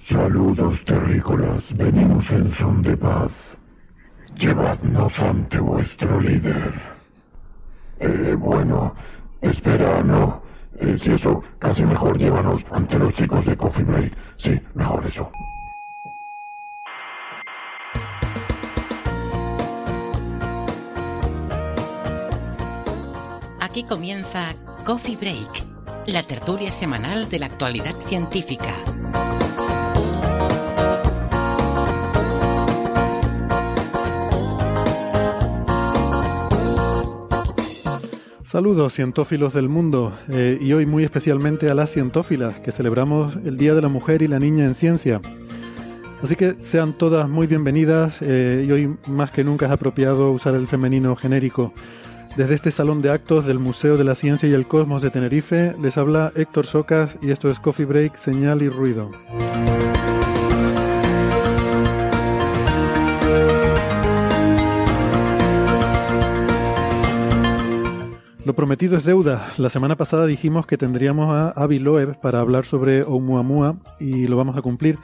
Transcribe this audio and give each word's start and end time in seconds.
Saludos 0.00 0.82
terrícolas, 0.84 1.76
venimos 1.76 2.32
en 2.32 2.50
son 2.50 2.82
de 2.82 2.96
paz. 2.96 3.56
Llevadnos 4.34 5.20
ante 5.20 5.58
vuestro 5.58 6.18
líder. 6.18 6.72
Eh, 7.98 8.34
bueno, 8.36 8.94
espera, 9.42 10.02
no. 10.02 10.42
Eh, 10.78 10.96
si 10.98 11.12
eso, 11.12 11.42
casi 11.58 11.84
mejor 11.84 12.16
llévanos 12.16 12.64
ante 12.72 12.98
los 12.98 13.12
chicos 13.12 13.44
de 13.44 13.56
Coffee 13.56 13.84
Break. 13.84 14.16
Sí, 14.36 14.58
mejor 14.74 15.06
eso. 15.06 15.30
Aquí 23.60 23.84
comienza 23.84 24.54
Coffee 24.84 25.16
Break, 25.16 26.06
la 26.06 26.22
tertulia 26.22 26.72
semanal 26.72 27.28
de 27.28 27.38
la 27.38 27.46
actualidad 27.46 27.94
científica. 28.06 28.74
Saludos 38.50 38.94
cientófilos 38.94 39.54
del 39.54 39.68
mundo 39.68 40.12
eh, 40.28 40.58
y 40.60 40.72
hoy 40.72 40.84
muy 40.84 41.04
especialmente 41.04 41.70
a 41.70 41.74
las 41.74 41.92
cientófilas 41.92 42.58
que 42.58 42.72
celebramos 42.72 43.36
el 43.44 43.56
Día 43.56 43.74
de 43.74 43.80
la 43.80 43.86
Mujer 43.86 44.22
y 44.22 44.26
la 44.26 44.40
Niña 44.40 44.64
en 44.64 44.74
Ciencia. 44.74 45.20
Así 46.20 46.34
que 46.34 46.54
sean 46.54 46.94
todas 46.94 47.28
muy 47.28 47.46
bienvenidas 47.46 48.20
eh, 48.22 48.64
y 48.66 48.72
hoy 48.72 48.96
más 49.06 49.30
que 49.30 49.44
nunca 49.44 49.66
es 49.66 49.72
apropiado 49.72 50.32
usar 50.32 50.56
el 50.56 50.66
femenino 50.66 51.14
genérico. 51.14 51.72
Desde 52.36 52.56
este 52.56 52.72
salón 52.72 53.02
de 53.02 53.12
actos 53.12 53.46
del 53.46 53.60
Museo 53.60 53.96
de 53.96 54.02
la 54.02 54.16
Ciencia 54.16 54.48
y 54.48 54.52
el 54.52 54.66
Cosmos 54.66 55.00
de 55.00 55.10
Tenerife 55.10 55.76
les 55.80 55.96
habla 55.96 56.32
Héctor 56.34 56.66
Socas 56.66 57.18
y 57.22 57.30
esto 57.30 57.52
es 57.52 57.60
Coffee 57.60 57.86
Break, 57.86 58.16
Señal 58.16 58.62
y 58.62 58.68
Ruido. 58.68 59.12
Lo 68.50 68.56
prometido 68.56 68.96
es 68.96 69.04
deuda. 69.04 69.52
La 69.58 69.70
semana 69.70 69.94
pasada 69.94 70.26
dijimos 70.26 70.66
que 70.66 70.76
tendríamos 70.76 71.32
a 71.32 71.50
Avi 71.50 71.78
Loeb 71.78 72.18
para 72.18 72.40
hablar 72.40 72.64
sobre 72.64 73.04
Oumuamua 73.04 73.76
y 74.00 74.26
lo 74.26 74.36
vamos 74.36 74.56
a 74.56 74.60
cumplir. 74.60 74.98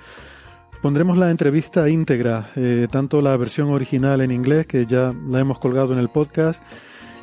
Pondremos 0.82 1.16
la 1.16 1.30
entrevista 1.30 1.88
íntegra, 1.88 2.50
eh, 2.56 2.88
tanto 2.90 3.22
la 3.22 3.36
versión 3.36 3.68
original 3.68 4.20
en 4.20 4.32
inglés, 4.32 4.66
que 4.66 4.84
ya 4.84 5.14
la 5.30 5.38
hemos 5.38 5.60
colgado 5.60 5.92
en 5.92 6.00
el 6.00 6.08
podcast, 6.08 6.60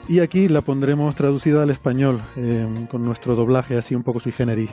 y 0.07 0.21
aquí 0.21 0.47
la 0.47 0.61
pondremos 0.61 1.13
traducida 1.13 1.61
al 1.61 1.71
español, 1.71 2.21
eh, 2.37 2.65
con 2.89 3.03
nuestro 3.03 3.35
doblaje 3.35 3.77
así 3.77 3.93
un 3.93 4.03
poco 4.03 4.21
sui 4.21 4.31
generis. 4.31 4.69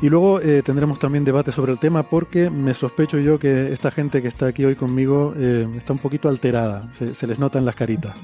Y 0.00 0.08
luego 0.08 0.40
eh, 0.40 0.62
tendremos 0.64 0.98
también 0.98 1.26
debate 1.26 1.52
sobre 1.52 1.72
el 1.72 1.78
tema 1.80 2.02
porque 2.04 2.48
me 2.48 2.72
sospecho 2.72 3.18
yo 3.18 3.38
que 3.38 3.74
esta 3.74 3.90
gente 3.90 4.22
que 4.22 4.28
está 4.28 4.46
aquí 4.46 4.64
hoy 4.64 4.74
conmigo 4.74 5.34
está 5.76 5.92
un 5.92 5.98
poquito 5.98 6.30
alterada, 6.30 6.90
se, 6.94 7.12
se 7.12 7.26
les 7.26 7.38
nota 7.38 7.58
en 7.58 7.66
las 7.66 7.74
caritas. 7.74 8.16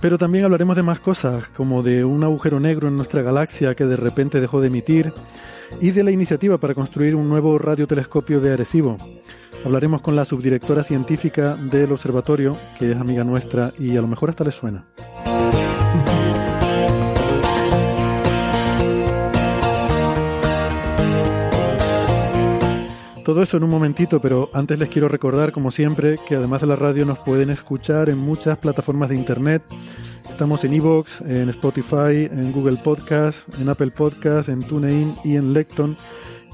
Pero 0.00 0.16
también 0.16 0.44
hablaremos 0.44 0.76
de 0.76 0.82
más 0.82 1.00
cosas, 1.00 1.48
como 1.56 1.82
de 1.82 2.04
un 2.04 2.22
agujero 2.22 2.60
negro 2.60 2.88
en 2.88 2.96
nuestra 2.96 3.22
galaxia 3.22 3.74
que 3.74 3.84
de 3.84 3.96
repente 3.96 4.40
dejó 4.40 4.60
de 4.60 4.68
emitir, 4.68 5.12
y 5.80 5.90
de 5.90 6.04
la 6.04 6.10
iniciativa 6.10 6.58
para 6.58 6.74
construir 6.74 7.14
un 7.14 7.28
nuevo 7.28 7.58
radiotelescopio 7.58 8.40
de 8.40 8.52
Arecibo. 8.52 8.96
Hablaremos 9.64 10.00
con 10.00 10.14
la 10.14 10.24
subdirectora 10.24 10.84
científica 10.84 11.56
del 11.56 11.92
observatorio, 11.92 12.56
que 12.78 12.92
es 12.92 12.96
amiga 12.96 13.24
nuestra 13.24 13.72
y 13.78 13.96
a 13.96 14.00
lo 14.00 14.06
mejor 14.06 14.30
hasta 14.30 14.44
le 14.44 14.52
suena. 14.52 14.86
Todo 23.28 23.42
eso 23.42 23.58
en 23.58 23.64
un 23.64 23.68
momentito, 23.68 24.22
pero 24.22 24.48
antes 24.54 24.78
les 24.78 24.88
quiero 24.88 25.06
recordar, 25.06 25.52
como 25.52 25.70
siempre, 25.70 26.16
que 26.26 26.36
además 26.36 26.62
de 26.62 26.66
la 26.66 26.76
radio 26.76 27.04
nos 27.04 27.18
pueden 27.18 27.50
escuchar 27.50 28.08
en 28.08 28.16
muchas 28.16 28.56
plataformas 28.56 29.10
de 29.10 29.16
internet. 29.16 29.62
Estamos 30.30 30.64
en 30.64 30.72
Evox, 30.72 31.20
en 31.20 31.50
Spotify, 31.50 32.24
en 32.32 32.52
Google 32.52 32.78
Podcast, 32.82 33.46
en 33.60 33.68
Apple 33.68 33.90
Podcast, 33.90 34.48
en 34.48 34.60
TuneIn 34.60 35.14
y 35.24 35.36
en 35.36 35.52
Lecton. 35.52 35.98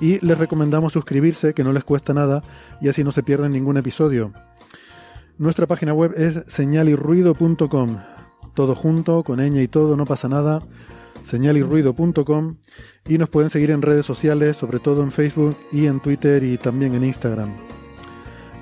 Y 0.01 0.19
les 0.27 0.37
recomendamos 0.37 0.93
suscribirse, 0.93 1.55
que 1.55 1.63
no 1.63 1.73
les 1.73 1.85
cuesta 1.85 2.13
nada, 2.13 2.43
y 2.81 2.89
así 2.89 3.05
no 3.05 3.13
se 3.13 3.23
pierden 3.23 3.53
ningún 3.53 3.77
episodio. 3.77 4.33
Nuestra 5.39 5.69
página 5.69 5.95
web 5.95 6.13
es 6.17 6.43
señalirruido.com. 6.49 7.99
Todo 8.55 8.75
junto, 8.75 9.23
con 9.23 9.39
ñ 9.39 9.63
y 9.63 9.69
todo, 9.69 9.97
no 9.97 10.07
pasa 10.07 10.29
nada 10.29 10.61
señalirruido.com 11.25 12.57
y 13.09 13.19
nos 13.19 13.29
pueden 13.29 13.51
seguir 13.51 13.71
en 13.71 13.83
redes 13.83 14.07
sociales, 14.07 14.57
sobre 14.57 14.79
todo 14.79 15.03
en 15.03 15.13
Facebook 15.13 15.57
y 15.73 15.87
en 15.87 16.01
Twitter 16.01 16.43
y 16.45 16.57
también 16.59 16.95
en 16.95 17.05
Instagram. 17.05 17.51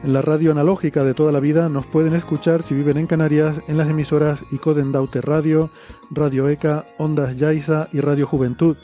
En 0.05 0.13
la 0.13 0.23
radio 0.23 0.51
analógica 0.51 1.05
de 1.05 1.15
toda 1.15 1.31
la 1.31 1.39
vida 1.39 1.69
nos 1.69 1.87
pueden 1.87 2.15
escuchar 2.15 2.65
si 2.65 2.75
viven 2.75 2.99
en 2.99 3.07
Canarias 3.07 3.57
en 3.69 3.77
las 3.77 3.89
emisoras 3.89 4.41
Icoden 4.51 4.91
Daute 4.91 5.21
Radio, 5.21 5.71
Radio 6.11 6.49
ECA, 6.49 6.87
Ondas 6.99 7.37
Yaiza 7.37 7.89
y 7.93 8.01
Radio 8.01 8.27
Juventud, 8.27 8.77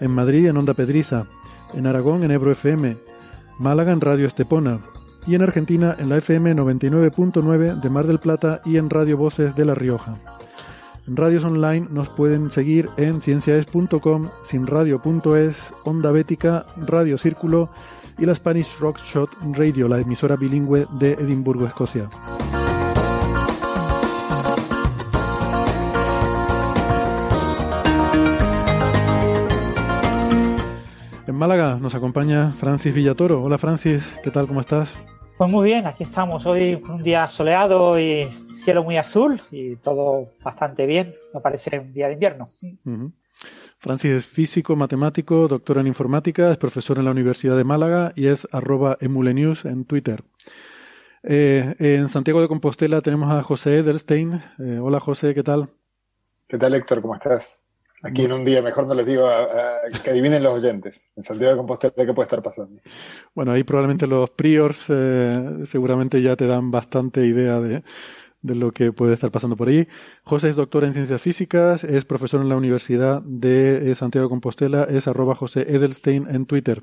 en 0.00 0.10
Madrid 0.10 0.46
en 0.46 0.56
Onda 0.56 0.72
Pedriza, 0.72 1.26
en 1.74 1.86
Aragón 1.86 2.24
en 2.24 2.30
Ebro 2.30 2.50
FM, 2.50 2.96
Málaga 3.58 3.92
en 3.92 4.00
Radio 4.00 4.26
Estepona 4.26 4.80
y 5.26 5.34
en 5.34 5.42
Argentina 5.42 5.94
en 5.98 6.08
la 6.08 6.16
FM 6.18 6.56
99.9 6.56 7.80
de 7.80 7.90
Mar 7.90 8.06
del 8.06 8.18
Plata 8.18 8.62
y 8.64 8.78
en 8.78 8.88
Radio 8.88 9.16
Voces 9.16 9.54
de 9.54 9.64
La 9.64 9.74
Rioja. 9.74 10.16
En 11.06 11.16
radios 11.16 11.44
online 11.44 11.86
nos 11.90 12.08
pueden 12.08 12.50
seguir 12.50 12.88
en 12.96 13.20
cienciaes.com, 13.20 14.24
sinradio.es, 14.46 15.56
Onda 15.84 16.10
Bética, 16.12 16.64
Radio 16.78 17.18
Círculo 17.18 17.68
y 18.16 18.24
la 18.24 18.34
Spanish 18.34 18.78
Rock 18.80 19.00
Shot 19.00 19.28
Radio, 19.54 19.86
la 19.86 20.00
emisora 20.00 20.34
bilingüe 20.34 20.86
de 20.98 21.12
Edimburgo, 21.12 21.66
Escocia. 21.66 22.08
En 31.26 31.34
Málaga 31.34 31.76
nos 31.78 31.94
acompaña 31.94 32.52
Francis 32.52 32.94
Villatoro. 32.94 33.42
Hola 33.42 33.58
Francis, 33.58 34.02
¿qué 34.22 34.30
tal? 34.30 34.46
¿Cómo 34.46 34.60
estás? 34.60 34.94
Pues 35.36 35.50
muy 35.50 35.66
bien, 35.66 35.84
aquí 35.86 36.04
estamos. 36.04 36.46
Hoy 36.46 36.74
un 36.74 37.02
día 37.02 37.26
soleado 37.26 37.98
y 37.98 38.28
cielo 38.48 38.84
muy 38.84 38.96
azul 38.96 39.40
y 39.50 39.74
todo 39.76 40.30
bastante 40.44 40.86
bien. 40.86 41.12
Me 41.34 41.40
parece 41.40 41.76
un 41.80 41.90
día 41.90 42.06
de 42.06 42.12
invierno. 42.12 42.48
Francis 43.78 44.12
es 44.12 44.26
físico, 44.26 44.76
matemático, 44.76 45.48
doctor 45.48 45.78
en 45.78 45.88
informática, 45.88 46.52
es 46.52 46.56
profesor 46.56 46.98
en 46.98 47.06
la 47.06 47.10
Universidad 47.10 47.56
de 47.56 47.64
Málaga 47.64 48.12
y 48.14 48.28
es 48.28 48.46
arroba 48.52 48.96
emulenews 49.00 49.64
en 49.64 49.84
Twitter. 49.84 50.22
Eh, 51.24 51.74
en 51.80 52.08
Santiago 52.08 52.40
de 52.40 52.46
Compostela 52.46 53.00
tenemos 53.00 53.32
a 53.32 53.42
José 53.42 53.78
Edelstein. 53.78 54.40
Eh, 54.60 54.78
hola 54.80 55.00
José, 55.00 55.34
¿qué 55.34 55.42
tal? 55.42 55.68
¿Qué 56.46 56.58
tal 56.58 56.74
Héctor? 56.74 57.02
¿Cómo 57.02 57.16
estás? 57.16 57.63
Aquí 58.04 58.22
en 58.22 58.32
un 58.32 58.44
día, 58.44 58.60
mejor 58.60 58.86
no 58.86 58.92
les 58.92 59.06
digo 59.06 59.26
que 60.02 60.10
adivinen 60.10 60.42
los 60.42 60.52
oyentes. 60.52 61.10
En 61.16 61.24
Santiago 61.24 61.52
de 61.52 61.56
Compostela, 61.56 61.94
¿qué 61.96 62.12
puede 62.12 62.26
estar 62.26 62.42
pasando? 62.42 62.82
Bueno, 63.34 63.52
ahí 63.52 63.64
probablemente 63.64 64.06
los 64.06 64.28
priors 64.28 64.84
eh, 64.90 65.62
seguramente 65.64 66.20
ya 66.20 66.36
te 66.36 66.46
dan 66.46 66.70
bastante 66.70 67.26
idea 67.26 67.60
de, 67.60 67.82
de, 68.42 68.54
lo 68.54 68.72
que 68.72 68.92
puede 68.92 69.14
estar 69.14 69.30
pasando 69.30 69.56
por 69.56 69.68
ahí. 69.68 69.88
José 70.22 70.50
es 70.50 70.56
doctor 70.56 70.84
en 70.84 70.92
ciencias 70.92 71.22
físicas, 71.22 71.82
es 71.82 72.04
profesor 72.04 72.42
en 72.42 72.50
la 72.50 72.56
Universidad 72.56 73.22
de 73.22 73.90
eh, 73.90 73.94
Santiago 73.94 74.26
de 74.26 74.30
Compostela, 74.30 74.84
es 74.84 75.08
arroba 75.08 75.34
José 75.34 75.62
Edelstein 75.62 76.28
en 76.28 76.44
Twitter. 76.44 76.82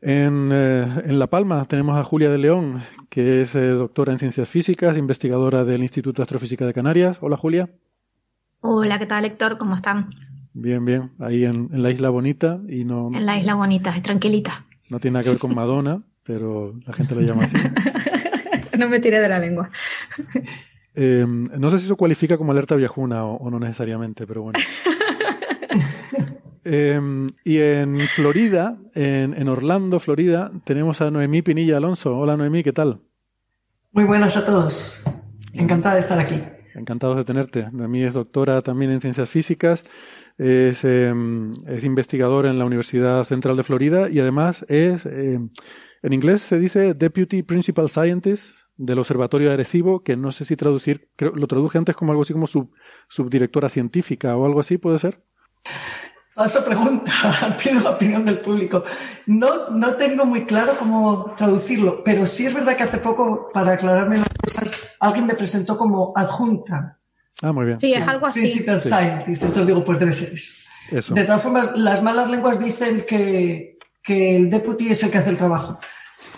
En, 0.00 0.50
eh, 0.52 0.88
en, 1.04 1.20
La 1.20 1.28
Palma 1.28 1.64
tenemos 1.66 1.96
a 1.96 2.02
Julia 2.02 2.30
de 2.30 2.38
León, 2.38 2.82
que 3.10 3.42
es 3.42 3.52
doctora 3.52 4.10
en 4.10 4.18
ciencias 4.18 4.48
físicas, 4.48 4.98
investigadora 4.98 5.64
del 5.64 5.82
Instituto 5.82 6.16
de 6.16 6.24
Astrofísica 6.24 6.66
de 6.66 6.74
Canarias. 6.74 7.18
Hola 7.20 7.36
Julia. 7.36 7.70
Hola, 8.62 8.98
¿qué 8.98 9.06
tal, 9.06 9.24
Héctor? 9.24 9.56
¿Cómo 9.56 9.74
están? 9.74 10.10
Bien, 10.52 10.84
bien. 10.84 11.12
Ahí 11.18 11.46
en, 11.46 11.70
la 11.72 11.90
Isla 11.90 12.10
Bonita 12.10 12.60
y 12.68 12.84
no... 12.84 13.10
En 13.14 13.24
la 13.24 13.38
Isla 13.38 13.54
Bonita, 13.54 13.94
tranquilita. 14.02 14.66
No 14.90 15.00
tiene 15.00 15.14
nada 15.14 15.24
que 15.24 15.30
ver 15.30 15.38
con 15.38 15.54
Madonna, 15.54 16.02
pero 16.24 16.74
la 16.86 16.92
gente 16.92 17.14
lo 17.14 17.22
llama 17.22 17.44
así. 17.44 17.56
no 18.78 18.86
me 18.90 19.00
tiré 19.00 19.18
de 19.18 19.28
la 19.30 19.38
lengua. 19.38 19.70
Eh, 20.94 21.24
no 21.26 21.70
sé 21.70 21.78
si 21.78 21.86
eso 21.86 21.96
cualifica 21.96 22.36
como 22.36 22.52
alerta 22.52 22.76
viajuna 22.76 23.24
o, 23.24 23.50
no 23.50 23.58
necesariamente, 23.58 24.26
pero 24.26 24.42
bueno. 24.42 24.58
em, 26.64 27.28
y 27.44 27.58
en 27.58 27.98
Florida, 28.00 28.76
en, 28.94 29.32
en 29.32 29.48
Orlando, 29.48 30.00
Florida, 30.00 30.50
tenemos 30.64 31.00
a 31.00 31.10
Noemí 31.10 31.40
Pinilla 31.40 31.78
Alonso. 31.78 32.18
Hola 32.18 32.36
Noemí, 32.36 32.62
¿qué 32.62 32.74
tal? 32.74 33.00
Muy 33.92 34.04
buenas 34.04 34.36
a 34.36 34.44
todos. 34.44 35.02
Encantada 35.54 35.94
de 35.94 36.00
estar 36.00 36.18
aquí. 36.18 36.42
Encantados 36.74 37.16
de 37.16 37.24
tenerte. 37.24 37.68
Noemí 37.72 38.02
es 38.02 38.14
doctora 38.14 38.60
también 38.60 38.90
en 38.90 39.00
ciencias 39.00 39.28
físicas, 39.28 39.84
es, 40.38 40.84
em, 40.84 41.52
es 41.66 41.84
investigador 41.84 42.46
en 42.46 42.58
la 42.58 42.64
Universidad 42.64 43.24
Central 43.24 43.56
de 43.56 43.62
Florida 43.62 44.08
y 44.08 44.20
además 44.20 44.64
es, 44.68 45.04
em, 45.06 45.50
en 46.02 46.12
inglés 46.12 46.42
se 46.42 46.58
dice 46.58 46.94
Deputy 46.94 47.42
Principal 47.42 47.88
Scientist 47.88 48.56
del 48.76 48.98
Observatorio 48.98 49.48
de 49.48 49.54
Arecibo, 49.54 50.02
que 50.02 50.16
no 50.16 50.32
sé 50.32 50.44
si 50.44 50.56
traducir, 50.56 51.10
creo, 51.16 51.32
lo 51.34 51.46
traduje 51.46 51.76
antes 51.76 51.94
como 51.94 52.12
algo 52.12 52.22
así 52.22 52.32
como 52.32 52.46
sub, 52.46 52.72
subdirectora 53.08 53.68
científica 53.68 54.36
o 54.36 54.46
algo 54.46 54.60
así, 54.60 54.78
¿puede 54.78 54.98
ser? 54.98 55.22
Paso 56.40 56.64
pregunta, 56.64 57.12
pido 57.62 57.82
la 57.82 57.90
opinión 57.90 58.24
del 58.24 58.38
público. 58.38 58.82
No, 59.26 59.68
no 59.68 59.92
tengo 59.96 60.24
muy 60.24 60.46
claro 60.46 60.74
cómo 60.78 61.34
traducirlo, 61.36 62.02
pero 62.02 62.24
sí 62.26 62.46
es 62.46 62.54
verdad 62.54 62.78
que 62.78 62.84
hace 62.84 62.96
poco, 62.96 63.50
para 63.52 63.72
aclararme 63.72 64.16
las 64.16 64.32
cosas, 64.42 64.96
alguien 65.00 65.26
me 65.26 65.34
presentó 65.34 65.76
como 65.76 66.14
adjunta. 66.16 66.98
Ah, 67.42 67.52
muy 67.52 67.66
bien. 67.66 67.78
Sí, 67.78 67.92
es 67.92 68.08
algo 68.08 68.26
así. 68.26 68.40
Principal 68.40 68.80
Scientist, 68.80 69.42
entonces 69.42 69.66
digo, 69.66 69.84
pues 69.84 69.98
debe 69.98 70.14
ser 70.14 70.32
eso. 70.32 70.62
Eso. 70.90 71.12
De 71.12 71.24
todas 71.24 71.42
formas, 71.42 71.76
las 71.76 72.02
malas 72.02 72.30
lenguas 72.30 72.58
dicen 72.58 73.04
que, 73.06 73.76
que 74.02 74.36
el 74.36 74.48
deputy 74.48 74.92
es 74.92 75.02
el 75.02 75.10
que 75.10 75.18
hace 75.18 75.28
el 75.28 75.36
trabajo, 75.36 75.78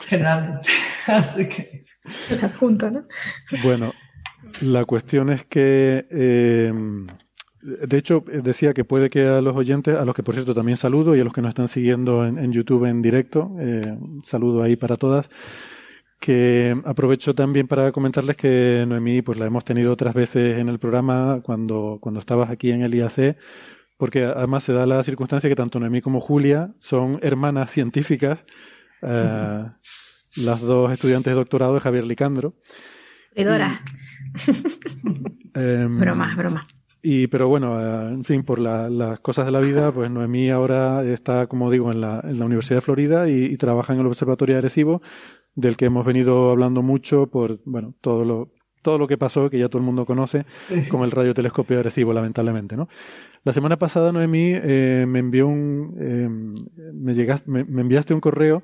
generalmente. 0.07 0.69
Así 1.07 1.49
que. 1.49 1.85
El 2.29 2.45
adjunto, 2.45 2.91
¿no? 2.91 3.07
Bueno, 3.63 3.93
la 4.63 4.85
cuestión 4.85 5.31
es 5.31 5.45
que, 5.45 6.09
eh, 6.11 6.73
de 7.63 7.97
hecho, 7.97 8.25
decía 8.27 8.75
que 8.75 8.85
puede 8.85 9.09
que 9.09 9.27
a 9.27 9.41
los 9.41 9.57
oyentes, 9.57 9.97
a 9.97 10.05
los 10.05 10.15
que 10.15 10.23
por 10.23 10.35
cierto 10.35 10.55
también 10.55 10.77
saludo 10.77 11.15
y 11.15 11.21
a 11.21 11.25
los 11.25 11.33
que 11.33 11.43
nos 11.43 11.51
están 11.51 11.69
siguiendo 11.69 12.27
en, 12.27 12.39
en 12.39 12.53
YouTube 12.53 12.87
en 12.87 13.03
directo, 13.03 13.55
eh, 13.61 13.97
saludo 14.25 14.63
ahí 14.63 14.75
para 14.75 14.97
todas, 14.97 15.31
que 16.19 16.77
aprovecho 16.85 17.35
también 17.35 17.69
para 17.69 17.93
comentarles 17.93 18.37
que 18.37 18.85
Noemí, 18.87 19.23
pues 19.23 19.39
la 19.39 19.47
hemos 19.47 19.65
tenido 19.65 19.93
otras 19.93 20.15
veces 20.15 20.59
en 20.59 20.69
el 20.69 20.79
programa 20.81 21.41
cuando, 21.43 21.99
cuando 22.01 22.19
estabas 22.21 22.51
aquí 22.51 22.73
en 22.73 22.83
el 22.83 22.95
IAC, 22.95 23.37
porque 23.97 24.25
además 24.25 24.65
se 24.65 24.73
da 24.73 24.85
la 24.85 25.03
circunstancia 25.05 25.49
que 25.49 25.57
tanto 25.57 25.79
Noemí 25.79 26.01
como 26.01 26.21
Julia 26.21 26.75
son 26.79 27.21
hermanas 27.23 27.71
científicas, 27.71 28.41
eh, 29.03 29.65
las 30.37 30.61
dos 30.61 30.91
estudiantes 30.91 31.31
de 31.31 31.37
doctorado 31.37 31.75
de 31.75 31.81
Javier 31.81 32.05
Licandro. 32.05 32.55
Fredora. 33.33 33.81
Em, 35.55 35.99
Broma, 36.01 36.35
broma. 36.35 36.67
Y, 37.05 37.27
pero 37.27 37.49
bueno, 37.49 37.81
eh, 37.81 38.13
en 38.15 38.25
fin, 38.25 38.45
por 38.45 38.61
la- 38.61 38.89
las 38.89 39.19
cosas 39.21 39.45
de 39.47 39.51
la 39.53 39.61
vida, 39.61 39.91
pues 39.91 40.09
Noemí 40.11 40.51
ahora 40.51 41.05
está, 41.05 41.49
como 41.49 41.71
digo, 41.71 41.91
en 41.91 42.01
la, 42.01 42.21
en 42.23 42.39
la 42.39 42.45
Universidad 42.47 42.77
de 42.77 42.81
Florida 42.83 43.29
y, 43.29 43.45
y 43.47 43.57
trabaja 43.57 43.93
en 43.93 44.01
el 44.01 44.07
Observatorio 44.07 44.55
de 44.55 44.59
Arecibo, 44.61 45.03
del 45.57 45.77
que 45.77 45.87
hemos 45.87 46.07
venido 46.07 46.51
hablando 46.51 46.81
mucho 46.83 47.27
por, 47.27 47.59
bueno, 47.65 47.95
todo 48.01 48.25
lo, 48.25 48.51
todo 48.83 48.99
lo 48.99 49.09
que 49.09 49.19
pasó, 49.19 49.51
que 49.51 49.59
ya 49.59 49.69
todo 49.69 49.79
el 49.79 49.85
mundo 49.85 50.07
conoce, 50.07 50.47
con 50.89 51.03
el 51.03 51.11
radiotelescopio 51.11 51.77
de 51.77 51.81
Arecibo, 51.81 52.13
lamentablemente, 52.13 52.77
¿no? 52.77 52.89
La 53.45 53.53
semana 53.53 53.77
pasada, 53.79 54.13
Noemí, 54.13 54.53
eh, 54.55 55.05
me 55.09 55.19
envió 55.19 55.49
un, 55.49 55.97
eh, 55.99 56.29
me, 56.95 57.15
llegaste, 57.15 57.51
me, 57.51 57.65
me 57.65 57.83
enviaste 57.83 58.15
un 58.15 58.21
correo 58.21 58.63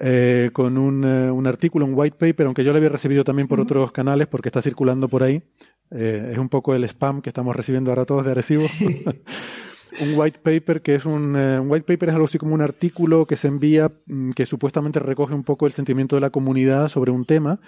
eh, 0.00 0.50
con 0.52 0.78
un, 0.78 1.04
eh, 1.04 1.30
un 1.30 1.46
artículo, 1.46 1.84
un 1.86 1.92
white 1.94 2.16
paper, 2.18 2.46
aunque 2.46 2.64
yo 2.64 2.72
lo 2.72 2.78
había 2.78 2.88
recibido 2.88 3.24
también 3.24 3.48
por 3.48 3.60
otros 3.60 3.90
canales 3.92 4.26
porque 4.28 4.48
está 4.48 4.62
circulando 4.62 5.08
por 5.08 5.22
ahí. 5.22 5.42
Eh, 5.90 6.30
es 6.32 6.38
un 6.38 6.48
poco 6.48 6.74
el 6.74 6.84
spam 6.84 7.22
que 7.22 7.30
estamos 7.30 7.54
recibiendo 7.54 7.90
ahora 7.90 8.04
todos 8.04 8.24
de 8.24 8.32
Arecibo. 8.32 8.62
un 10.00 10.12
white 10.14 10.38
paper 10.42 10.82
que 10.82 10.94
es 10.94 11.04
un, 11.04 11.34
eh, 11.36 11.58
un 11.58 11.70
white 11.70 11.86
paper 11.86 12.10
es 12.10 12.14
algo 12.14 12.26
así 12.26 12.38
como 12.38 12.54
un 12.54 12.60
artículo 12.60 13.26
que 13.26 13.36
se 13.36 13.48
envía 13.48 13.90
mm, 14.06 14.30
que 14.30 14.46
supuestamente 14.46 15.00
recoge 15.00 15.34
un 15.34 15.44
poco 15.44 15.66
el 15.66 15.72
sentimiento 15.72 16.16
de 16.16 16.20
la 16.20 16.30
comunidad 16.30 16.88
sobre 16.88 17.10
un 17.10 17.24
tema 17.24 17.60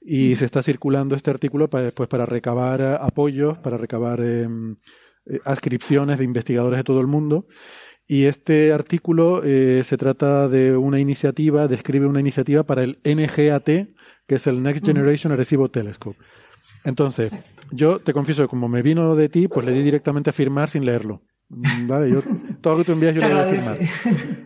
y 0.00 0.36
se 0.36 0.44
está 0.44 0.62
circulando 0.62 1.14
este 1.14 1.30
artículo 1.30 1.68
para, 1.68 1.90
pues, 1.90 2.08
para 2.08 2.26
recabar 2.26 2.80
eh, 2.80 2.96
apoyos, 3.00 3.58
para 3.58 3.76
recabar 3.76 4.20
eh, 4.22 4.48
adscripciones 5.44 6.18
de 6.18 6.24
investigadores 6.24 6.78
de 6.78 6.84
todo 6.84 7.00
el 7.00 7.06
mundo. 7.06 7.46
Y 8.08 8.26
este 8.26 8.72
artículo 8.72 9.42
eh, 9.42 9.82
se 9.84 9.96
trata 9.96 10.48
de 10.48 10.76
una 10.76 11.00
iniciativa, 11.00 11.66
describe 11.66 12.06
una 12.06 12.20
iniciativa 12.20 12.62
para 12.62 12.84
el 12.84 12.98
NGAT, 13.04 13.64
que 13.64 14.34
es 14.36 14.46
el 14.46 14.62
Next 14.62 14.86
Generation 14.86 15.32
Arecibo 15.32 15.68
Telescope. 15.68 16.18
Entonces, 16.84 17.32
yo 17.70 18.00
te 18.00 18.12
confieso 18.12 18.42
que 18.42 18.48
como 18.48 18.68
me 18.68 18.82
vino 18.82 19.16
de 19.16 19.28
ti, 19.28 19.48
pues 19.48 19.66
le 19.66 19.72
di 19.72 19.82
directamente 19.82 20.30
a 20.30 20.32
firmar 20.32 20.68
sin 20.68 20.84
leerlo. 20.84 21.22
Mm, 21.48 21.86
Vale, 21.86 22.10
yo 22.10 22.20
todo 22.60 22.74
lo 22.74 22.78
que 22.78 22.84
tú 22.84 22.92
envías 22.92 23.14
yo 23.14 23.28
lo 23.28 23.34
voy 23.34 23.44
a 23.44 23.50
firmar. 23.50 23.78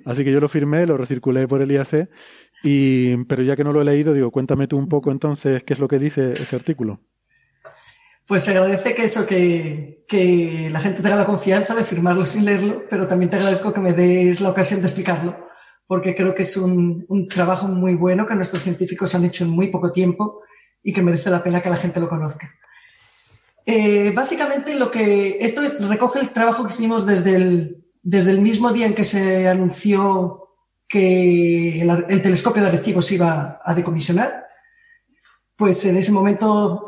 Así 0.05 0.25
que 0.25 0.32
yo 0.32 0.40
lo 0.40 0.49
firmé, 0.49 0.87
lo 0.87 0.96
recirculé 0.96 1.46
por 1.46 1.62
el 1.62 1.70
IAC, 1.70 2.08
y, 2.62 3.17
pero 3.25 3.43
ya 3.43 3.56
que 3.56 3.64
no 3.64 3.72
lo 3.72 3.82
he 3.82 3.84
leído, 3.84 4.12
digo, 4.12 4.31
cuéntame 4.31 4.67
tú 4.67 4.76
un 4.76 4.88
poco 4.88 5.11
entonces 5.11 5.62
qué 5.64 5.75
es 5.75 5.81
lo 5.81 5.88
que 5.88 5.99
dice 5.99 6.32
ese 6.32 6.56
artículo. 6.56 7.00
Pues 8.26 8.44
se 8.44 8.52
agradece 8.52 8.94
que 8.94 9.05
eso, 9.05 9.26
que, 9.26 10.05
que 10.06 10.69
la 10.70 10.81
gente 10.81 11.02
tenga 11.02 11.16
la 11.16 11.25
confianza 11.25 11.75
de 11.75 11.82
firmarlo 11.82 12.25
sin 12.25 12.44
leerlo, 12.44 12.84
pero 12.88 13.06
también 13.08 13.28
te 13.28 13.37
agradezco 13.37 13.73
que 13.73 13.81
me 13.81 13.93
des 13.93 14.40
la 14.40 14.50
ocasión 14.50 14.81
de 14.81 14.87
explicarlo, 14.87 15.37
porque 15.87 16.14
creo 16.14 16.32
que 16.34 16.43
es 16.43 16.56
un, 16.56 17.05
un 17.08 17.26
trabajo 17.26 17.66
muy 17.66 17.94
bueno 17.94 18.26
que 18.26 18.37
nuestros 18.37 18.62
científicos 18.62 19.14
han 19.14 19.25
hecho 19.25 19.44
en 19.44 19.50
muy 19.50 19.69
poco 19.69 19.90
tiempo 19.90 20.43
y 20.82 20.93
que 20.93 21.03
merece 21.03 21.31
la 21.31 21.43
pena 21.43 21.61
que 21.61 21.71
la 21.71 21.77
gente 21.77 22.00
lo 22.00 22.09
conozca. 22.09 22.55
Eh, 23.67 24.12
básicamente 24.15 24.75
lo 24.75 24.91
que 24.91 25.38
esto 25.41 25.61
recoge 25.88 26.21
el 26.21 26.31
trabajo 26.31 26.67
que 26.67 26.73
hicimos 26.73 27.06
desde 27.06 27.37
el, 27.37 27.85
desde 28.03 28.31
el 28.31 28.41
mismo 28.41 28.73
día 28.73 28.87
en 28.87 28.94
que 28.94 29.05
se 29.05 29.49
anunció 29.49 30.49
que 30.88 31.82
el, 31.82 32.06
el 32.09 32.23
telescopio 32.23 32.62
de 32.62 32.69
Arecibo 32.69 33.03
se 33.03 33.17
iba 33.17 33.61
a 33.65 33.75
decomisionar. 33.75 34.47
Pues 35.56 35.85
en 35.85 35.97
ese 35.97 36.11
momento 36.11 36.87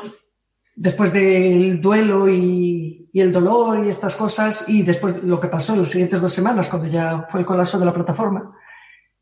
después 0.75 1.13
del 1.13 1.79
duelo 1.79 2.27
y, 2.27 3.09
y, 3.11 3.21
el 3.21 3.31
dolor 3.31 3.85
y 3.85 3.89
estas 3.89 4.15
cosas, 4.15 4.67
y 4.67 4.83
después 4.83 5.23
lo 5.23 5.39
que 5.39 5.47
pasó 5.47 5.73
en 5.73 5.81
las 5.81 5.89
siguientes 5.89 6.19
dos 6.19 6.33
semanas, 6.33 6.67
cuando 6.67 6.87
ya 6.87 7.23
fue 7.29 7.39
el 7.41 7.45
colapso 7.45 7.79
de 7.79 7.85
la 7.85 7.93
plataforma. 7.93 8.55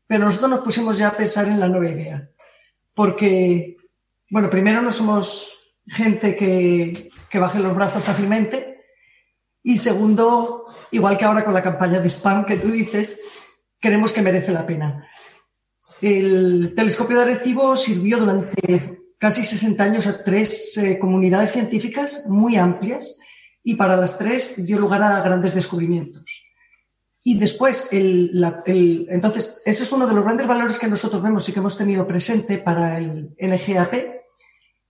Pero 0.06 0.24
nosotros 0.24 0.50
nos 0.50 0.60
pusimos 0.60 0.98
ya 0.98 1.08
a 1.08 1.16
pensar 1.16 1.46
en 1.48 1.60
la 1.60 1.68
nueva 1.68 1.90
idea. 1.90 2.28
Porque, 2.94 3.76
bueno, 4.32 4.48
primero 4.48 4.80
no 4.80 4.90
somos 4.90 5.74
gente 5.86 6.34
que, 6.34 7.10
que 7.28 7.38
baje 7.38 7.58
los 7.58 7.76
brazos 7.76 8.02
fácilmente. 8.02 8.80
Y 9.62 9.76
segundo, 9.76 10.64
igual 10.90 11.18
que 11.18 11.26
ahora 11.26 11.44
con 11.44 11.52
la 11.52 11.62
campaña 11.62 12.00
de 12.00 12.08
spam 12.08 12.46
que 12.46 12.56
tú 12.56 12.68
dices, 12.68 13.20
creemos 13.78 14.14
que 14.14 14.22
merece 14.22 14.50
la 14.50 14.64
pena. 14.64 15.06
El 16.00 16.72
telescopio 16.74 17.18
de 17.18 17.24
Arecibo 17.24 17.76
sirvió 17.76 18.16
durante 18.16 19.02
casi 19.18 19.44
60 19.44 19.84
años 19.84 20.06
a 20.06 20.24
tres 20.24 20.78
eh, 20.78 20.98
comunidades 20.98 21.52
científicas 21.52 22.24
muy 22.26 22.56
amplias 22.56 23.18
y 23.62 23.74
para 23.74 23.98
las 23.98 24.16
tres 24.16 24.64
dio 24.64 24.78
lugar 24.78 25.02
a 25.02 25.20
grandes 25.20 25.54
descubrimientos. 25.54 26.46
Y 27.22 27.38
después, 27.38 27.92
el, 27.92 28.30
la, 28.32 28.62
el, 28.64 29.06
entonces, 29.10 29.60
ese 29.66 29.82
es 29.82 29.92
uno 29.92 30.06
de 30.06 30.14
los 30.14 30.24
grandes 30.24 30.46
valores 30.46 30.78
que 30.78 30.88
nosotros 30.88 31.22
vemos 31.22 31.46
y 31.46 31.52
que 31.52 31.60
hemos 31.60 31.76
tenido 31.76 32.06
presente 32.06 32.56
para 32.56 32.96
el 32.96 33.36
NGAT, 33.38 34.21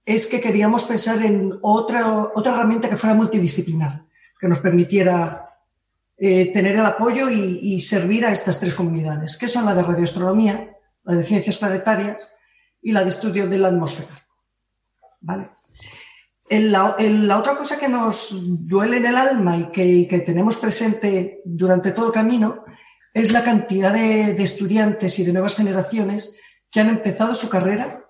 es 0.05 0.27
que 0.27 0.41
queríamos 0.41 0.85
pensar 0.85 1.23
en 1.25 1.59
otra, 1.63 2.31
otra 2.35 2.55
herramienta 2.55 2.89
que 2.89 2.97
fuera 2.97 3.15
multidisciplinar, 3.15 4.05
que 4.39 4.49
nos 4.49 4.59
permitiera 4.59 5.49
eh, 6.19 6.53
tener 6.53 6.77
el 6.77 6.85
apoyo 6.85 7.31
y, 7.31 7.81
servir 7.81 8.27
a 8.27 8.33
estas 8.33 8.61
tres 8.61 8.75
comunidades, 8.75 9.37
que 9.37 9.49
son 9.49 9.65
la 9.65 9.75
de 9.75 9.83
radioastronomía, 9.83 10.77
la 11.05 11.15
de 11.15 11.23
ciencias 11.23 11.59
planetarias 11.59 12.33
y 12.81 12.93
la 12.93 13.03
de 13.03 13.11
estudio 13.11 13.49
de 13.49 13.59
la 13.59 13.69
atmósfera. 13.69 14.15
¿Vale? 15.21 15.51
La, 16.51 17.39
otra 17.39 17.57
cosa 17.57 17.79
que 17.79 17.89
nos 17.89 18.31
duele 18.67 18.99
en 18.99 19.07
el 19.07 19.17
alma 19.17 19.57
y 19.57 19.71
que, 19.71 20.07
que, 20.09 20.19
tenemos 20.21 20.57
presente 20.57 21.41
durante 21.45 21.93
todo 21.93 22.09
el 22.09 22.13
camino 22.13 22.65
es 23.15 23.33
la 23.33 23.43
cantidad 23.43 23.93
de, 23.93 24.43
estudiantes 24.43 25.19
y 25.19 25.25
de 25.25 25.33
nuevas 25.33 25.57
generaciones 25.57 26.39
que 26.71 26.81
han 26.81 26.89
empezado 26.89 27.35
su 27.35 27.49
carrera 27.49 28.02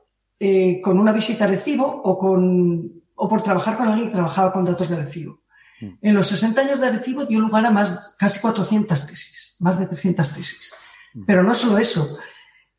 eh, 0.44 0.80
con 0.82 0.99
una 0.99 1.12
visita 1.12 1.44
a 1.44 1.49
recibo 1.49 1.87
o, 1.87 2.18
con, 2.18 3.02
o 3.14 3.28
por 3.28 3.42
trabajar 3.42 3.76
con 3.76 3.87
alguien 3.87 4.08
que 4.08 4.14
trabajaba 4.14 4.52
con 4.52 4.64
datos 4.64 4.88
de 4.88 4.96
recibo. 4.96 5.42
Mm. 5.80 5.90
En 6.02 6.14
los 6.14 6.26
60 6.26 6.61
años 6.61 6.80
de 6.80 6.90
recibo 6.90 7.25
dio 7.26 7.38
lugar 7.38 7.64
a 7.66 7.70
más, 7.70 8.16
casi 8.18 8.40
400 8.40 9.06
tesis, 9.06 9.56
más 9.61 9.78
de 9.78 9.87
300 9.87 10.34
tesis. 10.34 10.75
Mm. 11.14 11.25
Pero 11.26 11.42
no 11.42 11.54
solo 11.54 11.78
eso, 11.78 12.18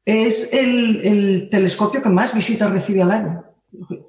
es 0.03 0.53
el, 0.53 1.01
el 1.05 1.49
telescopio 1.49 2.01
que 2.01 2.09
más 2.09 2.35
visitas 2.35 2.69
recibe 2.69 3.01
al 3.01 3.11
año 3.11 3.43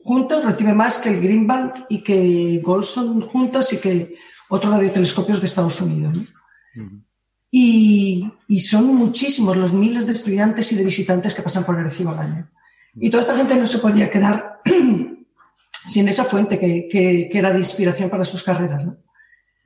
juntos 0.02 0.44
recibe 0.44 0.74
más 0.74 0.98
que 0.98 1.10
el 1.10 1.20
Green 1.20 1.46
Bank 1.46 1.86
y 1.88 2.02
que 2.02 2.60
Goldstone 2.62 3.22
juntos 3.22 3.72
y 3.72 3.78
que 3.78 4.16
otros 4.48 4.72
radiotelescopios 4.72 5.40
de 5.40 5.46
Estados 5.46 5.80
Unidos. 5.80 6.14
¿no? 6.14 6.20
Uh 6.20 6.86
-huh. 6.86 7.02
y, 7.50 8.30
y, 8.48 8.60
son 8.60 8.94
muchísimos 8.94 9.56
los 9.56 9.72
miles 9.72 10.06
de 10.06 10.12
estudiantes 10.12 10.72
y 10.72 10.76
de 10.76 10.84
visitantes 10.84 11.34
que 11.34 11.42
pasan 11.42 11.64
por 11.64 11.78
el 11.78 11.84
recibo 11.84 12.10
al 12.10 12.18
año. 12.18 12.50
Y 12.96 13.10
toda 13.10 13.22
esta 13.22 13.36
gente 13.36 13.56
no 13.56 13.66
se 13.66 13.78
podía 13.78 14.08
quedar 14.08 14.60
sin 15.86 16.08
esa 16.08 16.24
fuente 16.24 16.58
que, 16.58 16.88
que, 16.90 17.28
que, 17.30 17.38
era 17.38 17.52
de 17.52 17.58
inspiración 17.58 18.08
para 18.08 18.24
sus 18.24 18.42
carreras. 18.42 18.84
¿no? 18.84 18.96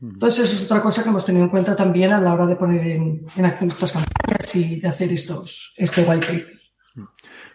Entonces, 0.01 0.45
eso 0.45 0.57
es 0.57 0.65
otra 0.65 0.81
cosa 0.81 1.03
que 1.03 1.09
hemos 1.09 1.27
tenido 1.27 1.45
en 1.45 1.51
cuenta 1.51 1.75
también 1.75 2.13
a 2.13 2.21
la 2.21 2.33
hora 2.33 2.47
de 2.47 2.57
poner 2.57 2.87
en, 2.87 3.25
en 3.37 3.45
acción 3.45 3.69
estas 3.69 3.93
campañas 3.93 4.57
y 4.57 4.81
de 4.81 4.89
hacer 4.89 5.13
estos, 5.13 5.75
este 5.77 6.03
white 6.03 6.27
paper. 6.27 6.59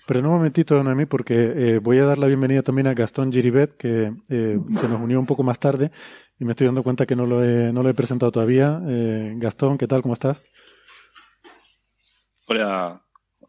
Pero 0.06 0.20
en 0.20 0.26
un 0.26 0.34
momentito, 0.34 0.84
Noemí, 0.84 1.06
porque 1.06 1.34
eh, 1.34 1.80
voy 1.80 1.98
a 2.00 2.06
dar 2.06 2.18
la 2.18 2.28
bienvenida 2.28 2.62
también 2.62 2.88
a 2.88 2.94
Gastón 2.94 3.32
Giribet, 3.32 3.78
que 3.78 4.14
eh, 4.30 4.60
se 4.80 4.88
nos 4.90 5.02
unió 5.02 5.18
un 5.18 5.26
poco 5.26 5.44
más 5.44 5.60
tarde 5.60 5.92
y 6.38 6.44
me 6.44 6.52
estoy 6.52 6.68
dando 6.68 6.84
cuenta 6.84 7.06
que 7.06 7.16
no 7.16 7.26
lo 7.26 7.44
he, 7.44 7.72
no 7.72 7.84
lo 7.84 7.90
he 7.90 7.94
presentado 7.94 8.32
todavía. 8.32 8.82
Eh, 8.86 9.34
Gastón, 9.38 9.78
¿qué 9.78 9.88
tal? 9.88 10.02
¿Cómo 10.02 10.14
estás? 10.14 10.38
Hola, 12.48 13.02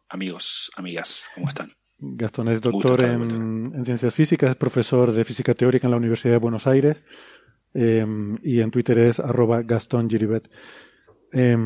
amigos, 0.09 0.71
amigas, 0.77 1.31
¿cómo 1.35 1.49
están? 1.49 1.73
Gastón 1.99 2.49
es 2.49 2.61
doctor 2.61 3.03
en, 3.05 3.73
en, 3.75 3.85
ciencias 3.85 4.13
físicas, 4.13 4.51
es 4.51 4.57
profesor 4.57 5.13
de 5.13 5.25
física 5.25 5.55
teórica 5.55 5.87
en 5.87 5.93
la 5.93 5.97
Universidad 5.97 6.35
de 6.35 6.39
Buenos 6.39 6.67
Aires 6.67 6.97
eh, 7.73 8.07
y 8.43 8.61
en 8.61 8.71
Twitter 8.71 8.99
es 8.99 9.21
arroba 9.21 9.63
Gastón 9.63 10.09
Giribet. 10.09 10.51
Eh, 11.33 11.57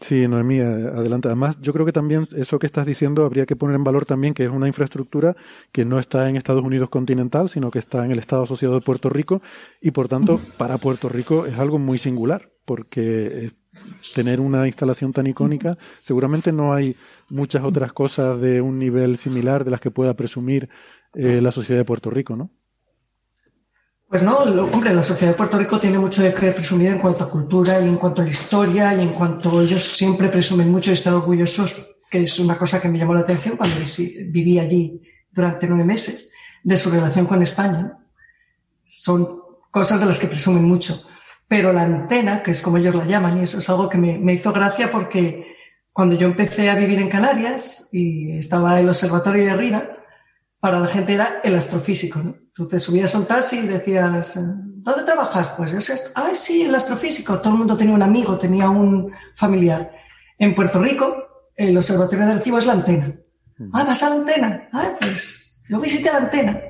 Sí, 0.00 0.28
Noemí, 0.28 0.60
adelante. 0.60 1.26
Además, 1.26 1.56
yo 1.60 1.72
creo 1.72 1.84
que 1.84 1.92
también 1.92 2.28
eso 2.36 2.58
que 2.58 2.66
estás 2.66 2.86
diciendo 2.86 3.24
habría 3.24 3.46
que 3.46 3.56
poner 3.56 3.74
en 3.74 3.82
valor 3.82 4.06
también 4.06 4.32
que 4.32 4.44
es 4.44 4.50
una 4.50 4.68
infraestructura 4.68 5.34
que 5.72 5.84
no 5.84 5.98
está 5.98 6.28
en 6.28 6.36
Estados 6.36 6.62
Unidos 6.62 6.88
continental, 6.88 7.48
sino 7.48 7.70
que 7.70 7.80
está 7.80 8.04
en 8.04 8.12
el 8.12 8.20
Estado 8.20 8.44
asociado 8.44 8.74
de 8.74 8.80
Puerto 8.80 9.08
Rico 9.08 9.42
y, 9.80 9.90
por 9.90 10.06
tanto, 10.06 10.38
para 10.56 10.78
Puerto 10.78 11.08
Rico 11.08 11.46
es 11.46 11.58
algo 11.58 11.80
muy 11.80 11.98
singular, 11.98 12.48
porque 12.64 13.50
tener 14.14 14.38
una 14.38 14.66
instalación 14.66 15.12
tan 15.12 15.26
icónica, 15.26 15.76
seguramente 15.98 16.52
no 16.52 16.72
hay 16.72 16.94
muchas 17.30 17.64
otras 17.64 17.92
cosas 17.92 18.40
de 18.40 18.60
un 18.60 18.78
nivel 18.78 19.18
similar 19.18 19.64
de 19.64 19.70
las 19.70 19.80
que 19.80 19.90
pueda 19.90 20.14
presumir 20.14 20.68
eh, 21.14 21.40
la 21.40 21.52
sociedad 21.52 21.80
de 21.80 21.84
Puerto 21.84 22.10
Rico, 22.10 22.36
¿no? 22.36 22.50
Pues 24.08 24.22
no, 24.22 24.44
lo, 24.46 24.64
hombre, 24.64 24.94
la 24.94 25.02
sociedad 25.02 25.32
de 25.32 25.36
Puerto 25.36 25.58
Rico 25.58 25.78
tiene 25.78 25.98
mucho 25.98 26.22
de 26.22 26.32
que 26.32 26.50
presumir 26.52 26.88
en 26.88 26.98
cuanto 26.98 27.24
a 27.24 27.30
cultura 27.30 27.78
y 27.78 27.86
en 27.86 27.96
cuanto 27.96 28.22
a 28.22 28.24
la 28.24 28.30
historia 28.30 28.94
y 28.94 29.02
en 29.02 29.10
cuanto 29.10 29.60
ellos 29.60 29.82
siempre 29.82 30.28
presumen 30.28 30.70
mucho 30.72 30.90
y 30.90 30.94
están 30.94 31.12
orgullosos, 31.14 31.96
que 32.10 32.22
es 32.22 32.38
una 32.38 32.56
cosa 32.56 32.80
que 32.80 32.88
me 32.88 32.98
llamó 32.98 33.12
la 33.12 33.20
atención 33.20 33.58
cuando 33.58 33.76
viví 34.30 34.58
allí 34.58 35.02
durante 35.30 35.68
nueve 35.68 35.84
meses, 35.84 36.32
de 36.62 36.76
su 36.78 36.90
relación 36.90 37.26
con 37.26 37.42
España. 37.42 37.98
Son 38.82 39.42
cosas 39.70 40.00
de 40.00 40.06
las 40.06 40.18
que 40.18 40.26
presumen 40.26 40.64
mucho. 40.64 41.02
Pero 41.46 41.70
la 41.72 41.82
antena, 41.82 42.42
que 42.42 42.52
es 42.52 42.62
como 42.62 42.78
ellos 42.78 42.94
la 42.94 43.04
llaman, 43.04 43.38
y 43.38 43.42
eso 43.42 43.58
es 43.58 43.68
algo 43.68 43.90
que 43.90 43.98
me, 43.98 44.18
me 44.18 44.32
hizo 44.32 44.54
gracia 44.54 44.90
porque 44.90 45.57
cuando 45.98 46.14
yo 46.14 46.28
empecé 46.28 46.70
a 46.70 46.76
vivir 46.76 47.00
en 47.00 47.08
Canarias 47.08 47.88
y 47.90 48.30
estaba 48.38 48.78
el 48.78 48.88
observatorio 48.88 49.42
de 49.42 49.50
arriba, 49.50 49.82
para 50.60 50.78
la 50.78 50.86
gente 50.86 51.14
era 51.14 51.40
el 51.42 51.56
astrofísico, 51.56 52.20
¿no? 52.20 52.36
Tú 52.54 52.68
te 52.68 52.78
subías 52.78 53.12
a 53.16 53.18
un 53.18 53.26
taxi 53.26 53.58
y 53.58 53.66
decías, 53.66 54.32
¿dónde 54.36 55.02
trabajas? 55.02 55.48
Pues 55.56 55.72
yo 55.72 55.80
sé, 55.80 56.00
ay, 56.14 56.36
sí, 56.36 56.62
el 56.62 56.74
astrofísico. 56.76 57.40
Todo 57.40 57.54
el 57.54 57.58
mundo 57.58 57.76
tenía 57.76 57.96
un 57.96 58.02
amigo, 58.04 58.38
tenía 58.38 58.70
un 58.70 59.10
familiar. 59.34 59.90
En 60.38 60.54
Puerto 60.54 60.80
Rico, 60.80 61.16
el 61.56 61.76
observatorio 61.76 62.26
de 62.26 62.32
Arecibo 62.34 62.58
es 62.58 62.66
la 62.66 62.74
antena. 62.74 63.16
Ah, 63.72 63.82
vas 63.82 64.00
a 64.04 64.10
la 64.10 64.16
antena. 64.20 64.68
Ah, 64.72 64.90
pues 65.00 65.60
yo 65.68 65.80
visité 65.80 66.12
la 66.12 66.18
antena. 66.18 66.60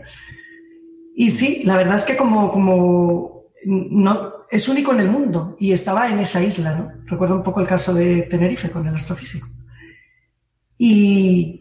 Y 1.15 1.31
sí, 1.33 1.65
la 1.65 1.77
verdad 1.77 1.97
es 1.97 2.07
que 2.07 2.17
como, 2.17 2.51
como 2.51 3.38
no, 3.65 4.33
es 4.51 4.69
único 4.69 4.93
en 4.93 5.01
el 5.01 5.09
mundo 5.09 5.57
y 5.59 5.73
estaba 5.73 6.09
en 6.09 6.19
esa 6.21 6.43
isla, 6.43 6.77
¿no? 6.77 6.93
Recuerdo 7.07 7.37
un 7.37 7.43
poco 7.43 7.61
el 7.61 7.67
caso 7.67 7.93
de 7.95 8.23
Tenerife 8.23 8.71
con 8.71 8.87
el 8.87 8.95
astrofísico. 8.95 9.49
Y 10.77 11.61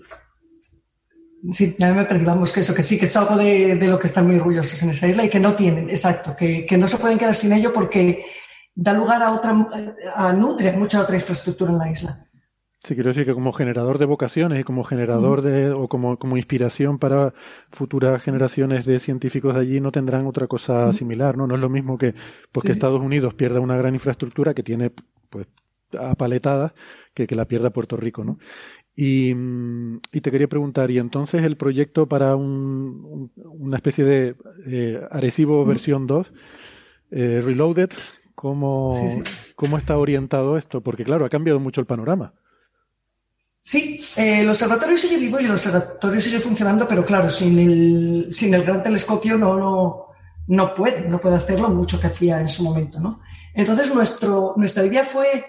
Sí, 1.51 1.75
ya 1.77 1.93
me 1.93 2.03
perdí, 2.05 2.25
que 2.51 2.59
eso, 2.59 2.73
que 2.73 2.83
sí, 2.83 2.97
que 2.97 3.05
es 3.05 3.15
algo 3.15 3.37
de, 3.37 3.75
de, 3.75 3.87
lo 3.87 3.99
que 3.99 4.07
están 4.07 4.25
muy 4.25 4.37
orgullosos 4.37 4.81
en 4.83 4.89
esa 4.89 5.07
isla 5.07 5.23
y 5.23 5.29
que 5.29 5.39
no 5.39 5.55
tienen, 5.55 5.89
exacto, 5.89 6.35
que, 6.35 6.65
que 6.65 6.77
no 6.77 6.87
se 6.87 6.97
pueden 6.97 7.17
quedar 7.17 7.35
sin 7.35 7.53
ello 7.53 7.73
porque 7.73 8.25
da 8.73 8.91
lugar 8.91 9.21
a 9.21 9.31
otra, 9.31 9.55
a 10.15 10.33
nutre 10.33 10.73
mucha 10.73 11.01
otra 11.01 11.15
infraestructura 11.15 11.71
en 11.71 11.77
la 11.77 11.91
isla. 11.91 12.26
Sí, 12.83 12.93
quiero 12.93 13.09
decir 13.09 13.25
que 13.25 13.33
como 13.33 13.51
generador 13.53 13.97
de 13.97 14.05
vocaciones 14.05 14.61
y 14.61 14.63
como 14.63 14.83
generador 14.83 15.41
de, 15.41 15.71
o 15.71 15.87
como, 15.87 16.17
como 16.17 16.37
inspiración 16.37 16.99
para 16.99 17.33
futuras 17.71 18.21
generaciones 18.21 18.85
de 18.85 18.99
científicos 18.99 19.55
allí 19.55 19.81
no 19.81 19.91
tendrán 19.91 20.27
otra 20.27 20.47
cosa 20.47 20.93
similar, 20.93 21.37
¿no? 21.37 21.47
No 21.47 21.55
es 21.55 21.61
lo 21.61 21.69
mismo 21.69 21.97
que 21.97 22.13
porque 22.51 22.69
sí, 22.69 22.73
sí. 22.73 22.77
Estados 22.77 23.01
Unidos 23.01 23.33
pierda 23.33 23.59
una 23.59 23.77
gran 23.77 23.95
infraestructura 23.95 24.53
que 24.53 24.63
tiene, 24.63 24.91
pues, 25.29 25.47
apaletada 25.97 26.73
que, 27.13 27.25
que 27.25 27.35
la 27.35 27.45
pierda 27.45 27.71
Puerto 27.71 27.97
Rico, 27.97 28.23
¿no? 28.23 28.37
Y, 28.95 29.31
y, 30.11 30.21
te 30.21 30.31
quería 30.31 30.47
preguntar, 30.47 30.89
¿y 30.89 30.97
entonces 30.97 31.43
el 31.43 31.55
proyecto 31.55 32.07
para 32.07 32.35
un, 32.35 33.31
una 33.35 33.77
especie 33.77 34.03
de 34.03 34.35
eh, 34.65 34.99
Arecibo 35.11 35.63
versión 35.65 36.07
2, 36.07 36.31
eh, 37.11 37.41
Reloaded, 37.43 37.91
¿cómo, 38.33 38.95
sí. 38.95 39.21
¿cómo 39.55 39.77
está 39.77 39.97
orientado 39.97 40.57
esto? 40.57 40.81
Porque 40.81 41.03
claro, 41.03 41.25
ha 41.25 41.29
cambiado 41.29 41.59
mucho 41.59 41.79
el 41.79 41.85
panorama. 41.85 42.33
Sí, 43.67 44.01
eh, 44.15 44.39
el 44.39 44.49
observatorio 44.49 44.95
sigue 44.95 45.17
vivo 45.17 45.41
y 45.41 45.43
el 45.43 45.51
observatorio 45.51 46.21
sigue 46.21 46.39
funcionando, 46.39 46.87
pero 46.87 47.03
claro, 47.03 47.29
sin 47.29 47.59
el, 47.59 48.29
sin 48.33 48.53
el 48.53 48.63
gran 48.63 48.81
telescopio 48.81 49.37
no, 49.37 49.57
no, 49.57 50.05
no 50.47 50.73
puede, 50.73 51.01
no 51.01 51.19
puede 51.19 51.35
hacerlo 51.35 51.67
mucho 51.67 51.99
que 51.99 52.07
hacía 52.07 52.39
en 52.39 52.47
su 52.47 52.63
momento, 52.63 53.01
¿no? 53.01 53.19
Entonces 53.53 53.93
nuestro, 53.93 54.53
nuestra 54.55 54.85
idea 54.85 55.03
fue 55.03 55.45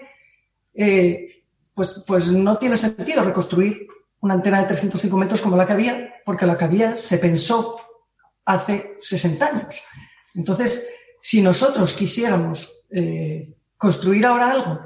eh, 0.73 1.45
pues, 1.73 2.03
pues 2.05 2.29
no 2.29 2.57
tiene 2.57 2.75
sentido 2.75 3.23
reconstruir 3.23 3.87
una 4.19 4.33
antena 4.33 4.59
de 4.59 4.67
305 4.67 5.15
metros 5.15 5.41
como 5.41 5.55
la 5.55 5.65
que 5.65 5.71
había, 5.71 6.15
porque 6.25 6.45
la 6.45 6.57
que 6.57 6.65
había 6.65 6.97
se 6.97 7.19
pensó 7.19 7.77
hace 8.43 8.97
60 8.99 9.45
años. 9.45 9.81
Entonces, 10.35 10.89
si 11.21 11.41
nosotros 11.41 11.93
quisiéramos 11.93 12.85
eh, 12.91 13.55
construir 13.77 14.25
ahora 14.25 14.51
algo 14.51 14.77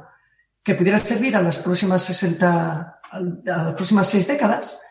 que 0.63 0.75
pudiera 0.75 0.99
servir 0.99 1.35
a 1.35 1.41
las 1.41 1.57
próximas 1.57 2.03
60, 2.03 2.99
a 3.13 3.63
las 3.63 3.75
próximas 3.75 4.09
seis 4.09 4.27
décadas, 4.27 4.81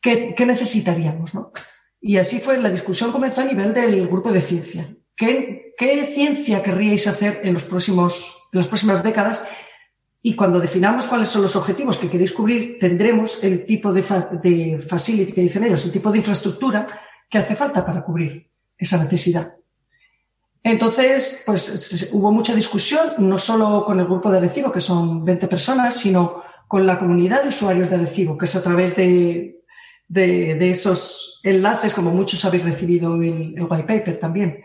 ¿qué, 0.00 0.34
qué 0.36 0.46
necesitaríamos? 0.46 1.34
¿no? 1.34 1.52
Y 2.00 2.16
así 2.16 2.40
fue, 2.40 2.58
la 2.58 2.70
discusión 2.70 3.12
comenzó 3.12 3.42
a 3.42 3.44
nivel 3.44 3.74
del 3.74 4.08
grupo 4.08 4.32
de 4.32 4.40
ciencia. 4.40 4.96
¿Qué, 5.14 5.74
qué 5.76 6.04
ciencia 6.06 6.62
querríais 6.62 7.06
hacer 7.06 7.40
en, 7.44 7.54
los 7.54 7.64
próximos, 7.64 8.48
en 8.52 8.58
las 8.58 8.66
próximas 8.66 9.02
décadas 9.02 9.46
y 10.22 10.34
cuando 10.34 10.60
definamos 10.60 11.06
cuáles 11.06 11.28
son 11.28 11.42
los 11.42 11.56
objetivos 11.56 11.98
que 11.98 12.08
queréis 12.08 12.32
cubrir, 12.32 12.78
tendremos 12.78 13.42
el 13.42 13.64
tipo 13.64 13.92
de, 13.92 14.02
fa 14.02 14.20
de 14.42 14.78
facility 14.78 15.32
que 15.32 15.42
dicen 15.42 15.64
ellos, 15.64 15.84
el 15.84 15.92
tipo 15.92 16.10
de 16.10 16.18
infraestructura 16.18 16.86
que 17.28 17.38
hace 17.38 17.56
falta 17.56 17.84
para 17.84 18.04
cubrir 18.04 18.48
esa 18.78 19.02
necesidad. 19.02 19.52
Entonces, 20.62 21.42
pues 21.44 22.10
hubo 22.12 22.30
mucha 22.30 22.54
discusión, 22.54 23.14
no 23.18 23.36
solo 23.36 23.84
con 23.84 23.98
el 23.98 24.06
grupo 24.06 24.30
de 24.30 24.38
Arecibo, 24.38 24.70
que 24.70 24.80
son 24.80 25.24
20 25.24 25.48
personas, 25.48 25.96
sino 25.96 26.42
con 26.72 26.86
la 26.86 26.98
comunidad 26.98 27.42
de 27.42 27.50
usuarios 27.50 27.90
de 27.90 27.96
Arecibo, 27.96 28.38
que 28.38 28.46
es 28.46 28.56
a 28.56 28.62
través 28.62 28.96
de, 28.96 29.60
de, 30.08 30.54
de 30.54 30.70
esos 30.70 31.38
enlaces, 31.42 31.92
como 31.92 32.10
muchos 32.10 32.42
habéis 32.46 32.64
recibido 32.64 33.14
el, 33.16 33.52
el 33.58 33.66
white 33.68 33.84
paper 33.86 34.18
también. 34.18 34.64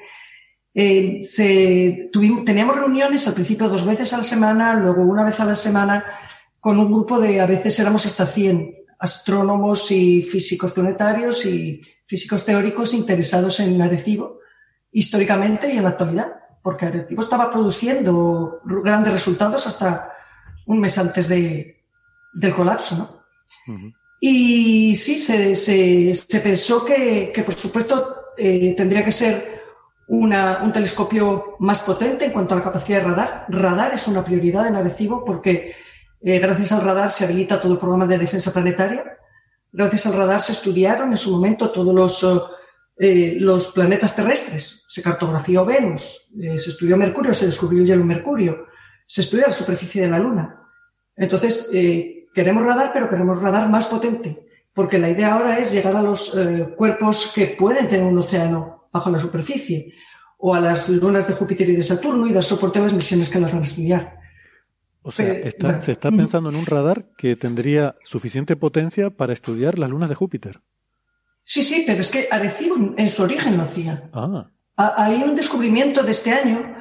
Eh, 0.74 1.20
se, 1.24 2.10
tuvimos, 2.14 2.46
teníamos 2.46 2.78
reuniones 2.78 3.28
al 3.28 3.34
principio 3.34 3.68
dos 3.68 3.86
veces 3.86 4.14
a 4.14 4.20
la 4.20 4.24
semana, 4.24 4.76
luego 4.76 5.04
una 5.04 5.26
vez 5.26 5.38
a 5.42 5.44
la 5.44 5.56
semana, 5.58 6.06
con 6.62 6.80
un 6.80 6.90
grupo 6.94 7.20
de, 7.20 7.42
a 7.42 7.46
veces 7.46 7.78
éramos 7.78 8.06
hasta 8.06 8.26
100 8.26 8.74
astrónomos 9.00 9.92
y 9.92 10.22
físicos 10.22 10.72
planetarios 10.72 11.46
y 11.46 11.82
físicos 12.06 12.46
teóricos 12.46 12.94
interesados 12.94 13.60
en 13.60 13.82
Arecibo, 13.82 14.40
históricamente 14.94 15.74
y 15.74 15.76
en 15.76 15.84
la 15.84 15.90
actualidad, 15.90 16.32
porque 16.64 16.86
Arecibo 16.86 17.22
estaba 17.22 17.52
produciendo 17.52 18.62
grandes 18.64 19.12
resultados 19.12 19.68
hasta 19.68 20.14
un 20.68 20.80
mes 20.80 20.98
antes 20.98 21.28
de, 21.28 21.77
del 22.38 22.54
colapso, 22.54 22.96
¿no? 22.96 23.74
Uh 23.74 23.78
-huh. 23.78 23.94
Y 24.20 24.96
sí, 24.96 25.18
se, 25.18 25.56
se, 25.56 26.14
se 26.16 26.40
pensó 26.40 26.84
que, 26.84 27.32
que, 27.34 27.44
por 27.44 27.54
supuesto, 27.54 28.16
eh, 28.38 28.74
tendría 28.76 29.04
que 29.04 29.12
ser 29.12 29.62
una, 30.08 30.60
un 30.64 30.72
telescopio 30.72 31.56
más 31.60 31.82
potente 31.82 32.26
en 32.26 32.32
cuanto 32.32 32.54
a 32.54 32.58
la 32.58 32.64
capacidad 32.64 33.02
de 33.02 33.08
radar. 33.08 33.46
Radar 33.50 33.94
es 33.94 34.08
una 34.08 34.24
prioridad 34.24 34.68
en 34.68 34.76
Arecibo 34.76 35.24
porque 35.24 35.76
eh, 36.22 36.40
gracias 36.40 36.72
al 36.72 36.82
radar 36.82 37.12
se 37.12 37.26
habilita 37.26 37.62
todo 37.62 37.74
el 37.74 37.80
programa 37.80 38.08
de 38.08 38.18
defensa 38.18 38.52
planetaria. 38.52 39.18
Gracias 39.72 40.06
al 40.08 40.14
radar 40.14 40.42
se 40.42 40.54
estudiaron 40.54 41.12
en 41.12 41.18
su 41.18 41.32
momento 41.32 41.70
todos 41.70 41.94
los, 41.94 42.50
eh, 42.98 43.38
los 43.40 43.72
planetas 43.72 44.16
terrestres. 44.16 44.86
Se 44.90 45.02
cartografió 45.04 45.64
Venus, 45.66 46.32
se 46.34 46.70
estudió 46.70 46.98
Mercurio, 46.98 47.34
se 47.34 47.46
descubrió 47.46 47.82
el 47.82 47.88
hielo 47.88 48.04
Mercurio, 48.04 48.66
se 49.06 49.22
estudió 49.22 49.46
la 49.46 49.54
superficie 49.54 50.02
de 50.04 50.10
la 50.10 50.18
Luna. 50.18 50.64
Entonces, 51.16 51.70
queremos 52.38 52.64
radar, 52.64 52.92
pero 52.94 53.10
queremos 53.10 53.42
radar 53.42 53.68
más 53.68 53.88
potente, 53.88 54.46
porque 54.72 55.00
la 55.00 55.10
idea 55.10 55.34
ahora 55.34 55.58
es 55.58 55.72
llegar 55.72 55.96
a 55.96 56.04
los 56.04 56.38
eh, 56.38 56.68
cuerpos 56.78 57.32
que 57.34 57.48
pueden 57.48 57.88
tener 57.88 58.06
un 58.06 58.20
océano 58.20 58.90
bajo 58.94 59.10
la 59.10 59.18
superficie, 59.18 59.92
o 60.38 60.54
a 60.54 60.60
las 60.60 60.88
lunas 60.90 61.28
de 61.28 61.34
Júpiter 61.34 61.68
y 61.68 61.76
de 61.76 61.82
Saturno 61.82 62.28
y 62.28 62.34
dar 62.34 62.44
soporte 62.44 62.78
a 62.78 62.84
las 62.84 62.94
misiones 62.94 63.32
que 63.32 63.40
las 63.40 63.52
van 63.52 63.64
a 63.64 63.66
estudiar. 63.66 64.20
O 65.02 65.10
sea, 65.10 65.26
Pero, 65.26 65.48
está, 65.48 65.68
bueno, 65.68 65.82
se 65.82 65.92
está 65.94 66.12
pensando 66.12 66.50
en 66.52 66.58
un 66.58 66.68
radar 66.68 67.08
que 67.18 67.36
tendría 67.36 67.96
suficiente 68.04 68.56
potencia 68.56 69.10
para 69.10 69.34
estudiar 69.34 69.80
las 69.80 69.90
lunas 69.90 70.10
de 70.10 70.16
Júpiter. 70.16 70.62
Sí, 71.44 71.64
sí, 71.64 71.86
pero 71.88 72.02
es 72.02 72.12
que 72.12 72.28
Arecibo 72.30 72.76
en 72.98 73.10
su 73.10 73.24
origen 73.24 73.58
lo 73.58 73.64
hacía. 73.64 74.12
Ah. 74.14 74.52
Hay 74.76 75.24
un 75.24 75.34
descubrimiento 75.34 76.04
de 76.04 76.12
este 76.12 76.34
año 76.34 76.76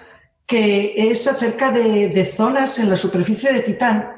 que 0.47 1.11
es 1.11 1.27
acerca 1.27 1.73
de, 1.73 2.11
de 2.11 2.25
zonas 2.27 2.79
en 2.79 2.91
la 2.91 2.97
superficie 2.99 3.55
de 3.55 3.61
Titán 3.61 4.16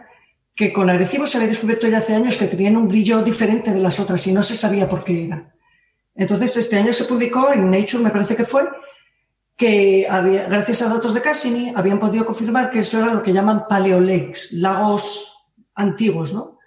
que 0.59 0.73
con 0.73 0.91
Arecibo 0.91 1.25
se 1.25 1.37
había 1.39 1.51
descubierto 1.51 1.87
ya 1.87 1.99
hace 1.99 2.17
años 2.17 2.37
que 2.37 2.49
tenían 2.49 2.77
un 2.77 2.89
brillo 2.89 3.23
diferente 3.23 3.73
de 3.73 3.79
las 3.79 4.01
otras 4.01 4.27
y 4.27 4.33
no 4.33 4.43
se 4.43 4.57
sabía 4.57 4.89
por 4.89 5.05
qué 5.05 5.27
era. 5.27 5.55
Entonces, 6.17 6.57
este 6.57 6.77
año 6.77 6.93
se 6.93 7.05
publicó 7.05 7.53
en 7.53 7.71
Nature, 7.71 8.03
me 8.03 8.11
parece 8.11 8.35
que 8.35 8.45
fue, 8.45 8.69
que 9.57 10.05
gracias 10.49 10.83
a 10.83 10.89
datos 10.89 11.15
de 11.15 11.23
Cassini 11.23 11.73
habían 11.77 12.01
podido 12.01 12.27
confirmar 12.27 12.73
que 12.73 12.81
eso 12.81 12.99
era 12.99 13.15
lo 13.15 13.23
que 13.23 13.33
llaman 13.33 13.69
paleolakes, 13.69 14.55
lagos 14.55 15.53
antiguos, 15.77 16.35
¿no? 16.35 16.59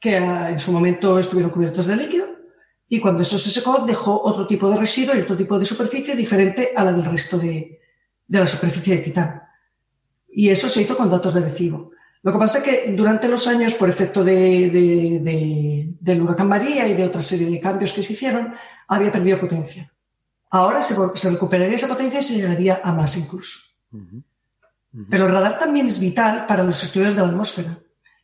Que 0.00 0.16
ah, 0.16 0.50
en 0.50 0.58
su 0.58 0.72
momento 0.72 1.16
estuvieron 1.16 1.52
cubiertos 1.52 1.86
de 1.86 1.94
líquido 1.94 2.26
y 2.88 2.98
cuando 2.98 3.22
eso 3.22 3.38
se 3.38 3.52
secó 3.52 3.84
dejó 3.86 4.20
otro 4.20 4.48
tipo 4.48 4.68
de 4.68 4.78
residuo 4.78 5.14
y 5.14 5.20
otro 5.20 5.36
tipo 5.36 5.56
de 5.60 5.64
superficie 5.64 6.16
diferente 6.16 6.72
a 6.74 6.82
la 6.82 6.92
del 6.92 7.04
resto 7.04 7.38
de, 7.38 7.78
de 8.26 8.38
la 8.40 8.48
superficie 8.48 8.96
de 8.96 9.02
Titán. 9.02 9.42
Y 10.28 10.48
eso 10.48 10.68
se 10.68 10.82
hizo 10.82 10.96
con 10.96 11.08
datos 11.08 11.34
de 11.34 11.40
recibo. 11.42 11.92
Lo 12.28 12.32
que 12.34 12.40
pasa 12.40 12.58
es 12.58 12.64
que 12.64 12.92
durante 12.92 13.26
los 13.26 13.48
años, 13.48 13.72
por 13.72 13.88
efecto 13.88 14.22
de, 14.22 14.68
de, 14.68 15.20
de, 15.20 15.94
del 15.98 16.20
huracán 16.20 16.46
María 16.46 16.86
y 16.86 16.92
de 16.92 17.04
otra 17.04 17.22
serie 17.22 17.48
de 17.48 17.58
cambios 17.58 17.94
que 17.94 18.02
se 18.02 18.12
hicieron, 18.12 18.52
había 18.86 19.10
perdido 19.10 19.40
potencia. 19.40 19.90
Ahora 20.50 20.82
se, 20.82 20.94
se, 21.14 21.30
recuperaría 21.30 21.76
esa 21.76 21.88
potencia 21.88 22.20
y 22.20 22.22
se 22.22 22.34
llegaría 22.34 22.82
a 22.84 22.92
más 22.92 23.16
incluso. 23.16 23.60
Uh 23.92 23.96
-huh. 23.96 24.12
Uh 24.12 24.22
-huh. 24.92 25.06
Pero 25.08 25.24
el 25.24 25.32
radar 25.32 25.58
también 25.58 25.86
es 25.86 26.00
vital 26.00 26.44
para 26.46 26.64
los 26.64 26.84
estudios 26.84 27.14
de 27.14 27.22
la 27.22 27.28
atmósfera. 27.28 27.78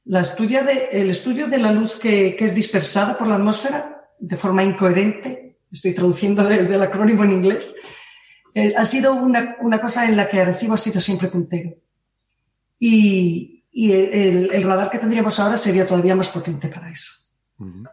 La 0.04 0.20
estudia 0.20 0.62
de, 0.62 0.90
el 0.92 1.08
estudio 1.08 1.46
de 1.46 1.56
la 1.56 1.72
luz 1.72 1.96
que, 1.96 2.36
que, 2.36 2.44
es 2.44 2.54
dispersada 2.54 3.16
por 3.16 3.26
la 3.26 3.36
atmósfera 3.36 4.04
de 4.18 4.36
forma 4.36 4.62
incoherente, 4.62 5.56
estoy 5.72 5.94
traduciendo 5.94 6.44
del, 6.44 6.68
del 6.68 6.82
acrónimo 6.82 7.24
en 7.24 7.32
inglés, 7.32 7.74
eh, 8.52 8.74
ha 8.76 8.84
sido 8.84 9.14
una, 9.14 9.56
una, 9.62 9.80
cosa 9.80 10.04
en 10.04 10.14
la 10.14 10.28
que 10.28 10.42
Arecibo 10.42 10.74
ha 10.74 10.76
sido 10.76 11.00
siempre 11.00 11.28
puntero. 11.28 11.70
Y, 12.78 13.53
y 13.76 13.90
el, 13.90 14.50
el, 14.52 14.62
radar 14.62 14.88
que 14.88 15.00
tendríamos 15.00 15.40
ahora 15.40 15.56
sería 15.56 15.84
todavía 15.84 16.14
más 16.14 16.28
potente 16.28 16.68
para 16.68 16.88
eso. 16.90 17.10
Uh 17.58 17.64
-huh. 17.64 17.90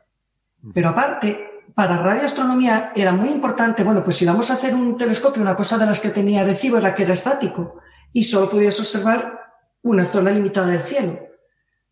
Pero 0.75 0.89
aparte, 0.89 1.63
para 1.73 1.97
radioastronomía 1.97 2.91
era 2.95 3.11
muy 3.11 3.29
importante, 3.29 3.83
bueno, 3.83 4.03
pues 4.03 4.15
si 4.15 4.25
vamos 4.25 4.51
a 4.51 4.53
hacer 4.53 4.75
un 4.75 4.95
telescopio, 4.95 5.41
una 5.41 5.55
cosa 5.55 5.79
de 5.79 5.87
las 5.87 5.99
que 5.99 6.09
tenía 6.09 6.41
Arecibo 6.41 6.77
era 6.77 6.93
que 6.93 7.01
era 7.01 7.15
estático 7.15 7.79
y 8.13 8.23
solo 8.23 8.47
podías 8.47 8.79
observar 8.79 9.39
una 9.81 10.05
zona 10.05 10.29
limitada 10.29 10.67
del 10.67 10.81
cielo. 10.81 11.19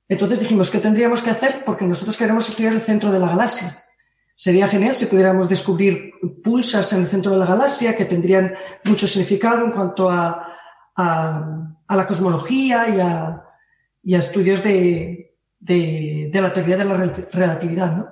Entonces 0.08 0.39
dijimos, 0.39 0.69
¿qué 0.69 0.77
tendríamos 0.77 1.24
que 1.24 1.31
hacer? 1.31 1.63
Porque 1.65 1.86
nosotros 1.86 2.15
queremos 2.15 2.48
estudiar 2.48 2.74
el 2.74 2.81
centro 2.81 3.12
de 3.12 3.19
la 3.19 3.29
galaxia. 3.29 3.74
Sería 4.36 4.67
genial 4.67 4.96
si 4.96 5.08
pudiéramos 5.08 5.50
descubrir 5.50 6.12
pulsas 6.43 6.93
en 6.93 7.01
el 7.01 7.08
centro 7.08 7.31
de 7.31 7.39
la 7.39 7.46
galaxia 7.48 7.96
que 7.98 8.05
tendrían 8.05 8.53
mucho 8.84 9.08
significado 9.08 9.65
en 9.65 9.72
cuanto 9.72 10.12
a, 10.12 10.46
a, 10.96 11.43
a 11.88 11.96
la 11.96 12.05
cosmología 12.05 12.88
y 12.89 13.00
a, 13.00 13.48
y 14.09 14.15
a 14.15 14.17
estudios 14.17 14.63
de, 14.63 15.37
de, 15.59 16.31
la 16.33 16.51
teoría 16.51 16.77
de 16.77 16.85
la 16.85 16.97
relatividad. 17.31 17.95
¿no? 17.95 18.11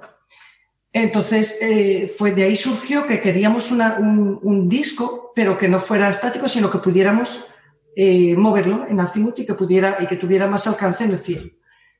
Entonces, 0.93 1.57
eh, 1.63 2.07
fue 2.15 2.35
de 2.35 2.43
ahí 2.43 2.55
surgió 2.55 3.07
que 3.07 3.19
queríamos 3.19 3.71
un, 3.71 4.69
disco, 4.69 5.31
pero 5.33 5.57
que 5.57 5.67
no 5.67 5.79
fuera 5.79 6.07
estático, 6.07 6.47
sino 6.47 6.69
que 6.69 6.77
pudiéramos 6.77 7.47
eh, 7.95 8.35
moverlo 8.35 8.85
en 8.87 8.99
azimut 8.99 9.39
y 9.39 9.45
que, 9.47 9.55
pudiera, 9.55 9.97
y 9.99 10.05
que 10.05 10.17
tuviera 10.17 10.45
más 10.45 10.67
alcance 10.67 11.03
en 11.03 11.09
el 11.09 11.17
cielo. 11.17 11.49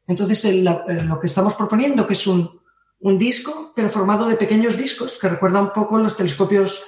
Entonces, 0.05 0.45
el, 0.45 0.63
lo 0.63 1.19
que 1.19 1.25
estamos 1.25 1.55
proponiendo, 1.55 2.05
que 2.05 2.13
es 2.13 2.27
un, 2.27 2.47
un 2.99 3.17
disco, 3.17 3.73
pero 3.75 3.89
formado 3.89 4.27
de 4.27 4.35
pequeños 4.35 4.77
discos, 4.77 5.17
que 5.19 5.27
recuerda 5.27 5.59
un 5.59 5.73
poco 5.73 5.97
los 5.97 6.15
telescopios 6.15 6.83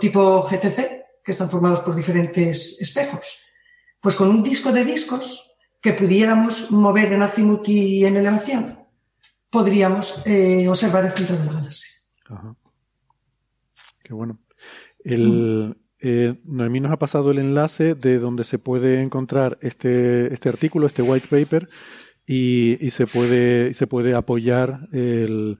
tipo 0.00 0.40
GTC, 0.40 1.20
que 1.22 1.32
están 1.32 1.50
formados 1.50 1.80
por 1.80 1.94
diferentes 1.94 2.80
espejos. 2.80 3.42
Pues 4.00 4.16
con 4.16 4.30
un 4.30 4.42
disco 4.42 4.72
de 4.72 4.86
discos 4.86 5.48
que 5.80 5.92
pudiéramos 5.92 6.70
mover 6.70 7.12
en 7.12 7.22
azimut 7.22 7.68
y 7.68 8.04
en 8.04 8.16
elevación, 8.16 8.78
podríamos 9.50 10.26
eh, 10.26 10.68
observar 10.68 11.06
el 11.06 11.12
centro 11.12 11.36
de 11.36 11.44
la 11.44 11.52
galaxia. 11.52 11.90
Ajá. 12.28 12.56
Qué 14.02 14.14
bueno. 14.14 14.38
El, 15.04 15.76
eh, 16.00 16.34
Noemí 16.44 16.80
nos 16.80 16.92
ha 16.92 16.98
pasado 16.98 17.30
el 17.30 17.38
enlace 17.38 17.94
de 17.94 18.18
donde 18.18 18.44
se 18.44 18.58
puede 18.58 19.02
encontrar 19.02 19.58
este, 19.60 20.32
este 20.32 20.48
artículo, 20.48 20.86
este 20.86 21.02
white 21.02 21.28
paper, 21.28 21.68
y, 22.26 22.90
se 22.90 23.06
puede, 23.06 23.74
se 23.74 23.88
puede 23.88 24.14
apoyar 24.14 24.88
el, 24.92 25.58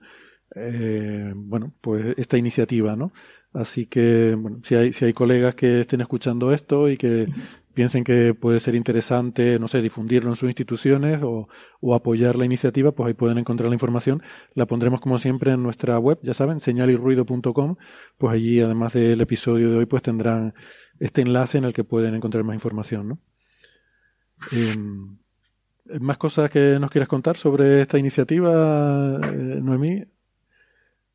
eh, 0.55 1.33
bueno, 1.35 1.73
pues 1.81 2.13
esta 2.17 2.37
iniciativa, 2.37 2.95
¿no? 2.95 3.11
Así 3.53 3.87
que, 3.87 4.35
bueno, 4.35 4.61
si 4.63 4.75
hay, 4.75 4.93
si 4.93 5.03
hay 5.03 5.13
colegas 5.13 5.55
que 5.55 5.81
estén 5.81 5.99
escuchando 5.99 6.53
esto 6.53 6.89
y 6.89 6.95
que 6.95 7.27
piensen 7.73 8.03
que 8.03 8.33
puede 8.33 8.59
ser 8.59 8.75
interesante, 8.75 9.59
no 9.59 9.67
sé, 9.67 9.81
difundirlo 9.81 10.29
en 10.29 10.35
sus 10.35 10.49
instituciones 10.49 11.21
o, 11.23 11.47
o, 11.79 11.95
apoyar 11.95 12.35
la 12.35 12.45
iniciativa, 12.45 12.91
pues 12.91 13.07
ahí 13.07 13.13
pueden 13.13 13.37
encontrar 13.37 13.69
la 13.69 13.75
información. 13.75 14.21
La 14.53 14.65
pondremos 14.65 15.01
como 15.01 15.17
siempre 15.19 15.51
en 15.51 15.63
nuestra 15.63 15.97
web, 15.99 16.19
ya 16.21 16.33
saben, 16.33 16.59
señalirruido.com, 16.59 17.75
pues 18.17 18.33
allí 18.33 18.61
además 18.61 18.93
del 18.93 19.21
episodio 19.21 19.69
de 19.69 19.77
hoy 19.77 19.85
pues 19.85 20.03
tendrán 20.03 20.53
este 20.99 21.21
enlace 21.21 21.57
en 21.57 21.65
el 21.65 21.73
que 21.73 21.83
pueden 21.83 22.15
encontrar 22.15 22.43
más 22.43 22.55
información, 22.55 23.07
¿no? 23.09 23.19
Eh, 24.51 24.75
¿Más 25.99 26.17
cosas 26.17 26.49
que 26.49 26.77
nos 26.79 26.89
quieras 26.89 27.09
contar 27.09 27.37
sobre 27.37 27.81
esta 27.81 27.97
iniciativa, 27.97 29.19
eh, 29.23 29.59
Noemí? 29.61 30.03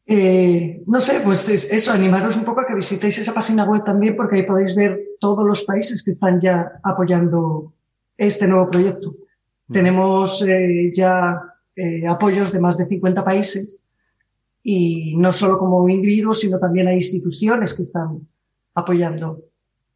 Eh, 0.09 0.83
no 0.87 1.01
sé, 1.01 1.21
pues 1.25 1.49
es 1.49 1.73
eso, 1.73 1.93
animaros 1.93 2.37
un 2.37 2.45
poco 2.45 2.61
a 2.61 2.67
que 2.67 2.75
visitéis 2.75 3.19
esa 3.19 3.35
página 3.35 3.65
web 3.65 3.83
también 3.85 4.15
porque 4.15 4.37
ahí 4.37 4.43
podéis 4.45 4.77
ver 4.77 5.01
todos 5.19 5.45
los 5.45 5.65
países 5.65 6.03
que 6.05 6.13
están 6.13 6.41
ya 6.41 6.79
apoyando 6.85 7.73
este 8.17 8.47
nuevo 8.47 8.71
proyecto. 8.71 9.17
Mm. 9.69 9.73
Tenemos 9.73 10.43
eh, 10.47 10.91
ya 10.95 11.43
eh, 11.75 12.07
apoyos 12.07 12.53
de 12.53 12.61
más 12.61 12.79
de 12.79 12.87
50 12.87 13.25
países 13.25 13.81
y 14.63 15.17
no 15.17 15.33
solo 15.33 15.59
como 15.59 15.89
individuos, 15.89 16.41
sino 16.41 16.59
también 16.59 16.89
hay 16.89 16.97
instituciones 16.97 17.75
que 17.75 17.83
están 17.83 18.27
apoyando 18.75 19.43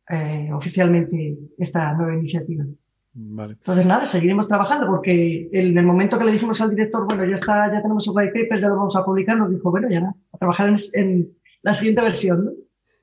eh, 0.09 0.51
oficialmente 0.53 1.39
esta 1.57 1.93
nueva 1.95 2.17
iniciativa. 2.17 2.65
Vale. 3.13 3.55
Entonces, 3.55 3.87
nada, 3.87 4.05
seguiremos 4.05 4.47
trabajando 4.47 4.87
porque 4.87 5.49
en 5.53 5.77
el 5.77 5.85
momento 5.85 6.19
que 6.19 6.25
le 6.25 6.33
dijimos 6.33 6.61
al 6.61 6.71
director, 6.71 7.07
bueno, 7.09 7.25
ya 7.25 7.35
está, 7.35 7.73
ya 7.73 7.83
tenemos 7.83 8.07
el 8.07 8.15
white 8.15 8.33
papers, 8.33 8.63
ya 8.63 8.69
lo 8.69 8.77
vamos 8.77 8.97
a 8.97 9.05
publicar, 9.05 9.37
nos 9.37 9.51
dijo, 9.51 9.71
bueno, 9.71 9.89
ya 9.91 10.01
nada, 10.01 10.15
a 10.33 10.39
trabajar 10.39 10.69
en, 10.69 10.77
en 10.95 11.37
la 11.63 11.75
siguiente 11.75 12.03
versión, 12.03 12.45
¿no? 12.45 12.51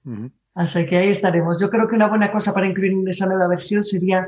Uh 0.05 0.15
-huh. 0.15 0.31
Así 0.55 0.85
que 0.85 0.97
ahí 0.97 1.09
estaremos. 1.09 1.61
Yo 1.61 1.69
creo 1.69 1.87
que 1.87 1.95
una 1.95 2.07
buena 2.07 2.31
cosa 2.31 2.53
para 2.53 2.65
incluir 2.67 2.93
en 2.93 3.07
esa 3.07 3.27
nueva 3.27 3.47
versión 3.47 3.83
sería 3.83 4.27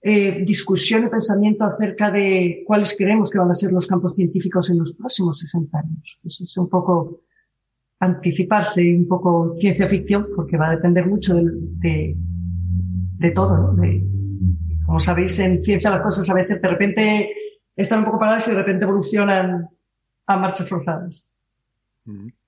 eh, 0.00 0.42
discusión 0.44 1.04
y 1.06 1.10
pensamiento 1.10 1.64
acerca 1.64 2.10
de 2.10 2.64
cuáles 2.66 2.96
creemos 2.96 3.30
que 3.30 3.38
van 3.38 3.50
a 3.50 3.54
ser 3.54 3.72
los 3.72 3.86
campos 3.86 4.14
científicos 4.16 4.68
en 4.70 4.78
los 4.78 4.94
próximos 4.94 5.38
60 5.38 5.78
años. 5.78 6.18
Eso 6.24 6.42
es 6.42 6.56
un 6.56 6.68
poco 6.68 7.20
anticiparse, 8.00 8.96
un 8.96 9.06
poco 9.06 9.54
ciencia 9.60 9.88
ficción, 9.88 10.26
porque 10.34 10.56
va 10.56 10.68
a 10.68 10.76
depender 10.76 11.06
mucho 11.06 11.34
de, 11.34 11.44
de, 11.52 12.16
de 13.18 13.30
todo, 13.30 13.58
¿no? 13.58 13.74
De, 13.74 14.04
como 14.88 15.00
sabéis, 15.00 15.38
en 15.38 15.62
ciencia 15.62 15.90
las 15.90 16.00
cosas 16.00 16.30
a 16.30 16.34
veces 16.34 16.62
de 16.62 16.66
repente 16.66 17.30
están 17.76 17.98
un 17.98 18.04
poco 18.06 18.20
paradas 18.20 18.48
y 18.48 18.52
de 18.52 18.56
repente 18.56 18.84
evolucionan 18.84 19.68
a 20.26 20.36
marchas 20.38 20.66
forzadas. 20.66 21.30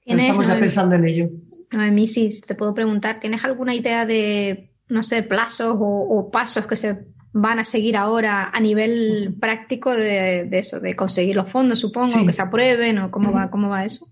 Estamos 0.07 0.49
ya 0.49 0.59
pensando 0.59 0.95
en 0.95 1.07
ello. 1.07 1.29
Noemí, 1.71 2.07
si 2.07 2.31
te 2.41 2.55
puedo 2.55 2.73
preguntar, 2.73 3.21
¿tienes 3.21 3.45
alguna 3.45 3.75
idea 3.75 4.07
de, 4.07 4.73
no 4.89 5.03
sé, 5.03 5.23
plazos 5.23 5.77
o, 5.79 5.85
o 5.85 6.31
pasos 6.31 6.67
que 6.67 6.79
se 6.79 7.09
van 7.35 7.59
a 7.59 7.65
seguir 7.65 7.99
ahora 7.99 8.49
a 8.51 8.59
nivel 8.59 9.37
práctico 9.39 9.91
de, 9.91 10.47
de 10.47 10.59
eso, 10.61 10.81
de 10.81 10.97
conseguir 10.97 11.37
los 11.37 11.51
fondos, 11.51 11.79
supongo, 11.79 12.09
sí. 12.09 12.25
que 12.25 12.33
se 12.33 12.41
aprueben 12.41 13.01
o 13.01 13.11
cómo 13.11 13.33
va, 13.33 13.51
cómo 13.51 13.69
va 13.69 13.85
eso? 13.85 14.07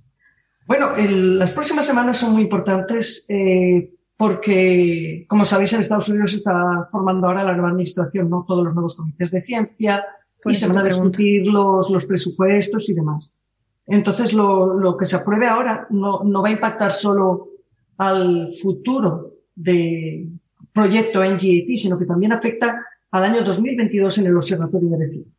Bueno, 0.67 0.97
el, 0.97 1.39
las 1.39 1.53
próximas 1.53 1.87
semanas 1.87 2.19
son 2.19 2.35
muy 2.35 2.43
importantes 2.43 3.25
eh, 3.31 3.95
porque, 4.19 5.27
como 5.29 5.45
sabéis, 5.45 5.73
en 5.73 5.81
Estados 5.81 6.09
Unidos 6.09 6.33
se 6.33 6.39
está 6.39 6.89
formando 6.91 7.29
ahora 7.29 7.45
la 7.45 7.53
nueva 7.53 7.69
administración, 7.69 8.29
¿no? 8.29 8.45
Todos 8.47 8.65
los 8.65 8.75
nuevos 8.75 8.97
comités 8.97 9.31
de 9.31 9.43
ciencia 9.43 10.05
pues 10.43 10.57
y 10.57 10.61
se 10.61 10.67
van 10.67 10.79
a 10.79 10.83
discutir 10.83 11.47
los, 11.47 11.89
los, 11.89 12.05
presupuestos 12.05 12.89
y 12.89 12.95
demás. 12.95 13.39
Entonces, 13.87 14.33
lo, 14.33 14.75
lo 14.75 14.97
que 14.97 15.05
se 15.05 15.15
apruebe 15.15 15.47
ahora 15.47 15.87
no, 15.91 16.25
no, 16.25 16.43
va 16.43 16.49
a 16.49 16.53
impactar 16.53 16.91
solo 16.91 17.51
al 17.97 18.51
futuro 18.61 19.35
de 19.55 20.29
proyecto 20.73 21.25
NGAT, 21.25 21.77
sino 21.77 21.97
que 21.97 22.05
también 22.05 22.33
afecta 22.33 22.85
al 23.13 23.23
año 23.23 23.45
2022 23.45 24.19
en 24.19 24.27
el 24.27 24.37
Observatorio 24.37 24.91
de 24.91 24.99
Recife. 24.99 25.31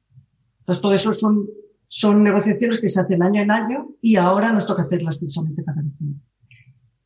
Entonces, 0.60 0.82
todo 0.82 0.94
eso 0.94 1.14
son, 1.14 1.50
son 1.90 2.24
negociaciones 2.24 2.80
que 2.80 2.88
se 2.88 3.02
hacen 3.02 3.24
año 3.24 3.42
en 3.42 3.52
año 3.52 3.90
y 4.02 4.16
ahora 4.16 4.54
nos 4.54 4.66
toca 4.66 4.84
hacerlas 4.84 5.18
precisamente 5.18 5.64
para 5.64 5.82
Recife. 5.82 6.09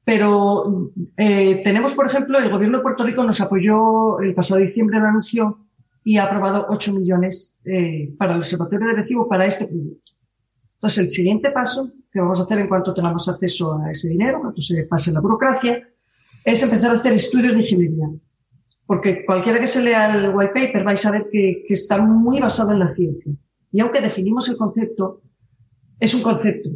Pero 0.06 0.92
eh, 1.18 1.62
tenemos, 1.64 1.94
por 1.94 2.08
ejemplo, 2.08 2.38
el 2.38 2.50
gobierno 2.50 2.78
de 2.78 2.84
Puerto 2.84 3.06
Rico 3.06 3.24
nos 3.24 3.40
apoyó 3.40 4.20
el 4.20 4.34
pasado 4.34 4.60
diciembre, 4.60 5.00
lo 5.00 5.08
anunció, 5.08 5.60
y 6.04 6.18
ha 6.18 6.26
aprobado 6.26 6.66
8 6.70 6.94
millones 6.94 7.56
eh, 7.64 8.14
para 8.18 8.34
el 8.34 8.40
Observatorio 8.40 8.88
de 8.88 8.94
Recibo 8.96 9.28
para 9.30 9.46
este 9.46 9.68
proyecto. 9.68 10.12
Entonces, 10.76 10.98
el 10.98 11.12
siguiente 11.12 11.52
paso 11.52 11.92
que 12.12 12.20
vamos 12.20 12.40
a 12.40 12.44
hacer 12.44 12.60
en 12.60 12.68
cuanto 12.68 12.94
tengamos 12.94 13.30
acceso 13.30 13.78
a 13.78 13.92
ese 13.92 14.10
dinero, 14.10 14.42
cuando 14.42 14.60
se 14.60 14.84
pase 14.84 15.14
la 15.14 15.22
burocracia, 15.22 15.88
es 16.44 16.62
empezar 16.62 16.92
a 16.92 16.98
hacer 16.98 17.14
estudios 17.14 17.56
de 17.56 17.62
ingeniería. 17.62 18.10
porque 18.86 19.26
cualquiera 19.26 19.62
que 19.62 19.68
se 19.68 19.82
lea 19.82 20.14
el 20.14 20.36
white 20.36 20.52
paper 20.54 20.84
vais 20.84 21.06
a 21.06 21.12
ver 21.12 21.30
que 21.32 21.64
está 21.70 21.98
muy 22.00 22.42
basado 22.42 22.74
en 22.74 22.80
la 22.80 22.94
ciencia. 22.94 23.32
Y 23.72 23.80
aunque 23.80 24.02
definimos 24.02 24.50
el 24.50 24.58
concepto, 24.58 25.22
es 26.00 26.14
un 26.14 26.22
concepto. 26.22 26.70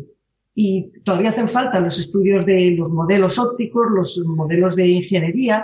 Y 0.59 0.91
todavía 1.05 1.29
hacen 1.29 1.47
falta 1.47 1.79
los 1.79 1.99
estudios 1.99 2.43
de 2.43 2.71
los 2.75 2.91
modelos 2.91 3.37
ópticos, 3.37 3.91
los 3.91 4.17
modelos 4.25 4.75
de 4.75 4.87
ingeniería, 4.87 5.63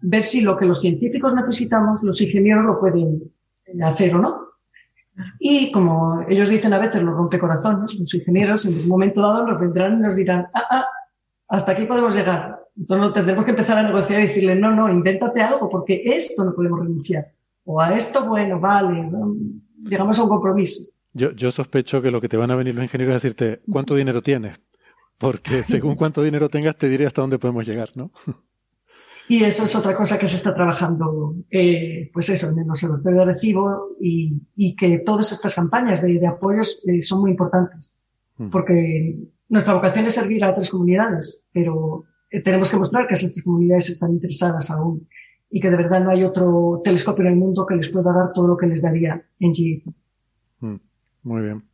ver 0.00 0.22
si 0.22 0.40
lo 0.40 0.56
que 0.56 0.64
los 0.64 0.80
científicos 0.80 1.34
necesitamos, 1.34 2.02
los 2.02 2.18
ingenieros 2.22 2.64
lo 2.64 2.80
pueden 2.80 3.20
hacer 3.84 4.14
o 4.14 4.18
no. 4.18 4.46
Y 5.38 5.70
como 5.70 6.22
ellos 6.26 6.48
dicen 6.48 6.72
a 6.72 6.78
veces 6.78 7.02
los 7.02 7.14
rompecorazones, 7.14 7.94
los 7.96 8.14
ingenieros 8.14 8.64
en 8.64 8.80
un 8.80 8.88
momento 8.88 9.20
dado 9.20 9.46
nos 9.46 9.60
vendrán 9.60 9.98
y 9.98 10.02
nos 10.04 10.16
dirán, 10.16 10.46
ah, 10.54 10.64
ah, 10.70 10.86
hasta 11.48 11.72
aquí 11.72 11.84
podemos 11.84 12.16
llegar. 12.16 12.60
Entonces 12.78 13.12
tendremos 13.12 13.44
que 13.44 13.50
empezar 13.50 13.76
a 13.76 13.82
negociar 13.82 14.22
y 14.22 14.28
decirle, 14.28 14.54
no, 14.54 14.74
no, 14.74 14.88
invéntate 14.88 15.42
algo, 15.42 15.68
porque 15.68 16.00
esto 16.02 16.46
no 16.46 16.54
podemos 16.54 16.80
renunciar. 16.80 17.26
O 17.64 17.78
a 17.78 17.94
esto, 17.94 18.26
bueno, 18.26 18.58
vale, 18.58 19.06
llegamos 19.80 20.18
a 20.18 20.22
un 20.22 20.30
compromiso. 20.30 20.84
Yo, 21.12 21.32
yo 21.32 21.50
sospecho 21.50 22.00
que 22.02 22.10
lo 22.10 22.20
que 22.20 22.28
te 22.28 22.36
van 22.36 22.50
a 22.50 22.56
venir 22.56 22.74
los 22.74 22.84
ingenieros 22.84 23.16
es 23.16 23.22
decirte, 23.22 23.62
¿cuánto 23.70 23.96
dinero 23.96 24.22
tienes? 24.22 24.60
Porque 25.18 25.62
según 25.64 25.96
cuánto 25.96 26.22
dinero 26.22 26.48
tengas, 26.48 26.76
te 26.76 26.88
diré 26.88 27.06
hasta 27.06 27.22
dónde 27.22 27.38
podemos 27.38 27.66
llegar, 27.66 27.90
¿no? 27.94 28.12
Y 29.28 29.44
eso 29.44 29.64
es 29.64 29.76
otra 29.76 29.94
cosa 29.94 30.18
que 30.18 30.26
se 30.26 30.34
está 30.34 30.52
trabajando, 30.52 31.36
eh, 31.50 32.10
pues 32.12 32.28
eso, 32.30 32.50
en 32.50 32.58
el 32.58 32.70
observatorio 32.70 33.20
de 33.20 33.34
recibo 33.34 33.96
y, 34.00 34.42
y, 34.56 34.74
que 34.74 34.98
todas 34.98 35.30
estas 35.30 35.54
campañas 35.54 36.02
de, 36.02 36.18
de 36.18 36.26
apoyos 36.26 36.82
eh, 36.88 37.00
son 37.00 37.20
muy 37.20 37.30
importantes. 37.30 37.96
Mm. 38.38 38.50
Porque 38.50 39.16
nuestra 39.48 39.74
vocación 39.74 40.06
es 40.06 40.14
servir 40.14 40.42
a 40.42 40.50
otras 40.50 40.70
comunidades, 40.70 41.48
pero 41.52 42.06
eh, 42.30 42.42
tenemos 42.42 42.70
que 42.70 42.76
mostrar 42.76 43.06
que 43.06 43.14
esas 43.14 43.32
comunidades 43.42 43.90
están 43.90 44.10
interesadas 44.12 44.70
aún 44.70 45.06
y 45.50 45.60
que 45.60 45.70
de 45.70 45.76
verdad 45.76 46.02
no 46.02 46.10
hay 46.10 46.24
otro 46.24 46.80
telescopio 46.82 47.24
en 47.24 47.32
el 47.32 47.38
mundo 47.38 47.66
que 47.66 47.76
les 47.76 47.90
pueda 47.90 48.12
dar 48.12 48.32
todo 48.32 48.48
lo 48.48 48.56
que 48.56 48.66
les 48.66 48.82
daría 48.82 49.24
en 49.38 49.54
GE. 49.54 49.84
Muy 51.22 51.42
bien. 51.42 51.64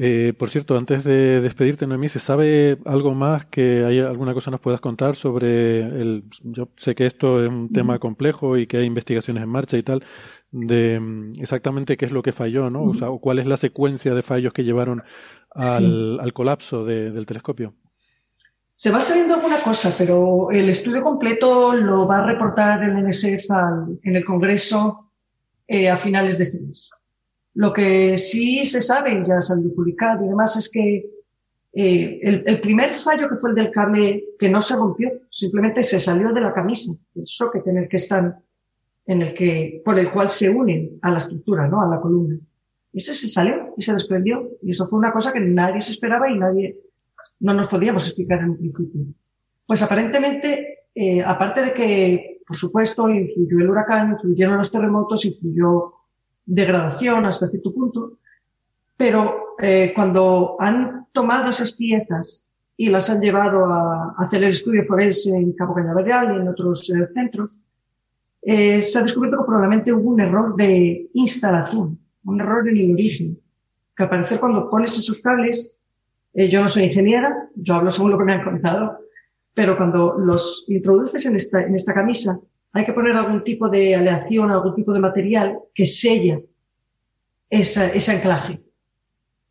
Eh, 0.00 0.32
por 0.38 0.48
cierto, 0.48 0.76
antes 0.76 1.02
de 1.02 1.40
despedirte, 1.40 1.86
Noemí, 1.86 2.08
¿se 2.08 2.20
sabe 2.20 2.78
algo 2.84 3.14
más 3.14 3.46
que 3.46 3.84
hay 3.84 3.98
alguna 3.98 4.32
cosa 4.32 4.52
nos 4.52 4.60
puedas 4.60 4.80
contar 4.80 5.16
sobre 5.16 5.80
el... 5.80 6.24
Yo 6.44 6.68
sé 6.76 6.94
que 6.94 7.06
esto 7.06 7.42
es 7.42 7.50
un 7.50 7.72
tema 7.72 7.98
complejo 7.98 8.56
y 8.56 8.68
que 8.68 8.76
hay 8.76 8.84
investigaciones 8.84 9.42
en 9.42 9.48
marcha 9.48 9.76
y 9.76 9.82
tal, 9.82 10.04
de 10.52 11.00
mm, 11.00 11.32
exactamente 11.40 11.96
qué 11.96 12.04
es 12.06 12.12
lo 12.12 12.22
que 12.22 12.30
falló, 12.30 12.70
¿no? 12.70 12.84
O 12.84 12.94
sea, 12.94 13.08
cuál 13.20 13.40
es 13.40 13.46
la 13.48 13.56
secuencia 13.56 14.14
de 14.14 14.22
fallos 14.22 14.52
que 14.52 14.62
llevaron 14.62 15.02
al, 15.50 16.20
al 16.20 16.32
colapso 16.32 16.84
de, 16.84 17.10
del 17.10 17.26
telescopio. 17.26 17.74
Se 18.74 18.92
va 18.92 19.00
sabiendo 19.00 19.34
alguna 19.34 19.58
cosa, 19.58 19.92
pero 19.98 20.52
el 20.52 20.68
estudio 20.68 21.02
completo 21.02 21.74
lo 21.74 22.06
va 22.06 22.18
a 22.18 22.26
reportar 22.26 22.84
el 22.84 23.04
NSF 23.04 23.50
al, 23.50 23.98
en 24.04 24.14
el 24.14 24.24
Congreso 24.24 25.10
eh, 25.66 25.90
a 25.90 25.96
finales 25.96 26.38
de 26.38 26.44
este 26.44 26.60
mes. 26.60 26.92
Lo 27.54 27.72
que 27.72 28.16
sí 28.18 28.64
se 28.64 28.80
sabe, 28.80 29.22
ya 29.26 29.40
salió 29.40 29.74
publicado 29.74 30.24
y 30.24 30.28
demás, 30.28 30.56
es 30.56 30.68
que 30.68 31.10
eh, 31.72 32.20
el, 32.22 32.44
el, 32.46 32.60
primer 32.60 32.90
fallo 32.90 33.28
que 33.28 33.36
fue 33.36 33.50
el 33.50 33.56
del 33.56 33.70
cable 33.70 34.24
que 34.38 34.48
no 34.48 34.62
se 34.62 34.76
rompió, 34.76 35.10
simplemente 35.30 35.82
se 35.82 36.00
salió 36.00 36.32
de 36.32 36.40
la 36.40 36.52
camisa, 36.52 36.92
el 37.14 37.26
socket 37.26 37.66
en 37.66 37.78
el 37.78 37.88
que 37.88 37.96
están, 37.96 38.36
en 39.06 39.22
el 39.22 39.34
que, 39.34 39.82
por 39.84 39.98
el 39.98 40.10
cual 40.10 40.28
se 40.28 40.50
unen 40.50 40.98
a 41.02 41.10
la 41.10 41.18
estructura, 41.18 41.68
¿no? 41.68 41.80
A 41.80 41.88
la 41.88 42.00
columna. 42.00 42.38
Ese 42.92 43.14
se 43.14 43.28
salió 43.28 43.74
y 43.76 43.82
se 43.82 43.92
desprendió. 43.92 44.48
Y 44.62 44.70
eso 44.70 44.86
fue 44.86 44.98
una 44.98 45.12
cosa 45.12 45.32
que 45.32 45.40
nadie 45.40 45.80
se 45.80 45.92
esperaba 45.92 46.30
y 46.30 46.38
nadie, 46.38 46.78
no 47.40 47.54
nos 47.54 47.68
podíamos 47.68 48.06
explicar 48.06 48.40
en 48.40 48.50
un 48.50 48.58
principio. 48.58 49.02
Pues 49.66 49.82
aparentemente, 49.82 50.84
eh, 50.94 51.22
aparte 51.22 51.62
de 51.62 51.72
que, 51.74 52.40
por 52.46 52.56
supuesto, 52.56 53.08
influyó 53.08 53.58
el 53.58 53.70
huracán, 53.70 54.12
influyeron 54.12 54.56
los 54.56 54.72
terremotos, 54.72 55.26
influyó 55.26 55.94
degradación 56.48 57.26
hasta 57.26 57.48
cierto 57.48 57.72
punto, 57.72 58.18
pero 58.96 59.54
eh, 59.60 59.92
cuando 59.94 60.56
han 60.58 61.06
tomado 61.12 61.50
esas 61.50 61.72
piezas 61.72 62.46
y 62.76 62.88
las 62.88 63.10
han 63.10 63.20
llevado 63.20 63.66
a, 63.66 64.14
hacer 64.18 64.42
el 64.42 64.48
estudio 64.48 64.84
forense 64.86 65.36
en 65.36 65.52
Cabo 65.52 65.74
Cañaveral 65.74 66.34
y 66.34 66.40
en 66.40 66.48
otros 66.48 66.88
eh, 66.90 67.06
centros, 67.12 67.58
eh, 68.42 68.80
se 68.80 68.98
ha 68.98 69.02
descubierto 69.02 69.38
que 69.38 69.46
probablemente 69.46 69.92
hubo 69.92 70.10
un 70.10 70.20
error 70.20 70.56
de 70.56 71.10
instalación, 71.12 71.98
un 72.24 72.40
error 72.40 72.66
en 72.66 72.78
el 72.78 72.92
origen, 72.92 73.38
que 73.94 74.02
al 74.04 74.08
parecer 74.08 74.40
cuando 74.40 74.70
pones 74.70 74.98
esos 74.98 75.20
cables, 75.20 75.76
yo 76.34 76.62
no 76.62 76.68
soy 76.68 76.84
ingeniera, 76.84 77.48
yo 77.56 77.74
hablo 77.74 77.90
según 77.90 78.12
lo 78.12 78.18
que 78.18 78.24
me 78.24 78.34
han 78.34 78.44
contado, 78.44 78.98
pero 79.54 79.76
cuando 79.76 80.16
los 80.18 80.66
introduces 80.68 81.26
en 81.26 81.34
esta 81.34 81.92
camisa, 81.92 82.38
hay 82.72 82.84
que 82.84 82.92
poner 82.92 83.16
algún 83.16 83.42
tipo 83.42 83.68
de 83.68 83.94
aleación, 83.94 84.50
algún 84.50 84.74
tipo 84.74 84.92
de 84.92 85.00
material 85.00 85.58
que 85.74 85.86
sella 85.86 86.40
esa, 87.50 87.86
ese 87.92 88.12
anclaje. 88.12 88.62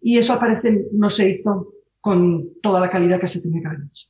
Y 0.02 0.18
eso 0.18 0.34
aparece, 0.34 0.86
no 0.92 1.10
se 1.10 1.30
hizo 1.30 1.74
con 2.00 2.62
toda 2.62 2.80
la 2.80 2.90
calidad 2.90 3.20
que 3.20 3.28
se 3.28 3.42
tenía 3.42 3.62
que 3.62 3.68
haber 3.68 3.80
hecho. 3.90 4.08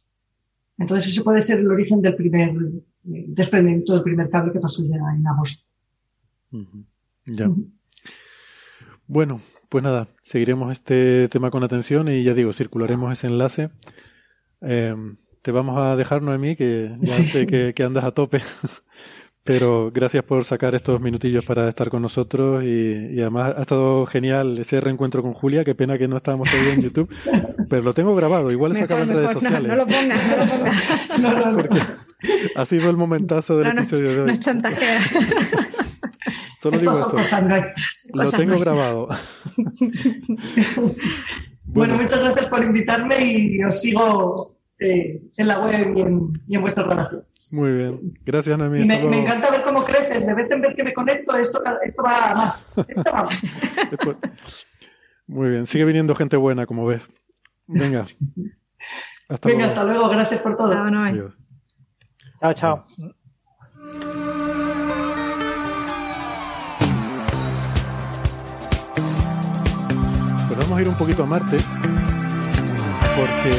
Entonces 0.78 1.12
ese 1.12 1.24
puede 1.24 1.42
ser 1.42 1.60
el 1.60 1.72
origen 1.72 2.02
del 2.02 2.16
primer 2.16 2.50
eh, 2.50 3.26
desprendimiento 3.30 3.94
del 3.94 4.04
primer 4.04 4.30
cable 4.30 4.54
que 4.54 4.60
pasó 4.60 4.84
ya 4.84 4.98
en 5.16 5.26
agosto. 5.26 5.66
Uh 6.52 6.58
-huh. 6.58 6.86
Ya. 7.26 7.50
Uh 7.50 7.56
-huh. 7.56 7.72
Bueno, 9.08 9.42
pues 9.70 9.84
nada, 9.84 10.10
seguiremos 10.22 10.72
este 10.72 11.28
tema 11.30 11.50
con 11.50 11.64
atención 11.64 12.10
y 12.10 12.24
ya 12.24 12.34
digo, 12.34 12.54
circularemos 12.54 13.12
ese 13.12 13.28
enlace. 13.28 13.70
Eh, 14.62 14.96
te 15.42 15.52
vamos 15.52 15.78
a 15.78 15.96
dejar, 15.96 16.22
Noemí, 16.22 16.56
que 16.56 16.94
ya 17.00 17.14
sí. 17.14 17.24
sé 17.24 17.48
que, 17.48 17.74
que, 17.74 17.84
andas 17.84 18.04
a 18.04 18.12
tope. 18.12 18.42
Pero 19.48 19.92
gracias 19.94 20.26
por 20.26 20.44
sacar 20.44 20.76
estos 20.76 21.00
minutillos 21.00 21.46
para 21.46 21.70
estar 21.70 21.90
con 21.90 22.02
nosotros 22.02 22.66
y, 22.66 22.68
y, 22.68 23.22
además 23.22 23.54
ha 23.58 23.62
estado 23.62 24.06
genial 24.06 24.60
ese 24.60 24.82
reencuentro 24.82 25.22
con 25.22 25.32
Julia. 25.32 25.64
Qué 25.64 25.74
pena 25.74 25.98
que 25.98 26.06
no 26.06 26.18
estábamos 26.18 26.52
todavía 26.52 26.74
en 26.74 26.82
YouTube, 26.82 27.10
pero 27.70 27.82
lo 27.82 27.94
tengo 27.94 28.14
grabado. 28.14 28.52
Igual 28.52 28.74
se 28.74 28.82
acaba 28.82 29.04
en 29.04 29.14
redes 29.14 29.32
sociales. 29.32 29.70
No, 29.70 29.70
no, 29.70 29.76
lo 29.78 29.88
pongas, 29.88 30.30
no 30.30 30.38
lo 30.38 30.52
pongas. 30.52 31.20
no, 31.22 31.52
no, 31.52 31.56
Porque 31.56 31.80
ha 32.56 32.66
sido 32.66 32.90
el 32.90 32.98
momentazo 32.98 33.58
del 33.58 33.74
no, 33.74 33.82
episodio 33.82 34.10
de 34.10 34.20
hoy. 34.20 34.26
No 34.28 34.34
es 34.34 34.40
chantajea. 34.42 35.00
Solo 36.60 36.76
eso 36.76 36.82
digo 36.82 36.94
son 36.94 37.06
eso. 37.06 37.18
Cosas 37.18 37.44
lo 38.14 38.24
cosas 38.24 38.40
tengo 38.40 38.52
nuestras. 38.52 38.76
grabado. 38.76 39.08
bueno, 41.64 41.96
muchas 41.96 42.22
gracias 42.22 42.50
por 42.50 42.64
invitarme 42.66 43.24
y 43.24 43.64
os 43.64 43.80
sigo 43.80 44.58
eh, 44.80 45.22
en 45.38 45.48
la 45.48 45.60
web 45.66 45.96
y 45.96 46.02
en, 46.02 46.42
y 46.48 46.56
en 46.56 46.62
vuestras 46.62 46.86
relaciones. 46.86 47.28
Muy 47.52 47.72
bien. 47.72 48.14
Gracias, 48.26 48.58
Noemí. 48.58 48.86
Me, 48.86 49.04
me 49.04 49.22
encanta 49.22 49.52
ver 49.52 49.62
cómo 49.64 49.84
creces. 49.86 50.26
De 50.26 50.34
vez 50.34 50.50
en 50.52 50.62
vez 50.62 50.76
que 50.76 50.84
me 50.84 50.94
conecto, 50.94 51.36
esto, 51.38 51.62
esto 51.84 52.04
va 52.04 52.34
más. 52.36 52.68
Esto 52.88 53.12
va 53.12 53.24
más. 53.24 53.42
Después- 53.92 54.18
Muy 55.28 55.50
bien. 55.50 55.66
Sigue 55.66 55.86
viniendo 55.86 56.16
gente 56.16 56.38
buena, 56.38 56.66
como 56.66 56.86
ves. 56.86 57.02
Venga. 57.68 58.00
Hasta 58.00 59.48
Venga, 59.50 59.66
luego. 59.66 59.70
hasta 59.70 59.84
luego. 59.84 60.10
Gracias 60.10 60.42
por 60.42 60.56
todo. 60.56 60.72
Adiós. 60.74 61.34
Chao, 62.40 62.54
chao. 62.54 62.84
Pues 70.48 70.58
vamos 70.60 70.78
a 70.78 70.82
ir 70.82 70.88
un 70.88 70.96
poquito 70.96 71.24
a 71.24 71.26
Marte, 71.26 71.58
porque 73.16 73.52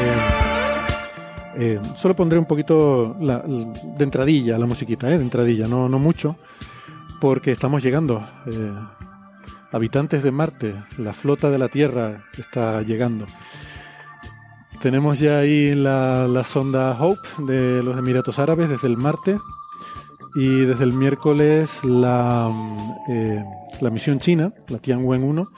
eh, 1.58 1.80
solo 1.96 2.14
pondré 2.14 2.38
un 2.38 2.46
poquito 2.46 3.16
la- 3.20 3.40
de 3.46 4.04
entradilla 4.04 4.56
la 4.58 4.66
musiquita, 4.66 5.10
¿eh? 5.10 5.16
de 5.18 5.24
entradilla, 5.24 5.66
no, 5.66 5.88
no 5.88 5.98
mucho, 5.98 6.36
porque 7.20 7.50
estamos 7.52 7.82
llegando. 7.82 8.26
eh, 8.46 8.72
habitantes 9.70 10.22
de 10.22 10.30
Marte, 10.30 10.74
la 10.96 11.12
flota 11.12 11.50
de 11.50 11.58
la 11.58 11.68
Tierra 11.68 12.24
está 12.38 12.80
llegando. 12.80 13.26
Tenemos 14.80 15.18
ya 15.18 15.38
ahí 15.38 15.74
la, 15.74 16.26
la 16.28 16.44
sonda 16.44 16.96
Hope 16.98 17.20
de 17.46 17.82
los 17.82 17.98
Emiratos 17.98 18.38
Árabes 18.38 18.68
desde 18.70 18.86
el 18.86 18.96
Marte 18.96 19.38
y 20.36 20.60
desde 20.60 20.84
el 20.84 20.92
miércoles 20.92 21.68
la, 21.84 22.48
mm, 22.50 23.82
la 23.82 23.90
misión 23.90 24.20
china, 24.20 24.52
la 24.68 24.78
Tianwen-1, 24.78 25.48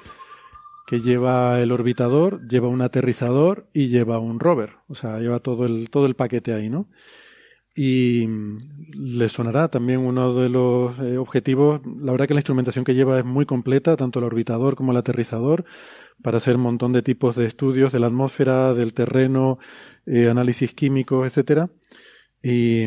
que 0.90 1.00
lleva 1.00 1.60
el 1.60 1.70
orbitador, 1.70 2.44
lleva 2.48 2.66
un 2.66 2.82
aterrizador 2.82 3.68
y 3.72 3.90
lleva 3.90 4.18
un 4.18 4.40
rover. 4.40 4.70
O 4.88 4.96
sea, 4.96 5.20
lleva 5.20 5.38
todo 5.38 5.64
el, 5.64 5.88
todo 5.88 6.04
el 6.06 6.16
paquete 6.16 6.52
ahí, 6.52 6.68
¿no? 6.68 6.88
Y 7.76 8.26
mm, 8.26 8.58
le 8.96 9.28
sonará 9.28 9.68
también 9.68 10.00
uno 10.00 10.34
de 10.34 10.48
los 10.48 10.98
eh, 10.98 11.16
objetivos. 11.16 11.80
La 12.02 12.10
verdad 12.10 12.26
que 12.26 12.34
la 12.34 12.40
instrumentación 12.40 12.84
que 12.84 12.96
lleva 12.96 13.20
es 13.20 13.24
muy 13.24 13.46
completa, 13.46 13.96
tanto 13.96 14.18
el 14.18 14.24
orbitador 14.24 14.74
como 14.74 14.90
el 14.90 14.98
aterrizador, 14.98 15.64
para 16.24 16.38
hacer 16.38 16.56
un 16.56 16.62
montón 16.62 16.92
de 16.92 17.02
tipos 17.02 17.36
de 17.36 17.46
estudios 17.46 17.92
de 17.92 18.00
la 18.00 18.08
atmósfera, 18.08 18.74
del 18.74 18.92
terreno, 18.92 19.60
eh, 20.06 20.28
análisis 20.28 20.74
químicos, 20.74 21.24
etcétera. 21.24 21.70
Y, 22.42 22.86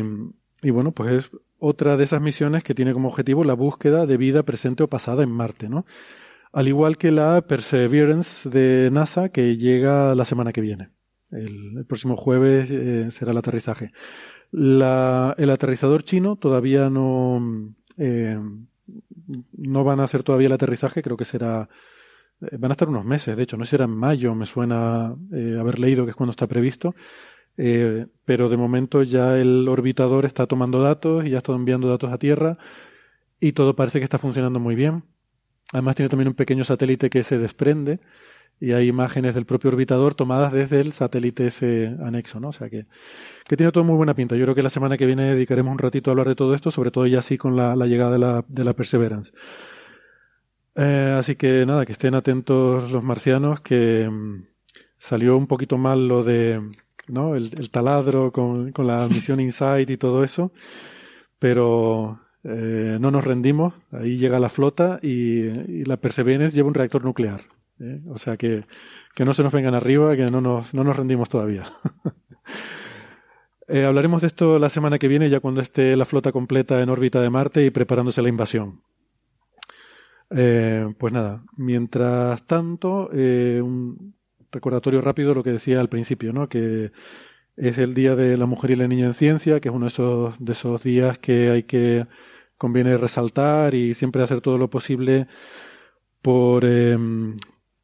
y 0.60 0.70
bueno, 0.70 0.92
pues 0.92 1.10
es 1.10 1.30
otra 1.58 1.96
de 1.96 2.04
esas 2.04 2.20
misiones 2.20 2.64
que 2.64 2.74
tiene 2.74 2.92
como 2.92 3.08
objetivo 3.08 3.44
la 3.44 3.54
búsqueda 3.54 4.04
de 4.04 4.18
vida 4.18 4.42
presente 4.42 4.82
o 4.82 4.88
pasada 4.88 5.22
en 5.22 5.30
Marte, 5.30 5.70
¿no? 5.70 5.86
Al 6.54 6.68
igual 6.68 6.96
que 6.96 7.10
la 7.10 7.42
Perseverance 7.42 8.48
de 8.48 8.88
NASA, 8.92 9.30
que 9.30 9.56
llega 9.56 10.14
la 10.14 10.24
semana 10.24 10.52
que 10.52 10.60
viene. 10.60 10.90
El, 11.32 11.84
próximo 11.86 12.16
jueves 12.16 12.70
eh, 12.70 13.10
será 13.10 13.32
el 13.32 13.38
aterrizaje. 13.38 13.90
el 14.52 15.50
aterrizador 15.50 16.04
chino 16.04 16.36
todavía 16.36 16.88
no, 16.90 17.74
eh, 17.98 18.38
no 19.52 19.84
van 19.84 19.98
a 19.98 20.04
hacer 20.04 20.22
todavía 20.22 20.46
el 20.46 20.52
aterrizaje, 20.52 21.02
creo 21.02 21.16
que 21.16 21.24
será, 21.24 21.68
eh, 22.40 22.56
van 22.56 22.70
a 22.70 22.74
estar 22.74 22.88
unos 22.88 23.04
meses, 23.04 23.36
de 23.36 23.42
hecho, 23.42 23.56
no 23.56 23.64
será 23.64 23.86
en 23.86 23.96
mayo, 23.96 24.34
me 24.36 24.46
suena 24.46 25.14
eh, 25.32 25.56
haber 25.58 25.80
leído 25.80 26.04
que 26.04 26.10
es 26.10 26.16
cuando 26.16 26.30
está 26.30 26.46
previsto, 26.46 26.94
pero 27.56 28.48
de 28.48 28.56
momento 28.56 29.02
ya 29.04 29.38
el 29.38 29.68
orbitador 29.68 30.24
está 30.24 30.46
tomando 30.46 30.82
datos 30.82 31.24
y 31.24 31.30
ya 31.30 31.38
está 31.38 31.52
enviando 31.52 31.88
datos 31.88 32.12
a 32.12 32.18
Tierra 32.18 32.58
y 33.38 33.52
todo 33.52 33.76
parece 33.76 34.00
que 34.00 34.04
está 34.04 34.18
funcionando 34.18 34.58
muy 34.58 34.74
bien. 34.74 35.04
Además 35.74 35.96
tiene 35.96 36.08
también 36.08 36.28
un 36.28 36.34
pequeño 36.34 36.62
satélite 36.62 37.10
que 37.10 37.24
se 37.24 37.36
desprende 37.36 37.98
y 38.60 38.70
hay 38.70 38.86
imágenes 38.86 39.34
del 39.34 39.44
propio 39.44 39.70
orbitador 39.70 40.14
tomadas 40.14 40.52
desde 40.52 40.80
el 40.80 40.92
satélite 40.92 41.46
ese 41.48 41.96
anexo, 42.00 42.38
¿no? 42.38 42.50
O 42.50 42.52
sea 42.52 42.70
que, 42.70 42.86
que 43.44 43.56
tiene 43.56 43.72
todo 43.72 43.82
muy 43.82 43.96
buena 43.96 44.14
pinta. 44.14 44.36
Yo 44.36 44.44
creo 44.44 44.54
que 44.54 44.62
la 44.62 44.70
semana 44.70 44.96
que 44.96 45.04
viene 45.04 45.34
dedicaremos 45.34 45.72
un 45.72 45.80
ratito 45.80 46.10
a 46.10 46.12
hablar 46.12 46.28
de 46.28 46.36
todo 46.36 46.54
esto, 46.54 46.70
sobre 46.70 46.92
todo 46.92 47.08
ya 47.08 47.18
así 47.18 47.36
con 47.36 47.56
la, 47.56 47.74
llegada 47.86 48.44
de 48.46 48.64
la, 48.64 48.72
Perseverance. 48.72 49.32
Eh, 50.76 51.16
así 51.18 51.34
que 51.34 51.66
nada, 51.66 51.84
que 51.84 51.92
estén 51.92 52.14
atentos 52.14 52.92
los 52.92 53.02
marcianos, 53.02 53.60
que 53.60 54.08
mm, 54.08 54.44
salió 54.96 55.36
un 55.36 55.48
poquito 55.48 55.76
mal 55.76 56.06
lo 56.06 56.22
de, 56.22 56.62
¿no? 57.08 57.34
El, 57.34 57.68
taladro 57.70 58.30
con, 58.30 58.70
con, 58.70 58.86
la 58.86 59.08
misión 59.08 59.40
Insight 59.40 59.90
y 59.90 59.96
todo 59.96 60.22
eso, 60.22 60.52
pero 61.40 62.23
eh, 62.44 62.98
no 63.00 63.10
nos 63.10 63.24
rendimos. 63.24 63.74
Ahí 63.90 64.18
llega 64.18 64.38
la 64.38 64.50
flota 64.50 64.98
y, 65.02 65.84
la 65.84 65.96
Perseverance 65.96 66.54
lleva 66.54 66.68
un 66.68 66.74
reactor 66.74 67.04
nuclear. 67.04 67.42
¿eh? 67.80 68.00
O 68.08 68.18
sea 68.18 68.36
que, 68.36 68.64
que, 69.14 69.24
no 69.24 69.32
se 69.32 69.42
nos 69.42 69.52
vengan 69.52 69.74
arriba, 69.74 70.14
que 70.14 70.26
no 70.26 70.40
nos, 70.40 70.74
no 70.74 70.84
nos 70.84 70.96
rendimos 70.96 71.30
todavía. 71.30 71.64
eh, 73.68 73.84
hablaremos 73.84 74.20
de 74.20 74.26
esto 74.26 74.58
la 74.58 74.68
semana 74.68 74.98
que 74.98 75.08
viene, 75.08 75.30
ya 75.30 75.40
cuando 75.40 75.62
esté 75.62 75.96
la 75.96 76.04
flota 76.04 76.32
completa 76.32 76.80
en 76.82 76.90
órbita 76.90 77.22
de 77.22 77.30
Marte 77.30 77.64
y 77.64 77.70
preparándose 77.70 78.22
la 78.22 78.28
invasión. 78.28 78.82
Pues 80.28 81.12
nada, 81.12 81.44
mientras 81.56 82.44
tanto, 82.44 83.08
un 83.12 84.16
recordatorio 84.50 85.00
rápido 85.00 85.28
de 85.28 85.34
lo 85.36 85.44
que 85.44 85.52
decía 85.52 85.78
al 85.78 85.88
principio, 85.88 86.32
¿no? 86.32 86.48
Que 86.48 86.90
es 87.56 87.78
el 87.78 87.94
Día 87.94 88.16
de 88.16 88.36
la 88.36 88.46
Mujer 88.46 88.72
y 88.72 88.76
la 88.76 88.88
Niña 88.88 89.06
en 89.06 89.14
Ciencia, 89.14 89.60
que 89.60 89.68
es 89.68 89.74
uno 89.74 89.84
de 89.84 89.90
esos, 89.90 90.34
de 90.44 90.52
esos 90.52 90.82
días 90.82 91.18
que 91.18 91.50
hay 91.50 91.62
que 91.62 92.06
conviene 92.64 92.96
resaltar 92.96 93.74
y 93.74 93.92
siempre 93.92 94.22
hacer 94.22 94.40
todo 94.40 94.56
lo 94.56 94.70
posible 94.70 95.26
por, 96.22 96.64
eh, 96.64 96.96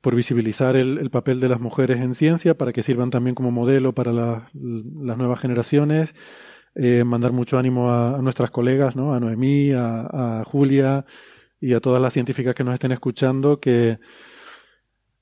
por 0.00 0.14
visibilizar 0.14 0.74
el, 0.74 1.10
papel 1.10 1.38
de 1.38 1.50
las 1.50 1.60
mujeres 1.60 2.00
en 2.00 2.14
ciencia 2.14 2.56
para 2.56 2.72
que 2.72 2.82
sirvan 2.82 3.10
también 3.10 3.34
como 3.34 3.50
modelo 3.50 3.94
para 3.94 4.10
las 4.10 4.54
nuevas 4.54 5.38
generaciones. 5.38 6.14
Eh, 6.74 7.04
mandar 7.04 7.32
mucho 7.32 7.58
ánimo 7.58 7.92
a, 7.92 8.22
nuestras 8.22 8.50
colegas, 8.50 8.96
¿no? 8.96 9.12
a 9.12 9.20
Noemí, 9.20 9.72
a, 9.72 10.44
Julia 10.46 11.04
y 11.60 11.74
a 11.74 11.80
todas 11.80 12.00
las 12.00 12.14
científicas 12.14 12.54
que 12.54 12.64
nos 12.64 12.72
estén 12.72 12.92
escuchando 12.92 13.60
que, 13.60 13.98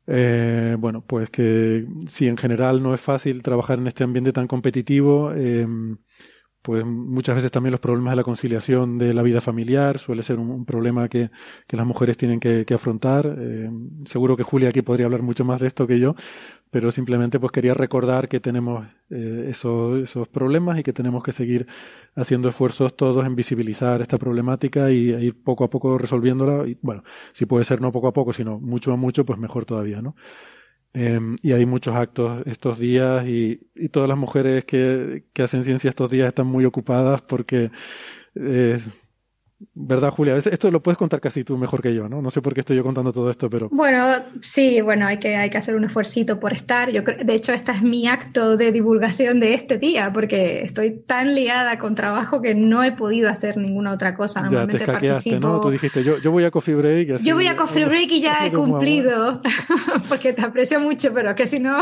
eh, 0.06 0.76
bueno, 0.78 1.04
pues 1.04 1.30
que 1.30 1.84
si 2.06 2.28
en 2.28 2.36
general 2.36 2.80
no 2.80 2.94
es 2.94 3.00
fácil 3.00 3.42
trabajar 3.42 3.80
en 3.80 3.88
este 3.88 4.04
ambiente 4.04 4.32
tan 4.32 4.46
competitivo, 4.46 5.32
eh, 5.34 5.66
pues 6.68 6.84
muchas 6.84 7.34
veces 7.34 7.50
también 7.50 7.70
los 7.70 7.80
problemas 7.80 8.12
de 8.12 8.16
la 8.16 8.24
conciliación 8.24 8.98
de 8.98 9.14
la 9.14 9.22
vida 9.22 9.40
familiar 9.40 9.98
suele 9.98 10.22
ser 10.22 10.38
un, 10.38 10.66
problema 10.66 11.08
que, 11.08 11.30
las 11.70 11.86
mujeres 11.86 12.18
tienen 12.18 12.40
que, 12.40 12.66
afrontar. 12.74 13.36
Eh, 13.38 13.70
seguro 14.04 14.36
que 14.36 14.42
Julia 14.42 14.68
aquí 14.68 14.82
podría 14.82 15.06
hablar 15.06 15.22
mucho 15.22 15.46
más 15.46 15.62
de 15.62 15.66
esto 15.66 15.86
que 15.86 15.98
yo, 15.98 16.14
pero 16.70 16.92
simplemente 16.92 17.40
pues 17.40 17.52
quería 17.52 17.72
recordar 17.72 18.28
que 18.28 18.38
tenemos 18.38 18.86
eh, 19.08 19.46
esos, 19.48 19.98
esos 20.02 20.28
problemas 20.28 20.78
y 20.78 20.82
que 20.82 20.92
tenemos 20.92 21.24
que 21.24 21.32
seguir 21.32 21.66
haciendo 22.14 22.50
esfuerzos 22.50 22.94
todos 22.94 23.24
en 23.24 23.34
visibilizar 23.34 24.02
esta 24.02 24.18
problemática 24.18 24.90
y 24.90 25.08
e 25.14 25.24
ir 25.24 25.42
poco 25.42 25.64
a 25.64 25.70
poco 25.70 25.96
resolviéndola. 25.96 26.68
Y 26.68 26.76
bueno, 26.82 27.02
si 27.32 27.46
puede 27.46 27.64
ser 27.64 27.80
no 27.80 27.92
poco 27.92 28.08
a 28.08 28.12
poco, 28.12 28.34
sino 28.34 28.60
mucho 28.60 28.92
a 28.92 28.96
mucho, 28.96 29.24
pues 29.24 29.38
mejor 29.38 29.64
todavía, 29.64 30.02
¿no? 30.02 30.16
Em, 30.94 31.36
y 31.42 31.52
hay 31.52 31.66
muchos 31.66 31.94
actos 31.94 32.46
estos 32.46 32.78
días 32.78 33.26
y, 33.26 33.68
y 33.74 33.88
todas 33.90 34.08
las 34.08 34.18
mujeres 34.18 34.64
que, 34.64 35.24
que, 35.34 35.42
hacen 35.42 35.64
ciencia 35.64 35.90
estos 35.90 36.10
días 36.10 36.28
están 36.28 36.46
muy 36.46 36.64
ocupadas 36.64 37.20
porque 37.22 37.70
eh, 38.34 38.80
¿Verdad, 39.74 40.10
Julia? 40.10 40.36
Esto 40.36 40.70
lo 40.70 40.80
puedes 40.80 40.96
contar 40.96 41.20
casi 41.20 41.42
tú 41.42 41.58
mejor 41.58 41.82
que 41.82 41.92
yo, 41.92 42.08
¿no? 42.08 42.22
No 42.22 42.30
sé 42.30 42.40
por 42.40 42.54
qué 42.54 42.60
estoy 42.60 42.76
yo 42.76 42.84
contando 42.84 43.12
todo 43.12 43.28
esto, 43.28 43.50
pero... 43.50 43.68
Bueno, 43.72 44.06
sí, 44.40 44.80
bueno, 44.82 45.04
hay 45.04 45.18
que, 45.18 45.34
hay 45.34 45.50
que 45.50 45.58
hacer 45.58 45.74
un 45.74 45.84
esfuercito 45.84 46.38
por 46.38 46.52
estar. 46.52 46.90
Yo 46.90 47.02
de 47.02 47.34
hecho, 47.34 47.52
este 47.52 47.72
es 47.72 47.82
mi 47.82 48.06
acto 48.06 48.56
de 48.56 48.70
divulgación 48.70 49.40
de 49.40 49.54
este 49.54 49.76
día, 49.76 50.12
porque 50.12 50.62
estoy 50.62 51.00
tan 51.00 51.34
liada 51.34 51.76
con 51.76 51.96
trabajo 51.96 52.40
que 52.40 52.54
no 52.54 52.84
he 52.84 52.92
podido 52.92 53.28
hacer 53.28 53.56
ninguna 53.56 53.92
otra 53.92 54.14
cosa. 54.14 54.42
Normalmente 54.42 54.78
ya, 54.78 54.86
te 54.86 54.92
participo... 54.92 55.48
¿no? 55.48 55.60
Tú 55.60 55.70
dijiste, 55.70 56.04
yo, 56.04 56.18
yo 56.18 56.30
voy 56.30 56.44
a 56.44 56.52
Coffee 56.52 56.76
Break. 56.76 57.10
Así, 57.10 57.26
yo 57.26 57.34
voy 57.34 57.48
a 57.48 57.56
Coffee 57.56 57.84
Break 57.84 58.12
y 58.12 58.20
ya 58.20 58.38
he 58.46 58.52
cumplido, 58.52 59.42
porque 60.08 60.32
te 60.34 60.42
aprecio 60.42 60.78
mucho, 60.78 61.12
pero 61.12 61.34
que 61.34 61.48
si 61.48 61.58
no... 61.58 61.78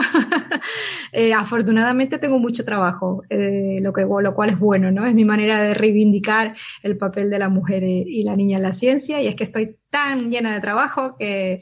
eh, 1.12 1.34
afortunadamente 1.34 2.18
tengo 2.18 2.38
mucho 2.38 2.64
trabajo, 2.64 3.22
eh, 3.28 3.80
lo, 3.82 3.92
que, 3.92 4.02
lo 4.02 4.34
cual 4.34 4.48
es 4.48 4.58
bueno, 4.58 4.90
¿no? 4.90 5.04
Es 5.04 5.14
mi 5.14 5.26
manera 5.26 5.60
de 5.60 5.74
reivindicar 5.74 6.54
el 6.82 6.96
papel 6.96 7.28
de 7.28 7.38
la 7.38 7.50
mujer 7.50 7.65
y 7.70 8.24
la 8.24 8.37
niña 8.37 8.57
en 8.57 8.62
la 8.62 8.72
ciencia 8.72 9.20
y 9.20 9.26
es 9.26 9.37
que 9.37 9.44
estoy 9.44 9.76
tan 9.90 10.31
llena 10.31 10.52
de 10.52 10.61
trabajo 10.61 11.16
que, 11.18 11.61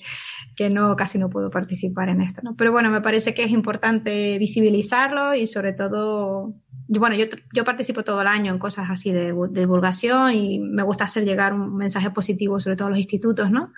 que 0.57 0.71
no, 0.71 0.97
casi 0.97 1.19
no 1.19 1.31
puedo 1.31 1.51
participar 1.51 2.09
en 2.09 2.21
esto, 2.21 2.43
¿no? 2.43 2.55
Pero 2.57 2.73
bueno, 2.73 2.91
me 2.91 3.01
parece 3.01 3.35
que 3.35 3.45
es 3.45 3.51
importante 3.51 4.39
visibilizarlo 4.39 5.35
y 5.35 5.47
sobre 5.47 5.73
todo, 5.73 6.55
bueno, 6.89 7.17
yo, 7.17 7.27
yo 7.53 7.65
participo 7.65 8.03
todo 8.05 8.21
el 8.23 8.29
año 8.29 8.53
en 8.53 8.59
cosas 8.59 8.91
así 8.91 9.13
de, 9.13 9.35
divulgación 9.51 10.33
y 10.33 10.61
me 10.61 10.83
gusta 10.83 11.05
hacer 11.05 11.25
llegar 11.25 11.53
un 11.53 11.77
mensaje 11.77 12.11
positivo 12.11 12.61
sobre 12.61 12.77
todo 12.77 12.89
a 12.89 12.91
los 12.91 12.99
institutos, 12.99 13.51
¿no? 13.51 13.73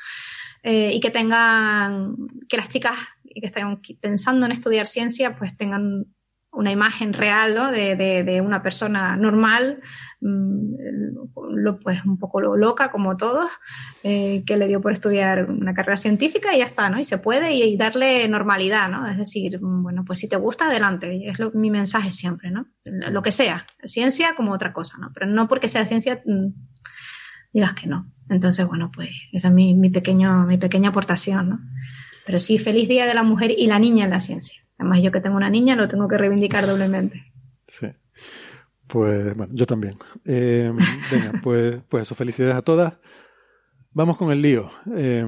Eh, 0.62 0.91
y 0.93 1.01
que 1.01 1.11
tengan, 1.11 2.17
que 2.49 2.57
las 2.57 2.69
chicas 2.69 2.97
que 3.25 3.47
estén 3.47 3.81
pensando 4.01 4.47
en 4.47 4.53
estudiar 4.53 4.87
ciencia, 4.87 5.37
pues 5.37 5.57
tengan 5.57 6.07
una 6.57 6.73
imagen 6.73 7.12
real 7.12 7.55
¿no? 7.55 7.71
de, 7.71 7.97
de, 7.97 8.25
de, 8.25 8.41
una 8.41 8.62
persona 8.62 9.15
normal 9.17 9.77
lo, 10.21 11.79
pues 11.79 12.05
un 12.05 12.19
poco 12.19 12.41
loca 12.41 12.91
como 12.91 13.17
todos, 13.17 13.51
eh, 14.03 14.45
que 14.45 14.57
le 14.57 14.67
dio 14.67 14.81
por 14.81 14.93
estudiar 14.93 15.51
una 15.51 15.75
carrera 15.75 15.97
científica 15.97 16.55
y 16.55 16.59
ya 16.59 16.65
está, 16.65 16.89
¿no? 16.89 16.99
Y 16.99 17.05
se 17.05 17.19
puede 17.19 17.55
y, 17.55 17.77
darle 17.77 18.27
normalidad, 18.29 18.89
¿no? 18.89 19.07
Es 19.09 19.19
decir, 19.19 19.59
bueno, 19.61 20.05
pues 20.05 20.21
si 20.21 20.29
te 20.29 20.37
gusta, 20.37 20.67
adelante. 20.67 21.29
Es 21.29 21.39
lo, 21.39 21.51
mi 21.53 21.71
mensaje 21.71 22.13
siempre, 22.13 22.51
¿no? 22.51 22.67
Lo 22.85 23.23
que 23.23 23.31
sea, 23.31 23.67
ciencia 23.85 24.35
como 24.37 24.53
otra 24.53 24.73
cosa, 24.73 24.97
¿no? 24.99 25.11
Pero 25.13 25.27
no 25.27 25.49
porque 25.49 25.69
sea 25.69 25.87
ciencia 25.87 26.23
mm, 26.25 26.49
digas 27.53 27.75
que 27.75 27.87
no. 27.87 28.13
Entonces, 28.29 28.67
bueno, 28.67 28.91
pues 28.93 29.11
esa 29.33 29.49
es 29.49 29.55
mi, 29.55 29.75
mi, 29.75 29.91
pequeño, 29.91 30.47
mi 30.47 30.59
pequeña 30.59 30.91
aportación, 30.91 31.49
¿no? 31.49 31.61
Pero 32.25 32.41
sí, 32.41 32.59
feliz 32.59 32.89
Día 32.89 33.07
de 33.07 33.15
la 33.15 33.23
Mujer 33.23 33.53
y 33.57 33.67
la 33.67 33.79
niña 33.79 34.05
en 34.05 34.11
la 34.11 34.21
ciencia. 34.21 34.63
Además, 34.79 35.03
yo 35.03 35.13
que 35.13 35.21
tengo 35.21 35.37
una 35.37 35.51
niña 35.51 35.77
lo 35.77 35.89
tengo 35.89 36.09
que 36.09 36.19
reivindicar 36.19 36.67
doblemente. 36.67 37.25
Sí. 37.69 37.87
Pues 38.87 39.37
bueno, 39.37 39.53
yo 39.55 39.66
también. 39.66 39.99
Eh, 40.25 40.72
venga, 41.11 41.33
pues, 41.42 41.81
pues 41.88 42.03
eso, 42.03 42.14
felicidades 42.14 42.57
a 42.57 42.62
todas. 42.62 42.94
Vamos 43.92 44.16
con 44.16 44.31
el 44.31 44.42
lío. 44.42 44.70
Eh, 44.94 45.27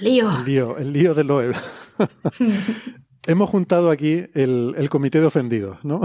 lío. 0.00 0.30
El 0.30 0.44
lío, 0.44 0.78
el 0.78 0.92
lío 0.92 1.14
de 1.14 1.24
Loeb. 1.24 1.54
Hemos 3.26 3.50
juntado 3.50 3.90
aquí 3.90 4.24
el, 4.32 4.74
el, 4.78 4.88
comité 4.88 5.20
de 5.20 5.26
ofendidos, 5.26 5.84
¿no? 5.84 6.00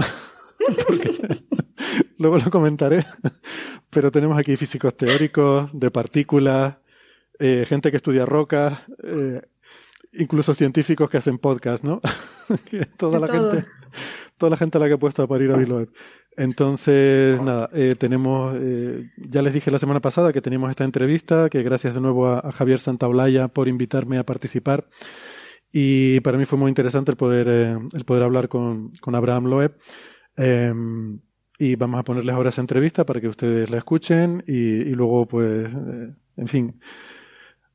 luego 2.18 2.38
lo 2.38 2.50
comentaré, 2.50 3.06
pero 3.90 4.10
tenemos 4.10 4.38
aquí 4.38 4.56
físicos 4.56 4.96
teóricos, 4.96 5.70
de 5.72 5.90
partículas, 5.90 6.76
eh, 7.38 7.64
gente 7.66 7.90
que 7.90 7.98
estudia 7.98 8.26
rocas, 8.26 8.78
eh, 9.02 9.42
incluso 10.12 10.54
científicos 10.54 11.10
que 11.10 11.18
hacen 11.18 11.38
podcast, 11.38 11.84
¿no? 11.84 12.00
toda 12.96 13.18
la 13.18 13.26
gente, 13.26 13.64
toda 14.38 14.50
la 14.50 14.56
gente 14.56 14.78
a 14.78 14.80
la 14.80 14.88
que 14.88 14.94
he 14.94 14.98
puesto 14.98 15.22
a 15.22 15.26
parir 15.26 15.50
a 15.50 15.56
Biloeb. 15.56 15.90
Entonces, 16.36 17.40
nada, 17.40 17.70
eh, 17.72 17.94
tenemos, 17.98 18.54
eh, 18.60 19.10
ya 19.16 19.40
les 19.40 19.54
dije 19.54 19.70
la 19.70 19.78
semana 19.78 20.00
pasada 20.00 20.34
que 20.34 20.42
teníamos 20.42 20.68
esta 20.70 20.84
entrevista, 20.84 21.48
que 21.48 21.62
gracias 21.62 21.94
de 21.94 22.00
nuevo 22.02 22.28
a, 22.28 22.52
Javier 22.52 22.78
Santaolalla 22.78 23.48
por 23.48 23.68
invitarme 23.68 24.18
a 24.18 24.24
participar. 24.24 24.86
Y 25.72 26.20
para 26.20 26.38
mí 26.38 26.44
fue 26.44 26.58
muy 26.58 26.68
interesante 26.68 27.10
el 27.10 27.16
poder, 27.16 27.46
eh, 27.48 27.78
el 27.94 28.04
poder 28.04 28.22
hablar 28.22 28.48
con, 28.48 28.92
con 29.00 29.14
Abraham 29.14 29.46
Loeb. 29.46 29.76
Em, 30.36 31.20
y 31.58 31.74
vamos 31.76 32.00
a 32.00 32.04
ponerles 32.04 32.34
ahora 32.34 32.50
esa 32.50 32.60
entrevista 32.60 33.06
para 33.06 33.20
que 33.20 33.28
ustedes 33.28 33.70
la 33.70 33.78
escuchen 33.78 34.44
y, 34.46 34.52
y 34.52 34.90
luego, 34.94 35.26
pues, 35.26 35.68
en 36.36 36.48
fin, 36.48 36.80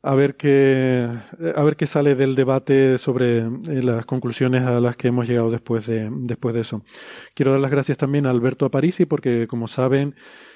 a 0.04 0.16
ver 0.16 0.36
qué 0.36 1.08
a 1.56 1.64
ver 1.64 1.76
qué 1.76 1.86
sale 1.86 2.16
del 2.16 2.36
debate 2.36 2.98
sobre 2.98 3.40
eh, 3.40 3.84
las 3.84 4.06
conclusiones 4.06 4.64
a 4.64 4.80
las 4.80 4.96
que 4.96 5.10
hemos 5.10 5.28
llegado 5.28 5.52
después 5.52 5.86
de 5.86 6.10
después 6.12 6.56
de 6.56 6.62
eso. 6.62 6.84
Quiero 7.36 7.52
dar 7.52 7.60
las 7.60 7.72
gracias 7.72 7.98
también 7.98 8.26
a 8.26 8.32
Alberto 8.32 8.66
Aparici 8.66 9.06
porque 9.06 9.48
como 9.48 9.68
saben, 9.68 10.16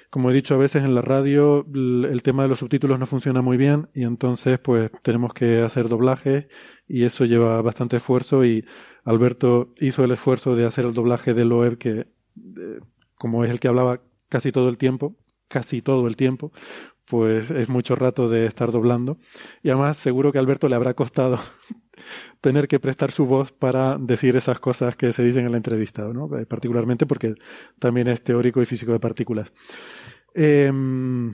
como 0.10 0.32
he 0.32 0.34
dicho 0.34 0.56
a 0.56 0.58
veces 0.58 0.84
en 0.84 0.96
la 0.96 1.02
radio, 1.02 1.66
el 1.74 2.22
tema 2.24 2.44
de 2.44 2.50
los 2.50 2.60
subtítulos 2.60 3.00
no 3.00 3.06
funciona 3.06 3.42
muy 3.42 3.58
bien 3.58 3.90
y 3.94 4.04
entonces 4.04 4.60
pues 4.60 4.92
tenemos 5.04 5.34
que 5.34 5.62
hacer 5.62 5.88
doblaje 5.90 6.48
y 6.88 7.04
eso 7.04 7.26
lleva 7.26 7.62
bastante 7.62 7.98
esfuerzo 7.98 8.46
y 8.46 8.66
Alberto 9.04 9.74
hizo 9.78 10.04
el 10.04 10.12
esfuerzo 10.12 10.56
de 10.56 10.66
hacer 10.66 10.86
el 10.86 10.94
doblaje 10.94 11.34
de 11.34 11.46
Loeb 11.46 11.78
que 11.78 11.92
eh, 12.00 12.80
como 13.16 13.44
es 13.44 13.52
el 13.52 13.60
que 13.60 13.68
hablaba 13.68 14.02
casi 14.28 14.52
todo 14.52 14.70
el 14.70 14.78
tiempo, 14.78 15.16
casi 15.48 15.82
todo 15.82 16.08
el 16.08 16.16
tiempo, 16.16 16.52
pues 17.06 17.52
es 17.52 17.70
mucho 17.70 17.96
rato 17.96 18.28
de 18.28 18.46
estar 18.46 18.72
doblando. 18.72 19.18
Y 19.64 19.70
además 19.70 19.98
seguro 19.98 20.32
que 20.32 20.40
Alberto 20.40 20.68
le 20.68 20.76
habrá 20.76 20.94
costado 20.94 21.40
tener 22.42 22.68
que 22.68 22.80
prestar 22.80 23.12
su 23.12 23.26
voz 23.26 23.52
para 23.52 23.98
decir 23.98 24.36
esas 24.36 24.60
cosas 24.60 24.96
que 24.96 25.12
se 25.12 25.24
dicen 25.24 25.46
en 25.46 25.52
la 25.52 25.58
entrevista, 25.58 26.04
¿no? 26.04 26.38
Eh, 26.38 26.46
particularmente 26.46 27.06
porque 27.06 27.36
también 27.80 28.08
es 28.08 28.24
teórico 28.24 28.62
y 28.62 28.66
físico 28.66 28.92
de 28.92 29.00
partículas. 29.00 29.52
Em, 30.34 31.34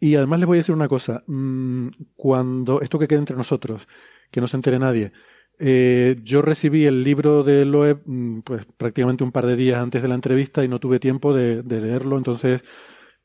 y 0.00 0.16
además 0.16 0.40
les 0.40 0.46
voy 0.46 0.56
a 0.58 0.60
decir 0.60 0.74
una 0.74 0.88
cosa. 0.88 1.22
Mm, 1.26 1.88
cuando 2.16 2.80
esto 2.80 2.98
que 2.98 3.08
quede 3.08 3.20
entre 3.20 3.36
nosotros, 3.36 3.86
que 4.30 4.40
no 4.40 4.48
se 4.48 4.56
entere 4.56 4.78
nadie, 4.78 5.12
eh, 5.58 6.16
yo 6.22 6.42
recibí 6.42 6.84
el 6.84 7.04
libro 7.04 7.44
de 7.44 7.64
Loeb 7.64 8.02
mm, 8.04 8.40
pues 8.40 8.66
prácticamente 8.76 9.22
un 9.22 9.30
par 9.30 9.46
de 9.46 9.54
días 9.56 9.78
antes 9.78 10.02
de 10.02 10.08
la 10.08 10.16
entrevista 10.16 10.64
y 10.64 10.68
no 10.68 10.80
tuve 10.80 10.98
tiempo 10.98 11.32
de, 11.32 11.62
leerlo, 11.62 12.18
entonces 12.18 12.62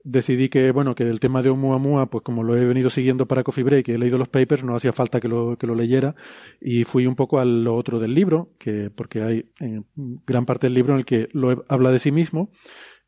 decidí 0.04 0.50
que, 0.50 0.72
bueno, 0.72 0.96
que 0.96 1.04
el 1.04 1.20
tema 1.20 1.42
de 1.42 1.50
Oumuamua, 1.50 2.10
pues 2.10 2.24
como 2.24 2.44
lo 2.44 2.56
he 2.56 2.66
venido 2.66 2.90
siguiendo 2.90 3.28
para 3.28 3.44
Coffee 3.44 3.64
Break 3.64 3.88
y 3.90 3.92
he 3.94 3.98
leído 3.98 4.18
los 4.18 4.30
papers, 4.30 4.64
no 4.64 4.76
hacía 4.76 4.94
falta 4.94 5.20
que 5.20 5.28
lo, 5.28 5.58
que 5.58 5.68
lo 5.68 5.76
leyera 5.76 6.16
y 6.62 6.84
fui 6.84 7.06
un 7.06 7.16
poco 7.16 7.40
a 7.40 7.46
lo 7.46 7.76
otro 7.76 8.00
del 8.00 8.14
libro, 8.14 8.52
que 8.58 8.90
porque 8.90 9.22
hay 9.22 9.52
en 9.60 9.86
gran 10.26 10.46
parte 10.46 10.68
del 10.68 10.74
libro 10.74 10.94
en 10.94 11.00
el 11.00 11.06
que 11.06 11.30
Loeb 11.34 11.64
habla 11.68 11.92
de 11.92 12.00
sí 12.00 12.12
mismo 12.12 12.52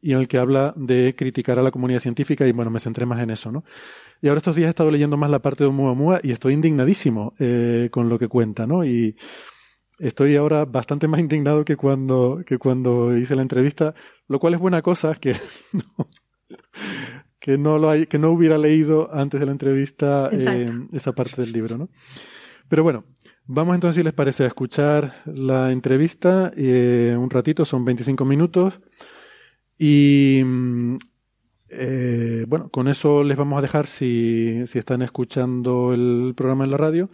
y 0.02 0.14
en 0.14 0.20
el 0.20 0.28
que 0.28 0.38
habla 0.38 0.74
de 0.76 1.16
criticar 1.16 1.60
a 1.60 1.62
la 1.62 1.72
comunidad 1.72 2.00
científica 2.00 2.48
y 2.48 2.52
bueno, 2.52 2.72
me 2.72 2.80
centré 2.80 3.06
más 3.06 3.22
en 3.22 3.30
eso, 3.30 3.52
¿no? 3.52 3.64
Y 4.22 4.28
ahora 4.28 4.40
estos 4.40 4.56
días 4.56 4.68
he 4.68 4.70
estado 4.70 4.92
leyendo 4.92 5.18
más 5.18 5.30
la 5.30 5.40
parte 5.40 5.64
de 5.64 5.68
Oumuamua 5.68 6.20
y 6.24 6.32
estoy 6.32 6.54
indignadísimo 6.54 7.34
eh, 7.40 7.90
con 7.92 8.10
lo 8.10 8.20
que 8.20 8.28
cuenta, 8.28 8.66
¿no? 8.68 8.84
Y 8.84 9.16
estoy 10.00 10.36
ahora 10.36 10.66
bastante 10.66 11.08
más 11.08 11.20
indignado 11.20 11.64
que 11.64 11.78
cuando, 11.78 12.42
que 12.46 12.58
cuando 12.58 13.16
hice 13.16 13.36
la 13.36 13.44
entrevista, 13.44 13.94
lo 14.28 14.40
cual 14.40 14.56
es 14.56 14.60
buena 14.60 14.82
cosa 14.82 15.16
que 15.16 15.36
no, 15.74 16.08
que 17.40 17.58
no 17.58 17.78
lo 17.78 17.90
hay, 17.90 18.06
que 18.06 18.20
no 18.20 18.32
hubiera 18.32 18.58
leído 18.58 19.14
antes 19.14 19.40
de 19.40 19.46
la 19.46 19.52
entrevista 19.52 20.30
eh, 20.32 20.66
esa 20.94 21.12
parte 21.12 21.42
del 21.42 21.52
libro, 21.52 21.78
¿no? 21.78 21.90
Pero 22.68 22.84
bueno, 22.84 23.04
vamos 23.46 23.76
entonces, 23.76 23.98
si 23.98 24.04
les 24.04 24.14
parece, 24.14 24.44
a 24.44 24.48
escuchar 24.48 25.16
la 25.26 25.72
entrevista 25.72 26.52
eh, 26.56 27.16
un 27.18 27.30
ratito, 27.30 27.66
son 27.66 27.84
25 27.84 28.24
minutos. 28.26 28.80
Y 29.78 30.42
eh, 31.70 32.46
bueno, 32.48 32.70
con 32.70 32.88
eso 32.88 33.24
les 33.24 33.38
vamos 33.38 33.58
a 33.58 33.62
dejar 33.62 33.88
si, 33.88 34.62
si 34.68 34.78
están 34.78 35.02
escuchando 35.02 35.94
el 35.94 36.34
programa 36.36 36.66
en 36.66 36.72
la 36.72 36.78
radio. 36.78 37.10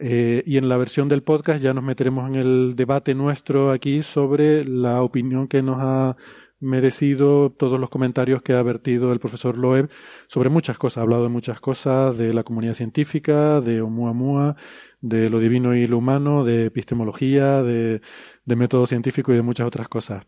Eh, 0.00 0.42
y 0.44 0.56
en 0.56 0.68
la 0.68 0.76
versión 0.76 1.08
del 1.08 1.22
podcast 1.22 1.62
ya 1.62 1.72
nos 1.72 1.84
meteremos 1.84 2.28
en 2.28 2.34
el 2.34 2.74
debate 2.74 3.14
nuestro 3.14 3.70
aquí 3.70 4.02
sobre 4.02 4.64
la 4.64 5.02
opinión 5.02 5.46
que 5.46 5.62
nos 5.62 5.76
ha 5.80 6.16
merecido 6.64 7.50
todos 7.50 7.78
los 7.78 7.90
comentarios 7.90 8.42
que 8.42 8.54
ha 8.54 8.62
vertido 8.62 9.12
el 9.12 9.20
profesor 9.20 9.56
Loeb 9.56 9.90
sobre 10.26 10.48
muchas 10.48 10.78
cosas. 10.78 10.98
Ha 10.98 11.02
hablado 11.02 11.22
de 11.24 11.28
muchas 11.28 11.60
cosas, 11.60 12.16
de 12.16 12.32
la 12.32 12.42
comunidad 12.42 12.74
científica, 12.74 13.60
de 13.60 13.80
Oumuamua, 13.80 14.56
de 15.00 15.28
lo 15.28 15.38
divino 15.38 15.74
y 15.74 15.86
lo 15.86 15.98
humano, 15.98 16.44
de 16.44 16.66
epistemología, 16.66 17.62
de, 17.62 18.00
método 18.46 18.86
científico 18.86 19.32
y 19.32 19.36
de 19.36 19.42
muchas 19.42 19.66
otras 19.66 19.88
cosas. 19.88 20.24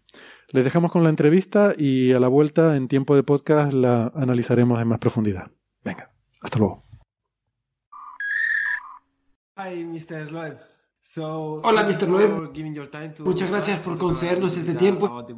Les 0.48 0.64
dejamos 0.64 0.92
con 0.92 1.02
la 1.02 1.10
entrevista 1.10 1.74
y 1.76 2.12
a 2.12 2.20
la 2.20 2.28
vuelta 2.28 2.76
en 2.76 2.86
tiempo 2.86 3.16
de 3.16 3.22
podcast 3.22 3.72
la 3.72 4.12
analizaremos 4.14 4.80
en 4.80 4.88
más 4.88 4.98
profundidad. 4.98 5.50
Venga, 5.82 6.10
hasta 6.42 6.58
luego. 6.58 6.84
Hola, 11.62 11.84
Mr. 11.84 12.08
Loeb. 12.08 12.52
Muchas 13.20 13.50
gracias 13.50 13.78
por 13.80 13.98
concedernos 13.98 14.56
este 14.56 14.74
tiempo. 14.74 15.24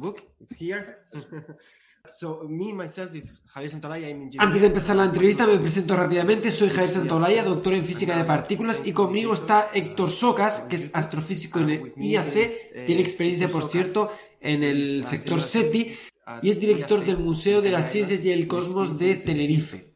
Antes 4.39 4.61
de 4.61 4.67
empezar 4.67 4.95
la 4.95 5.05
entrevista 5.05 5.45
me 5.45 5.57
presento 5.57 5.95
rápidamente. 5.95 6.49
Soy 6.49 6.69
Javier 6.69 6.91
Santolaya, 6.91 7.43
doctor 7.43 7.73
en 7.73 7.85
física 7.85 8.17
de 8.17 8.23
partículas 8.23 8.81
y 8.85 8.93
conmigo 8.93 9.33
está 9.33 9.69
Héctor 9.73 10.09
Socas, 10.09 10.61
que 10.61 10.77
es 10.77 10.89
astrofísico 10.93 11.59
en 11.59 11.69
el 11.69 11.93
IAC. 11.97 12.85
Tiene 12.85 13.01
experiencia, 13.01 13.49
por 13.49 13.65
cierto, 13.65 14.11
en 14.39 14.63
el 14.63 15.05
sector 15.05 15.41
SETI 15.41 15.93
y 16.41 16.49
es 16.49 16.59
director 16.59 17.05
del 17.05 17.17
Museo 17.17 17.61
de 17.61 17.71
las 17.71 17.91
Ciencias 17.91 18.23
y 18.25 18.31
el 18.31 18.47
Cosmos 18.47 18.97
de 18.97 19.15
Tenerife. 19.15 19.88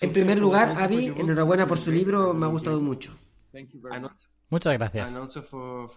En 0.00 0.12
primer 0.12 0.38
lugar, 0.38 0.74
Avi, 0.76 1.06
enhorabuena 1.16 1.66
por 1.66 1.78
su 1.78 1.90
libro, 1.90 2.34
me 2.34 2.46
ha 2.46 2.48
gustado 2.48 2.80
mucho. 2.80 3.16
Muchas 4.50 4.72
gracias. 4.78 5.14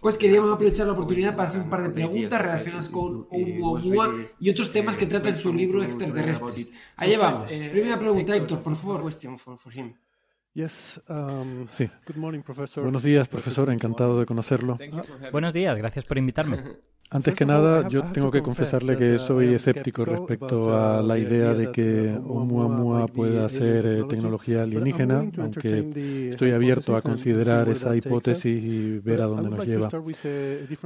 Pues 0.00 0.16
queríamos 0.18 0.52
aprovechar 0.52 0.86
la 0.86 0.92
oportunidad 0.92 1.34
para 1.34 1.48
hacer 1.48 1.62
un 1.62 1.70
par 1.70 1.82
de 1.82 1.90
preguntas 1.90 2.40
relacionadas 2.40 2.88
con 2.88 3.26
Oumuamua 3.30 4.14
y 4.40 4.50
otros 4.50 4.72
temas 4.72 4.96
que 4.96 5.06
trata 5.06 5.30
en 5.30 5.34
su 5.34 5.52
libro 5.52 5.82
Extraterrestres. 5.82 6.70
Allá 6.96 7.18
vamos. 7.18 7.50
Primera 7.50 7.98
pregunta, 7.98 8.36
Héctor, 8.36 8.62
por 8.62 8.76
favor. 8.76 9.02
Yes, 10.54 11.00
um, 11.08 11.66
sí. 11.70 11.88
Buenos 12.82 13.02
días, 13.02 13.26
profesor. 13.26 13.70
Encantado 13.70 14.18
de 14.18 14.26
conocerlo. 14.26 14.78
Buenos 15.30 15.54
días, 15.54 15.78
gracias 15.78 16.04
por 16.04 16.18
invitarme. 16.18 16.62
Antes 17.12 17.34
que 17.34 17.44
nada, 17.44 17.88
yo 17.88 18.04
tengo 18.04 18.30
que 18.30 18.40
confesarle 18.40 18.96
que 18.96 19.18
soy 19.18 19.52
escéptico 19.52 20.04
respecto 20.06 20.74
a 20.74 21.02
la 21.02 21.18
idea 21.18 21.52
de 21.52 21.70
que 21.70 22.18
Oumuamua 22.26 23.06
pueda 23.06 23.46
ser 23.50 23.84
eh, 23.84 24.04
tecnología 24.08 24.62
alienígena, 24.62 25.22
aunque 25.36 26.30
estoy 26.30 26.52
abierto 26.52 26.96
a 26.96 27.02
considerar 27.02 27.68
esa 27.68 27.94
hipótesis 27.94 28.64
y 28.64 28.98
ver 28.98 29.20
a 29.20 29.26
dónde 29.26 29.50
nos 29.50 29.66
lleva. 29.66 29.90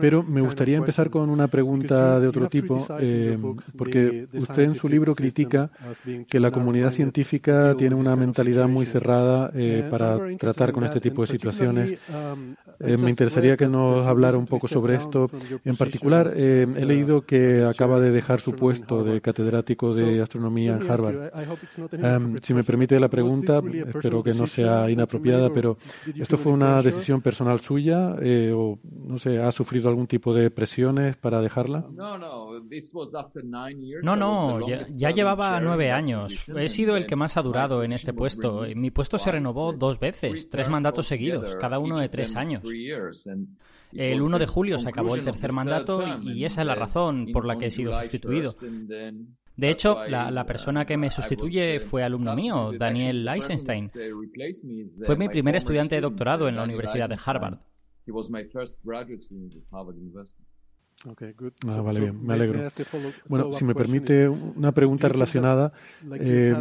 Pero 0.01 0.25
me 0.25 0.41
gustaría 0.41 0.77
empezar 0.77 1.11
con 1.11 1.31
una 1.31 1.47
pregunta 1.47 2.19
de 2.19 2.27
otro 2.27 2.49
tipo, 2.49 2.85
eh, 2.99 3.39
porque 3.77 4.27
usted 4.33 4.65
en 4.65 4.75
su 4.75 4.89
libro 4.89 5.15
critica 5.15 5.71
que 6.29 6.41
la 6.41 6.51
comunidad 6.51 6.91
científica 6.91 7.77
tiene 7.79 7.95
una 7.95 8.17
mentalidad 8.17 8.67
muy 8.67 8.87
cerrada 8.87 9.53
eh, 9.55 9.87
para 9.89 10.19
tratar 10.39 10.73
con 10.73 10.83
este 10.83 11.01
tipo 11.01 11.23
de 11.23 11.29
situaciones. 11.29 11.99
Um, 12.09 12.57
me 13.01 13.11
interesaría 13.11 13.57
que 13.57 13.69
nos 13.69 14.07
hablara 14.07 14.37
un 14.37 14.47
poco 14.47 14.67
sobre 14.67 14.97
esto, 14.97 15.31
en 15.65 15.77
particular 15.77 16.16
eh, 16.35 16.67
he 16.77 16.85
leído 16.85 17.23
que 17.23 17.65
acaba 17.65 18.01
de 18.01 18.11
dejar 18.11 18.41
su 18.41 18.53
puesto 18.55 19.03
de 19.03 19.21
catedrático 19.21 19.95
de 19.95 20.23
astronomía 20.23 20.77
en 20.77 20.91
Harvard. 20.91 21.31
Em, 21.93 22.37
si 22.43 22.55
me 22.55 22.65
permite 22.65 22.99
la 23.01 23.09
pregunta, 23.09 23.63
espero 23.87 24.23
que 24.23 24.35
no 24.35 24.47
sea 24.47 24.91
inapropiada, 24.91 25.51
pero 25.53 25.77
¿esto 26.15 26.37
fue 26.37 26.53
una 26.53 26.83
decisión 26.83 27.21
personal 27.21 27.61
suya 27.61 28.17
eh, 28.21 28.53
o, 28.55 28.79
no 28.83 29.19
sé, 29.19 29.39
ha 29.39 29.53
sufrido 29.53 29.89
algún 29.89 30.07
tipo 30.07 30.33
de 30.35 30.51
presiones 30.51 31.17
para 31.17 31.41
dejarla? 31.41 31.85
No, 34.03 34.17
no, 34.17 34.69
ya, 34.69 34.83
ya 34.99 35.11
llevaba 35.11 35.61
nueve 35.61 35.91
años. 35.91 36.49
He 36.49 36.69
sido 36.69 36.97
el 36.97 37.07
que 37.07 37.17
más 37.17 37.37
ha 37.37 37.43
durado 37.43 37.83
en 37.83 37.93
este 37.93 38.13
puesto. 38.13 38.65
Mi 38.75 38.91
puesto 38.91 39.19
se 39.19 39.31
renovó 39.31 39.73
dos 39.73 39.99
veces, 39.99 40.49
tres 40.51 40.69
mandatos 40.69 41.07
seguidos, 41.07 41.57
cada 41.57 41.79
uno 41.79 41.99
de 41.99 42.09
tres 42.09 42.37
años. 42.37 42.63
El 43.97 44.23
1 44.23 44.39
de 44.39 44.47
julio 44.47 44.79
se 44.79 44.89
acabó 44.89 45.15
el 45.15 45.25
tercer 45.25 45.53
mandato 45.53 46.05
y 46.23 46.45
esa 46.45 46.63
es 46.63 46.67
la 46.67 46.75
razón 46.75 47.29
por 47.33 47.47
la 47.47 47.57
que 47.57 47.67
he 47.67 47.71
sido 47.71 47.99
sustituido. 48.01 48.53
De 49.57 49.71
hecho, 49.71 50.05
la, 50.07 50.47
persona 50.47 50.85
que 50.85 50.97
me 50.97 51.11
sustituye 51.11 51.81
fue 51.81 52.03
alumno 52.03 52.35
mío, 52.35 52.73
Daniel 52.79 53.27
Eisenstein. 53.29 53.91
Fue 55.05 55.17
mi 55.17 55.29
primer 55.29 55.57
estudiante 55.57 55.95
de 55.95 56.01
doctorado 56.03 56.49
en 56.49 56.57
la 56.57 56.65
Universidad 56.65 57.09
de 57.09 57.19
Harvard. 57.25 57.59
Ah, 61.67 61.81
vale, 61.83 62.01
bien, 62.01 62.25
me 62.25 62.35
alegro. 62.35 62.61
Bueno, 63.29 63.53
si 63.53 63.65
me 63.65 63.75
permite 63.75 64.29
una 64.29 64.73
pregunta 64.73 65.09
relacionada, 65.09 65.73
eh, 66.19 66.55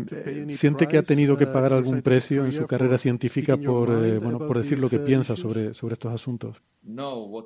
¿siente 0.49 0.88
que 0.88 0.97
ha 0.97 1.03
tenido 1.03 1.36
que 1.36 1.47
pagar 1.47 1.73
algún 1.73 2.01
precio 2.01 2.45
en 2.45 2.51
su 2.51 2.67
carrera 2.67 2.97
científica 2.97 3.58
por, 3.58 3.89
eh, 3.89 4.19
bueno, 4.19 4.38
por 4.39 4.58
decir 4.58 4.79
lo 4.79 4.89
que 4.89 4.97
uh, 4.97 5.03
piensa 5.03 5.36
sobre, 5.36 5.73
sobre 5.73 5.93
estos 5.93 6.13
asuntos? 6.13 6.62
Uh, 6.88 7.41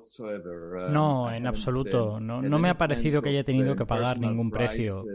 no, 0.91 1.31
en 1.31 1.47
absoluto. 1.47 2.19
No, 2.19 2.41
no 2.41 2.59
me 2.59 2.69
ha 2.69 2.73
parecido 2.73 3.21
que 3.21 3.29
haya 3.29 3.43
tenido 3.45 3.75
que 3.75 3.85
pagar 3.85 4.19
ningún 4.19 4.51
precio, 4.51 5.05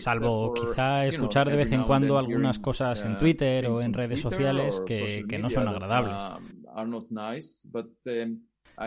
salvo 0.00 0.54
quizá 0.54 1.04
escuchar 1.04 1.50
de 1.50 1.56
vez 1.56 1.72
en 1.72 1.84
cuando 1.84 2.16
algunas 2.16 2.58
cosas 2.58 3.04
en 3.04 3.12
uh, 3.12 3.18
Twitter 3.18 3.66
o 3.66 3.82
en 3.82 3.92
redes 3.92 4.20
sociales 4.20 4.80
que, 4.86 5.24
que 5.28 5.38
no 5.38 5.50
son 5.50 5.68
agradables. 5.68 6.22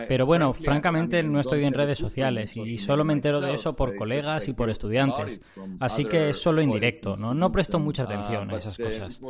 Pero 0.08 0.26
bueno, 0.26 0.52
francamente 0.52 1.22
no 1.22 1.40
estoy 1.40 1.64
en 1.64 1.74
redes 1.74 1.98
sociales 1.98 2.56
y 2.56 2.78
solo 2.78 3.04
me 3.04 3.12
entero 3.12 3.40
de 3.40 3.54
eso 3.54 3.74
por 3.74 3.94
colegas 3.96 4.48
y 4.48 4.52
por 4.52 4.70
estudiantes. 4.70 5.40
Así 5.80 6.04
que 6.04 6.30
es 6.30 6.36
solo 6.36 6.62
indirecto, 6.62 7.14
¿no? 7.16 7.34
No 7.34 7.52
presto 7.52 7.78
mucha 7.78 8.04
atención 8.04 8.50
a 8.50 8.56
esas 8.56 8.78
cosas. 8.78 9.20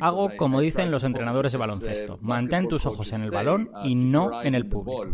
Hago 0.00 0.30
como 0.36 0.60
dicen 0.60 0.90
los 0.90 1.04
entrenadores 1.04 1.52
de 1.52 1.58
baloncesto, 1.58 2.18
mantén 2.20 2.66
tus 2.66 2.84
ojos 2.84 3.12
en 3.12 3.22
el 3.22 3.30
balón 3.30 3.70
y 3.84 3.94
no 3.94 4.42
en 4.42 4.54
el 4.54 4.66
público. 4.66 5.06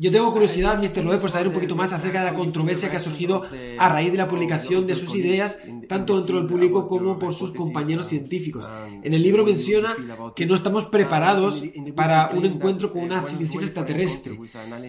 Yo 0.00 0.12
tengo 0.12 0.30
curiosidad, 0.30 0.78
Mr. 0.80 1.02
Loeb, 1.02 1.20
por 1.20 1.30
saber 1.30 1.48
un 1.48 1.54
poquito 1.54 1.74
más 1.74 1.92
acerca 1.92 2.20
de 2.20 2.26
la 2.26 2.34
controversia 2.34 2.88
que 2.90 2.96
ha 2.96 3.00
surgido 3.00 3.42
a 3.78 3.88
raíz 3.88 4.12
de 4.12 4.18
la 4.18 4.28
publicación 4.28 4.86
de 4.86 4.94
sus 4.94 5.16
ideas 5.16 5.60
tanto 5.88 6.16
dentro 6.16 6.36
del 6.36 6.46
público 6.46 6.86
como 6.86 7.18
por 7.18 7.34
sus 7.34 7.50
compañeros 7.52 8.06
científicos. 8.06 8.68
En 9.02 9.14
el 9.14 9.22
libro 9.22 9.44
menciona 9.44 9.96
que 10.36 10.46
no 10.46 10.54
estamos 10.54 10.84
preparados 10.86 11.62
para 11.96 12.30
un 12.30 12.44
encuentro 12.44 12.90
con 12.90 13.02
una 13.02 13.20
civilización 13.20 13.64
extraterrestre. 13.64 14.38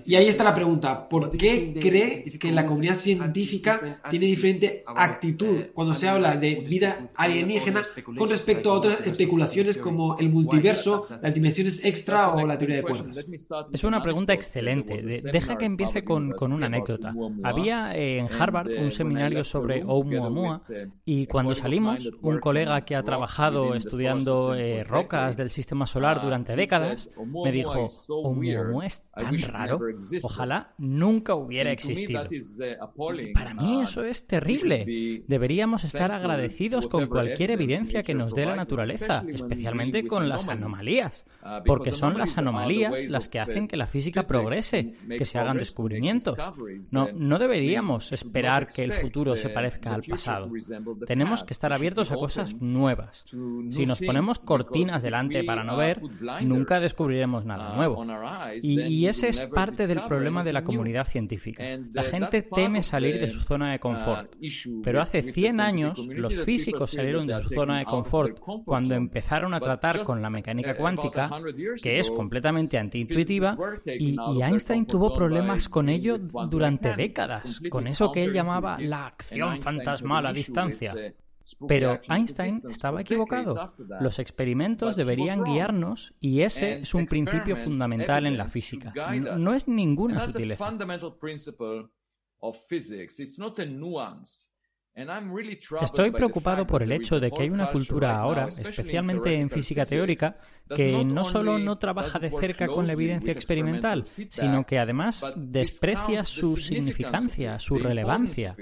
Y 0.06 0.16
ahí 0.16 0.28
está 0.28 0.44
la 0.44 0.54
pregunta, 0.54 1.08
¿por 1.08 1.32
qué 1.32 1.74
cree 1.80 2.24
que 2.38 2.52
la 2.52 2.66
comunidad 2.66 2.96
científica 2.96 4.02
tiene 4.10 4.28
diferente 4.28 4.84
actitud 4.86 5.68
cuando 5.74 5.94
se 5.94 6.08
habla 6.08 6.36
de 6.36 6.56
vida 6.56 7.06
alienígena 7.16 7.84
con 8.18 8.30
respecto 8.30 8.72
a 8.72 8.74
otras 8.74 9.00
especulaciones 9.06 9.78
como 9.78 10.18
el 10.18 10.30
multiverso, 10.30 11.08
las 11.22 11.34
dimensiones 11.34 11.84
extra 11.86 12.32
o 12.34 12.46
la 12.46 12.58
teoría 12.58 12.78
de 12.78 12.84
cuerdas? 12.84 13.28
Es 13.72 13.84
una 13.84 14.02
pregunta 14.02 14.34
excelente. 14.34 15.02
deja 15.32 15.58
que 15.58 15.66
empiece 15.66 16.04
con, 16.04 16.32
con 16.32 16.52
una 16.52 16.66
anécdota. 16.66 17.14
Había 17.44 17.96
en 17.96 18.28
Harvard 18.32 18.70
un 18.78 18.92
seminario 18.92 19.44
sobre 19.44 19.84
Oumuamua 19.84 20.62
y 21.06 21.28
cuando 21.28 21.56
salimos, 21.56 22.12
un 22.22 22.40
colega 22.40 22.82
que 22.82 22.96
ha 22.96 23.04
trabajado 23.04 23.76
estudiando 23.76 24.56
eh, 24.56 24.84
rocas 24.84 25.38
del 25.38 25.52
sistema 25.52 25.86
solar 25.86 26.22
durante 26.22 26.56
décadas 26.56 27.10
me 27.44 27.52
dijo, 27.52 27.86
Oumuamua 28.08 28.86
es 28.86 29.04
tan 29.14 29.40
raro, 29.42 29.80
ojalá 30.22 30.74
nunca 30.78 31.36
hubiera 31.36 31.72
existido. 31.72 32.28
para 33.34 33.54
mí 33.54 33.82
eso 33.82 34.04
es 34.04 34.28
terrible. 34.28 35.24
Deberíamos 35.28 35.84
estar 35.84 36.12
agradecidos 36.12 36.88
con 36.88 37.08
cualquier 37.08 37.52
evidencia 37.52 38.04
que 38.04 38.14
nos 38.14 38.34
dé 38.34 38.46
la 38.46 38.56
naturaleza, 38.56 39.24
especialmente 39.28 40.06
con 40.08 40.30
las 40.30 40.48
anomalías, 40.48 41.26
porque 41.66 41.92
son 41.92 42.18
las 42.18 42.38
anomalías 42.38 43.10
las 43.10 43.30
que 43.30 43.40
hacen 43.40 43.68
que 43.68 43.78
la 43.78 43.88
física 43.88 44.24
progrese, 44.24 44.96
que 45.18 45.26
se 45.26 45.40
hagan 45.40 45.58
descubrimientos. 45.58 46.38
No, 46.92 47.10
no 47.14 47.40
deberíamos 47.40 48.12
esperar 48.12 48.68
que 48.68 48.84
el 48.84 48.94
futuro 48.94 49.36
se 49.36 49.50
parezca 49.50 49.94
al 49.96 50.04
pasado. 50.04 50.50
Tenemos 51.06 51.44
que 51.44 51.54
estar 51.54 51.74
abiertos 51.74 52.12
a 52.12 52.16
cosas 52.16 52.56
nuevas. 52.62 53.26
Si 53.70 53.86
nos 53.86 54.00
ponemos 54.00 54.40
cortinas 54.40 55.04
delante 55.04 55.44
para 55.44 55.64
no 55.64 55.78
ver, 55.78 56.02
nunca 56.42 56.80
descubriremos 56.80 57.46
nada 57.46 57.76
nuevo. 57.76 58.06
Y, 58.62 59.08
ese 59.08 59.30
es 59.30 59.42
parte 59.42 59.88
del 59.88 60.04
problema 60.04 60.44
de 60.44 60.54
la 60.54 60.64
comunidad 60.64 61.06
científica. 61.06 61.64
La 61.94 62.04
gente 62.04 62.42
teme 62.44 62.84
salir 62.84 63.20
de 63.20 63.30
su 63.30 63.42
zona 63.42 63.72
de 63.72 63.80
confort. 63.80 64.36
Pero 64.84 65.02
hace 65.02 65.22
100 65.22 65.62
años 65.62 66.08
los 66.08 66.44
físicos 66.44 66.92
salieron 66.92 67.28
de 67.28 67.40
su 67.42 67.50
zona 67.50 67.80
de 67.80 67.86
confort 67.86 68.40
cuando 68.66 68.96
empezaron 68.96 69.54
a 69.54 69.60
tratar 69.60 70.04
con 70.04 70.22
la 70.22 70.30
mecánica 70.30 70.76
cuántica, 70.76 71.30
que 71.82 72.00
es 72.00 72.10
completamente 72.10 72.78
antiintuitiva, 72.78 73.58
y, 73.86 74.16
y 74.16 74.42
Einstein 74.42 74.86
tuvo 74.86 75.14
problemas 75.14 75.70
con 75.70 75.90
ello 75.90 76.18
durante 76.50 76.96
décadas, 76.96 77.62
con 77.70 77.88
eso 77.88 78.12
que 78.12 78.24
él 78.24 78.34
llamaba 78.34 78.78
la 78.80 79.08
acción 79.08 79.60
fantasmal 79.60 80.26
a 80.26 80.34
distancia. 80.34 80.69
Pero 81.68 82.00
Einstein 82.10 82.62
estaba 82.70 83.02
equivocado. 83.02 83.74
Los 84.02 84.20
experimentos 84.20 84.96
deberían 84.96 85.44
guiarnos 85.44 86.14
y 86.20 86.42
ese 86.42 86.80
es 86.80 86.94
un 86.94 87.06
principio 87.06 87.56
fundamental 87.56 88.26
en 88.26 88.38
la 88.38 88.48
física. 88.48 88.94
No 89.38 89.54
es 89.54 89.68
ninguna 89.68 90.20
sutileza. 90.20 90.72
Estoy 95.82 96.12
preocupado 96.12 96.68
por 96.68 96.84
el 96.84 96.92
hecho 96.92 97.20
de 97.20 97.32
que 97.32 97.44
hay 97.44 97.50
una 97.50 97.72
cultura 97.72 98.18
ahora, 98.18 98.48
especialmente 98.48 99.34
en 99.34 99.50
física 99.50 99.86
teórica, 99.86 100.38
que 100.76 101.06
no 101.06 101.24
solo 101.24 101.58
no 101.58 101.78
trabaja 101.78 102.20
de 102.20 102.32
cerca 102.32 102.68
con 102.68 102.86
la 102.86 102.94
evidencia 102.94 103.32
experimental, 103.32 104.06
sino 104.30 104.66
que 104.66 104.80
además 104.80 105.26
desprecia 105.36 106.24
su 106.24 106.58
significancia, 106.58 107.60
su 107.60 107.78
relevancia. 107.78 108.56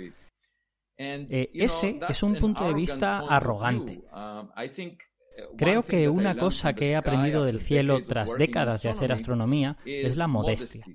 Eh, 0.97 1.49
ese 1.53 1.99
es 2.09 2.23
un 2.23 2.35
punto 2.35 2.65
de 2.65 2.73
vista 2.73 3.19
arrogante. 3.19 4.01
Um, 4.11 4.47
uh, 4.47 5.55
Creo 5.55 5.83
que 5.83 6.09
una 6.09 6.35
cosa 6.35 6.73
que 6.73 6.91
he 6.91 6.95
aprendido 6.95 7.45
del 7.45 7.59
cielo 7.59 8.01
tras 8.01 8.35
décadas 8.37 8.81
de 8.81 8.89
hacer 8.89 9.11
astronomía 9.11 9.77
es 9.85 10.17
la 10.17 10.27
modestia. 10.27 10.85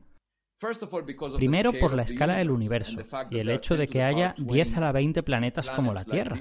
Primero 1.37 1.73
por 1.73 1.95
la 1.95 2.03
escala 2.03 2.37
del 2.37 2.51
universo 2.51 3.01
y 3.31 3.39
el 3.39 3.51
hecho 3.51 3.77
de 3.77 3.89
que 3.89 4.03
haya 4.03 4.35
10 4.39 4.77
a 4.77 4.81
la 4.81 4.93
20 4.93 5.23
planetas 5.25 5.71
como 5.71 5.93
la 5.93 6.05
Tierra. 6.05 6.41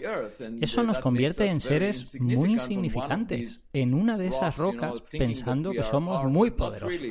Eso 0.59 0.83
nos 0.83 0.99
convierte 0.99 1.47
en 1.47 1.59
seres 1.59 2.19
muy 2.19 2.51
insignificantes 2.51 3.67
en 3.73 3.93
una 3.93 4.17
de 4.17 4.27
esas 4.27 4.57
rocas 4.57 5.01
pensando 5.11 5.71
que 5.71 5.83
somos 5.83 6.25
muy 6.25 6.51
poderosos. 6.51 7.01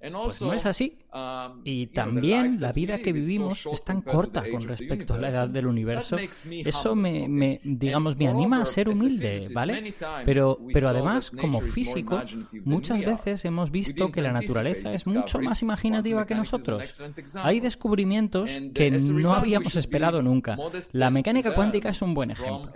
Pues 0.00 0.40
no 0.40 0.52
es 0.52 0.66
así. 0.66 0.98
Um, 1.14 1.60
y 1.64 1.88
también 1.88 2.58
la 2.58 2.72
vida 2.72 2.98
que 3.00 3.12
vivimos 3.12 3.66
es 3.66 3.84
tan 3.84 4.00
corta 4.00 4.44
con 4.50 4.62
respecto 4.62 5.12
a 5.12 5.18
la 5.18 5.28
edad 5.28 5.48
del 5.48 5.66
universo. 5.66 6.16
Eso 6.50 6.94
me, 6.94 7.60
digamos, 7.64 8.16
me 8.16 8.28
anima 8.28 8.62
a 8.62 8.64
ser 8.64 8.88
humilde, 8.88 9.48
¿vale? 9.52 9.94
Pero, 10.24 10.58
pero 10.72 10.88
además, 10.88 11.30
como 11.30 11.60
físico, 11.60 12.18
muchas 12.64 13.00
veces 13.04 13.44
hemos 13.44 13.70
visto 13.70 14.10
que 14.10 14.22
la 14.22 14.32
naturaleza 14.32 14.92
es 14.94 15.06
mucho 15.06 15.38
más 15.38 15.60
imaginativa 15.60 16.26
que 16.26 16.34
nosotros. 16.34 17.02
Hay 17.36 17.60
descubrimientos 17.60 18.58
que 18.72 18.90
no 18.90 19.34
habíamos 19.34 19.76
esperado 19.76 20.22
nunca. 20.22 20.56
La 20.92 21.10
mecánica 21.10 21.54
cuántica 21.54 21.90
es 21.90 22.00
un 22.00 22.14
buen 22.14 22.30
ejemplo. 22.30 22.72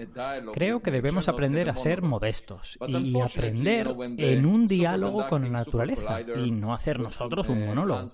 Creo 0.52 0.82
que 0.82 0.90
debemos 0.90 1.28
aprender 1.28 1.70
a 1.70 1.76
ser 1.76 2.02
modestos 2.02 2.78
y 2.86 3.18
aprender 3.18 3.94
en 4.18 4.44
un 4.44 4.68
diálogo 4.68 5.26
con 5.26 5.42
la 5.42 5.48
naturaleza 5.48 6.20
y 6.20 6.50
no 6.50 6.74
hacernos 6.74 7.12
nosotros 7.12 7.48
un 7.48 7.64
monólogo. 7.64 8.06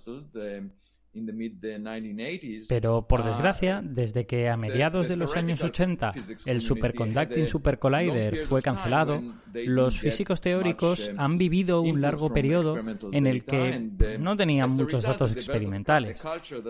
Pero 2.68 3.06
por 3.06 3.22
desgracia, 3.22 3.82
desde 3.84 4.26
que 4.26 4.48
a 4.48 4.56
mediados 4.56 5.08
de 5.08 5.16
los 5.16 5.36
años 5.36 5.62
80 5.62 6.12
el 6.46 6.62
Superconducting 6.62 7.46
Super 7.46 7.78
Collider 7.78 8.44
fue 8.46 8.62
cancelado, 8.62 9.22
los 9.52 9.98
físicos 9.98 10.40
teóricos 10.40 11.10
han 11.18 11.36
vivido 11.36 11.82
un 11.82 12.00
largo 12.00 12.32
periodo 12.32 12.78
en 13.12 13.26
el 13.26 13.44
que 13.44 13.90
no 14.18 14.36
tenían 14.36 14.70
muchos 14.70 15.02
datos 15.02 15.32
experimentales. 15.32 16.22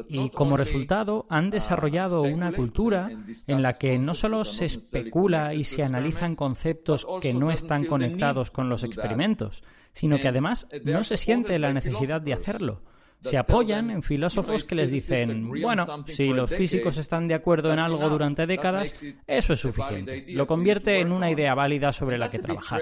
Y 0.08 0.30
como 0.30 0.56
resultado 0.56 1.26
han 1.28 1.50
desarrollado 1.50 2.22
una 2.22 2.52
cultura 2.52 3.10
en 3.46 3.62
la 3.62 3.74
que 3.74 3.96
no 3.98 4.14
solo 4.14 4.44
se 4.44 4.64
especula 4.64 5.54
y 5.54 5.62
se 5.62 5.84
analizan 5.84 6.34
conceptos 6.34 7.06
que 7.20 7.32
no 7.32 7.52
están 7.52 7.84
conectados 7.84 8.50
con 8.50 8.68
los 8.68 8.82
experimentos, 8.82 9.62
sino 9.92 10.18
que 10.18 10.28
además 10.28 10.66
no 10.84 11.04
se 11.04 11.16
siente 11.16 11.60
la 11.60 11.72
necesidad 11.72 12.20
de 12.20 12.32
hacerlo. 12.32 12.82
Se 13.22 13.38
apoyan 13.38 13.90
en 13.90 14.02
filósofos 14.02 14.64
que 14.64 14.74
les 14.74 14.90
dicen, 14.90 15.48
bueno, 15.48 15.86
si 16.06 16.32
los 16.32 16.50
físicos 16.50 16.98
están 16.98 17.28
de 17.28 17.34
acuerdo 17.34 17.72
en 17.72 17.78
algo 17.78 18.08
durante 18.08 18.46
décadas, 18.46 19.04
eso 19.26 19.52
es 19.52 19.60
suficiente. 19.60 20.24
Lo 20.28 20.46
convierte 20.46 21.00
en 21.00 21.12
una 21.12 21.30
idea 21.30 21.54
válida 21.54 21.92
sobre 21.92 22.18
la 22.18 22.30
que 22.30 22.38
trabajar. 22.38 22.80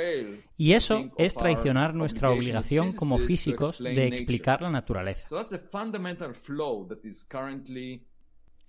Y 0.56 0.72
eso 0.72 1.10
es 1.16 1.34
traicionar 1.34 1.94
nuestra 1.94 2.30
obligación 2.30 2.92
como 2.94 3.18
físicos 3.18 3.78
de 3.78 4.06
explicar 4.06 4.62
la 4.62 4.70
naturaleza. 4.70 5.28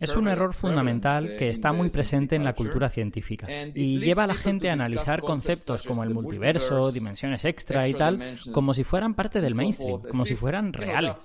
Es 0.02 0.16
un 0.16 0.28
error 0.28 0.52
fundamental 0.54 1.36
que 1.38 1.49
está 1.49 1.72
muy 1.74 1.89
presente 1.91 2.36
en 2.36 2.43
la 2.43 2.54
cultura 2.54 2.89
científica 2.89 3.47
y 3.76 3.99
lleva 3.99 4.24
a 4.24 4.28
la 4.28 4.34
gente 4.34 4.68
a 4.68 4.74
analizar 4.74 5.22
conceptos 5.22 5.84
como 5.84 6.04
el 6.04 6.10
multiverso, 6.10 6.91
dimensiones 6.91 7.45
extra 7.45 7.88
y 7.88 7.93
tal, 7.93 8.36
como 8.52 8.74
si 8.74 8.84
fueran 8.84 9.14
parte 9.14 9.41
del 9.41 9.54
mainstream, 9.54 10.02
como 10.10 10.26
si 10.26 10.36
fueran 10.36 10.74
reales. 10.74 11.18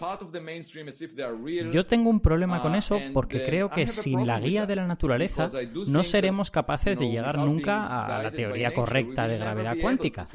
Yo 1.72 1.87
tengo 1.87 2.11
un 2.11 2.20
problema 2.20 2.61
con 2.61 2.74
eso 2.74 2.99
porque 3.14 3.45
creo 3.45 3.70
que 3.70 3.87
sin 3.87 4.27
la 4.27 4.39
guía 4.41 4.66
de 4.66 4.77
la 4.77 4.87
naturaleza 4.87 5.47
no 5.87 6.05
seremos 6.05 6.51
capaces 6.51 6.99
de 6.99 7.09
llegar 7.09 7.39
nunca 7.39 8.05
a 8.05 8.22
la 8.22 8.31
teoría 8.31 8.74
correcta 8.74 9.27
de 9.27 9.39
gravedad 9.39 9.77
cuántica. 9.81 10.27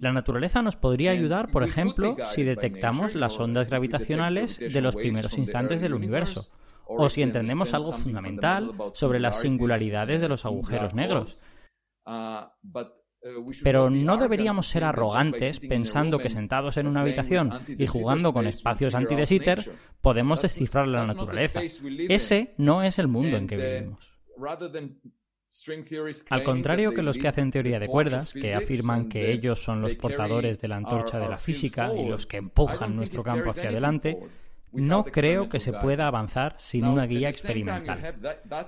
La 0.00 0.12
naturaleza 0.12 0.60
nos 0.60 0.74
podría 0.74 1.12
ayudar, 1.12 1.52
por 1.52 1.62
ejemplo, 1.62 2.16
si 2.24 2.42
detectamos 2.42 3.14
las 3.14 3.38
ondas 3.38 3.68
gravitacionales 3.68 4.58
de 4.58 4.80
los 4.80 4.96
primeros 4.96 5.38
instantes 5.38 5.80
del 5.80 5.94
universo 5.94 6.15
o 6.86 7.08
si 7.08 7.22
entendemos 7.22 7.74
algo 7.74 7.92
fundamental 7.92 8.72
sobre 8.92 9.20
las 9.20 9.40
singularidades 9.40 10.20
de 10.20 10.28
los 10.28 10.44
agujeros 10.44 10.94
negros. 10.94 11.44
Pero 13.62 13.90
no 13.90 14.16
deberíamos 14.16 14.68
ser 14.68 14.84
arrogantes 14.84 15.58
pensando 15.60 16.18
que 16.18 16.30
sentados 16.30 16.76
en 16.76 16.86
una 16.86 17.00
habitación 17.00 17.50
y 17.66 17.86
jugando 17.86 18.32
con 18.32 18.46
espacios 18.46 18.94
anti 18.94 19.26
Sitter 19.26 19.72
podemos 20.00 20.42
descifrar 20.42 20.86
la 20.86 21.06
naturaleza. 21.06 21.60
Ese 22.08 22.54
no 22.58 22.82
es 22.82 22.98
el 22.98 23.08
mundo 23.08 23.36
en 23.36 23.46
que 23.46 23.56
vivimos. 23.56 24.16
Al 26.28 26.44
contrario 26.44 26.92
que 26.92 27.02
los 27.02 27.16
que 27.16 27.28
hacen 27.28 27.50
teoría 27.50 27.78
de 27.80 27.88
cuerdas, 27.88 28.34
que 28.34 28.54
afirman 28.54 29.08
que 29.08 29.32
ellos 29.32 29.62
son 29.62 29.80
los 29.80 29.94
portadores 29.94 30.60
de 30.60 30.68
la 30.68 30.76
antorcha 30.76 31.18
de 31.18 31.28
la 31.28 31.38
física 31.38 31.92
y 31.94 32.06
los 32.08 32.26
que 32.26 32.36
empujan 32.36 32.94
nuestro 32.94 33.22
campo 33.22 33.50
hacia 33.50 33.70
adelante, 33.70 34.18
No 34.72 35.04
creo 35.04 35.48
que 35.48 35.60
se 35.60 35.72
pueda 35.72 36.06
avanzar 36.06 36.54
sin 36.58 36.84
una 36.84 37.06
guía 37.06 37.28
experimental. 37.28 38.14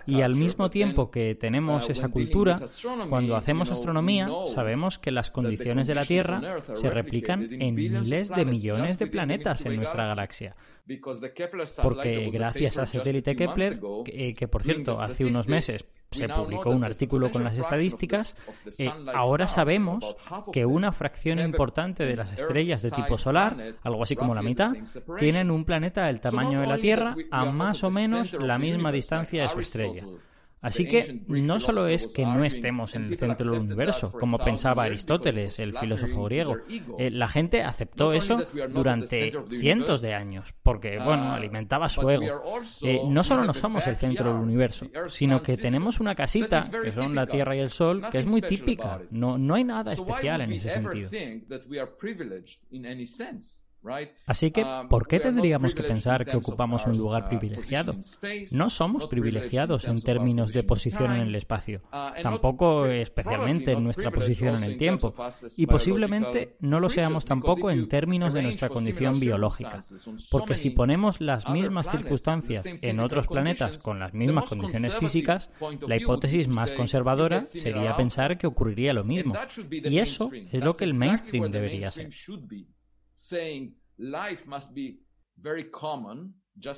Y 0.06 0.22
al 0.22 0.34
mismo 0.34 0.70
tiempo 0.70 1.10
que 1.10 1.34
tenemos 1.34 1.90
esa 1.90 2.08
cultura, 2.08 2.60
cuando 3.08 3.36
hacemos 3.36 3.70
astronomía 3.70 4.28
sabemos 4.46 4.98
que 4.98 5.10
las 5.10 5.30
condiciones 5.30 5.86
de 5.86 5.94
la 5.94 6.04
Tierra 6.04 6.60
se 6.74 6.90
replican 6.90 7.48
en 7.60 7.74
miles 7.74 8.28
de 8.28 8.44
millones 8.44 8.98
de 8.98 9.06
planetas 9.06 9.64
en 9.66 9.76
nuestra 9.76 10.06
galaxia. 10.06 10.56
Porque 11.82 12.30
gracias 12.32 12.78
al 12.78 12.88
satélite 12.88 13.36
Kepler, 13.36 13.80
que, 14.04 14.48
por 14.48 14.62
cierto 14.62 15.00
hace 15.00 15.24
unos 15.24 15.48
meses 15.48 15.84
se 16.10 16.28
publicó 16.28 16.70
un 16.70 16.84
artículo 16.84 17.30
con 17.30 17.44
las 17.44 17.58
estadísticas, 17.58 18.36
eh, 18.78 18.90
ahora 19.14 19.46
sabemos 19.46 20.16
que 20.52 20.64
una 20.64 20.92
fracción 20.92 21.38
importante 21.38 22.04
de 22.04 22.16
las 22.16 22.32
estrellas 22.32 22.82
de 22.82 22.90
tipo 22.90 23.18
solar, 23.18 23.74
algo 23.82 24.02
así 24.02 24.16
como 24.16 24.34
la 24.34 24.42
mitad, 24.42 24.72
tienen 25.18 25.50
un 25.50 25.64
planeta 25.64 26.06
del 26.06 26.20
tamaño 26.20 26.60
de 26.60 26.66
la 26.66 26.78
Tierra 26.78 27.14
a 27.30 27.44
más 27.46 27.84
o 27.84 27.90
menos 27.90 28.32
la 28.32 28.58
misma 28.58 28.90
distancia 28.92 29.42
de 29.42 29.48
su 29.48 29.60
estrella. 29.60 30.04
Así 30.60 30.86
que 30.86 31.22
no 31.28 31.58
solo 31.58 31.86
es 31.86 32.08
que 32.08 32.24
no 32.24 32.44
estemos 32.44 32.94
en 32.94 33.04
el 33.04 33.18
centro 33.18 33.52
del 33.52 33.60
universo, 33.60 34.12
como 34.12 34.38
pensaba 34.38 34.84
Aristóteles, 34.84 35.58
el 35.60 35.76
filósofo 35.76 36.24
griego. 36.24 36.56
Eh, 36.98 37.10
la 37.10 37.28
gente 37.28 37.62
aceptó 37.62 38.12
eso 38.12 38.46
durante 38.70 39.32
cientos 39.50 40.02
de 40.02 40.14
años, 40.14 40.54
porque, 40.62 40.98
bueno, 40.98 41.32
alimentaba 41.32 41.88
su 41.88 42.08
ego. 42.10 42.42
Eh, 42.82 43.00
no 43.08 43.22
solo 43.22 43.44
no 43.44 43.54
somos 43.54 43.86
el 43.86 43.96
centro 43.96 44.32
del 44.32 44.42
universo, 44.42 44.86
sino 45.08 45.42
que 45.42 45.56
tenemos 45.56 46.00
una 46.00 46.14
casita, 46.14 46.68
que 46.82 46.92
son 46.92 47.14
la 47.14 47.26
Tierra 47.26 47.56
y 47.56 47.60
el 47.60 47.70
Sol, 47.70 48.02
que 48.10 48.18
es 48.18 48.26
muy 48.26 48.42
típica. 48.42 49.00
No, 49.10 49.38
no 49.38 49.54
hay 49.54 49.64
nada 49.64 49.92
especial 49.92 50.40
en 50.40 50.52
ese 50.52 50.70
sentido. 50.70 51.10
Así 54.26 54.50
que, 54.50 54.62
um, 54.62 54.88
¿por 54.88 55.06
qué 55.06 55.20
tendríamos 55.20 55.74
que 55.74 55.82
pensar 55.82 56.26
que 56.26 56.36
ocupamos 56.36 56.86
un 56.86 56.98
lugar 56.98 57.24
uh, 57.24 57.28
privilegiado? 57.28 57.94
No 58.52 58.70
somos 58.70 59.06
privilegiados 59.06 59.86
en 59.86 60.00
términos 60.02 60.52
de 60.52 60.62
posición 60.62 61.14
en 61.14 61.22
el 61.22 61.34
espacio, 61.34 61.80
uh, 61.92 62.20
tampoco 62.22 62.86
especialmente 62.86 63.72
en 63.72 63.84
nuestra 63.84 64.10
posición 64.10 64.56
en 64.56 64.64
el 64.64 64.76
tiempo, 64.76 65.14
y 65.56 65.66
posiblemente 65.66 66.56
no 66.60 66.80
lo 66.80 66.88
seamos 66.88 67.24
tampoco 67.24 67.70
en 67.70 67.88
términos 67.88 68.34
de 68.34 68.42
nuestra 68.42 68.68
condición 68.68 69.20
biológica, 69.20 69.80
porque 70.30 70.54
si 70.54 70.70
ponemos 70.70 71.20
las 71.20 71.48
mismas 71.48 71.90
circunstancias 71.90 72.64
en 72.66 73.00
otros 73.00 73.28
planetas 73.28 73.78
con 73.78 73.98
las 73.98 74.12
mismas 74.12 74.44
condiciones 74.46 74.94
físicas, 74.96 75.50
la 75.86 75.96
hipótesis 75.96 76.48
más 76.48 76.72
conservadora 76.72 77.44
sería 77.44 77.96
pensar 77.96 78.36
que 78.36 78.46
ocurriría 78.46 78.92
lo 78.92 79.04
mismo, 79.04 79.34
y 79.70 79.98
eso 79.98 80.30
es 80.32 80.62
lo 80.62 80.74
que 80.74 80.84
el 80.84 80.94
mainstream 80.94 81.50
debería 81.50 81.90
ser. 81.90 82.10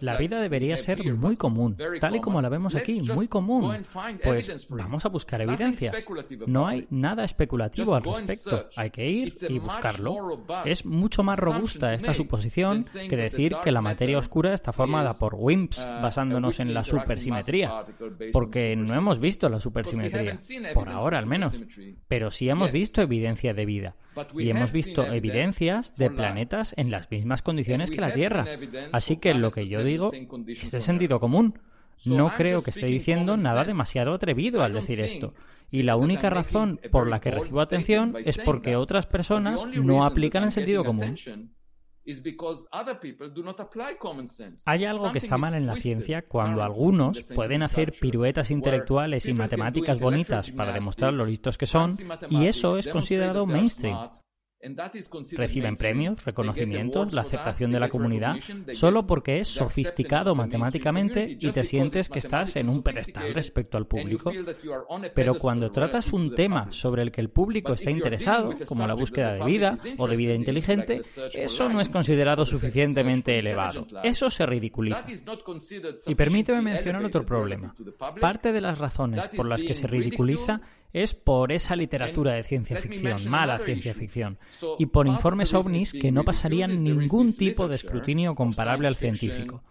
La 0.03 0.17
vida 0.19 0.41
debería 0.41 0.77
ser 0.77 1.03
muy 1.15 1.37
común, 1.37 1.77
tal 2.01 2.17
y 2.17 2.21
como 2.21 2.43
la 2.43 2.49
vemos 2.49 2.75
aquí, 2.75 3.01
muy 3.01 3.29
común. 3.29 3.85
Pues 4.23 4.69
vamos 4.69 5.05
a 5.05 5.09
buscar 5.09 5.41
evidencias. 5.41 6.07
No 6.47 6.67
hay 6.67 6.87
nada 6.91 7.25
especulativo 7.25 7.95
al 7.95 8.03
respecto. 8.03 8.69
Hay 8.77 8.91
que 8.91 9.09
ir 9.09 9.35
y 9.49 9.59
buscarlo. 9.59 10.45
Es 10.65 10.85
mucho 10.85 11.23
más 11.23 11.39
robusta 11.39 11.95
esta 11.95 12.15
suposición 12.15 12.85
que 13.09 13.17
decir 13.17 13.57
que 13.63 13.73
la 13.73 13.81
materia 13.81 14.19
oscura 14.19 14.53
está 14.53 14.73
formada 14.73 15.15
por 15.15 15.35
WIMPs 15.35 15.85
uh, 15.85 16.03
basándonos 16.03 16.61
en 16.61 16.75
la 16.75 16.85
supersimetría, 16.85 17.85
porque 18.33 18.77
no 18.77 18.95
hemos 18.95 19.19
visto 19.19 19.49
la 19.49 19.61
supersimetría, 19.61 20.37
por 20.75 20.89
ahora 20.89 21.19
al 21.19 21.27
menos, 21.27 21.63
pero 22.09 22.31
sí 22.31 22.49
hemos 22.49 22.73
visto 22.73 23.01
evidencia 23.01 23.55
de 23.55 23.65
vida 23.67 23.97
y 24.39 24.51
hemos 24.51 24.73
visto 24.73 25.05
evidencias 25.05 25.95
de 25.97 26.11
planetas 26.11 26.75
en 26.77 26.91
las 26.91 27.11
mismas 27.11 27.43
condiciones 27.43 27.91
que 27.91 28.01
la 28.01 28.13
Tierra. 28.13 28.47
Así 28.93 29.17
que 29.17 29.35
lo 29.35 29.51
que 29.51 29.69
yo 29.69 29.85
digo 29.85 30.11
es 30.47 30.71
de 30.71 30.81
sentido 30.81 31.21
común. 31.21 31.59
No 32.05 32.33
creo 32.35 32.63
que 32.63 32.71
esté 32.71 32.87
diciendo 32.87 33.37
nada 33.37 33.65
demasiado 33.65 34.15
atrevido 34.15 34.63
al 34.63 34.73
decir 34.73 35.01
esto. 35.01 35.35
Y 35.71 35.83
la 35.83 35.97
única 35.97 36.31
razón 36.31 36.81
por 36.91 37.09
la 37.09 37.21
que 37.21 37.31
recibo 37.31 37.61
atención 37.61 38.17
es 38.25 38.39
porque 38.39 38.77
otras 38.77 39.07
personas 39.07 39.67
no 39.67 40.05
aplican 40.05 40.45
el 40.45 40.53
sentido 40.53 40.85
común. 40.85 41.17
Hay 44.67 44.85
algo 44.85 45.13
que 45.13 45.19
está 45.19 45.39
mal 45.39 45.55
en 45.55 45.67
la 45.67 45.77
ciencia 45.77 46.23
cuando 46.27 46.63
algunos 46.63 47.23
pueden 47.35 47.63
hacer 47.63 47.93
piruetas 47.93 48.51
intelectuales 48.51 49.27
y 49.27 49.35
matemáticas 49.35 49.99
bonitas 49.99 50.51
para 50.51 50.73
demostrar 50.73 51.13
lo 51.13 51.25
listos 51.27 51.59
que 51.59 51.67
son, 51.67 51.97
y 52.31 52.47
eso 52.47 52.79
es 52.79 52.89
considerado 52.89 53.47
mainstream. 53.47 54.11
Reciben 55.33 55.75
premios, 55.77 56.23
reconocimientos, 56.23 57.15
la 57.15 57.23
aceptación 57.23 57.71
de 57.71 57.81
la 57.81 57.89
comunidad, 57.89 58.35
solo 58.73 59.07
porque 59.07 59.41
es 59.41 59.49
sofisticado 59.49 60.35
matemáticamente 60.35 61.37
y 61.41 61.51
te 61.51 61.65
sientes 61.65 62.11
que 62.11 62.19
estás 62.19 62.57
en 62.57 62.69
un 62.69 62.83
pedestal 62.83 63.33
respecto 63.33 63.79
al 63.79 63.87
público. 63.87 64.31
Pero 65.15 65.35
cuando 65.37 65.71
tratas 65.71 66.13
un 66.13 66.35
tema 66.35 66.71
sobre 66.73 67.03
el 67.03 67.11
que 67.11 67.23
el 67.23 67.31
público 67.31 67.73
está 67.73 67.91
interesado, 67.91 68.55
como 68.67 68.87
la 68.87 68.95
búsqueda 68.95 69.33
de 69.35 69.45
vida 69.45 69.75
o 69.97 70.07
de 70.07 70.17
vida 70.17 70.35
inteligente, 70.35 71.01
eso 71.33 71.69
no 71.71 71.81
es 71.81 71.89
considerado 71.89 72.45
suficientemente 72.45 73.39
elevado. 73.39 73.87
Eso 74.03 74.29
se 74.29 74.45
ridiculiza. 74.45 75.07
Y 76.07 76.15
permíteme 76.15 76.61
mencionar 76.61 77.05
otro 77.05 77.25
problema. 77.25 77.75
Parte 78.21 78.53
de 78.53 78.61
las 78.61 78.79
razones 78.79 79.27
por 79.29 79.49
las 79.49 79.63
que 79.63 79.73
se 79.73 79.87
ridiculiza 79.87 80.61
es 80.93 81.15
por 81.15 81.53
esa 81.53 81.77
literatura 81.77 82.35
de 82.35 82.43
ciencia 82.43 82.77
ficción, 82.77 83.29
mala 83.29 83.59
ciencia 83.59 83.95
ficción, 83.95 84.39
y 84.79 84.87
por 84.87 85.07
informes 85.07 85.55
ovnis 85.55 85.93
que 85.93 86.13
no 86.13 86.25
pasarían 86.25 86.83
ningún 86.83 87.37
tipo 87.37 87.69
de 87.69 87.77
escrutinio 87.77 88.35
comparable 88.35 88.89
al 88.89 88.97
científico. 88.97 89.63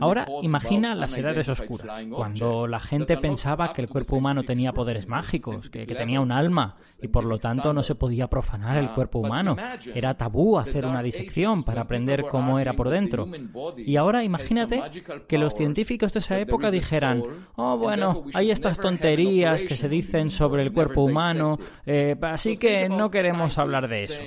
Ahora 0.00 0.26
imagina 0.42 0.94
las 0.94 1.16
edades 1.16 1.48
oscuras, 1.48 2.04
cuando 2.10 2.66
la 2.66 2.80
gente 2.80 3.16
pensaba 3.16 3.72
que 3.72 3.82
el 3.82 3.88
cuerpo 3.88 4.16
humano 4.16 4.42
tenía 4.42 4.72
poderes 4.72 5.06
mágicos, 5.06 5.70
que, 5.70 5.86
tenía 5.86 6.20
un 6.20 6.32
alma 6.32 6.76
y 7.00 7.08
por 7.08 7.24
lo 7.24 7.38
tanto 7.38 7.72
no 7.72 7.82
se 7.82 7.94
podía 7.94 8.28
profanar 8.28 8.76
el 8.78 8.90
cuerpo 8.90 9.20
humano. 9.20 9.56
Era 9.94 10.14
tabú 10.14 10.58
hacer 10.58 10.84
una 10.84 11.02
disección 11.02 11.62
para 11.62 11.82
aprender 11.82 12.24
cómo 12.28 12.58
era 12.58 12.74
por 12.74 12.90
dentro. 12.90 13.28
Y 13.76 13.96
ahora 13.96 14.24
imagínate 14.24 14.82
que 15.26 15.38
los 15.38 15.54
científicos 15.54 16.12
de 16.12 16.18
esa 16.20 16.38
época 16.38 16.70
dijeran, 16.70 17.22
oh 17.56 17.76
bueno, 17.76 18.24
hay 18.34 18.50
estas 18.50 18.78
tonterías 18.78 19.62
que 19.62 19.76
se 19.76 19.88
dicen 19.88 20.30
sobre 20.30 20.62
el 20.62 20.72
cuerpo 20.72 21.02
humano, 21.02 21.58
eh, 21.84 22.16
así 22.22 22.56
que 22.56 22.88
no 22.88 23.10
queremos 23.10 23.58
hablar 23.58 23.88
de 23.88 24.04
eso. 24.04 24.22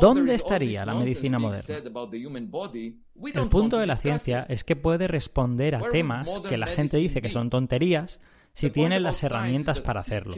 ¿Dónde 0.00 0.34
estaría 0.34 0.86
la 0.86 0.94
medicina 0.94 1.38
moderna? 1.38 1.76
El 3.34 3.48
punto 3.48 3.78
de 3.78 3.86
la 3.86 3.96
ciencia 3.96 4.46
es 4.48 4.64
que 4.64 4.76
puede 4.76 5.06
responder 5.06 5.74
a 5.74 5.90
temas 5.90 6.40
que 6.48 6.56
la 6.56 6.66
gente 6.66 6.96
dice 6.96 7.20
que 7.20 7.30
son 7.30 7.50
tonterías 7.50 8.20
si 8.54 8.70
tienen 8.70 9.02
las 9.02 9.22
herramientas 9.22 9.80
para 9.80 10.00
hacerlo. 10.00 10.34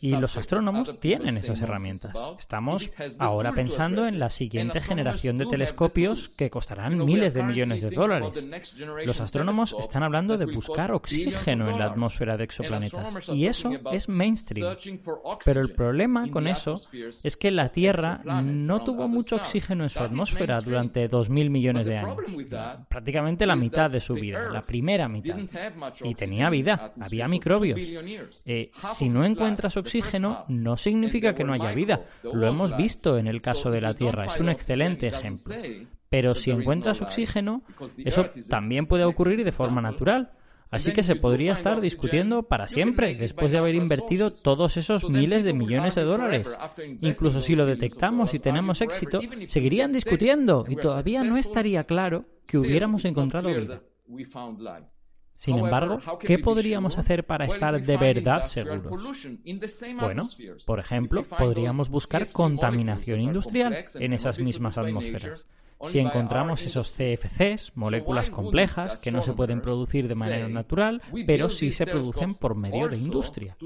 Y 0.00 0.10
los 0.16 0.36
astrónomos 0.36 0.98
tienen 1.00 1.36
esas 1.36 1.60
herramientas. 1.60 2.14
Estamos 2.38 2.90
ahora 3.18 3.52
pensando 3.52 4.06
en 4.06 4.18
la 4.18 4.30
siguiente 4.30 4.80
generación 4.80 5.38
de 5.38 5.46
telescopios 5.46 6.28
que 6.28 6.50
costarán 6.50 7.04
miles 7.04 7.34
de 7.34 7.42
millones 7.42 7.82
de 7.82 7.90
dólares. 7.90 8.44
Los 9.04 9.20
astrónomos 9.20 9.74
están 9.78 10.02
hablando 10.02 10.36
de 10.36 10.46
buscar 10.46 10.92
oxígeno 10.92 11.70
en 11.70 11.78
la 11.78 11.86
atmósfera 11.86 12.36
de 12.36 12.44
exoplanetas. 12.44 13.28
Y 13.28 13.46
eso 13.46 13.70
es 13.92 14.08
mainstream. 14.08 14.76
Pero 15.44 15.60
el 15.60 15.72
problema 15.72 16.28
con 16.30 16.46
eso 16.46 16.80
es 17.22 17.36
que 17.36 17.50
la 17.50 17.68
Tierra 17.68 18.20
no 18.24 18.82
tuvo 18.84 19.08
mucho 19.08 19.36
oxígeno 19.36 19.84
en 19.84 19.90
su 19.90 20.00
atmósfera 20.00 20.60
durante 20.60 21.08
2.000 21.08 21.50
millones 21.50 21.86
de 21.86 21.98
años. 21.98 22.16
Prácticamente 22.88 23.46
la 23.46 23.56
mitad 23.56 23.90
de 23.90 24.00
su 24.00 24.14
vida, 24.14 24.48
la 24.50 24.62
primera 24.62 25.08
mitad. 25.08 25.38
Y 26.02 26.14
tenía 26.14 26.50
vida, 26.50 26.92
había 27.00 27.28
microbios 27.44 27.80
eh, 28.46 28.70
si 28.80 29.08
no 29.08 29.24
encuentras 29.24 29.76
oxígeno, 29.76 30.44
no 30.48 30.76
significa 30.76 31.34
que 31.34 31.44
no 31.44 31.52
haya 31.52 31.72
vida. 31.72 32.06
Lo 32.22 32.46
hemos 32.46 32.76
visto 32.76 33.18
en 33.18 33.26
el 33.26 33.40
caso 33.40 33.70
de 33.70 33.80
la 33.80 33.94
Tierra. 33.94 34.26
Es 34.26 34.40
un 34.40 34.48
excelente 34.48 35.08
ejemplo. 35.08 35.54
Pero 36.08 36.34
si 36.34 36.50
encuentras 36.50 37.02
oxígeno, 37.02 37.62
eso 37.98 38.26
también 38.48 38.86
puede 38.86 39.04
ocurrir 39.04 39.44
de 39.44 39.52
forma 39.52 39.80
natural. 39.80 40.32
Así 40.70 40.92
que 40.92 41.02
se 41.02 41.14
podría 41.14 41.52
estar 41.52 41.80
discutiendo 41.80 42.44
para 42.44 42.66
siempre 42.66 43.14
después 43.14 43.52
de 43.52 43.58
haber 43.58 43.74
invertido 43.74 44.32
todos 44.32 44.76
esos 44.76 45.08
miles 45.08 45.44
de 45.44 45.52
millones 45.52 45.94
de 45.94 46.02
dólares. 46.02 46.56
Incluso 47.00 47.40
si 47.40 47.54
lo 47.54 47.66
detectamos 47.66 48.34
y 48.34 48.40
tenemos 48.40 48.80
éxito, 48.80 49.20
seguirían 49.46 49.92
discutiendo 49.92 50.64
y 50.68 50.76
todavía 50.76 51.22
no 51.22 51.36
estaría 51.36 51.84
claro 51.84 52.24
que 52.46 52.58
hubiéramos 52.58 53.04
encontrado 53.04 53.48
vida. 53.48 53.82
Sin 55.36 55.58
embargo, 55.58 56.00
¿qué 56.20 56.38
podríamos 56.38 56.96
hacer 56.98 57.24
para 57.24 57.44
estar 57.44 57.80
de 57.80 57.96
verdad 57.96 58.44
seguros? 58.44 59.02
Bueno, 60.00 60.28
por 60.64 60.78
ejemplo, 60.78 61.22
podríamos 61.24 61.88
buscar 61.88 62.28
contaminación 62.30 63.20
industrial 63.20 63.84
en 63.94 64.12
esas 64.12 64.38
mismas 64.38 64.78
atmósferas. 64.78 65.44
Si 65.82 65.98
encontramos 65.98 66.62
esos 66.62 66.92
CFCs, 66.92 67.72
moléculas 67.76 68.30
complejas 68.30 68.96
que 68.96 69.10
no 69.10 69.22
se 69.22 69.32
pueden 69.32 69.60
producir 69.60 70.08
de 70.08 70.14
manera 70.14 70.48
natural, 70.48 71.02
pero 71.26 71.48
sí 71.48 71.70
se 71.70 71.86
producen 71.86 72.34
por 72.34 72.54
medio 72.54 72.88
de 72.88 72.96
industria. 72.96 73.56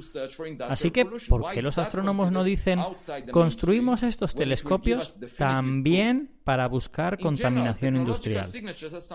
Así 0.69 0.91
que, 0.91 1.05
¿por 1.05 1.51
qué 1.53 1.63
los 1.63 1.79
astrónomos 1.79 2.33
no 2.33 2.45
dicen 2.45 2.81
construimos 3.31 4.03
estos 4.03 4.35
telescopios 4.35 5.19
también 5.37 6.31
para 6.45 6.67
buscar 6.67 7.19
contaminación 7.19 7.97
industrial? 7.97 8.47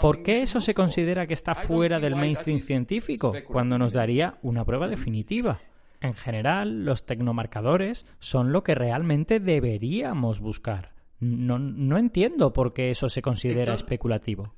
¿Por 0.02 0.24
qué 0.24 0.42
eso 0.42 0.62
se 0.62 0.74
considera 0.74 1.28
que 1.28 1.34
está 1.34 1.56
fuera 1.56 2.00
del 2.00 2.16
mainstream 2.16 2.62
científico 2.62 3.34
cuando 3.48 3.78
nos 3.78 3.92
daría 3.92 4.38
una 4.42 4.64
prueba 4.64 4.88
definitiva? 4.88 5.60
En 6.00 6.14
general, 6.16 6.84
los 6.84 7.06
tecnomarcadores 7.06 8.06
son 8.20 8.52
lo 8.52 8.62
que 8.62 8.76
realmente 8.76 9.40
deberíamos 9.40 10.42
buscar. 10.42 10.93
No, 11.24 11.60
no 11.60 11.98
entiendo 11.98 12.54
por 12.54 12.74
qué 12.74 12.92
eso 12.92 13.10
se 13.10 13.22
considera 13.22 13.74
especulativo. 13.74 14.54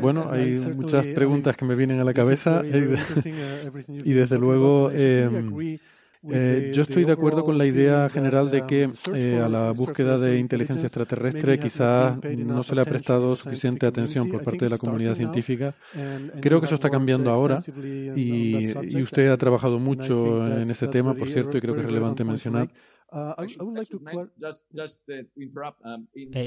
bueno, 0.00 0.30
hay 0.30 0.56
muchas 0.74 1.06
preguntas 1.08 1.56
que 1.56 1.64
me 1.64 1.74
vienen 1.74 2.00
a 2.00 2.04
la 2.04 2.14
cabeza 2.14 2.62
y 2.64 4.12
desde 4.12 4.38
luego 4.38 4.90
em, 4.90 5.78
eh, 6.30 6.72
yo 6.74 6.82
estoy 6.82 7.04
de 7.04 7.12
acuerdo 7.12 7.44
con 7.44 7.58
la 7.58 7.66
idea 7.66 8.08
general 8.08 8.50
de 8.50 8.64
que 8.66 8.90
eh, 9.12 9.40
a 9.40 9.48
la 9.48 9.72
búsqueda 9.72 10.18
de 10.18 10.38
inteligencia 10.38 10.86
extraterrestre 10.86 11.58
quizás 11.58 12.18
no 12.36 12.62
se 12.62 12.74
le 12.74 12.80
ha 12.80 12.84
prestado 12.84 13.36
suficiente 13.36 13.86
atención 13.86 14.28
por 14.28 14.42
parte 14.42 14.64
de 14.64 14.70
la 14.70 14.78
comunidad 14.78 15.14
científica. 15.14 15.74
Creo 16.40 16.60
que 16.60 16.66
eso 16.66 16.76
está 16.76 16.90
cambiando 16.90 17.30
ahora 17.30 17.58
y, 18.16 19.02
usted 19.02 19.28
ha 19.28 19.36
trabajado 19.36 19.78
mucho 19.78 20.46
en 20.46 20.70
ese 20.70 20.88
tema, 20.88 21.14
por 21.14 21.28
cierto, 21.28 21.58
y 21.58 21.60
creo 21.60 21.74
que 21.74 21.80
es 21.80 21.86
relevante 21.86 22.24
mencionar 22.24 22.68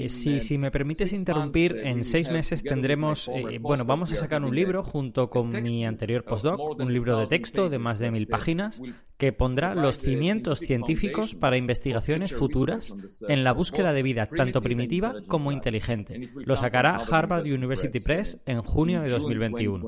si, 0.09 0.57
me 0.57 0.69
permites 0.69 1.13
interrumpir, 1.13 1.73
uh, 1.73 1.87
en 1.87 2.03
seis 2.03 2.29
meses 2.29 2.61
tendremos, 2.61 3.29
eh, 3.29 3.57
bueno, 3.59 3.85
vamos 3.85 4.11
a 4.11 4.15
sacar 4.15 4.43
un 4.43 4.53
libro 4.53 4.83
junto 4.83 5.29
con 5.29 5.49
mi 5.49 5.85
anterior 5.85 6.25
postdoc, 6.25 6.77
un 6.77 6.91
libro 6.91 7.19
de 7.19 7.27
texto 7.27 7.69
de 7.69 7.79
más 7.79 7.99
de 7.99 8.11
mil 8.11 8.27
páginas, 8.27 8.81
que 9.17 9.31
pondrá 9.31 9.75
los 9.75 9.99
cimientos 9.99 10.59
científicos 10.59 11.35
para 11.35 11.55
investigaciones 11.55 12.33
futuras 12.33 12.93
en 13.29 13.45
la 13.45 13.53
búsqueda 13.53 13.93
de 13.93 14.03
vida 14.03 14.27
tanto 14.27 14.61
primitiva 14.61 15.15
como 15.27 15.53
inteligente. 15.53 16.31
Lo 16.35 16.57
sacará 16.57 16.97
Harvard 16.97 17.47
University 17.47 18.01
Press 18.01 18.41
en 18.45 18.61
junio 18.61 19.01
de 19.01 19.09
2021. 19.09 19.85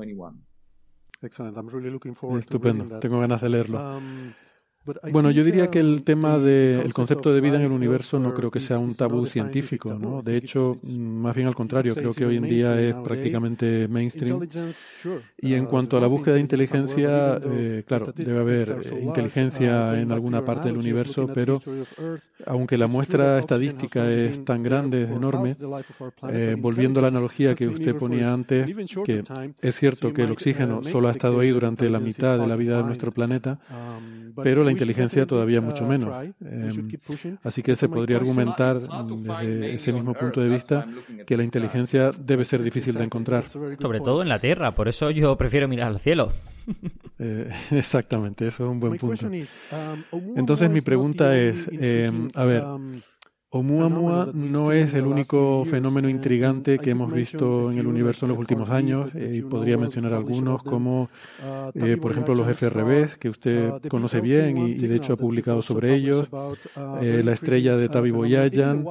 Estupendo, 2.38 2.98
tengo 3.00 3.20
ganas 3.20 3.42
de 3.42 3.48
leerlo. 3.50 4.00
Um, 4.86 5.12
bueno, 5.12 5.30
yo 5.30 5.44
diría 5.44 5.70
que 5.70 5.78
el 5.78 6.02
tema 6.04 6.38
del 6.38 6.92
concepto 6.94 7.34
de 7.34 7.42
vida 7.42 7.56
en 7.56 7.62
el 7.62 7.72
universo 7.72 8.18
no 8.18 8.32
creo 8.32 8.50
que 8.50 8.60
sea 8.60 8.78
un 8.78 8.94
tabú 8.94 9.26
científico, 9.26 9.92
¿no? 9.92 10.22
De 10.22 10.38
hecho, 10.38 10.78
más 10.82 11.36
bien 11.36 11.48
al 11.48 11.54
contrario, 11.54 11.94
creo 11.94 12.14
que 12.14 12.24
hoy 12.24 12.36
en 12.38 12.44
día 12.44 12.80
es 12.80 12.94
prácticamente 12.94 13.88
mainstream. 13.88 14.48
Y 15.36 15.52
en 15.52 15.66
cuanto 15.66 15.98
a 15.98 16.00
la 16.00 16.06
búsqueda 16.06 16.36
de 16.36 16.40
inteligencia, 16.40 17.38
eh, 17.42 17.84
claro, 17.86 18.12
debe 18.16 18.40
haber 18.40 18.70
eh, 18.70 19.00
inteligencia 19.02 20.00
en 20.00 20.12
alguna 20.12 20.44
parte 20.46 20.68
del 20.68 20.78
universo, 20.78 21.28
pero 21.32 21.60
aunque 22.46 22.78
la 22.78 22.86
muestra 22.86 23.38
estadística 23.38 24.10
es 24.10 24.44
tan 24.46 24.62
grande, 24.62 25.02
es 25.02 25.10
enorme, 25.10 25.56
eh, 26.30 26.56
volviendo 26.58 27.00
a 27.00 27.02
la 27.02 27.08
analogía 27.08 27.54
que 27.54 27.68
usted 27.68 27.94
ponía 27.96 28.32
antes, 28.32 28.66
que 29.04 29.24
es 29.60 29.76
cierto 29.76 30.14
que 30.14 30.22
el 30.22 30.30
oxígeno 30.30 30.82
solo 30.84 31.08
ha 31.08 31.12
estado 31.12 31.40
ahí 31.40 31.50
durante 31.50 31.90
la 31.90 32.00
mitad 32.00 32.38
de 32.38 32.46
la 32.46 32.56
vida 32.56 32.78
de 32.78 32.84
nuestro 32.84 33.12
planeta, 33.12 33.60
pero 34.42 34.64
la 34.64 34.72
inteligencia 34.72 35.26
todavía 35.26 35.60
mucho 35.60 35.86
menos. 35.86 36.10
Em, 36.44 36.88
así 37.42 37.62
que 37.62 37.76
se 37.76 37.88
podría 37.88 38.16
argumentar 38.16 38.80
desde 38.80 39.74
ese 39.74 39.92
mismo 39.92 40.14
punto 40.14 40.40
de 40.40 40.48
vista 40.48 40.86
que 41.26 41.36
la 41.36 41.44
inteligencia 41.44 42.10
debe 42.18 42.44
ser 42.44 42.62
difícil 42.62 42.94
de 42.94 43.04
encontrar. 43.04 43.44
Sobre 43.46 44.00
todo 44.00 44.22
en 44.22 44.28
la 44.28 44.38
Tierra, 44.38 44.72
por 44.72 44.88
eso 44.88 45.10
yo 45.10 45.36
prefiero 45.36 45.68
mirar 45.68 45.88
al 45.88 46.00
cielo. 46.00 46.30
Eh, 47.22 47.50
exactamente, 47.72 48.46
eso 48.46 48.64
es 48.64 48.70
un 48.70 48.80
buen 48.80 48.96
punto. 48.96 49.28
Entonces 50.36 50.70
mi 50.70 50.80
pregunta 50.80 51.36
es, 51.36 51.68
em, 51.70 52.28
a 52.34 52.44
ver, 52.44 52.64
Oumuamua 53.52 54.30
no 54.32 54.70
es 54.70 54.94
el 54.94 55.06
único 55.06 55.64
fenómeno 55.64 56.08
intrigante 56.08 56.78
que 56.78 56.90
hemos 56.90 57.12
visto 57.12 57.72
en 57.72 57.78
el 57.78 57.88
universo 57.88 58.24
en 58.24 58.30
los 58.30 58.38
últimos 58.38 58.70
años 58.70 59.10
eh, 59.16 59.38
y 59.38 59.42
podría 59.42 59.76
mencionar 59.76 60.14
algunos 60.14 60.62
como, 60.62 61.10
eh, 61.74 61.96
por 62.00 62.12
ejemplo, 62.12 62.36
los 62.36 62.46
FRBs, 62.56 63.16
que 63.18 63.28
usted 63.28 63.72
conoce 63.88 64.20
bien 64.20 64.56
y, 64.56 64.74
de 64.74 64.94
hecho 64.94 65.14
ha 65.14 65.16
publicado 65.16 65.62
sobre 65.62 65.96
ellos, 65.96 66.28
eh, 67.02 67.22
la 67.24 67.32
estrella 67.32 67.76
de 67.76 67.88
Tabi 67.88 68.12
Boyajan, 68.12 68.84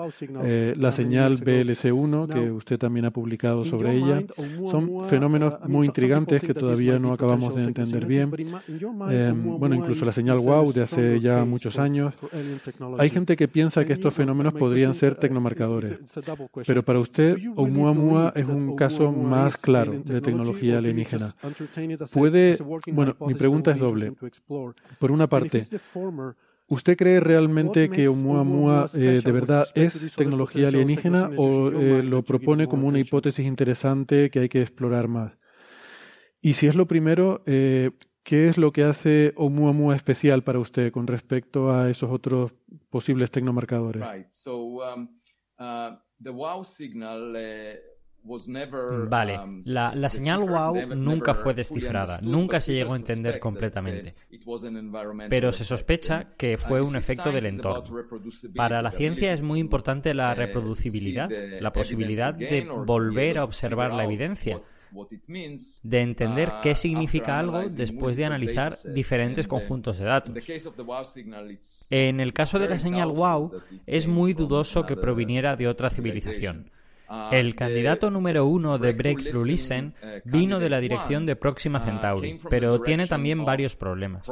la 0.75 0.91
señal 0.91 1.37
BLC1, 1.37 2.27
que 2.27 2.51
usted 2.51 2.77
también 2.77 3.05
ha 3.05 3.11
publicado 3.11 3.63
sobre 3.63 3.95
ella. 3.95 4.23
Son 4.69 5.05
fenómenos 5.05 5.53
muy 5.69 5.87
intrigantes 5.87 6.41
que 6.41 6.53
todavía 6.53 6.99
no 6.99 7.13
acabamos 7.13 7.55
de 7.55 7.63
entender 7.63 8.05
bien. 8.05 8.29
bueno, 9.57 9.73
incluso 9.73 10.03
la 10.03 10.11
señal 10.11 10.39
WOW 10.39 10.73
de 10.73 10.81
hace 10.81 11.21
ya 11.21 11.45
muchos 11.45 11.79
años. 11.79 12.13
Hay 12.97 13.09
gente 13.09 13.37
que 13.37 13.47
piensa 13.47 13.85
que 13.85 13.93
estos 13.93 14.13
fenómenos 14.13 14.48
podrían 14.53 14.93
ser 14.93 15.15
tecnomarcadores. 15.15 15.97
Pero 16.65 16.83
para 16.83 16.99
usted, 16.99 17.37
Oumuamua 17.55 18.33
es 18.35 18.45
un 18.45 18.75
caso 18.75 19.11
más 19.11 19.57
claro 19.57 20.01
de 20.03 20.21
tecnología 20.21 20.77
alienígena. 20.77 21.35
Puede, 22.11 22.57
bueno, 22.91 23.15
mi 23.21 23.33
pregunta 23.33 23.71
es 23.71 23.79
doble. 23.79 24.13
Por 24.99 25.11
una 25.11 25.27
parte, 25.27 25.67
¿Usted 26.69 26.95
cree 26.97 27.19
realmente 27.19 27.89
que 27.89 28.07
Oumuamua 28.07 28.91
eh, 28.93 29.21
de 29.25 29.31
verdad 29.31 29.67
es 29.73 30.13
tecnología 30.15 30.67
alienígena 30.67 31.31
o 31.35 31.71
eh, 31.71 32.03
lo 32.03 32.21
propone 32.21 32.67
como 32.67 32.87
una 32.87 32.99
hipótesis 32.99 33.45
interesante 33.45 34.29
que 34.29 34.39
hay 34.41 34.49
que 34.49 34.61
explorar 34.61 35.07
más? 35.07 35.33
Y 36.41 36.53
si 36.53 36.67
es 36.67 36.75
lo 36.75 36.87
primero, 36.87 37.41
eh, 37.47 37.89
¿Qué 38.29 38.47
es 38.47 38.59
lo 38.59 38.71
que 38.71 38.83
hace 38.83 39.33
Oumuamua 39.37 39.95
especial 39.95 40.43
para 40.43 40.59
usted 40.59 40.91
con 40.91 41.07
respecto 41.07 41.71
a 41.71 41.89
esos 41.89 42.11
otros 42.11 42.53
posibles 42.91 43.31
tecnomarcadores? 43.31 44.03
Vale, 49.09 49.39
la, 49.65 49.95
la, 49.95 50.09
señal 50.09 50.41
WOW 50.41 50.93
nunca 50.95 51.33
fue 51.33 51.55
descifrada, 51.55 52.19
nunca 52.21 52.61
se 52.61 52.73
llegó 52.73 52.93
a 52.93 52.97
entender 52.97 53.39
completamente, 53.39 54.13
pero 55.27 55.51
se 55.51 55.63
sospecha 55.63 56.35
que 56.37 56.57
fue 56.59 56.81
un 56.81 56.95
efecto 56.95 57.31
del 57.31 57.47
entorno. 57.47 58.05
Para 58.55 58.83
la 58.83 58.91
ciencia 58.91 59.33
es 59.33 59.41
muy 59.41 59.59
importante 59.59 60.13
la 60.13 60.35
reproducibilidad, 60.35 61.31
la 61.59 61.73
posibilidad 61.73 62.35
de 62.35 62.69
volver 62.85 63.39
a 63.39 63.43
observar 63.43 63.91
la 63.91 64.03
evidencia 64.03 64.61
de 65.83 66.01
entender 66.01 66.51
qué 66.61 66.75
significa 66.75 67.39
algo 67.39 67.61
después 67.69 68.17
de 68.17 68.25
analizar 68.25 68.73
diferentes 68.93 69.47
conjuntos 69.47 69.99
de 69.99 70.05
datos. 70.05 70.35
En 71.89 72.19
el 72.19 72.33
caso 72.33 72.59
de 72.59 72.69
la 72.69 72.79
señal 72.79 73.09
wow, 73.09 73.51
es 73.85 74.07
muy 74.07 74.33
dudoso 74.33 74.85
que 74.85 74.95
proviniera 74.95 75.55
de 75.55 75.67
otra 75.67 75.89
civilización. 75.89 76.71
El 77.31 77.55
candidato 77.55 78.11
número 78.11 78.45
uno 78.45 78.77
de 78.77 78.93
Breakthrough 78.93 79.45
Listen 79.45 79.95
vino 80.25 80.59
de 80.59 80.69
la 80.69 80.79
dirección 80.79 81.25
de 81.25 81.35
Próxima 81.35 81.79
Centauri, 81.79 82.39
pero 82.49 82.81
tiene 82.81 83.07
también 83.07 83.43
varios 83.43 83.75
problemas. 83.75 84.29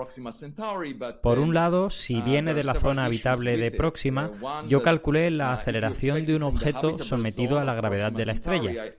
Por 1.23 1.39
un 1.39 1.53
lado, 1.53 1.89
si 1.89 2.21
viene 2.21 2.53
de 2.53 2.63
la 2.63 2.75
zona 2.75 3.05
habitable 3.05 3.57
de 3.57 3.71
Próxima, 3.71 4.31
yo 4.67 4.81
calculé 4.83 5.31
la 5.31 5.53
aceleración 5.53 6.25
de 6.25 6.35
un 6.35 6.43
objeto 6.43 6.99
sometido 6.99 7.57
a 7.57 7.63
la 7.63 7.73
gravedad 7.73 8.11
de 8.11 8.25
la 8.25 8.33
estrella. 8.33 8.93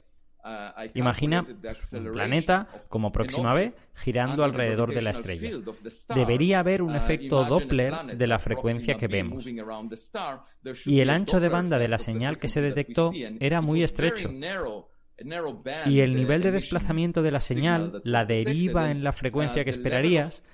Imagina 0.94 1.46
un 1.92 2.12
planeta 2.12 2.68
como 2.88 3.12
Próxima 3.12 3.54
B 3.54 3.72
girando 3.94 4.44
alrededor 4.44 4.94
de 4.94 5.02
la 5.02 5.10
estrella. 5.10 5.50
Debería 6.14 6.60
haber 6.60 6.82
un 6.82 6.94
efecto 6.94 7.44
Doppler 7.44 8.16
de 8.16 8.26
la 8.26 8.38
frecuencia 8.38 8.96
que 8.96 9.08
vemos. 9.08 9.46
Y 10.86 11.00
el 11.00 11.10
ancho 11.10 11.40
de 11.40 11.48
banda 11.48 11.78
de 11.78 11.88
la 11.88 11.98
señal 11.98 12.38
que 12.38 12.48
se 12.48 12.62
detectó 12.62 13.12
era 13.40 13.60
muy 13.60 13.82
estrecho. 13.82 14.30
Y 15.86 16.00
el 16.00 16.14
nivel 16.14 16.42
de 16.42 16.52
desplazamiento 16.52 17.22
de 17.22 17.32
la 17.32 17.40
señal, 17.40 18.00
la 18.04 18.24
deriva 18.24 18.90
en 18.90 19.02
la 19.02 19.12
frecuencia 19.12 19.64
que 19.64 19.70
esperarías, 19.70 20.44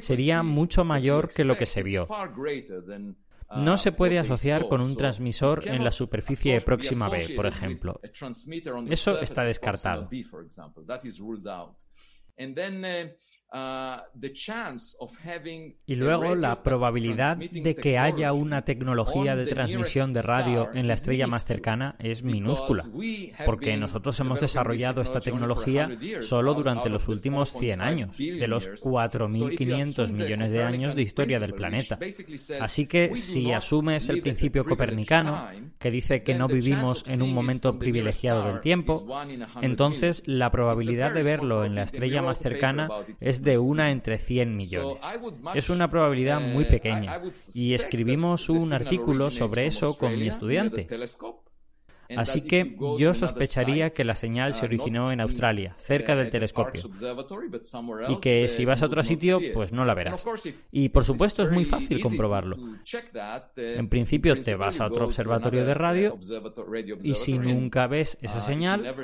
sería 0.00 0.42
mucho 0.42 0.84
mayor 0.84 1.28
que 1.28 1.44
lo 1.44 1.56
que 1.56 1.66
se 1.66 1.82
vio 1.82 2.06
no 3.56 3.76
se 3.76 3.92
puede 3.92 4.18
asociar 4.18 4.68
con 4.68 4.80
un 4.80 4.96
transmisor 4.96 5.66
en 5.66 5.82
la 5.82 5.90
superficie 5.90 6.60
próxima 6.60 7.08
B, 7.08 7.32
por 7.34 7.46
ejemplo. 7.46 8.00
Eso 8.88 9.20
está 9.20 9.44
descartado. 9.44 10.08
Y 15.86 15.94
luego 15.94 16.34
la 16.34 16.62
probabilidad 16.62 17.36
de 17.38 17.74
que 17.74 17.98
haya 17.98 18.32
una 18.32 18.62
tecnología 18.62 19.36
de 19.36 19.46
transmisión 19.46 20.12
de 20.12 20.20
radio 20.22 20.68
en 20.74 20.86
la 20.86 20.94
estrella 20.94 21.26
más 21.26 21.46
cercana 21.46 21.96
es 21.98 22.22
minúscula, 22.22 22.84
porque 23.46 23.76
nosotros 23.76 24.20
hemos 24.20 24.40
desarrollado 24.40 25.00
esta 25.00 25.20
tecnología 25.20 25.88
solo 26.20 26.54
durante 26.54 26.90
los 26.90 27.08
últimos 27.08 27.52
100 27.52 27.80
años, 27.80 28.18
de 28.18 28.46
los 28.48 28.68
4.500 28.68 30.12
millones 30.12 30.52
de 30.52 30.62
años 30.62 30.94
de 30.94 31.02
historia 31.02 31.40
del 31.40 31.54
planeta. 31.54 31.98
Así 32.60 32.86
que 32.86 33.14
si 33.14 33.52
asumes 33.52 34.08
el 34.10 34.20
principio 34.20 34.64
copernicano, 34.64 35.48
que 35.78 35.90
dice 35.90 36.22
que 36.22 36.34
no 36.34 36.48
vivimos 36.48 37.08
en 37.08 37.22
un 37.22 37.32
momento 37.32 37.78
privilegiado 37.78 38.44
del 38.46 38.60
tiempo, 38.60 39.06
entonces 39.62 40.22
la 40.26 40.50
probabilidad 40.50 41.14
de 41.14 41.22
verlo 41.22 41.64
en 41.64 41.74
la 41.74 41.84
estrella 41.84 42.20
más 42.20 42.38
cercana 42.38 42.88
es 43.20 43.37
de 43.42 43.58
una 43.58 43.90
entre 43.90 44.18
100 44.18 44.56
millones. 44.56 45.02
Es 45.54 45.70
una 45.70 45.90
probabilidad 45.90 46.40
muy 46.40 46.64
pequeña 46.64 47.20
y 47.54 47.74
escribimos 47.74 48.48
un 48.48 48.72
artículo 48.72 49.30
sobre 49.30 49.66
eso 49.66 49.96
con 49.96 50.18
mi 50.18 50.28
estudiante. 50.28 50.86
Así 52.16 52.42
que 52.42 52.76
yo 52.98 53.14
sospecharía 53.14 53.90
que 53.90 54.04
la 54.04 54.16
señal 54.16 54.54
se 54.54 54.64
originó 54.64 55.12
en 55.12 55.20
Australia, 55.20 55.74
cerca 55.78 56.16
del 56.16 56.30
telescopio, 56.30 56.82
y 58.08 58.18
que 58.18 58.48
si 58.48 58.64
vas 58.64 58.82
a 58.82 58.86
otro 58.86 59.02
sitio, 59.02 59.40
pues 59.52 59.72
no 59.72 59.84
la 59.84 59.94
verás. 59.94 60.26
Y 60.70 60.88
por 60.88 61.04
supuesto 61.04 61.42
es 61.42 61.50
muy 61.50 61.64
fácil 61.64 62.00
comprobarlo. 62.00 62.56
En 63.56 63.88
principio 63.88 64.40
te 64.40 64.54
vas 64.54 64.80
a 64.80 64.86
otro 64.86 65.04
observatorio 65.04 65.64
de 65.64 65.74
radio 65.74 66.18
y 67.02 67.14
si 67.14 67.38
nunca 67.38 67.86
ves 67.86 68.18
esa 68.20 68.40
señal, 68.40 68.94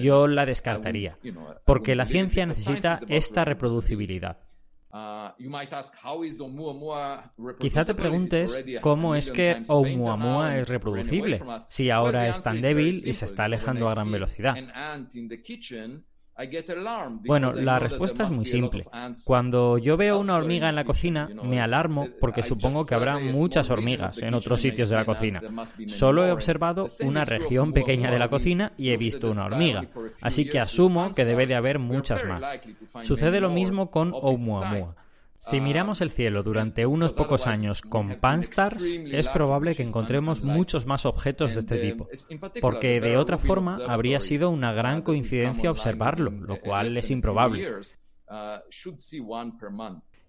yo 0.00 0.26
la 0.26 0.46
descartaría, 0.46 1.18
porque 1.64 1.94
la 1.94 2.06
ciencia 2.06 2.46
necesita 2.46 3.00
esta 3.08 3.44
reproducibilidad. 3.44 4.38
Quizá 7.58 7.84
te 7.84 7.94
preguntes 7.94 8.64
cómo 8.80 9.14
es 9.14 9.30
que 9.30 9.62
Oumuamua 9.68 10.58
es 10.58 10.68
reproducible, 10.68 11.42
si 11.68 11.90
ahora 11.90 12.28
es 12.28 12.42
tan 12.42 12.60
débil 12.60 13.02
y 13.06 13.12
se 13.12 13.24
está 13.26 13.44
alejando 13.44 13.88
a 13.88 13.94
gran 13.94 14.10
velocidad. 14.10 14.54
Bueno, 17.24 17.52
la 17.52 17.78
respuesta 17.78 18.24
es 18.24 18.30
muy 18.30 18.46
simple. 18.46 18.86
Cuando 19.24 19.76
yo 19.78 19.96
veo 19.96 20.18
una 20.18 20.36
hormiga 20.36 20.68
en 20.68 20.76
la 20.76 20.84
cocina, 20.84 21.28
me 21.42 21.60
alarmo 21.60 22.06
porque 22.20 22.42
supongo 22.42 22.86
que 22.86 22.94
habrá 22.94 23.18
muchas 23.18 23.70
hormigas 23.70 24.22
en 24.22 24.34
otros 24.34 24.60
sitios 24.60 24.88
de 24.88 24.96
la 24.96 25.04
cocina. 25.04 25.40
Solo 25.86 26.24
he 26.26 26.30
observado 26.30 26.86
una 27.00 27.24
región 27.24 27.72
pequeña 27.72 28.10
de 28.10 28.18
la 28.18 28.28
cocina 28.28 28.72
y 28.76 28.90
he 28.90 28.96
visto 28.96 29.28
una 29.30 29.44
hormiga, 29.46 29.84
así 30.22 30.48
que 30.48 30.58
asumo 30.58 31.12
que 31.12 31.24
debe 31.24 31.46
de 31.46 31.56
haber 31.56 31.78
muchas 31.78 32.24
más. 32.24 32.58
Sucede 33.02 33.40
lo 33.40 33.50
mismo 33.50 33.90
con 33.90 34.12
Oumuamua. 34.14 34.94
Si 35.48 35.60
miramos 35.60 36.00
el 36.00 36.10
cielo 36.10 36.42
durante 36.42 36.84
unos 36.84 37.12
pocos 37.12 37.46
años 37.46 37.80
con 37.82 38.16
Pan-STARRS, 38.20 38.82
es 38.82 39.28
probable 39.28 39.74
que 39.74 39.82
encontremos 39.82 40.42
muchos 40.42 40.86
más 40.86 41.06
objetos 41.06 41.54
de 41.54 41.60
este 41.60 41.78
tipo, 41.78 42.08
porque 42.60 43.00
de 43.00 43.16
otra 43.16 43.38
forma 43.38 43.78
habría 43.88 44.20
sido 44.20 44.50
una 44.50 44.72
gran 44.72 45.02
coincidencia 45.02 45.70
observarlo, 45.70 46.30
lo 46.30 46.60
cual 46.60 46.96
es 46.96 47.10
improbable. 47.10 47.66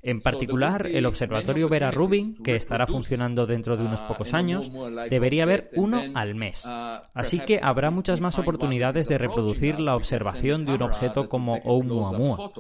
En 0.02 0.22
particular, 0.22 0.88
el 0.88 1.06
observatorio 1.06 1.68
Vera 1.68 1.92
Rubin, 1.92 2.42
que 2.42 2.56
estará 2.56 2.88
funcionando 2.88 3.46
dentro 3.46 3.76
de 3.76 3.84
unos 3.84 4.02
pocos 4.02 4.34
años, 4.34 4.72
debería 5.10 5.44
haber 5.44 5.70
uno 5.76 6.02
al 6.16 6.36
mes. 6.36 6.66
Así 7.14 7.40
que 7.40 7.60
habrá 7.62 7.92
muchas 7.92 8.22
más 8.22 8.40
oportunidades 8.40 9.10
de 9.10 9.18
reproducir 9.18 9.80
la 9.80 9.98
observación 9.98 10.64
de 10.64 10.76
un 10.76 10.84
objeto 10.84 11.28
como 11.28 11.56
Oumuamua. 11.66 12.52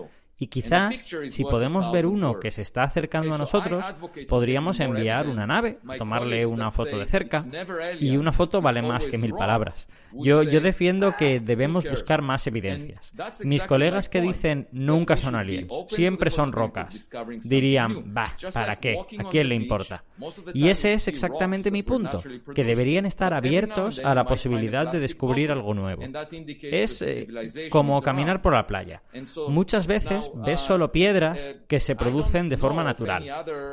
Y 0.41 0.47
quizás, 0.47 1.03
si 1.27 1.43
podemos 1.43 1.91
ver 1.91 2.05
uno 2.05 2.39
que 2.39 2.49
se 2.49 2.61
está 2.61 2.83
acercando 2.83 3.35
a 3.35 3.37
nosotros, 3.37 3.85
podríamos 4.27 4.79
enviar 4.79 5.27
una 5.27 5.45
nave, 5.45 5.79
tomarle 5.97 6.45
una 6.45 6.71
foto 6.71 6.97
de 6.97 7.05
cerca, 7.05 7.45
y 7.99 8.15
una 8.15 8.31
foto 8.31 8.61
vale 8.61 8.81
más 8.81 9.05
que 9.07 9.17
mil 9.17 9.33
palabras. 9.33 9.89
Yo, 10.13 10.43
yo 10.43 10.61
defiendo 10.61 11.15
que 11.15 11.39
debemos 11.39 11.87
buscar 11.89 12.21
más 12.21 12.45
evidencias. 12.47 13.13
Mis 13.43 13.63
colegas 13.63 14.09
que 14.09 14.21
dicen 14.21 14.67
nunca 14.71 15.17
son 15.17 15.35
aliens, 15.35 15.71
siempre 15.87 16.29
son 16.29 16.51
rocas, 16.51 17.09
dirían, 17.43 18.13
bah, 18.13 18.35
¿para 18.53 18.75
qué? 18.77 18.97
¿A 19.17 19.23
quién 19.29 19.49
le 19.49 19.55
importa? 19.55 20.03
Y 20.53 20.69
ese 20.69 20.93
es 20.93 21.07
exactamente 21.07 21.71
mi 21.71 21.83
punto, 21.83 22.19
que 22.53 22.63
deberían 22.63 23.05
estar 23.05 23.33
abiertos 23.33 23.99
a 23.99 24.13
la 24.15 24.25
posibilidad 24.25 24.91
de 24.91 24.99
descubrir 24.99 25.51
algo 25.51 25.73
nuevo. 25.73 26.03
Es 26.61 27.01
eh, 27.01 27.27
como 27.69 28.01
caminar 28.01 28.41
por 28.41 28.53
la 28.53 28.67
playa. 28.67 29.01
Muchas 29.47 29.87
veces 29.87 30.31
ves 30.35 30.59
solo 30.59 30.91
piedras 30.91 31.55
que 31.67 31.79
se 31.79 31.95
producen 31.95 32.49
de 32.49 32.57
forma 32.57 32.83
natural, 32.83 33.23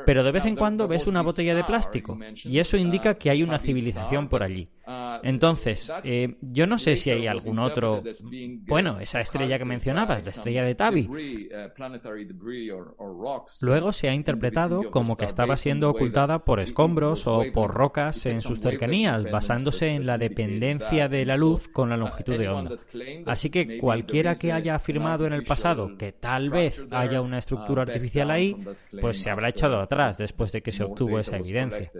pero 0.05 0.23
de 0.23 0.31
vez 0.31 0.45
en 0.45 0.55
cuando 0.55 0.87
ves 0.87 1.07
una 1.07 1.21
botella 1.21 1.55
de 1.55 1.63
plástico, 1.63 2.17
y 2.43 2.59
eso 2.59 2.77
indica 2.77 3.15
que 3.15 3.29
hay 3.29 3.43
una 3.43 3.59
civilización 3.59 4.27
por 4.27 4.43
allí. 4.43 4.69
Entonces, 5.23 5.91
eh, 6.03 6.37
yo 6.41 6.65
no 6.65 6.77
sé 6.77 6.95
si 6.95 7.09
hay 7.09 7.27
algún 7.27 7.59
otro. 7.59 8.03
Bueno, 8.67 8.99
esa 8.99 9.19
estrella 9.19 9.57
que 9.57 9.65
mencionabas, 9.65 10.25
la 10.25 10.31
estrella 10.31 10.63
de 10.63 10.75
Tabi. 10.75 11.09
Luego 13.61 13.91
se 13.91 14.09
ha 14.09 14.13
interpretado 14.13 14.89
como 14.89 15.17
que 15.17 15.25
estaba 15.25 15.55
siendo 15.55 15.89
ocultada 15.89 16.39
por 16.39 16.59
escombros 16.59 17.27
o 17.27 17.43
por 17.53 17.73
rocas 17.73 18.25
en 18.25 18.39
sus 18.39 18.59
cercanías, 18.59 19.29
basándose 19.29 19.89
en 19.89 20.05
la 20.05 20.17
dependencia 20.17 21.07
de 21.07 21.25
la 21.25 21.37
luz 21.37 21.67
con 21.67 21.89
la 21.89 21.97
longitud 21.97 22.37
de 22.37 22.47
onda. 22.47 22.77
Así 23.25 23.49
que 23.49 23.79
cualquiera 23.79 24.35
que 24.35 24.51
haya 24.51 24.75
afirmado 24.75 25.25
en 25.25 25.33
el 25.33 25.43
pasado 25.43 25.97
que 25.97 26.13
tal 26.13 26.49
vez 26.49 26.87
haya 26.91 27.21
una 27.21 27.39
estructura 27.39 27.81
artificial 27.83 28.31
ahí, 28.31 28.55
pues 29.01 29.21
se 29.21 29.29
habrá 29.29 29.49
echado 29.49 29.79
atrás 29.79 30.17
después 30.17 30.51
de 30.51 30.61
que 30.61 30.71
se 30.71 30.83
obtuvo 30.83 31.19
esa 31.19 31.37
evidencia. 31.37 31.91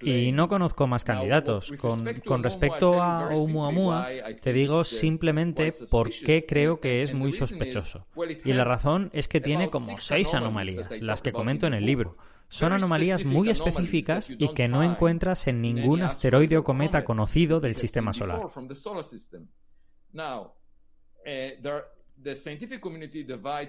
Y 0.00 0.32
no 0.32 0.48
conozco 0.48 0.86
más 0.86 1.04
candidatos. 1.04 1.72
Con, 1.72 2.42
respecto 2.42 3.02
a 3.02 3.28
Oumuamua, 3.34 4.08
te 4.40 4.52
digo 4.52 4.84
simplemente 4.84 5.72
por 5.90 6.10
qué 6.10 6.44
creo 6.46 6.80
que 6.80 7.02
es 7.02 7.14
muy 7.14 7.32
sospechoso. 7.32 8.06
Y 8.44 8.52
la 8.52 8.64
razón 8.64 9.10
es 9.12 9.28
que 9.28 9.40
tiene 9.40 9.70
como 9.70 9.98
seis 10.00 10.34
anomalías, 10.34 11.00
las 11.00 11.22
que 11.22 11.32
comento 11.32 11.66
en 11.66 11.74
el 11.74 11.86
libro. 11.86 12.16
Son 12.48 12.72
anomalías 12.72 13.24
muy 13.24 13.50
específicas 13.50 14.30
y 14.30 14.52
que 14.54 14.68
no 14.68 14.82
encuentras 14.82 15.46
en 15.46 15.60
ningún 15.60 16.02
asteroide 16.02 16.56
o 16.56 16.64
cometa 16.64 17.04
conocido 17.04 17.60
del 17.60 17.76
sistema 17.76 18.12
solar. 18.12 18.40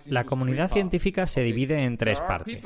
La 0.07 0.23
comunidad 0.25 0.69
científica 0.69 1.27
se 1.27 1.41
divide 1.41 1.83
en 1.83 1.97
tres 1.97 2.19
partes. 2.21 2.61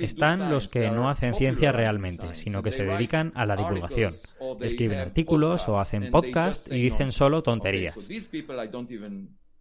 Están 0.00 0.50
los 0.50 0.68
que 0.68 0.90
no 0.90 1.10
hacen 1.10 1.34
ciencia 1.34 1.72
realmente, 1.72 2.34
sino 2.34 2.62
que 2.62 2.70
se 2.70 2.84
dedican 2.84 3.32
a 3.34 3.44
la 3.44 3.56
divulgación. 3.56 4.12
Escriben 4.60 4.98
artículos 4.98 5.68
o 5.68 5.78
hacen 5.78 6.10
podcast 6.10 6.72
y 6.72 6.82
dicen 6.82 7.12
solo 7.12 7.42
tonterías. 7.42 7.96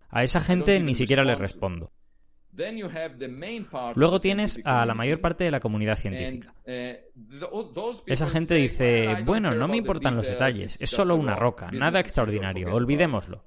A 0.10 0.24
esa 0.24 0.42
gente 0.42 0.80
ni 0.80 0.96
siquiera 0.96 1.24
les 1.24 1.38
respondo. 1.38 1.92
Luego 3.96 4.20
tienes 4.20 4.60
a 4.66 4.86
la 4.86 4.94
mayor 4.94 5.22
parte 5.22 5.44
de 5.44 5.52
la 5.52 5.60
comunidad 5.60 5.96
científica. 5.96 6.54
Esa 8.06 8.30
gente 8.30 8.56
dice, 8.56 9.24
bueno, 9.26 9.54
no 9.54 9.68
me 9.68 9.78
importan 9.78 10.16
los 10.16 10.28
detalles, 10.28 10.82
es 10.82 10.90
solo 10.90 11.16
una 11.16 11.36
roca, 11.36 11.72
nada 11.72 12.00
extraordinario, 12.00 12.74
olvidémoslo. 12.74 13.44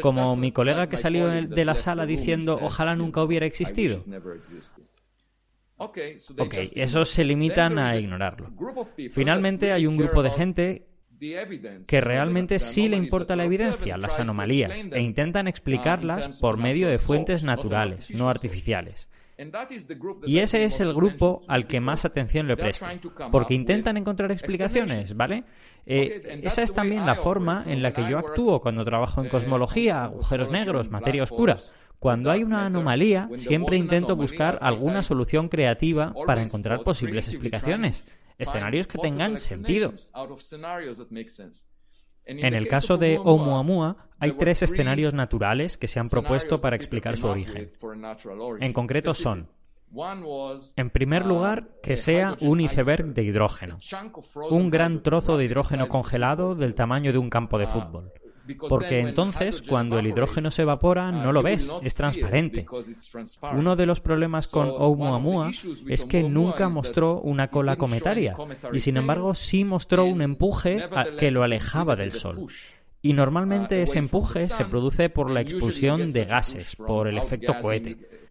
Como 0.00 0.34
mi 0.36 0.52
colega 0.52 0.88
que 0.88 0.96
salió 0.96 1.28
de 1.28 1.64
la 1.64 1.74
sala 1.74 2.06
diciendo 2.06 2.58
ojalá 2.60 2.96
nunca 2.96 3.22
hubiera 3.22 3.46
existido. 3.46 4.04
Ok, 5.76 5.98
esos 6.74 7.08
se 7.08 7.24
limitan 7.24 7.78
a 7.78 7.96
ignorarlo. 7.96 8.50
Finalmente 9.10 9.72
hay 9.72 9.86
un 9.86 9.96
grupo 9.96 10.22
de 10.22 10.30
gente 10.30 10.86
que 11.86 12.00
realmente 12.00 12.58
sí 12.58 12.88
le 12.88 12.96
importa 12.96 13.36
la 13.36 13.44
evidencia, 13.44 13.96
las 13.96 14.18
anomalías, 14.18 14.88
e 14.90 15.00
intentan 15.00 15.46
explicarlas 15.46 16.40
por 16.40 16.56
medio 16.56 16.88
de 16.88 16.98
fuentes 16.98 17.42
naturales, 17.42 18.10
no 18.10 18.28
artificiales. 18.28 19.08
Y 20.26 20.38
ese 20.38 20.64
es 20.64 20.80
el 20.80 20.94
grupo 20.94 21.42
al 21.48 21.66
que 21.66 21.80
más 21.80 22.04
atención 22.04 22.46
le 22.46 22.56
presto, 22.56 22.86
porque 23.30 23.54
intentan 23.54 23.96
encontrar 23.96 24.30
explicaciones, 24.30 25.16
¿vale? 25.16 25.44
Eh, 25.84 26.40
esa 26.44 26.62
es 26.62 26.72
también 26.72 27.04
la 27.04 27.16
forma 27.16 27.64
en 27.66 27.82
la 27.82 27.92
que 27.92 28.08
yo 28.08 28.18
actúo 28.18 28.60
cuando 28.60 28.84
trabajo 28.84 29.22
en 29.22 29.28
cosmología, 29.28 30.04
agujeros 30.04 30.50
negros, 30.50 30.90
materia 30.90 31.22
oscura. 31.22 31.56
Cuando 31.98 32.30
hay 32.30 32.42
una 32.42 32.66
anomalía, 32.66 33.28
siempre 33.36 33.76
intento 33.76 34.16
buscar 34.16 34.58
alguna 34.60 35.02
solución 35.02 35.48
creativa 35.48 36.12
para 36.26 36.42
encontrar 36.42 36.82
posibles 36.82 37.28
explicaciones, 37.28 38.06
escenarios 38.38 38.86
que 38.86 38.98
tengan 38.98 39.38
sentido. 39.38 39.92
En 42.24 42.54
el 42.54 42.68
caso 42.68 42.96
de 42.96 43.18
Oumuamua, 43.18 44.08
hay 44.18 44.32
tres 44.32 44.62
escenarios 44.62 45.14
naturales 45.14 45.76
que 45.76 45.88
se 45.88 45.98
han 45.98 46.08
propuesto 46.08 46.60
para 46.60 46.76
explicar 46.76 47.16
su 47.16 47.26
origen. 47.26 47.70
En 48.60 48.72
concreto 48.72 49.14
son, 49.14 49.48
en 50.76 50.90
primer 50.90 51.26
lugar, 51.26 51.68
que 51.82 51.96
sea 51.96 52.36
un 52.40 52.60
iceberg 52.60 53.12
de 53.12 53.24
hidrógeno, 53.24 53.78
un 54.50 54.70
gran 54.70 55.02
trozo 55.02 55.36
de 55.36 55.44
hidrógeno 55.44 55.88
congelado 55.88 56.54
del 56.54 56.74
tamaño 56.74 57.12
de 57.12 57.18
un 57.18 57.28
campo 57.28 57.58
de 57.58 57.66
fútbol. 57.66 58.12
Porque 58.68 59.00
entonces 59.00 59.62
cuando 59.62 59.98
el 59.98 60.06
hidrógeno 60.06 60.50
se 60.50 60.62
evapora 60.62 61.10
no 61.12 61.32
lo 61.32 61.42
ves, 61.42 61.72
es 61.82 61.94
transparente. 61.94 62.66
Uno 63.52 63.76
de 63.76 63.86
los 63.86 64.00
problemas 64.00 64.46
con 64.46 64.68
Oumuamua 64.68 65.50
es 65.88 66.04
que 66.04 66.22
nunca 66.22 66.68
mostró 66.68 67.20
una 67.20 67.48
cola 67.48 67.76
cometaria 67.76 68.36
y 68.72 68.78
sin 68.78 68.96
embargo 68.96 69.34
sí 69.34 69.64
mostró 69.64 70.04
un 70.04 70.22
empuje 70.22 70.82
que 71.18 71.30
lo 71.30 71.42
alejaba 71.42 71.96
del 71.96 72.12
Sol. 72.12 72.46
Y 73.04 73.14
normalmente 73.14 73.82
ese 73.82 73.98
empuje 73.98 74.46
se 74.46 74.64
produce 74.64 75.10
por 75.10 75.30
la 75.30 75.40
expulsión 75.40 76.12
de 76.12 76.24
gases, 76.24 76.76
por 76.76 77.08
el 77.08 77.18
efecto 77.18 77.54
cohete. 77.60 78.21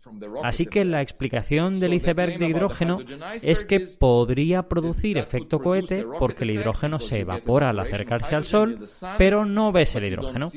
Así 0.44 0.66
que 0.66 0.84
la 0.84 1.02
explicación 1.02 1.80
del 1.80 1.94
iceberg 1.94 2.38
de 2.38 2.48
hidrógeno 2.48 3.00
es 3.42 3.64
que 3.64 3.82
podría 4.00 4.64
producir 4.64 5.18
efecto 5.18 5.60
cohete 5.60 6.06
porque 6.20 6.44
el 6.44 6.52
hidrógeno 6.52 7.00
se 7.00 7.20
evapora 7.20 7.70
al 7.70 7.80
acercarse 7.80 8.36
al 8.36 8.44
Sol, 8.44 8.86
pero 9.18 9.46
no 9.46 9.72
ves 9.72 9.96
el 9.96 10.06
hidrógeno. 10.06 10.50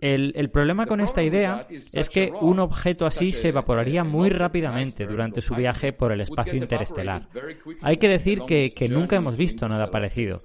El, 0.00 0.50
problema 0.50 0.86
con 0.86 1.00
esta 1.00 1.22
idea 1.22 1.66
es 1.70 2.08
que 2.08 2.32
un 2.40 2.58
objeto 2.58 3.06
así 3.06 3.32
se 3.32 3.48
evaporaría 3.48 4.04
muy 4.04 4.28
rápidamente 4.30 5.06
durante 5.06 5.40
su 5.40 5.54
viaje 5.54 5.92
por 5.92 6.12
el 6.12 6.20
espacio 6.20 6.56
interestelar. 6.56 7.28
Hay 7.82 7.96
que 7.96 8.08
decir 8.08 8.42
que 8.46 8.88
nunca 8.88 9.16
hemos 9.16 9.36
visto 9.36 9.68
nada 9.68 9.90
parecido. 9.90 10.40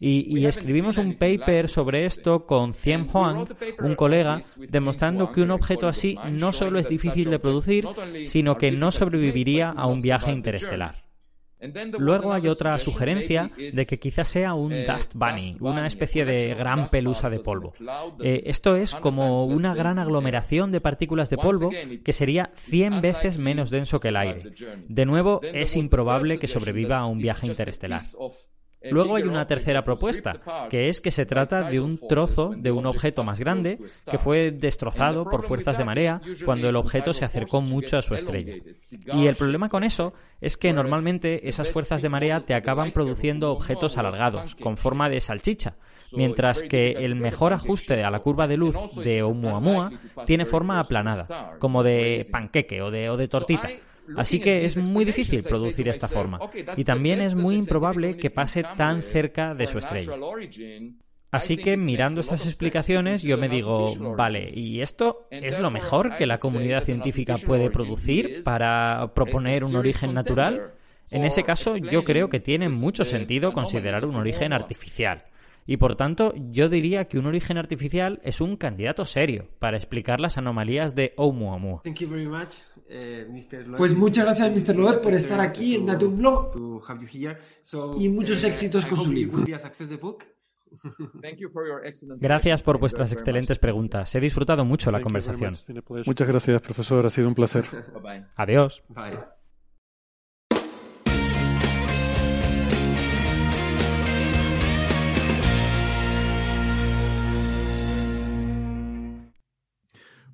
Y, 0.00 0.44
escribimos 0.44 0.98
un 0.98 1.14
paper 1.14 1.68
sobre 1.68 2.04
esto 2.04 2.46
con 2.46 2.74
Ciem 2.74 3.08
Huang, 3.12 3.46
un 3.80 3.94
colega, 3.94 4.40
demostrando 4.56 5.30
que 5.30 5.40
un 5.40 5.50
objeto 5.50 5.88
así 5.88 6.18
no 6.30 6.52
solo 6.52 6.78
es 6.78 6.88
difícil 6.88 7.30
de 7.30 7.38
producir, 7.38 7.86
sino 8.26 8.56
que 8.58 8.70
no 8.70 8.90
sobreviviría 8.90 9.70
a 9.70 9.86
un 9.86 10.00
viaje 10.00 10.32
interestelar. 10.32 11.04
Luego 11.98 12.32
hay 12.32 12.48
otra 12.48 12.78
sugerencia 12.78 13.50
de 13.56 13.86
que 13.86 13.98
quizás 13.98 14.28
sea 14.28 14.54
un 14.54 14.84
dust 14.84 15.14
bunny, 15.14 15.56
una 15.60 15.86
especie 15.86 16.24
de 16.24 16.54
gran 16.54 16.88
pelusa 16.88 17.30
de 17.30 17.38
polvo. 17.38 17.72
Eh, 18.22 18.42
esto 18.46 18.76
es 18.76 18.94
como 18.94 19.44
una 19.44 19.74
gran 19.74 19.98
aglomeración 19.98 20.70
de 20.72 20.80
partículas 20.80 21.30
de 21.30 21.38
polvo 21.38 21.70
que 22.04 22.12
sería 22.12 22.50
100 22.54 23.00
veces 23.00 23.38
menos 23.38 23.70
denso 23.70 23.98
que 23.98 24.08
el 24.08 24.16
aire. 24.16 24.52
De 24.88 25.06
nuevo, 25.06 25.40
es 25.42 25.76
improbable 25.76 26.38
que 26.38 26.48
sobreviva 26.48 26.98
a 26.98 27.06
un 27.06 27.18
viaje 27.18 27.46
interestelar. 27.46 28.02
Luego 28.90 29.16
hay 29.16 29.24
una 29.24 29.46
tercera 29.46 29.82
propuesta, 29.82 30.40
que 30.70 30.88
es 30.88 31.00
que 31.00 31.10
se 31.10 31.26
trata 31.26 31.70
de 31.70 31.80
un 31.80 31.98
trozo 31.98 32.52
de 32.56 32.70
un 32.70 32.86
objeto 32.86 33.24
más 33.24 33.40
grande 33.40 33.78
que 34.10 34.18
fue 34.18 34.50
destrozado 34.50 35.24
por 35.24 35.44
fuerzas 35.44 35.78
de 35.78 35.84
marea 35.84 36.20
cuando 36.44 36.68
el 36.68 36.76
objeto 36.76 37.12
se 37.12 37.24
acercó 37.24 37.60
mucho 37.60 37.98
a 37.98 38.02
su 38.02 38.14
estrella. 38.14 38.54
Y 39.12 39.26
el 39.26 39.36
problema 39.36 39.68
con 39.68 39.84
eso 39.84 40.12
es 40.40 40.56
que 40.56 40.72
normalmente 40.72 41.48
esas 41.48 41.70
fuerzas 41.70 42.02
de 42.02 42.08
marea 42.08 42.40
te 42.40 42.54
acaban 42.54 42.92
produciendo 42.92 43.50
objetos 43.50 43.98
alargados, 43.98 44.54
con 44.54 44.76
forma 44.76 45.08
de 45.08 45.20
salchicha, 45.20 45.76
mientras 46.12 46.62
que 46.62 46.92
el 46.92 47.14
mejor 47.14 47.52
ajuste 47.52 48.04
a 48.04 48.10
la 48.10 48.20
curva 48.20 48.46
de 48.46 48.56
luz 48.56 48.76
de 48.96 49.22
Oumuamua 49.22 49.90
tiene 50.26 50.46
forma 50.46 50.80
aplanada, 50.80 51.56
como 51.58 51.82
de 51.82 52.26
panqueque 52.30 52.82
o 52.82 52.90
de, 52.90 53.10
o 53.10 53.16
de 53.16 53.28
tortita. 53.28 53.68
Así 54.16 54.40
que 54.40 54.64
es 54.64 54.76
muy 54.76 55.04
difícil 55.04 55.42
producir 55.42 55.88
esta 55.88 56.08
forma. 56.08 56.38
Y 56.76 56.84
también 56.84 57.20
es 57.20 57.34
muy 57.34 57.56
improbable 57.56 58.16
que 58.16 58.30
pase 58.30 58.64
tan 58.76 59.02
cerca 59.02 59.54
de 59.54 59.66
su 59.66 59.78
estrella. 59.78 60.12
Así 61.30 61.56
que 61.56 61.76
mirando 61.76 62.20
estas 62.20 62.46
explicaciones 62.46 63.22
yo 63.22 63.36
me 63.36 63.48
digo, 63.48 63.92
vale, 64.16 64.50
¿y 64.54 64.80
esto 64.80 65.26
es 65.30 65.58
lo 65.58 65.70
mejor 65.70 66.16
que 66.16 66.26
la 66.26 66.38
comunidad 66.38 66.84
científica 66.84 67.36
puede 67.44 67.70
producir 67.70 68.42
para 68.44 69.12
proponer 69.14 69.64
un 69.64 69.74
origen 69.74 70.14
natural? 70.14 70.74
En 71.10 71.24
ese 71.24 71.42
caso 71.42 71.76
yo 71.76 72.04
creo 72.04 72.28
que 72.28 72.40
tiene 72.40 72.68
mucho 72.68 73.04
sentido 73.04 73.52
considerar 73.52 74.04
un 74.04 74.14
origen 74.14 74.52
artificial. 74.52 75.24
Y 75.66 75.78
por 75.78 75.96
tanto, 75.96 76.34
yo 76.50 76.68
diría 76.68 77.06
que 77.06 77.18
un 77.18 77.26
origen 77.26 77.56
artificial 77.56 78.20
es 78.22 78.40
un 78.40 78.56
candidato 78.56 79.04
serio 79.04 79.48
para 79.58 79.78
explicar 79.78 80.20
las 80.20 80.36
anomalías 80.36 80.94
de 80.94 81.14
Oumuamua. 81.16 81.82
Eh, 82.86 83.26
pues 83.76 83.94
muchas 83.94 84.24
gracias, 84.24 84.52
Mr. 84.52 84.76
Loeb, 84.76 85.00
por 85.00 85.14
estar 85.14 85.40
aquí 85.40 85.76
en 85.76 85.86
Datum 85.86 86.18
Blog 86.18 86.82
y 87.98 88.08
muchos 88.08 88.44
eh, 88.44 88.48
éxitos 88.48 88.84
con 88.86 88.98
su 88.98 89.12
libro. 89.12 89.44
Gracias 92.18 92.62
por 92.62 92.78
vuestras 92.78 93.12
excelentes 93.12 93.58
preguntas. 93.58 94.14
He 94.14 94.20
disfrutado 94.20 94.64
mucho 94.64 94.90
la 94.90 95.00
conversación. 95.00 95.56
Muchas 96.04 96.28
gracias, 96.28 96.62
profesor. 96.62 97.06
Ha 97.06 97.10
sido 97.10 97.28
un 97.28 97.34
placer. 97.34 97.64
Adiós. 98.36 98.82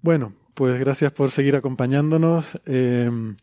Bueno, 0.02 0.32
pues 0.60 0.78
gracias 0.78 1.10
por 1.10 1.30
seguir 1.30 1.56
acompañándonos. 1.56 2.60
Em, 2.66 3.34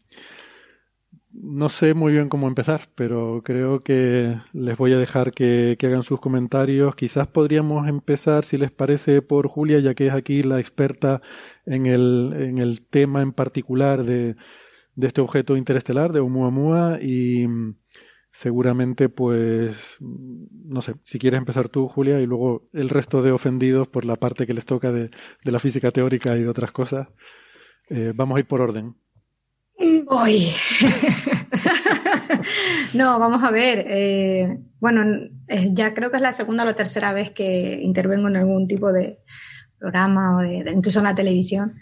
no 1.31 1.67
sé 1.67 1.95
muy 1.95 2.13
bien 2.13 2.29
cómo 2.29 2.47
empezar, 2.47 2.89
pero 2.93 3.41
creo 3.43 3.81
que 3.81 4.37
les 4.53 4.77
voy 4.77 4.93
a 4.93 4.99
dejar 4.99 5.31
que, 5.33 5.75
hagan 5.81 6.03
sus 6.03 6.19
comentarios. 6.19 6.95
Quizás 6.95 7.27
podríamos 7.27 7.87
empezar, 7.87 8.45
si 8.45 8.57
les 8.57 8.69
parece, 8.69 9.23
por 9.23 9.47
Julia, 9.47 9.79
ya 9.79 9.95
que 9.95 10.05
es 10.05 10.13
aquí 10.13 10.43
la 10.43 10.59
experta 10.59 11.23
en 11.65 11.87
el, 11.87 12.35
en 12.37 12.59
el 12.59 12.85
tema 12.85 13.23
en 13.23 13.33
particular 13.33 14.03
de, 14.03 14.35
de 14.93 15.07
este 15.07 15.21
objeto 15.21 15.57
interestelar, 15.57 16.13
de 16.13 16.19
Oumuamua, 16.19 16.99
y 17.01 17.47
seguramente 18.31 19.09
pues 19.09 19.97
no 19.99 20.81
sé, 20.81 20.95
si 21.05 21.19
quieres 21.19 21.37
empezar 21.37 21.69
tú, 21.69 21.87
Julia, 21.87 22.19
y 22.19 22.25
luego 22.25 22.69
el 22.73 22.89
resto 22.89 23.21
de 23.21 23.31
ofendidos 23.31 23.87
por 23.87 24.05
la 24.05 24.15
parte 24.15 24.45
que 24.45 24.53
les 24.53 24.65
toca 24.65 24.91
de, 24.91 25.09
la 25.43 25.59
física 25.59 25.91
teórica 25.91 26.35
y 26.35 26.41
de 26.41 26.49
otras 26.49 26.71
cosas. 26.71 27.07
Eh, 27.89 28.11
vamos 28.13 28.35
a 28.35 28.39
ir 28.39 28.47
por 28.47 28.61
orden. 28.61 28.95
Voy. 29.79 30.49
no, 32.93 33.19
vamos 33.19 33.43
a 33.43 33.51
ver. 33.51 33.85
Eh, 33.87 34.57
bueno, 34.79 35.03
eh, 35.47 35.69
ya 35.71 35.93
creo 35.93 36.09
que 36.09 36.17
es 36.17 36.21
la 36.21 36.31
segunda 36.31 36.63
o 36.63 36.65
la 36.65 36.75
tercera 36.75 37.13
vez 37.13 37.31
que 37.31 37.79
intervengo 37.81 38.27
en 38.27 38.37
algún 38.37 38.67
tipo 38.67 38.91
de 38.91 39.19
programa 39.79 40.37
o 40.37 40.41
de, 40.41 40.71
incluso 40.71 40.99
en 40.99 41.05
la 41.05 41.15
televisión. 41.15 41.79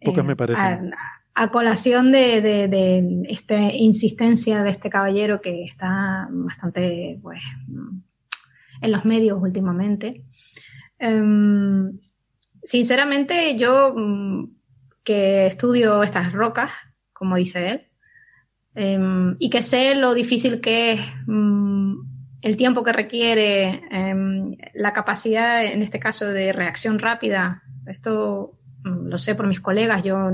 Pocas 0.00 0.24
me 0.24 0.36
parecen 0.36 0.92
a 0.94 1.17
colación 1.46 2.10
de, 2.10 2.40
de, 2.40 3.22
esta 3.28 3.72
insistencia 3.72 4.64
de 4.64 4.70
este 4.70 4.90
caballero 4.90 5.40
que 5.40 5.62
está 5.62 6.26
bastante 6.30 7.18
pues, 7.22 7.40
en 8.80 8.92
los 8.92 9.04
medios 9.04 9.40
últimamente. 9.40 10.24
Em, 10.98 11.98
sinceramente, 12.62 13.56
yo 13.56 13.94
mm, 13.94 14.50
que 15.04 15.46
estudio 15.46 16.02
estas 16.02 16.32
rocas, 16.32 16.72
como 17.12 17.36
dice 17.36 17.68
él, 17.68 17.80
em, 18.74 19.36
y 19.38 19.48
que 19.48 19.62
sé 19.62 19.94
lo 19.94 20.14
difícil 20.14 20.60
que 20.60 20.92
es 20.92 21.00
mm, 21.26 21.94
el 22.42 22.56
tiempo 22.56 22.82
que 22.82 22.92
requiere, 22.92 23.82
em, 23.90 24.56
la 24.74 24.92
capacidad, 24.92 25.64
en 25.64 25.82
este 25.82 26.00
caso, 26.00 26.26
de 26.26 26.52
reacción 26.52 26.98
rápida. 26.98 27.62
Esto 27.86 28.58
mm, 28.84 29.08
lo 29.08 29.18
sé 29.18 29.34
por 29.34 29.46
mis 29.46 29.60
colegas, 29.60 30.04
yo 30.04 30.30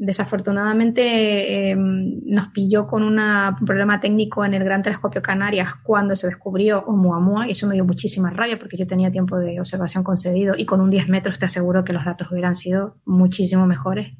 Desafortunadamente 0.00 1.70
em, 1.70 2.20
nos 2.24 2.48
pilló 2.48 2.86
con 2.86 3.02
un 3.02 3.18
problema 3.66 3.98
técnico 3.98 4.44
en 4.44 4.54
el 4.54 4.62
Gran 4.62 4.80
Telescopio 4.80 5.20
Canarias 5.20 5.74
cuando 5.82 6.14
se 6.14 6.28
descubrió 6.28 6.84
Oumuamua 6.86 7.48
y 7.48 7.50
eso 7.50 7.66
me 7.66 7.74
dio 7.74 7.84
muchísima 7.84 8.30
rabia 8.30 8.60
porque 8.60 8.76
yo 8.76 8.86
tenía 8.86 9.10
tiempo 9.10 9.36
de 9.36 9.58
observación 9.58 10.04
concedido 10.04 10.54
y 10.56 10.66
con 10.66 10.80
un 10.80 10.90
10 10.90 11.08
metros 11.08 11.40
te 11.40 11.46
aseguro 11.46 11.82
que 11.82 11.92
los 11.92 12.04
datos 12.04 12.30
hubieran 12.30 12.54
sido 12.54 13.00
muchísimo 13.04 13.66
mejores. 13.66 14.16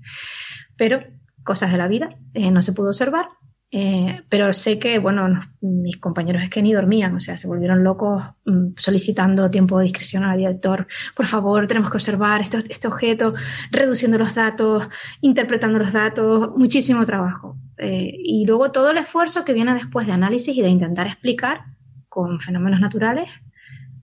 Pero 0.76 0.98
cosas 1.44 1.70
de 1.70 1.78
la 1.78 1.86
vida, 1.86 2.08
eh, 2.34 2.50
no 2.50 2.60
se 2.60 2.72
pudo 2.72 2.88
observar 2.88 3.26
eh, 3.70 4.22
pero 4.30 4.52
sé 4.54 4.78
que, 4.78 4.98
bueno, 4.98 5.28
mis 5.60 5.98
compañeros 5.98 6.42
es 6.42 6.48
que 6.48 6.62
ni 6.62 6.72
dormían, 6.72 7.14
o 7.14 7.20
sea, 7.20 7.36
se 7.36 7.46
volvieron 7.46 7.84
locos 7.84 8.22
mm, 8.46 8.68
solicitando 8.76 9.50
tiempo 9.50 9.78
de 9.78 9.84
discreción 9.84 10.24
al 10.24 10.38
director. 10.38 10.86
Por 11.14 11.26
favor, 11.26 11.66
tenemos 11.66 11.90
que 11.90 11.98
observar 11.98 12.40
este, 12.40 12.58
este, 12.70 12.88
objeto, 12.88 13.32
reduciendo 13.70 14.16
los 14.16 14.34
datos, 14.34 14.88
interpretando 15.20 15.78
los 15.78 15.92
datos, 15.92 16.50
muchísimo 16.56 17.04
trabajo. 17.04 17.58
Eh, 17.76 18.10
y 18.16 18.46
luego 18.46 18.72
todo 18.72 18.90
el 18.90 18.98
esfuerzo 18.98 19.44
que 19.44 19.52
viene 19.52 19.74
después 19.74 20.06
de 20.06 20.14
análisis 20.14 20.56
y 20.56 20.62
de 20.62 20.68
intentar 20.68 21.06
explicar 21.06 21.60
con 22.08 22.40
fenómenos 22.40 22.80
naturales 22.80 23.28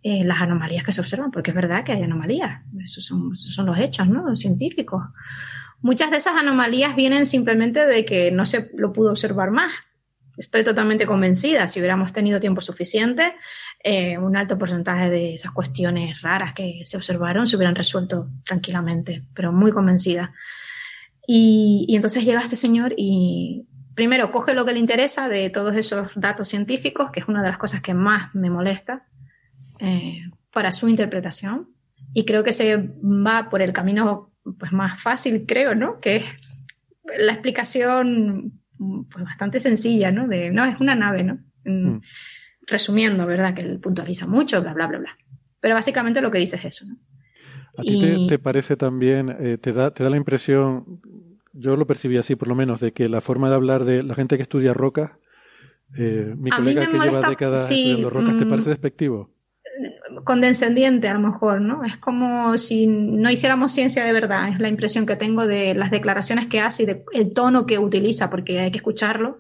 eh, 0.04 0.24
las 0.24 0.40
anomalías 0.40 0.84
que 0.84 0.92
se 0.92 1.02
observan, 1.02 1.32
porque 1.32 1.50
es 1.50 1.56
verdad 1.56 1.84
que 1.84 1.92
hay 1.92 2.04
anomalías, 2.04 2.62
esos 2.80 3.04
son, 3.04 3.34
esos 3.34 3.52
son 3.52 3.66
los 3.66 3.80
hechos, 3.80 4.08
¿no? 4.08 4.30
Los 4.30 4.40
científicos. 4.40 5.02
Muchas 5.82 6.12
de 6.12 6.18
esas 6.18 6.36
anomalías 6.36 6.96
vienen 6.96 7.26
simplemente 7.26 7.86
de 7.86 8.06
que 8.06 8.32
no 8.32 8.46
se 8.46 8.72
lo 8.76 8.92
pudo 8.94 9.12
observar 9.12 9.52
más. 9.52 9.72
Estoy 10.38 10.64
totalmente 10.64 11.06
convencida, 11.06 11.68
si 11.68 11.80
hubiéramos 11.80 12.12
tenido 12.12 12.40
tiempo 12.40 12.60
suficiente, 12.60 13.36
eh, 13.82 14.18
un 14.18 14.36
alto 14.36 14.58
porcentaje 14.58 15.10
de 15.10 15.36
esas 15.36 15.52
cuestiones 15.52 16.22
raras 16.22 16.54
que 16.54 16.82
se 16.84 16.98
observaron 16.98 17.48
se 17.48 17.56
hubieran 17.56 17.76
resuelto 17.76 18.30
tranquilamente, 18.44 19.24
pero 19.34 19.54
muy 19.54 19.72
convencida. 19.72 20.34
Y, 21.26 21.88
entonces 21.90 22.26
llega 22.26 22.42
este 22.42 22.58
señor 22.58 22.94
y 22.98 23.66
primero 23.96 24.32
coge 24.32 24.54
lo 24.54 24.66
que 24.66 24.74
le 24.74 24.80
interesa 24.80 25.30
de 25.30 25.50
todos 25.50 25.76
esos 25.76 26.10
datos 26.16 26.50
científicos, 26.50 27.12
que 27.12 27.22
es 27.22 27.28
una 27.28 27.42
de 27.42 27.50
las 27.50 27.58
cosas 27.58 27.82
que 27.82 27.94
más 27.94 28.34
me 28.36 28.50
molesta, 28.50 29.06
eh, 29.80 30.18
para 30.52 30.72
su 30.72 30.88
interpretación 30.88 31.68
Y 32.14 32.24
creo 32.24 32.44
que 32.44 32.54
se 32.54 32.78
va 32.78 33.50
por 33.50 33.62
el 33.62 33.74
camino 33.74 34.32
pues, 34.60 34.72
más 34.72 35.02
fácil, 35.02 35.46
creo, 35.48 35.76
¿no? 35.76 36.00
Que 36.00 36.18
es 36.18 36.26
la 37.18 37.34
explicación 37.34 38.62
pues, 38.78 39.26
bastante 39.26 39.60
sencilla, 39.60 40.12
¿no? 40.12 40.28
De, 40.28 40.52
no, 40.52 40.66
es 40.66 40.80
una 40.80 40.96
nave, 40.96 41.24
¿no? 41.24 41.40
Mm. 41.66 42.00
Resumiendo, 42.68 43.26
¿verdad? 43.26 43.54
Que 43.54 43.62
él 43.62 43.80
puntualiza 43.80 44.28
mucho, 44.28 44.62
bla, 44.62 44.74
bla, 44.74 44.88
bla, 44.88 45.00
bla. 45.00 45.16
Pero 45.60 45.76
básicamente 45.76 46.22
lo 46.22 46.32
que 46.32 46.40
dice 46.40 46.58
es 46.58 46.66
eso, 46.66 46.86
¿no? 46.86 46.96
¿A 47.78 47.82
ti 47.82 48.28
te, 48.30 48.40
parece 48.40 48.78
también, 48.78 49.36
eh, 49.38 49.58
te, 49.58 49.74
da, 49.74 49.92
te 49.92 50.04
da 50.04 50.10
la 50.10 50.16
impresión, 50.16 51.02
yo 51.52 51.76
lo 51.76 51.86
percibí 51.86 52.16
así 52.16 52.38
por 52.38 52.48
lo 52.48 52.56
menos, 52.56 52.80
de 52.80 52.94
que 52.94 53.10
la 53.10 53.20
forma 53.20 53.50
de 53.50 53.56
hablar 53.56 53.84
de 53.84 54.02
la 54.02 54.16
gente 54.16 54.38
que 54.38 54.44
estudia 54.44 54.74
rocas, 54.74 55.12
eh, 55.98 56.34
mi 56.38 56.52
colega 56.52 56.90
que 56.90 56.98
lleva 56.98 57.30
décadas 57.30 57.70
estudiando 57.70 58.10
rocas, 58.10 58.38
¿te 58.38 58.46
parece 58.46 58.70
mm, 58.70 58.72
despectivo? 58.72 59.35
Condescendiente 60.24 61.08
a 61.08 61.14
lo 61.14 61.20
mejor, 61.20 61.62
¿no? 61.62 61.84
Es 61.84 61.98
como 61.98 62.58
si 62.58 62.88
no 62.88 63.30
hiciéramos 63.30 63.72
ciencia 63.72 64.04
de 64.04 64.14
verdad, 64.14 64.50
es 64.50 64.60
la 64.60 64.70
impresión 64.70 65.06
que 65.06 65.16
tengo 65.16 65.46
de 65.46 65.76
las 65.76 65.92
declaraciones 65.92 66.48
que 66.48 66.62
hace 66.62 66.84
y 66.84 66.86
del 66.86 67.34
tono 67.34 67.66
que 67.66 67.80
utiliza, 67.80 68.30
porque 68.30 68.60
hay 68.60 68.72
que 68.72 68.78
escucharlo. 68.78 69.40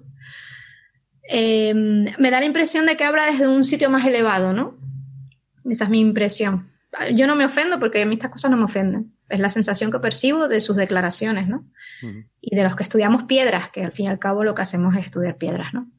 Em, 1.23 2.05
me 2.19 2.31
da 2.31 2.39
la 2.39 2.45
impresión 2.45 2.85
de 2.85 2.97
que 2.97 3.03
habla 3.03 3.25
desde 3.25 3.47
un 3.47 3.63
sitio 3.63 3.89
más 3.89 4.05
elevado, 4.05 4.53
¿no? 4.53 4.77
Esa 5.65 5.85
es 5.85 5.89
mi 5.89 5.99
impresión 5.99 6.65
yo 7.13 7.27
no 7.27 7.35
me 7.35 7.45
ofendo 7.45 7.79
porque 7.79 8.01
a 8.01 8.05
mí 8.05 8.15
estas 8.15 8.31
cosas 8.31 8.51
no 8.51 8.57
me 8.57 8.65
ofenden. 8.65 9.13
Es 9.29 9.39
la 9.39 9.49
sensación 9.49 9.91
que 9.91 9.99
percibo 9.99 10.47
de 10.47 10.61
sus 10.61 10.75
declaraciones, 10.75 11.47
¿no? 11.47 11.65
Y 12.41 12.55
de 12.55 12.63
los 12.63 12.75
que 12.75 12.83
estudiamos 12.83 13.23
piedras, 13.23 13.69
que 13.69 13.83
al 13.83 13.91
fin 13.91 14.05
y 14.05 14.09
al 14.09 14.19
cabo 14.19 14.43
lo 14.43 14.53
que 14.53 14.61
hacemos 14.61 14.95
es 14.95 15.05
estudiar 15.05 15.37
piedras, 15.37 15.73
¿no? 15.73 15.89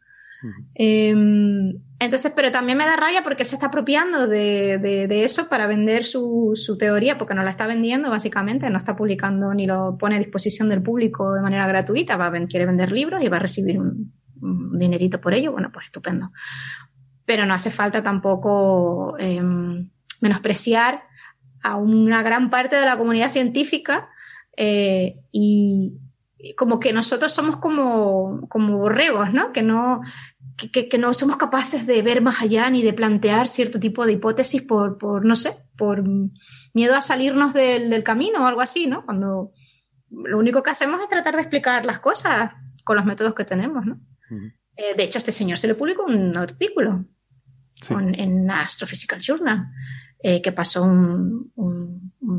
Em, 0.74 1.80
entonces, 1.99 2.32
pero 2.37 2.53
también 2.53 2.76
me 2.78 2.84
da 2.84 2.97
rabia 2.97 3.22
porque 3.22 3.45
se 3.45 3.55
está 3.57 3.66
apropiando 3.66 4.26
de, 4.28 4.78
de, 4.78 5.24
eso 5.24 5.49
para 5.49 5.66
vender 5.66 6.05
su, 6.05 6.53
su, 6.55 6.76
teoría, 6.76 7.16
porque 7.18 7.34
no 7.34 7.43
la 7.43 7.51
está 7.51 7.66
vendiendo 7.66 8.11
básicamente, 8.11 8.68
no 8.68 8.78
está 8.78 8.97
publicando 8.97 9.55
ni 9.55 9.66
lo 9.66 9.97
pone 9.99 10.16
a 10.16 10.18
disposición 10.18 10.68
del 10.68 10.82
público 10.82 11.32
de 11.32 11.41
manera 11.41 11.66
gratuita, 11.66 12.16
va 12.16 12.26
a, 12.26 12.47
quiere 12.47 12.66
vender 12.66 12.93
libros 12.93 13.22
y 13.22 13.28
va 13.28 13.39
a 13.39 13.41
recibir 13.41 13.78
un, 13.78 14.12
dinerito 14.78 15.20
por 15.20 15.32
ello, 15.32 15.53
bueno, 15.53 15.70
pues 15.72 15.87
estupendo. 15.87 16.30
Pero 17.24 17.47
no 17.47 17.55
hace 17.55 17.70
falta 17.70 18.03
tampoco 18.03 19.16
eh, 19.18 19.43
menospreciar 20.20 21.03
a 21.62 21.76
una 21.76 22.22
gran 22.22 22.51
parte 22.51 22.76
de 22.76 22.84
la 22.84 22.99
comunidad 22.99 23.28
científica 23.28 24.09
eh, 24.57 25.14
y 25.32 25.95
como 26.57 26.78
que 26.80 26.93
nosotros 26.93 27.32
somos 27.32 27.57
como, 27.57 28.47
como 28.49 28.78
borregos, 28.78 29.32
¿no? 29.32 29.53
Que 29.53 29.62
no, 29.62 30.03
que, 30.57 30.89
que, 30.89 30.99
no 30.99 31.14
somos 31.14 31.37
capaces 31.37 31.87
de 31.87 32.03
ver 32.03 32.20
más 32.20 32.43
allá 32.43 32.68
ni 32.70 32.82
de 32.82 32.93
plantear 32.93 33.49
cierto 33.49 33.80
tipo 33.80 34.05
de 34.05 34.12
hipótesis 34.12 34.62
por, 34.62 34.99
por 34.99 35.24
no 35.24 35.34
sé, 35.34 35.53
por 35.76 36.03
miedo 36.74 36.95
a 36.95 37.03
salirnos 37.03 37.55
del, 37.55 37.91
del, 37.91 38.05
camino 38.05 38.45
o 38.45 38.47
algo 38.47 38.61
así, 38.61 38.87
¿no? 38.87 39.05
Cuando 39.05 39.53
lo 40.11 40.39
único 40.39 40.62
que 40.62 40.70
hacemos 40.70 41.01
es 41.01 41.09
tratar 41.09 41.34
de 41.34 41.43
explicar 41.43 41.87
las 41.87 42.01
cosas 42.01 42.53
con 42.84 42.97
los 42.97 43.05
métodos 43.05 43.34
que 43.34 43.45
tenemos, 43.45 43.84
¿no? 43.84 43.99
eh, 44.76 44.95
de 44.95 45.03
hecho, 45.03 45.18
a 45.18 45.20
este 45.20 45.32
señor 45.32 45.59
se 45.59 45.68
le 45.68 45.74
publicó 45.74 46.05
un 46.05 46.37
artículo 46.37 47.05
en 47.89 48.51
Astrophysical 48.51 49.20
Journal 49.20 49.68
eh, 50.21 50.41
que 50.43 50.53
pasó 50.53 50.83
un, 50.83 51.53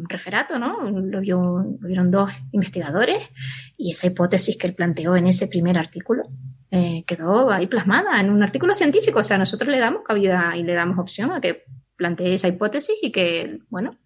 referato, 0.09 0.59
¿no? 0.59 0.89
Lo, 0.89 1.21
vieron 1.21 2.11
dos 2.11 2.29
investigadores 2.51 3.29
y 3.77 3.91
esa 3.91 4.07
hipótesis 4.07 4.57
que 4.57 4.67
él 4.67 4.73
planteó 4.73 5.15
en 5.15 5.27
ese 5.27 5.47
primer 5.47 5.77
artículo 5.77 6.23
eh, 6.71 7.03
quedó 7.07 7.49
ahí 7.51 7.67
plasmada 7.67 8.19
en 8.19 8.29
un 8.29 8.43
artículo 8.43 8.73
científico. 8.73 9.19
O 9.19 9.23
sea, 9.23 9.37
nosotros 9.37 9.69
le 9.69 9.79
damos 9.79 10.03
cabida 10.03 10.55
y 10.57 10.63
le 10.63 10.73
damos 10.73 10.97
opción 10.99 11.31
a 11.31 11.39
que 11.39 11.63
plantee 11.95 12.33
esa 12.33 12.47
hipótesis 12.47 12.95
y 13.01 13.11
que, 13.11 13.59
bueno, 13.69 13.97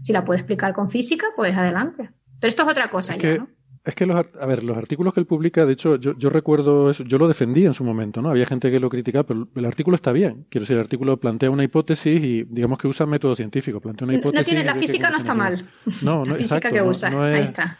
si 0.00 0.12
la 0.12 0.24
puede 0.24 0.40
explicar 0.40 0.72
con 0.72 0.90
física, 0.90 1.26
pues 1.36 1.56
adelante. 1.56 2.10
Pero 2.38 2.48
esto 2.48 2.62
es 2.62 2.68
otra 2.68 2.90
cosa 2.90 3.16
ya, 3.16 3.38
¿no? 3.38 3.48
Es 3.82 3.94
que 3.94 4.04
los, 4.04 4.16
a 4.16 4.46
ver, 4.46 4.62
los 4.62 4.76
artículos 4.76 5.14
que 5.14 5.20
él 5.20 5.26
publica, 5.26 5.64
de 5.64 5.72
hecho, 5.72 5.96
yo, 5.96 6.16
yo 6.18 6.28
recuerdo 6.28 6.90
eso, 6.90 7.02
yo 7.04 7.16
lo 7.16 7.26
defendí 7.28 7.64
en 7.64 7.72
su 7.72 7.82
momento, 7.82 8.20
¿no? 8.20 8.28
Había 8.28 8.44
gente 8.44 8.70
que 8.70 8.78
lo 8.78 8.90
criticaba, 8.90 9.24
pero 9.24 9.48
el 9.54 9.64
artículo 9.64 9.94
está 9.94 10.12
bien. 10.12 10.44
Quiero 10.50 10.64
decir, 10.64 10.76
el 10.76 10.82
artículo 10.82 11.16
plantea 11.16 11.50
una 11.50 11.64
hipótesis 11.64 12.22
y 12.22 12.44
digamos 12.44 12.78
que 12.78 12.88
usa 12.88 13.06
método 13.06 13.34
científico, 13.34 13.80
plantea 13.80 14.06
una 14.06 14.18
hipótesis. 14.18 14.46
No 14.46 14.50
tiene, 14.52 14.64
la 14.64 14.74
física 14.74 15.10
no 15.10 15.16
está 15.16 15.34
mal. 15.34 15.66
No, 16.02 16.16
no, 16.16 16.24
la 16.32 16.34
física 16.34 16.70
que 16.70 16.82
usa, 16.82 17.08
ahí 17.34 17.44
está. 17.44 17.78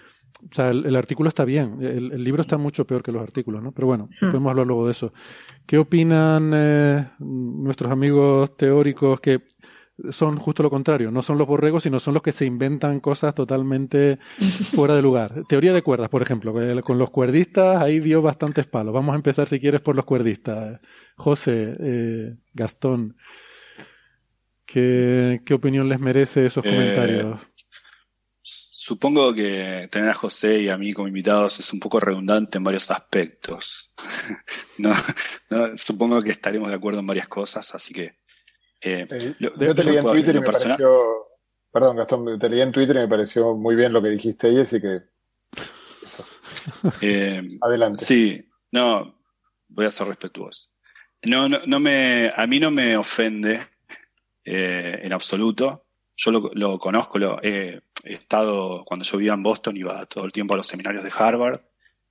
O 0.50 0.54
sea, 0.54 0.70
el, 0.70 0.96
artículo 0.96 1.28
está 1.28 1.44
bien, 1.44 1.78
el, 1.82 2.24
libro 2.24 2.40
está 2.40 2.56
mucho 2.56 2.86
peor 2.86 3.02
que 3.02 3.12
los 3.12 3.22
artículos, 3.22 3.62
¿no? 3.62 3.72
Pero 3.72 3.86
bueno, 3.86 4.08
hmm. 4.22 4.30
podemos 4.30 4.50
hablar 4.50 4.66
luego 4.66 4.86
de 4.86 4.92
eso. 4.92 5.12
¿Qué 5.66 5.76
opinan 5.76 6.50
eh, 6.54 7.10
nuestros 7.18 7.92
amigos 7.92 8.56
teóricos 8.56 9.20
que 9.20 9.42
son 10.10 10.38
justo 10.38 10.62
lo 10.62 10.70
contrario, 10.70 11.10
no 11.10 11.22
son 11.22 11.38
los 11.38 11.46
borregos, 11.46 11.82
sino 11.82 12.00
son 12.00 12.14
los 12.14 12.22
que 12.22 12.32
se 12.32 12.44
inventan 12.44 13.00
cosas 13.00 13.34
totalmente 13.34 14.18
fuera 14.74 14.96
de 14.96 15.02
lugar. 15.02 15.44
Teoría 15.48 15.72
de 15.72 15.82
cuerdas, 15.82 16.08
por 16.08 16.22
ejemplo, 16.22 16.54
con 16.82 16.98
los 16.98 17.10
cuerdistas 17.10 17.82
ahí 17.82 18.00
dio 18.00 18.22
bastantes 18.22 18.66
palos. 18.66 18.94
Vamos 18.94 19.12
a 19.12 19.16
empezar, 19.16 19.48
si 19.48 19.60
quieres, 19.60 19.80
por 19.80 19.96
los 19.96 20.04
cuerdistas. 20.04 20.80
José, 21.16 21.76
eh, 21.78 22.34
Gastón, 22.54 23.16
¿qué, 24.64 25.40
opinión 25.52 25.88
les 25.88 26.00
merece 26.00 26.46
esos 26.46 26.64
eh, 26.64 26.70
comentarios? 26.70 27.40
Supongo 28.42 29.34
que 29.34 29.88
tener 29.90 30.08
a 30.08 30.14
José 30.14 30.62
y 30.62 30.68
a 30.68 30.78
mí 30.78 30.92
como 30.92 31.06
invitados 31.06 31.60
es 31.60 31.72
un 31.72 31.78
poco 31.78 32.00
redundante 32.00 32.58
en 32.58 32.64
varios 32.64 32.90
aspectos. 32.90 33.94
no, 34.78 34.92
supongo 35.76 36.22
que 36.22 36.30
estaremos 36.30 36.70
de 36.70 36.76
acuerdo 36.76 37.00
en 37.00 37.06
varias 37.06 37.28
cosas, 37.28 37.74
así 37.74 37.92
que 37.92 38.20
eh, 38.80 39.34
yo 39.38 39.74
te 39.74 39.84
leí 39.84 39.96
en 39.96 40.04
Twitter 40.04 40.36
y 40.36 40.40
me 40.40 40.44
pareció. 40.44 41.26
Perdón, 41.72 41.96
Gastón, 41.96 42.38
te 42.38 42.48
leí 42.48 42.60
en 42.60 42.72
Twitter 42.72 42.96
y 42.96 43.00
me 43.00 43.08
pareció 43.08 43.54
muy 43.54 43.76
bien 43.76 43.92
lo 43.92 44.02
que 44.02 44.08
dijiste 44.08 44.48
ahí, 44.48 44.60
así 44.60 44.80
que. 44.80 45.02
Eh, 47.00 47.42
Adelante. 47.60 48.04
Sí, 48.04 48.50
no, 48.72 49.22
voy 49.68 49.86
a 49.86 49.90
ser 49.90 50.08
respetuoso. 50.08 50.68
No, 51.22 51.48
no, 51.48 51.60
no 51.66 51.80
me, 51.80 52.30
a 52.34 52.46
mí 52.46 52.58
no 52.58 52.70
me 52.70 52.96
ofende 52.96 53.60
eh, 54.44 54.98
en 55.02 55.12
absoluto. 55.12 55.86
Yo 56.16 56.30
lo, 56.30 56.50
lo 56.54 56.78
conozco, 56.78 57.18
lo, 57.18 57.40
he 57.42 57.80
estado, 58.04 58.84
cuando 58.84 59.04
yo 59.04 59.18
vivía 59.18 59.34
en 59.34 59.42
Boston, 59.42 59.76
iba 59.76 60.04
todo 60.06 60.24
el 60.24 60.32
tiempo 60.32 60.54
a 60.54 60.58
los 60.58 60.66
seminarios 60.66 61.04
de 61.04 61.12
Harvard, 61.16 61.60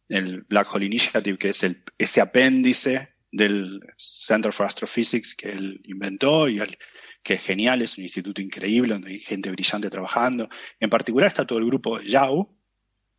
el 0.08 0.42
Black 0.44 0.74
Hole 0.74 0.86
Initiative, 0.86 1.38
que 1.38 1.50
es 1.50 1.64
el, 1.64 1.84
ese 1.98 2.22
apéndice 2.22 3.14
del 3.32 3.80
Center 3.98 4.52
for 4.52 4.66
Astrophysics 4.66 5.36
que 5.36 5.52
él 5.52 5.82
inventó 5.86 6.50
y 6.50 6.62
que 7.22 7.36
es 7.36 7.42
genial, 7.42 7.82
es 7.82 7.98
un 7.98 8.04
instituto 8.04 8.42
increíble 8.42 8.94
donde 8.94 9.12
hay 9.12 9.20
gente 9.20 9.52
brillante 9.52 9.90
trabajando. 9.90 10.50
En 10.80 10.90
particular 10.90 11.28
está 11.28 11.46
todo 11.46 11.60
el 11.60 11.66
grupo 11.66 12.00
Yao 12.02 12.56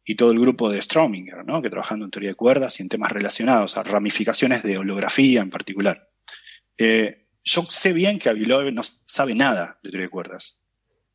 y 0.04 0.14
todo 0.14 0.32
el 0.32 0.40
grupo 0.40 0.70
de 0.70 0.80
Strominger, 0.80 1.44
¿no? 1.44 1.62
que 1.62 1.70
trabajando 1.70 2.04
en 2.04 2.10
teoría 2.10 2.30
de 2.30 2.34
cuerdas 2.34 2.80
y 2.80 2.82
en 2.82 2.88
temas 2.88 3.12
relacionados 3.12 3.76
a 3.76 3.82
ramificaciones 3.82 4.62
de 4.62 4.78
holografía 4.78 5.40
en 5.42 5.50
particular. 5.50 6.08
Eh, 6.78 7.28
yo 7.44 7.62
sé 7.62 7.92
bien 7.92 8.18
que 8.18 8.28
Avilov 8.28 8.72
no 8.72 8.82
sabe 8.82 9.34
nada 9.34 9.78
de 9.82 9.90
teoría 9.90 10.06
de 10.06 10.10
cuerdas. 10.10 10.62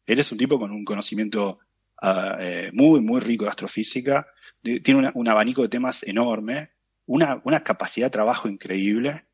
Él 0.06 0.20
es 0.20 0.32
un 0.32 0.38
tipo 0.38 0.60
con 0.60 0.72
un 0.72 0.86
conocimiento 0.86 1.60
ah, 2.02 2.38
eh, 2.40 2.70
muy, 2.74 3.02
muy 3.02 3.20
rico 3.20 3.46
de 3.46 3.50
astrofísica, 3.50 4.28
tiene 4.62 5.12
un 5.14 5.28
abanico 5.28 5.62
de 5.62 5.70
temas 5.70 6.04
enorme, 6.04 6.75
una, 7.06 7.42
una 7.44 7.64
capacidad 7.64 8.08
de 8.08 8.12
trabajo 8.12 8.48
increíble 8.48 9.26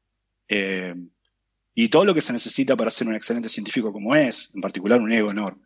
eh, 0.48 0.96
y 1.74 1.90
todo 1.90 2.06
lo 2.06 2.14
que 2.14 2.22
se 2.22 2.34
necesita 2.34 2.76
para 2.76 2.92
ser 2.92 3.08
un 3.08 3.16
excelente 3.16 3.50
científico 3.50 3.94
como 3.94 4.16
es, 4.16 4.54
en 4.56 4.62
particular 4.62 5.00
un 5.00 5.12
ego 5.12 5.32
enorme. 5.32 5.66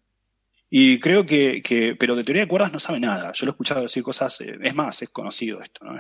Y 0.69 0.99
creo 0.99 1.25
que, 1.25 1.61
que 1.63 1.95
pero 1.95 2.15
de 2.15 2.23
teoría 2.23 2.43
de 2.43 2.47
cuerdas 2.47 2.73
no 2.73 2.79
sabe 2.79 2.99
nada. 2.99 3.31
Yo 3.33 3.45
lo 3.45 3.51
he 3.51 3.53
escuchado 3.53 3.81
decir 3.81 4.03
cosas, 4.03 4.41
eh, 4.41 4.57
es 4.61 4.75
más, 4.75 5.01
es 5.01 5.09
conocido 5.09 5.61
esto, 5.61 5.85
¿no? 5.85 5.99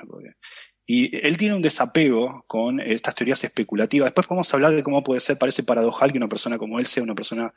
y 0.87 1.15
él 1.25 1.35
tiene 1.37 1.55
un 1.55 1.63
desapego 1.63 2.43
con 2.45 2.79
estas 2.79 3.15
teorías 3.15 3.43
especulativas. 3.43 4.07
Después 4.07 4.27
podemos 4.27 4.53
hablar 4.53 4.73
de 4.73 4.83
cómo 4.83 5.03
puede 5.03 5.19
ser, 5.19 5.37
parece 5.39 5.63
paradojal 5.63 6.11
que 6.11 6.19
una 6.19 6.29
persona 6.29 6.59
como 6.59 6.77
él 6.77 6.85
sea 6.85 7.01
una 7.01 7.15
persona 7.15 7.53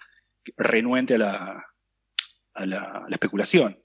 renuente 0.57 1.16
a 1.16 1.18
la, 1.18 1.66
a 2.55 2.66
la 2.66 3.07
especulación. 3.11 3.78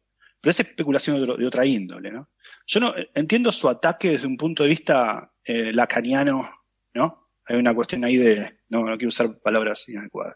Pero 0.43 0.51
es 0.51 0.59
especulación 0.59 1.23
de, 1.23 1.47
otra 1.47 1.65
índole, 1.65 2.11
¿no? 2.11 2.31
Yo 2.67 2.81
no 2.81 2.93
entiendo 3.15 3.49
su 3.49 3.69
ataque 3.69 4.11
desde 4.11 4.27
un 4.27 4.35
punto 4.35 4.63
de 4.63 4.69
vista 4.69 5.31
eh, 5.41 5.71
lacaniano, 5.71 6.49
¿no? 6.93 7.29
Hay 7.45 7.55
una 7.55 7.73
cuestión 7.73 8.03
ahí 8.03 8.17
de, 8.17 8.59
no, 8.67 8.81
no 8.81 8.97
quiero 8.97 9.07
usar 9.07 9.39
palabras 9.41 9.87
inadecuadas, 9.87 10.35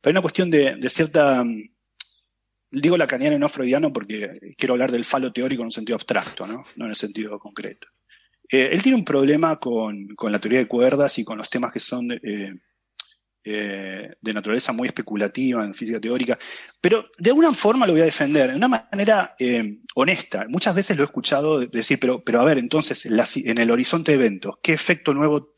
pero 0.00 0.10
hay 0.10 0.14
una 0.14 0.22
cuestión 0.22 0.50
de, 0.50 0.76
cierta, 0.90 1.44
mm, 1.44 1.68
digo 2.72 2.96
lacaniano 2.96 3.36
y 3.36 3.38
no 3.38 3.48
freudiano 3.48 3.92
porque 3.92 4.40
quiero 4.58 4.74
hablar 4.74 4.90
del 4.90 5.04
falo 5.04 5.32
teórico 5.32 5.62
en 5.62 5.66
un 5.66 5.72
sentido 5.72 5.94
abstracto, 5.94 6.48
¿no? 6.48 6.64
No 6.74 6.86
en 6.86 6.90
el 6.90 6.96
sentido 6.96 7.38
concreto. 7.38 7.86
Eh, 8.48 8.70
él 8.72 8.82
tiene 8.82 8.98
un 8.98 9.04
problema 9.04 9.60
con, 9.60 10.08
la 10.20 10.40
teoría 10.40 10.58
de 10.58 10.66
cuerdas 10.66 11.16
y 11.20 11.24
con 11.24 11.38
los 11.38 11.48
temas 11.48 11.70
que 11.70 11.78
son 11.78 12.10
eh, 12.10 12.54
eh, 13.46 14.16
de 14.22 14.32
naturaleza 14.32 14.72
muy 14.72 14.88
especulativa 14.88 15.62
en 15.62 15.74
física 15.74 16.00
teórica, 16.00 16.38
pero 16.80 17.10
de 17.18 17.28
alguna 17.28 17.52
forma 17.52 17.86
lo 17.86 17.92
voy 17.92 18.00
a 18.00 18.06
defender, 18.06 18.50
de 18.50 18.56
una 18.56 18.68
manera 18.68 19.36
eh, 19.38 19.80
honesta. 19.94 20.46
Muchas 20.48 20.74
veces 20.74 20.96
lo 20.96 21.02
he 21.02 21.04
escuchado 21.04 21.60
decir, 21.60 22.00
pero, 22.00 22.24
pero 22.24 22.40
a 22.40 22.44
ver, 22.44 22.56
entonces, 22.56 23.04
en 23.04 23.58
el 23.58 23.70
horizonte 23.70 24.12
de 24.12 24.16
eventos, 24.16 24.58
¿qué 24.62 24.72
efecto 24.72 25.12
nuevo 25.12 25.54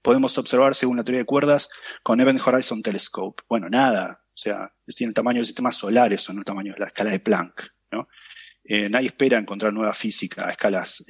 podemos 0.00 0.38
observar 0.38 0.74
según 0.74 0.96
la 0.96 1.04
teoría 1.04 1.20
de 1.20 1.26
cuerdas 1.26 1.68
con 2.02 2.18
Event 2.20 2.40
Horizon 2.40 2.80
Telescope? 2.80 3.42
Bueno, 3.50 3.68
nada. 3.68 4.22
O 4.28 4.38
sea, 4.38 4.72
tiene 4.86 5.10
el 5.10 5.14
tamaño 5.14 5.40
del 5.40 5.46
sistema 5.46 5.72
solar, 5.72 6.14
eso, 6.14 6.32
no 6.32 6.38
el 6.38 6.44
tamaño 6.46 6.72
de 6.72 6.78
la 6.78 6.86
escala 6.86 7.10
de 7.10 7.20
Planck. 7.20 7.70
¿no? 7.90 8.08
Eh, 8.64 8.88
nadie 8.88 9.08
espera 9.08 9.38
encontrar 9.38 9.74
nueva 9.74 9.92
física 9.92 10.48
a 10.48 10.52
escalas 10.52 11.04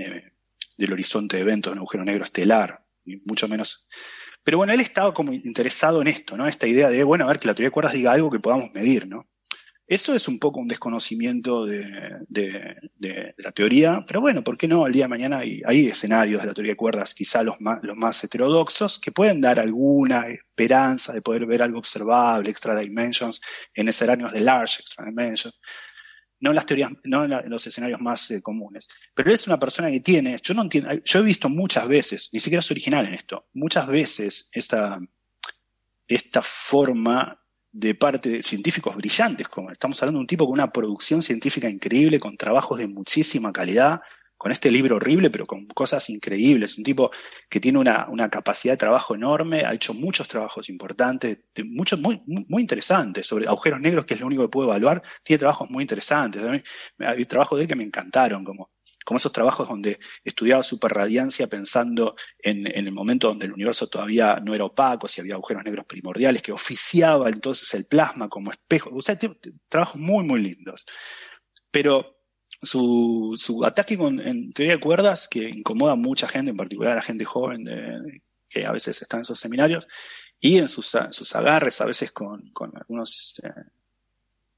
del 0.77 0.93
horizonte 0.93 1.37
de 1.37 1.43
eventos 1.43 1.71
de 1.71 1.75
un 1.75 1.79
agujero 1.79 2.05
negro 2.05 2.25
estelar, 2.25 2.85
mucho 3.25 3.47
menos. 3.47 3.87
Pero 4.47 4.59
bueno, 4.59 4.73
él 4.73 4.81
estaba 4.81 5.13
como 5.13 5.33
interesado 5.33 6.01
en 6.01 6.07
esto, 6.07 6.37
¿no? 6.37 6.47
Esta 6.47 6.69
idea 6.69 6.89
de, 6.89 7.03
bueno, 7.03 7.25
a 7.25 7.27
ver, 7.27 7.41
que 7.41 7.49
la 7.49 7.55
teoría 7.55 7.67
de 7.67 7.73
cuerdas 7.73 7.95
diga 7.95 8.13
algo 8.13 8.31
que 8.31 8.39
podamos 8.39 8.71
medir, 8.73 9.09
¿no? 9.09 9.27
Eso 9.89 10.15
es 10.15 10.29
un 10.29 10.39
poco 10.39 10.61
un 10.61 10.69
desconocimiento 10.69 11.67
de, 11.67 12.77
la 13.39 13.51
teoría, 13.51 14.05
pero 14.07 14.21
bueno, 14.21 14.45
¿por 14.45 14.57
qué 14.57 14.69
no? 14.69 14.85
Al 14.85 14.93
día 14.93 15.07
de 15.07 15.09
mañana 15.09 15.39
hay, 15.39 15.63
hay, 15.67 15.89
escenarios 15.89 16.43
de 16.43 16.47
la 16.47 16.55
teoría 16.55 16.75
de 16.75 16.77
cuerdas, 16.77 17.13
quizá 17.13 17.43
los 17.43 17.61
más, 17.61 17.81
los 17.83 17.97
más 17.97 18.23
heterodoxos, 18.23 19.01
que 19.01 19.11
pueden 19.11 19.41
dar 19.41 19.59
alguna 19.59 20.29
esperanza 20.29 21.13
de 21.13 21.23
poder 21.23 21.45
ver 21.45 21.61
algo 21.61 21.79
observable, 21.79 22.49
extra 22.49 22.77
dimensions, 22.77 23.41
en 23.75 23.89
escenarios 23.89 24.31
de 24.31 24.41
large 24.43 24.81
extra 24.81 25.05
dimensions 25.07 25.59
no 26.41 26.51
en 26.51 26.57
las 26.57 26.67
teorías, 26.67 26.91
no 27.05 27.25
en, 27.25 27.51
los 27.51 27.67
escenarios 27.67 28.01
más 28.01 28.31
eh, 28.31 28.43
comunes. 28.43 28.89
Pero 29.15 29.33
es 29.33 29.47
una 29.47 29.59
persona 29.59 29.91
que 29.91 30.01
tiene, 30.01 30.39
yo 30.43 30.55
no 30.55 30.63
entiendo, 30.63 30.91
yo 31.05 31.19
he 31.21 31.23
visto 31.23 31.49
muchas 31.49 31.89
veces, 31.89 32.29
ni 32.33 32.41
siquiera 32.41 32.61
es 32.61 32.71
original 32.71 33.07
en 33.07 33.15
esto, 33.15 33.47
muchas 33.55 33.87
veces 33.87 34.49
esta, 34.53 34.99
esta 36.07 36.43
forma 36.43 37.41
de 37.73 37.95
parte 37.95 38.29
de 38.31 38.43
científicos 38.43 38.97
brillantes, 38.97 39.49
como 39.49 39.71
estamos 39.71 40.03
hablando 40.03 40.19
de 40.19 40.23
un 40.23 40.27
tipo 40.27 40.47
con 40.47 40.55
una 40.55 40.73
producción 40.73 41.23
científica 41.23 41.69
increíble, 41.69 42.19
con 42.19 42.37
trabajos 42.37 42.79
de 42.79 42.89
muchísima 42.89 43.53
calidad, 43.53 44.01
con 44.37 44.53
este 44.53 44.71
libro 44.71 44.97
horrible, 44.97 45.31
pero 45.31 45.47
con 45.47 45.67
cosas 45.67 46.09
increíbles. 46.11 46.77
Un 46.77 46.85
tipo 46.85 47.11
que 47.49 47.61
tiene 47.61 47.79
una, 47.79 48.29
capacidad 48.31 48.75
de 48.75 48.79
trabajo 48.79 49.15
enorme, 49.15 49.65
ha 49.65 49.73
hecho 49.73 49.95
muchos 49.95 50.29
trabajos 50.29 50.69
importantes, 50.69 51.39
muchos 51.65 52.01
muy, 52.01 52.23
muy 52.27 52.63
interesantes, 52.63 53.27
sobre 53.27 53.47
agujeros 53.47 53.81
negros, 53.81 54.05
que 54.05 54.15
es 54.15 54.21
lo 54.21 54.27
único 54.27 54.43
que 54.43 54.49
puedo 54.49 54.69
evaluar. 54.69 55.03
Tiene 55.23 55.39
trabajos 55.39 55.71
muy 55.71 55.83
interesantes. 55.83 56.43
Hay 56.99 57.25
trabajos 57.25 57.59
de 57.59 57.63
él 57.63 57.69
que 57.69 57.77
me 57.77 57.85
encantaron, 57.85 58.45
como, 58.45 58.71
como 59.05 59.17
esos 59.17 59.33
trabajos 59.33 59.69
donde 59.69 59.99
estudiaba 60.23 60.63
superradiancia 60.63 61.47
pensando 61.47 62.15
en, 62.39 62.67
en, 62.67 62.87
el 62.87 62.93
momento 62.93 63.29
donde 63.29 63.47
el 63.47 63.53
universo 63.53 63.87
todavía 63.87 64.39
no 64.45 64.55
era 64.55 64.65
opaco, 64.65 65.09
si 65.09 65.21
había 65.21 65.35
agujeros 65.35 65.65
negros 65.65 65.87
primordiales, 65.87 66.43
que 66.43 66.53
oficiaba 66.53 67.29
entonces 67.31 67.73
el 67.73 67.87
plasma 67.87 68.29
como 68.29 68.51
espejo. 68.51 68.91
O 68.93 69.01
sea, 69.01 69.19
trabajos 69.69 70.01
muy, 70.01 70.25
muy 70.25 70.41
lindos. 70.41 70.85
Pero 71.71 72.16
su, 72.63 73.35
su 73.39 73.65
ataque 73.65 73.97
con, 73.97 74.21
en 74.21 74.53
teoría 74.53 74.75
de 74.75 74.81
cuerdas, 74.81 75.29
que 75.29 75.49
incomoda 75.49 75.93
a 75.93 75.97
mucha 75.97 76.29
gente, 76.29 76.51
en 76.51 76.57
particular 76.57 76.93
a 76.93 76.97
la 76.97 77.03
gente 77.03 77.25
joven 77.25 77.65
que 78.49 78.65
a 78.65 78.73
veces 78.73 79.03
está 79.03 79.17
en 79.17 79.23
esos 79.23 79.39
seminarios, 79.39 79.89
y 80.41 80.59
en 80.59 80.69
sus, 80.69 80.97
sus 81.11 81.35
agarres, 81.35 81.81
a 81.81 81.87
veces 81.87 82.13
con, 82.13 82.51
con 82.51 82.77
algunos 82.77 83.41
eh, 83.43 83.51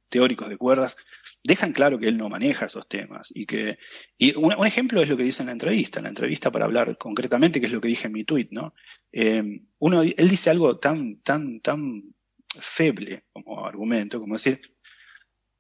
teóricos 0.09 0.49
de 0.49 0.57
cuerdas, 0.57 0.97
dejan 1.43 1.73
claro 1.73 1.99
que 1.99 2.09
él 2.09 2.17
no 2.17 2.29
maneja 2.29 2.67
esos 2.67 2.89
temas. 2.89 3.31
Y 3.35 3.47
que, 3.47 3.79
y 4.17 4.35
un, 4.37 4.67
ejemplo 4.67 5.01
es 5.01 5.09
lo 5.09 5.17
que 5.17 5.23
dice 5.23 5.43
en 5.43 5.49
la 5.49 5.53
entrevista, 5.53 6.01
en 6.01 6.05
la 6.05 6.09
entrevista 6.11 6.51
para 6.51 6.65
hablar 6.65 6.97
concretamente, 6.99 7.61
que 7.61 7.67
es 7.67 7.73
lo 7.73 7.81
que 7.81 7.89
dije 7.89 8.07
en 8.07 8.13
mi 8.13 8.25
tweet, 8.25 8.49
¿no? 8.51 8.75
Eh, 9.13 9.63
uno, 9.79 10.03
él 10.03 10.29
dice 10.29 10.51
algo 10.51 10.79
tan, 10.79 11.21
tan, 11.21 11.61
tan 11.61 12.15
feble 12.49 13.25
como 13.33 13.67
argumento, 13.67 14.21
como 14.21 14.35
decir, 14.35 14.61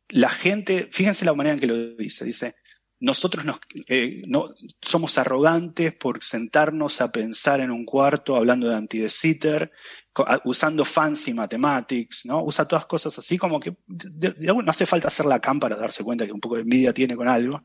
la 0.08 0.28
gente, 0.28 0.88
fíjense 0.90 1.24
la 1.24 1.34
manera 1.34 1.54
en 1.54 1.60
que 1.60 1.66
lo 1.66 1.76
dice, 1.96 2.24
dice, 2.24 2.56
nosotros 3.00 3.44
nos, 3.44 3.58
eh, 3.88 4.22
no, 4.26 4.54
somos 4.82 5.18
arrogantes 5.18 5.94
por 5.94 6.22
sentarnos 6.22 7.00
a 7.00 7.12
pensar 7.12 7.60
en 7.60 7.70
un 7.70 7.84
cuarto 7.84 8.34
hablando 8.34 8.68
de 8.68 8.74
anti 8.74 8.98
de 8.98 9.70
usando 10.44 10.84
fancy 10.84 11.32
mathematics, 11.32 12.26
¿no? 12.26 12.42
Usa 12.42 12.66
todas 12.66 12.86
cosas 12.86 13.16
así 13.16 13.38
como 13.38 13.60
que 13.60 13.76
no 13.86 14.64
hace 14.66 14.84
falta 14.84 15.08
hacer 15.08 15.26
la 15.26 15.40
cam 15.40 15.60
para 15.60 15.76
darse 15.76 16.02
cuenta 16.02 16.26
que 16.26 16.32
un 16.32 16.40
poco 16.40 16.56
de 16.56 16.62
envidia 16.62 16.92
tiene 16.92 17.14
con 17.14 17.28
algo. 17.28 17.64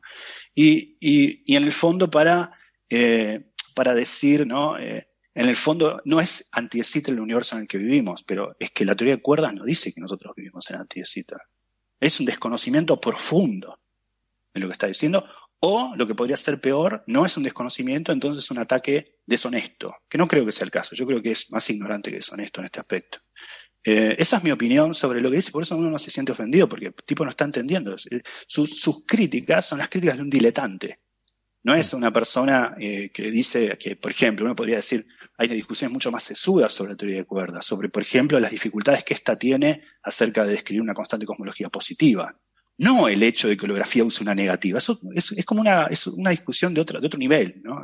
Y, 0.54 0.96
y, 1.00 1.42
y 1.44 1.56
en 1.56 1.64
el 1.64 1.72
fondo 1.72 2.08
para, 2.08 2.52
eh, 2.88 3.50
para 3.74 3.92
decir, 3.92 4.46
¿no? 4.46 4.78
Eh, 4.78 5.08
en 5.34 5.48
el 5.48 5.56
fondo 5.56 6.00
no 6.04 6.20
es 6.20 6.48
anti 6.52 6.80
el 7.06 7.18
universo 7.18 7.56
en 7.56 7.62
el 7.62 7.68
que 7.68 7.78
vivimos, 7.78 8.22
pero 8.22 8.54
es 8.60 8.70
que 8.70 8.84
la 8.84 8.94
teoría 8.94 9.16
de 9.16 9.22
cuerdas 9.22 9.52
nos 9.52 9.66
dice 9.66 9.92
que 9.92 10.00
nosotros 10.00 10.32
vivimos 10.36 10.70
en 10.70 10.76
anti 10.76 11.02
es 12.00 12.20
un 12.20 12.26
desconocimiento 12.26 13.00
profundo 13.00 13.78
de 14.52 14.60
lo 14.60 14.68
que 14.68 14.72
está 14.72 14.86
diciendo, 14.86 15.24
o 15.60 15.94
lo 15.96 16.06
que 16.06 16.14
podría 16.14 16.36
ser 16.36 16.60
peor, 16.60 17.02
no 17.06 17.24
es 17.24 17.36
un 17.36 17.42
desconocimiento, 17.42 18.12
entonces 18.12 18.44
es 18.44 18.50
un 18.50 18.58
ataque 18.58 19.16
deshonesto, 19.24 19.94
que 20.08 20.18
no 20.18 20.28
creo 20.28 20.44
que 20.44 20.52
sea 20.52 20.66
el 20.66 20.70
caso, 20.70 20.94
yo 20.94 21.06
creo 21.06 21.22
que 21.22 21.30
es 21.30 21.50
más 21.50 21.68
ignorante 21.70 22.10
que 22.10 22.16
deshonesto 22.16 22.60
en 22.60 22.66
este 22.66 22.80
aspecto. 22.80 23.18
Eh, 23.82 24.16
esa 24.18 24.38
es 24.38 24.44
mi 24.44 24.50
opinión 24.50 24.94
sobre 24.94 25.20
lo 25.20 25.30
que 25.30 25.36
dice, 25.36 25.52
por 25.52 25.62
eso 25.62 25.76
uno 25.76 25.90
no 25.90 25.98
se 25.98 26.10
siente 26.10 26.32
ofendido, 26.32 26.68
porque 26.68 26.86
el 26.86 26.94
tipo 26.94 27.24
no 27.24 27.30
está 27.30 27.44
entendiendo. 27.44 27.96
sus 28.46 29.04
críticas 29.06 29.66
son 29.66 29.78
las 29.78 29.88
críticas 29.88 30.16
de 30.16 30.22
un 30.22 30.30
diletante. 30.30 31.00
No 31.64 31.74
es 31.74 31.94
una 31.94 32.12
persona 32.12 32.76
eh, 32.78 33.10
que 33.10 33.30
dice 33.30 33.78
que, 33.78 33.96
por 33.96 34.10
ejemplo, 34.10 34.44
uno 34.44 34.54
podría 34.54 34.76
decir, 34.76 35.06
hay 35.38 35.48
discusiones 35.48 35.94
mucho 35.94 36.12
más 36.12 36.22
sesudas 36.22 36.70
sobre 36.70 36.92
la 36.92 36.96
teoría 36.96 37.16
de 37.16 37.24
cuerdas, 37.24 37.64
sobre, 37.64 37.88
por 37.88 38.02
ejemplo, 38.02 38.38
las 38.38 38.50
dificultades 38.50 39.02
que 39.02 39.14
ésta 39.14 39.38
tiene 39.38 39.82
acerca 40.02 40.44
de 40.44 40.52
describir 40.52 40.82
una 40.82 40.92
constante 40.92 41.24
cosmología 41.24 41.70
positiva. 41.70 42.38
No 42.76 43.08
el 43.08 43.22
hecho 43.22 43.48
de 43.48 43.56
que 43.56 43.64
holografía 43.64 44.04
use 44.04 44.22
una 44.22 44.34
negativa. 44.34 44.78
Eso 44.78 45.00
es, 45.14 45.44
como 45.46 45.62
una, 45.62 45.84
es 45.84 46.06
una 46.08 46.30
discusión 46.30 46.74
de, 46.74 46.82
otra, 46.82 47.00
de 47.00 47.06
otro 47.06 47.18
nivel. 47.18 47.62
¿no? 47.62 47.82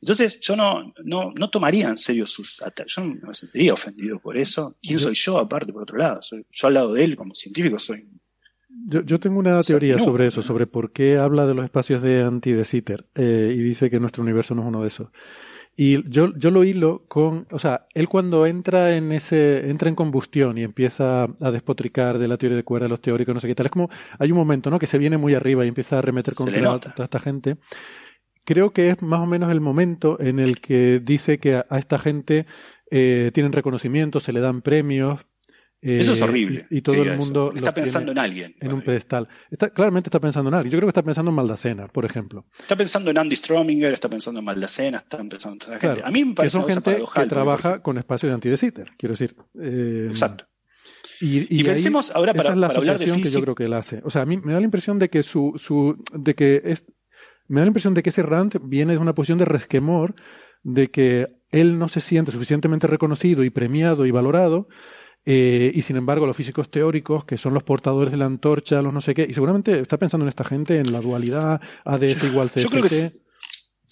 Entonces, 0.00 0.40
yo 0.40 0.56
no, 0.56 0.94
no, 1.04 1.32
no 1.36 1.50
tomaría 1.50 1.88
en 1.88 1.98
serio 1.98 2.24
sus 2.26 2.62
ataques. 2.62 2.94
Yo 2.94 3.04
no 3.04 3.28
me 3.28 3.34
sentiría 3.34 3.74
ofendido 3.74 4.18
por 4.18 4.38
eso. 4.38 4.78
¿Quién 4.80 4.98
soy 4.98 5.14
yo, 5.14 5.36
aparte, 5.36 5.72
por 5.72 5.82
otro 5.82 5.98
lado? 5.98 6.20
yo 6.50 6.68
al 6.68 6.74
lado 6.74 6.94
de 6.94 7.04
él, 7.04 7.16
como 7.16 7.34
científico, 7.34 7.78
soy 7.78 8.08
yo, 8.86 9.02
yo, 9.02 9.20
tengo 9.20 9.38
una 9.38 9.60
teoría 9.62 9.98
sobre 9.98 10.26
eso, 10.26 10.42
sobre 10.42 10.66
por 10.66 10.92
qué 10.92 11.18
habla 11.18 11.46
de 11.46 11.54
los 11.54 11.64
espacios 11.64 12.02
de 12.02 12.22
anti 12.22 12.52
de 12.52 12.64
Sitter 12.64 13.06
eh, 13.14 13.54
y 13.54 13.58
dice 13.58 13.90
que 13.90 14.00
nuestro 14.00 14.22
universo 14.22 14.54
no 14.54 14.62
es 14.62 14.68
uno 14.68 14.82
de 14.82 14.88
esos. 14.88 15.08
Y 15.76 16.08
yo, 16.10 16.36
yo 16.36 16.50
lo 16.50 16.64
hilo 16.64 17.04
con, 17.08 17.46
o 17.50 17.58
sea, 17.58 17.86
él 17.94 18.08
cuando 18.08 18.44
entra 18.44 18.96
en 18.96 19.12
ese, 19.12 19.70
entra 19.70 19.88
en 19.88 19.94
combustión 19.94 20.58
y 20.58 20.62
empieza 20.62 21.24
a 21.24 21.50
despotricar 21.50 22.18
de 22.18 22.28
la 22.28 22.36
teoría 22.36 22.56
de 22.56 22.64
cuerda, 22.64 22.86
de 22.86 22.90
los 22.90 23.00
teóricos, 23.00 23.34
no 23.34 23.40
sé 23.40 23.48
qué 23.48 23.54
tal, 23.54 23.66
es 23.66 23.72
como, 23.72 23.88
hay 24.18 24.30
un 24.30 24.36
momento, 24.36 24.68
¿no? 24.70 24.78
Que 24.78 24.86
se 24.86 24.98
viene 24.98 25.16
muy 25.16 25.34
arriba 25.34 25.64
y 25.64 25.68
empieza 25.68 25.98
a 25.98 26.02
remeter 26.02 26.34
contra 26.34 26.78
toda 26.80 27.04
esta 27.04 27.20
gente. 27.20 27.56
Creo 28.44 28.72
que 28.72 28.90
es 28.90 29.00
más 29.00 29.20
o 29.20 29.26
menos 29.26 29.50
el 29.52 29.60
momento 29.60 30.20
en 30.20 30.38
el 30.38 30.60
que 30.60 31.00
dice 31.00 31.38
que 31.38 31.54
a, 31.54 31.66
esta 31.78 31.98
gente 31.98 32.46
eh, 32.90 33.30
tienen 33.32 33.52
reconocimiento, 33.52 34.18
se 34.18 34.32
le 34.32 34.40
dan 34.40 34.62
premios, 34.62 35.20
eso 35.82 36.12
es 36.12 36.20
eh, 36.20 36.24
horrible. 36.24 36.66
Y, 36.70 36.82
todo 36.82 37.02
el 37.02 37.16
mundo 37.16 37.52
está 37.54 37.72
pensando 37.72 38.12
en 38.12 38.18
alguien. 38.18 38.54
En 38.60 38.72
un 38.72 38.82
pedestal. 38.82 39.28
Está, 39.50 39.70
claramente 39.70 40.08
está 40.08 40.20
pensando 40.20 40.48
en 40.48 40.54
alguien. 40.54 40.72
Yo 40.72 40.78
creo 40.78 40.86
que 40.88 40.90
está 40.90 41.02
pensando 41.02 41.30
en 41.30 41.34
Maldacena, 41.34 41.88
por 41.88 42.04
ejemplo. 42.04 42.46
Está 42.58 42.76
pensando 42.76 43.10
en 43.10 43.18
Andy 43.18 43.36
Strominger, 43.36 43.92
está 43.92 44.08
pensando 44.08 44.40
en 44.40 44.44
Maldacena, 44.44 44.98
está 44.98 45.16
pensando 45.18 45.52
en 45.54 45.58
toda 45.58 45.72
la 45.74 45.80
gente. 45.80 46.02
A 46.04 46.10
mí 46.10 46.24
me 46.24 46.34
parece 46.34 46.58
que 46.58 46.62
son 46.62 46.70
gente 46.70 47.02
que 47.14 47.26
trabaja 47.26 47.80
con 47.82 47.96
espacios 47.98 48.40
de 48.40 48.50
quiero 48.98 49.14
decir. 49.14 49.34
Eh, 49.60 50.08
Exacto. 50.10 50.46
Y, 51.22 51.62
pensemos 51.64 52.10
ahora 52.14 52.32
para, 52.32 52.56
la 52.56 52.68
hablar 52.68 52.98
de 52.98 53.04
que 53.04 53.30
yo 53.30 53.42
creo 53.42 53.54
que 53.54 53.64
él 53.64 53.74
hace. 53.74 54.00
O 54.04 54.10
sea, 54.10 54.22
a 54.22 54.26
mí 54.26 54.38
me 54.38 54.54
da 54.54 54.60
la 54.60 54.64
impresión 54.64 54.98
de 54.98 55.10
que 55.10 55.22
su, 55.22 55.54
su, 55.56 56.02
de 56.14 56.34
que 56.34 56.62
es, 56.64 56.84
me 57.46 57.60
da 57.60 57.66
la 57.66 57.68
impresión 57.68 57.92
de 57.92 58.02
que 58.02 58.08
ese 58.08 58.22
rant 58.22 58.56
viene 58.62 58.92
de 58.92 58.98
una 58.98 59.14
posición 59.14 59.38
de 59.38 59.44
resquemor, 59.44 60.14
de 60.62 60.90
que 60.90 61.28
él 61.50 61.78
no 61.78 61.88
se 61.88 62.00
siente 62.00 62.32
suficientemente 62.32 62.86
reconocido 62.86 63.44
y 63.44 63.50
premiado 63.50 64.06
y 64.06 64.10
valorado, 64.10 64.68
eh, 65.24 65.70
y 65.74 65.82
sin 65.82 65.96
embargo, 65.96 66.26
los 66.26 66.36
físicos 66.36 66.70
teóricos, 66.70 67.24
que 67.24 67.36
son 67.36 67.52
los 67.52 67.62
portadores 67.62 68.10
de 68.10 68.16
la 68.16 68.26
antorcha, 68.26 68.80
los 68.80 68.92
no 68.92 69.00
sé 69.00 69.14
qué, 69.14 69.26
y 69.28 69.34
seguramente 69.34 69.80
está 69.80 69.98
pensando 69.98 70.24
en 70.24 70.28
esta 70.28 70.44
gente, 70.44 70.78
en 70.78 70.92
la 70.92 71.00
dualidad, 71.00 71.60
ADS 71.84 72.24
igual 72.24 72.48
CFT. 72.48 72.60
Yo 72.60 72.70
creo 72.70 72.82
que, 72.84 73.10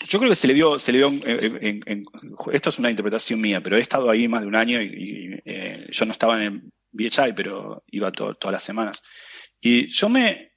yo 0.06 0.18
creo 0.18 0.30
que 0.30 0.36
se 0.36 0.48
le 0.48 0.54
dio, 0.54 0.78
se 0.78 0.92
le 0.92 0.98
dio 0.98 1.08
en, 1.08 2.04
esto 2.52 2.70
es 2.70 2.78
una 2.78 2.90
interpretación 2.90 3.40
mía, 3.40 3.60
pero 3.60 3.76
he 3.76 3.80
estado 3.80 4.10
ahí 4.10 4.26
más 4.26 4.40
de 4.40 4.46
un 4.46 4.56
año 4.56 4.80
y, 4.80 5.40
eh, 5.44 5.86
yo 5.90 6.06
no 6.06 6.12
estaba 6.12 6.42
en 6.42 6.70
VHI, 6.92 7.32
pero 7.34 7.84
iba 7.88 8.10
todas 8.10 8.52
las 8.52 8.62
semanas. 8.62 9.02
Y 9.60 9.88
yo 9.88 10.08
me, 10.08 10.52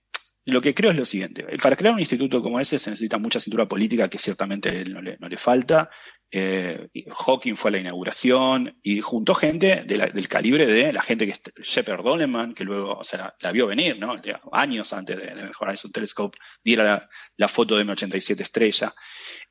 lo 0.45 0.61
que 0.61 0.73
creo 0.73 0.91
es 0.91 0.97
lo 0.97 1.05
siguiente, 1.05 1.45
para 1.61 1.75
crear 1.75 1.93
un 1.93 1.99
instituto 1.99 2.41
como 2.41 2.59
ese 2.59 2.79
se 2.79 2.91
necesita 2.91 3.17
mucha 3.17 3.39
cintura 3.39 3.67
política 3.67 4.07
que 4.07 4.17
ciertamente 4.17 4.85
no 4.85 5.01
le, 5.01 5.17
no 5.19 5.27
le 5.27 5.37
falta, 5.37 5.89
eh, 6.33 6.87
Hawking 7.11 7.55
fue 7.55 7.69
a 7.69 7.71
la 7.73 7.79
inauguración 7.79 8.79
y 8.81 9.01
juntó 9.01 9.33
gente 9.33 9.83
del 9.85 10.27
calibre 10.29 10.65
de 10.65 10.93
la 10.93 11.01
gente 11.01 11.27
que 11.27 11.61
Shepard 11.61 12.03
Doleman, 12.03 12.53
que 12.53 12.63
luego, 12.63 12.93
o 12.93 13.03
sea, 13.03 13.35
la 13.41 13.51
vio 13.51 13.67
venir, 13.67 13.99
¿no? 13.99 14.15
Años 14.53 14.93
antes 14.93 15.17
de, 15.17 15.25
de 15.25 15.51
Horizon 15.59 15.91
Telescope 15.91 16.37
diera 16.63 17.09
la, 17.35 17.47
foto 17.49 17.75
de 17.75 17.85
M87 17.85 18.39
estrella. 18.39 18.95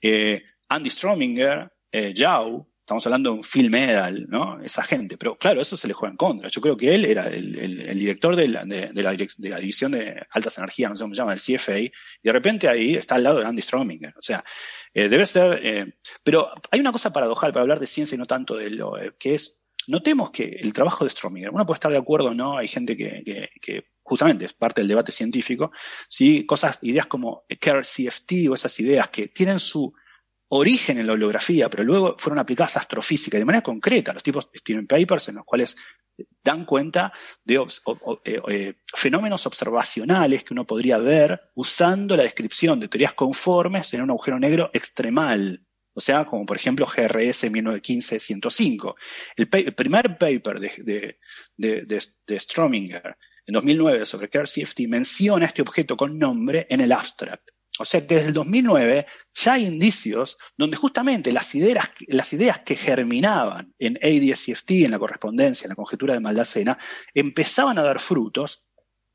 Eh, 0.01 0.43
Andy 0.71 0.89
Strominger, 0.89 1.71
eh, 1.93 2.15
Yao, 2.15 2.70
Estamos 2.91 3.07
hablando 3.07 3.31
de 3.31 3.37
un 3.37 3.45
film 3.45 3.71
medal, 3.71 4.27
¿no? 4.29 4.61
Esa 4.65 4.83
gente. 4.83 5.17
Pero 5.17 5.39
claro, 5.39 5.61
eso 5.61 5.77
se 5.77 5.87
le 5.87 5.95
juega 5.95 6.11
en 6.11 6.17
contra. 6.17 6.49
Yo 6.49 6.61
creo 6.61 6.77
que 6.77 6.93
él 6.93 7.05
era 7.05 7.29
el, 7.29 7.97
director 7.97 8.35
de 8.35 8.49
la, 8.49 8.65
división 8.65 9.93
de 9.93 10.27
altas 10.29 10.59
energías, 10.59 10.91
no 10.91 10.97
sé 10.97 11.05
cómo 11.05 11.15
se 11.15 11.21
llama, 11.21 11.31
del 11.31 11.41
CFA, 11.41 11.79
y 11.79 11.93
de 12.21 12.33
repente 12.33 12.67
ahí 12.67 12.97
está 12.97 13.15
al 13.15 13.23
lado 13.23 13.39
de 13.39 13.47
Andy 13.47 13.62
Strominger. 13.62 14.12
O 14.19 14.23
sea, 14.23 14.43
eh, 14.93 15.09
debe 15.09 15.25
ser. 15.25 15.61
Eh, 15.62 15.87
pero 16.25 16.51
hay 16.69 16.81
una 16.81 16.91
cosa 16.91 17.12
paradojal 17.12 17.53
para 17.53 17.61
hablar 17.61 17.79
de 17.79 17.87
ciencia 17.87 18.17
y 18.17 18.19
no 18.19 18.27
tanto 18.27 18.57
de 18.57 18.71
lo 18.71 18.99
eh, 18.99 19.12
que 19.17 19.37
es. 19.37 19.62
notemos 19.87 20.33
que 20.33 20.59
el 20.61 20.73
trabajo 20.73 21.05
de 21.05 21.11
Strominger, 21.11 21.51
uno 21.51 21.65
puede 21.65 21.77
estar 21.77 21.93
de 21.93 21.99
acuerdo 21.99 22.31
o 22.31 22.35
no, 22.35 22.59
hay 22.59 22.67
gente 22.67 22.97
que, 22.97 23.51
justamente 24.03 24.47
es 24.47 24.53
parte 24.53 24.81
del 24.81 24.89
debate 24.89 25.12
científico, 25.12 25.71
¿sí? 26.09 26.45
cosas, 26.45 26.81
ideas 26.83 27.07
como 27.07 27.45
CFT 27.49 28.49
o 28.51 28.55
esas 28.55 28.81
ideas 28.81 29.11
que 29.11 29.29
tienen 29.29 29.61
su 29.61 29.95
origen 30.53 30.99
en 30.99 31.07
la 31.07 31.13
holografía, 31.13 31.69
pero 31.69 31.85
luego 31.85 32.17
fueron 32.19 32.39
aplicadas 32.39 32.77
a 32.77 32.81
astrofísica 32.81 33.39
de 33.39 33.45
manera 33.45 33.63
concreta. 33.63 34.13
Los 34.13 34.23
tipos 34.23 34.51
tienen 34.65 34.87
papers 34.87 35.29
en 35.29 35.37
los 35.37 35.45
cuales 35.45 35.77
dan 36.43 36.65
cuenta 36.65 37.13
de 37.45 37.55
eh, 38.25 38.41
eh, 38.49 38.75
fenómenos 38.85 39.47
observacionales 39.47 40.45
que 40.45 40.53
uno 40.53 40.67
podría 40.67 40.99
ver 40.99 41.41
usando 41.55 42.17
la 42.17 42.25
descripción 42.25 42.81
de 42.81 42.89
teorías 42.89 43.13
conformes 43.13 43.95
en 43.95 44.03
un 44.03 44.11
agujero 44.11 44.39
negro 44.39 44.71
extremal. 44.73 45.65
O 45.93 46.01
sea, 46.01 46.25
como 46.25 46.47
por 46.47 46.57
ejemplo 46.57 46.87
GRS 46.87 47.51
1915-105. 47.51 48.95
El, 49.37 49.49
primer 49.49 50.19
paper 50.19 50.61
de, 50.61 51.19
de, 51.57 52.41
Strominger 52.41 53.17
en 53.47 53.55
2009 53.55 54.07
sobre 54.07 54.29
CFT 54.29 54.81
menciona 54.89 55.47
este 55.47 55.63
objeto 55.63 55.97
con 55.97 56.19
nombre 56.19 56.67
en 56.71 56.81
el 56.81 56.93
abstract. 56.93 57.51
O 57.79 57.85
sea 57.85 58.01
desde 58.01 58.27
el 58.27 58.35
2009 58.35 59.07
ya 59.33 59.55
hay 59.55 59.67
indicios 59.67 60.37
donde 60.57 60.77
justamente 60.77 61.33
las 61.33 61.55
ideas, 61.55 61.91
las 62.09 62.33
ideas 62.33 62.61
que 62.61 62.77
germinaban 62.77 63.75
en 63.79 63.95
ADS-CFT, 64.03 64.85
en 64.85 64.91
la 64.91 64.99
correspondencia, 64.99 65.67
en 65.67 65.71
la 65.71 65.77
conjetura 65.77 66.15
de 66.15 66.21
Maldacena, 66.21 66.77
empezaban 67.15 67.79
a 67.79 67.83
dar 67.83 68.01
frutos, 68.01 68.67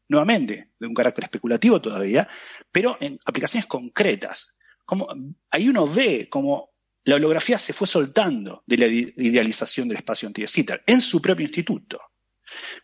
nuevamente, 0.07 0.72
de 0.80 0.88
un 0.88 0.94
carácter 0.94 1.26
especulativo 1.26 1.82
todavía, 1.82 2.27
pero 2.72 2.98
en 2.99 3.19
aplicaciones 3.26 3.68
concretas. 3.68 4.56
Como, 4.86 5.07
ahí 5.52 5.68
uno 5.68 5.88
ve 5.88 6.27
cómo 6.30 6.76
la 7.03 7.15
holografía 7.15 7.57
se 7.57 7.73
fue 7.73 7.88
soltando 7.88 8.64
de 8.65 8.77
la 8.77 8.88
idealización 8.88 9.88
del 9.88 9.98
espacio 9.98 10.27
anti 10.27 10.44
en 10.88 11.02
su 11.02 11.22
propio 11.22 11.45
instituto. 11.45 11.99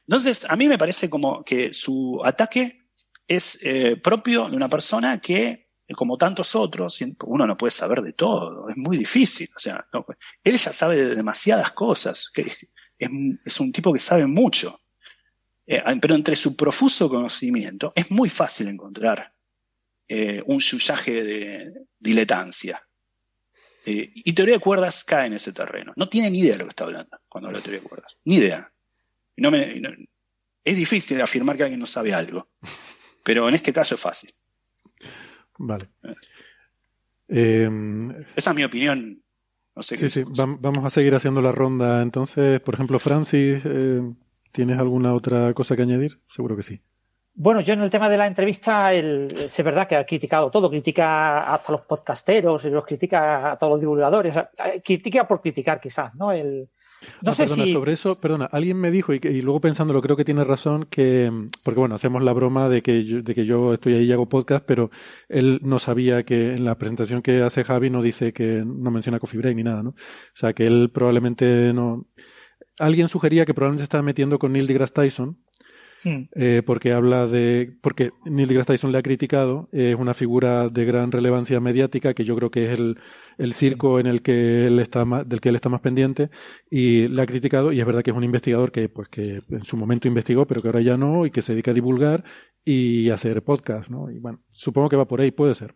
Entonces, 0.07 0.45
a 0.47 0.55
mí 0.55 0.67
me 0.67 0.77
parece 0.77 1.09
como 1.09 1.43
que 1.43 1.73
su 1.73 2.21
ataque 2.23 2.80
es 3.35 3.59
eh, 3.63 3.95
propio 3.95 4.49
de 4.49 4.55
una 4.55 4.67
persona 4.67 5.19
que 5.19 5.71
como 5.93 6.17
tantos 6.17 6.55
otros, 6.55 6.99
uno 7.25 7.45
no 7.45 7.57
puede 7.57 7.71
saber 7.71 8.01
de 8.01 8.13
todo, 8.13 8.69
es 8.69 8.77
muy 8.77 8.97
difícil. 8.97 9.49
O 9.55 9.59
sea, 9.59 9.87
él 10.43 10.57
ya 10.57 10.73
sabe 10.73 10.97
de 10.97 11.15
demasiadas 11.15 11.71
cosas, 11.71 12.29
que 12.29 12.51
es, 12.97 13.59
un 13.59 13.71
tipo 13.71 13.93
que 13.93 13.99
sabe 13.99 14.25
mucho. 14.25 14.81
Eh, 15.65 15.81
pero 16.01 16.15
entre 16.15 16.35
su 16.35 16.55
profuso 16.55 17.09
conocimiento 17.09 17.93
es 17.95 18.11
muy 18.11 18.29
fácil 18.29 18.67
encontrar 18.67 19.33
eh, 20.07 20.41
un 20.45 20.59
yuyaje 20.59 21.23
de 21.23 21.73
diletancia. 21.99 22.85
Eh, 23.85 24.11
y 24.13 24.33
teoría 24.33 24.55
de 24.55 24.61
cuerdas 24.61 25.03
cae 25.03 25.27
en 25.27 25.33
ese 25.33 25.53
terreno. 25.53 25.93
No 25.95 26.09
tiene 26.09 26.29
ni 26.29 26.39
idea 26.39 26.53
de 26.53 26.59
lo 26.59 26.65
que 26.65 26.71
está 26.71 26.83
hablando 26.83 27.17
cuando 27.27 27.47
habla 27.47 27.59
de 27.59 27.63
teoría 27.63 27.81
de 27.81 27.87
cuerdas. 27.87 28.17
Ni 28.25 28.35
idea. 28.35 28.71
no 29.37 29.51
es 30.63 30.77
difícil 30.77 31.19
afirmar 31.21 31.57
que 31.57 31.63
alguien 31.63 31.79
no 31.79 31.87
sabe 31.87 32.13
algo. 32.13 32.51
Pero 33.23 33.47
en 33.47 33.55
este 33.55 33.73
caso 33.73 33.95
es 33.95 34.01
fácil. 34.01 34.31
Vale. 35.57 35.89
Em, 37.27 38.11
Esa 38.35 38.51
es 38.51 38.55
mi 38.55 38.63
opinión. 38.63 39.21
No 39.75 39.83
sé 39.83 39.97
sí, 39.97 40.09
sí. 40.09 40.23
vamos 40.35 40.83
a 40.83 40.89
seguir 40.89 41.15
haciendo 41.15 41.41
la 41.41 41.51
ronda. 41.51 42.01
Entonces, 42.01 42.59
por 42.59 42.73
ejemplo, 42.73 42.99
Francis, 42.99 43.61
eh, 43.63 44.01
¿tienes 44.51 44.77
alguna 44.77 45.13
otra 45.13 45.53
cosa 45.53 45.75
que 45.75 45.83
añadir? 45.83 46.19
Seguro 46.27 46.57
que 46.57 46.63
sí. 46.63 46.81
Bueno, 47.33 47.61
yo 47.61 47.73
en 47.73 47.81
el 47.81 47.89
tema 47.89 48.09
de 48.09 48.17
la 48.17 48.27
entrevista, 48.27 48.93
el, 48.93 49.33
es 49.45 49.63
verdad 49.63 49.87
que 49.87 49.95
ha 49.95 50.05
criticado 50.05 50.51
todo, 50.51 50.69
critica 50.69 51.53
hasta 51.53 51.71
los 51.71 51.81
podcasteros, 51.85 52.65
y 52.65 52.69
los 52.69 52.85
critica 52.85 53.51
a 53.53 53.57
todos 53.57 53.71
los 53.71 53.79
divulgadores, 53.79 54.35
critica 54.83 55.25
por 55.25 55.41
criticar 55.41 55.79
quizás, 55.79 56.13
¿no? 56.15 56.33
El, 56.33 56.69
no, 57.21 57.33
sé 57.33 57.43
perdona, 57.43 57.65
sobre 57.67 57.93
eso, 57.93 58.19
perdona, 58.19 58.45
alguien 58.45 58.77
me 58.77 58.91
dijo, 58.91 59.13
y, 59.13 59.19
luego 59.41 59.61
pensándolo, 59.61 60.01
creo 60.01 60.15
que 60.15 60.25
tiene 60.25 60.43
razón, 60.43 60.85
que, 60.89 61.31
porque 61.63 61.79
bueno, 61.79 61.95
hacemos 61.95 62.23
la 62.23 62.33
broma 62.33 62.69
de 62.69 62.81
que, 62.81 63.05
yo, 63.05 63.21
de 63.21 63.35
que 63.35 63.45
yo 63.45 63.73
estoy 63.73 63.95
ahí 63.95 64.05
y 64.05 64.11
hago 64.11 64.29
podcast, 64.29 64.65
pero 64.65 64.91
él 65.29 65.59
no 65.63 65.79
sabía 65.79 66.23
que 66.23 66.53
en 66.53 66.65
la 66.65 66.77
presentación 66.77 67.21
que 67.21 67.41
hace 67.41 67.63
Javi 67.63 67.89
no 67.89 68.01
dice 68.01 68.33
que 68.33 68.63
no 68.65 68.91
menciona 68.91 69.19
Coffee 69.19 69.39
Break 69.39 69.55
ni 69.55 69.63
nada, 69.63 69.83
¿no? 69.83 69.89
O 69.89 69.95
sea, 70.35 70.53
que 70.53 70.65
él 70.65 70.89
probablemente 70.93 71.73
no... 71.73 72.07
Alguien 72.79 73.09
sugería 73.09 73.45
que 73.45 73.53
probablemente 73.53 73.81
se 73.81 73.85
está 73.85 74.01
metiendo 74.01 74.39
con 74.39 74.53
Neil 74.53 74.67
deGrasse 74.67 74.93
Tyson, 74.93 75.37
Hmm. 76.03 76.23
Eh, 76.33 76.63
porque 76.65 76.93
habla 76.93 77.27
de, 77.27 77.73
porque 77.81 78.11
Neil 78.25 78.47
deGrasse 78.47 78.73
Tyson 78.73 78.91
le 78.91 78.97
ha 78.97 79.03
criticado, 79.03 79.69
es 79.71 79.95
una 79.95 80.13
figura 80.13 80.69
de 80.69 80.85
gran 80.85 81.11
relevancia 81.11 81.59
mediática 81.59 82.13
que 82.13 82.23
yo 82.23 82.35
creo 82.35 82.49
que 82.49 82.65
es 82.65 82.79
el, 82.79 82.99
el 83.37 83.53
circo 83.53 83.99
en 83.99 84.07
el 84.07 84.21
que 84.23 84.65
él 84.65 84.79
está 84.79 85.05
más, 85.05 85.27
del 85.29 85.41
que 85.41 85.49
él 85.49 85.55
está 85.55 85.69
más 85.69 85.81
pendiente 85.81 86.29
y 86.71 87.07
le 87.07 87.21
ha 87.21 87.27
criticado 87.27 87.71
y 87.71 87.79
es 87.79 87.85
verdad 87.85 88.01
que 88.01 88.11
es 88.11 88.17
un 88.17 88.23
investigador 88.23 88.71
que, 88.71 88.89
pues, 88.89 89.09
que 89.09 89.41
en 89.49 89.63
su 89.63 89.77
momento 89.77 90.07
investigó 90.07 90.47
pero 90.47 90.61
que 90.61 90.69
ahora 90.69 90.81
ya 90.81 90.97
no 90.97 91.25
y 91.25 91.31
que 91.31 91.43
se 91.43 91.53
dedica 91.53 91.71
a 91.71 91.75
divulgar 91.75 92.23
y 92.65 93.09
hacer 93.09 93.43
podcast, 93.43 93.89
¿no? 93.89 94.09
Y 94.09 94.19
bueno, 94.19 94.39
supongo 94.51 94.89
que 94.89 94.95
va 94.95 95.05
por 95.05 95.21
ahí, 95.21 95.31
puede 95.31 95.53
ser. 95.53 95.75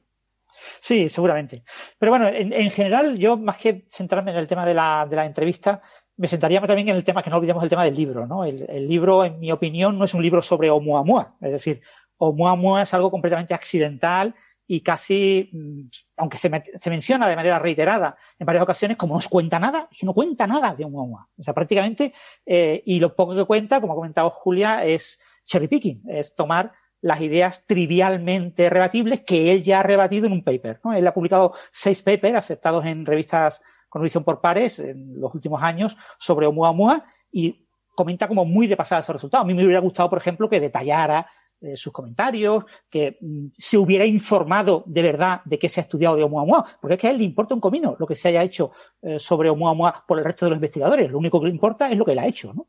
Sí, 0.80 1.10
seguramente. 1.10 1.64
Pero 1.98 2.12
bueno, 2.12 2.28
en, 2.28 2.54
en, 2.54 2.70
general, 2.70 3.18
yo 3.18 3.38
más 3.38 3.58
que 3.58 3.86
centrarme 3.90 4.32
en 4.32 4.38
el 4.38 4.48
tema 4.48 4.66
de 4.66 4.74
la, 4.74 5.06
de 5.10 5.16
la 5.16 5.26
entrevista, 5.26 5.82
me 6.18 6.28
sentaría 6.28 6.62
también 6.62 6.90
en 6.90 6.96
el 6.96 7.04
tema, 7.04 7.22
que 7.22 7.30
no 7.30 7.38
olvidemos 7.38 7.64
el 7.64 7.70
tema 7.70 7.84
del 7.84 7.96
libro, 7.96 8.26
¿no? 8.26 8.46
El, 8.46 8.66
el 8.70 8.88
libro, 8.88 9.26
en 9.26 9.40
mi 9.40 9.52
opinión, 9.52 9.98
no 9.98 10.06
es 10.06 10.14
un 10.14 10.22
libro 10.22 10.42
sobre 10.42 10.70
Oumuamua. 10.70 11.36
Es 11.42 11.52
decir, 11.52 11.82
Oumuamua 12.18 12.84
es 12.84 12.94
algo 12.94 13.12
completamente 13.12 13.54
accidental 13.54 14.34
y 14.68 14.82
casi, 14.82 15.50
mm, 15.52 15.82
aunque 16.18 16.38
se, 16.38 16.50
menciona 16.90 17.28
de 17.28 17.36
manera 17.36 17.60
reiterada 17.60 18.16
en 18.40 18.46
varias 18.46 18.64
ocasiones, 18.64 18.98
como 18.98 19.16
no 19.16 19.22
cuenta 19.30 19.60
nada, 19.60 19.88
es 19.92 20.04
no 20.04 20.14
cuenta 20.14 20.48
nada 20.48 20.76
de 20.76 20.86
Oumuamua. 20.86 21.28
O 21.38 21.44
sea, 21.44 21.54
prácticamente, 21.54 22.14
eh, 22.46 22.82
y 22.86 23.00
lo 23.00 23.16
poco 23.16 23.36
que 23.36 23.46
cuenta, 23.46 23.80
como 23.82 23.94
ha 23.94 23.96
comentado 23.96 24.30
Julia, 24.30 24.84
es 24.84 25.20
cherry 25.46 25.68
picking, 25.68 26.04
es 26.10 26.36
tomar 26.36 26.74
las 27.02 27.22
ideas 27.22 27.66
trivialmente 27.68 28.70
rebatibles 28.70 29.22
que 29.22 29.52
él 29.52 29.62
ya 29.62 29.82
ha 29.82 29.84
rebatido 29.84 30.26
en 30.26 30.34
un 30.34 30.44
paper. 30.44 30.80
¿no? 30.84 30.94
Él 30.94 31.06
ha 31.06 31.14
publicado 31.14 31.54
seis 31.72 32.02
papers 32.02 32.36
aceptados 32.36 32.84
en 32.86 33.06
revistas 33.06 33.62
con 33.96 34.04
visión 34.04 34.26
por 34.26 34.42
pares 34.42 34.80
en 34.80 35.22
los 35.22 35.34
últimos 35.34 35.64
años 35.64 35.96
sobre 36.20 36.46
Oumuamua 36.48 37.06
y 37.32 37.66
comenta 37.96 38.28
como 38.28 38.44
muy 38.44 38.68
de 38.68 38.76
pasada 38.76 39.00
esos 39.00 39.16
resultados. 39.16 39.46
A 39.46 39.48
mí 39.48 39.54
me 39.54 39.64
hubiera 39.64 39.80
gustado, 39.80 40.10
por 40.10 40.18
ejemplo, 40.18 40.50
que 40.50 40.60
detallara 40.60 41.26
eh, 41.62 41.78
sus 41.78 41.94
comentarios, 41.94 42.66
que 42.90 43.18
mm, 43.22 43.46
se 43.58 43.78
hubiera 43.78 44.06
informado 44.06 44.84
de 44.86 45.02
verdad 45.02 45.40
de 45.46 45.58
qué 45.58 45.70
se 45.70 45.80
ha 45.80 45.84
estudiado 45.84 46.18
de 46.18 46.24
Oumuamua, 46.24 46.78
porque 46.82 46.96
es 46.96 47.00
que 47.00 47.08
a 47.08 47.12
él 47.12 47.20
le 47.20 47.24
importa 47.24 47.56
un 47.56 47.62
comino 47.62 47.96
lo 47.98 48.06
que 48.06 48.16
se 48.16 48.28
haya 48.28 48.44
hecho 48.44 48.72
eh, 49.02 49.18
sobre 49.18 49.50
Oumuamua 49.50 50.04
por 50.06 50.20
el 50.20 50.26
resto 50.26 50.46
de 50.46 50.50
los 50.50 50.58
investigadores. 50.58 51.10
Lo 51.10 51.18
único 51.18 51.40
que 51.40 51.46
le 51.46 51.54
importa 51.54 51.90
es 51.90 51.98
lo 51.98 52.04
que 52.04 52.12
él 52.12 52.20
ha 52.20 52.28
hecho, 52.28 52.54
¿no? 52.54 52.68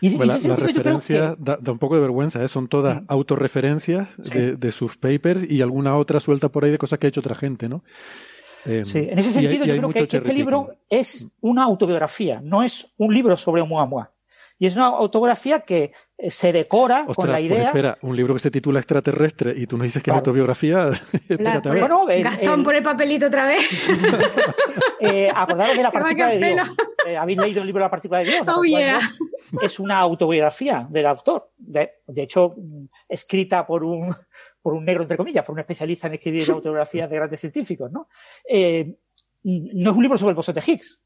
Y, 0.00 0.16
la, 0.16 0.38
referencia 0.54 1.34
da, 1.40 1.58
un 1.66 1.80
poco 1.80 1.96
de 1.96 2.02
vergüenza, 2.02 2.40
¿eh? 2.44 2.46
son 2.46 2.68
todas 2.68 3.02
mm. 3.02 3.06
autorreferencias 3.08 4.10
de, 4.16 4.54
de, 4.54 4.70
sus 4.70 4.96
papers 4.96 5.42
y 5.42 5.60
alguna 5.60 5.96
otra 5.96 6.20
suelta 6.20 6.48
por 6.48 6.64
ahí 6.64 6.70
de 6.70 6.78
cosas 6.78 7.00
que 7.00 7.08
ha 7.08 7.10
hecho 7.10 7.18
otra 7.18 7.34
gente, 7.34 7.68
¿no? 7.68 7.82
Em, 8.64 8.84
sí, 8.84 9.08
en 9.10 9.18
ese 9.18 9.30
sentido 9.30 9.64
yo 9.64 9.76
creo 9.76 9.90
que, 9.90 10.16
este 10.16 10.32
libro 10.32 10.70
es 10.88 11.28
una 11.40 11.64
autobiografía, 11.64 12.40
no 12.42 12.62
es 12.62 12.88
un 12.96 13.12
libro 13.12 13.36
sobre 13.36 13.62
Oumuamua. 13.62 14.12
Y 14.60 14.66
es 14.66 14.74
una 14.74 14.86
autobiografía 14.86 15.60
que 15.60 15.92
eh, 16.16 16.32
se 16.32 16.52
decora 16.52 17.06
con 17.14 17.28
la 17.28 17.34
pues 17.34 17.44
idea. 17.44 17.66
espera, 17.68 17.98
un 18.02 18.16
libro 18.16 18.34
que 18.34 18.40
se 18.40 18.50
titula 18.50 18.80
Extraterrestre 18.80 19.54
y 19.56 19.68
tú 19.68 19.78
no 19.78 19.84
dices 19.84 20.02
que 20.02 20.10
es 20.10 20.16
autobiografía. 20.16 20.90
bueno, 21.62 22.06
Gastón, 22.06 22.64
por 22.64 22.74
el 22.74 22.82
papelito 22.82 23.26
otra 23.26 23.46
vez. 23.46 23.64
eh, 25.00 25.30
acordaros 25.32 25.76
de 25.76 25.82
la 25.82 25.92
partícula 25.92 26.26
de 26.28 26.38
Dios. 26.38 26.68
Eh, 27.06 27.16
¿Habéis 27.16 27.38
leído 27.38 27.60
el 27.60 27.68
libro 27.68 27.82
La 27.82 27.90
partícula 27.90 28.18
de 28.18 28.24
Dios? 28.24 28.46
Oh, 28.48 28.64
Es 29.62 29.78
una 29.78 29.98
autobiografía 29.98 30.84
del 30.90 31.06
autor. 31.06 31.52
De, 31.56 31.92
de, 32.08 32.22
hecho, 32.22 32.56
escrita 33.08 33.64
por 33.64 33.84
un, 33.84 34.12
por 34.68 34.76
un 34.76 34.84
negro, 34.84 35.02
entre 35.02 35.16
comillas, 35.16 35.46
por 35.46 35.54
un 35.54 35.60
especialista 35.60 36.08
en 36.08 36.14
escribir 36.14 36.46
autobiografías 36.50 37.08
de 37.08 37.16
grandes 37.16 37.40
científicos. 37.40 37.90
¿no? 37.90 38.06
Eh, 38.46 38.98
no 39.42 39.90
es 39.90 39.96
un 39.96 40.02
libro 40.02 40.18
sobre 40.18 40.32
el 40.32 40.36
bosote 40.36 40.60
Higgs 40.60 41.00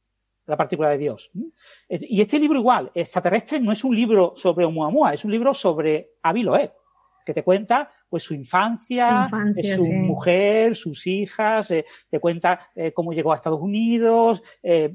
la 0.47 0.56
partícula 0.56 0.90
de 0.90 0.98
Dios. 0.98 1.30
Y 1.89 2.20
este 2.20 2.40
libro 2.40 2.59
igual, 2.59 2.90
extraterrestre, 2.93 3.60
no 3.60 3.70
es 3.70 3.84
un 3.84 3.94
libro 3.94 4.32
sobre 4.34 4.64
Oumuamua, 4.64 5.14
es 5.14 5.24
un 5.24 5.30
libro 5.30 5.55
sobre 5.55 6.14
Abiloeb, 6.20 6.72
que 7.24 7.32
te 7.32 7.44
cuenta 7.44 7.93
pues 8.09 8.24
su 8.24 8.34
infancia, 8.34 9.30
su 9.52 9.93
mujer, 9.93 10.74
sus 10.74 11.06
hijas, 11.06 11.70
eh, 11.70 11.84
te 12.10 12.18
cuenta 12.18 12.68
eh, 12.74 12.93
cómo 12.93 13.12
llegó 13.12 13.32
a 13.32 13.36
Estados 13.36 13.60
Unidos, 13.60 14.43
eh, 14.64 14.93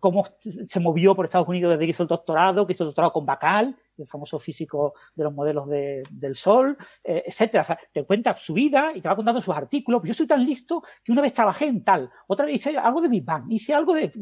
cómo 0.00 0.26
se 0.40 0.80
movió 0.80 1.14
por 1.14 1.26
Estados 1.26 1.46
Unidos 1.46 1.70
desde 1.70 1.84
que 1.84 1.90
hizo 1.90 2.02
el 2.02 2.08
doctorado, 2.08 2.66
que 2.66 2.72
hizo 2.72 2.82
el 2.82 2.88
doctorado 2.88 3.12
con 3.12 3.24
Bacal, 3.24 3.76
el 3.98 4.06
famoso 4.06 4.38
físico 4.38 4.94
de 5.14 5.24
los 5.24 5.34
modelos 5.34 5.68
de, 5.68 6.02
del 6.10 6.34
Sol, 6.34 6.76
etcétera. 7.02 7.78
te 7.92 8.04
cuenta 8.04 8.36
su 8.36 8.54
vida 8.54 8.92
y 8.94 9.00
te 9.00 9.08
va 9.08 9.16
contando 9.16 9.40
sus 9.40 9.54
artículos. 9.54 10.02
Yo 10.04 10.14
soy 10.14 10.26
tan 10.26 10.44
listo 10.44 10.82
que 11.02 11.12
una 11.12 11.22
vez 11.22 11.32
trabajé 11.32 11.66
en 11.66 11.84
tal, 11.84 12.10
otra 12.26 12.46
vez 12.46 12.56
hice 12.56 12.76
algo 12.76 13.00
de 13.00 13.08
Big 13.08 13.24
Bang, 13.24 13.50
hice 13.50 13.74
algo 13.74 13.94
de 13.94 14.12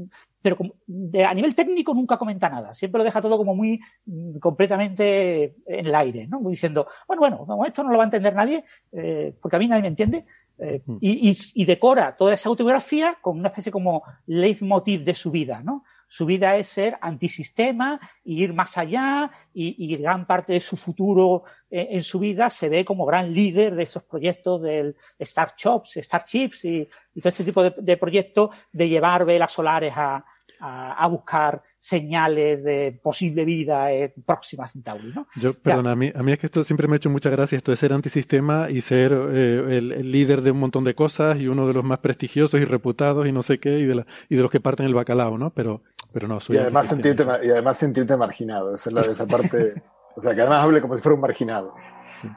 pero 0.42 0.58
de, 0.86 1.24
a 1.24 1.32
nivel 1.32 1.54
técnico 1.54 1.94
nunca 1.94 2.18
comenta 2.18 2.50
nada. 2.50 2.74
Siempre 2.74 2.98
lo 2.98 3.04
deja 3.04 3.20
todo 3.20 3.38
como 3.38 3.54
muy 3.54 3.80
mm, 4.04 4.38
completamente 4.38 5.56
en 5.66 5.86
el 5.86 5.94
aire, 5.94 6.26
¿no? 6.26 6.40
diciendo, 6.50 6.88
bueno, 7.06 7.20
bueno, 7.46 7.64
esto 7.64 7.84
no 7.84 7.90
lo 7.90 7.96
va 7.96 8.04
a 8.04 8.06
entender 8.06 8.34
nadie, 8.34 8.64
eh, 8.90 9.34
porque 9.40 9.56
a 9.56 9.58
mí 9.60 9.68
nadie 9.68 9.82
me 9.82 9.88
entiende. 9.88 10.26
Eh, 10.58 10.82
mm. 10.84 10.96
y, 11.00 11.30
y, 11.30 11.36
y, 11.54 11.64
decora 11.64 12.14
toda 12.14 12.34
esa 12.34 12.48
autobiografía 12.48 13.16
con 13.22 13.38
una 13.38 13.48
especie 13.48 13.72
como 13.72 14.02
leitmotiv 14.26 15.02
de 15.02 15.14
su 15.14 15.30
vida, 15.30 15.62
¿no? 15.62 15.84
Su 16.12 16.26
vida 16.26 16.58
es 16.58 16.68
ser 16.68 16.98
antisistema 17.00 17.98
y 18.22 18.44
ir 18.44 18.52
más 18.52 18.76
allá 18.76 19.30
y, 19.54 19.96
gran 19.96 20.26
parte 20.26 20.52
de 20.52 20.60
su 20.60 20.76
futuro 20.76 21.44
eh, 21.70 21.88
en, 21.92 22.02
su 22.02 22.18
vida 22.18 22.50
se 22.50 22.68
ve 22.68 22.84
como 22.84 23.06
gran 23.06 23.32
líder 23.32 23.74
de 23.74 23.84
esos 23.84 24.02
proyectos 24.02 24.60
del 24.60 24.94
Starships, 25.18 25.96
Starships 25.96 26.66
y, 26.66 26.86
y 27.14 27.20
todo 27.22 27.30
este 27.30 27.44
tipo 27.44 27.62
de, 27.64 27.96
proyectos 27.96 28.50
de 28.72 28.90
llevar 28.90 29.24
velas 29.24 29.52
solares 29.52 29.94
a, 29.96 30.22
a, 30.62 31.06
buscar 31.08 31.62
señales 31.78 32.62
de 32.62 32.98
posible 33.02 33.44
vida 33.44 33.88
próxima 34.24 34.64
a 34.64 34.68
Centauri. 34.68 35.12
¿no? 35.12 35.26
Yo, 35.34 35.54
perdona, 35.54 35.92
a, 35.92 35.96
mí, 35.96 36.12
a 36.14 36.22
mí 36.22 36.32
es 36.32 36.38
que 36.38 36.46
esto 36.46 36.62
siempre 36.62 36.86
me 36.86 36.94
ha 36.94 36.96
hecho 36.98 37.10
mucha 37.10 37.30
gracia, 37.30 37.58
esto 37.58 37.72
de 37.72 37.76
ser 37.76 37.92
antisistema 37.92 38.70
y 38.70 38.80
ser 38.80 39.12
eh, 39.12 39.78
el, 39.78 40.12
líder 40.12 40.42
de 40.42 40.52
un 40.52 40.60
montón 40.60 40.84
de 40.84 40.94
cosas 40.94 41.38
y 41.38 41.48
uno 41.48 41.66
de 41.66 41.72
los 41.72 41.82
más 41.82 41.98
prestigiosos 41.98 42.60
y 42.60 42.64
reputados 42.64 43.26
y 43.26 43.32
no 43.32 43.42
sé 43.42 43.58
qué, 43.58 43.80
y 43.80 43.86
de, 43.86 43.96
la, 43.96 44.06
y 44.28 44.36
de 44.36 44.42
los 44.42 44.50
que 44.50 44.60
parten 44.60 44.86
el 44.86 44.94
bacalao, 44.94 45.36
¿no? 45.36 45.50
Pero, 45.50 45.82
pero 46.12 46.28
no, 46.28 46.38
soy 46.38 46.56
y 46.56 46.58
además, 46.60 46.86
sentirte, 46.86 47.24
y 47.42 47.50
además 47.50 47.78
sentirte 47.78 48.16
marginado, 48.16 48.76
esa 48.76 48.90
es 48.90 48.94
la 48.94 49.02
de 49.02 49.12
esa 49.12 49.26
parte, 49.26 49.74
o 50.14 50.22
sea, 50.22 50.34
que 50.34 50.42
además 50.42 50.62
hable 50.62 50.80
como 50.80 50.94
si 50.94 51.02
fuera 51.02 51.16
un 51.16 51.22
marginado. 51.22 51.74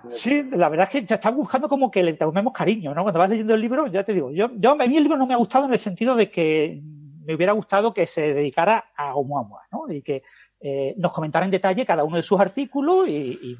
Sí, 0.10 0.50
la 0.52 0.70
verdad 0.70 0.90
es 0.92 1.02
que 1.02 1.06
ya 1.06 1.16
están 1.16 1.36
buscando 1.36 1.70
como 1.70 1.92
que 1.92 2.02
le 2.02 2.14
tomemos 2.14 2.52
cariño, 2.54 2.96
¿no? 2.96 3.04
Cuando 3.04 3.20
vas 3.20 3.30
leyendo 3.30 3.54
el 3.54 3.62
libro, 3.62 3.86
ya 3.86 4.04
te 4.04 4.14
digo, 4.14 4.32
yo, 4.32 4.50
yo 4.56 4.72
a 4.72 4.76
mí 4.76 4.98
el 4.98 5.04
libro 5.04 5.16
no 5.16 5.28
me 5.28 5.36
ha 5.36 5.38
gustado 5.38 5.66
en 5.66 5.74
el 5.74 5.78
sentido 5.78 6.16
de 6.16 6.32
que 6.32 6.82
me 7.26 7.36
hubiera 7.36 7.54
gustado 7.54 7.94
que 7.94 8.08
se 8.08 8.34
dedicara 8.34 8.92
a 8.96 9.16
Oumuamua, 9.16 9.64
¿no? 9.72 9.92
Y 9.92 10.02
que 10.02 10.24
eh, 10.60 10.96
nos 10.98 11.12
comentara 11.12 11.46
en 11.46 11.52
detalle 11.52 11.86
cada 11.86 12.04
uno 12.04 12.18
de 12.18 12.24
sus 12.24 12.40
artículos 12.40 13.08
y, 13.08 13.58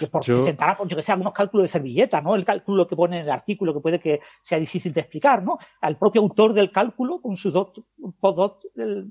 que 0.00 0.08
por, 0.08 0.24
presentara, 0.24 0.76
yo 0.84 0.96
que 0.96 1.02
sé, 1.02 1.12
algunos 1.12 1.32
cálculos 1.32 1.64
de 1.64 1.68
servilleta, 1.68 2.20
¿no? 2.20 2.34
El 2.34 2.44
cálculo 2.44 2.88
que 2.88 2.96
pone 2.96 3.18
en 3.20 3.24
el 3.24 3.30
artículo 3.30 3.72
que 3.72 3.78
puede 3.78 4.00
que 4.00 4.20
sea 4.42 4.58
difícil 4.58 4.92
de 4.92 5.02
explicar, 5.02 5.44
¿no? 5.44 5.58
Al 5.80 5.96
propio 5.96 6.22
autor 6.22 6.54
del 6.54 6.72
cálculo, 6.72 7.20
con 7.20 7.36
su 7.36 7.52
dot, 7.52 7.84
postdot, 8.18 8.62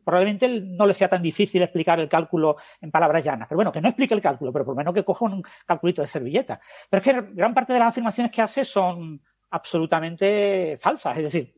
probablemente 0.04 0.50
no 0.50 0.86
le 0.86 0.94
sea 0.94 1.08
tan 1.08 1.22
difícil 1.22 1.62
explicar 1.62 2.02
el 2.02 2.10
cálculo 2.10 2.58
en 2.82 2.92
palabras 2.92 3.24
llanas. 3.24 3.48
Pero 3.48 3.58
bueno, 3.58 3.72
que 3.72 3.80
no 3.80 3.88
explique 3.88 4.14
el 4.14 4.22
cálculo, 4.22 4.52
pero 4.52 4.66
por 4.66 4.74
lo 4.74 4.78
menos 4.80 4.94
que 4.94 5.06
coja 5.06 5.26
un 5.26 5.44
calculito 5.66 6.02
de 6.02 6.10
servilleta. 6.10 6.60
Pero 6.90 7.02
es 7.02 7.14
que 7.14 7.34
gran 7.34 7.54
parte 7.54 7.72
de 7.72 7.80
las 7.80 7.90
afirmaciones 7.90 8.32
que 8.34 8.42
hace 8.42 8.66
son 8.66 9.22
absolutamente 9.52 10.76
falsas. 10.78 11.16
Es 11.18 11.24
decir, 11.24 11.54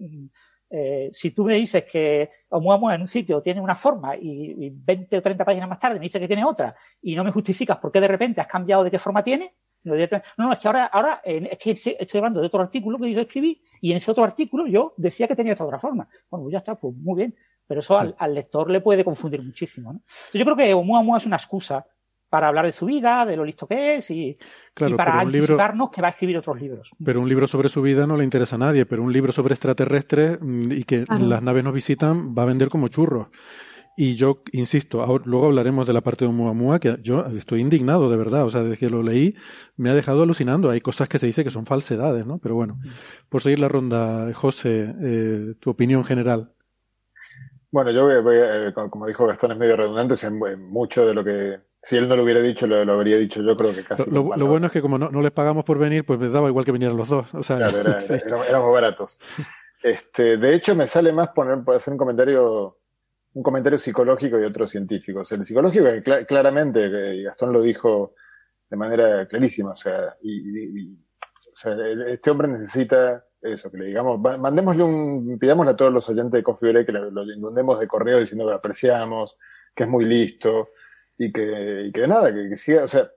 eh, 0.70 1.10
si 1.12 1.32
tú 1.32 1.46
me 1.46 1.54
dices 1.54 1.86
que 1.86 2.30
Oumuamua 2.50 2.96
en 2.96 3.02
un 3.02 3.08
sitio 3.08 3.42
tiene 3.42 3.62
una 3.62 3.76
forma 3.76 4.16
y, 4.16 4.70
20 4.70 5.18
o 5.18 5.22
30 5.22 5.46
páginas 5.46 5.70
más 5.70 5.80
tarde 5.80 6.00
me 6.00 6.06
dices 6.06 6.20
que 6.20 6.28
tiene 6.28 6.44
otra 6.44 6.76
y 7.02 7.16
no 7.16 7.24
me 7.24 7.32
justificas 7.32 7.78
por 7.78 7.92
qué 7.92 8.02
de 8.02 8.08
repente 8.08 8.42
has 8.42 8.48
cambiado 8.48 8.84
de 8.84 8.92
qué 8.92 9.00
forma 9.00 9.24
tiene, 9.24 9.56
no, 9.84 9.96
no, 10.38 10.54
es 10.54 10.60
que 10.60 10.68
ahora, 10.68 10.86
ahora 10.86 11.22
es 11.24 11.58
que 11.58 11.72
estoy 11.72 12.18
hablando 12.18 12.42
de 12.42 12.48
otro 12.48 12.62
artículo 12.62 12.98
que 12.98 13.12
yo 13.12 13.22
escribí 13.22 13.62
y 13.80 13.92
en 13.92 13.98
ese 13.98 14.12
otro 14.12 14.24
artículo 14.24 14.68
yo 14.68 14.94
decía 14.98 15.28
que 15.28 15.36
tenía 15.36 15.54
esta 15.54 15.66
otra 15.66 15.80
forma. 15.80 16.08
Bueno, 16.30 16.44
pues 16.44 16.52
ya 16.52 16.60
está, 16.60 16.76
pues 16.76 16.94
muy 16.96 17.16
bien. 17.16 17.36
Pero 17.66 17.82
eso 17.82 17.98
al, 17.98 18.34
lector 18.34 18.70
le 18.72 18.82
puede 18.82 19.04
confundir 19.04 19.42
muchísimo. 19.42 19.94
¿no? 19.94 20.02
Yo 20.34 20.44
creo 20.46 20.56
que 20.56 20.74
Oumuamua 20.74 21.18
es 21.18 21.26
una 21.26 21.36
excusa 21.36 21.86
para 22.30 22.48
hablar 22.50 22.66
de 22.66 22.72
su 22.72 22.86
vida, 22.86 23.26
de 23.26 23.38
lo 23.38 23.46
listo 23.46 23.68
que 23.68 23.96
es 23.96 24.12
y, 24.12 24.38
para 24.96 25.22
anticiparnos 25.22 25.90
que 25.90 26.02
va 26.02 26.10
a 26.10 26.12
escribir 26.12 26.38
otros 26.38 26.60
libros. 26.60 26.92
Pero 27.04 27.22
un 27.22 27.30
libro 27.30 27.48
sobre 27.48 27.70
su 27.70 27.82
vida 27.82 28.06
no 28.06 28.18
le 28.18 28.24
interesa 28.24 28.56
a 28.56 28.60
nadie, 28.60 28.86
pero 28.86 29.04
un 29.04 29.14
libro 29.14 29.32
sobre 29.32 29.54
extraterrestres 29.54 30.40
mm, 30.42 30.72
y 30.72 30.84
que 30.84 31.06
las 31.08 31.42
naves 31.42 31.64
nos 31.64 31.74
visitan 31.74 32.36
va 32.36 32.44
a 32.44 32.48
vender 32.48 32.70
como 32.70 32.90
churros. 32.90 33.28
Y 34.00 34.16
yo 34.16 34.38
insisto, 34.52 35.04
luego 35.26 35.48
hablaremos 35.48 35.88
de 35.88 35.94
la 35.94 36.02
parte 36.02 36.24
de 36.24 36.32
Muamua, 36.32 36.80
que 36.80 37.00
yo 37.02 37.26
estoy 37.36 37.62
indignado 37.62 38.12
de 38.12 38.18
verdad, 38.18 38.46
o 38.46 38.50
sea, 38.52 38.62
desde 38.62 38.78
que 38.78 38.92
lo 38.92 39.02
leí 39.02 39.34
me 39.76 39.90
ha 39.90 39.96
dejado 39.96 40.22
alucinando. 40.22 40.70
Hay 40.70 40.82
cosas 40.82 41.10
que 41.10 41.18
se 41.18 41.26
dice 41.26 41.44
que 41.44 41.50
son 41.50 41.66
falsedades, 41.66 42.24
¿no? 42.24 42.38
Pero 42.38 42.54
bueno, 42.54 42.78
por 43.28 43.42
seguir 43.42 43.58
la 43.58 43.68
ronda, 43.68 44.32
José, 44.36 44.94
eh, 45.02 45.56
tu 45.60 45.72
opinión 45.72 46.06
general. 46.06 46.52
Bueno, 47.72 47.90
yo 47.90 48.22
voy, 48.22 48.36
eh, 48.38 48.72
como 48.90 49.08
dijo 49.08 49.26
Gastón, 49.26 49.54
es 49.54 49.58
medio 49.58 49.76
redundante, 49.76 50.14
en 50.28 50.70
mucho 50.70 51.04
de 51.04 51.14
lo 51.16 51.24
que 51.24 51.58
si 51.82 51.96
él 51.96 52.10
no 52.10 52.16
lo 52.16 52.24
hubiera 52.24 52.42
dicho, 52.42 52.68
lo, 52.68 52.92
habría 52.92 53.18
dicho 53.18 53.42
yo, 53.42 53.56
creo 53.56 53.74
que 53.74 53.84
casi. 53.84 54.10
Lo, 54.10 54.24
bueno 54.24 54.68
es 54.68 54.72
que 54.72 54.82
como 54.82 54.98
no, 54.98 55.22
les 55.22 55.32
pagamos 55.32 55.64
por 55.64 55.78
venir, 55.78 56.06
pues 56.06 56.20
me 56.20 56.30
daba 56.30 56.50
igual 56.50 56.66
que 56.66 56.72
vinieran 56.72 56.98
los 56.98 57.08
dos. 57.08 57.34
O 57.34 57.44
sea, 57.44 57.58
claro, 57.58 57.96
éramos 58.50 58.74
baratos. 58.74 59.20
Este, 59.82 60.38
de 60.38 60.56
hecho, 60.56 60.76
me 60.76 60.88
sale 60.88 61.14
más 61.14 61.30
poner, 61.30 61.60
hacer 61.74 61.94
un 61.94 61.98
comentario, 61.98 62.80
un 63.34 63.44
comentario 63.44 63.78
psicológico 63.78 64.40
y 64.40 64.44
otro 64.44 64.66
científico. 64.66 65.22
O 65.22 65.26
sea, 65.26 65.38
el 65.38 65.44
psicológico, 65.44 65.86
claramente, 66.28 67.16
y 67.16 67.24
Gastón 67.24 67.54
lo 67.54 67.62
dijo 67.62 68.16
de 68.70 68.78
manera 68.78 69.26
clarísima, 69.28 69.72
o 69.72 69.76
sea, 69.76 70.16
y, 70.22 70.98
este 72.08 72.30
hombre 72.30 72.50
necesita 72.50 73.26
eso, 73.42 73.72
que 73.72 73.78
le 73.78 73.86
digamos, 73.86 74.20
mandémosle 74.20 74.84
un, 74.84 75.40
pidámosle 75.40 75.72
a 75.72 75.76
todos 75.76 75.92
los 75.92 76.08
oyentes 76.10 76.34
de 76.34 76.44
Coffee 76.44 76.72
Break 76.72 76.86
que 76.86 76.92
lo 76.92 77.24
inundemos 77.24 77.80
de 77.80 77.88
correo 77.88 78.20
diciendo 78.20 78.46
que 78.46 78.52
lo 78.52 78.58
apreciamos, 78.58 79.38
que 79.74 79.84
es 79.84 79.90
muy 79.90 80.06
listo, 80.06 80.70
y 81.18 81.32
que, 81.32 81.86
y 81.88 81.92
que 81.92 82.08
nada, 82.08 82.34
que, 82.34 82.56
siga, 82.58 82.84
o 82.84 82.88
sea, 82.88 83.10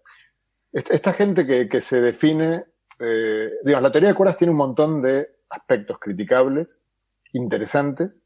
esta, 0.72 1.12
gente 1.12 1.46
que, 1.46 1.68
que, 1.68 1.80
se 1.80 2.00
define, 2.00 2.64
eh, 2.98 3.50
digamos, 3.64 3.82
la 3.82 3.92
teoría 3.92 4.10
de 4.10 4.14
cuerdas 4.14 4.36
tiene 4.36 4.52
un 4.52 4.56
montón 4.56 5.02
de 5.02 5.28
aspectos 5.50 5.98
criticables, 5.98 6.82
interesantes, 7.32 8.20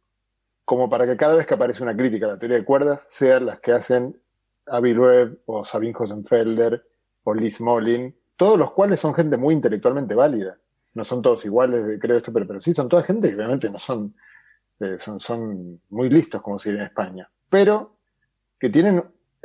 como 0.64 0.88
para 0.88 1.06
que 1.06 1.16
cada 1.16 1.36
vez 1.36 1.46
que 1.46 1.54
aparece 1.54 1.82
una 1.82 1.96
crítica 1.96 2.26
a 2.26 2.30
la 2.30 2.38
teoría 2.38 2.58
de 2.58 2.64
cuerdas 2.64 3.06
sean 3.10 3.46
las 3.46 3.60
que 3.60 3.72
hacen 3.72 4.20
Avi 4.66 4.94
Loeb 4.94 5.40
o 5.46 5.64
Sabine 5.64 5.94
Hosenfelder 5.98 6.86
o 7.24 7.34
Liz 7.34 7.60
Molin, 7.60 8.14
todos 8.36 8.58
los 8.58 8.72
cuales 8.72 9.00
son 9.00 9.14
gente 9.14 9.36
muy 9.36 9.54
intelectualmente 9.54 10.14
válida. 10.14 10.58
No 10.94 11.04
son 11.04 11.22
todos 11.22 11.44
iguales, 11.44 11.98
creo 12.00 12.16
esto, 12.16 12.32
pero, 12.32 12.46
pero 12.46 12.60
sí 12.60 12.72
son 12.72 12.88
toda 12.88 13.02
gente 13.02 13.28
que 13.28 13.36
realmente 13.36 13.68
no 13.68 13.78
son, 13.78 14.14
eh, 14.80 14.96
son, 14.98 15.20
son 15.20 15.80
muy 15.90 16.08
listos, 16.08 16.40
como 16.40 16.58
se 16.58 16.70
dice 16.70 16.80
en 16.80 16.86
España. 16.86 17.30
Pero 17.50 17.96
que 18.58 18.70
tienen 18.70 19.02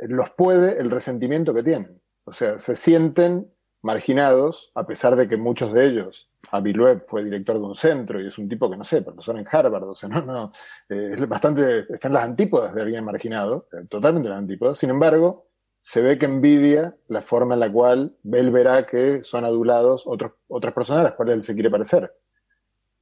los 0.08 0.30
puede 0.30 0.80
el 0.80 0.90
resentimiento 0.90 1.52
que 1.54 1.62
tienen. 1.62 2.00
O 2.24 2.32
sea, 2.32 2.58
se 2.58 2.76
sienten 2.76 3.52
marginados, 3.82 4.70
a 4.74 4.86
pesar 4.86 5.16
de 5.16 5.28
que 5.28 5.36
muchos 5.36 5.72
de 5.72 5.86
ellos, 5.86 6.28
Avi 6.50 6.72
Loeb 6.72 7.02
fue 7.02 7.24
director 7.24 7.56
de 7.56 7.64
un 7.64 7.74
centro 7.74 8.20
y 8.20 8.26
es 8.26 8.38
un 8.38 8.48
tipo 8.48 8.70
que, 8.70 8.76
no 8.76 8.84
sé, 8.84 9.02
profesor 9.02 9.38
en 9.38 9.46
Harvard, 9.50 9.84
o 9.84 9.94
sea, 9.94 10.08
no, 10.08 10.22
no, 10.22 10.52
eh, 10.88 11.14
es 11.16 11.28
bastante, 11.28 11.86
están 11.92 12.12
las 12.12 12.24
antípodas 12.24 12.74
de 12.74 12.82
alguien 12.82 13.04
marginado, 13.04 13.68
eh, 13.72 13.86
totalmente 13.88 14.28
las 14.28 14.38
antípodas. 14.38 14.78
Sin 14.78 14.90
embargo, 14.90 15.48
se 15.80 16.02
ve 16.02 16.18
que 16.18 16.26
envidia 16.26 16.94
la 17.08 17.22
forma 17.22 17.54
en 17.54 17.60
la 17.60 17.72
cual 17.72 18.16
él 18.30 18.50
verá 18.50 18.86
que 18.86 19.24
son 19.24 19.44
adulados 19.44 20.02
otros, 20.06 20.32
otras 20.48 20.74
personas 20.74 21.00
a 21.00 21.04
las 21.04 21.12
cuales 21.14 21.36
él 21.36 21.42
se 21.42 21.54
quiere 21.54 21.70
parecer. 21.70 22.14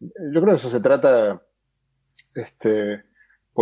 Yo 0.01 0.41
creo 0.41 0.55
que 0.55 0.61
eso 0.61 0.71
se 0.71 0.81
trata, 0.81 1.43
este, 2.35 3.05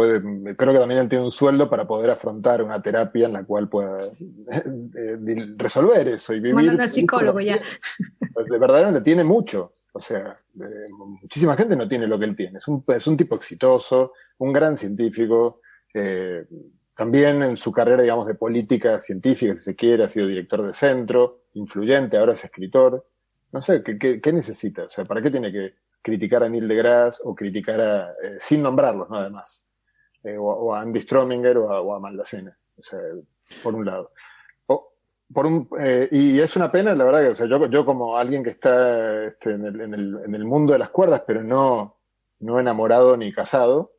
creo 0.02 0.72
que 0.72 0.78
también 0.78 1.00
él 1.00 1.08
tiene 1.08 1.24
un 1.24 1.30
sueldo 1.30 1.70
para 1.70 1.86
poder 1.86 2.10
afrontar 2.10 2.62
una 2.62 2.82
terapia 2.82 3.26
en 3.26 3.32
la 3.32 3.44
cual 3.44 3.68
pueda 3.68 4.06
eh, 4.06 5.54
resolver 5.56 6.08
eso 6.08 6.34
y 6.34 6.40
vivir. 6.40 6.80
al 6.80 6.88
psicólogo 6.88 7.40
ya. 7.40 7.60
Pues 8.32 8.46
de 8.46 8.58
verdaderamente 8.58 9.00
tiene 9.00 9.24
mucho. 9.24 9.74
O 9.92 10.00
sea, 10.00 10.30
muchísima 11.22 11.56
gente 11.56 11.74
no 11.74 11.88
tiene 11.88 12.06
lo 12.06 12.18
que 12.18 12.26
él 12.26 12.36
tiene. 12.36 12.58
Es 12.58 12.68
un, 12.68 12.84
es 12.88 13.06
un 13.06 13.16
tipo 13.16 13.34
exitoso, 13.34 14.12
un 14.38 14.52
gran 14.52 14.76
científico. 14.76 15.60
Eh, 15.94 16.44
también 16.94 17.42
en 17.42 17.56
su 17.56 17.72
carrera, 17.72 18.02
digamos, 18.02 18.26
de 18.26 18.34
política 18.34 18.98
científica, 18.98 19.56
si 19.56 19.64
se 19.64 19.76
quiere, 19.76 20.04
ha 20.04 20.08
sido 20.08 20.26
director 20.26 20.62
de 20.62 20.74
centro, 20.74 21.44
influyente, 21.54 22.16
ahora 22.16 22.34
es 22.34 22.44
escritor. 22.44 23.06
No 23.52 23.62
sé, 23.62 23.82
¿qué, 23.82 24.20
qué, 24.20 24.32
necesita? 24.32 24.84
O 24.84 24.90
sea, 24.90 25.04
¿para 25.04 25.22
qué 25.22 25.30
tiene 25.30 25.50
que 25.50 25.74
criticar 26.02 26.42
a 26.42 26.48
Neil 26.48 26.68
deGrasse 26.68 27.20
o 27.24 27.34
criticar 27.34 27.80
a, 27.80 28.10
eh, 28.22 28.36
sin 28.38 28.62
nombrarlos, 28.62 29.08
nada 29.10 29.30
más? 29.30 29.65
Eh, 30.26 30.36
o, 30.36 30.74
a 30.74 30.80
Andy 30.80 31.00
Strominger 31.02 31.56
o 31.58 31.70
a, 31.70 31.80
o 31.80 32.00
Maldacena, 32.00 32.56
o 32.76 32.82
sea, 32.82 32.98
por 33.62 33.76
un 33.76 33.84
lado. 33.86 34.10
por 35.32 35.46
un, 35.46 35.68
eh, 35.78 36.08
y 36.10 36.40
es 36.40 36.56
una 36.56 36.70
pena, 36.72 36.96
la 36.96 37.04
verdad, 37.04 37.22
que 37.22 37.28
o 37.28 37.34
sea, 37.36 37.46
yo, 37.46 37.64
yo 37.70 37.86
como 37.86 38.16
alguien 38.16 38.42
que 38.42 38.50
está 38.50 39.24
este, 39.24 39.52
en, 39.52 39.66
el, 39.66 39.80
en, 39.80 39.94
el, 39.94 40.20
en, 40.24 40.34
el, 40.34 40.44
mundo 40.44 40.72
de 40.72 40.80
las 40.80 40.90
cuerdas, 40.90 41.22
pero 41.24 41.44
no, 41.44 41.98
no 42.40 42.58
enamorado 42.58 43.16
ni 43.16 43.32
casado, 43.32 43.92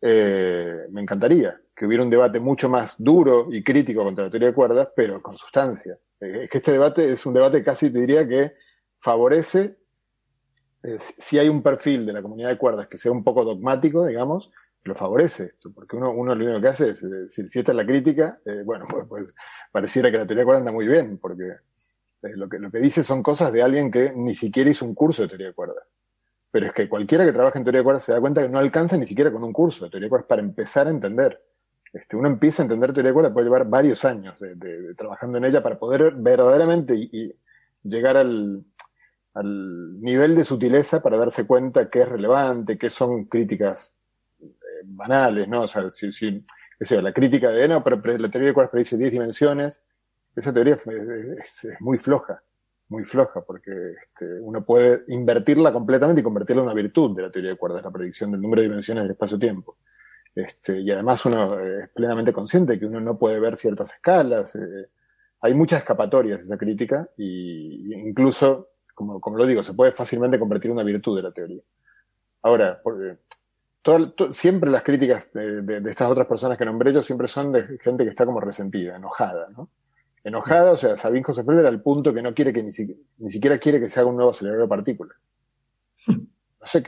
eh, 0.00 0.86
me 0.90 1.02
encantaría 1.02 1.60
que 1.76 1.84
hubiera 1.84 2.02
un 2.02 2.10
debate 2.10 2.40
mucho 2.40 2.70
más 2.70 2.94
duro 2.98 3.48
y 3.50 3.62
crítico 3.62 4.04
contra 4.04 4.24
la 4.24 4.30
teoría 4.30 4.48
de 4.48 4.54
cuerdas, 4.54 4.88
pero 4.96 5.20
con 5.20 5.36
sustancia. 5.36 5.98
es 6.18 6.48
que 6.48 6.58
este 6.58 6.72
debate 6.72 7.12
es 7.12 7.26
un 7.26 7.34
debate 7.34 7.62
casi, 7.62 7.90
te 7.90 8.00
diría, 8.00 8.26
que 8.26 8.54
favorece, 8.96 9.76
si 11.18 11.38
hay 11.38 11.50
un 11.50 11.62
perfil 11.62 12.06
de 12.06 12.14
la 12.14 12.22
comunidad 12.22 12.48
de 12.48 12.58
cuerdas 12.58 12.88
que 12.88 12.96
sea 12.96 13.12
un 13.12 13.22
poco 13.22 13.44
dogmático, 13.44 14.06
digamos, 14.06 14.50
lo 14.84 14.94
favorece 14.94 15.44
esto, 15.44 15.72
porque 15.72 15.96
uno, 15.96 16.10
uno 16.10 16.34
lo 16.34 16.44
único 16.44 16.60
que 16.60 16.68
hace 16.68 16.90
es, 16.90 17.02
eh, 17.04 17.28
si, 17.28 17.42
esta 17.42 17.72
es 17.72 17.76
la 17.76 17.86
crítica, 17.86 18.40
eh, 18.44 18.62
bueno, 18.64 18.84
pues, 18.90 19.06
pues, 19.08 19.34
pareciera 19.70 20.10
que 20.10 20.18
la 20.18 20.26
teoría 20.26 20.40
de 20.40 20.44
cuerdas 20.44 20.62
anda 20.62 20.72
muy 20.72 20.86
bien, 20.86 21.18
porque 21.18 21.44
eh, 22.22 22.36
lo, 22.36 22.48
que, 22.48 22.58
lo 22.58 22.70
que 22.70 22.78
dice 22.78 23.04
son 23.04 23.22
cosas 23.22 23.52
de 23.52 23.62
alguien 23.62 23.90
que 23.90 24.12
ni 24.14 24.34
siquiera 24.34 24.70
hizo 24.70 24.84
un 24.84 24.94
curso 24.94 25.22
de 25.22 25.28
teoría 25.28 25.48
de 25.48 25.54
cuerdas. 25.54 25.94
Pero 26.50 26.66
es 26.66 26.72
que 26.72 26.88
cualquiera 26.88 27.24
que 27.24 27.32
trabaja 27.32 27.58
en 27.58 27.64
teoría 27.64 27.80
de 27.80 27.84
cuerdas 27.84 28.04
se 28.04 28.12
da 28.12 28.20
cuenta 28.20 28.42
que 28.42 28.48
no 28.48 28.58
alcanza 28.58 28.96
ni 28.96 29.06
siquiera 29.06 29.32
con 29.32 29.42
un 29.42 29.52
curso 29.52 29.84
de 29.84 29.90
teoría 29.90 30.06
de 30.06 30.10
cuerdas 30.10 30.28
para 30.28 30.42
empezar 30.42 30.86
a 30.86 30.90
entender. 30.90 31.42
Este, 31.92 32.16
uno 32.16 32.28
empieza 32.28 32.62
a 32.62 32.64
entender 32.64 32.92
teoría 32.92 33.10
de 33.10 33.14
cuerdas, 33.14 33.32
puede 33.32 33.46
llevar 33.46 33.66
varios 33.66 34.04
años 34.04 34.34
de, 34.38 34.94
trabajando 34.94 35.38
en 35.38 35.44
ella 35.44 35.62
para 35.62 35.78
poder 35.78 36.12
verdaderamente 36.16 36.94
y, 36.94 37.34
llegar 37.84 38.16
al, 38.16 38.64
al 39.34 40.00
nivel 40.00 40.36
de 40.36 40.44
sutileza 40.44 41.02
para 41.02 41.16
darse 41.16 41.46
cuenta 41.48 41.90
qué 41.90 42.02
es 42.02 42.08
relevante, 42.08 42.78
qué 42.78 42.90
son 42.90 43.24
críticas 43.24 43.92
banales, 44.84 45.48
¿no? 45.48 45.62
O 45.62 45.68
sea, 45.68 45.90
si, 45.90 46.12
si 46.12 46.44
la 46.90 47.12
crítica 47.12 47.50
de, 47.50 47.68
no, 47.68 47.82
pero, 47.82 47.96
la 47.96 48.28
teoría 48.28 48.48
de 48.48 48.54
cuerdas 48.54 48.70
predice 48.70 48.96
10 48.96 49.12
dimensiones, 49.12 49.82
esa 50.34 50.52
teoría 50.52 50.74
es, 50.74 51.68
muy 51.80 51.98
floja, 51.98 52.42
muy 52.88 53.04
floja, 53.04 53.42
porque 53.42 53.70
este, 54.02 54.40
uno 54.40 54.64
puede 54.64 55.04
invertirla 55.08 55.72
completamente 55.72 56.20
y 56.20 56.24
convertirla 56.24 56.62
en 56.62 56.68
una 56.68 56.74
virtud 56.74 57.16
de 57.16 57.22
la 57.22 57.30
teoría 57.30 57.50
de 57.50 57.56
cuerdas, 57.56 57.82
la 57.82 57.90
predicción 57.90 58.32
del 58.32 58.40
número 58.40 58.62
de 58.62 58.68
dimensiones 58.68 59.04
del 59.04 59.12
espacio-tiempo. 59.12 59.78
Este, 60.34 60.80
y 60.80 60.90
además 60.90 61.24
uno 61.26 61.60
es 61.60 61.90
plenamente 61.90 62.32
consciente 62.32 62.78
que 62.78 62.86
uno 62.86 63.00
no 63.00 63.18
puede 63.18 63.38
ver 63.38 63.56
ciertas 63.56 63.92
escalas. 63.92 64.56
Eh, 64.56 64.88
hay 65.40 65.54
muchas 65.54 65.80
escapatorias 65.80 66.40
esa 66.40 66.56
crítica 66.56 67.08
y, 67.16 67.94
incluso, 67.94 68.70
como, 68.94 69.20
como, 69.20 69.36
lo 69.36 69.46
digo, 69.46 69.62
se 69.62 69.74
puede 69.74 69.92
fácilmente 69.92 70.38
convertir 70.38 70.70
en 70.70 70.76
una 70.76 70.84
virtud 70.84 71.16
de 71.16 71.22
la 71.22 71.32
teoría. 71.32 71.62
Ahora, 72.42 72.80
siempre 74.32 74.70
las 74.70 74.82
críticas 74.82 75.32
de, 75.32 75.82
estas 75.86 76.10
otras 76.10 76.26
personas 76.26 76.56
que 76.56 76.64
nombré 76.64 76.92
yo 76.92 77.02
siempre 77.02 77.28
son 77.28 77.52
de 77.52 77.78
gente 77.78 78.04
que 78.04 78.10
está 78.10 78.24
como 78.24 78.40
resentida, 78.40 78.96
enojada, 78.96 79.48
¿no? 79.56 79.68
Enojada, 80.24 80.72
o 80.72 80.76
sea, 80.76 80.96
Sabine 80.96 81.24
José 81.24 81.42
era 81.48 81.68
al 81.68 81.82
punto 81.82 82.14
que 82.14 82.22
no 82.22 82.32
quiere 82.32 82.52
que 82.52 82.62
ni, 82.62 82.70
ni 83.18 83.28
siquiera 83.28 83.58
quiere 83.58 83.80
que 83.80 83.90
se 83.90 83.98
haga 83.98 84.08
un 84.08 84.14
nuevo 84.14 84.30
acelerador 84.30 84.66
de 84.66 84.68
partículas. 84.68 85.16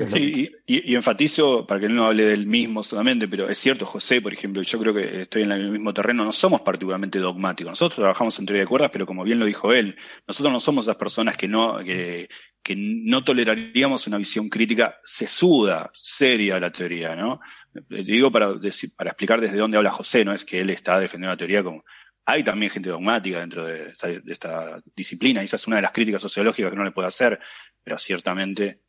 sí, 0.08 0.52
y, 0.66 0.94
enfatizo, 0.94 1.66
para 1.66 1.80
que 1.80 1.86
él 1.86 1.96
no 1.96 2.06
hable 2.06 2.26
del 2.26 2.46
mismo 2.46 2.84
solamente, 2.84 3.26
pero 3.26 3.48
es 3.48 3.58
cierto, 3.58 3.86
José, 3.86 4.22
por 4.22 4.32
ejemplo, 4.32 4.62
yo 4.62 4.78
creo 4.78 4.94
que 4.94 5.22
estoy 5.22 5.42
en 5.42 5.50
el 5.50 5.72
mismo 5.72 5.92
terreno, 5.92 6.24
no 6.24 6.30
somos 6.30 6.60
particularmente 6.60 7.18
dogmáticos. 7.18 7.72
Nosotros 7.72 7.96
trabajamos 7.96 8.38
en 8.38 8.46
teoría 8.46 8.62
de 8.62 8.68
cuerdas, 8.68 8.90
pero 8.92 9.04
como 9.04 9.24
bien 9.24 9.40
lo 9.40 9.46
dijo 9.46 9.72
él, 9.72 9.96
nosotros 10.28 10.52
no 10.52 10.60
somos 10.60 10.84
esas 10.84 10.96
personas 10.96 11.36
que 11.36 11.48
no, 11.48 11.78
que, 11.78 12.28
no 12.74 13.22
toleraríamos 13.22 14.06
una 14.06 14.16
visión 14.16 14.48
crítica 14.48 14.98
sesuda, 15.04 15.90
seria 15.92 16.54
de 16.54 16.60
la 16.60 16.72
teoría, 16.72 17.14
¿no? 17.14 17.40
digo 17.88 18.30
para, 18.30 18.54
para 18.96 19.10
explicar 19.10 19.40
desde 19.40 19.58
dónde 19.58 19.76
habla 19.76 19.90
José, 19.90 20.24
no 20.24 20.32
es 20.32 20.44
que 20.44 20.60
él 20.60 20.70
está 20.70 20.98
defendiendo 20.98 21.32
la 21.32 21.36
teoría 21.36 21.62
como, 21.62 21.84
hay 22.26 22.42
también 22.42 22.70
gente 22.70 22.88
dogmática 22.88 23.40
dentro 23.40 23.64
de 23.64 23.90
esta, 23.90 24.82
disciplina, 24.96 25.42
y 25.42 25.44
esa 25.44 25.56
es 25.56 25.66
una 25.66 25.76
de 25.76 25.82
las 25.82 25.92
críticas 25.92 26.22
sociológicas 26.22 26.70
que 26.70 26.76
no 26.76 26.84
le 26.84 26.92
puedo 26.92 27.06
hacer, 27.06 27.38
pero 27.82 27.98
ciertamente 27.98 28.80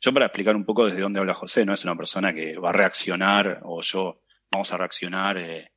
yo 0.00 0.12
para 0.12 0.26
explicar 0.26 0.54
un 0.54 0.64
poco 0.64 0.86
desde 0.86 1.00
dónde 1.00 1.18
habla 1.18 1.34
José, 1.34 1.64
no 1.64 1.72
es 1.72 1.84
una 1.84 1.96
persona 1.96 2.32
que 2.32 2.56
va 2.56 2.70
a 2.70 2.72
reaccionar 2.72 3.60
o 3.64 3.80
yo 3.80 4.22
vamos 4.50 4.72
a 4.72 4.76
reaccionar, 4.76 5.38
eh, 5.38 5.72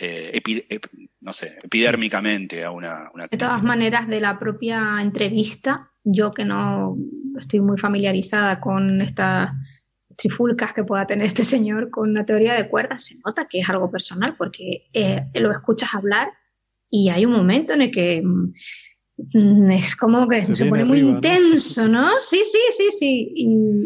eh, 0.00 0.80
no 1.20 1.32
sé, 1.32 1.58
epidérmicamente 1.62 2.64
a 2.64 2.70
una, 2.70 3.10
De 3.30 3.36
todas 3.36 3.62
maneras, 3.62 4.08
de 4.08 4.20
la 4.20 4.38
propia 4.38 4.98
entrevista, 5.00 5.90
yo 6.02 6.32
que 6.32 6.44
no 6.44 6.96
estoy 7.38 7.60
muy 7.60 7.78
familiarizada 7.78 8.60
con 8.60 9.00
estas 9.02 9.50
trifulcas 10.16 10.72
que 10.72 10.84
pueda 10.84 11.06
tener 11.06 11.26
este 11.26 11.44
señor 11.44 11.90
con 11.90 12.14
la 12.14 12.24
teoría 12.24 12.54
de 12.54 12.68
cuerdas, 12.68 13.04
se 13.04 13.16
nota 13.24 13.46
que 13.48 13.60
es 13.60 13.68
algo 13.68 13.90
personal 13.90 14.34
porque 14.36 14.88
eh, 14.92 15.26
lo 15.34 15.50
escuchas 15.50 15.94
hablar 15.94 16.28
y 16.90 17.10
hay 17.10 17.24
un 17.24 17.32
momento 17.32 17.74
en 17.74 17.82
el 17.82 17.90
que 17.90 18.22
Mm, 18.22 18.52
es 19.70 19.96
como 19.96 20.28
que 20.28 20.42
se, 20.54 20.66
pone 20.66 20.84
muy 20.84 21.00
intenso, 21.00 21.88
¿no? 21.88 22.18
Sí, 22.18 22.42
sí, 22.44 22.58
sí, 22.70 22.88
sí. 22.90 23.32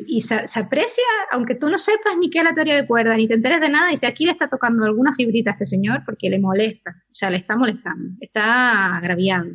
Y, 0.06 0.20
se, 0.20 0.36
aprecia, 0.36 1.04
aunque 1.32 1.54
tú 1.54 1.68
no 1.68 1.78
sepas 1.78 2.16
ni 2.18 2.30
qué 2.30 2.38
es 2.38 2.44
la 2.44 2.52
teoría 2.52 2.76
de 2.76 2.86
cuerdas, 2.86 3.16
ni 3.16 3.26
te 3.26 3.34
enteres 3.34 3.60
de 3.60 3.68
nada, 3.68 3.92
y 3.92 3.96
si 3.96 4.06
aquí 4.06 4.24
le 4.24 4.32
está 4.32 4.48
tocando 4.48 4.84
alguna 4.84 5.12
fibrita 5.12 5.50
a 5.50 5.52
este 5.54 5.66
señor, 5.66 6.02
porque 6.04 6.30
le 6.30 6.38
molesta, 6.38 6.90
o 6.90 7.14
sea, 7.14 7.30
le 7.30 7.38
está 7.38 7.56
molestando, 7.56 8.14
está 8.20 8.96
agraviado. 8.96 9.46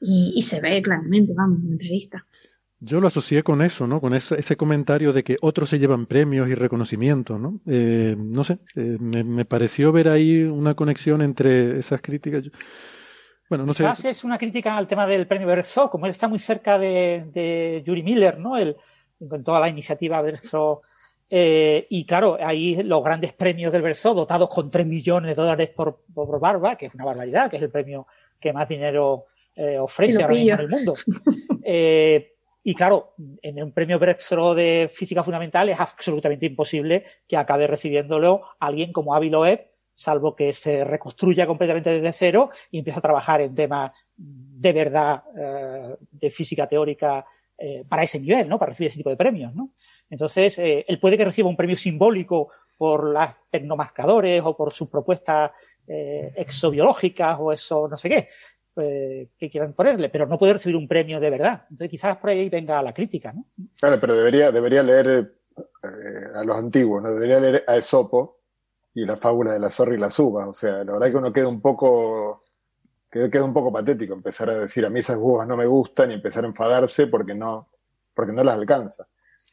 Y, 0.00 0.42
se 0.42 0.60
ve 0.60 0.82
claramente, 0.82 1.32
vamos, 1.36 1.60
en 1.62 1.68
la 1.68 1.72
entrevista. 1.74 2.26
Yo 2.80 3.00
lo 3.00 3.06
asocié 3.06 3.44
con 3.44 3.62
eso, 3.62 3.86
¿no? 3.86 4.00
Con 4.00 4.14
ese, 4.14 4.56
comentario 4.56 5.12
de 5.12 5.22
que 5.22 5.36
otros 5.40 5.70
se 5.70 5.78
llevan 5.78 6.06
premios 6.06 6.48
y 6.48 6.54
reconocimiento, 6.54 7.38
¿no? 7.38 7.60
Eh, 7.66 8.16
no 8.18 8.42
sé, 8.42 8.58
eh, 8.74 8.96
me, 8.98 9.22
me, 9.22 9.44
pareció 9.44 9.92
ver 9.92 10.08
ahí 10.08 10.42
una 10.42 10.74
conexión 10.74 11.22
entre 11.22 11.78
esas 11.78 12.00
críticas. 12.00 12.50
Bueno, 13.48 13.66
no 13.66 13.74
sé. 13.74 14.08
es 14.08 14.24
una 14.24 14.38
crítica 14.38 14.76
al 14.76 14.86
tema 14.86 15.06
del 15.06 15.26
premio 15.26 15.46
Berzó, 15.46 15.90
como 15.90 16.06
él 16.06 16.12
está 16.12 16.28
muy 16.28 16.38
cerca 16.38 16.78
de, 16.78 17.26
de 17.32 17.82
Yuri 17.84 18.02
Miller, 18.02 18.38
¿no? 18.38 18.56
El, 18.56 18.76
con 19.28 19.44
toda 19.44 19.60
la 19.60 19.68
iniciativa 19.68 20.22
Berzó. 20.22 20.82
Eh, 21.28 21.86
y 21.88 22.04
claro, 22.04 22.36
ahí 22.40 22.82
los 22.82 23.02
grandes 23.02 23.32
premios 23.32 23.72
del 23.72 23.82
Berzó, 23.82 24.14
dotados 24.14 24.48
con 24.50 24.70
3 24.70 24.86
millones 24.86 25.34
de 25.34 25.42
dólares 25.42 25.70
por, 25.70 26.02
por, 26.12 26.38
barba, 26.38 26.76
que 26.76 26.86
es 26.86 26.94
una 26.94 27.04
barbaridad, 27.04 27.50
que 27.50 27.56
es 27.56 27.62
el 27.62 27.70
premio 27.70 28.06
que 28.38 28.52
más 28.52 28.68
dinero 28.68 29.26
eh, 29.56 29.78
ofrece 29.78 30.22
ahora 30.22 30.34
mismo 30.34 30.54
en 30.54 30.60
el 30.60 30.68
mundo. 30.68 30.94
Eh, 31.64 32.34
y 32.64 32.74
claro, 32.74 33.14
en 33.40 33.62
un 33.62 33.70
premio 33.70 33.96
Berzó 34.00 34.52
de 34.52 34.90
física 34.92 35.22
fundamental 35.22 35.68
es 35.68 35.78
absolutamente 35.78 36.46
imposible 36.46 37.04
que 37.28 37.36
acabe 37.36 37.68
recibiéndolo 37.68 38.42
alguien 38.58 38.92
como 38.92 39.14
Avi 39.14 39.30
Loeb, 39.30 39.68
salvo 39.94 40.34
que 40.34 40.52
se 40.52 40.84
reconstruya 40.84 41.46
completamente 41.46 41.90
desde 41.90 42.12
cero 42.12 42.50
y 42.70 42.78
empiece 42.78 42.98
a 42.98 43.02
trabajar 43.02 43.40
en 43.40 43.54
temas 43.54 43.92
de 44.16 44.72
verdad 44.72 45.22
eh, 45.36 45.96
de 46.10 46.30
física 46.30 46.66
teórica 46.66 47.24
eh, 47.58 47.84
para 47.88 48.02
ese 48.02 48.20
nivel, 48.20 48.48
¿no? 48.48 48.58
Para 48.58 48.70
recibir 48.70 48.88
ese 48.88 48.98
tipo 48.98 49.10
de 49.10 49.16
premios, 49.16 49.54
¿no? 49.54 49.70
Entonces, 50.08 50.58
eh, 50.58 50.84
él 50.86 50.98
puede 50.98 51.16
que 51.16 51.24
reciba 51.24 51.48
un 51.48 51.56
premio 51.56 51.76
simbólico 51.76 52.48
por 52.76 53.12
las 53.12 53.36
tecnomarcadores 53.50 54.42
o 54.44 54.56
por 54.56 54.72
sus 54.72 54.88
propuestas 54.88 55.52
exobiológicas 55.84 57.36
o 57.38 57.52
eso, 57.52 57.86
no 57.86 57.96
sé 57.96 58.08
qué, 58.08 59.28
que 59.36 59.50
quieran 59.50 59.74
ponerle, 59.74 60.08
pero 60.08 60.26
no 60.26 60.38
puede 60.38 60.54
recibir 60.54 60.76
un 60.76 60.88
premio 60.88 61.20
de 61.20 61.30
verdad. 61.30 61.62
Entonces, 61.64 61.90
quizás 61.90 62.16
por 62.16 62.30
ahí 62.30 62.48
venga 62.48 62.82
la 62.82 62.94
crítica, 62.94 63.32
¿no? 63.32 63.46
Claro, 63.78 63.98
pero 64.00 64.16
debería, 64.16 64.50
debería 64.50 64.82
leer 64.82 65.34
a 66.34 66.44
los 66.44 66.56
antiguos, 66.56 67.02
¿no? 67.02 67.12
Debería 67.12 67.40
leer 67.40 67.64
a 67.66 67.76
Esopo, 67.76 68.41
y 68.94 69.04
la 69.04 69.16
fábula 69.16 69.52
de 69.52 69.60
la 69.60 69.70
zorra 69.70 69.94
y 69.94 69.98
las 69.98 70.18
uvas. 70.18 70.48
O 70.48 70.54
sea, 70.54 70.84
la 70.84 70.92
verdad 70.92 71.10
que 71.10 71.16
uno 71.16 71.32
queda 71.32 71.48
un 71.48 71.60
poco, 71.60 72.42
queda, 73.10 73.44
un 73.44 73.52
poco 73.52 73.72
patético 73.72 74.14
empezar 74.14 74.50
a 74.50 74.58
decir 74.58 74.84
a 74.84 74.90
mí 74.90 75.00
esas 75.00 75.16
uvas 75.18 75.46
no 75.46 75.56
me 75.56 75.66
gustan 75.66 76.10
y 76.10 76.14
empezar 76.14 76.44
a 76.44 76.48
enfadarse 76.48 77.06
porque 77.06 77.34
no, 77.34 77.68
porque 78.14 78.32
no 78.32 78.44
las 78.44 78.54
alcanza. 78.54 79.06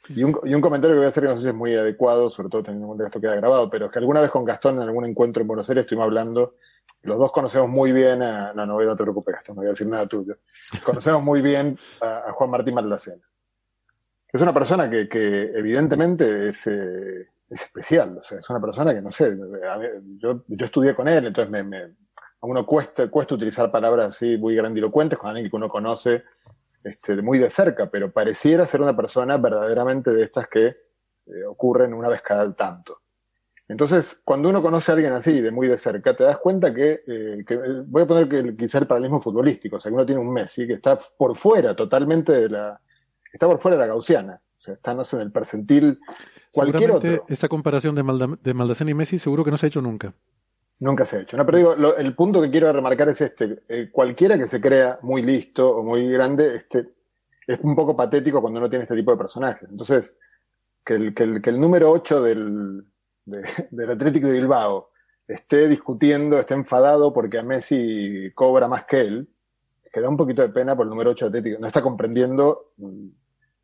Y 0.07 0.23
un, 0.23 0.39
y 0.43 0.53
un 0.53 0.61
comentario 0.61 0.95
que 0.95 0.99
voy 0.99 1.05
a 1.05 1.09
hacer 1.09 1.23
que 1.23 1.29
no 1.29 1.35
sé 1.35 1.43
si 1.43 1.47
es 1.49 1.53
muy 1.53 1.75
adecuado, 1.75 2.29
sobre 2.29 2.49
todo 2.49 2.63
teniendo 2.63 2.85
en 2.85 2.87
cuenta 2.87 3.03
que 3.03 3.07
esto 3.07 3.21
queda 3.21 3.35
grabado, 3.35 3.69
pero 3.69 3.87
es 3.87 3.91
que 3.91 3.99
alguna 3.99 4.21
vez 4.21 4.31
con 4.31 4.45
Gastón 4.45 4.75
en 4.75 4.87
algún 4.87 5.05
encuentro 5.05 5.41
en 5.41 5.47
Buenos 5.47 5.69
Aires 5.69 5.83
estuvimos 5.83 6.05
hablando, 6.05 6.55
los 7.01 7.17
dos 7.17 7.31
conocemos 7.31 7.69
muy 7.69 7.91
bien 7.91 8.23
a, 8.23 8.53
no, 8.53 8.65
no, 8.65 8.81
no 8.81 8.95
te 8.95 9.03
preocupes 9.03 9.35
Gastón, 9.35 9.55
no 9.55 9.61
voy 9.61 9.67
a 9.67 9.71
decir 9.71 9.87
nada 9.87 10.07
tuyo, 10.07 10.37
conocemos 10.85 11.21
muy 11.21 11.41
bien 11.41 11.77
a, 12.01 12.31
Juan 12.31 12.49
Martín 12.49 12.75
Maldacena. 12.75 13.23
Es 14.31 14.41
una 14.41 14.53
persona 14.53 14.89
que, 14.89 15.09
que 15.09 15.51
evidentemente 15.53 16.49
es, 16.49 16.65
eh, 16.67 17.27
es 17.49 17.61
especial, 17.61 18.17
es 18.17 18.49
una 18.49 18.61
persona 18.61 18.93
que 18.93 19.01
no 19.01 19.11
sé, 19.11 19.35
yo, 20.17 20.43
yo 20.47 20.65
estudié 20.65 20.93
con 20.93 21.07
él, 21.07 21.27
entonces 21.27 21.65
me, 21.65 21.77
a 22.41 22.47
uno 22.47 22.65
cuesta, 22.65 23.09
cuesta 23.09 23.35
utilizar 23.35 23.71
palabras 23.71 24.15
así 24.15 24.37
muy 24.37 24.55
grandilocuentes 24.55 25.17
con 25.17 25.29
alguien 25.29 25.49
que 25.49 25.55
uno 25.55 25.67
conoce 25.67 26.23
este, 26.83 27.21
muy 27.21 27.39
de 27.39 27.49
cerca, 27.49 27.89
pero 27.89 28.11
pareciera 28.11 28.65
ser 28.65 28.81
una 28.81 28.95
persona 28.95 29.37
verdaderamente 29.37 30.11
de 30.11 30.23
estas 30.23 30.47
que 30.47 30.67
eh, 30.67 31.43
ocurren 31.47 31.93
una 31.93 32.07
vez 32.07 32.21
cada 32.21 32.53
tanto. 32.53 33.01
Entonces, 33.67 34.21
cuando 34.23 34.49
uno 34.49 34.61
conoce 34.61 34.91
a 34.91 34.95
alguien 34.95 35.13
así, 35.13 35.41
de 35.41 35.51
muy 35.51 35.67
de 35.67 35.77
cerca, 35.77 36.15
te 36.15 36.23
das 36.23 36.37
cuenta 36.37 36.73
que, 36.73 37.01
eh, 37.05 37.43
que 37.45 37.57
voy 37.85 38.03
a 38.03 38.07
poner 38.07 38.27
que 38.27 38.55
quizá 38.55 38.79
el 38.79 38.87
paralelismo 38.87 39.21
futbolístico, 39.21 39.77
o 39.77 39.79
sea, 39.79 39.91
uno 39.91 40.05
tiene 40.05 40.21
un 40.21 40.33
Messi 40.33 40.65
que 40.65 40.73
está 40.73 40.97
por 41.17 41.35
fuera 41.35 41.75
totalmente 41.75 42.31
de 42.31 42.49
la, 42.49 42.81
está 43.31 43.47
por 43.47 43.59
fuera 43.59 43.77
de 43.77 43.81
la 43.81 43.87
gaussiana, 43.87 44.41
o 44.57 44.59
sea, 44.59 44.73
está, 44.73 44.93
no 44.93 45.03
sé, 45.03 45.17
en 45.17 45.21
el 45.23 45.31
percentil 45.31 45.99
Cualquier 46.51 46.91
otro. 46.91 47.25
Esa 47.27 47.47
comparación 47.47 47.95
de, 47.95 48.53
Maldacena 48.53 48.91
y 48.91 48.93
Messi 48.93 49.19
seguro 49.19 49.43
que 49.43 49.51
no 49.51 49.57
se 49.57 49.65
ha 49.65 49.69
hecho 49.69 49.81
nunca. 49.81 50.13
Nunca 50.79 51.05
se 51.05 51.17
ha 51.17 51.21
hecho. 51.21 51.37
No, 51.37 51.45
pero 51.45 51.57
digo, 51.57 51.95
el 51.97 52.15
punto 52.15 52.41
que 52.41 52.49
quiero 52.49 52.71
remarcar 52.71 53.09
es 53.09 53.21
este. 53.21 53.63
Eh, 53.67 53.89
cualquiera 53.91 54.37
que 54.37 54.47
se 54.47 54.61
crea 54.61 54.99
muy 55.03 55.21
listo 55.21 55.77
o 55.77 55.83
muy 55.83 56.09
grande, 56.09 56.55
este, 56.55 56.93
es 57.45 57.59
un 57.61 57.75
poco 57.75 57.95
patético 57.95 58.41
cuando 58.41 58.59
uno 58.59 58.69
tiene 58.69 58.83
este 58.83 58.95
tipo 58.95 59.11
de 59.11 59.17
personajes. 59.17 59.69
Entonces, 59.69 60.17
que 60.85 60.93
el, 60.95 61.13
que 61.13 61.23
el, 61.23 61.41
que 61.41 61.49
el 61.49 61.59
número 61.59 61.91
8 61.91 62.21
del, 62.21 62.85
del 63.25 63.89
Atlético 63.89 64.27
de 64.27 64.33
Bilbao 64.33 64.89
esté 65.27 65.67
discutiendo, 65.67 66.39
esté 66.39 66.55
enfadado 66.55 67.13
porque 67.13 67.37
a 67.37 67.43
Messi 67.43 68.31
cobra 68.33 68.67
más 68.67 68.85
que 68.85 69.01
él, 69.01 69.29
que 69.91 70.01
da 70.01 70.09
un 70.09 70.17
poquito 70.17 70.41
de 70.41 70.49
pena 70.49 70.75
por 70.75 70.85
el 70.85 70.89
número 70.89 71.11
8 71.11 71.27
Atlético. 71.27 71.57
No 71.59 71.67
está 71.67 71.81
comprendiendo 71.81 72.71
mm, 72.77 73.07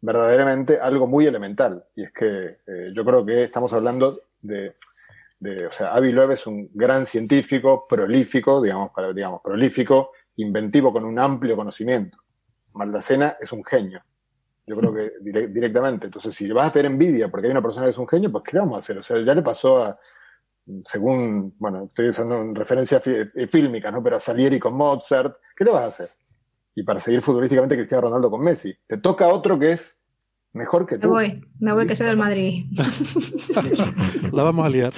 verdaderamente 0.05 0.79
algo 0.79 1.07
muy 1.07 1.25
elemental. 1.25 1.83
Y 1.95 2.03
es 2.03 2.13
que 2.13 2.59
eh, 2.67 2.91
yo 2.93 3.03
creo 3.03 3.25
que 3.25 3.43
estamos 3.43 3.73
hablando 3.73 4.21
de, 4.41 4.75
o 5.67 5.71
sea, 5.71 5.93
Avi 5.93 6.11
Loeb 6.11 6.31
es 6.31 6.45
un 6.45 6.69
gran 6.73 7.05
científico, 7.05 7.85
prolífico, 7.89 8.61
digamos, 8.61 8.91
para, 8.91 9.11
digamos, 9.11 9.41
prolífico, 9.41 10.11
inventivo 10.37 10.93
con 10.93 11.05
un 11.05 11.17
amplio 11.17 11.55
conocimiento. 11.55 12.19
Maldacena 12.73 13.37
es 13.39 13.51
un 13.51 13.63
genio. 13.63 14.03
Yo 14.67 14.75
creo 14.77 14.93
que 14.93 15.11
directamente. 15.21 16.05
Entonces, 16.05 16.35
si 16.35 16.51
vas 16.51 16.67
a 16.67 16.71
tener 16.71 16.91
envidia 16.91 17.29
porque 17.29 17.47
hay 17.47 17.51
una 17.51 17.61
persona 17.61 17.85
que 17.85 17.91
es 17.91 17.97
un 17.97 18.07
genio, 18.07 18.31
pues 18.31 18.43
¿qué 18.43 18.57
vamos 18.57 18.75
a 18.75 18.79
hacer? 18.79 18.97
O 18.97 19.03
sea, 19.03 19.19
ya 19.21 19.33
le 19.33 19.41
pasó 19.41 19.83
a, 19.83 19.99
según, 20.83 21.55
bueno, 21.57 21.83
estoy 21.83 22.09
usando 22.09 22.41
en 22.41 22.55
referencia 22.55 22.99
fílmica, 22.99 23.91
¿no? 23.91 24.03
Pero 24.03 24.17
a 24.17 24.19
Salieri 24.19 24.59
con 24.59 24.73
Mozart, 24.75 25.37
¿qué 25.55 25.65
te 25.65 25.71
vas 25.71 25.83
a 25.83 25.87
hacer? 25.87 26.09
Y 26.75 26.83
para 26.83 26.99
seguir 26.99 27.21
futbolísticamente 27.21 27.75
Cristiano 27.75 28.01
Ronaldo 28.01 28.29
con 28.29 28.43
Messi. 28.43 28.75
Te 28.85 28.97
toca 28.97 29.27
otro 29.29 29.57
que 29.57 29.71
es 29.71 29.99
mejor 30.51 30.85
que 30.85 30.97
tú. 30.97 31.07
Me 31.07 31.13
voy, 31.13 31.47
me 31.59 31.73
voy 31.73 31.87
que 31.87 31.95
soy 31.95 32.07
del 32.07 32.17
Madrid. 32.17 32.65
La 34.33 34.43
vamos 34.43 34.65
a 34.65 34.69
liar. 34.69 34.93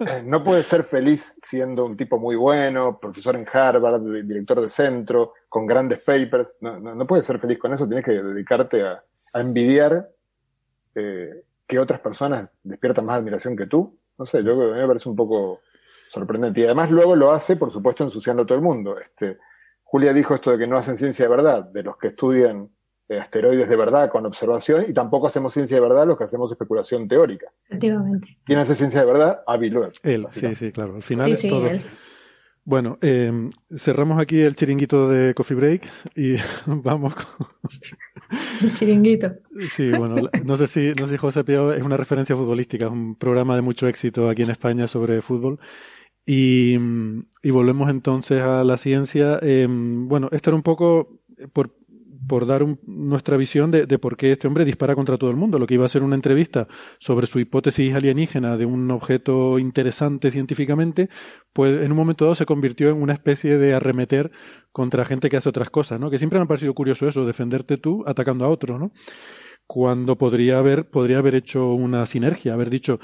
Eh, 0.00 0.22
no 0.26 0.42
puedes 0.42 0.66
ser 0.66 0.82
feliz 0.82 1.36
siendo 1.40 1.86
un 1.86 1.96
tipo 1.96 2.18
muy 2.18 2.34
bueno, 2.34 2.98
profesor 2.98 3.36
en 3.36 3.46
Harvard, 3.50 4.02
director 4.02 4.60
de 4.60 4.68
centro, 4.68 5.34
con 5.48 5.66
grandes 5.66 6.00
papers. 6.00 6.56
No, 6.60 6.80
no, 6.80 7.06
puedes 7.06 7.24
ser 7.24 7.38
feliz 7.38 7.58
con 7.60 7.72
eso, 7.72 7.86
tienes 7.86 8.04
que 8.04 8.12
dedicarte 8.12 8.82
a, 8.82 9.02
envidiar 9.34 10.10
eh, 10.94 11.44
que 11.66 11.78
otras 11.78 12.00
personas 12.00 12.48
despiertan 12.62 13.06
más 13.06 13.18
admiración 13.18 13.56
que 13.56 13.66
tú. 13.66 13.98
No 14.18 14.26
sé, 14.26 14.44
yo 14.44 14.52
a 14.52 14.74
mí 14.74 14.80
me 14.80 14.86
parece 14.86 15.08
un 15.08 15.16
poco 15.16 15.60
sorprendente. 16.08 16.60
Y 16.60 16.64
además 16.64 16.90
luego 16.90 17.16
lo 17.16 17.32
hace, 17.32 17.56
por 17.56 17.70
supuesto, 17.70 18.04
ensuciando 18.04 18.42
a 18.42 18.46
todo 18.46 18.58
el 18.58 18.64
mundo. 18.64 18.96
Este, 18.98 19.38
Julia 19.84 20.12
dijo 20.12 20.34
esto 20.34 20.50
de 20.50 20.58
que 20.58 20.66
no 20.66 20.76
hacen 20.76 20.98
ciencia 20.98 21.26
de 21.26 21.30
verdad, 21.30 21.64
de 21.64 21.82
los 21.82 21.96
que 21.96 22.08
estudian 22.08 22.68
eh, 23.08 23.18
asteroides 23.18 23.68
de 23.68 23.76
verdad 23.76 24.10
con 24.10 24.26
observación, 24.26 24.86
y 24.88 24.92
tampoco 24.92 25.28
hacemos 25.28 25.52
ciencia 25.52 25.76
de 25.76 25.82
verdad 25.82 26.06
los 26.06 26.16
que 26.16 26.24
hacemos 26.24 26.50
especulación 26.50 27.06
teórica. 27.06 27.46
Efectivamente. 27.68 28.38
¿Quién 28.44 28.58
hace 28.58 28.74
ciencia 28.74 29.00
de 29.00 29.06
verdad? 29.06 29.42
Avi 29.46 29.70
Loeb. 29.70 29.92
Él, 30.02 30.26
sí, 30.30 30.54
sí, 30.54 30.72
claro. 30.72 30.96
Al 30.96 31.02
final 31.02 31.30
es 31.30 31.42
todo. 31.42 31.68
Bueno, 32.66 32.96
eh, 33.02 33.30
cerramos 33.76 34.18
aquí 34.18 34.40
el 34.40 34.54
chiringuito 34.54 35.06
de 35.06 35.34
Coffee 35.34 35.54
Break 35.54 35.82
y 36.16 36.36
vamos 36.66 37.14
con... 37.14 37.46
El 38.62 38.72
chiringuito. 38.72 39.32
Sí, 39.68 39.90
bueno, 39.90 40.30
no 40.44 40.56
sé 40.56 40.66
si, 40.66 40.94
no 40.98 41.06
sé 41.06 41.12
si 41.12 41.18
José 41.18 41.44
Pío 41.44 41.74
es 41.74 41.82
una 41.82 41.98
referencia 41.98 42.34
futbolística, 42.34 42.86
es 42.86 42.90
un 42.92 43.16
programa 43.16 43.54
de 43.54 43.60
mucho 43.60 43.86
éxito 43.86 44.30
aquí 44.30 44.42
en 44.42 44.50
España 44.50 44.88
sobre 44.88 45.20
fútbol. 45.20 45.58
Y, 46.26 46.76
volvemos 47.50 47.90
entonces 47.90 48.42
a 48.42 48.64
la 48.64 48.76
ciencia. 48.76 49.38
Eh, 49.42 49.66
bueno, 49.68 50.28
esto 50.32 50.50
era 50.50 50.56
un 50.56 50.62
poco 50.62 51.20
por 52.26 52.46
dar 52.46 52.64
nuestra 52.86 53.36
visión 53.36 53.70
de, 53.70 53.86
de, 53.86 53.98
por 53.98 54.16
qué 54.16 54.32
este 54.32 54.46
hombre 54.46 54.64
dispara 54.64 54.94
contra 54.94 55.18
todo 55.18 55.30
el 55.30 55.36
mundo. 55.36 55.58
Lo 55.58 55.66
que 55.66 55.74
iba 55.74 55.84
a 55.84 55.88
ser 55.88 56.02
una 56.02 56.14
entrevista 56.14 56.68
sobre 56.98 57.26
su 57.26 57.38
hipótesis 57.38 57.94
alienígena 57.94 58.56
de 58.56 58.66
un 58.66 58.90
objeto 58.90 59.58
interesante 59.58 60.30
científicamente, 60.30 61.08
pues 61.52 61.82
en 61.82 61.92
un 61.92 61.96
momento 61.96 62.24
dado 62.24 62.34
se 62.34 62.46
convirtió 62.46 62.90
en 62.90 63.02
una 63.02 63.12
especie 63.12 63.58
de 63.58 63.74
arremeter 63.74 64.30
contra 64.72 65.04
gente 65.04 65.28
que 65.28 65.36
hace 65.36 65.48
otras 65.48 65.70
cosas, 65.70 66.00
¿no? 66.00 66.10
Que 66.10 66.18
siempre 66.18 66.38
me 66.38 66.44
ha 66.44 66.48
parecido 66.48 66.74
curioso 66.74 67.08
eso, 67.08 67.24
defenderte 67.24 67.76
tú 67.76 68.04
atacando 68.06 68.44
a 68.44 68.48
otros, 68.48 68.80
¿no? 68.80 68.92
Cuando 69.66 70.16
podría 70.16 70.58
haber, 70.58 70.90
podría 70.90 71.18
haber 71.18 71.34
hecho 71.34 71.72
una 71.72 72.04
sinergia, 72.06 72.52
haber 72.52 72.68
dicho, 72.68 73.00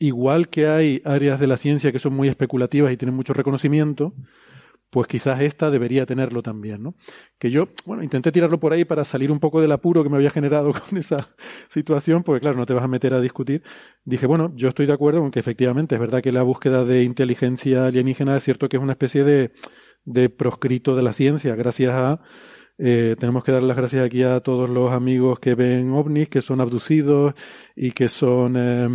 igual 0.00 0.48
que 0.48 0.66
hay 0.66 1.02
áreas 1.04 1.38
de 1.38 1.46
la 1.46 1.56
ciencia 1.56 1.92
que 1.92 2.00
son 2.00 2.14
muy 2.14 2.28
especulativas 2.28 2.92
y 2.92 2.96
tienen 2.96 3.14
mucho 3.14 3.34
reconocimiento, 3.34 4.14
pues 4.90 5.06
quizás 5.06 5.40
esta 5.40 5.70
debería 5.70 6.04
tenerlo 6.04 6.42
también, 6.42 6.82
¿no? 6.82 6.96
Que 7.38 7.50
yo, 7.50 7.68
bueno, 7.84 8.02
intenté 8.02 8.32
tirarlo 8.32 8.58
por 8.58 8.72
ahí 8.72 8.84
para 8.84 9.04
salir 9.04 9.30
un 9.30 9.38
poco 9.38 9.60
del 9.60 9.70
apuro 9.70 10.02
que 10.02 10.08
me 10.08 10.16
había 10.16 10.30
generado 10.30 10.72
con 10.88 10.98
esa 10.98 11.28
situación, 11.68 12.24
porque 12.24 12.40
claro, 12.40 12.56
no 12.56 12.66
te 12.66 12.74
vas 12.74 12.82
a 12.82 12.88
meter 12.88 13.14
a 13.14 13.20
discutir. 13.20 13.62
Dije, 14.04 14.26
bueno, 14.26 14.52
yo 14.56 14.70
estoy 14.70 14.86
de 14.86 14.94
acuerdo 14.94 15.20
con 15.20 15.30
que 15.30 15.38
efectivamente 15.38 15.94
es 15.94 16.00
verdad 16.00 16.22
que 16.22 16.32
la 16.32 16.42
búsqueda 16.42 16.84
de 16.84 17.04
inteligencia 17.04 17.86
alienígena 17.86 18.36
es 18.36 18.42
cierto 18.42 18.68
que 18.68 18.78
es 18.78 18.82
una 18.82 18.92
especie 18.92 19.22
de, 19.22 19.52
de 20.04 20.28
proscrito 20.28 20.96
de 20.96 21.02
la 21.02 21.12
ciencia, 21.12 21.54
gracias 21.54 21.92
a 21.94 22.20
eh, 22.82 23.14
tenemos 23.18 23.44
que 23.44 23.52
dar 23.52 23.62
las 23.62 23.76
gracias 23.76 24.02
aquí 24.02 24.22
a 24.22 24.40
todos 24.40 24.70
los 24.70 24.90
amigos 24.90 25.38
que 25.38 25.54
ven 25.54 25.92
ovnis, 25.92 26.30
que 26.30 26.40
son 26.40 26.62
abducidos 26.62 27.34
y 27.76 27.92
que 27.92 28.08
son 28.08 28.54
eh, 28.56 28.88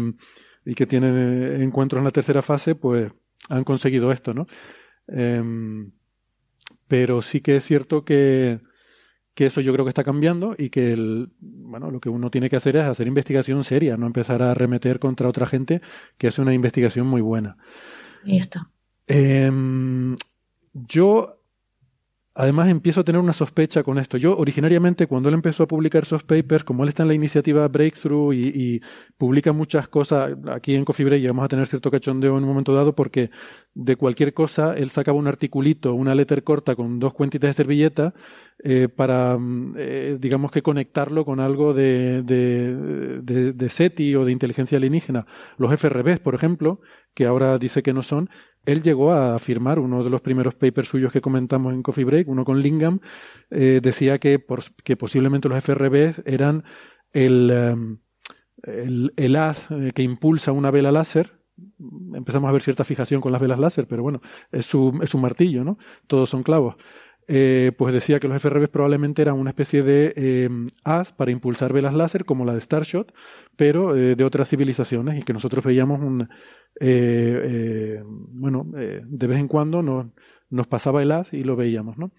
y 0.65 0.75
que 0.75 0.87
tienen 0.87 1.15
eh, 1.15 1.63
encuentros 1.63 1.99
en 1.99 2.05
la 2.05 2.11
tercera 2.11 2.41
fase, 2.41 2.75
pues 2.75 3.11
han 3.49 3.63
conseguido 3.63 4.11
esto, 4.11 4.33
¿no? 4.33 4.47
Em, 5.07 5.91
pero 6.87 7.21
sí 7.21 7.41
que 7.41 7.57
es 7.57 7.63
cierto 7.63 8.03
que, 8.03 8.59
que 9.33 9.45
eso 9.45 9.61
yo 9.61 9.73
creo 9.73 9.85
que 9.85 9.89
está 9.89 10.03
cambiando 10.03 10.55
y 10.57 10.69
que 10.69 10.93
el, 10.93 11.29
bueno, 11.39 11.91
lo 11.91 11.99
que 11.99 12.09
uno 12.09 12.31
tiene 12.31 12.49
que 12.49 12.55
hacer 12.55 12.77
es 12.77 12.83
hacer 12.83 13.07
investigación 13.07 13.63
seria, 13.63 13.97
no 13.97 14.07
empezar 14.07 14.41
a 14.41 14.51
arremeter 14.51 14.99
contra 14.99 15.29
otra 15.29 15.45
gente 15.45 15.81
que 16.17 16.27
hace 16.27 16.41
una 16.41 16.53
investigación 16.53 17.05
muy 17.05 17.21
buena. 17.21 17.57
Y 18.23 18.37
está. 18.37 18.69
Em, 19.07 20.15
yo 20.73 21.35
Además, 22.38 22.68
empiezo 22.68 22.99
a 22.99 23.03
tener 23.06 23.22
una 23.22 23.32
sospecha 23.32 23.82
con 23.82 23.98
esto. 23.98 24.18
Yo, 24.18 24.38
originariamente, 24.38 25.07
cuando 25.07 25.30
él 25.30 25.36
empezó 25.36 25.64
a 25.64 25.68
publicar 25.68 26.03
esos 26.03 26.24
papers, 26.24 26.66
como 26.66 26.84
él 26.84 26.90
está 26.90 27.03
en 27.03 27.07
la 27.07 27.14
iniciativa 27.14 27.66
Breakthrough 27.70 28.34
y, 28.34 28.82
publica 29.18 29.53
muchas 29.53 29.88
cosas, 29.88 30.34
aquí 30.52 30.76
en 30.76 30.84
Coffee 30.84 31.06
Break 31.06 31.26
vamos 31.28 31.45
a 31.45 31.48
tener 31.48 31.66
cierto 31.66 31.90
cachondeo 31.90 32.38
en 32.38 32.44
un 32.44 32.49
momento 32.49 32.74
dado, 32.76 32.94
porque 32.94 33.32
de 33.74 33.95
cualquier 33.95 34.34
cosa, 34.34 34.74
él 34.76 34.90
sacaba 34.90 35.18
un 35.18 35.28
articulito, 35.28 35.94
una 35.94 36.14
letter 36.14 36.44
corta 36.44 36.76
con 36.76 36.99
dos 36.99 37.14
cuentitas 37.14 37.52
de 37.52 37.53
servilleta, 37.53 38.14
eh, 38.67 38.89
para, 38.89 39.37
mm, 39.37 39.75
eh, 39.77 40.17
digamos 40.19 40.49
que 40.49 40.63
conectarlo 40.63 41.23
con 41.23 41.39
algo 41.39 41.75
de, 41.75 42.23
de, 42.23 43.21
de, 43.53 43.69
SETI 43.69 44.15
o 44.15 44.25
de 44.25 44.31
inteligencia 44.31 44.79
alienígena. 44.79 45.27
Los 45.59 45.71
FRBs, 45.71 46.17
por 46.19 46.33
ejemplo, 46.33 46.81
que 47.13 47.27
ahora 47.27 47.59
dice 47.59 47.83
que 47.83 47.93
no 47.93 48.01
son, 48.01 48.27
él 48.65 48.81
llegó 48.81 49.11
a 49.11 49.35
afirmar, 49.35 49.77
uno 49.77 50.03
de 50.03 50.09
los 50.09 50.21
primeros 50.21 50.55
papers 50.55 50.87
suyos 50.87 51.11
que 51.13 51.21
comentamos 51.21 51.75
en 51.75 51.83
Coffee 51.83 52.05
Break, 52.05 52.27
uno 52.27 52.43
con 52.43 52.59
Lingham, 52.59 53.01
eh, 53.51 53.81
decía 53.83 54.17
que, 54.17 54.39
por, 54.39 54.63
que 54.83 54.97
posiblemente 54.97 55.47
los 55.47 55.59
FRB 55.59 56.23
eran 56.25 56.63
el, 57.13 57.51
em, 57.51 57.99
el, 58.63 59.13
el, 59.15 59.35
haz 59.35 59.67
que 59.93 60.01
impulsa 60.01 60.53
una 60.53 60.71
vela 60.71 60.91
láser. 60.91 61.39
Empezamos 62.15 62.49
a 62.49 62.51
ver 62.51 62.63
cierta 62.63 62.83
fijación 62.83 63.21
con 63.21 63.31
las 63.31 63.41
velas 63.41 63.59
láser, 63.59 63.85
pero 63.87 64.01
bueno, 64.01 64.21
es 64.51 64.65
su, 64.65 64.99
es 65.03 65.13
un 65.13 65.21
martillo, 65.21 65.63
¿no? 65.63 65.77
Todos 66.07 66.31
son 66.31 66.41
clavos. 66.41 66.77
Eh, 67.27 67.72
pues 67.76 67.91
decía 67.91 68.19
que 68.19 68.27
los 68.27 68.38
FRB 68.38 68.69
probablemente 68.69 69.23
eran 69.23 69.39
una 69.39 69.49
especie 69.49 69.81
de 69.81 70.14
eh, 70.15 70.49
haz 70.84 71.11
para 71.11 71.31
impulsar 71.31 71.73
velas 71.73 71.95
láser 71.95 72.23
como 72.23 72.45
la 72.45 72.53
de 72.53 72.61
Starshot, 72.61 73.14
pero 73.56 73.95
eh, 73.95 74.15
de 74.15 74.23
otras 74.23 74.49
civilizaciones 74.49 75.19
y 75.19 75.23
que 75.23 75.34
nosotros 75.34 75.65
veíamos 75.65 76.02
un, 76.02 76.30
bueno, 76.80 78.68
de 78.73 79.27
vez 79.27 79.39
en 79.39 79.47
cuando 79.47 79.81
nos, 79.81 80.07
nos 80.49 80.68
pasaba 80.68 81.02
el 81.02 81.11
haz 81.11 81.34
y 81.34 81.43
lo 81.43 81.56
veíamos, 81.56 81.97
¿no? 81.97 82.11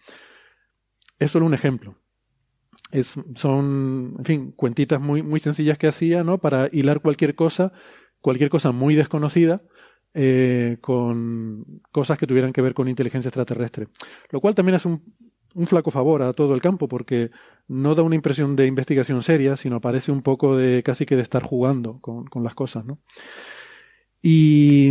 Es 1.18 1.30
solo 1.30 1.46
un 1.46 1.54
ejemplo. 1.54 1.96
Es, 2.90 3.14
son, 3.34 4.16
en 4.18 4.24
fin, 4.24 4.52
cuentitas 4.52 5.00
muy, 5.00 5.22
muy 5.22 5.40
sencillas 5.40 5.78
que 5.78 5.86
hacía, 5.86 6.24
¿no? 6.24 6.38
Para 6.38 6.68
hilar 6.72 7.00
cualquier 7.00 7.34
cosa, 7.34 7.72
cualquier 8.20 8.50
cosa 8.50 8.72
muy 8.72 8.94
desconocida, 8.96 9.62
eh, 10.18 10.78
con 10.80 11.82
cosas 11.92 12.18
que 12.18 12.26
tuvieran 12.26 12.50
que 12.50 12.62
ver 12.62 12.72
con 12.72 12.88
inteligencia 12.88 13.28
extraterrestre. 13.28 13.88
Lo 14.30 14.40
cual 14.40 14.54
también 14.54 14.76
es 14.76 14.86
un, 14.86 15.02
flaco 15.66 15.90
favor 15.90 16.22
a 16.22 16.32
todo 16.32 16.54
el 16.54 16.62
campo 16.62 16.88
porque 16.88 17.30
no 17.68 17.94
da 17.94 18.02
una 18.02 18.14
impresión 18.14 18.56
de 18.56 18.66
investigación 18.66 19.22
seria, 19.22 19.56
sino 19.56 19.80
parece 19.80 20.12
un 20.12 20.22
poco 20.22 20.56
de 20.56 20.82
casi 20.82 21.04
que 21.04 21.16
de 21.16 21.22
estar 21.22 21.42
jugando 21.42 22.00
con, 22.00 22.24
con 22.26 22.44
las 22.44 22.54
cosas, 22.54 22.86
¿no? 22.86 22.98
Y 24.22 24.90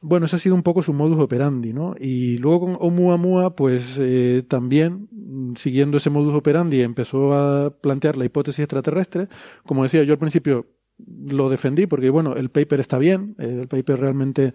bueno, 0.00 0.26
ese 0.26 0.36
ha 0.36 0.38
sido 0.38 0.54
un 0.54 0.62
poco 0.62 0.82
su 0.82 0.94
modus 0.94 1.18
operandi, 1.18 1.72
¿no? 1.72 1.94
Y 1.98 2.38
luego 2.38 2.60
con 2.60 2.76
Oumuamua, 2.80 3.54
pues 3.54 3.98
eh, 4.00 4.44
también, 4.48 5.08
siguiendo 5.56 5.98
ese 5.98 6.10
modus 6.10 6.34
operandi, 6.34 6.80
empezó 6.80 7.34
a 7.34 7.70
plantear 7.80 8.16
la 8.16 8.24
hipótesis 8.24 8.60
extraterrestre. 8.60 9.28
Como 9.66 9.82
decía 9.82 10.04
yo 10.04 10.12
al 10.12 10.18
principio, 10.18 10.66
lo 11.06 11.48
defendí 11.48 11.86
porque, 11.86 12.10
bueno, 12.10 12.34
el 12.34 12.50
paper 12.50 12.80
está 12.80 12.98
bien, 12.98 13.34
el 13.38 13.68
paper 13.68 14.00
realmente 14.00 14.54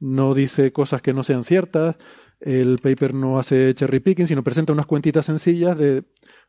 no 0.00 0.34
dice 0.34 0.72
cosas 0.72 1.02
que 1.02 1.12
no 1.12 1.22
sean 1.22 1.44
ciertas, 1.44 1.96
el 2.40 2.78
paper 2.78 3.14
no 3.14 3.38
hace 3.38 3.72
cherry 3.74 4.00
picking, 4.00 4.26
sino 4.26 4.42
presenta 4.42 4.72
unas 4.72 4.86
cuentitas 4.86 5.26
sencillas 5.26 5.78
de 5.78 6.04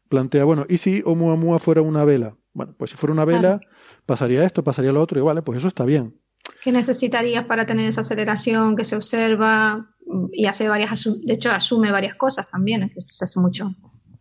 plantea, 0.10 0.44
bueno, 0.44 0.66
¿y 0.70 0.78
si 0.78 1.02
Oumuamua 1.06 1.60
fuera 1.60 1.82
una 1.82 2.06
vela? 2.06 2.36
Bueno, 2.54 2.76
pues 2.78 2.92
si 2.92 2.98
fuera 2.98 3.14
una 3.14 3.26
vela, 3.26 3.60
pasaría 4.06 4.44
esto, 4.44 4.64
pasaría 4.64 4.92
lo 4.92 5.02
otro, 5.02 5.20
y 5.20 5.24
vale, 5.24 5.42
pues 5.42 5.60
eso 5.60 5.68
está 5.68 5.84
bien. 5.84 6.20
¿Qué 6.64 6.72
necesitarías 6.72 7.46
para 7.46 7.66
tener 7.66 7.88
esa 7.88 8.02
aceleración 8.02 8.76
que 8.76 8.84
se 8.84 8.96
observa 8.96 9.90
y 10.32 10.46
hace 10.46 10.70
varias, 10.70 11.04
de 11.26 11.34
hecho 11.34 11.52
asume 11.52 11.92
varias 11.92 12.16
cosas 12.16 12.50
también, 12.50 12.90
que 12.90 13.02
se 13.02 13.26
hace 13.26 13.40
mucho. 13.40 13.72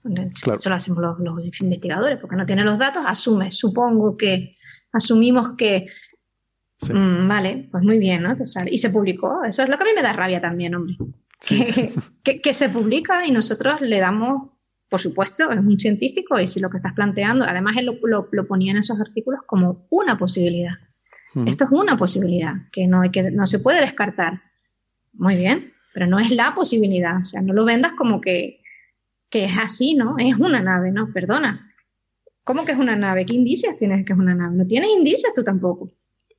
Eso 0.05 0.69
lo 0.69 0.77
hacemos 0.77 0.99
los, 0.99 1.19
los 1.19 1.61
investigadores, 1.61 2.19
porque 2.21 2.37
no 2.37 2.45
tiene 2.45 2.63
los 2.63 2.79
datos, 2.79 3.03
asume, 3.07 3.51
supongo 3.51 4.17
que 4.17 4.57
asumimos 4.95 5.53
que, 5.57 5.87
mm, 6.83 7.29
vale, 7.29 7.69
pues 7.71 7.83
muy 7.83 7.99
bien, 7.99 8.23
¿no? 8.23 8.35
Y 8.71 8.79
se 8.79 8.91
publicó. 8.91 9.45
Eso 9.45 9.63
es 9.63 9.69
lo 9.69 9.77
que 9.77 9.83
a 9.83 9.87
mí 9.87 9.93
me 9.95 10.03
da 10.03 10.13
rabia 10.13 10.41
también, 10.41 10.75
hombre. 10.75 10.97
Que, 12.23 12.41
que, 12.41 12.55
se 12.55 12.71
publica 12.71 13.27
y 13.27 13.31
nosotros 13.31 13.83
le 13.83 13.99
damos, 14.01 14.51
por 14.89 15.01
supuesto, 15.01 15.51
es 15.51 15.59
un 15.59 15.79
científico 15.79 16.41
y 16.41 16.47
si 16.47 16.59
lo 16.59 16.71
que 16.71 16.79
estás 16.79 16.95
planteando, 16.95 17.45
además 17.45 17.77
él 17.77 17.85
lo, 17.85 18.29
lo, 18.33 18.47
ponía 18.47 18.71
en 18.71 18.79
esos 18.79 18.99
artículos 18.99 19.41
como 19.47 19.87
una 19.91 20.17
posibilidad. 20.17 20.73
Esto 21.47 21.65
es 21.65 21.71
una 21.73 21.97
posibilidad 21.97 22.55
que 22.71 22.87
no, 22.87 23.03
hay 23.03 23.11
que 23.11 23.31
no 23.31 23.47
se 23.47 23.59
puede 23.59 23.81
descartar. 23.81 24.43
Muy 25.13 25.35
bien, 25.35 25.73
pero 25.93 26.07
no 26.07 26.19
es 26.19 26.31
la 26.31 26.55
posibilidad. 26.55 27.21
O 27.21 27.25
sea, 27.25 27.43
no 27.43 27.53
lo 27.53 27.65
vendas 27.65 27.93
como 27.93 28.21
que, 28.21 28.63
que 29.29 29.45
es 29.45 29.59
así, 29.59 29.95
¿no? 29.95 30.15
Es 30.19 30.37
una 30.37 30.63
nave, 30.63 30.93
¿no? 30.93 31.13
Perdona. 31.13 31.74
¿Cómo 32.45 32.65
que 32.65 32.73
es 32.73 32.79
una 32.79 32.95
nave? 32.95 33.25
¿Qué 33.27 33.35
indicios 33.35 33.77
tienes 33.77 34.05
que 34.05 34.13
es 34.13 34.19
una 34.19 34.35
nave? 34.35 34.55
No 34.57 34.67
tienes 34.67 34.91
indicios 34.91 35.33
tú 35.35 35.43
tampoco. 35.43 35.91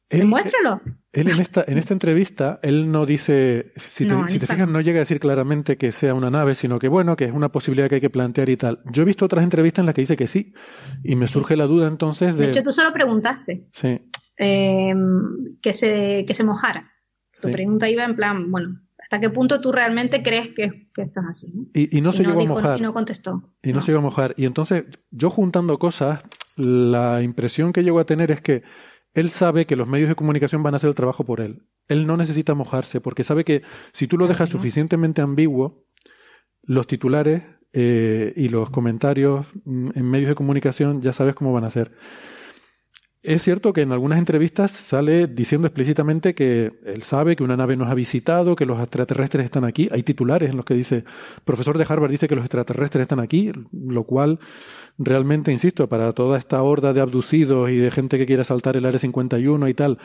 Demuéstralo. 0.07 0.81
Él 1.11 1.29
en 1.29 1.39
esta, 1.39 1.63
en 1.67 1.77
esta 1.77 1.93
entrevista, 1.93 2.59
él 2.61 2.91
no 2.91 3.05
dice, 3.05 3.73
si 3.77 4.05
te, 4.05 4.15
si 4.27 4.37
te 4.37 4.45
fijas, 4.45 4.67
no 4.67 4.81
llega 4.81 4.97
a 4.97 4.99
decir 4.99 5.19
claramente 5.19 5.77
que 5.77 5.91
sea 5.91 6.13
una 6.13 6.29
nave, 6.29 6.53
sino 6.53 6.77
que 6.77 6.87
bueno, 6.89 7.15
que 7.15 7.25
es 7.25 7.31
una 7.31 7.49
posibilidad 7.49 7.89
que 7.89 7.95
hay 7.95 8.01
que 8.01 8.09
plantear 8.09 8.49
y 8.49 8.57
tal. 8.57 8.81
Yo 8.91 9.01
he 9.01 9.05
visto 9.05 9.25
otras 9.25 9.43
entrevistas 9.43 9.79
en 9.79 9.87
las 9.87 9.95
que 9.95 10.01
dice 10.01 10.15
que 10.15 10.27
sí, 10.27 10.53
y 11.03 11.15
me 11.15 11.25
surge 11.25 11.57
la 11.57 11.65
duda 11.65 11.87
entonces 11.87 12.35
de... 12.37 12.45
De 12.45 12.51
hecho, 12.51 12.63
tú 12.63 12.71
solo 12.71 12.93
preguntaste. 12.93 13.67
Sí. 13.71 13.99
Eh, 14.37 14.93
que, 15.61 15.73
se, 15.73 16.23
que 16.27 16.33
se 16.33 16.43
mojara. 16.43 16.91
Tu 17.41 17.51
pregunta 17.51 17.89
iba 17.89 18.03
en 18.03 18.15
plan, 18.15 18.51
bueno, 18.51 18.79
¿hasta 19.05 19.19
qué 19.19 19.29
punto 19.29 19.61
tú 19.61 19.71
realmente 19.71 20.21
crees 20.21 20.49
que, 20.49 20.89
que 20.93 21.01
esto 21.01 21.21
es 21.21 21.27
así? 21.27 21.47
¿no? 21.55 21.65
Y, 21.73 21.97
y, 21.97 22.01
no 22.01 22.11
se 22.11 22.23
llegó 22.23 22.41
a 22.41 22.45
mojar. 22.45 22.79
Y 22.79 22.81
no 22.81 22.93
contestó. 22.93 23.53
Y 23.63 23.69
no, 23.69 23.75
no 23.75 23.81
se 23.81 23.87
llegó 23.87 23.99
a 23.99 24.03
mojar. 24.03 24.33
Y 24.37 24.45
entonces, 24.45 24.85
yo 25.11 25.29
juntando 25.29 25.79
cosas, 25.79 26.23
la 26.55 27.21
impresión 27.21 27.73
que 27.73 27.83
llego 27.83 27.99
a 27.99 28.05
tener 28.05 28.31
es 28.31 28.41
que 28.41 28.63
él 29.15 29.29
sabe 29.29 29.65
que 29.65 29.77
los 29.77 29.87
medios 29.87 30.09
de 30.09 30.15
comunicación 30.15 30.61
van 30.61 30.73
a 30.73 30.77
hacer 30.77 30.89
el 30.89 30.95
trabajo 30.95 31.23
por 31.23 31.39
él. 31.39 31.63
Él 31.87 32.05
no 32.05 32.17
necesita 32.17 32.53
mojarse 32.53 32.99
porque 32.99 33.23
sabe 33.23 33.45
que 33.45 33.61
si 33.93 34.07
tú 34.07 34.17
lo 34.17 34.27
dejas 34.27 34.49
suficientemente 34.49 35.21
ambiguo, 35.21 35.85
los 36.63 36.85
titulares 36.85 37.43
eh, 37.71 38.33
y 38.35 38.49
los 38.49 38.69
comentarios 38.69 39.47
mm, 39.63 39.91
en 39.95 40.05
medios 40.09 40.29
de 40.29 40.35
comunicación 40.35 41.01
ya 41.01 41.13
sabes 41.13 41.33
cómo 41.35 41.53
van 41.53 41.63
a 41.63 41.69
ser. 41.69 41.93
Es 43.27 43.41
cierto 43.41 43.73
que 43.73 43.81
en 43.81 43.91
algunas 43.91 44.19
entrevistas 44.19 44.69
sale 44.69 45.25
diciendo 45.25 45.65
explícitamente 45.67 46.35
que 46.35 46.73
él 46.85 47.01
sabe 47.01 47.35
que 47.35 47.43
una 47.43 47.57
nave 47.57 47.75
nos 47.75 47.87
ha 47.87 47.95
visitado, 47.95 48.55
que 48.55 48.67
los 48.67 48.79
extraterrestres 48.79 49.45
están 49.45 49.65
aquí. 49.65 49.89
Hay 49.91 50.03
titulares 50.03 50.51
en 50.51 50.57
los 50.57 50.63
que 50.63 50.75
dice, 50.75 51.05
profesor 51.43 51.75
de 51.79 51.87
Harvard 51.89 52.11
dice 52.11 52.27
que 52.27 52.35
los 52.35 52.45
extraterrestres 52.45 53.01
están 53.01 53.19
aquí, 53.19 53.51
lo 53.71 54.03
cual 54.03 54.37
realmente, 54.99 55.51
insisto, 55.51 55.89
para 55.89 56.13
toda 56.13 56.37
esta 56.37 56.61
horda 56.61 56.93
de 56.93 57.01
abducidos 57.01 57.71
y 57.71 57.77
de 57.77 57.89
gente 57.89 58.19
que 58.19 58.27
quiere 58.27 58.43
saltar 58.43 58.77
el 58.77 58.85
Área 58.85 58.99
51 58.99 59.69
y 59.69 59.73
tal, 59.73 59.97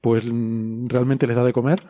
pues 0.00 0.24
mm, 0.32 0.86
realmente 0.86 1.26
les 1.26 1.34
da 1.34 1.42
de 1.42 1.52
comer. 1.52 1.80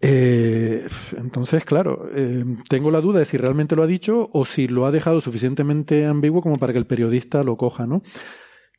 Eh, 0.00 0.86
entonces, 1.18 1.66
claro, 1.66 2.08
eh, 2.14 2.42
tengo 2.70 2.90
la 2.90 3.02
duda 3.02 3.18
de 3.18 3.26
si 3.26 3.36
realmente 3.36 3.76
lo 3.76 3.82
ha 3.82 3.86
dicho 3.86 4.30
o 4.32 4.46
si 4.46 4.66
lo 4.66 4.86
ha 4.86 4.92
dejado 4.92 5.20
suficientemente 5.20 6.06
ambiguo 6.06 6.40
como 6.40 6.56
para 6.56 6.72
que 6.72 6.78
el 6.78 6.86
periodista 6.86 7.42
lo 7.42 7.58
coja, 7.58 7.86
¿no? 7.86 8.02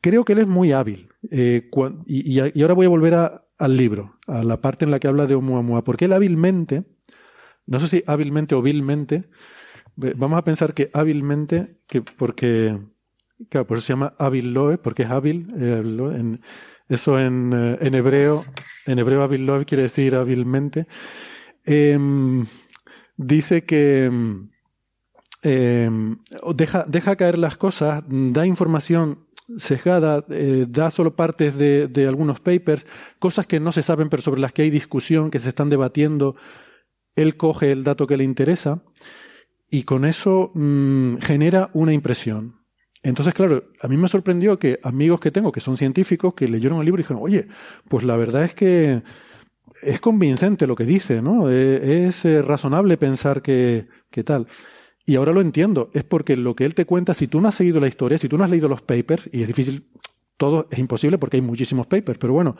Creo 0.02 0.24
que 0.24 0.34
él 0.34 0.40
es 0.40 0.48
muy 0.48 0.72
hábil. 0.72 1.10
Eh, 1.30 1.70
y, 2.06 2.40
ahora 2.62 2.74
voy 2.74 2.86
a 2.86 2.90
volver 2.90 3.14
al 3.14 3.78
libro, 3.78 4.18
a 4.28 4.44
la 4.44 4.62
parte 4.62 4.86
en 4.86 4.92
la 4.92 5.00
que 5.00 5.08
habla 5.08 5.28
de 5.28 5.36
Oumuamua, 5.36 5.84
porque 5.84 6.06
él 6.06 6.14
hábilmente, 6.14 6.86
no 7.66 7.80
sé 7.80 7.88
si 7.88 8.04
hábilmente 8.08 8.56
o 8.56 8.62
vilmente, 8.62 9.26
vamos 9.96 10.38
a 10.38 10.44
pensar 10.44 10.74
que 10.74 10.90
hábilmente, 10.94 11.76
que 11.88 12.02
porque, 12.02 12.80
claro, 13.50 13.68
por 13.68 13.78
eso 13.78 13.88
se 13.88 13.94
llama 13.94 14.14
hábil 14.18 14.54
loe, 14.54 14.78
porque 14.78 15.04
es 15.04 15.10
hábil, 15.10 15.54
eh, 15.58 16.38
eso 16.88 17.20
en, 17.20 17.52
eh, 17.54 17.78
en, 17.82 17.94
hebreo, 17.96 18.42
en 18.86 19.00
hebreo 19.00 19.24
hábil 19.24 19.46
loe 19.46 19.66
quiere 19.66 19.84
decir 19.84 20.16
hábilmente. 20.16 20.88
Eh, 21.66 22.00
dice 23.18 23.66
que 23.66 24.10
deja, 25.44 26.86
deja 26.88 27.16
caer 27.18 27.38
las 27.38 27.58
cosas, 27.58 28.04
da 28.08 28.46
información 28.46 29.28
sesgada, 29.58 30.26
eh, 30.30 30.66
da 30.70 30.92
solo 30.92 31.16
partes 31.16 31.58
de, 31.58 32.06
algunos 32.08 32.40
papers, 32.40 32.86
cosas 33.20 33.48
que 33.48 33.60
no 33.60 33.72
se 33.72 33.82
saben 33.82 34.10
pero 34.10 34.22
sobre 34.22 34.42
las 34.42 34.54
que 34.54 34.64
hay 34.64 34.70
discusión, 34.70 35.32
que 35.32 35.40
se 35.40 35.50
están 35.50 35.70
debatiendo. 35.70 36.36
Él 37.16 37.38
coge 37.38 37.72
el 37.72 37.84
dato 37.84 38.08
que 38.08 38.18
le 38.18 38.24
interesa 38.24 38.84
y 39.70 39.84
con 39.84 40.06
eso 40.06 40.52
mmm, 40.54 41.18
genera 41.18 41.70
una 41.74 41.94
impresión. 41.94 42.60
Entonces, 43.02 43.34
claro, 43.34 43.64
a 43.82 43.88
mí 43.88 43.98
me 43.98 44.10
sorprendió 44.10 44.60
que 44.60 44.80
amigos 44.84 45.20
que 45.20 45.32
tengo 45.32 45.52
que 45.52 45.62
son 45.62 45.78
científicos 45.78 46.34
que 46.34 46.48
leyeron 46.48 46.80
el 46.80 46.86
libro 46.86 47.00
y 47.00 47.04
dijeron, 47.04 47.24
oye, 47.24 47.48
pues 47.88 48.04
la 48.04 48.18
verdad 48.18 48.44
es 48.44 48.54
que 48.54 49.04
es 49.82 50.00
convincente 50.02 50.68
lo 50.68 50.76
que 50.76 50.84
dice, 50.84 51.22
¿no? 51.22 51.50
Eh, 51.50 52.08
es 52.08 52.26
eh, 52.26 52.42
razonable 52.42 52.98
pensar 52.98 53.42
que, 53.42 53.88
que 54.12 54.24
tal. 54.24 54.48
Y 55.10 55.16
ahora 55.16 55.34
lo 55.34 55.42
entiendo, 55.42 55.90
es 55.96 56.04
porque 56.04 56.38
lo 56.38 56.56
que 56.56 56.66
él 56.66 56.76
te 56.76 56.86
cuenta, 56.86 57.16
si 57.16 57.26
tú 57.26 57.42
no 57.42 57.48
has 57.48 57.56
seguido 57.56 57.80
la 57.80 57.88
historia, 57.88 58.20
si 58.20 58.30
tú 58.30 58.38
no 58.38 58.44
has 58.44 58.50
leído 58.52 58.70
los 58.70 58.84
papers, 58.84 59.28
y 59.34 59.42
es 59.42 59.48
difícil, 59.48 59.88
todo 60.38 60.68
es 60.70 60.78
imposible 60.78 61.18
porque 61.18 61.38
hay 61.38 61.42
muchísimos 61.42 61.88
papers, 61.88 62.20
pero 62.20 62.32
bueno, 62.32 62.58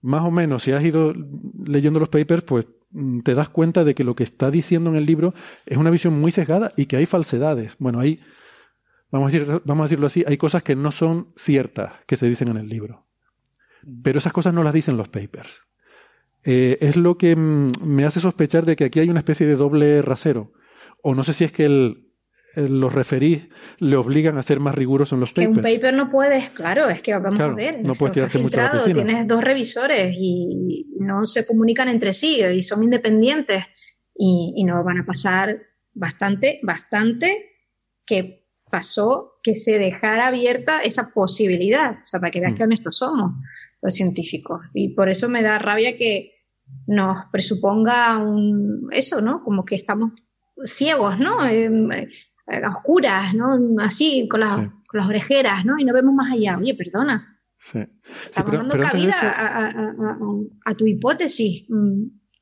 más 0.00 0.22
o 0.22 0.30
menos, 0.30 0.62
si 0.62 0.70
has 0.70 0.84
ido 0.84 1.12
leyendo 1.66 1.98
los 1.98 2.08
papers, 2.08 2.44
pues 2.44 2.68
mm, 2.92 3.22
te 3.22 3.34
das 3.34 3.48
cuenta 3.48 3.82
de 3.82 3.96
que 3.96 4.04
lo 4.04 4.14
que 4.14 4.22
está 4.22 4.52
diciendo 4.52 4.88
en 4.90 4.94
el 4.94 5.04
libro 5.04 5.34
es 5.66 5.78
una 5.78 5.90
visión 5.90 6.14
muy 6.14 6.30
sesgada 6.30 6.72
y 6.76 6.86
que 6.86 6.96
hay 6.96 7.06
falsedades. 7.06 7.74
Bueno, 7.80 7.98
hay, 7.98 8.20
vamos 9.10 9.34
a, 9.34 9.36
decir, 9.36 9.60
vamos 9.64 9.82
a 9.82 9.86
decirlo 9.86 10.06
así, 10.06 10.22
hay 10.28 10.36
cosas 10.36 10.62
que 10.62 10.76
no 10.76 10.92
son 10.92 11.32
ciertas 11.34 11.94
que 12.06 12.16
se 12.16 12.28
dicen 12.28 12.46
en 12.46 12.58
el 12.58 12.68
libro. 12.68 13.04
Pero 14.04 14.20
esas 14.20 14.32
cosas 14.32 14.54
no 14.54 14.62
las 14.62 14.74
dicen 14.74 14.96
los 14.96 15.08
papers. 15.08 15.58
Eh, 16.44 16.78
es 16.82 16.96
lo 16.96 17.18
que 17.18 17.34
mm, 17.34 17.72
me 17.84 18.04
hace 18.04 18.20
sospechar 18.20 18.64
de 18.64 18.76
que 18.76 18.84
aquí 18.84 19.00
hay 19.00 19.10
una 19.10 19.18
especie 19.18 19.44
de 19.44 19.56
doble 19.56 20.02
rasero 20.02 20.52
o 21.02 21.14
no 21.14 21.24
sé 21.24 21.32
si 21.32 21.44
es 21.44 21.52
que 21.52 21.64
el, 21.64 22.10
los 22.56 22.92
referís 22.92 23.48
le 23.78 23.96
obligan 23.96 24.38
a 24.38 24.42
ser 24.42 24.60
más 24.60 24.74
rigurosos 24.74 25.14
en 25.14 25.20
los 25.20 25.32
papers. 25.32 25.52
Que 25.52 25.58
un 25.58 25.62
paper 25.62 25.94
no 25.94 26.10
puedes, 26.10 26.50
claro, 26.50 26.88
es 26.88 27.02
que 27.02 27.12
vamos 27.14 27.34
claro, 27.34 27.52
a 27.52 27.56
ver. 27.56 27.80
No 27.84 27.94
puedes 27.94 28.14
tirarte 28.14 28.38
mucho 28.38 28.60
a 28.60 28.64
la 28.64 28.72
piscina. 28.72 29.04
Tienes 29.04 29.28
dos 29.28 29.42
revisores 29.42 30.14
y 30.18 30.86
no 30.98 31.24
se 31.24 31.46
comunican 31.46 31.88
entre 31.88 32.12
sí 32.12 32.40
y 32.42 32.62
son 32.62 32.82
independientes 32.82 33.64
y, 34.16 34.54
y 34.56 34.64
nos 34.64 34.84
van 34.84 34.98
a 34.98 35.06
pasar 35.06 35.60
bastante, 35.94 36.60
bastante 36.62 37.50
que 38.04 38.46
pasó 38.70 39.34
que 39.42 39.56
se 39.56 39.78
dejara 39.78 40.28
abierta 40.28 40.80
esa 40.80 41.12
posibilidad, 41.12 41.92
o 42.02 42.06
sea, 42.06 42.20
para 42.20 42.30
que 42.30 42.40
veas 42.40 42.52
mm. 42.52 42.56
qué 42.56 42.62
honestos 42.62 42.96
somos 42.98 43.32
los 43.82 43.94
científicos. 43.94 44.60
Y 44.74 44.94
por 44.94 45.08
eso 45.08 45.28
me 45.28 45.42
da 45.42 45.58
rabia 45.58 45.96
que 45.96 46.32
nos 46.86 47.24
presuponga 47.32 48.18
un, 48.18 48.88
eso, 48.92 49.20
¿no? 49.20 49.42
Como 49.42 49.64
que 49.64 49.74
estamos 49.74 50.12
ciegos, 50.64 51.18
¿no? 51.18 51.46
Eh, 51.46 52.08
a 52.46 52.68
oscuras, 52.68 53.34
¿no? 53.34 53.58
Así, 53.80 54.26
con 54.28 54.40
las, 54.40 54.64
sí. 54.64 54.70
con 54.86 54.98
las 54.98 55.08
orejeras, 55.08 55.64
¿no? 55.64 55.78
Y 55.78 55.84
no 55.84 55.92
vemos 55.92 56.14
más 56.14 56.32
allá. 56.32 56.58
Oye, 56.58 56.74
perdona. 56.74 57.38
Sí. 57.58 57.78
Estamos 57.78 58.26
sí, 58.26 58.42
pero, 58.44 58.58
dando 58.58 58.72
pero 58.72 58.84
cabida 58.88 59.10
eso, 59.10 59.26
a, 59.26 59.56
a, 59.56 59.66
a, 59.68 60.16
a, 60.64 60.74
tu 60.74 60.86
hipótesis. 60.86 61.66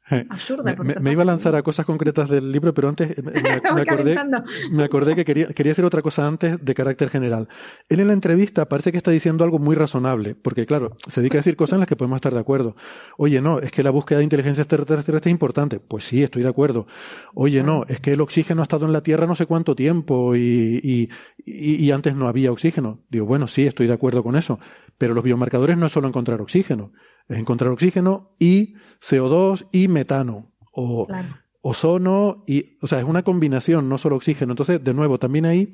Absurda. 0.31 0.75
Me, 0.77 0.95
me, 0.95 1.13
iba 1.13 1.23
a 1.23 1.27
lanzar 1.27 1.55
a 1.57 1.63
cosas 1.63 1.87
concretas 1.87 2.29
del 2.29 2.51
libro, 2.51 2.73
pero 2.75 2.89
antes 2.89 3.23
me, 3.23 3.33
me 3.75 3.83
acordé, 3.83 4.17
me 4.73 4.85
acordé 4.85 5.15
que 5.15 5.25
quería, 5.25 5.49
quería 5.49 5.73
hacer 5.73 5.85
otra 5.85 6.03
cosa 6.03 6.27
antes 6.27 6.65
de 6.65 6.75
carácter 6.75 7.11
general. 7.11 7.49
Él 7.89 8.01
en 8.01 8.09
la 8.09 8.13
entrevista 8.13 8.69
parece 8.69 8.93
que 8.93 8.99
está 8.99 9.11
diciendo 9.11 9.45
algo 9.45 9.59
muy 9.59 9.77
razonable, 9.77 10.35
porque 10.35 10.67
claro, 10.67 10.97
se 11.09 11.21
dedica 11.21 11.39
a 11.39 11.41
decir 11.41 11.57
cosas 11.57 11.75
en 11.75 11.81
las 11.81 11.89
que 11.89 11.97
podemos 11.97 12.17
estar 12.17 12.33
de 12.33 12.41
acuerdo. 12.41 12.77
Oye, 13.17 13.41
no, 13.41 13.61
es 13.61 13.71
que 13.71 13.83
la 13.83 13.91
búsqueda 13.91 14.19
de 14.19 14.25
inteligencia 14.25 14.63
extraterrestre 14.63 15.19
es 15.19 15.27
importante. 15.27 15.81
Pues 15.81 16.05
sí, 16.05 16.23
estoy 16.23 16.43
de 16.43 16.49
acuerdo. 16.49 16.87
Oye, 17.35 17.63
no, 17.63 17.85
es 17.89 18.01
que 18.01 18.13
el 18.13 18.21
oxígeno 18.21 18.63
ha 18.63 18.65
estado 18.65 18.87
en 18.87 18.93
la 18.93 19.03
Tierra 19.03 19.27
no 19.27 19.35
sé 19.35 19.47
cuánto 19.47 19.75
tiempo 19.75 20.35
y, 20.37 20.81
y, 20.83 21.11
y, 21.45 21.85
y 21.85 21.91
antes 21.91 22.15
no 22.15 22.29
había 22.29 22.53
oxígeno. 22.53 23.01
Digo, 23.11 23.27
bueno, 23.27 23.47
sí, 23.47 23.67
estoy 23.67 23.87
de 23.87 23.93
acuerdo 23.93 24.23
con 24.23 24.37
eso. 24.37 24.59
Pero 24.97 25.15
los 25.15 25.23
biomarcadores 25.23 25.77
no 25.77 25.87
es 25.87 25.93
solo 25.93 26.09
encontrar 26.09 26.41
oxígeno, 26.41 26.93
es 27.29 27.39
encontrar 27.39 27.71
oxígeno 27.71 28.35
y 28.39 28.75
CO2 29.01 29.69
y 29.73 29.89
metano. 29.89 30.53
O 30.73 31.07
claro. 31.07 31.29
ozono 31.61 32.45
y, 32.47 32.79
o 32.81 32.87
sea, 32.87 32.99
es 32.99 33.05
una 33.05 33.23
combinación, 33.23 33.89
no 33.89 33.99
solo 33.99 34.17
oxígeno. 34.17 34.53
Entonces, 34.53 34.83
de 34.83 34.95
nuevo, 34.95 35.19
también 35.19 35.47
ahí 35.47 35.73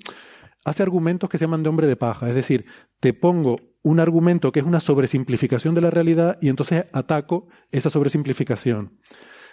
hace 0.64 0.82
argumentos 0.82 1.28
que 1.28 1.39
se 1.39 1.44
llaman 1.44 1.62
de 1.62 1.68
hombre 1.68 1.86
de 1.86 1.97
paja. 1.97 2.28
Es 2.28 2.35
decir, 2.35 2.66
te 3.01 3.12
pongo 3.12 3.60
un 3.82 4.01
argumento 4.01 4.51
que 4.51 4.60
es 4.60 4.66
una 4.66 4.81
sobresimplificación 4.81 5.74
de 5.74 5.82
la 5.82 5.90
realidad 5.90 6.39
y 6.40 6.48
entonces 6.48 6.86
ataco 6.93 7.48
esa 7.70 7.90
sobresimplificación. 7.90 8.98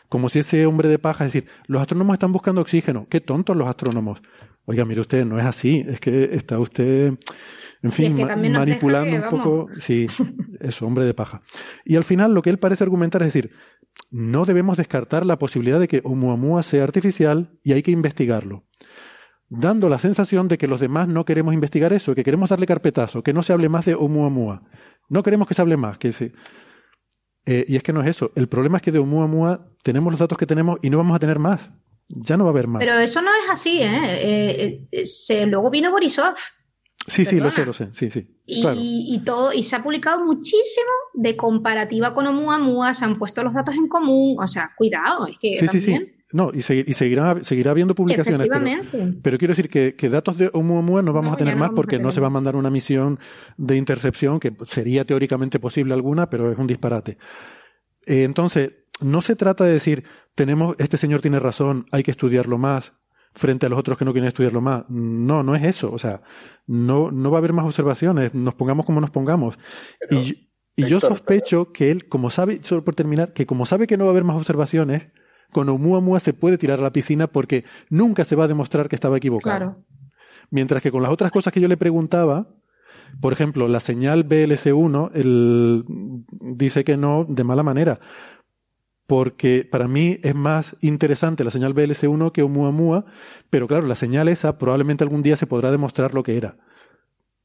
Como 0.07 0.29
si 0.29 0.39
ese 0.39 0.65
hombre 0.65 0.89
de 0.89 0.99
paja, 0.99 1.25
es 1.25 1.33
decir, 1.33 1.49
los 1.67 1.81
astrónomos 1.81 2.13
están 2.13 2.31
buscando 2.31 2.61
oxígeno. 2.61 3.07
Qué 3.09 3.21
tontos 3.21 3.55
los 3.55 3.67
astrónomos. 3.67 4.21
Oiga, 4.65 4.85
mire 4.85 5.01
usted, 5.01 5.25
no 5.25 5.37
es 5.37 5.45
así. 5.45 5.85
Es 5.87 5.99
que 5.99 6.35
está 6.35 6.59
usted 6.59 7.13
en 7.83 7.91
fin, 7.91 8.15
sí, 8.15 8.21
es 8.21 8.27
que 8.27 8.35
ma 8.35 8.59
manipulando 8.59 9.09
que, 9.09 9.19
un 9.19 9.29
poco, 9.29 9.67
sí, 9.79 10.07
eso, 10.59 10.85
hombre 10.85 11.05
de 11.05 11.13
paja. 11.13 11.41
Y 11.83 11.95
al 11.95 12.03
final 12.03 12.33
lo 12.33 12.41
que 12.41 12.51
él 12.51 12.59
parece 12.59 12.83
argumentar 12.83 13.21
es 13.21 13.33
decir, 13.33 13.51
no 14.11 14.45
debemos 14.45 14.77
descartar 14.77 15.25
la 15.25 15.39
posibilidad 15.39 15.79
de 15.79 15.87
que 15.87 16.01
Oumuamua 16.03 16.61
sea 16.63 16.83
artificial 16.83 17.57
y 17.63 17.73
hay 17.73 17.81
que 17.81 17.91
investigarlo. 17.91 18.65
Dando 19.49 19.89
la 19.89 19.99
sensación 19.99 20.47
de 20.47 20.57
que 20.57 20.67
los 20.67 20.79
demás 20.79 21.07
no 21.07 21.25
queremos 21.25 21.53
investigar 21.53 21.91
eso, 21.91 22.15
que 22.15 22.23
queremos 22.23 22.49
darle 22.49 22.67
carpetazo, 22.67 23.23
que 23.23 23.33
no 23.33 23.43
se 23.43 23.51
hable 23.51 23.67
más 23.67 23.85
de 23.85 23.95
Oumuamua. 23.95 24.63
No 25.09 25.23
queremos 25.23 25.47
que 25.47 25.55
se 25.55 25.61
hable 25.61 25.75
más, 25.75 25.97
que 25.97 26.11
se... 26.11 26.33
Eh, 27.45 27.65
y 27.67 27.75
es 27.75 27.83
que 27.83 27.91
no 27.91 28.01
es 28.01 28.07
eso. 28.07 28.31
El 28.35 28.47
problema 28.47 28.77
es 28.77 28.83
que 28.83 28.91
de 28.91 28.99
Oumuamua 28.99 29.67
tenemos 29.81 30.13
los 30.13 30.19
datos 30.19 30.37
que 30.37 30.45
tenemos 30.45 30.79
y 30.83 30.91
no 30.91 30.99
vamos 30.99 31.15
a 31.15 31.19
tener 31.19 31.39
más. 31.39 31.71
Ya 32.07 32.37
no 32.37 32.43
va 32.43 32.51
a 32.51 32.53
haber 32.53 32.67
más. 32.67 32.79
Pero 32.79 32.99
eso 32.99 33.21
no 33.21 33.31
es 33.43 33.49
así, 33.49 33.81
¿eh? 33.81 33.99
eh, 34.03 34.87
eh 34.91 35.05
se, 35.05 35.47
luego 35.47 35.71
vino 35.71 35.91
Borisov 35.91 36.35
Sí, 37.07 37.25
sí, 37.25 37.39
lo 37.39 37.49
sé, 37.51 37.65
lo 37.65 37.73
sé, 37.73 37.89
sí, 37.91 38.11
sí. 38.11 38.27
Y, 38.45 38.61
claro. 38.61 38.77
y, 38.79 39.19
todo, 39.25 39.53
y 39.53 39.63
se 39.63 39.75
ha 39.75 39.83
publicado 39.83 40.23
muchísimo 40.23 40.91
de 41.13 41.35
comparativa 41.35 42.13
con 42.13 42.27
Oumuamua, 42.27 42.93
se 42.93 43.05
han 43.05 43.17
puesto 43.17 43.43
los 43.43 43.53
datos 43.53 43.75
en 43.75 43.87
común, 43.87 44.37
o 44.39 44.47
sea, 44.47 44.71
cuidado, 44.77 45.27
es 45.27 45.37
que 45.39 45.55
sí, 45.55 45.65
también... 45.65 45.81
sí, 45.81 46.05
sí. 46.05 46.21
No, 46.33 46.51
y, 46.53 46.61
seguirá, 46.61 47.43
seguirá 47.43 47.71
habiendo 47.71 47.93
publicaciones. 47.93 48.47
Pero, 49.21 49.37
quiero 49.37 49.51
decir 49.51 49.69
que, 49.69 50.09
datos 50.09 50.37
de 50.37 50.49
Oumuamua 50.53 51.01
no 51.01 51.13
vamos 51.13 51.33
a 51.33 51.37
tener 51.37 51.55
más 51.55 51.71
porque 51.75 51.99
no 51.99 52.11
se 52.11 52.21
va 52.21 52.27
a 52.27 52.29
mandar 52.31 52.55
una 52.55 52.69
misión 52.69 53.19
de 53.57 53.75
intercepción, 53.75 54.39
que 54.39 54.53
sería 54.65 55.05
teóricamente 55.05 55.59
posible 55.59 55.93
alguna, 55.93 56.29
pero 56.29 56.51
es 56.51 56.57
un 56.57 56.67
disparate. 56.67 57.17
Eh, 58.05 58.23
entonces, 58.23 58.71
no 59.01 59.21
se 59.21 59.35
trata 59.35 59.65
de 59.65 59.73
decir, 59.73 60.03
tenemos, 60.35 60.75
este 60.79 60.97
señor 60.97 61.21
tiene 61.21 61.39
razón, 61.39 61.85
hay 61.91 62.03
que 62.03 62.11
estudiarlo 62.11 62.57
más, 62.57 62.93
frente 63.33 63.65
a 63.65 63.69
los 63.69 63.79
otros 63.79 63.97
que 63.97 64.05
no 64.05 64.11
quieren 64.11 64.27
estudiarlo 64.27 64.61
más. 64.61 64.83
No, 64.89 65.43
no 65.43 65.55
es 65.55 65.63
eso. 65.63 65.91
O 65.91 65.99
sea, 65.99 66.21
no, 66.67 67.11
no 67.11 67.31
va 67.31 67.37
a 67.37 67.39
haber 67.39 67.53
más 67.53 67.65
observaciones, 67.65 68.33
nos 68.33 68.55
pongamos 68.55 68.85
como 68.85 69.01
nos 69.01 69.11
pongamos. 69.11 69.57
y, 70.09 70.49
y 70.75 70.85
yo 70.85 70.99
sospecho 70.99 71.71
que 71.71 71.91
él, 71.91 72.07
como 72.07 72.29
sabe, 72.29 72.63
solo 72.63 72.83
por 72.83 72.95
terminar, 72.95 73.33
que 73.33 73.45
como 73.45 73.65
sabe 73.65 73.87
que 73.87 73.97
no 73.97 74.05
va 74.05 74.09
a 74.09 74.13
haber 74.13 74.23
más 74.23 74.37
observaciones, 74.37 75.09
con 75.51 75.69
Oumuamua 75.69 76.19
se 76.19 76.33
puede 76.33 76.57
tirar 76.57 76.79
a 76.79 76.83
la 76.83 76.91
piscina 76.91 77.27
porque 77.27 77.65
nunca 77.89 78.23
se 78.23 78.35
va 78.35 78.45
a 78.45 78.47
demostrar 78.47 78.87
que 78.87 78.95
estaba 78.95 79.17
equivocado. 79.17 79.57
Claro. 79.57 79.85
Mientras 80.49 80.81
que 80.81 80.91
con 80.91 81.03
las 81.03 81.11
otras 81.11 81.31
cosas 81.31 81.53
que 81.53 81.61
yo 81.61 81.67
le 81.67 81.77
preguntaba, 81.77 82.47
por 83.19 83.33
ejemplo, 83.33 83.67
la 83.67 83.79
señal 83.79 84.27
BLC1, 84.27 85.11
él 85.13 85.83
dice 86.39 86.83
que 86.83 86.97
no 86.97 87.25
de 87.27 87.43
mala 87.43 87.63
manera. 87.63 87.99
Porque 89.11 89.67
para 89.69 89.89
mí 89.89 90.19
es 90.23 90.33
más 90.35 90.77
interesante 90.79 91.43
la 91.43 91.51
señal 91.51 91.75
BLC1 91.75 92.31
que 92.31 92.43
Oumuamua, 92.43 93.03
pero 93.49 93.67
claro, 93.67 93.85
la 93.85 93.95
señal 93.95 94.29
esa 94.29 94.57
probablemente 94.57 95.03
algún 95.03 95.21
día 95.21 95.35
se 95.35 95.47
podrá 95.47 95.69
demostrar 95.69 96.13
lo 96.13 96.23
que 96.23 96.37
era 96.37 96.55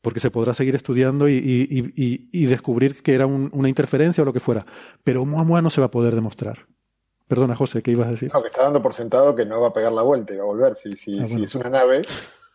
porque 0.00 0.20
se 0.20 0.30
podrá 0.30 0.54
seguir 0.54 0.76
estudiando 0.76 1.28
y, 1.28 2.46
descubrir 2.46 3.02
que 3.02 3.14
era 3.14 3.26
una 3.26 3.68
interferencia 3.68 4.22
o 4.22 4.24
lo 4.24 4.32
que 4.32 4.38
fuera. 4.38 4.64
Pero 5.02 5.22
Oumuamua 5.22 5.60
no 5.60 5.70
se 5.70 5.80
va 5.80 5.88
a 5.88 5.90
poder 5.90 6.14
demostrar. 6.14 6.66
Perdona, 7.26 7.56
José, 7.56 7.82
¿qué 7.82 7.90
ibas 7.90 8.06
a 8.06 8.10
decir? 8.12 8.30
No, 8.32 8.40
que 8.42 8.46
está 8.46 8.62
dando 8.62 8.80
por 8.80 8.94
sentado 8.94 9.34
que 9.34 9.44
no 9.44 9.60
va 9.60 9.68
a 9.68 9.72
pegar 9.72 9.90
la 9.90 10.02
vuelta 10.02 10.34
y 10.34 10.36
va 10.36 10.44
a 10.44 10.46
volver. 10.46 10.76
Si, 10.76 10.92
si, 10.92 11.18
ah, 11.18 11.26
si 11.26 11.42
es 11.42 11.54
una 11.56 11.68
nave, 11.68 12.02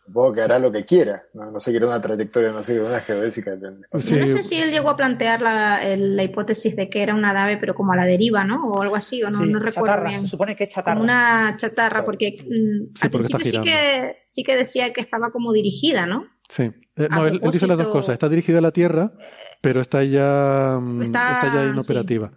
supongo 0.06 0.32
que 0.32 0.42
hará 0.42 0.58
lo 0.58 0.72
que 0.72 0.84
quiera. 0.84 1.24
No, 1.34 1.50
no 1.50 1.60
sé, 1.60 1.70
quiere 1.70 1.86
una 1.86 2.00
trayectoria, 2.00 2.50
no 2.50 2.62
sé, 2.62 2.80
una 2.80 3.00
geodésica. 3.00 3.52
No 3.92 4.00
sé 4.00 4.42
si 4.42 4.60
él 4.60 4.70
llegó 4.70 4.90
a 4.90 4.96
plantear 4.96 5.40
la, 5.40 5.80
la, 5.96 6.22
hipótesis 6.22 6.76
de 6.76 6.88
que 6.90 7.02
era 7.02 7.14
una 7.14 7.32
nave, 7.32 7.56
pero 7.56 7.74
como 7.74 7.92
a 7.92 7.96
la 7.96 8.04
deriva, 8.04 8.44
¿no? 8.44 8.64
O 8.64 8.82
algo 8.82 8.96
así, 8.96 9.22
o 9.22 9.30
no, 9.30 9.44
no 9.46 9.58
recuerdo 9.60 10.04
bien. 10.04 10.20
Se 10.20 10.28
supone 10.28 10.56
que 10.56 10.64
es 10.64 10.70
chatarra. 10.70 10.94
Como 10.94 11.04
una 11.04 11.54
chatarra, 11.56 12.04
porque 12.04 12.34
mm, 12.44 13.02
al 13.02 13.10
principio 13.10 13.44
sí 13.44 13.60
que, 13.62 14.16
sí 14.26 14.42
que 14.42 14.56
decía 14.56 14.92
que 14.92 15.00
estaba 15.00 15.30
como 15.30 15.52
dirigida, 15.52 16.06
¿no? 16.06 16.26
Sí. 16.48 16.64
Eh, 16.96 17.08
no, 17.10 17.26
él, 17.26 17.40
dice 17.50 17.66
las 17.66 17.78
dos 17.78 17.88
cosas. 17.88 18.14
Está 18.14 18.28
dirigida 18.28 18.58
a 18.58 18.62
la 18.62 18.72
Tierra, 18.72 19.12
pero 19.60 19.80
está 19.80 20.04
ya, 20.04 20.78
mm, 20.80 21.02
está, 21.02 21.52
ya 21.54 21.64
inoperativa. 21.64 22.32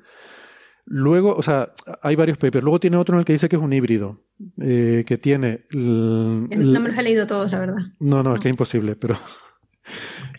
Luego, 0.85 1.35
o 1.35 1.41
sea, 1.41 1.73
hay 2.01 2.15
varios 2.15 2.37
papers. 2.37 2.63
Luego 2.63 2.79
tiene 2.79 2.97
otro 2.97 3.15
en 3.15 3.19
el 3.19 3.25
que 3.25 3.33
dice 3.33 3.49
que 3.49 3.55
es 3.55 3.61
un 3.61 3.73
híbrido, 3.73 4.21
eh, 4.61 5.03
que 5.05 5.17
tiene... 5.17 5.65
no 5.71 6.47
me 6.47 6.89
los 6.89 6.97
he 6.97 7.01
leído 7.01 7.25
todos, 7.25 7.51
la 7.51 7.59
verdad. 7.59 7.77
No, 7.99 8.21
no, 8.21 8.35
es 8.35 8.41
que 8.41 8.49
es 8.49 8.53
imposible, 8.53 8.95
pero... 8.95 9.17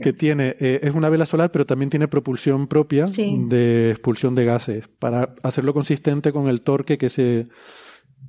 que 0.01 0.13
tiene, 0.13 0.57
eh, 0.59 0.81
es 0.83 0.95
una 0.95 1.09
vela 1.09 1.27
solar, 1.27 1.51
pero 1.51 1.67
también 1.67 1.91
tiene 1.91 2.09
propulsión 2.09 2.67
propia 2.67 3.07
de 3.07 3.91
expulsión 3.91 4.35
de 4.35 4.45
gases, 4.45 4.89
para 4.89 5.35
hacerlo 5.43 5.73
consistente 5.73 6.33
con 6.33 6.49
el 6.49 6.63
torque 6.63 6.99
que 6.99 7.09
se, 7.09 7.47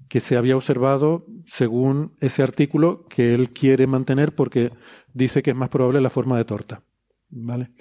que 0.08 0.20
se 0.20 0.38
había 0.38 0.56
observado 0.56 1.26
según 1.46 2.14
ese 2.20 2.44
artículo 2.44 3.06
que 3.10 3.34
él 3.34 3.50
quiere 3.50 3.88
mantener 3.88 4.34
porque 4.36 4.72
dice 5.14 5.42
que 5.42 5.52
es 5.52 5.56
más 5.56 5.70
probable 5.70 6.02
la 6.02 6.10
forma 6.10 6.38
de 6.38 6.46
torta. 6.46 6.84
¿Vale? 7.30 7.72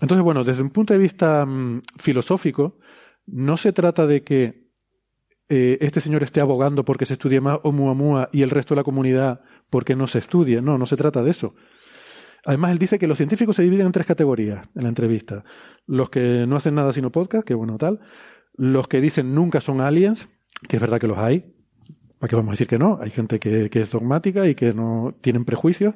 Entonces, 0.00 0.24
bueno, 0.24 0.44
desde 0.44 0.62
un 0.62 0.70
punto 0.70 0.94
de 0.94 0.98
vista 0.98 1.44
mm, 1.44 1.82
filosófico, 1.98 2.78
no 3.30 3.56
se 3.56 3.72
trata 3.72 4.06
de 4.06 4.22
que 4.22 4.68
eh, 5.48 5.78
este 5.80 6.00
señor 6.00 6.22
esté 6.22 6.40
abogando 6.40 6.84
porque 6.84 7.06
se 7.06 7.14
estudie 7.14 7.40
más 7.40 7.58
Oumuamua 7.62 8.28
y 8.32 8.42
el 8.42 8.50
resto 8.50 8.74
de 8.74 8.80
la 8.80 8.84
comunidad 8.84 9.40
porque 9.70 9.96
no 9.96 10.06
se 10.06 10.18
estudie. 10.18 10.60
No, 10.60 10.78
no 10.78 10.86
se 10.86 10.96
trata 10.96 11.22
de 11.22 11.30
eso. 11.30 11.54
Además, 12.44 12.72
él 12.72 12.78
dice 12.78 12.98
que 12.98 13.08
los 13.08 13.16
científicos 13.16 13.56
se 13.56 13.62
dividen 13.62 13.86
en 13.86 13.92
tres 13.92 14.06
categorías 14.06 14.68
en 14.74 14.82
la 14.82 14.88
entrevista. 14.88 15.44
Los 15.86 16.10
que 16.10 16.46
no 16.46 16.56
hacen 16.56 16.74
nada 16.74 16.92
sino 16.92 17.10
podcast, 17.10 17.46
que 17.46 17.54
bueno, 17.54 17.78
tal. 17.78 18.00
Los 18.54 18.88
que 18.88 19.00
dicen 19.00 19.34
nunca 19.34 19.60
son 19.60 19.80
aliens, 19.80 20.28
que 20.68 20.76
es 20.76 20.80
verdad 20.80 21.00
que 21.00 21.08
los 21.08 21.18
hay. 21.18 21.54
¿Para 22.18 22.28
qué 22.28 22.36
vamos 22.36 22.50
a 22.50 22.54
decir 22.54 22.66
que 22.66 22.78
no? 22.78 22.98
Hay 23.00 23.10
gente 23.10 23.38
que, 23.38 23.70
que 23.70 23.80
es 23.80 23.90
dogmática 23.90 24.48
y 24.48 24.54
que 24.54 24.72
no 24.72 25.16
tienen 25.20 25.44
prejuicios. 25.44 25.94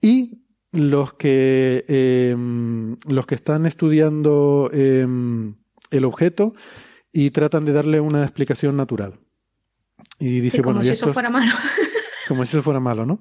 Y 0.00 0.42
los 0.72 1.14
que, 1.14 1.84
em, 1.88 2.96
los 3.08 3.26
que 3.26 3.34
están 3.34 3.66
estudiando 3.66 4.70
em, 4.72 5.56
el 5.90 6.04
objeto 6.04 6.54
y 7.12 7.30
tratan 7.30 7.64
de 7.64 7.72
darle 7.72 8.00
una 8.00 8.22
explicación 8.22 8.76
natural. 8.76 9.18
Y 10.18 10.40
dice, 10.40 10.62
como 10.62 10.82
si 10.82 10.90
eso 10.90 11.12
fuera 11.12 11.30
malo. 11.30 11.52
como 12.28 12.44
si 12.44 12.56
eso 12.56 12.62
fuera 12.62 12.80
malo, 12.80 13.06
¿no? 13.06 13.20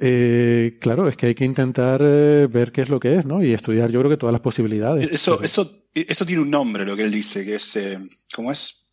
Eh, 0.00 0.76
claro, 0.80 1.08
es 1.08 1.16
que 1.16 1.26
hay 1.26 1.34
que 1.34 1.44
intentar 1.44 2.00
eh, 2.02 2.48
ver 2.50 2.72
qué 2.72 2.82
es 2.82 2.88
lo 2.88 2.98
que 2.98 3.16
es, 3.18 3.24
¿no? 3.24 3.42
Y 3.42 3.52
estudiar, 3.52 3.90
yo 3.90 4.00
creo 4.00 4.10
que 4.10 4.16
todas 4.16 4.32
las 4.32 4.42
posibilidades. 4.42 5.08
Eso, 5.10 5.42
eso, 5.42 5.86
eso 5.94 6.26
tiene 6.26 6.42
un 6.42 6.50
nombre, 6.50 6.84
lo 6.84 6.96
que 6.96 7.04
él 7.04 7.12
dice, 7.12 7.44
que 7.44 7.54
es, 7.56 7.76
eh, 7.76 7.98
¿cómo 8.34 8.50
es? 8.50 8.92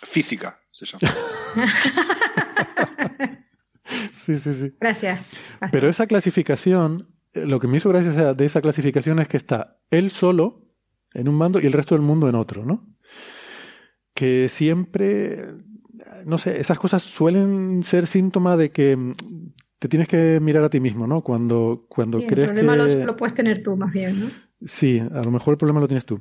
Física, 0.00 0.60
se 0.70 0.86
llama. 0.86 1.12
sí, 4.24 4.38
sí, 4.38 4.54
sí. 4.54 4.72
Gracias. 4.78 5.20
Pero 5.72 5.88
esa 5.88 6.06
clasificación, 6.06 7.08
lo 7.32 7.58
que 7.58 7.66
me 7.66 7.78
hizo 7.78 7.88
gracia 7.88 8.34
de 8.34 8.46
esa 8.46 8.60
clasificación 8.60 9.18
es 9.18 9.28
que 9.28 9.38
está 9.38 9.80
él 9.90 10.10
solo 10.10 10.67
en 11.14 11.28
un 11.28 11.34
mando 11.34 11.60
y 11.60 11.66
el 11.66 11.72
resto 11.72 11.94
del 11.94 12.02
mundo 12.02 12.28
en 12.28 12.34
otro, 12.34 12.64
¿no? 12.64 12.86
Que 14.14 14.48
siempre, 14.48 15.44
no 16.24 16.38
sé, 16.38 16.60
esas 16.60 16.78
cosas 16.78 17.02
suelen 17.02 17.82
ser 17.82 18.06
síntoma 18.06 18.56
de 18.56 18.70
que 18.70 18.96
mm, 18.96 19.12
te 19.78 19.88
tienes 19.88 20.08
que 20.08 20.40
mirar 20.40 20.64
a 20.64 20.70
ti 20.70 20.80
mismo, 20.80 21.06
¿no? 21.06 21.22
Cuando, 21.22 21.86
cuando 21.88 22.18
crees 22.18 22.48
el 22.48 22.54
problema 22.54 22.86
que... 22.86 23.04
lo, 23.04 23.16
puedes 23.16 23.34
tener 23.34 23.62
tú 23.62 23.76
más 23.76 23.92
bien, 23.92 24.20
¿no? 24.20 24.26
Sí, 24.64 24.98
a 24.98 25.22
lo 25.22 25.30
mejor 25.30 25.52
el 25.52 25.58
problema 25.58 25.80
lo 25.80 25.88
tienes 25.88 26.04
tú. 26.04 26.20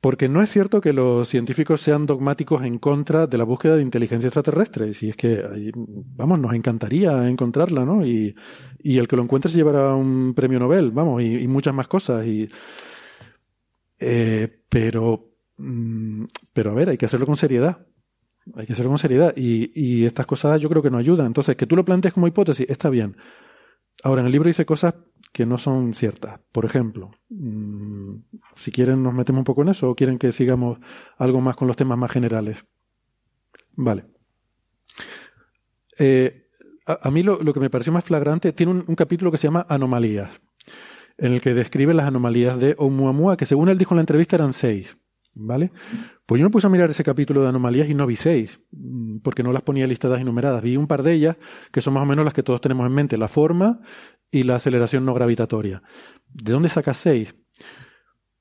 Porque 0.00 0.28
no 0.28 0.42
es 0.42 0.50
cierto 0.50 0.80
que 0.80 0.92
los 0.92 1.28
científicos 1.28 1.80
sean 1.80 2.06
dogmáticos 2.06 2.64
en 2.64 2.78
contra 2.78 3.26
de 3.26 3.36
la 3.36 3.42
búsqueda 3.42 3.74
de 3.74 3.82
inteligencia 3.82 4.28
extraterrestre. 4.28 4.94
Si 4.94 5.08
es 5.08 5.16
que, 5.16 5.42
vamos, 5.74 6.38
nos 6.38 6.54
encantaría 6.54 7.28
encontrarla, 7.28 7.84
¿no? 7.84 8.06
Y, 8.06 8.36
y 8.78 8.98
el 8.98 9.08
que 9.08 9.16
lo 9.16 9.22
encuentre 9.22 9.50
se 9.50 9.56
llevará 9.56 9.94
un 9.96 10.34
premio 10.34 10.60
Nobel, 10.60 10.92
vamos, 10.92 11.20
y, 11.22 11.38
y 11.38 11.48
muchas 11.48 11.74
más 11.74 11.88
cosas. 11.88 12.24
Y, 12.26 12.48
eh, 13.98 14.62
pero, 14.68 15.32
mm, 15.56 16.24
pero 16.52 16.70
a 16.70 16.74
ver, 16.74 16.90
hay 16.90 16.98
que 16.98 17.06
hacerlo 17.06 17.26
con 17.26 17.36
seriedad. 17.36 17.86
Hay 18.54 18.66
que 18.66 18.72
hacerlo 18.72 18.90
con 18.90 18.98
seriedad. 18.98 19.34
Y, 19.36 20.04
estas 20.04 20.26
cosas 20.26 20.60
yo 20.60 20.68
creo 20.68 20.82
que 20.82 20.90
no 20.90 20.98
ayudan. 20.98 21.26
Entonces, 21.26 21.56
que 21.56 21.66
tú 21.66 21.76
lo 21.76 21.84
plantees 21.84 22.14
como 22.14 22.28
hipótesis, 22.28 22.66
está 22.68 22.88
bien. 22.90 23.16
Ahora, 24.04 24.20
en 24.20 24.26
el 24.26 24.32
libro 24.32 24.48
dice 24.48 24.64
cosas 24.64 24.94
que 25.32 25.44
no 25.44 25.58
son 25.58 25.92
ciertas. 25.92 26.40
Por 26.52 26.64
ejemplo, 26.64 27.10
mm, 27.30 28.14
si 28.54 28.70
quieren 28.70 29.02
nos 29.02 29.12
metemos 29.12 29.40
un 29.40 29.44
poco 29.44 29.62
en 29.62 29.68
eso 29.70 29.90
o 29.90 29.94
quieren 29.94 30.18
que 30.18 30.32
sigamos 30.32 30.78
algo 31.18 31.40
más 31.40 31.56
con 31.56 31.68
los 31.68 31.76
temas 31.76 31.98
más 31.98 32.10
generales. 32.10 32.64
Vale. 33.74 34.04
Eh, 35.98 36.48
a, 36.86 37.10
mí 37.10 37.22
lo, 37.22 37.38
que 37.38 37.60
me 37.60 37.70
pareció 37.70 37.92
más 37.92 38.04
flagrante, 38.04 38.52
tiene 38.52 38.84
un 38.86 38.94
capítulo 38.94 39.30
que 39.30 39.38
se 39.38 39.48
llama 39.48 39.66
Anomalías 39.68 40.30
en 41.18 41.32
el 41.34 41.40
que 41.40 41.54
describe 41.54 41.94
las 41.94 42.06
anomalías 42.06 42.58
de 42.58 42.74
Oumuamua, 42.78 43.36
que 43.36 43.46
según 43.46 43.68
él 43.68 43.78
dijo 43.78 43.94
en 43.94 43.96
la 43.96 44.02
entrevista 44.02 44.36
eran 44.36 44.52
seis. 44.52 44.96
¿Vale? 45.40 45.70
Pues 46.26 46.40
yo 46.40 46.46
me 46.46 46.50
puse 46.50 46.66
a 46.66 46.70
mirar 46.70 46.90
ese 46.90 47.04
capítulo 47.04 47.42
de 47.42 47.48
anomalías 47.48 47.88
y 47.88 47.94
no 47.94 48.06
vi 48.06 48.16
seis, 48.16 48.58
mm, 48.72 49.18
porque 49.18 49.44
no 49.44 49.52
las 49.52 49.62
ponía 49.62 49.86
listadas 49.86 50.20
y 50.20 50.24
numeradas. 50.24 50.62
Vi 50.62 50.76
un 50.76 50.88
par 50.88 51.04
de 51.04 51.12
ellas, 51.12 51.36
que 51.70 51.80
son 51.80 51.94
más 51.94 52.02
o 52.02 52.06
menos 52.06 52.24
las 52.24 52.34
que 52.34 52.42
todos 52.42 52.60
tenemos 52.60 52.86
en 52.86 52.92
mente, 52.92 53.16
la 53.16 53.28
forma 53.28 53.80
y 54.30 54.42
la 54.42 54.56
aceleración 54.56 55.04
no 55.04 55.14
gravitatoria. 55.14 55.82
¿De 56.28 56.52
dónde 56.52 56.68
sacas 56.68 56.96
seis? 56.96 57.34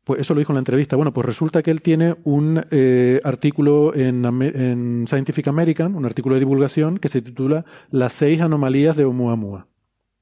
Pues 0.04 0.22
eso 0.22 0.34
lo 0.34 0.40
dijo 0.40 0.54
en 0.54 0.56
la 0.56 0.62
entrevista. 0.62 0.96
Bueno, 0.96 1.14
pues 1.14 1.26
resulta 1.26 1.62
que 1.62 1.70
él 1.70 1.82
tiene 1.82 2.16
un 2.24 2.66
eh, 2.72 3.20
artículo 3.24 3.94
en, 3.94 4.26
en, 4.26 5.06
Scientific 5.06 5.48
American, 5.50 5.96
un 5.96 6.06
artículo 6.06 6.36
de 6.36 6.40
divulgación, 6.40 6.98
que 6.98 7.10
se 7.10 7.22
titula 7.22 7.66
Las 7.92 8.14
seis 8.14 8.42
anomalías 8.42 8.96
de 8.96 9.04
Oumuamua. 9.04 9.68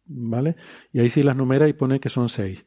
¿Vale? 0.06 0.56
Y 0.92 1.00
ahí 1.00 1.10
sí 1.10 1.24
las 1.24 1.36
numera 1.36 1.68
y 1.68 1.74
pone 1.74 2.00
que 2.00 2.10
son 2.10 2.30
seis. 2.30 2.66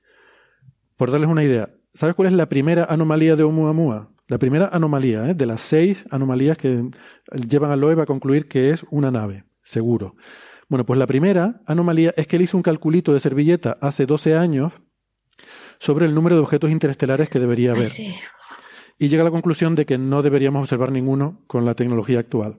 Por 0.97 1.10
darles 1.10 1.28
una 1.31 1.44
idea, 1.44 1.70
¿sabes 1.94 2.15
cuál 2.15 2.28
es 2.28 2.35
la 2.35 2.48
primera 2.48 2.85
anomalía 2.85 3.36
de 3.36 3.44
Oumuamua? 3.44 4.10
La 4.27 4.39
primera 4.39 4.69
anomalía, 4.73 5.31
¿eh? 5.31 5.35
de 5.35 5.47
las 5.47 5.62
seis 5.62 6.05
anomalías 6.10 6.59
que 6.59 6.90
llevan 7.48 7.70
a 7.70 7.77
Loeb 7.77 8.01
a 8.01 8.06
concluir 8.06 8.47
que 8.47 8.70
es 8.70 8.85
una 8.90 9.10
nave, 9.10 9.44
seguro. 9.62 10.16
Bueno, 10.69 10.85
pues 10.85 10.98
la 10.98 11.06
primera 11.06 11.62
anomalía 11.66 12.12
es 12.16 12.27
que 12.27 12.36
él 12.36 12.43
hizo 12.43 12.59
un 12.59 12.62
calculito 12.62 13.15
de 13.15 13.20
servilleta 13.20 13.78
hace 13.81 14.05
12 14.05 14.36
años 14.36 14.73
sobre 15.78 16.05
el 16.05 16.15
número 16.15 16.36
de 16.36 16.43
objetos 16.43 16.70
interestelares 16.70 17.31
que 17.31 17.39
debería 17.39 17.70
haber. 17.70 17.89
Y 18.98 19.09
llega 19.09 19.23
a 19.23 19.24
la 19.24 19.31
conclusión 19.31 19.74
de 19.74 19.86
que 19.86 19.97
no 19.97 20.23
deberíamos 20.23 20.62
observar 20.62 20.93
ninguno 20.93 21.43
con 21.47 21.65
la 21.65 21.74
tecnología 21.74 22.19
actual. 22.19 22.59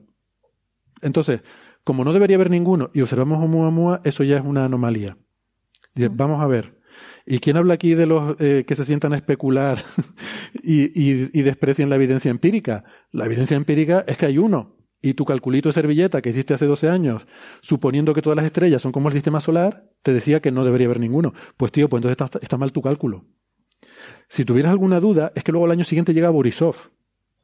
Entonces, 1.02 1.42
como 1.90 2.04
no 2.04 2.12
debería 2.12 2.36
haber 2.36 2.50
ninguno 2.50 2.92
y 2.94 3.00
observamos 3.00 3.42
Oumuamua, 3.42 4.00
eso 4.04 4.22
ya 4.22 4.36
es 4.36 4.44
una 4.44 4.64
anomalía. 4.64 5.18
vamos 6.12 6.40
a 6.40 6.46
ver. 6.46 6.78
¿Y 7.26 7.40
quién 7.40 7.56
habla 7.56 7.74
aquí 7.74 7.94
de 7.94 8.06
los 8.06 8.36
eh, 8.38 8.62
que 8.64 8.76
se 8.76 8.84
sientan 8.84 9.12
a 9.12 9.16
especular 9.16 9.78
y, 10.62 10.82
y, 10.94 11.42
desprecian 11.42 11.90
la 11.90 11.96
evidencia 11.96 12.30
empírica? 12.30 12.84
La 13.10 13.26
evidencia 13.26 13.56
empírica 13.56 14.04
es 14.06 14.18
que 14.18 14.26
hay 14.26 14.38
uno. 14.38 14.76
y 15.02 15.14
tu 15.14 15.24
calculito 15.24 15.70
de 15.70 15.72
servilleta 15.72 16.22
que 16.22 16.30
hiciste 16.30 16.54
hace 16.54 16.66
12 16.66 16.88
años, 16.88 17.26
suponiendo 17.60 18.14
que 18.14 18.22
todas 18.22 18.36
las 18.36 18.46
estrellas 18.46 18.80
son 18.80 18.92
como 18.92 19.08
el 19.08 19.14
sistema 19.14 19.40
solar, 19.40 19.90
te 20.04 20.12
decía 20.12 20.38
que 20.38 20.52
no 20.52 20.64
debería 20.64 20.86
haber 20.86 21.00
ninguno. 21.00 21.34
Pues 21.56 21.72
tío, 21.72 21.88
pues 21.88 22.04
entonces 22.04 22.24
está, 22.24 22.38
está 22.40 22.56
mal 22.56 22.70
tu 22.70 22.82
cálculo. 22.82 23.24
Si 24.28 24.44
tuvieras 24.44 24.70
alguna 24.70 25.00
duda, 25.00 25.32
es 25.34 25.42
que 25.42 25.50
luego 25.50 25.64
al 25.64 25.72
año 25.72 25.82
siguiente 25.82 26.14
llega 26.14 26.30
Borisov, 26.30 26.76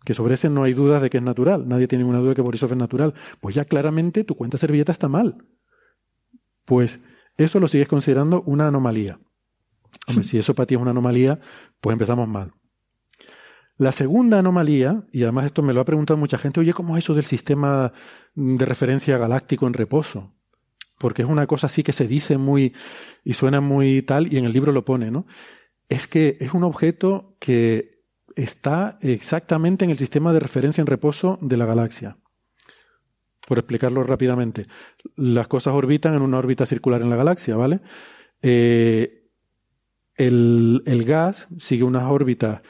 que 0.07 0.15
sobre 0.15 0.35
ese 0.35 0.49
no 0.49 0.63
hay 0.63 0.73
dudas 0.73 1.03
de 1.03 1.11
que 1.11 1.17
es 1.17 1.23
natural. 1.23 1.67
Nadie 1.67 1.89
tiene 1.89 2.05
ninguna 2.05 2.21
duda 2.21 2.29
de 2.31 2.37
que 2.37 2.41
Borisov 2.43 2.71
es 2.71 2.79
natural. 2.79 3.13
Pues 3.41 3.57
ya 3.57 3.65
claramente 3.65 4.23
tu 4.23 4.37
cuenta 4.37 4.57
servilleta 4.57 4.93
está 4.93 5.09
mal. 5.09 5.45
Pues 6.65 7.01
eso 7.37 7.59
lo 7.59 7.67
sigues 7.67 7.89
considerando 7.89 8.43
una 8.43 8.69
anomalía. 8.69 9.19
Hombre, 10.07 10.25
si 10.25 10.39
eso 10.39 10.55
para 10.55 10.67
ti 10.67 10.77
es 10.77 10.81
una 10.81 10.93
anomalía, 10.93 11.41
pues 11.81 11.93
empezamos 11.93 12.29
mal. 12.29 12.53
La 13.79 13.91
segunda 13.91 14.39
anomalía, 14.39 15.03
y 15.11 15.25
además 15.25 15.47
esto 15.47 15.63
me 15.63 15.75
lo 15.75 15.81
ha 15.81 15.85
preguntado 15.85 16.17
mucha 16.17 16.39
gente, 16.39 16.61
oye, 16.61 16.73
¿cómo 16.73 16.97
es 16.97 17.03
eso 17.03 17.13
del 17.13 17.25
sistema 17.25 17.93
de 18.37 18.65
referencia 18.65 19.19
galáctico 19.19 19.67
en 19.67 19.73
reposo? 19.73 20.33
Porque 21.01 21.23
es 21.23 21.29
una 21.29 21.49
cosa 21.49 21.67
así 21.67 21.83
que 21.83 21.93
se 21.93 22.07
dice 22.07 22.39
muy 22.39 22.75
y 23.25 23.35
suena 23.35 23.61
muy 23.61 24.03
tal, 24.03 24.33
y 24.33 24.39
en 24.39 24.45
el 24.45 24.53
libro 24.53 24.71
lo 24.71 24.85
pone, 24.85 25.11
¿no? 25.11 25.27
Es 25.89 26.07
que 26.07 26.37
es 26.39 26.55
un 26.55 26.63
objeto 26.63 27.37
que 27.41 27.96
está 28.37 28.99
exactamente 29.01 29.85
en 29.85 29.91
el 29.91 29.97
sistema 29.97 30.33
de 30.33 30.41
referencia 30.41 30.83
en 30.83 30.87
reposo 30.87 31.39
de 31.41 31.57
la 31.57 31.67
galaxia. 31.67 32.19
Por 33.49 33.59
explicarlo 33.59 34.03
rápidamente, 34.03 34.67
las 35.17 35.49
cosas 35.49 35.75
orbitan 35.75 36.15
en 36.15 36.23
una 36.23 36.39
órbita 36.39 36.67
circular 36.67 37.01
en 37.01 37.11
la 37.11 37.17
galaxia, 37.17 37.57
¿vale? 37.57 37.81
Eh, 38.43 39.25
el, 40.17 41.05
gas 41.07 41.49
sigue 41.59 41.85
unas 41.85 42.05
órbitas 42.05 42.61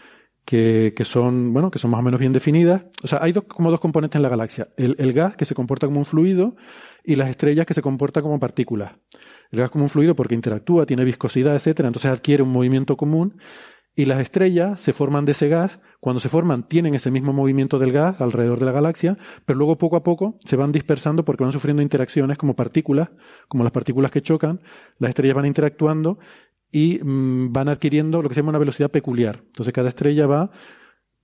que, 0.45 0.93
que, 0.97 1.05
son, 1.05 1.53
bueno, 1.53 1.71
que 1.71 1.79
son 1.79 1.91
más 1.91 2.01
o 2.01 2.03
menos 2.03 2.21
bien 2.21 2.33
definidas. 2.33 2.83
O 3.03 3.09
sea, 3.09 3.21
hay 3.23 3.33
dos, 3.33 3.45
como 3.45 3.71
dos 3.71 3.81
componentes 3.81 4.17
en 4.17 4.23
la 4.23 4.29
galaxia. 4.29 4.69
El, 4.77 4.97
el, 4.99 5.13
gas, 5.13 5.37
que 5.37 5.45
se 5.45 5.55
comporta 5.55 5.87
como 5.87 5.99
un 5.99 6.05
fluido, 6.05 6.57
y 7.03 7.17
las 7.17 7.31
estrellas, 7.31 7.67
que 7.67 7.75
se 7.75 7.83
comportan 7.83 8.23
como 8.23 8.39
partículas. 8.39 8.93
El 9.51 9.61
gas 9.61 9.71
como 9.71 9.85
un 9.85 9.91
fluido 9.91 10.15
porque 10.15 10.35
interactúa, 10.35 10.87
tiene 10.87 11.05
viscosidad, 11.05 11.55
etcétera, 11.55 11.89
entonces 11.89 12.11
adquiere 12.11 12.43
un 12.43 12.51
movimiento 12.51 12.97
común. 12.97 13.41
Y 13.99 14.05
las 14.05 14.21
estrellas 14.21 14.79
se 14.79 14.93
forman 14.93 15.25
de 15.25 15.33
ese 15.33 15.49
gas. 15.49 15.81
Cuando 16.01 16.21
se 16.21 16.29
forman, 16.29 16.69
tienen 16.69 16.95
ese 16.95 17.11
mismo 17.11 17.33
movimiento 17.33 17.79
del 17.79 17.93
gas 17.93 18.21
alrededor 18.21 18.59
de 18.61 18.67
la 18.67 18.73
galaxia, 18.73 19.17
pero 19.47 19.59
luego 19.59 19.79
poco 19.79 19.97
a 19.97 20.03
poco 20.03 20.37
se 20.45 20.55
van 20.55 20.71
dispersando 20.71 21.25
porque 21.25 21.45
van 21.45 21.53
sufriendo 21.53 21.83
interacciones 21.83 22.37
como 22.37 22.55
partículas, 22.55 23.09
como 23.49 23.65
las 23.65 23.73
partículas 23.73 24.11
que 24.11 24.21
chocan. 24.21 24.61
Las 24.99 25.09
estrellas 25.09 25.35
van 25.35 25.47
interactuando 25.47 26.19
y 26.71 27.01
mmm, 27.03 27.51
van 27.53 27.71
adquiriendo 27.71 28.21
lo 28.21 28.29
que 28.29 28.35
se 28.35 28.43
llama 28.43 28.51
una 28.51 28.59
velocidad 28.59 28.91
peculiar. 28.91 29.41
Entonces 29.47 29.73
cada 29.73 29.89
estrella 29.89 30.27
va 30.27 30.51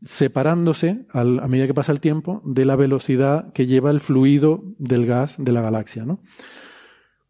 separándose 0.03 1.07
a 1.13 1.25
medida 1.25 1.67
que 1.67 1.75
pasa 1.75 1.93
el 1.93 2.01
tiempo 2.01 2.41
de 2.45 2.65
la 2.65 2.75
velocidad 2.75 3.53
que 3.53 3.67
lleva 3.67 3.91
el 3.91 4.01
fluido 4.01 4.65
del 4.79 5.05
gas 5.05 5.35
de 5.39 5.53
la 5.53 5.61
galaxia. 5.61 6.07
¿no? 6.07 6.23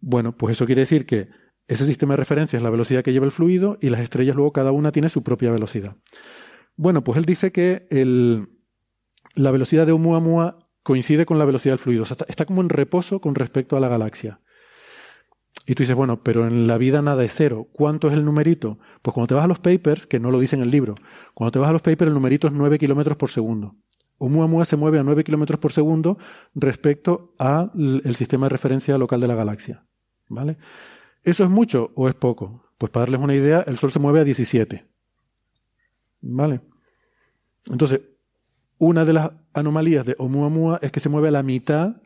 Bueno, 0.01 0.36
pues 0.36 0.52
eso 0.52 0.66
quiere 0.66 0.82
decir 0.82 1.05
que 1.05 1.28
ese 1.68 1.86
sistema 1.86 2.14
de 2.14 2.18
referencia 2.18 2.56
es 2.56 2.62
la 2.62 2.70
velocidad 2.70 3.02
que 3.02 3.12
lleva 3.12 3.26
el 3.26 3.32
fluido 3.32 3.78
y 3.80 3.90
las 3.90 4.01
estrellas 4.01 4.36
luego 4.36 4.52
cada 4.52 4.72
una 4.72 4.93
tiene 4.93 5.09
su 5.09 5.22
propia 5.22 5.51
velocidad. 5.51 5.97
Bueno, 6.76 7.05
pues 7.05 7.18
él 7.18 7.24
dice 7.24 7.52
que 7.52 7.86
la 9.34 9.51
velocidad 9.51 9.86
de 9.86 9.93
Oumuamua 9.93 10.59
coincide 10.82 11.26
con 11.26 11.39
la 11.39 11.44
velocidad 11.44 11.74
del 11.74 11.78
fluido. 11.78 12.02
O 12.02 12.06
sea, 12.06 12.14
está, 12.14 12.26
está 12.28 12.44
como 12.44 12.60
en 12.60 12.68
reposo 12.68 13.20
con 13.20 13.34
respecto 13.34 13.76
a 13.76 13.80
la 13.80 13.89
galaxia. 13.89 14.40
Y 15.66 15.74
tú 15.74 15.82
dices, 15.82 15.94
bueno, 15.94 16.22
pero 16.22 16.47
en 16.47 16.66
la 16.66 16.78
vida 16.78 17.02
nada 17.02 17.22
es 17.24 17.32
cero. 17.34 17.68
¿Cuánto 17.72 18.09
es 18.09 18.14
el 18.14 18.24
numerito? 18.24 18.78
Pues 19.02 19.14
cuando 19.14 19.28
te 19.28 19.34
vas 19.34 19.44
a 19.44 19.48
los 19.48 19.60
papers, 19.60 20.06
que 20.06 20.18
no 20.18 20.30
lo 20.30 20.40
dice 20.40 20.56
en 20.56 20.62
el 20.62 20.70
libro, 20.70 20.97
cuando 21.34 21.52
te 21.52 21.59
vas 21.59 21.68
a 21.68 21.72
los 21.72 21.82
papers 21.82 22.09
el 22.09 22.14
numerito 22.14 22.48
es 22.48 22.52
9 22.52 22.78
kilómetros 22.78 23.16
por 23.16 23.30
segundo. 23.30 23.76
Oumuamua 24.18 24.64
se 24.64 24.76
mueve 24.76 24.98
a 24.98 25.02
9 25.02 25.24
kilómetros 25.24 25.60
por 25.60 25.72
segundo 25.72 26.18
respecto 26.55 27.34
al 27.39 27.70
sistema 28.14 28.47
de 28.47 28.51
referencia 28.51 28.98
local 28.98 29.20
de 29.20 29.28
la 29.28 29.34
galaxia. 29.34 29.84
¿Vale? 30.28 30.56
¿Eso 31.24 31.44
es 31.44 31.51
mucho 31.51 31.93
o 31.94 32.09
es 32.09 32.15
poco? 32.15 32.73
Pues 32.78 32.90
para 32.90 33.05
darles 33.05 33.20
una 33.20 33.35
idea, 33.35 33.65
el 33.66 33.78
Sol 33.78 33.93
se 33.93 33.99
mueve 33.99 34.20
a 34.20 34.24
17. 34.24 34.85
¿Vale? 36.23 36.61
Entonces, 37.70 38.01
una 38.78 39.05
de 39.05 39.12
las 39.12 39.31
anomalías 39.53 40.05
de 40.05 40.16
Oumuamua 40.19 40.78
es 40.82 40.90
que 40.90 41.01
se 41.01 41.09
mueve 41.09 41.28
a 41.28 41.31
la 41.31 41.43
mitad 41.43 41.97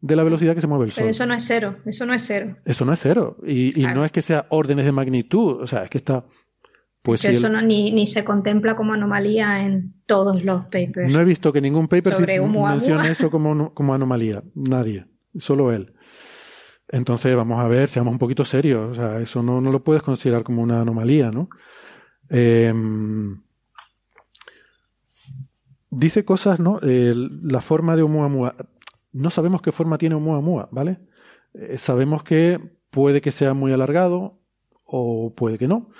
de 0.00 0.16
la 0.16 0.24
velocidad 0.24 0.54
que 0.54 0.60
se 0.60 0.66
mueve 0.66 0.86
el 0.86 0.90
Sol. 0.90 1.02
Pero 1.02 1.10
eso 1.10 1.26
no 1.26 1.34
es 1.34 1.44
cero, 1.44 1.76
eso 1.86 2.04
no 2.04 2.14
es 2.14 2.22
cero. 2.26 2.56
Eso 2.64 2.84
no 2.84 2.92
es 2.92 3.00
cero. 3.00 3.36
Y, 3.46 3.84
no 3.94 4.04
es 4.04 4.10
que 4.10 4.22
sea 4.22 4.46
órdenes 4.48 4.84
de 4.84 4.92
magnitud, 4.92 5.62
o 5.62 5.66
sea, 5.66 5.84
es 5.84 5.90
que 5.90 5.98
está... 5.98 6.24
Pues 7.02 7.20
si 7.20 7.28
eso 7.28 7.48
el... 7.48 7.52
no, 7.52 7.62
ni, 7.62 7.90
ni, 7.90 8.06
se 8.06 8.24
contempla 8.24 8.76
como 8.76 8.92
anomalía 8.92 9.60
en 9.64 9.92
todos 10.06 10.44
los 10.44 10.64
papers. 10.66 11.10
No 11.10 11.20
he 11.20 11.24
visto 11.24 11.52
que 11.52 11.60
ningún 11.60 11.88
paper 11.88 12.14
Sobre 12.14 12.40
mencione 12.40 13.10
eso 13.10 13.28
como, 13.28 13.74
como 13.74 13.94
anomalía. 13.94 14.42
Nadie. 14.54 15.06
Solo 15.36 15.72
él. 15.72 15.91
Entonces, 16.92 17.34
vamos 17.34 17.58
a 17.58 17.66
ver, 17.66 17.88
seamos 17.88 18.12
un 18.12 18.18
poquito 18.18 18.44
serios. 18.44 18.92
O 18.92 18.94
sea, 18.94 19.18
eso 19.18 19.42
no, 19.42 19.60
no 19.60 19.72
lo 19.72 19.82
puedes 19.82 20.02
considerar 20.02 20.44
como 20.44 20.62
una 20.62 20.82
anomalía, 20.82 21.30
¿no? 21.30 21.48
Eh, 22.28 22.72
dice 25.90 26.24
cosas, 26.24 26.60
¿no? 26.60 26.78
La 26.82 27.60
forma 27.62 27.96
de 27.96 28.02
Oumuamua. 28.02 28.56
No 29.12 29.30
sabemos 29.30 29.62
qué 29.62 29.72
forma 29.72 29.96
tiene 29.96 30.14
Oumuamua, 30.14 30.68
¿vale? 30.70 30.98
Eh, 31.54 31.78
sabemos 31.78 32.22
que 32.22 32.60
puede 32.90 33.22
que 33.22 33.32
sea 33.32 33.54
muy 33.54 33.72
alargado 33.72 34.38
o 34.84 35.34
puede 35.34 35.56
que 35.58 35.68
no. 35.68 35.90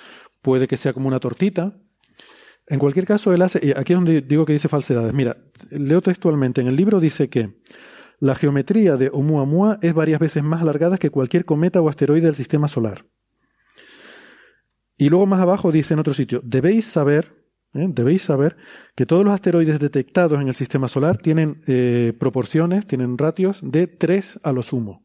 Puede 0.43 0.69
que 0.69 0.77
sea 0.77 0.93
como 0.93 1.09
una 1.09 1.21
tortita. 1.21 1.75
En 2.67 2.79
cualquier 2.79 3.07
caso, 3.07 3.33
él 3.33 3.41
hace, 3.41 3.75
aquí 3.77 3.95
es 3.95 3.99
donde 3.99 4.21
digo 4.21 4.45
que 4.45 4.53
dice 4.53 4.69
falsedades. 4.69 5.15
Mira, 5.15 5.39
leo 5.71 6.03
textualmente. 6.03 6.61
En 6.61 6.67
el 6.67 6.77
libro 6.77 7.01
dice 7.01 7.31
que 7.31 7.55
la 8.23 8.37
geometría 8.37 8.97
de 8.97 9.09
Oumuamua 9.09 9.81
es 9.83 9.93
varias 9.95 10.21
veces 10.21 10.45
más 10.45 10.63
alargada 10.63 10.97
que 10.97 11.11
cualquier 11.11 11.45
cometa 11.45 11.81
o 11.81 11.89
asteroide 11.89 12.27
del 12.27 12.37
sistema 12.37 12.69
solar. 12.69 13.05
Y 14.97 15.09
luego 15.09 15.27
más 15.27 15.41
abajo 15.41 15.73
dice 15.73 15.95
en 15.95 16.01
otro 16.01 16.15
sitio, 16.15 16.41
debéis 16.45 16.87
saber, 16.87 17.35
¿eh? 17.75 17.89
debéis 17.89 18.23
saber 18.23 18.57
que 18.95 19.07
todos 19.07 19.25
los 19.25 19.35
asteroides 19.35 19.81
detectados 19.81 20.41
en 20.41 20.47
el 20.47 20.55
sistema 20.55 20.87
solar 20.87 21.19
tienen 21.19 21.63
eh, 21.67 22.13
proporciones, 22.17 22.87
tienen 22.87 23.19
ratios 23.19 23.59
de 23.61 23.89
3 23.89 24.39
a 24.45 24.53
lo 24.53 24.63
sumo. 24.63 25.05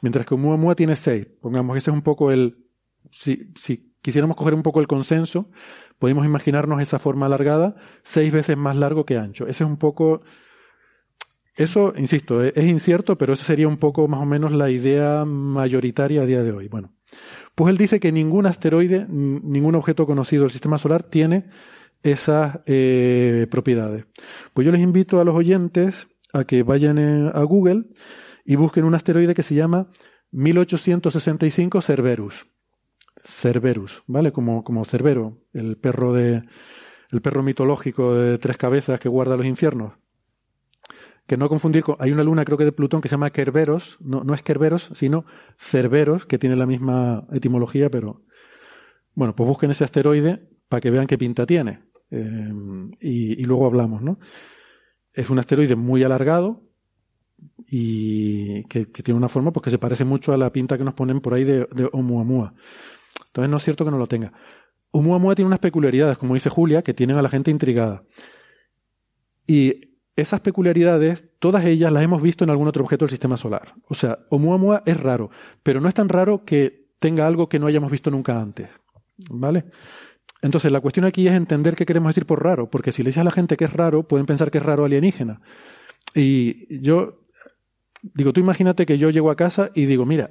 Mientras 0.00 0.24
que 0.24 0.34
Oumuamua 0.34 0.76
tiene 0.76 0.94
6. 0.94 1.26
Pongamos 1.40 1.74
que 1.74 1.78
ese 1.78 1.90
es 1.90 1.94
un 1.94 2.02
poco 2.02 2.30
el, 2.30 2.64
si, 3.10 3.52
si 3.56 3.92
quisiéramos 4.02 4.36
coger 4.36 4.54
un 4.54 4.62
poco 4.62 4.78
el 4.78 4.86
consenso, 4.86 5.50
podemos 5.98 6.24
imaginarnos 6.24 6.80
esa 6.80 7.00
forma 7.00 7.26
alargada 7.26 7.74
seis 8.04 8.30
veces 8.30 8.56
más 8.56 8.76
largo 8.76 9.04
que 9.04 9.18
ancho. 9.18 9.48
Ese 9.48 9.64
es 9.64 9.68
un 9.68 9.78
poco, 9.78 10.22
eso, 11.60 11.92
insisto, 11.96 12.42
es 12.42 12.64
incierto, 12.64 13.16
pero 13.16 13.34
esa 13.34 13.44
sería 13.44 13.68
un 13.68 13.76
poco 13.76 14.08
más 14.08 14.20
o 14.20 14.26
menos 14.26 14.52
la 14.52 14.70
idea 14.70 15.24
mayoritaria 15.24 16.22
a 16.22 16.26
día 16.26 16.42
de 16.42 16.52
hoy. 16.52 16.68
Bueno, 16.68 16.92
pues 17.54 17.70
él 17.70 17.78
dice 17.78 18.00
que 18.00 18.12
ningún 18.12 18.46
asteroide, 18.46 19.06
ningún 19.08 19.74
objeto 19.74 20.06
conocido 20.06 20.42
del 20.42 20.52
sistema 20.52 20.78
solar 20.78 21.02
tiene 21.02 21.46
esas 22.02 22.60
eh, 22.66 23.46
propiedades. 23.50 24.06
Pues 24.54 24.64
yo 24.64 24.72
les 24.72 24.80
invito 24.80 25.20
a 25.20 25.24
los 25.24 25.34
oyentes 25.34 26.08
a 26.32 26.44
que 26.44 26.62
vayan 26.62 26.98
a 27.34 27.42
Google 27.42 27.84
y 28.44 28.56
busquen 28.56 28.84
un 28.84 28.94
asteroide 28.94 29.34
que 29.34 29.42
se 29.42 29.54
llama 29.54 29.88
1865 30.32 31.82
Cerberus. 31.82 32.46
Cerberus, 33.24 34.02
¿vale? 34.06 34.32
Como, 34.32 34.64
como 34.64 34.84
Cerbero, 34.84 35.38
el 35.52 35.76
perro 35.76 36.12
de, 36.12 36.42
el 37.10 37.20
perro 37.20 37.42
mitológico 37.42 38.14
de 38.14 38.38
tres 38.38 38.56
cabezas 38.56 39.00
que 39.00 39.08
guarda 39.08 39.36
los 39.36 39.46
infiernos. 39.46 39.92
Que 41.30 41.36
no 41.36 41.48
confundir 41.48 41.84
con, 41.84 41.94
hay 42.00 42.10
una 42.10 42.24
luna 42.24 42.44
creo 42.44 42.58
que 42.58 42.64
de 42.64 42.72
Plutón 42.72 43.00
que 43.00 43.08
se 43.08 43.12
llama 43.12 43.30
Kerberos, 43.30 43.98
no, 44.00 44.24
no 44.24 44.34
es 44.34 44.42
Kerberos, 44.42 44.90
sino 44.94 45.24
Cerberos, 45.56 46.26
que 46.26 46.38
tiene 46.38 46.56
la 46.56 46.66
misma 46.66 47.24
etimología, 47.30 47.88
pero 47.88 48.24
bueno, 49.14 49.36
pues 49.36 49.46
busquen 49.46 49.70
ese 49.70 49.84
asteroide 49.84 50.48
para 50.68 50.80
que 50.80 50.90
vean 50.90 51.06
qué 51.06 51.16
pinta 51.16 51.46
tiene. 51.46 51.84
Eh, 52.10 52.50
y, 53.00 53.44
luego 53.44 53.66
hablamos, 53.66 54.02
¿no? 54.02 54.18
Es 55.12 55.30
un 55.30 55.38
asteroide 55.38 55.76
muy 55.76 56.02
alargado, 56.02 56.64
y 57.64 58.64
que, 58.64 58.90
que, 58.90 59.04
tiene 59.04 59.16
una 59.16 59.28
forma 59.28 59.52
pues 59.52 59.62
que 59.62 59.70
se 59.70 59.78
parece 59.78 60.04
mucho 60.04 60.32
a 60.32 60.36
la 60.36 60.50
pinta 60.50 60.76
que 60.76 60.82
nos 60.82 60.94
ponen 60.94 61.20
por 61.20 61.34
ahí 61.34 61.44
de, 61.44 61.68
de 61.72 61.88
Oumuamua. 61.92 62.54
Entonces 63.26 63.48
no 63.48 63.58
es 63.58 63.62
cierto 63.62 63.84
que 63.84 63.92
no 63.92 63.98
lo 63.98 64.08
tenga. 64.08 64.32
Oumuamua 64.90 65.36
tiene 65.36 65.46
unas 65.46 65.60
peculiaridades, 65.60 66.18
como 66.18 66.34
dice 66.34 66.50
Julia, 66.50 66.82
que 66.82 66.92
tienen 66.92 67.18
a 67.18 67.22
la 67.22 67.28
gente 67.28 67.52
intrigada. 67.52 68.02
Y 69.46 69.89
esas 70.16 70.40
peculiaridades, 70.40 71.24
todas 71.38 71.64
ellas 71.64 71.92
las 71.92 72.02
hemos 72.02 72.20
visto 72.20 72.44
en 72.44 72.50
algún 72.50 72.68
otro 72.68 72.84
objeto 72.84 73.04
del 73.04 73.10
sistema 73.10 73.36
solar. 73.36 73.74
O 73.88 73.94
sea, 73.94 74.18
Oumuamua 74.28 74.82
es 74.86 75.00
raro, 75.00 75.30
pero 75.62 75.80
no 75.80 75.88
es 75.88 75.94
tan 75.94 76.08
raro 76.08 76.44
que 76.44 76.88
tenga 76.98 77.26
algo 77.26 77.48
que 77.48 77.58
no 77.58 77.66
hayamos 77.66 77.90
visto 77.90 78.10
nunca 78.10 78.40
antes. 78.40 78.68
¿Vale? 79.28 79.64
Entonces, 80.42 80.72
la 80.72 80.80
cuestión 80.80 81.04
aquí 81.04 81.28
es 81.28 81.34
entender 81.34 81.76
qué 81.76 81.84
queremos 81.84 82.10
decir 82.10 82.26
por 82.26 82.42
raro, 82.42 82.70
porque 82.70 82.92
si 82.92 83.02
le 83.02 83.08
dices 83.08 83.20
a 83.20 83.24
la 83.24 83.30
gente 83.30 83.56
que 83.56 83.64
es 83.64 83.72
raro, 83.72 84.08
pueden 84.08 84.26
pensar 84.26 84.50
que 84.50 84.58
es 84.58 84.64
raro 84.64 84.84
alienígena. 84.84 85.40
Y 86.14 86.80
yo 86.80 87.26
digo, 88.02 88.32
tú 88.32 88.40
imagínate 88.40 88.86
que 88.86 88.98
yo 88.98 89.10
llego 89.10 89.30
a 89.30 89.36
casa 89.36 89.70
y 89.74 89.86
digo, 89.86 90.06
mira, 90.06 90.30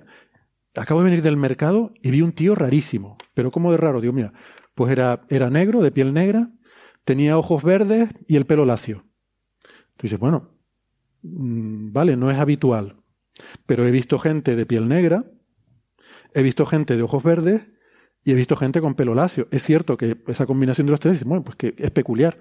acabo 0.75 1.01
de 1.01 1.05
venir 1.05 1.21
del 1.21 1.37
mercado 1.37 1.93
y 2.01 2.11
vi 2.11 2.21
un 2.21 2.31
tío 2.31 2.55
rarísimo. 2.55 3.17
Pero 3.33 3.51
¿cómo 3.51 3.71
de 3.71 3.77
raro? 3.77 4.01
Digo, 4.01 4.13
mira, 4.13 4.33
pues 4.73 4.91
era, 4.91 5.21
era 5.29 5.49
negro, 5.49 5.81
de 5.81 5.91
piel 5.91 6.13
negra, 6.13 6.49
tenía 7.03 7.37
ojos 7.37 7.63
verdes 7.63 8.09
y 8.27 8.35
el 8.35 8.45
pelo 8.45 8.65
lacio. 8.65 9.05
Tú 9.99 10.03
dices, 10.03 10.17
bueno, 10.17 10.49
mm, 11.23 11.91
vale, 11.91 12.15
no 12.15 12.31
es 12.31 12.37
habitual, 12.37 12.95
pero 13.65 13.85
he 13.85 13.91
visto 13.91 14.17
gente 14.17 14.55
de 14.55 14.65
piel 14.65 14.87
negra, 14.87 15.25
he 16.33 16.41
visto 16.41 16.65
gente 16.65 16.95
de 16.95 17.03
ojos 17.03 17.21
verdes 17.21 17.63
y 18.23 18.31
he 18.31 18.35
visto 18.35 18.55
gente 18.55 18.79
con 18.79 18.95
pelo 18.95 19.13
lacio. 19.13 19.49
Es 19.51 19.63
cierto 19.63 19.97
que 19.97 20.23
esa 20.27 20.45
combinación 20.45 20.87
de 20.87 20.91
los 20.91 21.01
tres, 21.01 21.25
bueno, 21.25 21.43
pues 21.43 21.57
que 21.57 21.75
es 21.77 21.91
peculiar. 21.91 22.37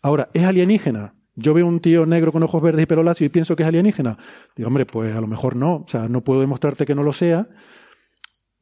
Ahora, 0.00 0.30
¿es 0.32 0.44
alienígena? 0.44 1.14
Yo 1.34 1.52
veo 1.52 1.66
un 1.66 1.80
tío 1.80 2.06
negro 2.06 2.32
con 2.32 2.42
ojos 2.42 2.62
verdes 2.62 2.84
y 2.84 2.86
pelo 2.86 3.02
lacio 3.02 3.26
y 3.26 3.28
pienso 3.28 3.54
que 3.54 3.64
es 3.64 3.68
alienígena. 3.68 4.16
Digo, 4.56 4.68
hombre, 4.68 4.86
pues 4.86 5.14
a 5.14 5.20
lo 5.20 5.26
mejor 5.26 5.56
no. 5.56 5.76
O 5.76 5.86
sea, 5.86 6.08
no 6.08 6.24
puedo 6.24 6.40
demostrarte 6.40 6.86
que 6.86 6.94
no 6.94 7.02
lo 7.02 7.12
sea, 7.12 7.48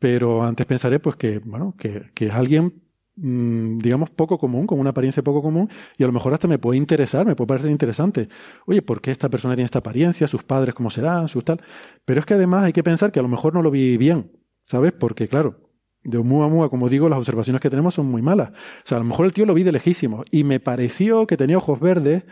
pero 0.00 0.42
antes 0.42 0.66
pensaré, 0.66 0.98
pues 0.98 1.14
que, 1.14 1.38
bueno, 1.38 1.76
que, 1.78 2.10
que 2.12 2.26
es 2.26 2.34
alguien, 2.34 2.81
digamos, 3.14 4.10
poco 4.10 4.38
común, 4.38 4.66
con 4.66 4.80
una 4.80 4.90
apariencia 4.90 5.22
poco 5.22 5.42
común, 5.42 5.68
y 5.98 6.02
a 6.02 6.06
lo 6.06 6.12
mejor 6.12 6.32
hasta 6.32 6.48
me 6.48 6.58
puede 6.58 6.78
interesar, 6.78 7.26
me 7.26 7.36
puede 7.36 7.48
parecer 7.48 7.70
interesante. 7.70 8.28
Oye, 8.66 8.82
¿por 8.82 9.00
qué 9.00 9.10
esta 9.10 9.28
persona 9.28 9.54
tiene 9.54 9.66
esta 9.66 9.80
apariencia? 9.80 10.26
¿Sus 10.26 10.44
padres 10.44 10.74
cómo 10.74 10.90
serán? 10.90 11.28
¿Sus 11.28 11.44
tal? 11.44 11.60
Pero 12.04 12.20
es 12.20 12.26
que 12.26 12.34
además 12.34 12.64
hay 12.64 12.72
que 12.72 12.82
pensar 12.82 13.12
que 13.12 13.18
a 13.18 13.22
lo 13.22 13.28
mejor 13.28 13.54
no 13.54 13.62
lo 13.62 13.70
vi 13.70 13.96
bien, 13.96 14.32
¿sabes? 14.64 14.92
Porque, 14.92 15.28
claro, 15.28 15.60
de 16.04 16.18
Oumuamua, 16.18 16.68
como 16.70 16.88
digo, 16.88 17.08
las 17.08 17.18
observaciones 17.18 17.60
que 17.60 17.70
tenemos 17.70 17.94
son 17.94 18.06
muy 18.06 18.22
malas. 18.22 18.50
O 18.50 18.86
sea, 18.86 18.96
a 18.96 19.00
lo 19.00 19.06
mejor 19.06 19.26
el 19.26 19.32
tío 19.32 19.46
lo 19.46 19.54
vi 19.54 19.62
de 19.62 19.72
lejísimo 19.72 20.24
y 20.30 20.44
me 20.44 20.60
pareció 20.60 21.26
que 21.26 21.36
tenía 21.36 21.58
ojos 21.58 21.80
verdes, 21.80 22.24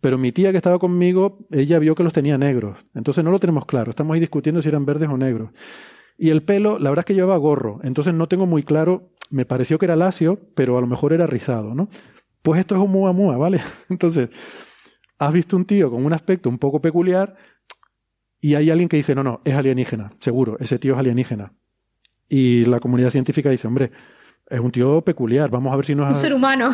pero 0.00 0.16
mi 0.16 0.32
tía 0.32 0.52
que 0.52 0.58
estaba 0.58 0.78
conmigo, 0.78 1.46
ella 1.50 1.78
vio 1.78 1.94
que 1.94 2.04
los 2.04 2.12
tenía 2.12 2.38
negros. 2.38 2.78
Entonces 2.94 3.24
no 3.24 3.30
lo 3.30 3.38
tenemos 3.38 3.66
claro. 3.66 3.90
Estamos 3.90 4.14
ahí 4.14 4.20
discutiendo 4.20 4.62
si 4.62 4.68
eran 4.68 4.86
verdes 4.86 5.08
o 5.08 5.16
negros. 5.16 5.50
Y 6.18 6.30
el 6.30 6.42
pelo, 6.42 6.78
la 6.80 6.90
verdad 6.90 7.04
es 7.04 7.06
que 7.06 7.14
llevaba 7.14 7.36
gorro. 7.36 7.80
Entonces 7.84 8.12
no 8.12 8.26
tengo 8.26 8.44
muy 8.44 8.64
claro, 8.64 9.12
me 9.30 9.46
pareció 9.46 9.78
que 9.78 9.86
era 9.86 9.96
lacio, 9.96 10.40
pero 10.54 10.76
a 10.76 10.80
lo 10.80 10.88
mejor 10.88 11.12
era 11.12 11.26
rizado, 11.26 11.74
¿no? 11.74 11.88
Pues 12.42 12.60
esto 12.60 12.74
es 12.74 12.80
Oumuamua, 12.80 13.36
¿vale? 13.36 13.60
Entonces, 13.88 14.28
has 15.18 15.32
visto 15.32 15.56
un 15.56 15.64
tío 15.64 15.90
con 15.90 16.04
un 16.04 16.12
aspecto 16.12 16.48
un 16.48 16.58
poco 16.58 16.80
peculiar 16.80 17.36
y 18.40 18.54
hay 18.54 18.70
alguien 18.70 18.88
que 18.88 18.96
dice, 18.96 19.14
no, 19.14 19.22
no, 19.22 19.40
es 19.44 19.54
alienígena, 19.54 20.10
seguro, 20.18 20.56
ese 20.60 20.78
tío 20.78 20.94
es 20.94 20.98
alienígena. 20.98 21.52
Y 22.28 22.64
la 22.64 22.80
comunidad 22.80 23.10
científica 23.10 23.50
dice, 23.50 23.66
hombre, 23.66 23.90
es 24.48 24.60
un 24.60 24.70
tío 24.70 25.02
peculiar, 25.02 25.50
vamos 25.50 25.72
a 25.72 25.76
ver 25.76 25.84
si 25.84 25.94
no 25.94 26.04
es... 26.10 26.10
Un 26.10 26.16
ser 26.16 26.34
humano. 26.34 26.72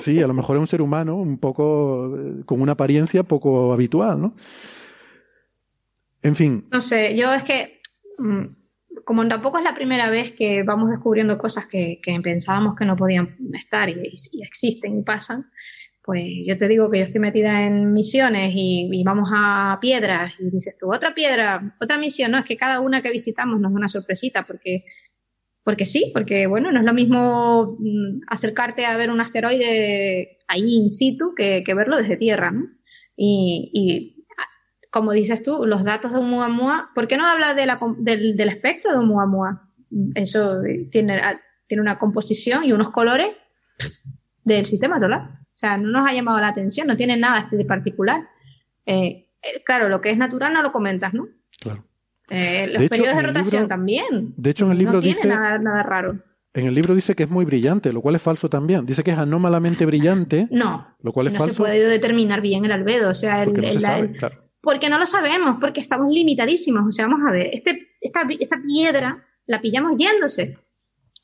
Sí, 0.00 0.20
a 0.20 0.26
lo 0.26 0.34
mejor 0.34 0.56
es 0.56 0.60
un 0.60 0.66
ser 0.66 0.82
humano 0.82 1.16
un 1.16 1.38
poco, 1.38 2.16
eh, 2.16 2.42
con 2.44 2.60
una 2.60 2.72
apariencia 2.72 3.22
poco 3.22 3.72
habitual, 3.72 4.20
¿no? 4.20 4.34
En 6.22 6.34
fin. 6.34 6.66
No 6.72 6.80
sé, 6.80 7.16
yo 7.16 7.32
es 7.32 7.42
que, 7.42 7.80
mm, 8.18 8.44
como 9.04 9.26
tampoco 9.28 9.58
es 9.58 9.64
la 9.64 9.74
primera 9.74 10.10
vez 10.10 10.32
que 10.32 10.62
vamos 10.62 10.90
descubriendo 10.90 11.38
cosas 11.38 11.66
que, 11.66 12.00
pensábamos 12.22 12.74
que 12.76 12.84
no 12.84 12.96
podían 12.96 13.36
estar 13.52 13.88
y, 13.88 13.94
y, 14.32 14.42
existen 14.42 14.98
y 14.98 15.02
pasan, 15.02 15.46
pues 16.04 16.22
yo 16.46 16.58
te 16.58 16.68
digo 16.68 16.90
que 16.90 16.98
yo 16.98 17.04
estoy 17.04 17.20
metida 17.20 17.66
en 17.66 17.94
misiones 17.94 18.52
y, 18.54 19.02
vamos 19.04 19.30
a 19.32 19.78
piedras 19.80 20.34
y 20.38 20.50
dices 20.50 20.76
tú, 20.78 20.92
otra 20.92 21.14
piedra, 21.14 21.76
otra 21.80 21.96
misión, 21.96 22.30
no, 22.30 22.38
es 22.38 22.44
que 22.44 22.58
cada 22.58 22.80
una 22.80 23.00
que 23.00 23.10
visitamos 23.10 23.58
nos 23.58 23.72
da 23.72 23.78
una 23.78 23.88
sorpresita 23.88 24.46
porque, 24.46 24.84
porque 25.62 25.86
sí, 25.86 26.10
porque 26.12 26.46
bueno, 26.46 26.70
no 26.72 26.80
es 26.80 26.84
lo 26.84 26.92
mismo 26.92 27.78
mm, 27.78 28.20
acercarte 28.28 28.84
a 28.84 28.98
ver 28.98 29.10
un 29.10 29.20
asteroide 29.22 30.40
ahí 30.46 30.76
in 30.76 30.90
situ 30.90 31.34
que, 31.34 31.64
verlo 31.74 31.96
desde 31.96 32.18
tierra, 32.18 32.50
¿no? 32.50 32.66
Y, 33.16 34.13
como 34.94 35.10
dices 35.10 35.42
tú, 35.42 35.66
los 35.66 35.82
datos 35.82 36.12
de 36.12 36.18
Oumuamua, 36.18 36.90
¿por 36.94 37.08
qué 37.08 37.16
no 37.16 37.26
habla 37.26 37.52
de 37.52 37.66
la, 37.66 37.80
del, 37.98 38.36
del, 38.36 38.48
espectro 38.48 38.92
de 38.92 38.98
Oumuamua? 38.98 39.68
Eso 40.14 40.60
tiene, 40.92 41.20
tiene 41.66 41.80
una 41.80 41.98
composición 41.98 42.62
y 42.62 42.72
unos 42.72 42.90
colores 42.90 43.34
del 44.44 44.64
sistema 44.66 45.00
solar. 45.00 45.40
O 45.42 45.56
sea, 45.56 45.78
no 45.78 45.88
nos 45.88 46.08
ha 46.08 46.14
llamado 46.14 46.38
la 46.38 46.46
atención, 46.46 46.86
no 46.86 46.96
tiene 46.96 47.16
nada 47.16 47.48
de 47.50 47.64
particular. 47.64 48.28
Eh, 48.86 49.32
claro, 49.64 49.88
lo 49.88 50.00
que 50.00 50.10
es 50.10 50.16
natural 50.16 50.52
no 50.52 50.62
lo 50.62 50.70
comentas, 50.70 51.12
¿no? 51.12 51.26
Claro. 51.58 51.84
Eh, 52.30 52.68
los 52.68 52.80
de 52.80 52.88
periodos 52.88 53.14
hecho, 53.14 53.20
de 53.20 53.26
rotación 53.26 53.62
libro, 53.62 53.68
también. 53.68 54.34
De 54.36 54.50
hecho, 54.50 54.66
en 54.66 54.70
el 54.70 54.78
libro 54.78 54.92
no 54.94 55.00
dice. 55.00 55.22
tiene 55.22 55.34
nada, 55.34 55.58
nada, 55.58 55.82
raro. 55.82 56.20
En 56.52 56.66
el 56.66 56.74
libro 56.76 56.94
dice 56.94 57.16
que 57.16 57.24
es 57.24 57.30
muy 57.30 57.44
brillante, 57.44 57.92
lo 57.92 58.00
cual 58.00 58.14
es 58.14 58.22
falso 58.22 58.48
también. 58.48 58.86
Dice 58.86 59.02
que 59.02 59.10
es 59.10 59.18
anómalamente 59.18 59.86
brillante. 59.86 60.46
No. 60.52 60.86
Lo 61.02 61.12
cual 61.12 61.24
si 61.24 61.28
es 61.30 61.34
no 61.34 61.40
falso. 61.40 61.52
se 61.52 61.58
puede 61.58 61.88
determinar 61.88 62.40
bien 62.40 62.64
el 62.64 62.70
albedo. 62.70 63.10
O 63.10 63.14
sea, 63.14 63.42
el, 63.42 63.54
no, 63.54 63.60
el, 63.60 63.72
se 63.72 63.80
sabe, 63.80 64.00
el, 64.02 64.16
claro. 64.16 64.43
Porque 64.64 64.88
no 64.88 64.98
lo 64.98 65.06
sabemos, 65.06 65.58
porque 65.60 65.80
estamos 65.80 66.12
limitadísimos. 66.12 66.84
O 66.88 66.92
sea, 66.92 67.06
vamos 67.06 67.20
a 67.28 67.32
ver, 67.32 67.50
este, 67.52 67.90
esta, 68.00 68.22
esta 68.40 68.60
piedra 68.66 69.24
la 69.46 69.60
pillamos 69.60 69.92
yéndose. 69.96 70.58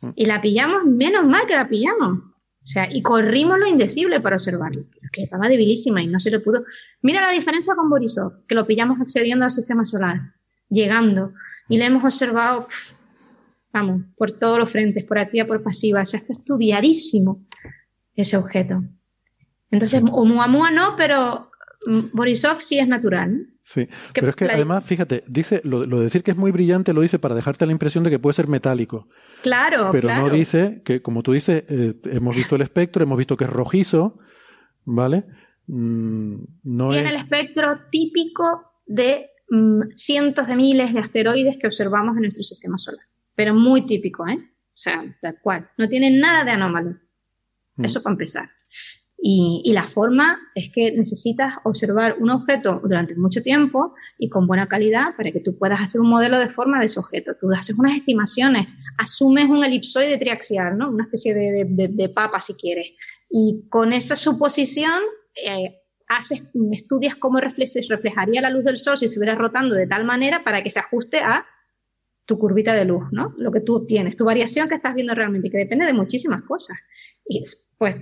Mm. 0.03 0.11
Y 0.15 0.25
la 0.27 0.41
pillamos, 0.41 0.85
menos 0.85 1.27
mal 1.27 1.47
que 1.47 1.55
la 1.55 1.69
pillamos. 1.69 2.19
O 2.62 2.67
sea, 2.67 2.89
y 2.93 3.03
corrimos 3.03 3.59
lo 3.59 3.67
indecible 3.67 4.21
para 4.21 4.37
observarlo, 4.37 4.85
que 5.12 5.23
estaba 5.23 5.49
debilísima 5.49 6.03
y 6.03 6.07
no 6.07 6.21
se 6.21 6.31
le 6.31 6.41
pudo. 6.41 6.62
Mira 7.01 7.23
la 7.23 7.31
diferencia 7.31 7.75
con 7.75 7.89
Borisov, 7.89 8.47
que 8.47 8.55
lo 8.55 8.67
pillamos 8.67 9.01
accediendo 9.01 9.45
al 9.45 9.51
sistema 9.51 9.85
solar, 9.87 10.35
llegando, 10.69 11.33
y 11.69 11.79
le 11.79 11.87
hemos 11.87 12.05
observado, 12.05 12.67
pff, 12.67 12.93
vamos, 13.73 14.03
por 14.17 14.33
todos 14.33 14.59
los 14.59 14.71
frentes, 14.71 15.05
por 15.05 15.19
activa, 15.19 15.47
por 15.47 15.62
pasiva. 15.62 16.03
O 16.03 16.05
sea, 16.05 16.21
está 16.21 16.35
estudiadísimo 16.35 17.47
ese 18.15 18.37
objeto. 18.37 18.85
Entonces, 19.71 20.03
Oumuamua 20.03 20.71
no, 20.71 20.97
pero 20.97 21.49
Borisov 21.86 22.61
sí 22.61 22.78
es 22.78 22.89
natural. 22.89 23.47
Sí, 23.62 23.89
pero 24.12 24.31
es 24.31 24.36
que 24.36 24.47
la... 24.47 24.55
además, 24.55 24.85
fíjate, 24.85 25.24
dice 25.27 25.62
lo, 25.65 25.86
lo, 25.86 25.98
de 25.98 26.05
decir 26.05 26.23
que 26.23 26.32
es 26.32 26.36
muy 26.36 26.51
brillante 26.51 26.93
lo 26.93 27.01
dice 27.01 27.19
para 27.19 27.35
dejarte 27.35 27.66
la 27.66 27.73
impresión 27.73 28.05
de 28.05 28.11
que 28.11 28.19
puede 28.19 28.35
ser 28.35 28.48
metálico. 28.48 29.09
Claro, 29.43 29.89
pero 29.93 30.09
claro. 30.09 30.28
no 30.28 30.35
dice 30.35 30.82
que, 30.85 31.01
como 31.01 31.23
tú 31.23 31.32
dices, 31.32 31.65
eh, 31.69 31.94
hemos 32.05 32.36
visto 32.36 32.57
el 32.57 32.62
espectro, 32.62 33.02
hemos 33.02 33.16
visto 33.16 33.36
que 33.36 33.44
es 33.44 33.51
rojizo, 33.51 34.19
¿vale? 34.85 35.24
Mm, 35.66 36.43
no 36.65 36.90
Tiene 36.90 37.09
es... 37.09 37.15
el 37.15 37.20
espectro 37.20 37.78
típico 37.90 38.73
de 38.86 39.31
mm, 39.48 39.94
cientos 39.97 40.47
de 40.47 40.57
miles 40.57 40.93
de 40.93 41.01
asteroides 41.01 41.59
que 41.59 41.66
observamos 41.66 42.16
en 42.16 42.23
nuestro 42.23 42.43
sistema 42.43 42.77
solar, 42.77 43.07
pero 43.35 43.55
muy 43.55 43.86
típico, 43.86 44.27
¿eh? 44.28 44.36
O 44.36 44.82
sea, 44.82 45.02
tal 45.20 45.39
cual. 45.43 45.70
No 45.78 45.89
tiene 45.89 46.11
nada 46.11 46.44
de 46.44 46.51
anómalo. 46.51 46.97
Mm. 47.77 47.85
Eso 47.85 48.02
para 48.02 48.15
empezar. 48.15 48.51
Y, 49.23 49.71
la 49.75 49.85
forma 49.85 50.39
es 50.55 50.71
que 50.73 50.93
necesitas 50.93 51.55
observar 51.65 52.17
un 52.21 52.31
objeto 52.31 52.81
durante 52.83 53.15
mucho 53.17 53.43
tiempo 53.43 53.95
y 54.19 54.31
con 54.31 54.47
buena 54.47 54.67
calidad 54.67 55.15
para 55.15 55.31
que 55.31 55.41
tú 55.41 55.59
puedas 55.59 55.81
hacer 55.81 56.01
un 56.01 56.09
modelo 56.09 56.39
de 56.39 56.49
forma 56.49 56.81
de 56.81 56.87
ese 56.87 56.99
objeto. 56.99 57.33
Tú 57.39 57.53
haces 57.53 57.79
unas 57.79 57.99
estimaciones, 57.99 58.67
asumes 58.97 59.51
un 59.51 59.63
elipsoide 59.63 60.17
triaxial, 60.17 60.79
¿no? 60.79 60.89
una 60.91 61.05
especie 61.05 61.35
de, 61.35 61.67
de, 61.69 61.89
de, 61.89 62.09
papa 62.09 62.41
si 62.41 62.55
quieres. 62.55 62.87
Y 63.29 63.67
con 63.69 63.93
esa 63.93 64.17
suposición 64.17 65.01
eh, 65.37 65.77
haces, 66.09 66.51
estudias 66.73 67.15
cómo 67.15 67.41
reflejaría 67.41 68.41
la 68.41 68.51
luz 68.51 68.65
del 68.65 68.79
sol 68.79 68.97
si 68.97 69.05
estuviera 69.05 69.35
rotando 69.35 69.77
de 69.77 69.87
tal 69.87 70.05
manera 70.05 70.43
para 70.43 70.63
que 70.63 70.71
se 70.71 70.81
ajuste 70.81 71.19
a 71.19 71.45
tu 72.25 72.39
curvita 72.39 72.73
de 72.73 72.85
luz, 72.87 73.05
¿no? 73.13 73.35
Lo 73.37 73.51
que 73.51 73.61
tú 73.61 73.85
tienes, 73.87 74.17
tu 74.17 74.25
variación 74.25 74.69
que 74.69 74.77
estás 74.77 74.95
viendo 74.95 75.15
realmente, 75.15 75.51
que 75.51 75.59
depende 75.59 75.85
de 75.85 75.93
muchísimas 75.93 76.43
cosas. 76.45 76.77
Y 77.27 77.43
pues 77.77 77.97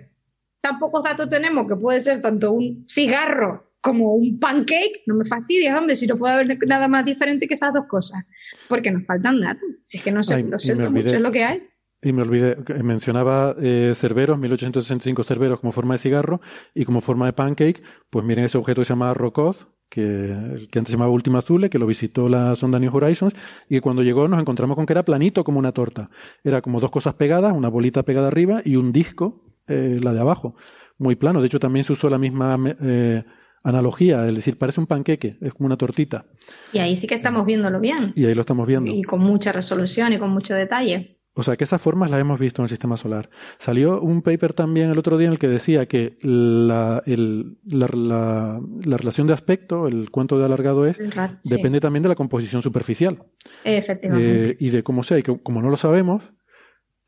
tan 0.60 0.78
pocos 0.78 1.02
datos 1.05 1.28
tenemos 1.28 1.66
que 1.66 1.76
puede 1.76 2.01
ser 2.01 2.20
tanto 2.20 2.52
un 2.52 2.85
cigarro 2.89 3.68
como 3.80 4.14
un 4.14 4.39
pancake, 4.39 5.02
no 5.06 5.14
me 5.14 5.24
fastidies, 5.24 5.74
hombre, 5.74 5.97
si 5.97 6.06
no 6.06 6.16
puede 6.16 6.35
haber 6.35 6.59
nada 6.66 6.89
más 6.89 7.05
diferente 7.05 7.47
que 7.47 7.55
esas 7.55 7.72
dos 7.72 7.86
cosas, 7.86 8.28
porque 8.68 8.90
nos 8.90 9.06
faltan 9.06 9.40
datos. 9.40 9.68
Si 9.85 9.98
es 9.98 10.05
que 10.05 10.10
no 10.10 10.22
sé, 10.22 10.35
Ay, 10.35 10.43
lo 10.44 10.59
siento 10.59 10.90
mucho, 10.90 11.09
es 11.09 11.20
lo 11.20 11.32
que 11.32 11.44
hay. 11.44 11.68
Y 12.01 12.12
me 12.12 12.22
olvidé, 12.22 12.56
mencionaba 12.82 13.56
eh, 13.60 13.93
Cerberos, 13.97 14.39
1865 14.39 15.24
Cerberos 15.24 15.60
como 15.60 15.72
forma 15.72 15.94
de 15.94 15.98
cigarro 15.98 16.40
y 16.74 16.85
como 16.85 17.01
forma 17.01 17.26
de 17.26 17.32
pancake, 17.32 17.82
pues 18.10 18.24
miren 18.24 18.44
ese 18.44 18.59
objeto 18.59 18.82
que 18.82 18.85
se 18.85 18.90
llama 18.90 19.14
Rokov, 19.14 19.56
que, 19.89 20.68
que 20.70 20.78
antes 20.78 20.93
se 20.93 20.93
llamaba 20.93 21.10
Última 21.10 21.39
Azule, 21.39 21.70
que 21.70 21.78
lo 21.78 21.86
visitó 21.86 22.28
la 22.28 22.55
sonda 22.55 22.78
New 22.78 22.94
Horizons, 22.94 23.35
y 23.68 23.76
que 23.76 23.80
cuando 23.80 24.02
llegó 24.02 24.28
nos 24.28 24.40
encontramos 24.40 24.76
con 24.76 24.86
que 24.86 24.93
era 24.93 25.05
planito 25.05 25.43
como 25.43 25.59
una 25.59 25.72
torta. 25.72 26.10
Era 26.44 26.62
como 26.62 26.78
dos 26.78 26.90
cosas 26.90 27.14
pegadas, 27.14 27.52
una 27.52 27.68
bolita 27.68 28.05
pegada 28.05 28.28
arriba 28.28 28.60
y 28.64 28.76
un 28.76 28.93
disco 28.93 29.47
eh, 29.69 29.99
la 30.03 30.12
de 30.12 30.20
abajo, 30.20 30.57
muy 30.99 31.16
plano. 31.16 31.40
De 31.40 31.47
hecho, 31.47 31.61
también 31.61 31.85
se 31.85 31.93
usó 31.93 32.09
la 32.11 32.19
misma 32.19 32.59
eh, 32.81 33.24
analogía, 33.62 34.27
es 34.27 34.35
decir, 34.35 34.59
parece 34.59 34.81
un 34.81 34.86
panqueque, 34.86 35.36
es 35.40 35.53
como 35.55 35.66
una 35.66 35.77
tortita. 35.77 36.27
Y 36.73 36.78
ahí 36.78 36.97
sí 36.97 37.07
que 37.07 37.15
estamos 37.15 37.45
viéndolo 37.45 37.81
bien. 37.81 38.12
Y 38.16 38.27
ahí 38.27 38.35
lo 38.35 38.43
estamos 38.43 38.66
viendo. 38.66 38.90
Y 38.90 39.03
con 39.03 39.20
mucha 39.20 39.53
resolución 39.53 40.12
y 40.12 40.19
con 40.19 40.31
mucho 40.31 40.55
detalle. 40.55 41.16
O 41.35 41.45
sea, 41.45 41.57
que 41.57 41.62
esas 41.62 41.81
formas 41.81 42.11
las 42.11 42.20
hemos 42.20 42.40
visto 42.40 42.62
en 42.62 42.65
el 42.65 42.69
sistema 42.69 42.97
solar. 42.97 43.31
Salió 43.59 44.01
un 44.01 44.23
paper 44.23 44.55
también 44.55 44.90
el 44.90 44.99
otro 44.99 45.16
día 45.19 45.28
en 45.28 45.35
el 45.35 45.39
que 45.39 45.47
decía 45.47 45.86
que 45.86 46.19
la, 46.20 47.01
el, 47.07 47.59
la, 47.65 47.86
la, 47.93 48.61
la 48.85 48.97
relación 48.97 49.28
de 49.28 49.35
aspecto, 49.35 49.86
el 49.86 50.11
cuánto 50.11 50.36
de 50.36 50.47
alargado 50.47 50.85
es, 50.85 50.99
depende 51.45 51.78
sí. 51.78 51.81
también 51.81 52.03
de 52.03 52.09
la 52.09 52.16
composición 52.16 52.61
superficial. 52.61 53.23
Efectivamente. 53.62 54.51
Eh, 54.51 54.57
y 54.59 54.70
de 54.70 54.82
cómo 54.82 55.05
sea. 55.05 55.16
Y 55.16 55.23
que 55.23 55.40
como 55.40 55.62
no 55.62 55.70
lo 55.70 55.77
sabemos, 55.77 56.24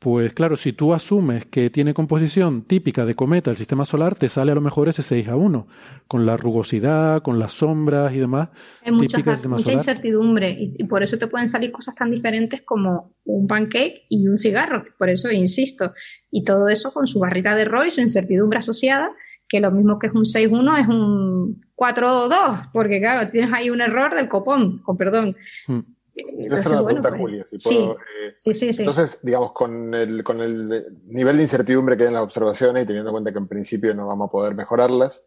pues 0.01 0.33
claro, 0.33 0.57
si 0.57 0.73
tú 0.73 0.95
asumes 0.95 1.45
que 1.45 1.69
tiene 1.69 1.93
composición 1.93 2.63
típica 2.63 3.05
de 3.05 3.13
cometa 3.13 3.51
el 3.51 3.57
sistema 3.57 3.85
solar, 3.85 4.15
te 4.15 4.29
sale 4.29 4.51
a 4.51 4.55
lo 4.55 4.61
mejor 4.61 4.89
ese 4.89 5.03
6 5.03 5.27
a 5.27 5.35
1, 5.35 5.67
con 6.07 6.25
la 6.25 6.37
rugosidad, 6.37 7.21
con 7.21 7.37
las 7.37 7.53
sombras 7.53 8.11
y 8.15 8.17
demás. 8.17 8.49
Hay 8.83 8.93
mucha, 8.93 9.19
mucha 9.47 9.71
incertidumbre 9.71 10.57
y, 10.59 10.73
y, 10.75 10.85
por 10.85 11.03
eso 11.03 11.19
te 11.19 11.27
pueden 11.27 11.47
salir 11.47 11.71
cosas 11.71 11.93
tan 11.93 12.09
diferentes 12.09 12.63
como 12.63 13.13
un 13.25 13.45
pancake 13.45 14.07
y 14.09 14.27
un 14.27 14.39
cigarro, 14.39 14.83
por 14.97 15.09
eso 15.09 15.31
insisto. 15.31 15.93
Y 16.31 16.45
todo 16.45 16.67
eso 16.67 16.91
con 16.91 17.05
su 17.05 17.19
barrita 17.19 17.53
de 17.53 17.61
error 17.61 17.85
y 17.85 17.91
su 17.91 18.01
incertidumbre 18.01 18.57
asociada, 18.57 19.11
que 19.47 19.59
lo 19.59 19.69
mismo 19.69 19.99
que 19.99 20.07
es 20.07 20.13
un 20.13 20.23
6-1 20.23 20.81
es 20.81 20.87
un 20.87 21.61
4-2, 21.75 22.71
porque 22.73 22.99
claro, 22.99 23.29
tienes 23.29 23.53
ahí 23.53 23.69
un 23.69 23.81
error 23.81 24.15
del 24.15 24.27
copón, 24.27 24.79
con 24.79 24.97
perdón. 24.97 25.35
Hmm. 26.15 26.51
Esa 26.51 26.59
es 26.59 26.71
la 26.71 26.85
pregunta, 26.85 27.17
Julia. 27.17 27.45
Si 27.47 27.57
puedo, 27.57 27.93
eh, 27.93 28.33
sí, 28.35 28.53
sí, 28.53 28.73
sí, 28.73 28.81
Entonces, 28.83 29.19
digamos, 29.23 29.53
con 29.53 29.93
el, 29.93 30.23
con 30.23 30.41
el 30.41 30.85
nivel 31.07 31.37
de 31.37 31.43
incertidumbre 31.43 31.95
que 31.95 32.03
hay 32.03 32.07
en 32.07 32.15
las 32.15 32.23
observaciones 32.23 32.83
y 32.83 32.87
teniendo 32.87 33.09
en 33.09 33.13
cuenta 33.13 33.31
que 33.31 33.37
en 33.37 33.47
principio 33.47 33.93
no 33.93 34.07
vamos 34.07 34.27
a 34.27 34.31
poder 34.31 34.55
mejorarlas, 34.55 35.23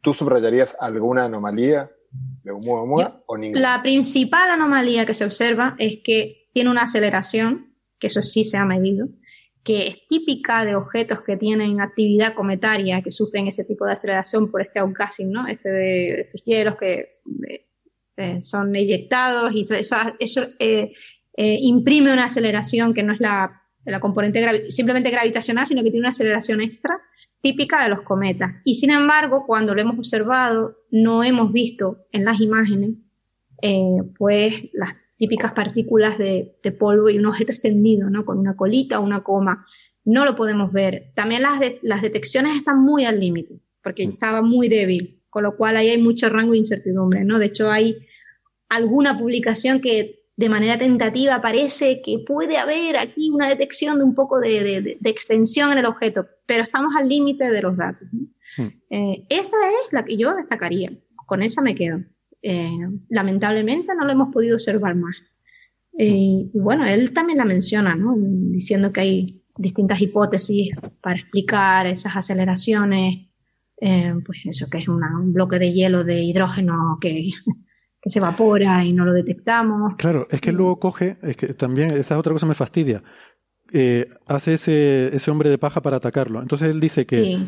¿tú 0.00 0.14
subrayarías 0.14 0.76
alguna 0.78 1.24
anomalía 1.24 1.90
de 2.44 2.52
Oumuamua 2.52 3.22
o 3.26 3.36
ninguna? 3.36 3.60
La 3.60 3.82
principal 3.82 4.50
anomalía 4.50 5.06
que 5.06 5.14
se 5.14 5.24
observa 5.24 5.74
es 5.78 5.98
que 6.04 6.48
tiene 6.52 6.70
una 6.70 6.82
aceleración, 6.82 7.74
que 7.98 8.06
eso 8.06 8.22
sí 8.22 8.44
se 8.44 8.56
ha 8.56 8.64
medido, 8.64 9.08
que 9.62 9.88
es 9.88 10.06
típica 10.08 10.64
de 10.64 10.74
objetos 10.74 11.22
que 11.22 11.36
tienen 11.36 11.80
actividad 11.80 12.34
cometaria, 12.34 13.02
que 13.02 13.10
sufren 13.10 13.46
ese 13.46 13.64
tipo 13.64 13.84
de 13.84 13.92
aceleración 13.92 14.50
por 14.50 14.62
este 14.62 14.78
outgassing, 14.78 15.30
¿no? 15.30 15.46
Este 15.46 15.68
de 15.68 16.20
estos 16.20 16.42
hielos 16.44 16.76
que 16.76 17.20
eh, 18.20 18.42
son 18.42 18.74
eyectados 18.76 19.52
y 19.54 19.62
eso, 19.62 19.96
eso 20.18 20.42
eh, 20.58 20.92
eh, 21.36 21.58
imprime 21.62 22.12
una 22.12 22.24
aceleración 22.24 22.94
que 22.94 23.02
no 23.02 23.14
es 23.14 23.20
la, 23.20 23.62
la 23.84 24.00
componente 24.00 24.70
simplemente 24.70 25.10
gravitacional, 25.10 25.66
sino 25.66 25.82
que 25.82 25.90
tiene 25.90 26.00
una 26.00 26.10
aceleración 26.10 26.60
extra 26.60 27.00
típica 27.40 27.82
de 27.82 27.88
los 27.88 28.02
cometas. 28.02 28.52
Y 28.64 28.74
sin 28.74 28.90
embargo, 28.90 29.44
cuando 29.46 29.74
lo 29.74 29.80
hemos 29.80 29.98
observado, 29.98 30.76
no 30.90 31.24
hemos 31.24 31.52
visto 31.52 32.04
en 32.12 32.24
las 32.24 32.40
imágenes 32.40 32.90
pues 34.16 34.70
las 34.72 34.94
típicas 35.20 35.52
partículas 35.52 36.16
de, 36.16 36.56
polvo 36.78 37.10
y 37.10 37.18
un 37.18 37.26
objeto 37.26 37.52
extendido, 37.52 38.08
¿no? 38.08 38.24
Con 38.24 38.38
una 38.38 38.56
colita 38.56 38.98
o 38.98 39.04
una 39.04 39.22
coma. 39.22 39.60
No 40.02 40.24
lo 40.24 40.34
podemos 40.34 40.72
ver. 40.72 41.12
También 41.14 41.42
las, 41.42 41.60
las 41.82 42.00
detecciones 42.00 42.56
están 42.56 42.82
muy 42.82 43.04
al 43.04 43.20
límite, 43.20 43.60
porque 43.82 44.06
mm. 44.06 44.08
estaba 44.08 44.40
muy 44.40 44.68
débil, 44.70 45.22
con 45.28 45.42
lo 45.42 45.58
cual 45.58 45.76
ahí 45.76 45.90
hay 45.90 46.02
mucho 46.02 46.30
rango 46.30 46.52
de 46.52 46.58
incertidumbre, 46.58 47.22
¿no? 47.24 47.38
De 47.38 47.46
hecho, 47.46 47.70
hay 47.70 47.96
alguna 48.70 49.18
publicación 49.18 49.80
que 49.80 50.20
de 50.36 50.48
manera 50.48 50.78
tentativa 50.78 51.42
parece 51.42 52.00
que 52.00 52.24
puede 52.26 52.56
haber 52.56 52.96
aquí 52.96 53.28
una 53.28 53.46
detección 53.46 53.98
de 53.98 54.04
un 54.04 54.14
poco 54.14 54.40
de, 54.40 54.98
extensión 55.04 55.70
en 55.72 55.78
el 55.78 55.84
objeto, 55.84 56.26
pero 56.46 56.62
estamos 56.62 56.94
al 56.96 57.08
límite 57.08 57.50
de 57.50 57.60
los 57.60 57.76
datos. 57.76 58.08
Mm. 58.56 58.66
Eh, 58.88 59.26
esa 59.28 59.56
es 59.68 59.92
la 59.92 60.02
que 60.04 60.16
yo 60.16 60.34
destacaría. 60.34 60.90
Con 61.26 61.42
esa 61.42 61.60
me 61.60 61.74
quedo. 61.74 62.00
Eh, 62.42 62.78
lamentablemente 63.10 63.94
no 63.94 64.06
lo 64.06 64.12
hemos 64.12 64.32
podido 64.32 64.54
observar 64.54 64.96
más. 64.96 65.22
Eh, 65.98 66.48
y 66.54 66.58
bueno, 66.58 66.86
él 66.86 67.12
también 67.12 67.38
la 67.38 67.44
menciona, 67.44 67.94
¿no? 67.94 68.14
diciendo 68.16 68.92
que 68.92 69.00
hay 69.00 69.26
distintas 69.58 70.00
hipótesis 70.00 70.70
para 71.02 71.16
explicar 71.16 71.86
esas 71.86 72.16
aceleraciones, 72.16 73.30
eh, 73.80 74.14
pues 74.24 74.38
eso 74.46 74.68
que 74.70 74.78
es 74.78 74.88
un 74.88 75.32
bloque 75.32 75.58
de 75.58 75.72
hielo 75.72 76.04
de 76.04 76.22
hidrógeno 76.22 76.98
que, 77.00 77.28
que, 78.00 78.10
se 78.10 78.18
evapora 78.18 78.84
y 78.84 78.92
no 78.92 79.04
lo 79.04 79.12
detectamos. 79.12 79.94
Claro, 79.96 80.26
es 80.30 80.40
que 80.40 80.52
luego 80.52 80.78
coge, 80.78 81.18
es 81.22 81.36
que 81.36 81.54
también 81.54 81.92
esa 81.92 82.18
otra 82.18 82.32
cosa 82.32 82.46
me 82.46 82.54
fastidia, 82.54 83.02
hace 84.26 84.54
ese, 84.54 85.14
ese 85.14 85.30
hombre 85.30 85.50
de 85.50 85.58
paja 85.58 85.80
para 85.80 85.98
atacarlo. 85.98 86.40
Entonces 86.40 86.68
él 86.68 86.80
dice 86.80 87.06
que 87.06 87.38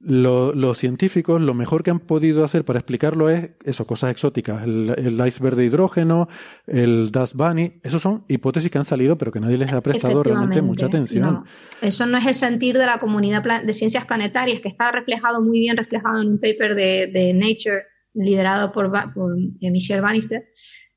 los 0.00 0.78
científicos 0.78 1.42
lo 1.42 1.52
mejor 1.52 1.82
que 1.82 1.90
han 1.90 2.00
podido 2.00 2.42
hacer 2.42 2.64
para 2.64 2.78
explicarlo 2.78 3.28
es 3.28 3.50
eso, 3.64 3.86
cosas 3.86 4.10
exóticas, 4.10 4.62
el, 4.62 5.22
iceberg 5.26 5.56
de 5.56 5.66
hidrógeno, 5.66 6.28
el 6.66 7.10
dust 7.10 7.34
bunny, 7.34 7.80
esos 7.82 8.00
son 8.00 8.24
hipótesis 8.26 8.70
que 8.70 8.78
han 8.78 8.86
salido 8.86 9.18
pero 9.18 9.30
que 9.30 9.40
nadie 9.40 9.58
les 9.58 9.70
ha 9.72 9.82
prestado 9.82 10.22
realmente 10.22 10.62
mucha 10.62 10.86
atención. 10.86 11.44
Eso 11.82 12.06
no 12.06 12.16
es 12.16 12.26
el 12.26 12.34
sentir 12.34 12.78
de 12.78 12.86
la 12.86 12.98
comunidad 12.98 13.42
de 13.62 13.72
ciencias 13.74 14.06
planetarias 14.06 14.60
que 14.60 14.68
está 14.68 14.90
reflejado 14.90 15.42
muy 15.42 15.58
bien 15.58 15.76
reflejado 15.76 16.22
en 16.22 16.28
un 16.28 16.38
paper 16.38 16.74
de, 16.74 17.32
Nature 17.34 17.84
liderado 18.14 18.72
por, 18.72 18.90
por 19.14 19.36
Michelle 19.60 20.00
Bannister, 20.00 20.48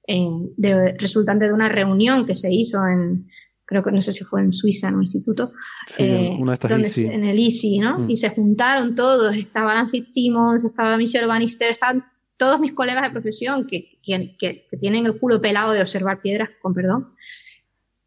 de, 0.07 0.94
resultante 0.98 1.45
de 1.45 1.53
una 1.53 1.69
reunión 1.69 2.26
que 2.26 2.35
se 2.35 2.53
hizo 2.53 2.85
en 2.85 3.27
creo 3.65 3.84
que 3.84 3.91
no 3.91 4.02
sé 4.02 4.11
si 4.11 4.23
fue 4.23 4.41
en 4.41 4.53
Suiza, 4.53 4.90
en 4.90 4.95
un 4.95 5.03
instituto, 5.03 5.53
eh, 5.98 6.38
en 6.38 7.23
el 7.23 7.40
ICI, 7.40 7.80
¿no? 7.80 7.99
Mm. 7.99 8.10
Y 8.10 8.18
se 8.18 8.30
juntaron 8.30 8.94
todos, 8.94 9.35
estaba 9.35 9.72
Alan 9.72 9.90
Fitzsimmons, 9.90 10.65
estaba 10.65 10.98
Michelle 10.98 11.26
Bannister, 11.26 11.72
estaban 11.72 12.03
todos 12.38 12.60
mis 12.60 12.73
colegas 12.73 13.03
de 13.03 13.11
profesión 13.11 13.65
que, 13.65 13.99
que, 14.03 14.68
tienen 14.80 15.06
el 15.06 15.18
culo 15.18 15.41
pelado 15.41 15.72
de 15.72 15.81
observar 15.81 16.22
piedras, 16.22 16.49
con 16.61 16.73
perdón. 16.73 17.14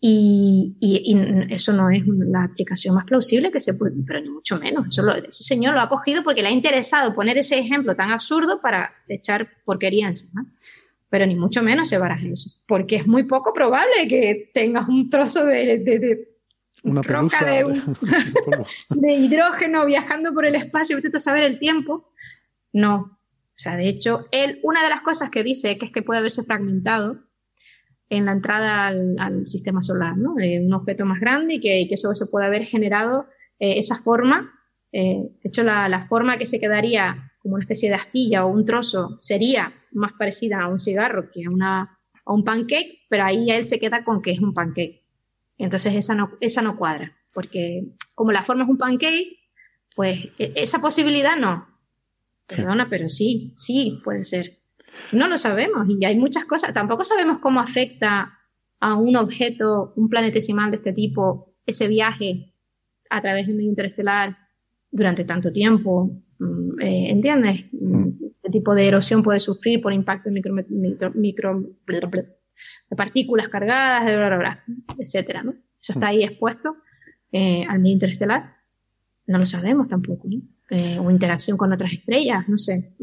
Y, 0.08 0.76
y, 0.78 1.52
eso 1.52 1.72
no 1.72 1.90
es 1.90 2.04
la 2.06 2.44
aplicación 2.44 2.94
más 2.94 3.06
plausible 3.06 3.50
que 3.50 3.58
se 3.58 3.74
puede, 3.74 3.96
pero 4.06 4.20
ni 4.20 4.28
mucho 4.28 4.56
menos. 4.56 4.86
Eso 4.86 5.10
ese 5.12 5.42
señor 5.42 5.74
lo 5.74 5.80
ha 5.80 5.88
cogido 5.88 6.22
porque 6.22 6.42
le 6.42 6.48
ha 6.48 6.52
interesado 6.52 7.12
poner 7.12 7.38
ese 7.38 7.58
ejemplo 7.58 7.96
tan 7.96 8.10
absurdo 8.10 8.60
para 8.60 8.92
echar 9.08 9.48
porquería 9.64 10.06
encima 10.06 10.46
pero 11.08 11.26
ni 11.26 11.34
mucho 11.34 11.62
menos 11.62 11.88
se 11.88 11.98
baraja 11.98 12.26
eso, 12.26 12.50
porque 12.66 12.96
es 12.96 13.06
muy 13.06 13.24
poco 13.24 13.52
probable 13.52 14.08
que 14.08 14.50
tengas 14.52 14.88
un 14.88 15.08
trozo 15.08 15.44
de, 15.44 15.78
de, 15.78 16.28
Una 16.82 17.02
roca 17.02 17.44
de, 18.90 19.12
hidrógeno 19.12 19.86
viajando 19.86 20.34
por 20.34 20.46
el 20.46 20.56
espacio, 20.56 20.96
usted 20.96 21.14
a 21.14 21.18
saber 21.18 21.44
el 21.44 21.58
tiempo. 21.58 22.12
No. 22.72 22.96
O 22.96 23.58
sea, 23.58 23.76
de 23.76 23.88
hecho, 23.88 24.26
él, 24.30 24.60
una 24.62 24.82
de 24.82 24.90
las 24.90 25.00
cosas 25.00 25.30
que 25.30 25.42
dice 25.42 25.78
que 25.78 25.86
es 25.86 25.92
que 25.92 26.02
puede 26.02 26.18
haberse 26.18 26.42
fragmentado 26.42 27.25
en 28.08 28.24
la 28.26 28.32
entrada 28.32 28.86
al, 28.86 29.46
sistema 29.46 29.82
solar, 29.82 30.16
¿no? 30.16 30.34
De 30.34 30.60
un 30.60 30.72
objeto 30.72 31.04
más 31.04 31.20
grande 31.20 31.54
y 31.54 31.60
que, 31.60 31.82
eso 31.90 32.14
se 32.14 32.26
puede 32.26 32.46
haber 32.46 32.64
generado 32.64 33.26
eh, 33.58 33.78
esa 33.78 33.96
forma. 33.96 34.52
Eh, 34.92 35.28
de 35.42 35.48
hecho, 35.48 35.62
la, 35.62 35.88
la 35.88 36.00
forma 36.00 36.38
que 36.38 36.46
se 36.46 36.60
quedaría 36.60 37.32
como 37.46 37.54
una 37.54 37.64
especie 37.64 37.88
de 37.88 37.94
astilla 37.94 38.44
o 38.44 38.48
un 38.48 38.64
trozo 38.64 39.18
sería 39.20 39.72
más 39.92 40.12
parecida 40.12 40.62
a 40.62 40.68
un 40.68 40.78
cigarro 40.78 41.30
que 41.30 41.44
a, 41.44 41.50
una, 41.50 41.98
a 42.24 42.32
un 42.32 42.44
pancake, 42.44 43.06
pero 43.08 43.24
ahí 43.24 43.50
él 43.50 43.64
se 43.64 43.78
queda 43.78 44.04
con 44.04 44.22
que 44.22 44.32
es 44.32 44.40
un 44.40 44.52
pancake. 44.52 45.02
Entonces 45.58 45.94
esa 45.94 46.14
no, 46.14 46.32
esa 46.40 46.62
no 46.62 46.76
cuadra, 46.76 47.16
porque 47.32 47.84
como 48.14 48.32
la 48.32 48.44
forma 48.44 48.64
es 48.64 48.70
un 48.70 48.78
pancake, 48.78 49.38
pues 49.94 50.26
e, 50.38 50.52
esa 50.56 50.80
posibilidad 50.80 51.36
no. 51.36 51.66
Perdona, 52.46 52.88
pero 52.88 53.08
sí, 53.08 53.52
sí 53.56 54.00
puede 54.04 54.24
ser. 54.24 54.58
No 55.12 55.28
lo 55.28 55.38
sabemos 55.38 55.86
y 55.88 56.04
hay 56.04 56.16
muchas 56.16 56.44
cosas. 56.44 56.74
Tampoco 56.74 57.04
sabemos 57.04 57.38
cómo 57.40 57.60
afecta 57.60 58.32
a 58.80 58.94
un 58.94 59.16
objeto, 59.16 59.92
un 59.96 60.08
planetesimal 60.08 60.70
de 60.70 60.76
este 60.76 60.92
tipo, 60.92 61.54
ese 61.64 61.88
viaje 61.88 62.52
a 63.10 63.20
través 63.20 63.46
del 63.46 63.56
medio 63.56 63.70
interestelar 63.70 64.36
durante 64.90 65.24
tanto 65.24 65.52
tiempo. 65.52 66.10
Mm, 66.38 66.80
eh, 66.80 67.10
¿Entiendes? 67.10 67.64
Mm, 67.72 68.08
¿Qué 68.42 68.50
tipo 68.50 68.74
de 68.74 68.88
erosión 68.88 69.22
puede 69.22 69.40
sufrir 69.40 69.80
por 69.80 69.92
impacto 69.92 70.30
de 70.30 70.40
micro, 71.14 71.62
de 71.86 72.96
partículas 72.96 73.48
cargadas, 73.48 74.58
etcétera, 74.98 75.42
¿no? 75.42 75.54
Eso 75.80 75.92
está 75.92 76.08
ahí 76.08 76.22
expuesto 76.22 76.76
eh, 77.32 77.64
al 77.68 77.80
medio 77.80 77.94
interestelar. 77.94 78.56
No 79.26 79.38
lo 79.38 79.46
sabemos 79.46 79.88
tampoco, 79.88 80.28
¿no? 80.28 80.40
Eh, 80.70 80.98
o 80.98 81.10
interacción 81.10 81.56
con 81.56 81.72
otras 81.72 81.92
estrellas, 81.92 82.48
no 82.48 82.56
sé. 82.56 82.94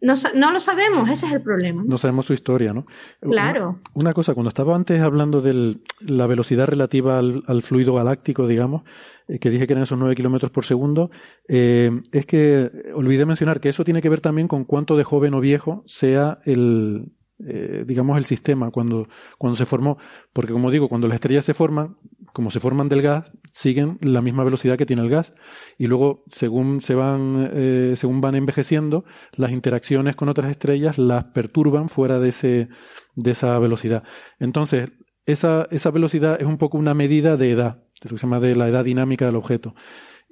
No, 0.00 0.14
no, 0.34 0.52
lo 0.52 0.60
sabemos, 0.60 1.08
ese 1.08 1.26
es 1.26 1.32
el 1.32 1.42
problema. 1.42 1.82
No 1.86 1.96
sabemos 1.96 2.26
su 2.26 2.34
historia, 2.34 2.74
¿no? 2.74 2.84
Claro. 3.20 3.80
Una, 3.94 4.12
cosa, 4.12 4.34
cuando 4.34 4.48
estaba 4.48 4.74
antes 4.74 5.00
hablando 5.00 5.40
de 5.40 5.78
la 6.00 6.26
velocidad 6.26 6.66
relativa 6.66 7.18
al, 7.18 7.62
fluido 7.62 7.94
galáctico, 7.94 8.46
digamos, 8.46 8.82
eh, 9.26 9.38
que 9.38 9.48
dije 9.48 9.66
que 9.66 9.72
eran 9.72 9.84
esos 9.84 9.98
9 9.98 10.14
kilómetros 10.14 10.50
por 10.50 10.66
segundo, 10.66 11.10
eh, 11.48 11.90
es 12.12 12.26
que 12.26 12.70
olvidé 12.94 13.24
mencionar 13.24 13.60
que 13.60 13.70
eso 13.70 13.84
tiene 13.84 14.02
que 14.02 14.10
ver 14.10 14.20
también 14.20 14.48
con 14.48 14.64
cuánto 14.64 14.96
de 14.98 15.04
joven 15.04 15.32
o 15.32 15.40
viejo 15.40 15.82
sea 15.86 16.40
el, 16.44 17.12
eh, 17.38 17.84
digamos, 17.86 18.16
el 18.16 18.24
sistema 18.24 18.70
cuando, 18.70 19.08
cuando 19.38 19.56
se 19.56 19.66
formó. 19.66 19.98
Porque 20.32 20.52
como 20.52 20.70
digo, 20.70 20.88
cuando 20.88 21.08
las 21.08 21.16
estrellas 21.16 21.44
se 21.44 21.54
forman, 21.54 21.96
como 22.32 22.50
se 22.50 22.60
forman 22.60 22.88
del 22.88 23.02
gas, 23.02 23.30
siguen 23.52 23.98
la 24.00 24.22
misma 24.22 24.44
velocidad 24.44 24.78
que 24.78 24.86
tiene 24.86 25.02
el 25.02 25.10
gas. 25.10 25.32
Y 25.78 25.86
luego, 25.86 26.24
según 26.28 26.80
se 26.80 26.94
van, 26.94 27.50
eh, 27.52 27.94
según 27.96 28.20
van 28.20 28.34
envejeciendo, 28.34 29.04
las 29.32 29.50
interacciones 29.50 30.16
con 30.16 30.28
otras 30.28 30.50
estrellas 30.50 30.98
las 30.98 31.24
perturban 31.26 31.88
fuera 31.88 32.18
de 32.18 32.30
ese, 32.30 32.68
de 33.14 33.30
esa 33.30 33.58
velocidad. 33.58 34.02
Entonces, 34.38 34.90
esa, 35.26 35.66
esa 35.70 35.90
velocidad 35.90 36.40
es 36.40 36.46
un 36.46 36.58
poco 36.58 36.78
una 36.78 36.94
medida 36.94 37.36
de 37.36 37.50
edad, 37.50 37.82
de 38.02 38.10
se 38.10 38.16
llama 38.16 38.40
de 38.40 38.56
la 38.56 38.68
edad 38.68 38.84
dinámica 38.84 39.26
del 39.26 39.36
objeto. 39.36 39.74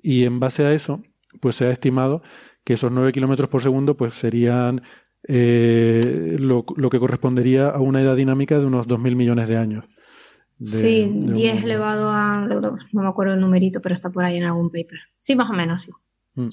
Y 0.03 0.25
en 0.25 0.41
base 0.41 0.65
a 0.65 0.73
eso, 0.73 1.03
pues 1.41 1.57
se 1.57 1.67
ha 1.67 1.71
estimado 1.71 2.23
que 2.65 2.75
esos 2.75 2.91
9 2.91 3.13
kilómetros 3.13 3.49
por 3.49 3.63
segundo, 3.63 3.97
pues 3.97 4.15
serían 4.15 4.83
eh, 5.27 6.37
lo, 6.39 6.65
que 6.65 6.99
correspondería 6.99 7.71
a 7.71 7.81
una 7.81 8.03
edad 8.03 8.17
dinámica 8.17 8.59
de 8.59 8.67
unos 8.67 8.87
2.000 8.87 9.17
millones 9.17 9.49
de 9.49 9.57
años. 9.57 9.85
sí, 10.61 11.11
10 11.13 11.65
elevado 11.65 12.11
a... 12.11 12.47
No 12.93 13.03
me 13.03 13.09
acuerdo 13.09 13.35
el 13.35 13.41
numerito, 13.41 13.81
pero 13.81 13.95
está 13.95 14.11
por 14.11 14.25
ahí 14.25 14.37
en 14.37 14.45
algún 14.45 14.69
paper. 14.69 14.99
Sí, 15.19 15.35
más 15.35 15.51
o 15.51 15.55
menos, 15.55 15.83
sí. 15.83 15.93
Mm. 16.35 16.49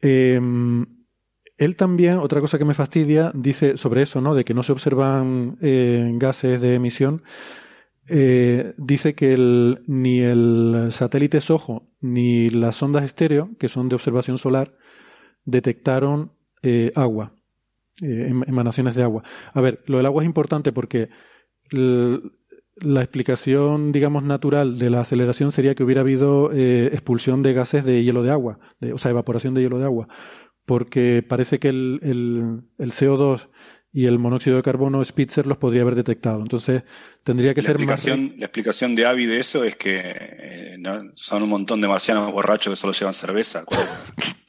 Em, 0.00 0.86
él 1.56 1.76
también, 1.76 2.18
otra 2.18 2.40
cosa 2.40 2.58
que 2.58 2.64
me 2.64 2.74
fastidia, 2.74 3.32
dice 3.34 3.78
sobre 3.78 4.02
eso, 4.02 4.20
¿no? 4.20 4.34
De 4.34 4.44
que 4.44 4.54
no 4.54 4.62
se 4.62 4.72
observan 4.72 5.56
eh, 5.62 6.10
gases 6.16 6.60
de 6.60 6.74
emisión. 6.74 7.22
Eh, 8.06 8.74
dice 8.76 9.14
que 9.14 9.32
el, 9.32 9.82
ni 9.86 10.20
el 10.20 10.88
satélite 10.90 11.40
SOHO 11.40 11.88
ni 12.02 12.50
las 12.50 12.82
ondas 12.82 13.04
estéreo, 13.04 13.50
que 13.58 13.68
son 13.68 13.88
de 13.88 13.94
observación 13.94 14.36
solar, 14.36 14.76
detectaron 15.46 16.32
eh, 16.64 16.92
agua, 16.94 17.34
eh, 18.02 18.28
em, 18.30 18.42
emanaciones 18.46 18.94
de 18.94 19.02
agua. 19.02 19.22
A 19.52 19.60
ver, 19.60 19.82
lo 19.86 19.98
del 19.98 20.06
agua 20.06 20.22
es 20.22 20.26
importante 20.26 20.72
porque 20.72 21.10
la 21.70 23.00
explicación, 23.02 23.92
digamos, 23.92 24.24
natural 24.24 24.78
de 24.78 24.88
la 24.88 25.02
aceleración 25.02 25.52
sería 25.52 25.74
que 25.74 25.84
hubiera 25.84 26.00
habido 26.00 26.50
eh, 26.52 26.86
expulsión 26.86 27.42
de 27.42 27.52
gases 27.52 27.84
de 27.84 28.02
hielo 28.02 28.22
de 28.22 28.30
agua, 28.30 28.58
o 28.92 28.98
sea, 28.98 29.10
evaporación 29.10 29.52
de 29.52 29.60
hielo 29.60 29.78
de 29.78 29.84
agua, 29.84 30.08
porque 30.64 31.22
parece 31.26 31.58
que 31.58 31.68
el, 31.68 32.00
el, 32.02 32.62
el 32.78 32.92
CO2 32.92 33.48
y 33.92 34.06
el 34.06 34.18
monóxido 34.18 34.56
de 34.56 34.62
carbono 34.62 35.04
Spitzer 35.04 35.46
los 35.46 35.58
podría 35.58 35.82
haber 35.82 35.94
detectado. 35.94 36.40
Entonces, 36.40 36.82
tendría 37.22 37.54
que 37.54 37.62
la 37.62 37.68
ser 37.68 37.76
explicación, 37.76 38.28
más... 38.28 38.38
La 38.38 38.46
explicación 38.46 38.94
de 38.96 39.06
Avi 39.06 39.26
de 39.26 39.38
eso 39.38 39.62
es 39.62 39.76
que 39.76 40.00
eh, 40.02 40.76
¿no? 40.78 41.12
son 41.14 41.44
un 41.44 41.50
montón 41.50 41.80
de 41.80 41.86
marcianos 41.86 42.32
borrachos 42.32 42.72
que 42.72 42.76
solo 42.76 42.92
llevan 42.92 43.14
cerveza. 43.14 43.64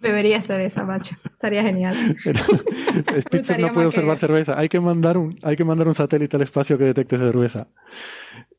Debería 0.00 0.42
ser 0.42 0.60
esa, 0.60 0.84
macho. 0.84 1.16
Estaría 1.24 1.62
genial. 1.62 1.94
Spitzer 3.22 3.58
no 3.60 3.72
puede 3.72 3.86
observar 3.86 4.18
cerveza. 4.18 4.58
Hay 4.58 4.68
que, 4.68 4.78
mandar 4.78 5.16
un, 5.16 5.38
hay 5.42 5.56
que 5.56 5.64
mandar 5.64 5.88
un 5.88 5.94
satélite 5.94 6.36
al 6.36 6.42
espacio 6.42 6.76
que 6.76 6.84
detecte 6.84 7.16
cerveza. 7.16 7.68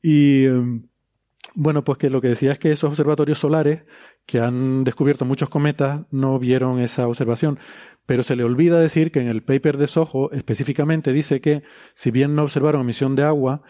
Y 0.02 0.46
em, 0.46 0.88
bueno, 1.54 1.84
pues 1.84 2.00
que 2.00 2.10
lo 2.10 2.22
que 2.22 2.30
decía 2.30 2.54
es 2.54 2.60
que 2.60 2.72
esos 2.72 2.90
observatorios 2.90 3.38
solares 3.38 3.84
que 4.26 4.40
han 4.40 4.84
descubierto 4.84 5.26
muchos 5.26 5.50
cometas 5.50 6.02
no 6.12 6.40
vieron 6.40 6.80
esa 6.80 7.08
observación. 7.08 7.60
Pero 8.06 8.24
se 8.24 8.36
le 8.36 8.44
olvida 8.44 8.80
decir 8.80 9.12
que 9.12 9.20
en 9.20 9.28
el 9.28 9.44
paper 9.44 9.78
de 9.78 9.88
Soho 9.88 10.32
específicamente 10.32 11.14
dice 11.14 11.42
que 11.42 11.64
si 11.94 12.10
bien 12.10 12.36
no 12.36 12.44
observaron 12.44 12.82
emisión 12.82 13.16
de 13.16 13.24
agua, 13.24 13.62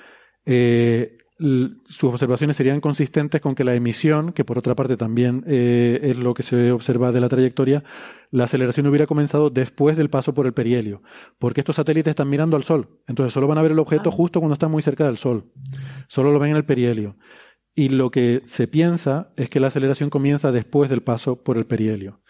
eh, 0.45 1.16
sus 1.39 2.03
observaciones 2.03 2.55
serían 2.55 2.81
consistentes 2.81 3.41
con 3.41 3.53
que 3.53 3.63
la 3.63 3.75
emisión, 3.75 4.33
que 4.33 4.43
por 4.43 4.57
otra 4.57 4.75
parte 4.75 4.97
también 4.97 5.43
eh, 5.47 5.99
es 6.01 6.17
lo 6.17 6.33
que 6.33 6.41
se 6.41 6.71
observa 6.71 7.11
de 7.11 7.21
la 7.21 7.29
trayectoria, 7.29 7.83
la 8.31 8.45
aceleración 8.45 8.87
hubiera 8.87 9.05
comenzado 9.05 9.49
después 9.49 9.97
del 9.97 10.09
paso 10.09 10.33
por 10.33 10.47
el 10.47 10.53
perihelio, 10.53 11.03
porque 11.37 11.61
estos 11.61 11.75
satélites 11.75 12.11
están 12.11 12.29
mirando 12.29 12.57
al 12.57 12.63
Sol, 12.63 12.89
entonces 13.07 13.33
solo 13.33 13.47
van 13.47 13.59
a 13.59 13.61
ver 13.61 13.71
el 13.71 13.79
objeto 13.79 14.11
justo 14.11 14.39
cuando 14.39 14.53
está 14.53 14.67
muy 14.67 14.81
cerca 14.81 15.05
del 15.05 15.17
Sol, 15.17 15.51
solo 16.07 16.31
lo 16.31 16.39
ven 16.39 16.51
en 16.51 16.57
el 16.57 16.65
perihelio. 16.65 17.17
Y 17.75 17.89
lo 17.89 18.09
que 18.09 18.41
se 18.45 18.67
piensa 18.67 19.31
es 19.35 19.51
que 19.51 19.59
la 19.59 19.67
aceleración 19.67 20.09
comienza 20.09 20.51
después 20.51 20.89
del 20.89 21.03
paso 21.03 21.43
por 21.43 21.59
el 21.59 21.67
perihelio, 21.67 22.21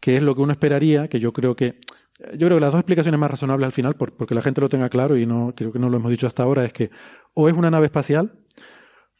que 0.00 0.18
es 0.18 0.22
lo 0.22 0.34
que 0.34 0.42
uno 0.42 0.52
esperaría, 0.52 1.08
que 1.08 1.18
yo 1.18 1.32
creo 1.32 1.56
que 1.56 1.80
yo 2.18 2.46
creo 2.46 2.56
que 2.56 2.60
las 2.60 2.72
dos 2.72 2.80
explicaciones 2.80 3.20
más 3.20 3.30
razonables 3.30 3.66
al 3.66 3.72
final, 3.72 3.94
porque 3.94 4.34
la 4.34 4.42
gente 4.42 4.60
lo 4.60 4.68
tenga 4.68 4.88
claro 4.88 5.16
y 5.16 5.26
no 5.26 5.52
creo 5.54 5.72
que 5.72 5.78
no 5.78 5.90
lo 5.90 5.98
hemos 5.98 6.10
dicho 6.10 6.26
hasta 6.26 6.42
ahora, 6.42 6.64
es 6.64 6.72
que 6.72 6.90
o 7.34 7.48
es 7.48 7.54
una 7.54 7.70
nave 7.70 7.86
espacial 7.86 8.32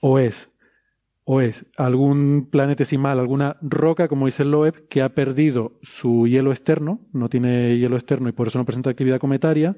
o 0.01 0.19
es 0.19 0.53
o 1.29 1.41
es 1.41 1.67
algún 1.77 2.49
planetesimal, 2.53 3.19
alguna 3.19 3.57
roca, 3.61 4.07
como 4.07 4.27
dice 4.27 4.45
Loeb, 4.45 4.87
que 4.87 5.03
ha 5.03 5.09
perdido 5.09 5.77
su 5.83 6.29
hielo 6.29 6.53
externo, 6.53 7.01
no 7.13 7.29
tiene 7.29 7.77
hielo 7.79 7.97
externo 7.97 8.29
y 8.29 8.33
por 8.33 8.47
eso 8.47 8.59
no 8.59 8.65
presenta 8.65 8.91
actividad 8.91 9.19
cometaria, 9.19 9.77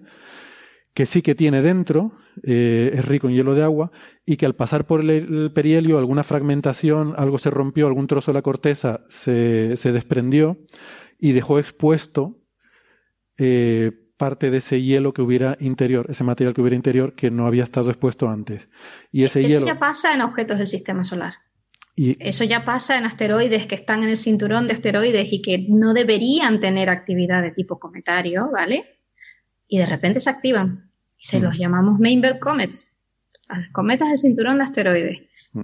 que 0.92 1.06
sí 1.06 1.22
que 1.22 1.34
tiene 1.34 1.62
dentro, 1.62 2.12
eh, 2.42 2.90
es 2.92 3.04
rico 3.06 3.28
en 3.28 3.34
hielo 3.34 3.54
de 3.54 3.62
agua, 3.62 3.92
y 4.26 4.36
que 4.36 4.44
al 4.44 4.56
pasar 4.56 4.86
por 4.86 5.00
el, 5.00 5.50
perihelio 5.54 5.96
alguna 5.96 6.22
fragmentación, 6.22 7.14
algo 7.16 7.38
se 7.38 7.48
rompió, 7.48 7.86
algún 7.86 8.08
trozo 8.08 8.30
de 8.30 8.34
la 8.34 8.42
corteza 8.42 9.00
se 9.08 9.74
desprendió 9.90 10.58
y 11.18 11.32
dejó 11.32 11.58
expuesto 11.58 12.37
eh, 13.38 13.92
parte 14.18 14.50
de 14.50 14.58
ese 14.58 14.82
hielo 14.82 15.14
que 15.14 15.22
hubiera 15.22 15.56
interior, 15.60 16.06
ese 16.10 16.24
material 16.24 16.52
que 16.52 16.60
hubiera 16.60 16.76
interior 16.76 17.14
que 17.14 17.30
no 17.30 17.46
había 17.46 17.62
estado 17.62 17.88
expuesto 17.88 18.28
antes. 18.28 18.68
Y 19.12 19.22
ese 19.22 19.40
Eso 19.40 19.48
hielo. 19.48 19.66
ya 19.66 19.78
pasa 19.78 20.12
en 20.12 20.20
objetos 20.20 20.58
del 20.58 20.66
sistema 20.66 21.04
solar. 21.04 21.34
Y... 21.94 22.16
Eso 22.20 22.44
ya 22.44 22.64
pasa 22.64 22.98
en 22.98 23.04
asteroides 23.04 23.66
que 23.66 23.76
están 23.76 24.02
en 24.02 24.10
el 24.10 24.16
cinturón 24.16 24.66
de 24.66 24.74
asteroides 24.74 25.28
y 25.32 25.40
que 25.40 25.66
no 25.68 25.94
deberían 25.94 26.60
tener 26.60 26.90
actividad 26.90 27.42
de 27.42 27.52
tipo 27.52 27.78
cometario, 27.78 28.50
¿vale? 28.52 28.84
Y 29.68 29.78
de 29.78 29.86
repente 29.86 30.20
se 30.20 30.30
activan. 30.30 30.90
Y 31.16 31.24
se 31.24 31.38
mm. 31.38 31.42
los 31.42 31.58
llamamos 31.58 32.00
Main 32.00 32.20
Belt 32.20 32.40
Comets, 32.40 33.04
cometas 33.72 34.08
del 34.08 34.18
cinturón 34.18 34.58
de 34.58 34.64
asteroides. 34.64 35.18
Mm. 35.52 35.62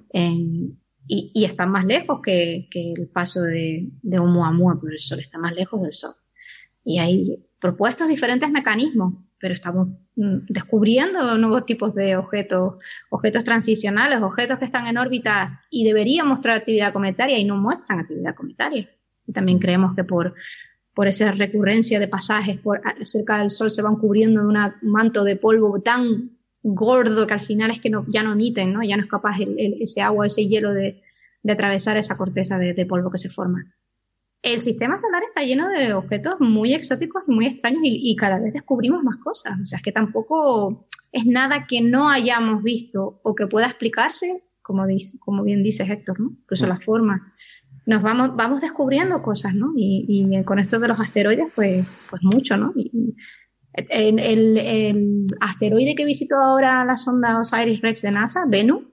y, 1.06 1.32
y, 1.34 1.44
están 1.44 1.70
más 1.70 1.84
lejos 1.84 2.20
que, 2.22 2.68
que 2.70 2.94
el 2.96 3.08
paso 3.08 3.42
de, 3.42 3.90
de 4.00 4.18
Oumuamua 4.18 4.78
por 4.80 4.92
el 4.92 4.98
Sol, 4.98 5.20
está 5.20 5.38
más 5.38 5.54
lejos 5.54 5.82
del 5.82 5.92
Sol. 5.92 6.14
Y 6.84 6.98
hay 6.98 7.44
propuestos 7.64 8.08
diferentes 8.08 8.50
mecanismos, 8.50 9.14
pero 9.38 9.54
estamos 9.54 9.88
mm, 10.16 10.40
descubriendo 10.50 11.38
nuevos 11.38 11.64
tipos 11.64 11.94
de 11.94 12.14
objetos, 12.14 12.74
objetos 13.08 13.42
transicionales, 13.42 14.20
objetos 14.20 14.58
que 14.58 14.66
están 14.66 14.86
en 14.86 14.98
órbita 14.98 15.62
y 15.70 15.82
deberían 15.86 16.28
mostrar 16.28 16.58
actividad 16.58 16.92
cometaria 16.92 17.38
y 17.38 17.44
no 17.44 17.56
muestran 17.56 18.00
actividad 18.00 18.34
cometaria. 18.34 18.86
Y 19.26 19.32
también 19.32 19.58
creemos 19.60 19.96
que 19.96 20.04
por, 20.04 20.34
por 20.92 21.08
esa 21.08 21.32
recurrencia 21.32 21.98
de 21.98 22.06
pasajes 22.06 22.60
por 22.60 22.82
cerca 23.04 23.38
del 23.38 23.48
Sol 23.48 23.70
se 23.70 23.80
van 23.80 23.96
cubriendo 23.96 24.42
de 24.42 24.46
un 24.46 24.58
manto 24.82 25.24
de 25.24 25.36
polvo 25.36 25.80
tan 25.80 26.32
gordo 26.62 27.26
que 27.26 27.32
al 27.32 27.40
final 27.40 27.70
es 27.70 27.80
que 27.80 27.90
ya 28.08 28.22
no 28.22 28.32
emiten, 28.34 28.74
¿no? 28.74 28.82
ya 28.82 28.98
no 28.98 29.04
es 29.04 29.08
capaz 29.08 29.38
ese 29.80 30.02
agua, 30.02 30.26
ese 30.26 30.46
hielo 30.46 30.74
de, 30.74 31.00
de 31.42 31.52
atravesar 31.54 31.96
esa 31.96 32.18
corteza 32.18 32.58
de 32.58 32.84
polvo 32.84 33.10
que 33.10 33.16
se 33.16 33.30
forma 33.30 33.74
el 34.44 34.60
sistema 34.60 34.98
solar 34.98 35.22
está 35.26 35.42
lleno 35.42 35.68
de 35.68 35.94
objetos 35.94 36.34
muy 36.38 36.74
exóticos 36.74 37.22
y 37.26 37.32
muy 37.32 37.46
extraños 37.46 37.80
y, 37.82 38.14
cada 38.14 38.38
vez 38.38 38.52
descubrimos 38.52 39.02
más 39.02 39.16
cosas. 39.16 39.58
O 39.60 39.64
sea, 39.64 39.78
es 39.78 39.82
que 39.82 39.90
tampoco 39.90 40.86
es 41.12 41.24
nada 41.24 41.66
que 41.66 41.80
no 41.80 42.10
hayamos 42.10 42.62
visto 42.62 43.20
o 43.22 43.34
que 43.34 43.46
pueda 43.46 43.66
explicarse, 43.68 44.42
como, 44.60 44.86
dice, 44.86 45.18
como 45.18 45.42
bien 45.44 45.62
dice 45.62 45.84
Héctor, 45.84 46.20
¿no? 46.20 46.32
Incluso 46.42 46.66
la 46.66 46.78
forma. 46.78 47.32
Nos 47.86 48.02
vamos, 48.02 48.36
vamos 48.36 48.60
descubriendo 48.60 49.22
cosas, 49.22 49.54
¿no? 49.54 49.72
Y, 49.76 50.42
con 50.44 50.58
esto 50.58 50.78
de 50.78 50.88
los 50.88 51.00
asteroides, 51.00 51.46
pues, 51.54 51.86
pues 52.10 52.22
mucho, 52.22 52.58
¿no? 52.58 52.74
el, 53.72 54.18
el, 54.20 55.26
asteroide 55.40 55.94
que 55.94 56.04
visitó 56.04 56.36
ahora 56.36 56.84
la 56.84 56.98
sonda 56.98 57.40
Osiris-Rex 57.40 58.02
de 58.02 58.10
NASA, 58.10 58.44
Venus, 58.46 58.84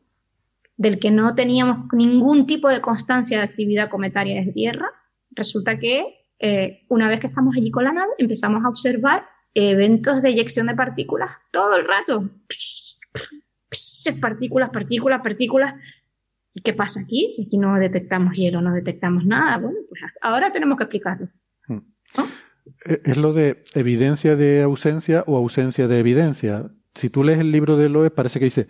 del 0.77 0.97
que 0.97 1.11
no 1.11 1.35
teníamos 1.35 1.87
ningún 1.91 2.47
tipo 2.47 2.69
de 2.69 2.79
constancia 2.79 3.37
de 3.37 3.43
actividad 3.43 3.89
cometaria 3.89 4.39
desde 4.39 4.53
Tierra, 4.53 4.87
resulta 5.31 5.79
que 5.79 6.21
eh, 6.39 6.85
una 6.89 7.07
vez 7.07 7.19
que 7.19 7.27
estamos 7.27 7.55
allí 7.55 7.71
con 7.71 7.83
la 7.83 7.93
nave, 7.93 8.11
empezamos 8.17 8.63
a 8.65 8.69
observar 8.69 9.25
eventos 9.53 10.21
de 10.21 10.29
eyección 10.29 10.67
de 10.67 10.75
partículas 10.75 11.31
todo 11.51 11.75
el 11.75 11.87
rato. 11.87 12.29
Partículas, 14.19 14.71
partículas, 14.71 15.21
partículas. 15.21 15.75
¿Y 16.53 16.61
qué 16.61 16.73
pasa 16.73 17.01
aquí? 17.01 17.29
Si 17.29 17.45
aquí 17.45 17.57
no 17.57 17.75
detectamos 17.75 18.33
hielo, 18.33 18.61
no 18.61 18.73
detectamos 18.73 19.25
nada. 19.25 19.57
Bueno, 19.57 19.77
pues 19.87 20.01
ahora 20.21 20.51
tenemos 20.51 20.77
que 20.77 20.83
explicarlo. 20.83 21.29
Hmm. 21.67 21.79
Eh, 22.85 23.01
es 23.05 23.17
lo 23.17 23.33
de 23.33 23.63
evidencia 23.75 24.35
de 24.35 24.63
ausencia 24.63 25.23
o 25.27 25.37
ausencia 25.37 25.87
de 25.87 25.99
evidencia. 25.99 26.71
Si 26.93 27.09
tú 27.09 27.23
lees 27.23 27.39
el 27.39 27.51
libro 27.51 27.77
de 27.77 27.89
Loeb, 27.89 28.13
parece 28.13 28.39
que 28.39 28.45
dice, 28.45 28.67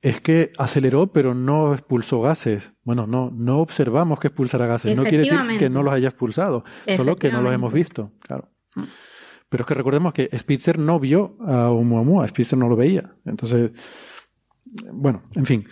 es 0.00 0.20
que 0.20 0.52
aceleró, 0.58 1.08
pero 1.08 1.34
no 1.34 1.72
expulsó 1.72 2.20
gases. 2.20 2.72
Bueno, 2.84 3.06
no, 3.06 3.30
no 3.30 3.58
observamos 3.58 4.20
que 4.20 4.28
expulsara 4.28 4.66
gases. 4.66 4.96
No 4.96 5.02
quiere 5.02 5.18
decir 5.18 5.40
que 5.58 5.70
no 5.70 5.82
los 5.82 5.94
haya 5.94 6.08
expulsado, 6.08 6.64
solo 6.96 7.16
que 7.16 7.30
no 7.30 7.42
los 7.42 7.52
hemos 7.52 7.72
visto, 7.72 8.12
claro. 8.20 8.50
Pero 9.48 9.62
es 9.62 9.66
que 9.66 9.74
recordemos 9.74 10.12
que 10.12 10.28
Spitzer 10.36 10.78
no 10.78 10.98
vio 10.98 11.36
a 11.40 11.70
Oumuamua, 11.70 12.26
Spitzer 12.28 12.58
no 12.58 12.68
lo 12.68 12.76
veía. 12.76 13.14
Entonces, 13.24 13.70
bueno, 14.92 15.22
en 15.34 15.46
fin. 15.46 15.64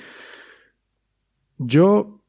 Yo, 1.58 2.22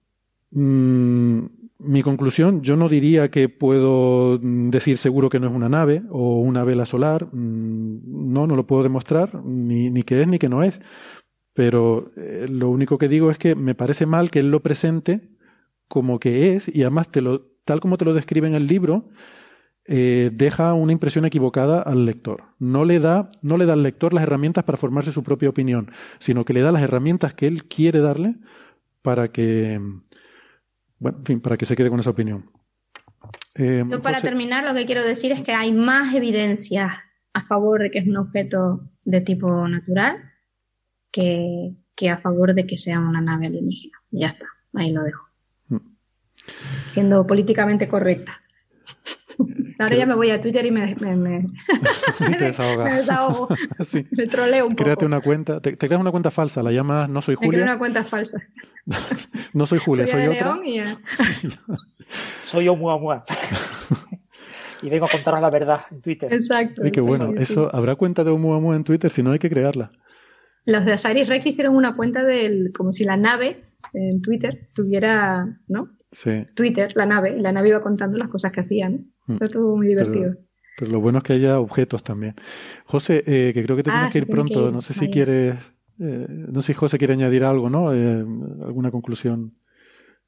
mm, 0.51 1.39
mi 1.79 2.01
conclusión, 2.01 2.61
yo 2.61 2.75
no 2.75 2.89
diría 2.89 3.29
que 3.29 3.47
puedo 3.47 4.39
decir 4.39 4.97
seguro 4.97 5.29
que 5.29 5.39
no 5.39 5.47
es 5.47 5.53
una 5.53 5.69
nave 5.69 6.01
o 6.09 6.39
una 6.39 6.63
vela 6.63 6.85
solar. 6.85 7.27
Mm, 7.31 8.33
no, 8.33 8.47
no 8.47 8.55
lo 8.55 8.65
puedo 8.65 8.83
demostrar, 8.83 9.43
ni, 9.45 9.91
ni 9.91 10.03
que 10.03 10.21
es 10.21 10.27
ni 10.27 10.39
que 10.39 10.49
no 10.49 10.63
es 10.63 10.79
pero 11.55 12.11
eh, 12.17 12.47
lo 12.49 12.69
único 12.69 12.97
que 12.99 13.07
digo 13.07 13.31
es 13.31 13.39
que 13.39 13.55
me 13.55 13.73
parece 13.73 14.05
mal 14.05 14.29
que 14.29 14.39
él 14.39 14.51
lo 14.51 14.61
presente 14.61 15.29
como 15.87 16.19
que 16.19 16.53
es 16.53 16.67
y 16.67 16.81
además 16.81 17.09
te 17.09 17.21
lo, 17.21 17.47
tal 17.63 17.79
como 17.79 17.97
te 17.97 18.05
lo 18.05 18.13
describe 18.13 18.47
en 18.47 18.55
el 18.55 18.67
libro, 18.67 19.09
eh, 19.87 20.31
deja 20.33 20.73
una 20.73 20.91
impresión 20.91 21.23
equivocada 21.23 21.81
al 21.81 22.05
lector. 22.05 22.43
No 22.59 22.83
le, 22.83 22.99
da, 22.99 23.31
no 23.41 23.55
le 23.55 23.65
da 23.65 23.73
al 23.73 23.83
lector 23.83 24.13
las 24.13 24.23
herramientas 24.23 24.65
para 24.65 24.77
formarse 24.77 25.13
su 25.13 25.23
propia 25.23 25.47
opinión, 25.47 25.91
sino 26.19 26.43
que 26.43 26.53
le 26.53 26.61
da 26.61 26.73
las 26.73 26.81
herramientas 26.81 27.33
que 27.33 27.47
él 27.47 27.63
quiere 27.63 27.99
darle 27.99 28.35
para 29.01 29.29
que, 29.29 29.79
bueno, 30.99 31.19
en 31.19 31.25
fin, 31.25 31.39
para 31.39 31.55
que 31.55 31.65
se 31.65 31.77
quede 31.77 31.89
con 31.89 32.01
esa 32.01 32.09
opinión. 32.09 32.51
Eh, 33.53 33.85
Yo 33.89 34.01
para 34.01 34.19
terminar 34.19 34.65
lo 34.65 34.73
que 34.73 34.85
quiero 34.85 35.03
decir 35.03 35.31
es 35.31 35.41
que 35.41 35.53
hay 35.53 35.71
más 35.71 36.13
evidencia 36.13 37.01
a 37.31 37.41
favor 37.43 37.81
de 37.81 37.91
que 37.91 37.99
es 37.99 38.07
un 38.07 38.17
objeto 38.17 38.89
de 39.05 39.21
tipo 39.21 39.67
natural 39.69 40.24
que, 41.95 42.09
a 42.09 42.17
favor 42.17 42.53
de 42.53 42.65
que 42.67 42.77
sea 42.77 42.99
una 42.99 43.21
nave 43.21 43.47
alienígena. 43.47 43.97
Ya 44.11 44.27
está, 44.27 44.45
ahí 44.73 44.91
lo 44.91 45.03
dejo. 45.03 45.25
Mm. 45.69 45.77
Siendo 46.91 47.25
políticamente 47.25 47.87
correcta. 47.87 48.39
Ahora 49.79 49.95
ya 49.95 50.05
me 50.05 50.15
voy 50.15 50.29
a 50.31 50.41
Twitter 50.41 50.65
y 50.65 50.71
me, 50.71 50.95
me, 50.95 51.15
me, 51.15 51.45
me 52.29 52.37
desahogo. 52.37 53.47
Me 54.11 54.27
troleo 54.27 54.67
un 54.67 54.75
Créate 54.75 55.05
una 55.05 55.21
cuenta, 55.21 55.59
te, 55.59 55.77
creas 55.77 55.99
una 55.99 56.11
cuenta 56.11 56.31
falsa, 56.31 56.63
la 56.63 56.71
llamas 56.71 57.09
No 57.09 57.21
Soy 57.21 57.35
Julia. 57.35 57.59
Me 57.59 57.63
una 57.63 57.77
cuenta 57.77 58.03
falsa. 58.03 58.39
no 59.53 59.65
soy 59.65 59.79
Julia, 59.79 60.05
soy 60.05 60.27
otra. 60.27 60.59
Soy 62.43 62.67
Oumuamua. 62.67 63.23
y 64.83 64.89
vengo 64.89 65.05
a 65.05 65.09
contaros 65.09 65.41
la 65.41 65.49
verdad 65.49 65.81
en 65.89 66.01
Twitter. 66.01 66.31
Exacto. 66.31 66.83
Uy, 66.83 66.91
qué 66.91 67.01
bueno. 67.01 67.33
Eso, 67.35 67.73
¿habrá 67.73 67.95
cuenta 67.95 68.23
de 68.23 68.29
Oumuamua 68.29 68.75
en 68.75 68.83
Twitter? 68.83 69.09
Si 69.09 69.23
no, 69.23 69.31
hay 69.31 69.39
que 69.39 69.49
crearla. 69.49 69.91
Los 70.65 70.85
de 70.85 70.93
Osiris 70.93 71.27
Rex 71.29 71.45
hicieron 71.45 71.75
una 71.75 71.95
cuenta 71.95 72.23
del, 72.23 72.71
como 72.75 72.91
si 72.93 73.03
la 73.05 73.17
nave 73.17 73.63
en 73.93 74.19
Twitter 74.19 74.69
tuviera, 74.73 75.59
¿no? 75.67 75.89
Sí. 76.11 76.45
Twitter, 76.55 76.91
la 76.95 77.05
nave, 77.05 77.35
y 77.37 77.41
la 77.41 77.51
nave 77.51 77.69
iba 77.69 77.81
contando 77.81 78.17
las 78.17 78.29
cosas 78.29 78.51
que 78.51 78.61
hacían. 78.61 79.11
Mm. 79.27 79.37
Fue 79.37 79.49
todo 79.49 79.75
muy 79.75 79.87
divertido. 79.87 80.31
Pero, 80.33 80.45
pero 80.77 80.91
lo 80.91 80.99
bueno 81.01 81.19
es 81.19 81.23
que 81.23 81.33
haya 81.33 81.59
objetos 81.59 82.03
también. 82.03 82.35
José, 82.85 83.23
eh, 83.27 83.53
que 83.53 83.63
creo 83.63 83.75
que 83.75 83.83
te 83.83 83.91
Ah, 83.91 83.93
tienes 84.09 84.13
que 84.13 84.17
ir 84.19 84.25
que 84.25 84.31
pronto. 84.31 84.67
ir. 84.67 84.73
No 84.73 84.81
sé 84.81 84.93
si 84.93 85.09
quieres. 85.09 85.55
eh, 85.99 86.25
no 86.29 86.61
sé 86.61 86.67
si 86.67 86.73
José 86.73 86.97
quiere 86.97 87.13
añadir 87.13 87.43
algo, 87.43 87.69
¿no? 87.69 87.93
Eh, 87.93 88.25
alguna 88.65 88.91
conclusión. 88.91 89.53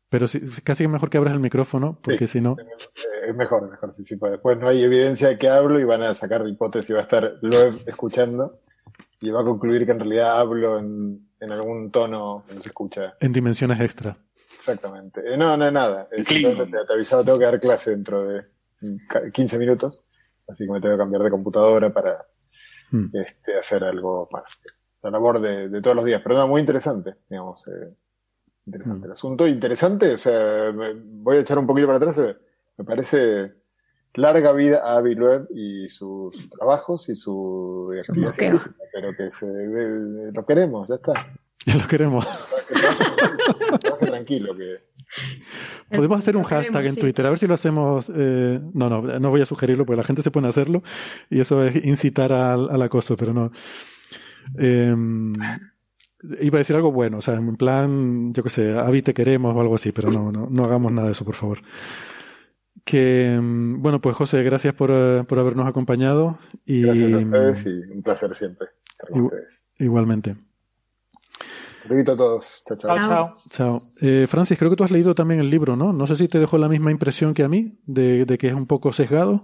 Pero 0.09 0.27
sí, 0.27 0.39
casi 0.63 0.83
es 0.85 0.89
mejor 0.89 1.09
que 1.09 1.17
abras 1.17 1.33
el 1.33 1.41
micrófono, 1.41 1.99
porque 2.01 2.27
si 2.27 2.39
no. 2.39 2.55
Es 3.27 3.35
mejor, 3.35 3.65
es 3.65 3.71
mejor, 3.71 3.91
sí, 3.91 4.05
sí, 4.05 4.15
pues 4.15 4.31
después 4.33 4.57
no 4.57 4.67
hay 4.69 4.81
evidencia 4.83 5.27
de 5.27 5.37
que 5.37 5.49
hablo 5.49 5.79
y 5.79 5.83
van 5.83 6.01
a 6.03 6.13
sacar 6.15 6.47
hipótesis 6.47 6.89
y 6.91 6.93
va 6.93 6.99
a 6.99 7.03
estar 7.03 7.33
Loeb 7.41 7.81
escuchando 7.85 8.61
y 9.19 9.29
va 9.31 9.41
a 9.41 9.45
concluir 9.45 9.85
que 9.85 9.91
en 9.91 9.99
realidad 9.99 10.39
hablo 10.39 10.77
en, 10.79 11.29
en 11.39 11.51
algún 11.51 11.91
tono 11.91 12.43
que 12.47 12.55
no 12.55 12.61
se 12.61 12.69
escucha 12.69 13.15
En 13.19 13.31
dimensiones 13.33 13.79
extra. 13.79 14.17
exactamente. 14.57 15.21
Eh, 15.25 15.37
no, 15.37 15.55
no, 15.57 15.69
nada. 15.71 16.07
Te, 16.09 16.23
te 16.23 16.93
avisaba, 16.93 17.23
tengo 17.23 17.39
que 17.39 17.45
dar 17.45 17.59
clase 17.59 17.91
dentro 17.91 18.23
de 18.23 18.45
ca- 19.07 19.29
15 19.31 19.57
minutos, 19.57 20.03
así 20.47 20.65
que 20.65 20.71
me 20.71 20.79
tengo 20.81 20.95
que 20.95 20.99
cambiar 20.99 21.23
de 21.23 21.31
computadora 21.31 21.91
para 21.91 22.25
Mm. 22.91 23.07
este, 23.17 23.57
hacer 23.57 23.83
algo 23.83 24.29
más. 24.31 24.45
La 25.01 25.11
labor 25.11 25.41
de, 25.41 25.67
de 25.67 25.81
todos 25.81 25.95
los 25.95 26.05
días, 26.05 26.21
pero 26.23 26.35
no, 26.35 26.47
muy 26.47 26.61
interesante, 26.61 27.15
digamos. 27.29 27.67
eh, 27.67 27.93
interesante 28.65 29.07
el 29.07 29.11
asunto. 29.11 29.45
Interesante, 29.45 30.13
o 30.13 30.17
sea, 30.17 30.71
me- 30.73 30.93
voy 30.95 31.37
a 31.37 31.39
echar 31.41 31.57
un 31.59 31.67
poquito 31.67 31.87
para 31.87 31.97
atrás. 31.97 32.17
eh, 32.19 32.37
Me 32.77 32.85
parece 32.85 33.55
larga 34.15 34.51
vida 34.53 34.81
a 34.83 34.97
Avi 34.97 35.15
Loeb 35.15 35.47
y 35.53 35.87
sus 35.89 36.49
trabajos 36.49 37.07
y 37.09 37.15
su 37.15 37.91
actividad 37.99 38.61
pero 38.93 39.15
que 39.15 39.29
se, 39.29 39.45
de- 39.45 40.31
lo 40.31 40.45
queremos, 40.45 40.87
ya 40.87 40.95
está. 40.95 41.13
Ya 41.65 41.75
lo 41.81 41.87
queremos. 41.87 42.27
Tranquilo, 43.99 44.55
que 44.55 44.77
Podemos 45.95 46.19
hacer 46.19 46.35
un 46.35 46.43
hashtag 46.43 46.87
en. 46.87 46.95
Twitter, 46.95 47.25
a 47.25 47.29
ver 47.29 47.39
si 47.39 47.47
lo 47.47 47.53
hacemos. 47.53 48.11
eh, 48.13 48.59
no, 48.73 48.89
no, 48.89 49.01
no 49.01 49.29
voy 49.29 49.41
a 49.41 49.45
sugerirlo 49.45 49.85
porque 49.85 49.97
la 50.01 50.03
gente 50.03 50.21
se 50.21 50.31
pone 50.31 50.47
a 50.47 50.49
hacerlo 50.49 50.83
y 51.29 51.39
eso 51.39 51.63
es 51.63 51.75
incitar 51.85 52.33
al, 52.33 52.69
al 52.69 52.81
acoso, 52.81 53.15
pero 53.15 53.33
no. 53.33 53.51
Eh, 54.59 54.93
iba 56.41 56.57
a 56.57 56.59
decir 56.59 56.75
algo 56.75 56.91
bueno, 56.91 57.17
o 57.19 57.21
sea, 57.21 57.35
en 57.35 57.55
plan, 57.55 58.33
yo 58.33 58.43
qué 58.43 58.49
sé, 58.49 58.77
Avi 58.77 59.01
te 59.01 59.13
queremos 59.13 59.55
o 59.55 59.61
algo 59.61 59.75
así, 59.75 59.91
pero 59.91 60.09
no, 60.11 60.31
no, 60.31 60.47
no 60.49 60.63
hagamos 60.65 60.91
nada 60.91 61.07
de 61.07 61.11
eso, 61.13 61.23
por 61.23 61.35
favor. 61.35 61.59
Que, 62.87 63.37
mm, 63.39 63.81
bueno, 63.81 63.99
pues 64.01 64.15
José, 64.15 64.41
gracias 64.43 64.73
por, 64.73 64.89
eh, 64.91 65.23
por 65.27 65.37
habernos 65.39 65.67
acompañado 65.67 66.37
y 66.65 66.83
gracias 66.83 67.13
a 67.13 67.17
ustedes 67.17 67.65
y 67.65 67.91
un 67.91 68.01
placer 68.01 68.33
siempre 68.33 68.67
estar 68.89 69.09
con 69.09 69.21
ustedes. 69.25 69.63
igualmente. 69.77 70.35
Te 71.87 71.93
invito 71.93 72.13
a 72.13 72.17
todos. 72.17 72.63
Chao, 72.67 72.77
chao. 72.77 72.97
Chao, 72.97 73.33
chao. 73.49 73.81
Eh, 74.01 74.25
Francis, 74.27 74.57
creo 74.57 74.69
que 74.69 74.75
tú 74.75 74.83
has 74.83 74.91
leído 74.91 75.15
también 75.15 75.39
el 75.39 75.49
libro, 75.49 75.75
¿no? 75.75 75.93
No 75.93 76.05
sé 76.07 76.15
si 76.15 76.27
te 76.27 76.39
dejó 76.39 76.57
la 76.57 76.67
misma 76.67 76.91
impresión 76.91 77.33
que 77.33 77.43
a 77.43 77.47
mí, 77.49 77.77
de, 77.85 78.25
de 78.25 78.37
que 78.37 78.47
es 78.47 78.53
un 78.53 78.67
poco 78.67 78.91
sesgado. 78.91 79.43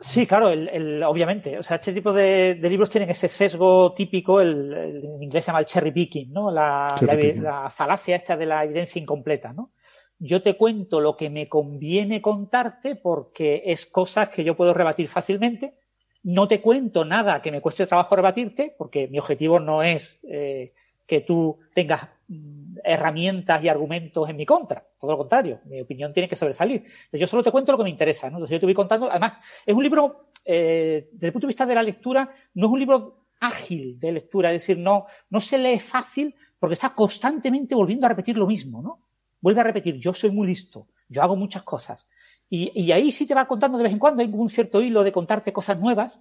Sí, 0.00 0.26
claro, 0.26 0.48
el, 0.48 0.68
el- 0.68 1.02
obviamente. 1.02 1.58
O 1.58 1.62
sea, 1.62 1.76
este 1.76 1.92
tipo 1.92 2.12
de, 2.12 2.54
de 2.54 2.70
libros 2.70 2.88
tienen 2.90 3.10
ese 3.10 3.28
sesgo 3.28 3.92
típico, 3.94 4.40
el, 4.40 4.72
el- 4.72 5.04
en 5.04 5.22
inglés 5.22 5.44
se 5.44 5.48
llama 5.50 5.60
el 5.60 5.66
cherry 5.66 5.90
picking, 5.92 6.32
¿no? 6.32 6.50
La, 6.50 6.94
Cherry 6.98 7.06
la- 7.06 7.18
picking. 7.20 7.42
la 7.42 7.70
falacia 7.70 8.16
esta 8.16 8.36
de 8.36 8.46
la 8.46 8.64
evidencia 8.64 9.00
incompleta, 9.00 9.52
¿no? 9.52 9.72
Yo 10.18 10.40
te 10.40 10.56
cuento 10.56 11.00
lo 11.00 11.16
que 11.16 11.28
me 11.28 11.48
conviene 11.48 12.22
contarte 12.22 12.96
porque 12.96 13.62
es 13.66 13.86
cosas 13.86 14.30
que 14.30 14.44
yo 14.44 14.56
puedo 14.56 14.72
rebatir 14.72 15.08
fácilmente. 15.08 15.74
No 16.22 16.48
te 16.48 16.60
cuento 16.60 17.04
nada 17.04 17.42
que 17.42 17.52
me 17.52 17.60
cueste 17.60 17.86
trabajo 17.86 18.16
rebatirte 18.16 18.74
porque 18.76 19.08
mi 19.08 19.18
objetivo 19.18 19.60
no 19.60 19.82
es 19.82 20.18
eh, 20.24 20.72
que 21.06 21.20
tú 21.20 21.58
tengas 21.74 22.08
mm, 22.28 22.78
herramientas 22.82 23.62
y 23.62 23.68
argumentos 23.68 24.28
en 24.28 24.36
mi 24.36 24.46
contra. 24.46 24.86
Todo 24.98 25.12
lo 25.12 25.18
contrario, 25.18 25.60
mi 25.66 25.80
opinión 25.82 26.12
tiene 26.12 26.28
que 26.28 26.36
sobresalir. 26.36 26.84
Yo 27.12 27.26
solo 27.26 27.42
te 27.42 27.52
cuento 27.52 27.72
lo 27.72 27.78
que 27.78 27.84
me 27.84 27.90
interesa, 27.90 28.30
¿no? 28.30 28.38
Entonces 28.38 28.56
yo 28.56 28.60
te 28.60 28.66
voy 28.66 28.74
contando, 28.74 29.10
además, 29.10 29.34
es 29.64 29.74
un 29.74 29.82
libro, 29.82 30.30
eh, 30.44 31.10
desde 31.12 31.26
el 31.26 31.32
punto 31.32 31.46
de 31.46 31.50
vista 31.50 31.66
de 31.66 31.74
la 31.74 31.82
lectura, 31.82 32.34
no 32.54 32.66
es 32.66 32.72
un 32.72 32.80
libro 32.80 33.26
ágil 33.40 33.98
de 33.98 34.12
lectura, 34.12 34.50
es 34.50 34.62
decir, 34.62 34.78
no, 34.78 35.06
no 35.28 35.40
se 35.40 35.58
lee 35.58 35.78
fácil 35.78 36.34
porque 36.58 36.74
está 36.74 36.94
constantemente 36.94 37.74
volviendo 37.74 38.06
a 38.06 38.08
repetir 38.08 38.36
lo 38.36 38.46
mismo, 38.46 38.80
¿no? 38.80 39.05
Vuelve 39.46 39.60
a 39.60 39.64
repetir, 39.64 39.94
yo 39.96 40.12
soy 40.12 40.32
muy 40.32 40.48
listo, 40.48 40.88
yo 41.08 41.22
hago 41.22 41.36
muchas 41.36 41.62
cosas. 41.62 42.08
Y, 42.50 42.72
y 42.82 42.90
ahí 42.90 43.12
sí 43.12 43.28
te 43.28 43.34
va 43.36 43.46
contando 43.46 43.78
de 43.78 43.84
vez 43.84 43.92
en 43.92 44.00
cuando, 44.00 44.20
hay 44.20 44.28
un 44.32 44.48
cierto 44.48 44.82
hilo 44.82 45.04
de 45.04 45.12
contarte 45.12 45.52
cosas 45.52 45.78
nuevas, 45.78 46.20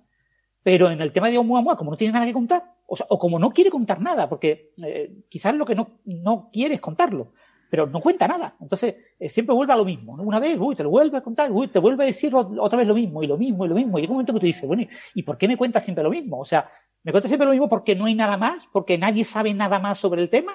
pero 0.62 0.92
en 0.92 1.02
el 1.02 1.12
tema 1.12 1.32
de 1.32 1.40
Oumuamua, 1.40 1.76
como 1.76 1.90
no 1.90 1.98
tiene 1.98 2.14
nada 2.14 2.28
que 2.28 2.34
contar, 2.34 2.76
o, 2.86 2.96
sea, 2.96 3.08
o 3.10 3.18
como 3.18 3.40
no 3.40 3.50
quiere 3.50 3.72
contar 3.72 4.00
nada, 4.00 4.30
porque 4.30 4.74
eh, 4.86 5.24
quizás 5.28 5.56
lo 5.56 5.66
que 5.66 5.74
no, 5.74 6.02
no 6.06 6.52
quiere 6.54 6.76
es 6.76 6.82
contarlo, 6.82 7.34
pero 7.68 7.88
no 7.88 8.00
cuenta 8.00 8.28
nada. 8.28 8.56
Entonces, 8.62 8.94
eh, 9.18 9.28
siempre 9.28 9.56
vuelve 9.56 9.74
a 9.74 9.78
lo 9.78 9.86
mismo. 9.86 10.16
¿no? 10.16 10.22
Una 10.22 10.40
vez, 10.40 10.56
uy, 10.60 10.76
te 10.76 10.84
lo 10.84 10.92
vuelve 10.92 11.18
a 11.18 11.22
contar, 11.22 11.52
uy, 11.52 11.68
te 11.70 11.80
vuelve 11.80 12.04
a 12.04 12.06
decir 12.06 12.32
ot- 12.32 12.60
otra 12.60 12.78
vez 12.78 12.88
lo 12.88 12.94
mismo, 12.94 13.24
y 13.24 13.28
lo 13.28 13.40
mismo, 13.40 13.66
y 13.66 13.70
lo 13.70 13.74
mismo. 13.76 13.98
Y 13.98 14.02
llega 14.02 14.12
un 14.12 14.18
momento 14.18 14.34
que 14.34 14.40
tú 14.40 14.46
dices, 14.46 14.68
bueno, 14.68 14.84
¿y 15.16 15.24
por 15.24 15.36
qué 15.40 15.48
me 15.48 15.58
cuenta 15.58 15.80
siempre 15.80 16.04
lo 16.04 16.12
mismo? 16.12 16.40
O 16.40 16.46
sea, 16.46 16.70
¿me 17.02 17.12
cuenta 17.12 17.28
siempre 17.28 17.48
lo 17.48 17.54
mismo 17.54 17.68
porque 17.68 17.96
no 17.96 18.06
hay 18.06 18.14
nada 18.14 18.38
más? 18.38 18.68
¿Porque 18.72 19.00
nadie 19.00 19.24
sabe 19.24 19.52
nada 19.56 19.80
más 19.80 19.98
sobre 19.98 20.22
el 20.22 20.30
tema? 20.30 20.54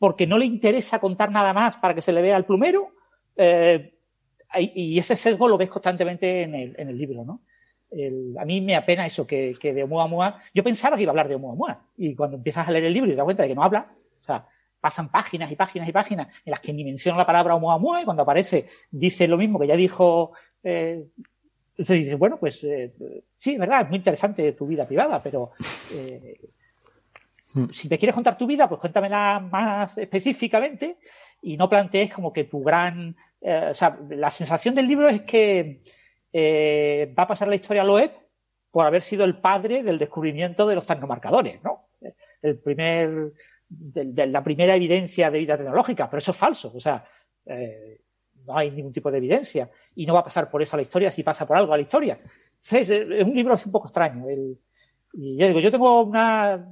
¿Porque 0.00 0.26
no 0.26 0.38
le 0.38 0.46
interesa 0.46 0.98
contar 0.98 1.30
nada 1.30 1.52
más 1.52 1.76
para 1.76 1.94
que 1.94 2.00
se 2.00 2.12
le 2.12 2.22
vea 2.22 2.34
al 2.34 2.46
plumero? 2.46 2.88
Eh, 3.36 3.94
y 4.56 4.98
ese 4.98 5.14
sesgo 5.14 5.46
lo 5.46 5.58
ves 5.58 5.68
constantemente 5.68 6.42
en 6.42 6.54
el, 6.54 6.98
libro, 6.98 7.22
¿no? 7.22 7.42
A 8.40 8.44
mí 8.46 8.62
me 8.62 8.74
apena 8.74 9.04
eso, 9.04 9.26
que, 9.26 9.54
que 9.60 9.74
de 9.74 9.82
Oumuamua, 9.82 10.40
yo 10.54 10.64
pensaba 10.64 10.96
que 10.96 11.02
iba 11.02 11.10
a 11.10 11.12
hablar 11.12 11.28
de 11.28 11.34
Oumuamua, 11.34 11.84
y 11.98 12.14
cuando 12.14 12.38
empiezas 12.38 12.66
a 12.66 12.72
leer 12.72 12.86
el 12.86 12.94
libro 12.94 13.08
y 13.08 13.12
te 13.12 13.16
das 13.16 13.24
cuenta 13.24 13.42
de 13.42 13.50
que 13.50 13.54
no 13.54 13.62
habla, 13.62 13.92
o 14.22 14.24
sea, 14.24 14.48
pasan 14.80 15.10
páginas 15.10 15.52
y 15.52 15.56
páginas 15.56 15.88
y 15.88 15.92
páginas 15.92 16.28
en 16.44 16.50
las 16.50 16.60
que 16.60 16.72
ni 16.72 16.82
menciona 16.82 17.18
la 17.18 17.26
palabra 17.26 17.54
Oumuamua, 17.54 18.00
y 18.00 18.04
cuando 18.06 18.22
aparece 18.22 18.68
dice 18.90 19.28
lo 19.28 19.36
mismo 19.36 19.60
que 19.60 19.66
ya 19.66 19.76
dijo, 19.76 20.32
eh, 20.64 21.04
entonces 21.72 21.98
dices, 21.98 22.18
bueno, 22.18 22.38
pues 22.38 22.64
eh, 22.64 22.94
sí, 23.36 23.52
es 23.52 23.58
verdad, 23.58 23.82
es 23.82 23.88
muy 23.88 23.98
interesante 23.98 24.52
tu 24.52 24.66
vida 24.66 24.86
privada, 24.86 25.22
pero 25.22 25.52
si 27.72 27.88
me 27.88 27.98
quieres 27.98 28.14
contar 28.14 28.38
tu 28.38 28.46
vida, 28.46 28.68
pues 28.68 28.80
cuéntamela 28.80 29.40
más 29.40 29.98
específicamente 29.98 30.98
y 31.42 31.56
no 31.56 31.68
plantees 31.68 32.12
como 32.12 32.32
que 32.32 32.44
tu 32.44 32.62
gran... 32.62 33.16
eh, 33.40 33.68
o 33.70 33.74
sea, 33.74 33.98
la 34.10 34.30
sensación 34.30 34.74
del 34.74 34.86
libro 34.86 35.08
es 35.08 35.22
que 35.22 35.82
eh, 36.32 37.12
va 37.18 37.24
a 37.24 37.28
pasar 37.28 37.48
la 37.48 37.56
historia 37.56 37.82
a 37.82 37.84
Loeb 37.84 38.12
por 38.70 38.86
haber 38.86 39.02
sido 39.02 39.24
el 39.24 39.38
padre 39.38 39.82
del 39.82 39.98
descubrimiento 39.98 40.66
de 40.66 40.76
los 40.76 40.86
tecnomarcadores, 40.86 41.62
¿no? 41.62 41.88
El 42.40 42.58
primer, 42.58 43.32
la 44.04 44.44
primera 44.44 44.76
evidencia 44.76 45.30
de 45.30 45.38
vida 45.40 45.56
tecnológica, 45.56 46.08
pero 46.08 46.18
eso 46.18 46.30
es 46.30 46.36
falso, 46.36 46.72
o 46.74 46.80
sea, 46.80 47.04
eh, 47.46 48.00
no 48.46 48.56
hay 48.56 48.70
ningún 48.70 48.92
tipo 48.92 49.10
de 49.10 49.18
evidencia 49.18 49.68
y 49.94 50.06
no 50.06 50.14
va 50.14 50.20
a 50.20 50.24
pasar 50.24 50.50
por 50.50 50.62
eso 50.62 50.76
a 50.76 50.78
la 50.78 50.82
historia 50.82 51.10
si 51.10 51.22
pasa 51.22 51.46
por 51.46 51.56
algo 51.56 51.72
a 51.72 51.76
la 51.76 51.82
historia. 51.82 52.18
Es, 52.70 52.90
un 52.90 53.34
libro 53.34 53.54
un 53.64 53.72
poco 53.72 53.88
extraño. 53.88 54.28
El, 54.28 54.58
y 55.12 55.36
ya 55.36 55.46
digo, 55.46 55.60
yo 55.60 55.70
tengo 55.70 56.02
una 56.02 56.66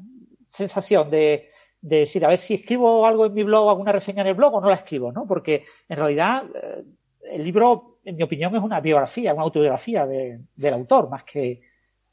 sensación 0.48 1.10
de, 1.10 1.50
de 1.80 1.96
decir, 2.00 2.24
a 2.24 2.28
ver 2.28 2.38
si 2.38 2.54
escribo 2.54 3.06
algo 3.06 3.26
en 3.26 3.34
mi 3.34 3.42
blog, 3.44 3.68
alguna 3.68 3.92
reseña 3.92 4.22
en 4.22 4.28
el 4.28 4.34
blog 4.34 4.54
o 4.54 4.60
no 4.60 4.68
la 4.68 4.74
escribo, 4.76 5.12
¿no? 5.12 5.26
Porque 5.26 5.64
en 5.88 5.96
realidad 5.96 6.44
eh, 6.54 6.84
el 7.30 7.44
libro, 7.44 7.98
en 8.04 8.16
mi 8.16 8.22
opinión, 8.22 8.54
es 8.56 8.62
una 8.62 8.80
biografía, 8.80 9.34
una 9.34 9.42
autobiografía 9.42 10.06
de- 10.06 10.40
del 10.56 10.74
autor, 10.74 11.08
más 11.10 11.24
que 11.24 11.60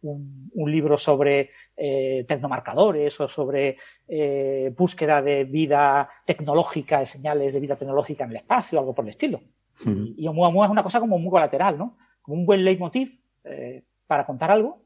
un, 0.02 0.52
un 0.53 0.72
libro 0.72 0.98
sobre 0.98 1.49
eh, 1.76 2.26
tecnomarcadores 2.28 3.20
o 3.22 3.28
sobre 3.28 3.78
eh, 4.07 4.72
búsqueda 4.78 5.22
de 5.22 5.45
vida 5.45 6.07
tecnológica, 6.26 6.99
de 6.99 7.06
señales 7.07 7.53
de 7.53 7.60
vida 7.60 7.76
tecnológica 7.76 8.24
en 8.26 8.30
el 8.32 8.36
espacio, 8.38 8.78
algo 8.78 8.94
por 8.94 9.06
el 9.06 9.12
estilo. 9.12 9.41
Y, 9.86 10.24
y 10.24 10.28
Oumuamua 10.28 10.66
es 10.66 10.72
una 10.72 10.84
cosa 10.84 10.99
como 10.99 11.18
muy 11.18 11.32
colateral, 11.32 11.78
¿no? 11.78 11.98
Como 12.22 12.38
un 12.38 12.45
buen 12.45 12.64
leitmotiv 12.64 13.20
eh, 13.45 13.84
para 14.06 14.24
contar 14.26 14.52
algo. 14.52 14.82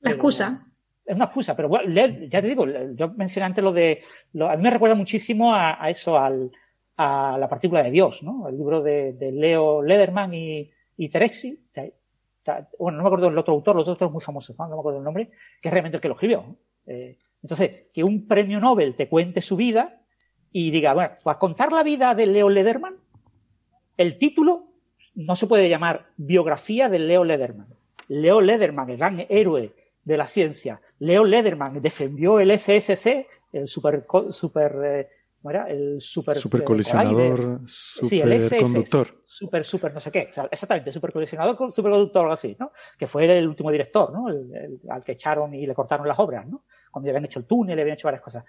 La 0.00 0.10
excusa. 0.12 0.65
Es 1.06 1.14
una 1.14 1.26
excusa, 1.26 1.54
pero 1.54 1.68
bueno, 1.68 1.88
ya 2.28 2.42
te 2.42 2.48
digo, 2.48 2.66
yo 2.94 3.08
mencioné 3.16 3.46
antes 3.46 3.62
lo 3.62 3.72
de. 3.72 4.02
A 4.40 4.56
mí 4.56 4.62
me 4.62 4.70
recuerda 4.70 4.96
muchísimo 4.96 5.54
a, 5.54 5.78
eso, 5.88 6.18
al, 6.18 6.50
a 6.96 7.36
la 7.38 7.48
partícula 7.48 7.82
de 7.84 7.92
Dios, 7.92 8.22
¿no? 8.24 8.48
El 8.48 8.56
libro 8.58 8.82
de, 8.82 9.14
Leo 9.32 9.82
Lederman 9.82 10.34
y, 10.34 10.68
y 10.96 11.08
Teresi. 11.08 11.68
Te- 11.72 11.94
te- 12.42 12.52
Bueno, 12.78 12.98
no 12.98 13.04
me 13.04 13.08
acuerdo 13.08 13.28
del 13.28 13.38
otro 13.38 13.54
autor, 13.54 13.76
los 13.76 13.82
otros 13.82 13.94
autores 13.94 14.12
muy 14.12 14.20
famosos, 14.20 14.58
¿no? 14.58 14.66
Me 14.68 14.74
acuerdo 14.74 14.98
el 14.98 15.04
nombre, 15.04 15.30
que 15.62 15.68
es 15.68 15.72
realmente 15.72 15.98
el 15.98 16.00
que 16.02 16.08
lo 16.08 16.14
escribió. 16.14 16.56
Eh, 16.86 17.16
entonces, 17.42 17.86
que 17.94 18.02
un 18.02 18.26
premio 18.26 18.58
Nobel 18.58 18.96
te 18.96 19.08
cuente 19.08 19.40
su 19.40 19.54
vida 19.56 20.00
y 20.50 20.70
diga, 20.72 20.92
bueno, 20.94 21.12
para 21.22 21.38
contar 21.38 21.70
la 21.72 21.84
vida 21.84 22.14
de 22.16 22.26
Leo 22.26 22.48
Lederman, 22.48 22.96
el 23.96 24.18
título 24.18 24.72
no 25.14 25.36
se 25.36 25.46
puede 25.46 25.68
llamar 25.68 26.06
biografía 26.16 26.88
de 26.88 26.98
Leo 26.98 27.22
Lederman. 27.24 27.68
Leo 28.08 28.40
Lederman, 28.40 28.90
el 28.90 28.96
gran 28.96 29.24
héroe 29.28 29.74
de 30.06 30.16
la 30.16 30.26
ciencia. 30.26 30.80
Leo 31.00 31.24
Lederman 31.24 31.82
defendió 31.82 32.38
el 32.38 32.56
SSC, 32.56 33.26
el 33.52 33.66
super, 33.66 34.06
super 34.30 34.72
eh, 34.84 35.08
¿cómo 35.42 35.50
era? 35.50 35.68
El 35.68 36.00
super, 36.00 36.38
supercolisionador, 36.38 37.60
sí, 37.66 38.20
el 38.20 38.40
superconductor. 38.40 39.18
Super, 39.26 39.64
super, 39.64 39.92
no 39.92 39.98
sé 39.98 40.12
qué. 40.12 40.30
exactamente, 40.50 40.92
supercolisionador, 40.92 41.72
superconductor, 41.72 42.22
algo 42.22 42.34
así, 42.34 42.56
¿no? 42.58 42.70
Que 42.96 43.08
fue 43.08 43.24
el 43.36 43.48
último 43.48 43.72
director, 43.72 44.12
¿no? 44.12 44.26
al 44.88 45.02
que 45.02 45.12
echaron 45.12 45.52
y 45.54 45.66
le 45.66 45.74
cortaron 45.74 46.06
las 46.06 46.18
obras, 46.20 46.46
¿no? 46.46 46.64
Cuando 46.90 47.06
le 47.06 47.10
habían 47.10 47.24
hecho 47.24 47.40
el 47.40 47.46
túnel, 47.46 47.78
habían 47.78 47.94
hecho 47.94 48.06
varias 48.06 48.22
cosas. 48.22 48.44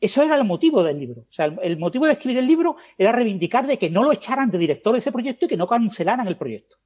Eso 0.00 0.22
era 0.24 0.34
el 0.34 0.44
motivo 0.44 0.82
del 0.82 0.98
libro. 0.98 1.20
O 1.22 1.32
sea, 1.32 1.46
el, 1.46 1.78
motivo 1.78 2.04
de 2.06 2.12
escribir 2.12 2.38
el 2.38 2.48
libro 2.48 2.76
era 2.98 3.12
reivindicar 3.12 3.64
de 3.64 3.78
que 3.78 3.90
no 3.90 4.02
lo 4.02 4.10
echaran 4.10 4.50
de 4.50 4.58
director 4.58 4.92
de 4.92 4.98
ese 4.98 5.12
proyecto 5.12 5.46
y 5.46 5.48
que 5.48 5.56
no 5.56 5.68
cancelaran 5.68 6.26
el 6.26 6.36
proyecto. 6.36 6.76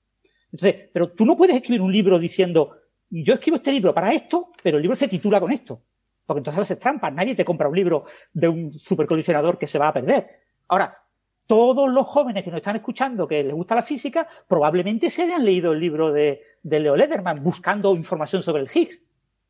Entonces, 0.52 0.90
pero 0.92 1.10
tú 1.12 1.24
no 1.24 1.36
puedes 1.36 1.56
escribir 1.56 1.80
un 1.80 1.92
libro 1.92 2.18
diciendo, 2.18 2.76
yo 3.10 3.34
escribo 3.34 3.56
este 3.56 3.72
libro 3.72 3.94
para 3.94 4.12
esto, 4.12 4.50
pero 4.62 4.76
el 4.76 4.82
libro 4.82 4.96
se 4.96 5.08
titula 5.08 5.40
con 5.40 5.52
esto. 5.52 5.82
Porque 6.26 6.40
entonces 6.40 6.62
haces 6.62 6.78
trampas. 6.78 7.12
Nadie 7.12 7.34
te 7.34 7.44
compra 7.44 7.68
un 7.68 7.76
libro 7.76 8.04
de 8.32 8.48
un 8.48 8.72
supercolisionador 8.72 9.58
que 9.58 9.66
se 9.66 9.78
va 9.78 9.88
a 9.88 9.92
perder. 9.92 10.28
Ahora, 10.68 10.98
todos 11.46 11.90
los 11.90 12.06
jóvenes 12.06 12.44
que 12.44 12.50
nos 12.50 12.58
están 12.58 12.76
escuchando 12.76 13.26
que 13.26 13.42
les 13.42 13.54
gusta 13.54 13.74
la 13.74 13.82
física, 13.82 14.28
probablemente 14.46 15.08
se 15.08 15.22
hayan 15.22 15.44
leído 15.44 15.72
el 15.72 15.80
libro 15.80 16.12
de, 16.12 16.42
de 16.62 16.80
Leo 16.80 16.94
Lederman 16.94 17.42
buscando 17.42 17.94
información 17.94 18.42
sobre 18.42 18.62
el 18.62 18.68
Higgs. 18.72 19.02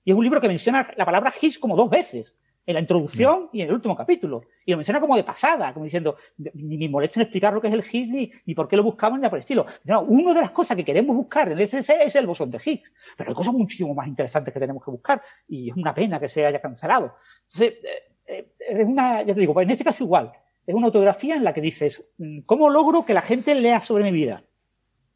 Y 0.05 0.13
es 0.13 0.17
un 0.17 0.23
libro 0.23 0.41
que 0.41 0.49
menciona 0.49 0.89
la 0.97 1.05
palabra 1.05 1.33
Higgs 1.41 1.59
como 1.59 1.77
dos 1.77 1.91
veces 1.91 2.37
en 2.69 2.75
la 2.75 2.81
introducción 2.81 3.49
y 3.51 3.63
en 3.63 3.69
el 3.69 3.75
último 3.77 3.97
capítulo. 3.97 4.43
Y 4.67 4.73
lo 4.73 4.77
menciona 4.77 5.01
como 5.01 5.17
de 5.17 5.25
pasada, 5.25 5.73
como 5.73 5.85
diciendo, 5.85 6.17
ni 6.37 6.77
me 6.77 6.87
molesto 6.91 7.19
en 7.19 7.23
explicar 7.23 7.55
lo 7.55 7.63
que 7.63 7.69
es 7.69 7.73
el 7.73 7.83
Higgs 7.83 8.11
ni, 8.45 8.55
por 8.55 8.69
qué 8.69 8.77
lo 8.77 8.83
buscamos 8.83 9.19
ni 9.19 9.23
nada 9.23 9.31
por 9.31 9.39
el 9.39 9.41
estilo. 9.41 9.65
No, 9.85 10.03
una 10.03 10.35
de 10.35 10.43
las 10.43 10.51
cosas 10.51 10.77
que 10.77 10.85
queremos 10.85 11.17
buscar 11.17 11.51
en 11.51 11.59
el 11.59 11.67
SSE 11.67 12.05
es 12.05 12.15
el 12.17 12.27
bosón 12.27 12.51
de 12.51 12.61
Higgs. 12.63 12.93
Pero 13.17 13.31
hay 13.31 13.35
cosas 13.35 13.55
muchísimo 13.55 13.95
más 13.95 14.07
interesantes 14.07 14.53
que 14.53 14.61
tenemos 14.61 14.85
que 14.85 14.91
buscar 14.91 15.23
y 15.49 15.71
es 15.71 15.77
una 15.77 15.95
pena 15.95 16.21
que 16.21 16.29
se 16.29 16.45
haya 16.45 16.61
cancelado. 16.61 17.15
Entonces, 17.45 17.83
eh, 17.83 18.13
eh, 18.27 18.53
es 18.59 18.87
una, 18.87 19.23
ya 19.23 19.33
te 19.33 19.41
digo, 19.41 19.59
en 19.59 19.71
este 19.71 19.85
caso 19.85 20.05
igual. 20.05 20.31
Es 20.67 20.75
una 20.75 20.89
autografía 20.89 21.37
en 21.37 21.45
la 21.45 21.55
que 21.55 21.63
dices, 21.63 22.13
mm, 22.19 22.41
¿cómo 22.41 22.69
logro 22.69 23.07
que 23.07 23.15
la 23.15 23.23
gente 23.23 23.55
lea 23.55 23.81
sobre 23.81 24.05
mi 24.05 24.13
vida? 24.13 24.45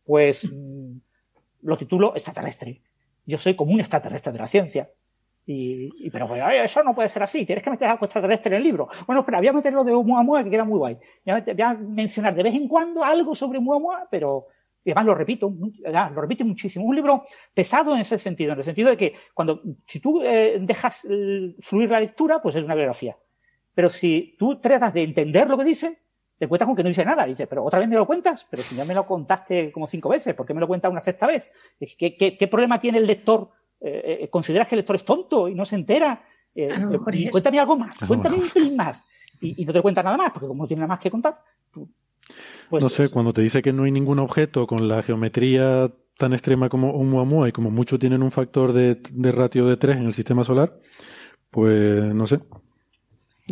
Pues 0.06 0.50
mm, 0.50 0.96
lo 1.64 1.76
titulo 1.76 2.14
extraterrestre. 2.14 2.80
Yo 3.26 3.36
soy 3.36 3.54
como 3.54 3.72
un 3.72 3.80
extraterrestre 3.80 4.32
de 4.32 4.38
la 4.38 4.48
ciencia 4.48 4.88
y, 5.44 6.08
pero 6.10 6.28
pues, 6.28 6.40
eso 6.62 6.84
no 6.84 6.94
puede 6.94 7.08
ser 7.08 7.22
así, 7.22 7.44
tienes 7.44 7.64
que 7.64 7.70
meter 7.70 7.88
algo 7.88 8.04
extraterrestre 8.04 8.54
en 8.54 8.58
el 8.58 8.62
libro. 8.62 8.88
Bueno, 9.06 9.20
espera, 9.20 9.38
voy 9.38 9.48
a 9.48 9.52
meter 9.52 9.72
lo 9.72 9.82
de 9.82 9.92
Muamua 9.92 10.44
que 10.44 10.50
queda 10.50 10.64
muy 10.64 10.78
guay. 10.78 10.98
Voy 11.24 11.62
a, 11.62 11.74
mencionar 11.74 12.34
de 12.34 12.44
vez 12.44 12.54
en 12.54 12.68
cuando 12.68 13.02
algo 13.02 13.34
sobre 13.34 13.58
Muamua, 13.58 14.06
pero 14.10 14.46
además 14.86 15.06
lo 15.06 15.14
repito, 15.14 15.52
lo 15.84 16.20
repito 16.20 16.44
muchísimo. 16.44 16.84
Un 16.84 16.94
libro 16.94 17.24
pesado 17.52 17.94
en 17.94 18.00
ese 18.00 18.18
sentido, 18.18 18.52
en 18.52 18.58
el 18.58 18.64
sentido 18.64 18.90
de 18.90 18.96
que 18.96 19.14
cuando, 19.34 19.62
si 19.86 19.98
tú 19.98 20.22
eh, 20.22 20.58
dejas 20.60 21.06
eh, 21.10 21.54
fluir 21.58 21.90
la 21.90 22.00
lectura, 22.00 22.40
pues 22.40 22.54
es 22.54 22.64
una 22.64 22.76
biografía. 22.76 23.16
Pero 23.74 23.88
si 23.88 24.36
tú 24.38 24.60
tratas 24.60 24.94
de 24.94 25.02
entender 25.02 25.48
lo 25.48 25.58
que 25.58 25.64
dice, 25.64 26.02
te 26.38 26.46
cuentas 26.46 26.66
con 26.66 26.76
que 26.76 26.82
no 26.84 26.88
dice 26.88 27.04
nada. 27.04 27.26
Y 27.26 27.30
dices, 27.30 27.48
pero 27.48 27.64
otra 27.64 27.80
vez 27.80 27.88
me 27.88 27.96
lo 27.96 28.06
cuentas, 28.06 28.46
pero 28.48 28.62
si 28.62 28.76
ya 28.76 28.84
me 28.84 28.94
lo 28.94 29.06
contaste 29.06 29.72
como 29.72 29.88
cinco 29.88 30.08
veces, 30.08 30.34
¿por 30.34 30.46
qué 30.46 30.54
me 30.54 30.60
lo 30.60 30.68
cuentas 30.68 30.90
una 30.90 31.00
sexta 31.00 31.26
vez? 31.26 31.50
¿Qué, 31.98 32.16
qué, 32.16 32.36
qué 32.36 32.48
problema 32.48 32.78
tiene 32.78 32.98
el 32.98 33.06
lector? 33.06 33.50
Eh, 33.84 34.18
eh, 34.22 34.28
consideras 34.28 34.68
que 34.68 34.76
el 34.76 34.80
lector 34.80 34.96
es 34.96 35.04
tonto 35.04 35.48
y 35.48 35.54
no 35.54 35.64
se 35.64 35.74
entera. 35.74 36.24
Eh, 36.54 36.68
cuéntame 37.30 37.58
algo 37.58 37.76
más, 37.76 37.96
cuéntame 38.06 38.36
un 38.36 38.48
pelín 38.48 38.76
más. 38.76 39.04
Y, 39.40 39.64
no 39.64 39.72
te 39.72 39.82
cuenta 39.82 40.04
nada 40.04 40.16
más, 40.16 40.30
porque 40.30 40.46
como 40.46 40.62
no 40.62 40.68
tiene 40.68 40.82
nada 40.82 40.88
más 40.88 41.00
que 41.00 41.10
contar. 41.10 41.40
Pues, 42.70 42.82
no 42.82 42.88
sé, 42.88 43.08
cuando 43.08 43.32
te 43.32 43.42
dice 43.42 43.60
que 43.60 43.72
no 43.72 43.82
hay 43.82 43.90
ningún 43.90 44.20
objeto 44.20 44.68
con 44.68 44.86
la 44.86 45.02
geometría 45.02 45.90
tan 46.16 46.32
extrema 46.32 46.68
como 46.68 46.90
Oumuamua 46.90 47.48
y 47.48 47.52
como 47.52 47.70
mucho 47.70 47.98
tienen 47.98 48.22
un 48.22 48.30
factor 48.30 48.72
de, 48.72 49.00
ratio 49.32 49.66
de 49.66 49.76
3 49.76 49.96
en 49.96 50.06
el 50.06 50.12
sistema 50.12 50.44
solar, 50.44 50.78
pues 51.50 52.14
no 52.14 52.26
sé. 52.28 52.38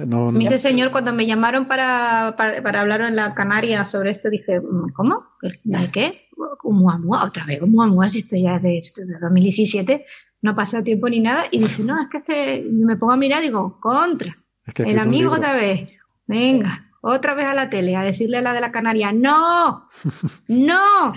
No, 0.07 0.32
señor, 0.57 0.93
cuando 0.93 1.12
me 1.12 1.27
llamaron 1.27 1.66
para, 1.66 2.36
para, 2.36 2.81
hablar 2.81 3.01
en 3.01 3.16
la 3.16 3.35
Canaria 3.35 3.85
sobre 3.85 4.11
esto, 4.11 4.31
dije, 4.31 4.61
¿cómo? 4.94 5.24
¿De 5.65 5.90
qué? 5.90 6.20
Oumuamua, 6.62 7.24
otra 7.24 7.44
vez, 7.44 7.60
Oumuamua, 7.62 8.08
si 8.08 8.20
esto 8.20 8.36
ya 8.36 8.56
es 8.56 8.94
de, 8.94 9.04
de 9.06 9.18
2017 9.20 10.06
no 10.42 10.54
pasa 10.54 10.82
tiempo 10.82 11.08
ni 11.08 11.20
nada, 11.20 11.44
y 11.50 11.58
dice, 11.58 11.82
no, 11.82 12.00
es 12.00 12.08
que 12.08 12.16
este, 12.16 12.62
me 12.70 12.96
pongo 12.96 13.12
a 13.12 13.16
mirar 13.16 13.42
y 13.42 13.46
digo, 13.46 13.78
contra, 13.78 14.38
el 14.76 14.98
amigo 14.98 15.32
otra 15.32 15.54
vez, 15.54 15.92
venga, 16.26 16.90
otra 17.02 17.34
vez 17.34 17.46
a 17.46 17.54
la 17.54 17.68
tele, 17.68 17.96
a 17.96 18.02
decirle 18.02 18.38
a 18.38 18.42
la 18.42 18.54
de 18.54 18.60
la 18.60 18.72
Canaria, 18.72 19.12
no, 19.12 19.88
no, 20.48 21.12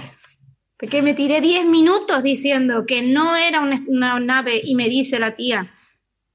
que 0.77 1.01
me 1.01 1.13
tiré 1.13 1.39
10 1.39 1.67
minutos 1.67 2.23
diciendo 2.23 2.85
que 2.85 3.01
no 3.01 3.35
era 3.35 3.61
una 3.61 4.19
nave 4.19 4.59
y 4.61 4.75
me 4.75 4.89
dice 4.89 5.19
la 5.19 5.35
tía, 5.35 5.72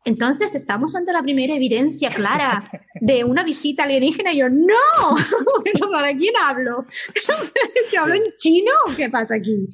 entonces 0.08 0.54
estamos 0.54 0.96
ante 0.96 1.12
la 1.12 1.22
primera 1.22 1.54
evidencia 1.54 2.08
clara 2.08 2.64
de 2.94 3.24
una 3.24 3.44
visita 3.44 3.84
alienígena. 3.84 4.32
Y 4.32 4.38
yo, 4.38 4.48
no, 4.48 4.66
¿para 5.92 6.12
quién 6.16 6.34
hablo? 6.42 6.84
¿Que 7.90 7.98
hablo 7.98 8.14
en 8.14 8.22
chino 8.36 8.72
qué 8.96 9.10
pasa 9.10 9.36
aquí? 9.36 9.66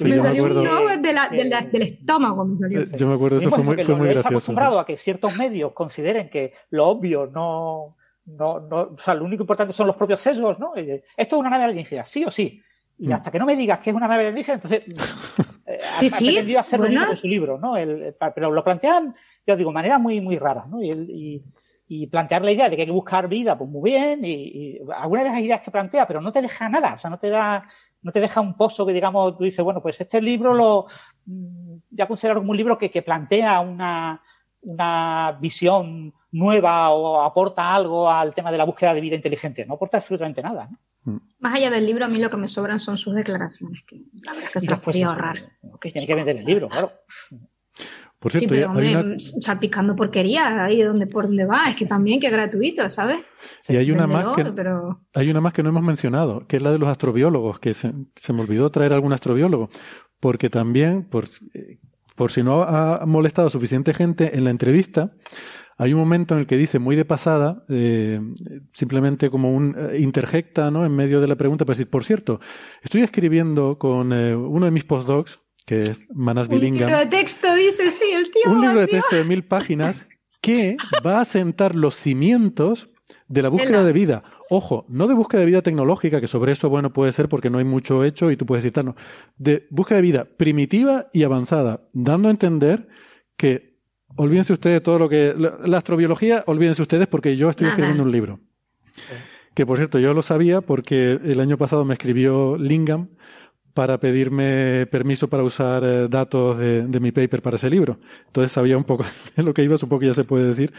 me 0.00 0.20
salió 0.20 0.44
un 0.44 0.64
no 0.64 0.86
del 0.86 1.82
estómago. 1.82 2.44
Me 2.44 2.58
salió. 2.58 2.82
Yo 2.96 3.06
me 3.08 3.14
acuerdo, 3.14 3.38
eso 3.38 3.50
fue 3.50 3.64
muy, 3.64 3.84
fue 3.84 3.96
muy 3.96 4.08
gracioso. 4.08 4.28
acostumbrado 4.28 4.78
a 4.78 4.86
que 4.86 4.96
ciertos 4.96 5.36
medios 5.36 5.72
consideren 5.72 6.30
que 6.30 6.54
lo 6.70 6.86
obvio 6.86 7.26
no, 7.26 7.96
no, 8.26 8.60
no, 8.60 8.80
o 8.94 8.98
sea, 8.98 9.14
lo 9.14 9.24
único 9.24 9.42
importante 9.42 9.72
son 9.72 9.88
los 9.88 9.96
propios 9.96 10.20
sesgos, 10.20 10.58
¿no? 10.58 10.76
Eh, 10.76 11.02
esto 11.16 11.36
es 11.36 11.40
una 11.40 11.50
nave 11.50 11.64
alienígena, 11.64 12.04
sí 12.04 12.24
o 12.24 12.30
sí. 12.30 12.62
Y 12.98 13.08
mm. 13.08 13.12
hasta 13.12 13.30
que 13.32 13.38
no 13.38 13.46
me 13.46 13.56
digas 13.56 13.80
que 13.80 13.90
es 13.90 13.96
una 13.96 14.06
nave 14.06 14.28
alienígena, 14.28 14.54
entonces 14.54 14.84
eh, 15.66 15.78
ha, 15.96 15.98
pretendido 15.98 16.60
hacer 16.60 16.78
bueno. 16.78 17.10
en 17.10 17.16
su 17.16 17.26
libro, 17.26 17.58
¿no? 17.58 17.76
El, 17.76 18.14
pero 18.34 18.50
lo 18.50 18.62
plantean 18.62 19.12
yo 19.46 19.56
digo, 19.56 19.72
manera 19.72 19.98
muy, 19.98 20.20
muy 20.20 20.38
rara, 20.38 20.66
¿no? 20.68 20.82
Y, 20.82 21.42
y, 21.88 22.06
plantear 22.06 22.42
la 22.42 22.52
idea 22.52 22.70
de 22.70 22.76
que 22.76 22.82
hay 22.82 22.86
que 22.86 22.92
buscar 22.92 23.28
vida, 23.28 23.58
pues 23.58 23.68
muy 23.68 23.90
bien, 23.90 24.24
y, 24.24 24.78
algunas 24.96 25.24
de 25.24 25.30
las 25.30 25.40
ideas 25.40 25.60
que 25.60 25.70
plantea, 25.70 26.06
pero 26.06 26.20
no 26.20 26.32
te 26.32 26.40
deja 26.40 26.68
nada, 26.68 26.94
o 26.94 26.98
sea, 26.98 27.10
no 27.10 27.18
te 27.18 27.28
da, 27.28 27.64
no 28.00 28.12
te 28.12 28.20
deja 28.20 28.40
un 28.40 28.56
pozo 28.56 28.86
que 28.86 28.92
digamos, 28.92 29.36
tú 29.36 29.44
dices, 29.44 29.62
bueno, 29.62 29.82
pues 29.82 30.00
este 30.00 30.22
libro 30.22 30.54
lo, 30.54 30.86
mm, 31.26 31.76
ya 31.90 32.06
considero 32.06 32.40
como 32.40 32.52
un 32.52 32.56
libro 32.56 32.78
que, 32.78 32.90
que 32.90 33.02
plantea 33.02 33.60
una, 33.60 34.22
una 34.62 35.38
visión 35.40 36.14
nueva 36.32 36.90
o 36.90 37.20
aporta 37.20 37.74
algo 37.74 38.10
al 38.10 38.34
tema 38.34 38.50
de 38.50 38.58
la 38.58 38.64
búsqueda 38.64 38.94
de 38.94 39.00
vida 39.00 39.16
inteligente. 39.16 39.66
No 39.66 39.74
aporta 39.74 39.98
absolutamente 39.98 40.42
nada. 40.42 40.68
¿no? 40.70 40.78
Mm. 41.12 41.20
Más 41.40 41.54
allá 41.54 41.70
del 41.70 41.86
libro, 41.86 42.04
a 42.04 42.08
mí 42.08 42.18
lo 42.18 42.30
que 42.30 42.36
me 42.36 42.48
sobran 42.48 42.80
son 42.80 42.96
sus 42.96 43.14
declaraciones, 43.14 43.82
que 43.86 44.02
la 44.24 44.32
verdad 44.32 44.46
es 44.46 44.52
que 44.52 44.60
se 44.60 44.70
las 44.70 44.80
podría 44.80 45.06
ahorrar. 45.08 45.52
Tiene 45.80 46.06
que 46.06 46.14
vender 46.14 46.36
el 46.36 46.44
libro, 46.44 46.68
claro. 46.68 46.92
Por 48.22 48.30
cierto, 48.30 48.54
sí, 48.54 48.60
pero 48.60 48.70
hombre, 48.70 49.18
salpicando 49.18 49.96
porquería 49.96 50.64
ahí 50.64 50.80
donde 50.80 51.08
por 51.08 51.26
donde 51.26 51.44
va, 51.44 51.64
es 51.68 51.74
que 51.74 51.86
también 51.86 52.20
que 52.20 52.28
es 52.28 52.32
gratuito, 52.32 52.88
¿sabes? 52.88 53.18
Y 53.68 53.74
hay 53.74 53.90
una 53.90 54.06
más 54.06 54.36
que 54.36 54.44
hay 55.14 55.28
una 55.28 55.40
más 55.40 55.52
que 55.52 55.64
no 55.64 55.70
hemos 55.70 55.82
mencionado, 55.82 56.46
que 56.46 56.58
es 56.58 56.62
la 56.62 56.70
de 56.70 56.78
los 56.78 56.88
astrobiólogos, 56.88 57.58
que 57.58 57.74
se, 57.74 57.92
me 58.32 58.40
olvidó 58.40 58.70
traer 58.70 58.92
algún 58.92 59.12
astrobiólogo, 59.12 59.70
porque 60.20 60.50
también, 60.50 61.02
por, 61.02 61.24
por 62.14 62.30
si 62.30 62.44
no 62.44 62.62
ha 62.62 63.04
molestado 63.06 63.50
suficiente 63.50 63.92
gente 63.92 64.36
en 64.38 64.44
la 64.44 64.50
entrevista, 64.50 65.10
hay 65.76 65.92
un 65.92 65.98
momento 65.98 66.34
en 66.34 66.40
el 66.40 66.46
que 66.46 66.56
dice 66.56 66.78
muy 66.78 66.94
de 66.94 67.04
pasada, 67.04 67.64
eh, 67.68 68.20
simplemente 68.72 69.30
como 69.30 69.50
un 69.50 69.74
eh, 69.76 69.98
interjecta, 69.98 70.70
¿no? 70.70 70.86
En 70.86 70.94
medio 70.94 71.20
de 71.20 71.26
la 71.26 71.34
pregunta, 71.34 71.64
para 71.64 71.74
decir, 71.74 71.90
por 71.90 72.04
cierto, 72.04 72.38
estoy 72.82 73.00
escribiendo 73.00 73.80
con 73.80 74.12
eh, 74.12 74.36
uno 74.36 74.66
de 74.66 74.70
mis 74.70 74.84
postdocs 74.84 75.40
que 75.66 75.82
es 75.82 76.06
Manas 76.14 76.48
Billingham. 76.48 76.84
Un 76.84 76.88
libro 76.88 76.98
de 76.98 77.06
texto, 77.06 77.54
dice, 77.54 77.90
sí, 77.90 78.04
el 78.12 78.30
tío. 78.30 78.50
Un 78.50 78.60
libro 78.60 78.80
de 78.80 78.86
texto 78.86 79.16
de 79.16 79.24
mil 79.24 79.44
páginas 79.44 80.06
que 80.40 80.76
va 81.06 81.20
a 81.20 81.24
sentar 81.24 81.76
los 81.76 81.94
cimientos 81.94 82.88
de 83.28 83.42
la 83.42 83.48
búsqueda 83.48 83.84
de 83.84 83.92
vida. 83.92 84.24
Ojo, 84.50 84.84
no 84.88 85.06
de 85.06 85.14
búsqueda 85.14 85.40
de 85.40 85.46
vida 85.46 85.62
tecnológica, 85.62 86.20
que 86.20 86.26
sobre 86.26 86.52
eso, 86.52 86.68
bueno, 86.68 86.92
puede 86.92 87.12
ser 87.12 87.28
porque 87.28 87.48
no 87.48 87.58
hay 87.58 87.64
mucho 87.64 88.04
hecho 88.04 88.30
y 88.30 88.36
tú 88.36 88.44
puedes 88.44 88.64
citarnos. 88.64 88.96
De 89.38 89.66
búsqueda 89.70 89.96
de 89.96 90.02
vida 90.02 90.24
primitiva 90.36 91.08
y 91.12 91.22
avanzada, 91.22 91.88
dando 91.94 92.28
a 92.28 92.30
entender 92.30 92.88
que, 93.36 93.78
olvídense 94.16 94.52
ustedes 94.52 94.76
de 94.76 94.80
todo 94.82 94.98
lo 94.98 95.08
que. 95.08 95.34
La, 95.36 95.78
astrobiología, 95.78 96.44
olvídense 96.46 96.82
ustedes 96.82 97.06
porque 97.06 97.36
yo 97.36 97.48
estoy 97.48 97.68
escribiendo 97.68 98.02
un 98.02 98.12
libro. 98.12 98.40
Que 99.54 99.64
por 99.64 99.78
cierto, 99.78 99.98
yo 99.98 100.12
lo 100.12 100.22
sabía 100.22 100.60
porque 100.60 101.12
el 101.12 101.40
año 101.40 101.56
pasado 101.56 101.84
me 101.84 101.94
escribió 101.94 102.58
Lingham 102.58 103.08
para 103.74 103.98
pedirme 103.98 104.86
permiso 104.86 105.28
para 105.28 105.42
usar 105.42 105.84
eh, 105.84 106.08
datos 106.08 106.58
de, 106.58 107.00
mi 107.00 107.12
paper 107.12 107.42
para 107.42 107.56
ese 107.56 107.70
libro. 107.70 107.98
Entonces 108.26 108.52
sabía 108.52 108.76
un 108.76 108.84
poco 108.84 109.04
de 109.36 109.42
lo 109.42 109.54
que 109.54 109.64
iba, 109.64 109.78
supongo 109.78 110.00
que 110.00 110.06
ya 110.06 110.14
se 110.14 110.24
puede 110.24 110.46
decir. 110.46 110.72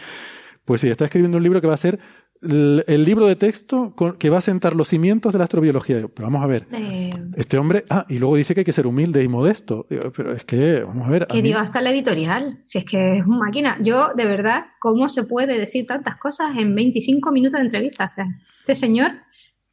Pues 0.64 0.80
sí, 0.80 0.88
está 0.88 1.04
escribiendo 1.04 1.36
un 1.36 1.42
libro 1.42 1.60
que 1.60 1.66
va 1.66 1.74
a 1.74 1.78
ser 1.78 1.98
el, 2.40 3.04
libro 3.04 3.26
de 3.26 3.36
texto 3.36 3.94
que 4.18 4.30
va 4.30 4.38
a 4.38 4.42
sentar 4.42 4.74
los 4.74 4.88
cimientos 4.88 5.32
de 5.32 5.38
la 5.38 5.44
astrobiología. 5.44 6.06
Pero 6.08 6.26
vamos 6.26 6.42
a 6.42 6.46
ver, 6.46 6.66
eh. 6.72 7.10
este 7.36 7.58
hombre, 7.58 7.84
ah, 7.90 8.06
y 8.08 8.18
luego 8.18 8.36
dice 8.36 8.54
que 8.54 8.60
hay 8.60 8.64
que 8.64 8.72
ser 8.72 8.86
humilde 8.86 9.22
y 9.22 9.28
modesto. 9.28 9.86
Pero 9.88 10.32
es 10.32 10.44
que, 10.44 10.80
vamos 10.80 11.06
a 11.06 11.10
ver. 11.10 11.26
Que 11.26 11.42
dio 11.42 11.58
hasta 11.58 11.80
la 11.80 11.90
editorial, 11.90 12.62
si 12.64 12.78
es 12.78 12.84
que 12.84 13.18
es 13.18 13.26
una 13.26 13.38
máquina. 13.38 13.78
Yo, 13.82 14.08
de 14.14 14.24
verdad, 14.24 14.64
¿cómo 14.80 15.08
se 15.08 15.24
puede 15.24 15.58
decir 15.58 15.86
tantas 15.86 16.18
cosas 16.18 16.56
en 16.56 16.74
25 16.74 17.32
minutos 17.32 17.58
de 17.58 17.66
entrevista? 17.66 18.06
O 18.06 18.10
sea, 18.10 18.26
este 18.60 18.74
señor... 18.74 19.12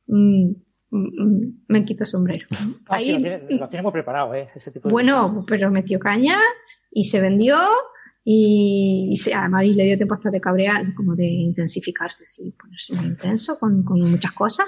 Mm, 0.08 0.52
me 0.92 1.86
quito 1.86 2.06
sombrero. 2.06 2.46
Ah, 2.52 2.98
Ahí, 2.98 3.18
lo, 3.50 3.68
tenemos 3.68 3.94
preparado, 3.94 4.34
¿eh? 4.36 4.50
bueno, 4.84 5.46
pero 5.48 5.72
metió 5.72 6.00
caña 6.00 6.38
y 6.92 7.06
se 7.06 7.22
vendió 7.22 7.58
Y, 8.24 9.16
y 9.16 9.32
además 9.32 9.66
le 9.66 9.86
dio 9.86 9.98
tiempo 9.98 10.14
hasta 10.14 10.30
de 10.30 10.40
cabrear, 10.40 10.84
como 10.94 11.16
de 11.16 11.26
intensificarse, 11.26 12.26
así, 12.26 12.52
ponerse 12.52 12.94
muy 12.94 13.06
intenso 13.06 13.58
con, 13.58 13.84
con 13.84 14.00
muchas 14.02 14.34
cosas. 14.34 14.68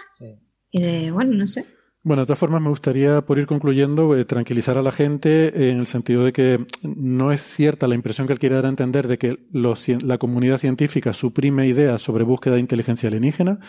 Y 0.71 0.81
de, 0.81 1.11
bueno, 1.11 1.33
no 1.33 1.45
sé. 1.45 1.65
Bueno, 2.05 2.23
de 2.23 2.25
todas 2.25 2.39
formas, 2.39 2.61
me 2.61 2.69
gustaría, 2.69 3.21
por 3.21 3.39
ir 3.39 3.45
concluyendo, 3.45 4.17
eh, 4.17 4.25
tranquilizar 4.25 4.77
a 4.77 4.81
la 4.81 4.91
gente 4.91 5.69
en 5.69 5.79
el 5.79 5.85
sentido 5.85 6.25
de 6.25 6.33
que 6.33 6.65
no 6.81 7.31
es 7.31 7.41
cierta 7.41 7.87
la 7.87 7.95
impresión 7.95 8.27
que 8.27 8.33
él 8.33 8.39
quiere 8.39 8.55
dar 8.55 8.65
a 8.65 8.69
entender 8.69 9.07
de 9.07 9.17
que 9.17 9.47
los, 9.51 9.87
la 10.03 10.17
comunidad 10.17 10.57
científica 10.57 11.13
suprime 11.13 11.67
ideas 11.67 12.01
sobre 12.01 12.25
búsqueda 12.25 12.55
de 12.55 12.59
inteligencia 12.59 13.07
alienígena. 13.07 13.59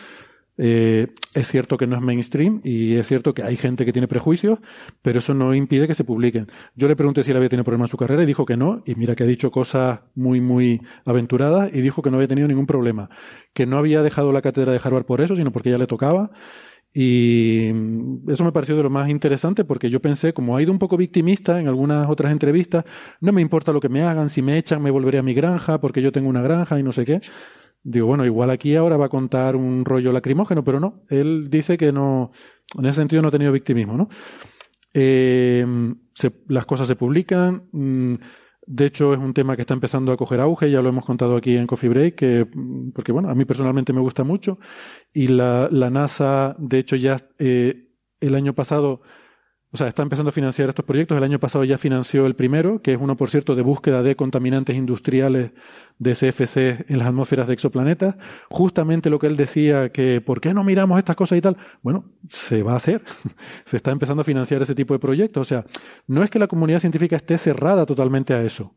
Eh, 0.57 1.09
es 1.35 1.49
cierto 1.49 1.77
que 1.77 1.87
no 1.87 1.97
es 1.97 2.03
mainstream 2.03 2.61
y 2.63 2.95
es 2.95 3.09
cierto 3.09 3.35
que 3.35 3.43
hay 3.43 3.57
gente 3.57 3.85
que 3.85 3.93
tiene 3.93 4.07
prejuicios, 4.07 4.61
pero 5.03 5.19
eso 5.19 5.35
no 5.35 5.55
impide 5.55 5.89
que 5.89 5.95
se 5.95 6.05
publiquen. 6.05 6.47
Yo 6.77 6.87
le 6.89 6.97
pregunté 6.97 7.25
si 7.25 7.33
él 7.33 7.37
había 7.37 7.49
tenido 7.49 7.65
problemas 7.65 7.89
en 7.89 7.91
su 7.93 7.97
carrera 7.97 8.23
y 8.23 8.27
dijo 8.27 8.47
que 8.47 8.57
no, 8.57 8.83
y 8.87 8.95
mira 8.95 9.17
que 9.17 9.25
ha 9.25 9.27
dicho 9.27 9.51
cosas 9.51 10.01
muy, 10.15 10.41
muy 10.41 10.81
aventuradas 11.05 11.75
y 11.75 11.81
dijo 11.81 12.03
que 12.03 12.11
no 12.11 12.17
había 12.19 12.29
tenido 12.29 12.47
ningún 12.49 12.67
problema, 12.67 13.11
que 13.53 13.67
no 13.67 13.79
había 13.79 14.03
dejado 14.03 14.33
la 14.33 14.43
cátedra 14.43 14.73
de 14.73 14.81
Harvard 14.83 15.05
por 15.05 15.21
eso, 15.21 15.35
sino 15.37 15.51
porque 15.51 15.71
ya 15.71 15.79
le 15.79 15.87
tocaba 15.87 16.31
y 16.97 17.71
eso 18.29 18.45
me 18.45 18.53
pareció 18.53 18.77
de 18.77 18.85
lo 18.85 18.91
más 18.91 19.09
interesante 19.11 19.65
porque 19.65 19.91
yo 19.91 20.01
pensé, 20.01 20.33
como 20.33 20.57
ha 20.57 20.63
ido 20.63 20.71
un 20.71 20.79
poco 20.79 20.97
victimista 20.97 21.59
en 21.59 21.67
algunas 21.67 22.09
otras 22.09 22.31
entrevistas, 22.31 22.85
no 23.21 23.33
me 23.33 23.43
importa 23.43 23.73
lo 23.73 23.81
que 23.81 23.89
me 23.89 24.03
hagan, 24.03 24.29
si 24.29 24.43
me 24.43 24.57
echan 24.57 24.81
me 24.81 24.93
volveré 24.93 25.19
a 25.19 25.25
mi 25.25 25.35
granja 25.35 25.81
porque 25.81 26.01
yo 26.01 26.13
tengo 26.13 26.29
una 26.29 26.41
granja 26.41 26.79
y 26.79 26.85
no 26.85 26.93
sé 26.93 27.05
qué. 27.05 27.21
Digo, 27.87 28.07
bueno, 28.07 28.25
igual 28.25 28.51
aquí 28.51 28.75
ahora 28.75 28.97
va 28.97 29.07
a 29.07 29.11
contar 29.11 29.57
un 29.57 29.85
rollo 29.85 30.11
lacrimógeno, 30.11 30.65
pero 30.65 30.81
no, 30.81 31.03
él 31.11 31.51
dice 31.51 31.77
que 31.77 31.93
no, 31.93 32.33
en 32.79 32.87
ese 32.87 33.01
sentido 33.01 33.21
no 33.21 33.29
ha 33.29 33.31
tenido 33.31 33.53
victimismo, 33.53 33.97
¿no? 33.97 34.09
Eh, 34.95 35.67
las 36.49 36.65
cosas 36.65 36.89
se 36.89 36.97
publican. 36.97 37.65
Mm, 37.73 38.15
de 38.67 38.87
hecho, 38.87 39.13
es 39.13 39.19
un 39.19 39.35
tema 39.35 39.55
que 39.57 39.63
está 39.63 39.75
empezando 39.75 40.13
a 40.13 40.17
coger 40.17 40.41
auge, 40.41 40.71
ya 40.71 40.81
lo 40.81 40.89
hemos 40.89 41.05
contado 41.05 41.37
aquí 41.37 41.57
en 41.57 41.67
Coffee 41.67 41.91
Break, 41.91 42.15
que, 42.15 42.47
porque 42.95 43.13
bueno, 43.13 43.29
a 43.29 43.35
mí 43.35 43.45
personalmente 43.45 43.93
me 43.93 44.01
gusta 44.01 44.25
mucho. 44.25 44.59
Y 45.13 45.27
la, 45.27 45.69
la 45.71 45.91
NASA, 45.91 46.57
de 46.59 46.79
hecho, 46.79 46.97
ya 46.97 47.29
eh, 47.39 47.91
el 48.21 48.35
año 48.35 48.55
pasado 48.55 49.03
o 49.75 49.77
sea, 49.77 49.89
está 49.89 50.05
empezando 50.05 50.29
a 50.29 50.33
financiar 50.33 50.69
estos 50.69 50.85
proyectos. 50.85 51.19
El 51.19 51.25
año 51.25 51.41
pasado 51.41 51.65
ya 51.65 51.77
financió 51.79 52.27
el 52.27 52.37
primero, 52.37 52.81
que 52.81 52.93
es 52.93 52.99
uno, 53.01 53.17
por 53.17 53.29
cierto, 53.29 53.57
de 53.57 53.63
búsqueda 53.63 54.05
de 54.05 54.15
contaminantes 54.15 54.77
industriales 54.77 55.51
de 55.99 56.13
CFC 56.13 56.89
en 56.89 56.99
las 56.99 57.09
atmósferas 57.09 57.49
de 57.49 57.55
exoplanetas. 57.55 58.15
Justamente 58.49 59.11
lo 59.11 59.19
que 59.19 59.27
él 59.27 59.37
decía, 59.37 59.89
que 59.89 60.21
¿por 60.21 60.41
qué 60.41 60.55
no 60.55 60.63
miramos 60.63 60.97
estas 61.01 61.17
cosas 61.17 61.39
y 61.39 61.41
tal? 61.41 61.57
Bueno, 61.83 62.05
se 62.29 62.63
va 62.63 62.75
a 62.75 62.77
hacer. 62.77 63.03
se 63.65 63.77
está 63.77 63.91
empezando 63.91 64.21
a 64.21 64.25
financiar 64.25 64.63
ese 64.63 64.77
tipo 64.77 64.95
de 64.95 65.01
proyectos. 65.01 65.41
O 65.41 65.45
sea, 65.45 65.67
no 66.07 66.23
es 66.23 66.31
que 66.31 66.39
la 66.39 66.47
comunidad 66.47 66.79
científica 66.79 67.17
esté 67.17 67.37
cerrada 67.37 67.85
totalmente 67.85 68.33
a 68.33 68.45
eso. 68.45 68.77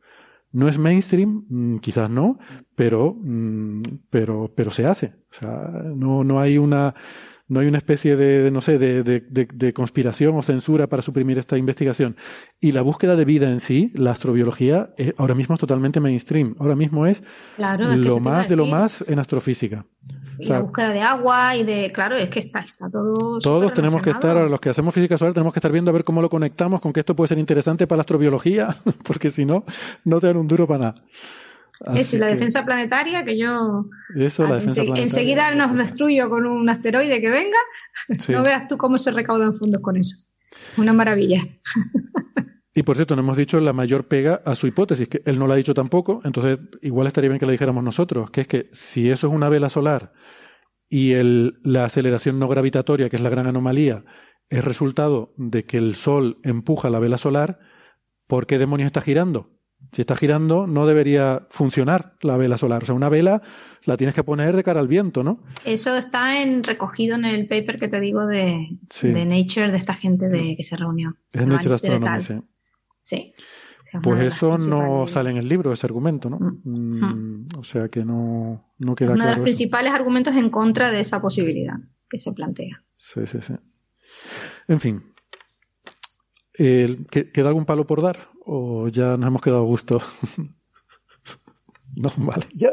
No 0.52 0.68
es 0.68 0.80
mainstream, 0.80 1.46
mm, 1.48 1.78
quizás 1.78 2.10
no, 2.10 2.40
pero, 2.74 3.16
mm, 3.16 3.84
pero, 4.10 4.52
pero 4.56 4.72
se 4.72 4.88
hace. 4.88 5.14
O 5.30 5.36
sea, 5.36 5.70
no, 5.96 6.24
no 6.24 6.40
hay 6.40 6.58
una, 6.58 6.96
no 7.48 7.62
hay 7.62 7.68
una 7.68 7.78
especie 7.78 8.16
de, 8.18 8.52
no 8.52 8.62
sé, 8.62 8.78
de, 8.78 9.04
de, 9.04 9.22
de, 9.22 9.74
conspiración 9.74 10.36
o 10.36 10.42
censura 10.42 10.88
para 10.88 11.02
suprimir 11.02 11.38
esta 11.38 11.58
investigación. 11.58 12.18
Y 12.60 12.74
la 12.74 12.82
búsqueda 12.82 13.16
de 13.16 13.24
vida 13.24 13.50
en 13.50 13.62
sí, 13.62 13.92
la 13.96 14.12
astrobiología, 14.12 14.90
eh, 14.98 15.14
ahora 15.18 15.34
mismo 15.34 15.56
es 15.56 15.62
totalmente 15.62 16.00
mainstream. 16.00 16.56
Ahora 16.60 16.76
mismo 16.76 17.06
es 17.06 17.24
lo 17.58 18.20
más 18.20 18.50
de 18.50 18.58
lo 18.58 18.66
más 18.66 19.04
en 19.08 19.20
astrofísica. 19.20 19.86
Y 20.40 20.50
la 20.50 20.60
búsqueda 20.60 20.90
de 20.90 21.02
agua 21.02 21.56
y 21.56 21.64
de, 21.64 21.92
claro, 21.92 22.16
es 22.16 22.30
que 22.30 22.40
está, 22.40 22.60
está 22.60 22.90
todo. 22.90 23.40
Todos 23.40 23.74
tenemos 23.74 24.02
que 24.02 24.12
estar, 24.12 24.36
los 24.50 24.60
que 24.60 24.70
hacemos 24.70 24.94
física 24.94 25.18
solar, 25.18 25.34
tenemos 25.34 25.54
que 25.54 25.60
estar 25.60 25.72
viendo 25.72 25.90
a 25.90 25.94
ver 25.94 26.04
cómo 26.04 26.22
lo 26.22 26.30
conectamos 26.30 26.82
con 26.82 26.94
que 26.94 27.00
esto 27.00 27.16
puede 27.16 27.30
ser 27.30 27.40
interesante 27.40 27.88
para 27.88 27.98
la 27.98 28.02
astrobiología, 28.02 28.76
porque 29.04 29.30
si 29.30 29.46
no, 29.46 29.64
no 30.04 30.20
te 30.20 30.28
dan 30.28 30.38
un 30.38 30.48
duro 30.48 30.68
para 30.68 30.80
nada. 30.80 30.96
Eso, 31.96 32.16
y 32.16 32.20
la 32.20 32.28
defensa 32.28 32.66
planetaria, 32.66 33.24
que 33.24 33.38
yo 33.38 33.86
Eso, 34.16 34.48
la 34.48 34.56
defensa 34.56 34.82
enseguida 34.96 35.54
nos 35.54 35.76
destruyo 35.76 36.30
con 36.30 36.46
un 36.46 36.70
asteroide 36.70 37.22
que 37.22 37.30
venga. 37.30 37.58
No 38.30 38.44
veas 38.44 38.68
tú 38.68 38.78
cómo 38.78 38.98
se 38.98 39.12
recaudan 39.12 39.54
fondos 39.54 39.82
con 39.82 39.98
eso. 39.98 40.28
Una 40.78 40.94
maravilla. 40.94 41.44
Y 42.74 42.84
por 42.84 42.96
cierto, 42.96 43.16
no 43.16 43.24
hemos 43.24 43.38
dicho 43.38 43.60
la 43.60 43.74
mayor 43.74 44.08
pega 44.08 44.42
a 44.46 44.54
su 44.54 44.68
hipótesis, 44.68 45.08
que 45.08 45.24
él 45.26 45.40
no 45.40 45.48
la 45.48 45.56
ha 45.56 45.58
dicho 45.58 45.74
tampoco, 45.74 46.22
entonces 46.24 46.60
igual 46.84 47.08
estaría 47.08 47.28
bien 47.28 47.40
que 47.40 47.48
la 47.48 47.52
dijéramos 47.52 47.84
nosotros, 47.84 48.30
que 48.30 48.42
es 48.42 48.48
que 48.48 48.70
si 48.72 49.10
eso 49.10 49.26
es 49.26 49.34
una 49.34 49.50
vela 49.50 49.70
solar 49.70 50.14
y 50.88 51.14
el, 51.14 51.60
la 51.64 51.86
aceleración 51.86 52.38
no 52.38 52.48
gravitatoria, 52.48 53.10
que 53.10 53.16
es 53.16 53.24
la 53.24 53.32
gran 53.32 53.48
anomalía, 53.48 54.06
es 54.50 54.64
resultado 54.64 55.34
de 55.38 55.66
que 55.66 55.78
el 55.78 55.96
Sol 55.96 56.38
empuja 56.44 56.92
la 56.92 57.00
vela 57.00 57.18
solar, 57.18 57.58
¿por 58.28 58.46
qué 58.46 58.60
demonios 58.60 58.86
está 58.86 59.02
girando? 59.02 59.57
Si 59.92 60.02
está 60.02 60.16
girando, 60.16 60.68
no 60.68 60.86
debería 60.86 61.48
funcionar 61.50 62.14
la 62.22 62.38
vela 62.38 62.58
solar. 62.58 62.84
O 62.84 62.86
sea, 62.86 62.96
una 62.96 63.10
vela 63.10 63.42
la 63.84 63.98
tienes 63.98 64.14
que 64.14 64.24
poner 64.24 64.56
de 64.56 64.64
cara 64.64 64.80
al 64.80 64.88
viento, 64.88 65.24
¿no? 65.24 65.40
Eso 65.64 65.96
está 65.96 66.42
en, 66.42 66.64
recogido 66.64 67.16
en 67.16 67.26
el 67.26 67.48
paper 67.48 67.80
que 67.80 67.88
te 67.88 68.00
digo 68.00 68.26
de, 68.26 68.78
de 69.02 69.26
Nature, 69.26 69.72
de 69.72 69.78
esta 69.78 69.94
gente 69.94 70.28
de, 70.28 70.56
que 70.56 70.64
se 70.64 70.76
reunió. 70.76 71.16
Es 71.32 71.48
Nature 71.48 71.76
Astronomy, 71.76 72.22
sí. 72.22 72.36
Sí. 73.00 73.34
Pues 74.04 74.22
eso 74.22 74.58
no 74.58 75.08
sale 75.08 75.30
en 75.30 75.38
el 75.38 75.48
libro, 75.48 75.72
ese 75.72 75.88
argumento, 75.88 76.30
¿no? 76.30 76.38
Mm. 76.40 77.00
Mm, 77.00 77.48
o 77.58 77.64
sea 77.64 77.88
que 77.88 78.04
no, 78.04 78.74
no 78.80 78.96
queda 78.96 79.12
Uno 79.12 79.18
claro. 79.18 79.30
de 79.30 79.36
los 79.38 79.44
principales 79.44 79.94
argumentos 79.94 80.36
en 80.36 80.50
contra 80.50 80.92
de 80.92 81.00
esa 81.00 81.22
posibilidad 81.22 81.78
que 82.10 82.20
se 82.20 82.34
plantea. 82.34 82.84
Sí, 82.98 83.26
sí, 83.26 83.40
sí. 83.42 83.54
En 84.68 84.80
fin. 84.80 85.04
¿Queda 86.54 87.48
algún 87.48 87.66
palo 87.66 87.86
por 87.86 88.02
dar? 88.02 88.30
¿O 88.50 88.88
ya 88.88 89.18
nos 89.18 89.28
hemos 89.28 89.42
quedado 89.42 89.62
a 89.62 89.66
gusto? 89.66 90.00
no, 91.98 92.08
vale. 92.20 92.46
Yo, 92.56 92.70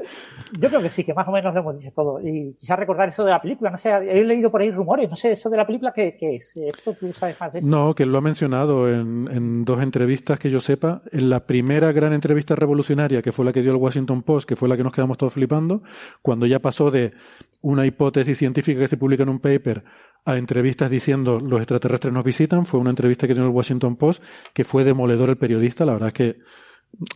yo 0.56 0.68
creo 0.68 0.80
que 0.80 0.88
sí, 0.88 1.02
que 1.02 1.12
más 1.12 1.26
o 1.26 1.32
menos 1.32 1.52
lo 1.52 1.60
hemos 1.60 1.76
dicho 1.76 1.90
todo. 1.92 2.20
Y 2.20 2.54
quizás 2.54 2.78
recordar 2.78 3.08
eso 3.08 3.24
de 3.24 3.32
la 3.32 3.42
película, 3.42 3.72
no 3.72 3.78
sé, 3.78 3.90
he 3.90 4.22
leído 4.22 4.52
por 4.52 4.60
ahí 4.60 4.70
rumores, 4.70 5.10
no 5.10 5.16
sé, 5.16 5.32
eso 5.32 5.50
de 5.50 5.56
la 5.56 5.66
película, 5.66 5.92
¿qué, 5.92 6.16
qué 6.16 6.36
es? 6.36 6.54
¿Esto 6.56 6.94
tú 6.94 7.12
sabes 7.12 7.40
más 7.40 7.54
de 7.54 7.58
eso? 7.58 7.68
No, 7.68 7.92
que 7.92 8.04
él 8.04 8.12
lo 8.12 8.18
ha 8.18 8.20
mencionado 8.20 8.88
en, 8.88 9.28
en, 9.28 9.64
dos 9.64 9.82
entrevistas 9.82 10.38
que 10.38 10.48
yo 10.48 10.60
sepa. 10.60 11.02
En 11.10 11.28
la 11.28 11.44
primera 11.44 11.90
gran 11.90 12.12
entrevista 12.12 12.54
revolucionaria, 12.54 13.20
que 13.20 13.32
fue 13.32 13.44
la 13.44 13.52
que 13.52 13.62
dio 13.62 13.72
el 13.72 13.78
Washington 13.78 14.22
Post, 14.22 14.48
que 14.48 14.54
fue 14.54 14.68
la 14.68 14.76
que 14.76 14.84
nos 14.84 14.92
quedamos 14.92 15.18
todos 15.18 15.32
flipando, 15.32 15.82
cuando 16.22 16.46
ya 16.46 16.60
pasó 16.60 16.92
de 16.92 17.14
una 17.62 17.84
hipótesis 17.84 18.38
científica 18.38 18.78
que 18.78 18.88
se 18.88 18.96
publica 18.96 19.24
en 19.24 19.30
un 19.30 19.40
paper 19.40 19.82
a 20.24 20.36
entrevistas 20.36 20.90
diciendo 20.90 21.40
los 21.40 21.60
extraterrestres 21.60 22.12
nos 22.12 22.24
visitan. 22.24 22.66
Fue 22.66 22.80
una 22.80 22.90
entrevista 22.90 23.26
que 23.26 23.34
dio 23.34 23.44
el 23.44 23.50
Washington 23.50 23.96
Post 23.96 24.22
que 24.52 24.64
fue 24.64 24.84
demoledor 24.84 25.30
el 25.30 25.36
periodista. 25.36 25.84
La 25.84 25.92
verdad 25.92 26.08
es 26.08 26.14
que 26.14 26.38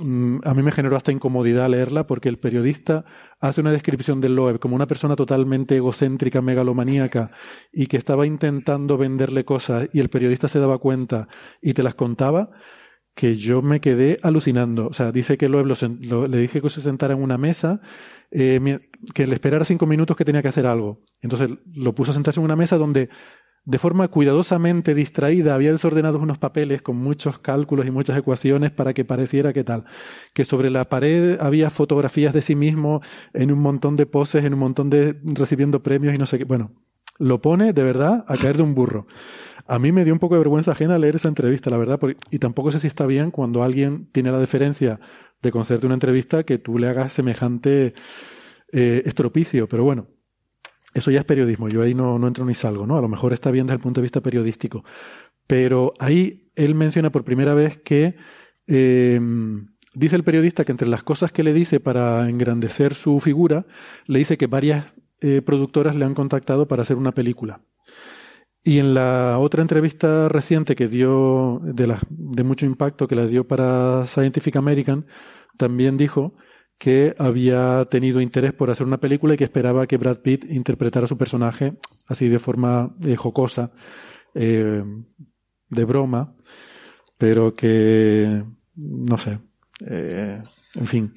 mm, 0.04 0.38
a 0.44 0.54
mí 0.54 0.62
me 0.62 0.72
generó 0.72 0.96
hasta 0.96 1.12
incomodidad 1.12 1.68
leerla 1.68 2.06
porque 2.06 2.28
el 2.28 2.38
periodista 2.38 3.04
hace 3.40 3.60
una 3.60 3.72
descripción 3.72 4.20
del 4.20 4.34
Loeb 4.34 4.58
como 4.58 4.76
una 4.76 4.86
persona 4.86 5.16
totalmente 5.16 5.76
egocéntrica, 5.76 6.42
megalomaníaca 6.42 7.30
y 7.72 7.86
que 7.86 7.96
estaba 7.96 8.26
intentando 8.26 8.98
venderle 8.98 9.44
cosas 9.44 9.88
y 9.92 10.00
el 10.00 10.10
periodista 10.10 10.48
se 10.48 10.60
daba 10.60 10.78
cuenta 10.78 11.28
y 11.62 11.72
te 11.74 11.82
las 11.82 11.94
contaba 11.94 12.50
que 13.18 13.36
yo 13.36 13.62
me 13.62 13.80
quedé 13.80 14.20
alucinando. 14.22 14.86
O 14.86 14.92
sea, 14.92 15.10
dice 15.10 15.36
que 15.36 15.48
Loeb 15.48 15.66
le 15.66 16.38
dije 16.38 16.62
que 16.62 16.70
se 16.70 16.80
sentara 16.80 17.14
en 17.14 17.20
una 17.20 17.36
mesa 17.36 17.80
eh, 18.30 18.78
que 19.12 19.26
le 19.26 19.34
esperara 19.34 19.64
cinco 19.64 19.86
minutos 19.86 20.16
que 20.16 20.24
tenía 20.24 20.40
que 20.40 20.46
hacer 20.46 20.66
algo. 20.66 21.00
Entonces 21.20 21.50
lo 21.74 21.96
puso 21.96 22.12
a 22.12 22.14
sentarse 22.14 22.38
en 22.38 22.44
una 22.44 22.54
mesa 22.54 22.78
donde 22.78 23.08
de 23.64 23.78
forma 23.78 24.06
cuidadosamente 24.06 24.94
distraída 24.94 25.56
había 25.56 25.72
desordenado 25.72 26.20
unos 26.20 26.38
papeles 26.38 26.80
con 26.80 26.94
muchos 26.94 27.40
cálculos 27.40 27.88
y 27.88 27.90
muchas 27.90 28.16
ecuaciones 28.16 28.70
para 28.70 28.94
que 28.94 29.04
pareciera 29.04 29.52
que 29.52 29.64
tal. 29.64 29.82
Que 30.32 30.44
sobre 30.44 30.70
la 30.70 30.84
pared 30.84 31.40
había 31.40 31.70
fotografías 31.70 32.32
de 32.32 32.40
sí 32.40 32.54
mismo 32.54 33.00
en 33.34 33.50
un 33.50 33.58
montón 33.58 33.96
de 33.96 34.06
poses, 34.06 34.44
en 34.44 34.54
un 34.54 34.60
montón 34.60 34.90
de 34.90 35.16
recibiendo 35.24 35.82
premios 35.82 36.14
y 36.14 36.18
no 36.18 36.26
sé 36.26 36.38
qué. 36.38 36.44
Bueno, 36.44 36.70
lo 37.18 37.42
pone 37.42 37.72
de 37.72 37.82
verdad 37.82 38.24
a 38.28 38.36
caer 38.36 38.58
de 38.58 38.62
un 38.62 38.76
burro. 38.76 39.08
A 39.68 39.78
mí 39.78 39.92
me 39.92 40.02
dio 40.02 40.14
un 40.14 40.18
poco 40.18 40.34
de 40.34 40.38
vergüenza 40.38 40.72
ajena 40.72 40.98
leer 40.98 41.16
esa 41.16 41.28
entrevista, 41.28 41.68
la 41.68 41.76
verdad, 41.76 42.00
y 42.30 42.38
tampoco 42.38 42.72
sé 42.72 42.80
si 42.80 42.86
está 42.86 43.04
bien 43.04 43.30
cuando 43.30 43.62
alguien 43.62 44.08
tiene 44.12 44.32
la 44.32 44.38
deferencia 44.38 44.98
de 45.42 45.52
concederte 45.52 45.84
una 45.84 45.94
entrevista 45.94 46.42
que 46.42 46.56
tú 46.56 46.78
le 46.78 46.88
hagas 46.88 47.12
semejante 47.12 47.92
eh, 48.72 49.02
estropicio, 49.04 49.68
pero 49.68 49.84
bueno, 49.84 50.08
eso 50.94 51.10
ya 51.10 51.18
es 51.18 51.26
periodismo, 51.26 51.68
yo 51.68 51.82
ahí 51.82 51.92
no, 51.92 52.16
entro 52.26 52.46
ni 52.46 52.54
salgo, 52.54 52.86
¿no? 52.86 52.96
A 52.96 53.02
lo 53.02 53.08
mejor 53.08 53.34
está 53.34 53.50
bien 53.50 53.66
desde 53.66 53.76
el 53.76 53.82
punto 53.82 54.00
de 54.00 54.06
vista 54.06 54.22
periodístico, 54.22 54.84
pero 55.46 55.92
ahí 55.98 56.50
él 56.54 56.74
menciona 56.74 57.10
por 57.10 57.24
primera 57.24 57.52
vez 57.52 57.76
que 57.76 58.16
eh, 58.68 59.20
dice 59.92 60.16
el 60.16 60.24
periodista 60.24 60.64
que 60.64 60.72
entre 60.72 60.88
las 60.88 61.02
cosas 61.02 61.30
que 61.30 61.42
le 61.42 61.52
dice 61.52 61.78
para 61.78 62.26
engrandecer 62.30 62.94
su 62.94 63.20
figura, 63.20 63.66
le 64.06 64.18
dice 64.18 64.38
que 64.38 64.46
varias 64.46 64.86
eh, 65.20 65.42
productoras 65.42 65.94
le 65.94 66.06
han 66.06 66.14
contactado 66.14 66.66
para 66.66 66.80
hacer 66.80 66.96
una 66.96 67.12
película. 67.12 67.60
Y 68.68 68.80
en 68.80 68.92
la 68.92 69.38
otra 69.38 69.62
entrevista 69.62 70.28
reciente 70.28 70.76
que 70.76 70.88
dio, 70.88 71.58
de, 71.62 71.86
la, 71.86 72.00
de 72.10 72.44
mucho 72.44 72.66
impacto, 72.66 73.08
que 73.08 73.14
la 73.14 73.26
dio 73.26 73.48
para 73.48 74.04
Scientific 74.04 74.56
American, 74.56 75.06
también 75.56 75.96
dijo 75.96 76.34
que 76.76 77.14
había 77.16 77.86
tenido 77.86 78.20
interés 78.20 78.52
por 78.52 78.68
hacer 78.68 78.86
una 78.86 79.00
película 79.00 79.32
y 79.32 79.36
que 79.38 79.44
esperaba 79.44 79.86
que 79.86 79.96
Brad 79.96 80.18
Pitt 80.18 80.44
interpretara 80.50 81.06
su 81.06 81.16
personaje 81.16 81.78
así 82.08 82.28
de 82.28 82.38
forma 82.38 82.94
eh, 83.06 83.16
jocosa, 83.16 83.72
eh, 84.34 84.84
de 85.70 85.84
broma, 85.86 86.34
pero 87.16 87.54
que, 87.54 88.44
no 88.76 89.16
sé. 89.16 89.38
Eh, 89.80 90.42
En 90.74 90.86
fin. 90.86 91.14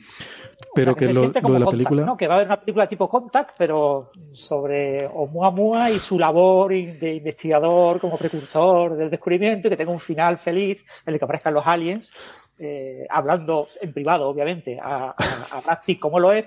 Pero 0.73 0.95
que, 0.95 1.07
se 1.07 1.13
lo, 1.13 1.19
siente 1.21 1.39
lo 1.39 1.43
como 1.43 1.53
de 1.55 1.59
la 1.59 1.65
Contact, 1.65 1.77
película. 1.89 2.05
¿no? 2.05 2.17
Que 2.17 2.27
va 2.27 2.33
a 2.33 2.37
haber 2.37 2.47
una 2.47 2.59
película 2.59 2.87
tipo 2.87 3.09
Contact, 3.09 3.55
pero 3.57 4.11
sobre 4.31 5.05
Oumuamua 5.07 5.91
y 5.91 5.99
su 5.99 6.17
labor 6.17 6.71
de 6.71 7.13
investigador 7.15 7.99
como 7.99 8.17
precursor 8.17 8.95
del 8.95 9.09
descubrimiento 9.09 9.67
y 9.67 9.71
que 9.71 9.77
tenga 9.77 9.91
un 9.91 9.99
final 9.99 10.37
feliz 10.37 10.83
en 11.05 11.13
el 11.13 11.19
que 11.19 11.25
aparezcan 11.25 11.53
los 11.53 11.65
aliens, 11.67 12.13
eh, 12.57 13.05
hablando 13.09 13.67
en 13.81 13.91
privado, 13.93 14.29
obviamente, 14.29 14.79
a, 14.81 15.15
a, 15.17 15.57
a 15.57 15.61
Brad 15.61 15.79
Pitt 15.85 15.99
como 15.99 16.19
lo 16.19 16.31
es, 16.31 16.45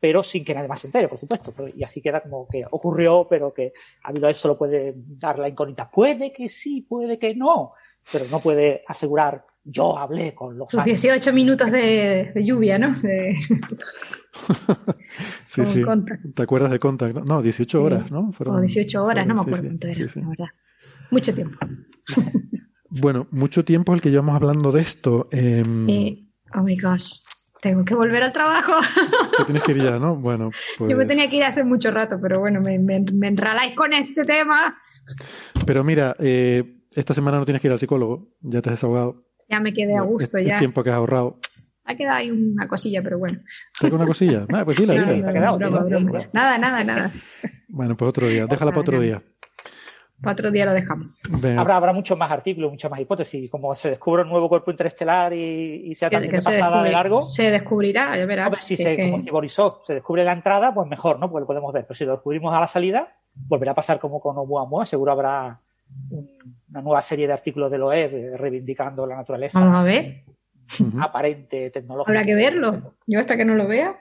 pero 0.00 0.22
sin 0.22 0.44
que 0.44 0.54
nadie 0.54 0.66
más 0.68 0.80
se 0.80 0.88
entere, 0.88 1.06
por 1.08 1.18
supuesto. 1.18 1.52
Pero- 1.54 1.68
Y 1.68 1.84
así 1.84 2.00
queda 2.00 2.22
como 2.22 2.48
que 2.48 2.64
ocurrió, 2.70 3.26
pero 3.28 3.52
que 3.52 3.72
a 4.02 4.08
habido 4.08 4.28
eso 4.28 4.48
lo 4.48 4.56
puede 4.58 4.94
dar 4.96 5.38
la 5.38 5.48
incógnita. 5.48 5.90
Puede 5.90 6.32
que 6.32 6.48
sí, 6.48 6.80
puede 6.88 7.18
que 7.18 7.34
no, 7.34 7.74
pero 8.10 8.24
no 8.30 8.40
puede 8.40 8.82
asegurar 8.86 9.44
yo 9.64 9.96
hablé 9.98 10.34
con 10.34 10.56
los 10.58 10.70
Sus 10.70 10.80
aliens. 10.80 11.02
18 11.02 11.32
minutos 11.32 11.70
de, 11.70 12.32
de 12.34 12.44
lluvia, 12.44 12.78
¿no? 12.78 13.00
De- 13.00 13.36
Sí, 15.46 15.64
sí. 15.64 15.82
Contact. 15.82 16.22
¿Te 16.34 16.42
acuerdas 16.42 16.70
de 16.70 16.78
Contact? 16.78 17.14
no? 17.14 17.24
No, 17.24 17.42
18 17.42 17.82
horas, 17.82 18.10
¿no? 18.10 18.32
Fueron- 18.32 18.56
o 18.56 18.60
18 18.60 19.04
horas, 19.04 19.26
no 19.26 19.34
me 19.34 19.40
acuerdo 19.40 19.62
sí, 19.62 19.66
cuánto 19.68 19.92
sí, 19.92 20.00
era, 20.02 20.08
sí. 20.12 20.20
la 20.20 20.28
verdad. 20.28 20.46
Mucho 21.10 21.34
tiempo. 21.34 21.58
Bueno, 22.92 23.28
mucho 23.30 23.64
tiempo 23.64 23.94
el 23.94 24.00
que 24.00 24.10
llevamos 24.10 24.34
hablando 24.34 24.72
de 24.72 24.80
esto. 24.82 25.28
Eh, 25.30 25.62
oh 26.56 26.62
my 26.64 26.76
gosh, 26.76 27.20
tengo 27.62 27.84
que 27.84 27.94
volver 27.94 28.20
al 28.24 28.32
trabajo. 28.32 28.72
Te 29.38 29.44
tienes 29.44 29.62
que 29.62 29.70
ir 29.70 29.84
ya, 29.84 30.00
¿no? 30.00 30.16
Bueno, 30.16 30.50
pues... 30.76 30.90
Yo 30.90 30.96
me 30.96 31.06
tenía 31.06 31.30
que 31.30 31.36
ir 31.36 31.44
hace 31.44 31.62
mucho 31.62 31.92
rato, 31.92 32.18
pero 32.20 32.40
bueno, 32.40 32.60
me, 32.60 32.80
me, 32.80 32.98
me 32.98 33.28
enraláis 33.28 33.76
con 33.76 33.92
este 33.92 34.24
tema. 34.24 34.76
Pero 35.64 35.84
mira, 35.84 36.16
eh, 36.18 36.80
esta 36.90 37.14
semana 37.14 37.38
no 37.38 37.44
tienes 37.44 37.62
que 37.62 37.68
ir 37.68 37.72
al 37.72 37.78
psicólogo, 37.78 38.34
ya 38.40 38.60
te 38.60 38.70
has 38.70 38.74
desahogado. 38.74 39.24
Ya 39.50 39.60
me 39.60 39.72
quedé 39.72 39.96
a 39.96 40.02
gusto, 40.02 40.38
es 40.38 40.46
ya. 40.46 40.58
tiempo 40.58 40.82
que 40.84 40.90
has 40.90 40.96
ahorrado. 40.96 41.38
Ha 41.84 41.96
quedado 41.96 42.16
ahí 42.18 42.30
una 42.30 42.68
cosilla, 42.68 43.02
pero 43.02 43.18
bueno. 43.18 43.40
¿Te 43.80 43.88
una 43.88 44.06
cosilla? 44.06 44.44
Nada, 44.48 44.64
pues 44.64 44.76
sí, 44.76 44.86
la 44.86 44.94
tío. 45.04 46.28
Nada, 46.32 46.56
nada, 46.58 46.84
nada. 46.84 47.10
Bueno, 47.68 47.96
pues 47.96 48.08
otro 48.08 48.28
día. 48.28 48.46
Déjala 48.46 48.70
para 48.70 48.80
otro 48.82 49.00
día. 49.00 49.22
Para 50.22 50.32
otro 50.34 50.50
día 50.50 50.66
lo 50.66 50.72
dejamos. 50.72 51.08
Venga. 51.40 51.60
Habrá, 51.62 51.76
habrá 51.76 51.92
muchos 51.94 52.16
más 52.16 52.30
artículos, 52.30 52.70
muchas 52.70 52.90
más 52.90 53.00
hipótesis. 53.00 53.50
Como 53.50 53.74
se 53.74 53.88
descubre 53.90 54.22
un 54.22 54.28
nuevo 54.28 54.48
cuerpo 54.50 54.70
interestelar 54.70 55.32
y, 55.32 55.82
y 55.90 55.94
sea 55.94 56.10
también 56.10 56.30
que 56.30 56.36
de 56.36 56.40
se, 56.42 56.50
pasada 56.50 56.82
de 56.82 56.90
largo, 56.92 57.22
se 57.22 57.50
descubrirá, 57.50 58.16
ya 58.16 58.26
verás. 58.26 58.46
hombre, 58.48 58.60
si 58.62 58.76
si 58.76 58.82
se, 58.84 58.96
que- 58.96 59.04
como 59.06 59.18
si 59.18 59.30
Borisov 59.30 59.84
se 59.86 59.94
descubre 59.94 60.22
la 60.22 60.32
entrada, 60.32 60.72
pues 60.74 60.86
mejor, 60.88 61.18
¿no? 61.18 61.30
Porque 61.30 61.40
lo 61.42 61.46
podemos 61.46 61.72
ver. 61.72 61.84
Pero 61.86 61.94
si 61.94 62.04
lo 62.04 62.12
descubrimos 62.12 62.54
a 62.54 62.60
la 62.60 62.68
salida, 62.68 63.16
volverá 63.34 63.72
a 63.72 63.74
pasar 63.74 63.98
como 63.98 64.20
con 64.20 64.36
Oumuamua. 64.36 64.84
Seguro 64.84 65.10
habrá 65.12 65.58
un- 66.10 66.59
una 66.70 66.82
nueva 66.82 67.02
serie 67.02 67.26
de 67.26 67.32
artículos 67.32 67.70
de 67.70 67.78
LOEB 67.78 68.14
eh, 68.14 68.36
reivindicando 68.36 69.06
la 69.06 69.16
naturaleza 69.16 69.60
Vamos 69.60 69.80
a 69.80 69.82
ver. 69.82 70.24
Aparente 71.00 71.70
tecnológica. 71.70 72.12
Habrá 72.12 72.24
que 72.24 72.34
verlo. 72.34 72.94
Yo 73.06 73.18
hasta 73.18 73.36
que 73.36 73.44
no 73.44 73.54
lo 73.56 73.66
vea. 73.66 74.00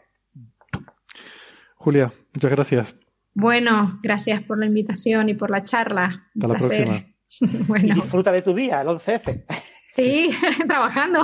Julia, 1.75 2.11
muchas 2.33 2.51
gracias. 2.51 2.95
Bueno, 3.33 3.99
gracias 4.03 4.43
por 4.43 4.59
la 4.59 4.65
invitación 4.67 5.29
y 5.29 5.33
por 5.33 5.49
la 5.49 5.63
charla. 5.63 6.29
Un 6.35 6.43
Hasta 6.43 6.47
la 6.53 6.59
placer. 6.59 6.85
próxima. 6.87 7.05
Y 7.83 7.93
disfruta 7.93 8.31
de 8.31 8.41
tu 8.41 8.53
día, 8.55 8.81
el 8.81 8.87
11F. 8.87 9.45
sí, 9.93 10.29
trabajando. 10.67 11.21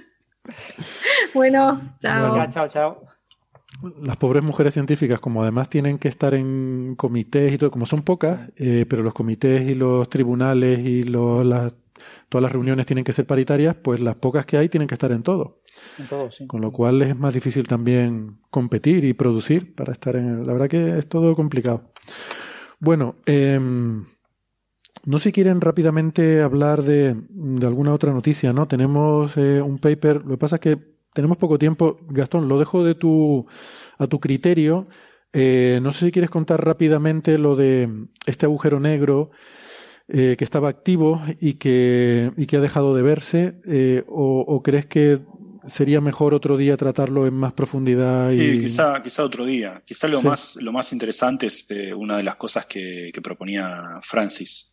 bueno, 1.34 1.96
chao. 2.00 2.48
Chao, 2.50 2.68
chao. 2.68 3.02
Las 4.02 4.16
pobres 4.16 4.44
mujeres 4.44 4.74
científicas, 4.74 5.20
como 5.20 5.42
además 5.42 5.68
tienen 5.70 5.98
que 5.98 6.08
estar 6.08 6.34
en 6.34 6.94
comités 6.96 7.52
y 7.52 7.58
todo, 7.58 7.70
como 7.70 7.86
son 7.86 8.02
pocas, 8.02 8.50
eh, 8.56 8.84
pero 8.88 9.02
los 9.02 9.14
comités 9.14 9.68
y 9.68 9.74
los 9.74 10.08
tribunales 10.08 10.80
y 10.80 11.02
los- 11.04 11.44
las- 11.46 11.72
todas 12.28 12.42
las 12.42 12.52
reuniones 12.52 12.86
tienen 12.86 13.04
que 13.04 13.12
ser 13.12 13.26
paritarias, 13.26 13.76
pues 13.82 14.00
las 14.00 14.16
pocas 14.16 14.46
que 14.46 14.56
hay 14.56 14.68
tienen 14.68 14.86
que 14.88 14.94
estar 14.94 15.12
en 15.12 15.22
todo. 15.22 15.60
En 15.98 16.06
todo, 16.08 16.30
sí. 16.30 16.46
Con 16.46 16.60
lo 16.60 16.72
cual 16.72 17.02
es 17.02 17.16
más 17.16 17.32
difícil 17.34 17.66
también 17.66 18.38
competir 18.50 19.04
y 19.04 19.12
producir 19.14 19.74
para 19.74 19.92
estar 19.92 20.16
en 20.16 20.28
el... 20.28 20.46
La 20.46 20.52
verdad 20.52 20.68
que 20.68 20.98
es 20.98 21.06
todo 21.08 21.34
complicado. 21.34 21.90
Bueno, 22.80 23.16
em, 23.26 24.04
no 25.04 25.18
sé 25.18 25.24
si 25.30 25.32
quieren 25.32 25.60
rápidamente 25.60 26.42
hablar 26.42 26.82
de, 26.82 27.14
de 27.28 27.66
alguna 27.66 27.92
otra 27.92 28.12
noticia, 28.12 28.52
¿no? 28.52 28.68
Tenemos 28.68 29.36
eh, 29.36 29.60
un 29.62 29.78
paper, 29.78 30.24
lo 30.24 30.32
que 30.32 30.38
pasa 30.38 30.56
es 30.56 30.60
que 30.60 30.99
tenemos 31.12 31.36
poco 31.38 31.58
tiempo. 31.58 31.98
Gastón, 32.08 32.48
lo 32.48 32.58
dejo 32.58 32.84
de 32.84 32.94
tu, 32.94 33.46
a 33.98 34.06
tu 34.06 34.20
criterio. 34.20 34.88
Eh, 35.32 35.78
no 35.82 35.92
sé 35.92 36.06
si 36.06 36.12
quieres 36.12 36.30
contar 36.30 36.64
rápidamente 36.64 37.38
lo 37.38 37.54
de 37.56 37.88
este 38.26 38.46
agujero 38.46 38.80
negro 38.80 39.30
eh, 40.08 40.34
que 40.36 40.44
estaba 40.44 40.68
activo 40.68 41.22
y 41.40 41.54
que, 41.54 42.32
y 42.36 42.46
que 42.46 42.56
ha 42.56 42.60
dejado 42.60 42.96
de 42.96 43.02
verse, 43.02 43.60
eh, 43.66 44.02
o, 44.08 44.40
o 44.40 44.62
crees 44.62 44.86
que 44.86 45.20
sería 45.68 46.00
mejor 46.00 46.34
otro 46.34 46.56
día 46.56 46.76
tratarlo 46.76 47.26
en 47.26 47.34
más 47.34 47.52
profundidad 47.52 48.30
y 48.32 48.38
Sí, 48.38 48.60
quizá, 48.60 49.00
quizá 49.02 49.22
otro 49.22 49.44
día. 49.44 49.82
Quizá 49.84 50.08
lo 50.08 50.20
Sí. 50.20 50.26
más, 50.26 50.56
lo 50.56 50.72
más 50.72 50.92
interesante 50.92 51.46
es 51.46 51.68
una 51.96 52.16
de 52.16 52.22
las 52.24 52.36
cosas 52.36 52.66
que, 52.66 53.10
que 53.12 53.20
proponía 53.20 54.00
Francis, 54.02 54.69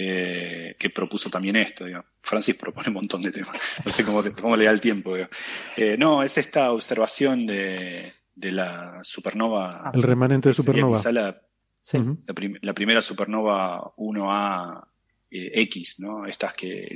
eh, 0.00 0.76
que 0.78 0.90
propuso 0.90 1.28
también 1.28 1.56
esto. 1.56 1.84
Francis 2.22 2.54
propone 2.56 2.88
un 2.88 2.94
montón 2.94 3.20
de 3.20 3.32
temas. 3.32 3.50
No 3.84 3.90
sé 3.90 4.04
cómo, 4.04 4.22
te- 4.22 4.32
cómo 4.32 4.56
le 4.56 4.64
da 4.66 4.70
el 4.70 4.80
tiempo. 4.80 5.16
Eh, 5.16 5.96
no, 5.98 6.22
es 6.22 6.38
esta 6.38 6.70
observación 6.70 7.44
de, 7.46 8.12
de 8.34 8.52
la 8.52 9.00
supernova. 9.02 9.90
el 9.92 10.02
remanente 10.02 10.48
de 10.50 10.54
supernova. 10.54 10.96
quizá 10.96 11.10
la, 11.12 11.42
Sí. 11.80 11.98
La, 12.26 12.34
prim- 12.34 12.58
la 12.62 12.72
primera 12.74 13.00
supernova 13.02 13.92
1A 13.96 14.84
eh, 15.30 15.50
X, 15.62 16.00
¿no? 16.00 16.26
Estas 16.26 16.52
que, 16.54 16.94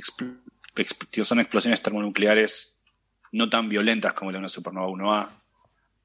son 1.23 1.39
explosiones 1.39 1.81
termonucleares 1.81 2.83
no 3.31 3.49
tan 3.49 3.67
violentas 3.69 4.13
como 4.13 4.31
la 4.31 4.35
de 4.37 4.39
una 4.39 4.49
supernova 4.49 4.87
1A. 4.87 5.29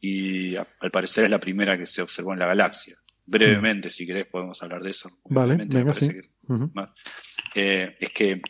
Y 0.00 0.56
al 0.56 0.90
parecer 0.92 1.24
es 1.24 1.30
la 1.30 1.40
primera 1.40 1.76
que 1.76 1.86
se 1.86 2.02
observó 2.02 2.32
en 2.32 2.38
la 2.38 2.46
galaxia. 2.46 2.96
Brevemente, 3.30 3.90
si 3.90 4.06
querés, 4.06 4.26
podemos 4.26 4.62
hablar 4.62 4.82
de 4.82 4.90
eso. 4.90 5.10
Vale, 5.24 5.56
me 5.56 5.64
sí. 5.94 6.08
que- 6.08 6.52
Ujú. 6.52 6.70
más. 6.74 6.92
Eh, 7.54 7.96
es 8.00 8.10
que 8.10 8.40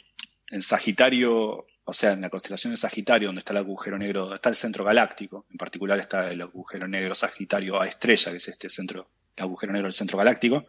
en 0.50 0.62
Sagitario, 0.62 1.66
o 1.84 1.92
sea, 1.92 2.12
en 2.12 2.20
la 2.20 2.30
constelación 2.30 2.72
de 2.72 2.76
Sagitario, 2.76 3.28
donde 3.28 3.40
está 3.40 3.52
el 3.52 3.58
agujero 3.58 3.98
negro, 3.98 4.20
donde 4.22 4.36
está 4.36 4.48
el 4.50 4.54
centro 4.56 4.84
galáctico, 4.84 5.46
en 5.50 5.56
particular 5.56 5.98
está 5.98 6.30
el 6.30 6.40
agujero 6.42 6.86
negro 6.86 7.14
Sagitario 7.14 7.80
A 7.80 7.86
estrella, 7.86 8.30
que 8.30 8.36
es 8.36 8.48
este 8.48 8.68
centro, 8.70 9.10
el 9.36 9.42
agujero 9.44 9.72
negro 9.72 9.86
del 9.86 9.92
centro 9.92 10.16
galáctico. 10.18 10.66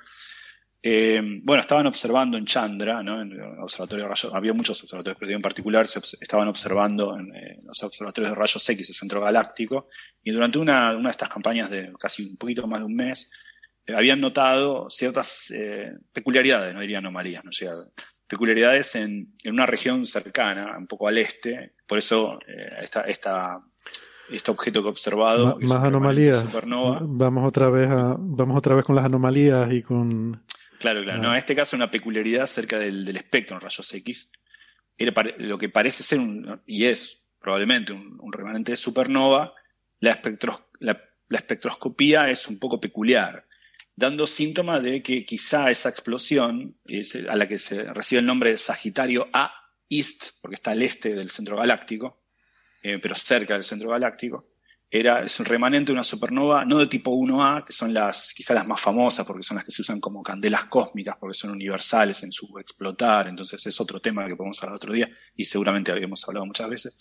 Eh, 0.81 1.21
bueno, 1.43 1.59
estaban 1.61 1.85
observando 1.87 2.37
en 2.37 2.45
Chandra, 2.45 3.03
¿no? 3.03 3.21
en 3.21 3.33
el 3.33 3.41
observatorio 3.59 4.05
de 4.05 4.09
rayos, 4.09 4.33
había 4.33 4.53
muchos 4.53 4.81
observatorios, 4.81 5.17
pero 5.19 5.31
en 5.33 5.41
particular 5.41 5.85
se 5.87 5.99
obs- 5.99 6.17
estaban 6.21 6.47
observando 6.47 7.17
en 7.19 7.35
eh, 7.35 7.59
los 7.65 7.83
observatorios 7.83 8.31
de 8.31 8.35
rayos 8.35 8.69
X, 8.69 8.87
el 8.89 8.95
centro 8.95 9.19
galáctico, 9.19 9.89
y 10.23 10.31
durante 10.31 10.57
una, 10.57 10.91
una 10.95 11.09
de 11.09 11.11
estas 11.11 11.27
campañas 11.27 11.69
de 11.69 11.91
casi 11.99 12.23
un 12.29 12.37
poquito 12.37 12.65
más 12.65 12.79
de 12.79 12.85
un 12.85 12.95
mes, 12.95 13.29
habían 13.95 14.19
notado 14.19 14.89
ciertas 14.89 15.51
eh, 15.51 15.91
peculiaridades, 16.13 16.73
no 16.73 16.81
diría 16.81 16.99
anomalías, 16.99 17.43
no 17.43 17.51
llega, 17.51 17.75
peculiaridades 18.27 18.95
en, 18.95 19.33
en 19.43 19.53
una 19.53 19.65
región 19.65 20.05
cercana, 20.05 20.77
un 20.77 20.87
poco 20.87 21.07
al 21.07 21.17
este, 21.17 21.73
por 21.87 21.97
eso 21.97 22.39
eh, 22.47 22.69
esta, 22.81 23.01
esta, 23.01 23.59
este 24.29 24.51
objeto 24.51 24.81
que 24.81 24.87
he 24.87 24.91
observado, 24.91 25.45
Ma- 25.55 25.57
que 25.59 25.65
más 25.67 25.83
anomalías. 25.83 26.39
supernova, 26.39 26.99
Vamos 27.01 27.47
otra 27.47 27.69
vez 27.69 27.89
a, 27.89 28.15
vamos 28.19 28.57
otra 28.57 28.75
vez 28.75 28.85
con 28.85 28.95
las 28.95 29.05
anomalías 29.05 29.71
y 29.73 29.81
con 29.81 30.43
Claro, 30.79 31.03
claro. 31.03 31.19
Ah. 31.19 31.23
No, 31.23 31.31
en 31.31 31.37
este 31.37 31.55
caso 31.55 31.75
una 31.75 31.91
peculiaridad 31.91 32.45
cerca 32.45 32.77
del, 32.79 33.03
del 33.03 33.17
espectro 33.17 33.55
en 33.57 33.61
rayos 33.61 33.93
X. 33.93 34.31
Era 34.97 35.13
lo 35.37 35.57
que 35.57 35.69
parece 35.69 36.03
ser 36.03 36.19
un, 36.19 36.61
y 36.65 36.85
es 36.85 37.29
probablemente 37.39 37.93
un, 37.93 38.17
un 38.21 38.31
remanente 38.31 38.73
de 38.73 38.77
supernova, 38.77 39.53
la, 39.99 40.11
espectros- 40.21 40.65
la, 40.79 41.01
la 41.29 41.37
espectroscopía 41.37 42.29
es 42.29 42.47
un 42.47 42.59
poco 42.59 42.79
peculiar, 42.79 43.45
dando 43.99 44.25
síntomas 44.25 44.81
de 44.81 45.03
que 45.03 45.25
quizá 45.25 45.69
esa 45.69 45.89
explosión, 45.89 46.79
a 47.27 47.35
la 47.35 47.47
que 47.47 47.57
se 47.57 47.83
recibe 47.83 48.19
el 48.19 48.25
nombre 48.25 48.51
de 48.51 48.57
Sagitario 48.57 49.27
A 49.33 49.51
East, 49.89 50.39
porque 50.41 50.55
está 50.55 50.71
al 50.71 50.81
este 50.81 51.13
del 51.13 51.29
centro 51.29 51.57
galáctico, 51.57 52.23
eh, 52.81 52.97
pero 52.99 53.13
cerca 53.15 53.55
del 53.55 53.65
centro 53.65 53.89
galáctico, 53.89 54.53
era, 54.89 55.23
es 55.23 55.37
un 55.39 55.45
remanente 55.45 55.87
de 55.87 55.93
una 55.93 56.03
supernova, 56.03 56.63
no 56.63 56.79
de 56.79 56.87
tipo 56.87 57.11
1A, 57.11 57.65
que 57.65 57.73
son 57.73 57.93
las, 57.93 58.33
quizás 58.33 58.55
las 58.55 58.65
más 58.65 58.79
famosas, 58.79 59.27
porque 59.27 59.43
son 59.43 59.57
las 59.57 59.65
que 59.65 59.71
se 59.71 59.81
usan 59.81 59.99
como 59.99 60.23
candelas 60.23 60.65
cósmicas, 60.65 61.17
porque 61.19 61.35
son 61.35 61.51
universales 61.51 62.23
en 62.23 62.31
su 62.31 62.57
explotar, 62.57 63.27
entonces 63.27 63.63
es 63.67 63.81
otro 63.81 63.99
tema 63.99 64.25
que 64.25 64.35
podemos 64.35 64.63
hablar 64.63 64.77
otro 64.77 64.93
día, 64.93 65.09
y 65.35 65.43
seguramente 65.43 65.91
habíamos 65.91 66.25
hablado 66.25 66.45
muchas 66.45 66.69
veces. 66.69 66.97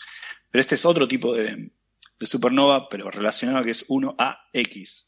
Pero 0.51 0.61
este 0.61 0.75
es 0.75 0.85
otro 0.85 1.07
tipo 1.07 1.33
de, 1.33 1.71
de 2.19 2.27
supernova, 2.27 2.89
pero 2.89 3.09
relacionado 3.09 3.65
que 3.65 3.71
es 3.71 3.89
1AX, 3.89 5.08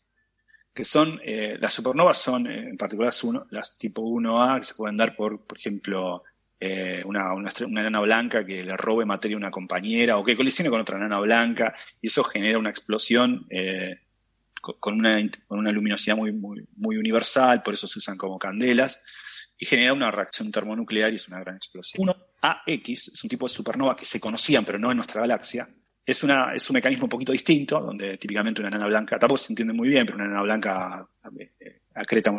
que 0.74 0.84
son, 0.84 1.20
eh, 1.24 1.56
las 1.60 1.72
supernovas 1.74 2.18
son, 2.18 2.46
eh, 2.46 2.68
en 2.70 2.76
particular, 2.76 3.12
las 3.50 3.76
tipo 3.78 4.02
1A, 4.02 4.58
que 4.58 4.64
se 4.64 4.74
pueden 4.74 4.96
dar 4.96 5.16
por, 5.16 5.44
por 5.46 5.58
ejemplo, 5.58 6.22
eh, 6.60 7.02
una, 7.06 7.32
una, 7.34 7.50
una 7.66 7.80
enana 7.80 8.00
blanca 8.00 8.44
que 8.44 8.62
le 8.62 8.76
robe 8.76 9.04
materia 9.06 9.34
a 9.36 9.38
una 9.38 9.50
compañera 9.50 10.16
o 10.18 10.24
que 10.24 10.36
colisione 10.36 10.70
con 10.70 10.80
otra 10.80 10.96
enana 10.98 11.18
blanca 11.18 11.74
y 12.00 12.08
eso 12.08 12.22
genera 12.22 12.58
una 12.58 12.68
explosión 12.70 13.46
eh, 13.50 14.00
co- 14.60 14.78
con, 14.78 14.94
una, 14.94 15.18
con 15.48 15.58
una 15.58 15.72
luminosidad 15.72 16.16
muy, 16.16 16.32
muy, 16.32 16.66
muy 16.76 16.96
universal, 16.98 17.62
por 17.62 17.74
eso 17.74 17.88
se 17.88 17.98
usan 17.98 18.16
como 18.18 18.38
candelas 18.38 19.00
y 19.58 19.66
genera 19.66 19.92
una 19.92 20.10
reacción 20.10 20.50
termonuclear 20.50 21.12
y 21.12 21.16
es 21.16 21.28
una 21.28 21.40
gran 21.40 21.56
explosión. 21.56 22.06
1AX 22.42 23.08
es 23.12 23.24
un 23.24 23.28
tipo 23.30 23.46
de 23.46 23.52
supernova 23.54 23.96
que 23.96 24.04
se 24.04 24.20
conocían 24.20 24.64
pero 24.64 24.78
no 24.78 24.90
en 24.90 24.96
nuestra 24.98 25.20
galaxia, 25.22 25.68
es, 26.10 26.24
es 26.54 26.70
un 26.70 26.74
mecanismo 26.74 27.04
un 27.04 27.10
poquito 27.10 27.32
distinto, 27.32 27.80
donde 27.80 28.16
típicamente 28.18 28.60
una 28.60 28.70
nana 28.70 28.86
blanca, 28.86 29.18
tampoco 29.18 29.38
se 29.38 29.52
entiende 29.52 29.72
muy 29.72 29.88
bien, 29.88 30.04
pero 30.06 30.16
una 30.18 30.28
nana 30.28 30.42
blanca 30.42 31.08
eh, 31.38 31.80
acreta 31.94 32.32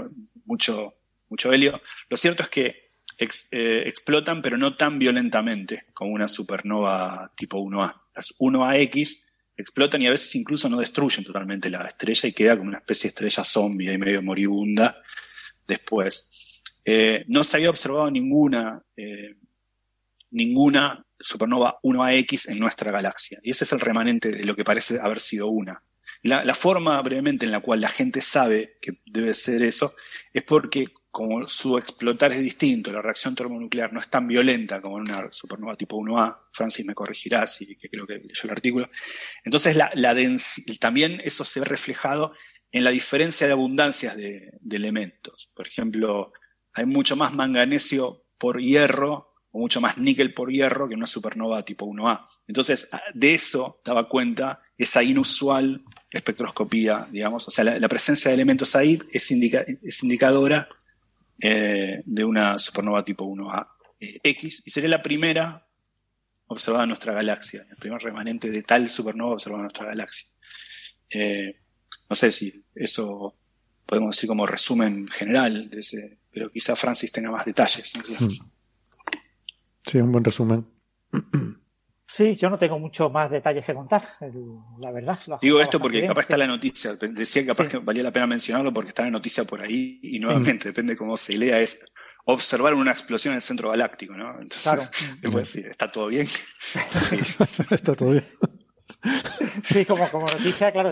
mucho, 0.46 0.94
mucho 1.30 1.54
helio. 1.54 1.82
Lo 2.10 2.18
cierto 2.18 2.44
es 2.44 2.50
que 2.50 2.92
eh, 3.18 3.84
explotan, 3.86 4.42
pero 4.42 4.58
no 4.58 4.76
tan 4.76 4.98
violentamente 4.98 5.86
como 5.94 6.12
una 6.12 6.28
supernova 6.28 7.32
tipo 7.36 7.58
1A. 7.58 8.02
Las 8.16 8.38
1AX 8.40 9.26
explotan 9.56 10.02
y 10.02 10.08
a 10.08 10.12
veces 10.12 10.36
incluso 10.36 10.68
no 10.70 10.78
destruyen 10.78 11.24
totalmente 11.24 11.70
la 11.70 11.86
estrella 11.86 12.28
y 12.28 12.34
queda 12.34 12.58
como 12.58 12.70
una 12.70 12.80
especie 12.80 13.04
de 13.04 13.10
estrella 13.10 13.44
zombie 13.44 13.94
y 13.94 13.98
medio 13.98 14.24
moribunda 14.24 15.02
después. 15.68 16.62
Eh, 16.84 17.26
no 17.28 17.44
se 17.44 17.58
había 17.58 17.70
observado 17.70 18.10
ninguna, 18.10 18.84
ninguna 20.32 21.06
supernova 21.22 21.80
1AX 21.84 22.50
en 22.50 22.60
nuestra 22.60 22.92
galaxia. 22.92 23.40
Y 23.44 23.52
ese 23.52 23.64
es 23.64 23.72
el 23.72 23.80
remanente 23.80 24.32
de 24.32 24.44
lo 24.46 24.56
que 24.56 24.64
parece 24.64 25.00
haber 25.00 25.20
sido 25.20 25.48
una. 25.48 25.84
La, 26.24 26.54
forma 26.54 27.02
brevemente 27.02 27.46
en 27.46 27.52
la 27.52 27.62
cual 27.62 27.82
la 27.82 27.90
gente 27.90 28.22
sabe 28.22 28.78
que 28.80 29.02
debe 29.08 29.34
ser 29.34 29.64
eso 29.64 29.96
es 30.32 30.44
porque 30.44 30.90
como 31.10 31.48
su 31.48 31.78
explotar 31.78 32.32
es 32.32 32.40
distinto, 32.40 32.92
la 32.92 33.02
reacción 33.02 33.36
termonuclear 33.36 33.92
no 33.92 34.00
es 34.00 34.08
tan 34.08 34.28
violenta 34.28 34.82
como 34.82 34.98
en 34.98 35.12
una 35.12 35.32
supernova 35.32 35.76
tipo 35.76 35.98
1A, 35.98 36.38
Francis 36.52 36.86
me 36.86 36.94
corregirá 36.94 37.46
si 37.48 37.76
creo 37.76 38.08
que 38.08 38.20
leyó 38.20 38.44
el 38.44 38.52
artículo, 38.52 38.90
entonces 39.44 39.76
la, 39.76 39.92
también 40.80 41.20
eso 41.24 41.44
se 41.44 41.60
ve 41.60 41.66
reflejado 41.66 42.34
en 42.72 42.84
la 42.84 42.92
diferencia 42.92 43.48
de 43.48 43.54
abundancias 43.54 44.16
de, 44.16 44.58
elementos. 44.72 45.52
Por 45.54 45.68
ejemplo, 45.68 46.32
hay 46.74 46.86
mucho 46.86 47.16
más 47.16 47.34
manganesio 47.34 48.26
por 48.38 48.62
hierro 48.62 49.31
o 49.52 49.60
mucho 49.60 49.82
más 49.82 49.98
níquel 49.98 50.34
por 50.34 50.52
hierro 50.52 50.88
que 50.88 50.96
una 50.96 51.08
supernova 51.08 51.64
tipo 51.64 51.86
1A. 51.86 52.26
Entonces, 52.48 52.90
de 53.14 53.34
eso 53.34 53.82
daba 53.84 54.08
cuenta 54.08 54.62
esa 54.78 55.04
inusual 55.04 55.84
espectroscopía, 56.10 57.08
digamos, 57.12 57.48
o 57.48 57.52
sea, 57.52 57.64
la, 57.64 57.88
presencia 57.88 58.30
de 58.30 58.36
elementos 58.36 58.76
ahí 58.76 59.00
es, 59.12 59.32
es 59.32 60.04
indicadora 60.04 60.68
eh, 61.40 62.02
de 62.06 62.24
una 62.24 62.58
supernova 62.58 63.04
tipo 63.04 63.26
1A 63.26 63.68
eh, 64.00 64.20
X 64.24 64.64
y 64.66 64.70
sería 64.70 64.90
la 64.90 65.02
primera 65.02 65.68
observada 66.48 66.84
en 66.84 66.90
nuestra 66.90 67.14
galaxia, 67.14 67.66
el 67.70 67.78
primer 67.78 68.02
remanente 68.02 68.52
de 68.52 68.64
tal 68.64 68.90
supernova 68.90 69.34
observada 69.34 69.62
en 69.62 69.66
nuestra 69.66 69.86
galaxia. 69.86 70.28
Eh, 71.10 71.62
no 72.10 72.16
sé 72.16 72.32
si 72.32 72.64
eso 72.76 73.38
podemos 73.86 74.16
decir 74.16 74.28
como 74.28 74.46
resumen 74.46 75.08
general 75.08 75.70
de 75.70 75.80
ese, 75.80 76.20
pero 76.30 76.52
quizá 76.52 76.76
Francis 76.76 77.12
tenga 77.12 77.32
más 77.32 77.46
detalles. 77.46 77.94
Mm. 78.20 78.28
Sí, 79.86 79.98
un 80.00 80.12
buen 80.12 80.24
resumen. 80.24 80.66
Sí, 82.06 82.36
yo 82.36 82.50
no 82.50 82.60
tengo 82.60 82.78
mucho 82.78 83.10
más 83.10 83.32
detalles 83.32 83.66
que 83.66 83.74
contar, 83.74 84.04
la 84.82 84.92
verdad. 84.92 85.18
Digo 85.42 85.62
esto 85.62 85.80
porque 85.80 86.06
capaz 86.06 86.22
está 86.22 86.38
la 86.38 86.48
noticia, 86.48 86.96
decía 86.96 87.42
que 87.42 87.48
capaz 87.48 87.68
que 87.70 87.78
valía 87.78 88.04
la 88.04 88.12
pena 88.12 88.28
mencionarlo 88.28 88.74
porque 88.74 88.90
está 88.90 89.04
la 89.04 89.12
noticia 89.12 89.46
por 89.46 89.62
ahí 89.62 90.00
y 90.04 90.20
nuevamente, 90.20 90.68
depende 90.68 90.94
de 90.94 90.98
cómo 90.98 91.16
se 91.16 91.38
lea, 91.38 91.60
es 91.60 91.80
observar 92.26 92.74
una 92.74 92.92
explosión 92.92 93.32
en 93.32 93.38
el 93.38 93.42
centro 93.42 93.70
galáctico, 93.70 94.14
¿no? 94.14 94.32
Entonces, 94.42 94.64
claro. 94.64 94.84
decir, 95.38 95.68
¿está 95.68 95.90
todo 95.90 96.08
bien? 96.08 96.28
está 97.72 97.96
todo 97.96 98.12
bien. 98.12 98.26
Sí, 99.64 99.86
como, 99.86 100.08
como 100.10 100.28
noticia, 100.28 100.72
claro, 100.72 100.92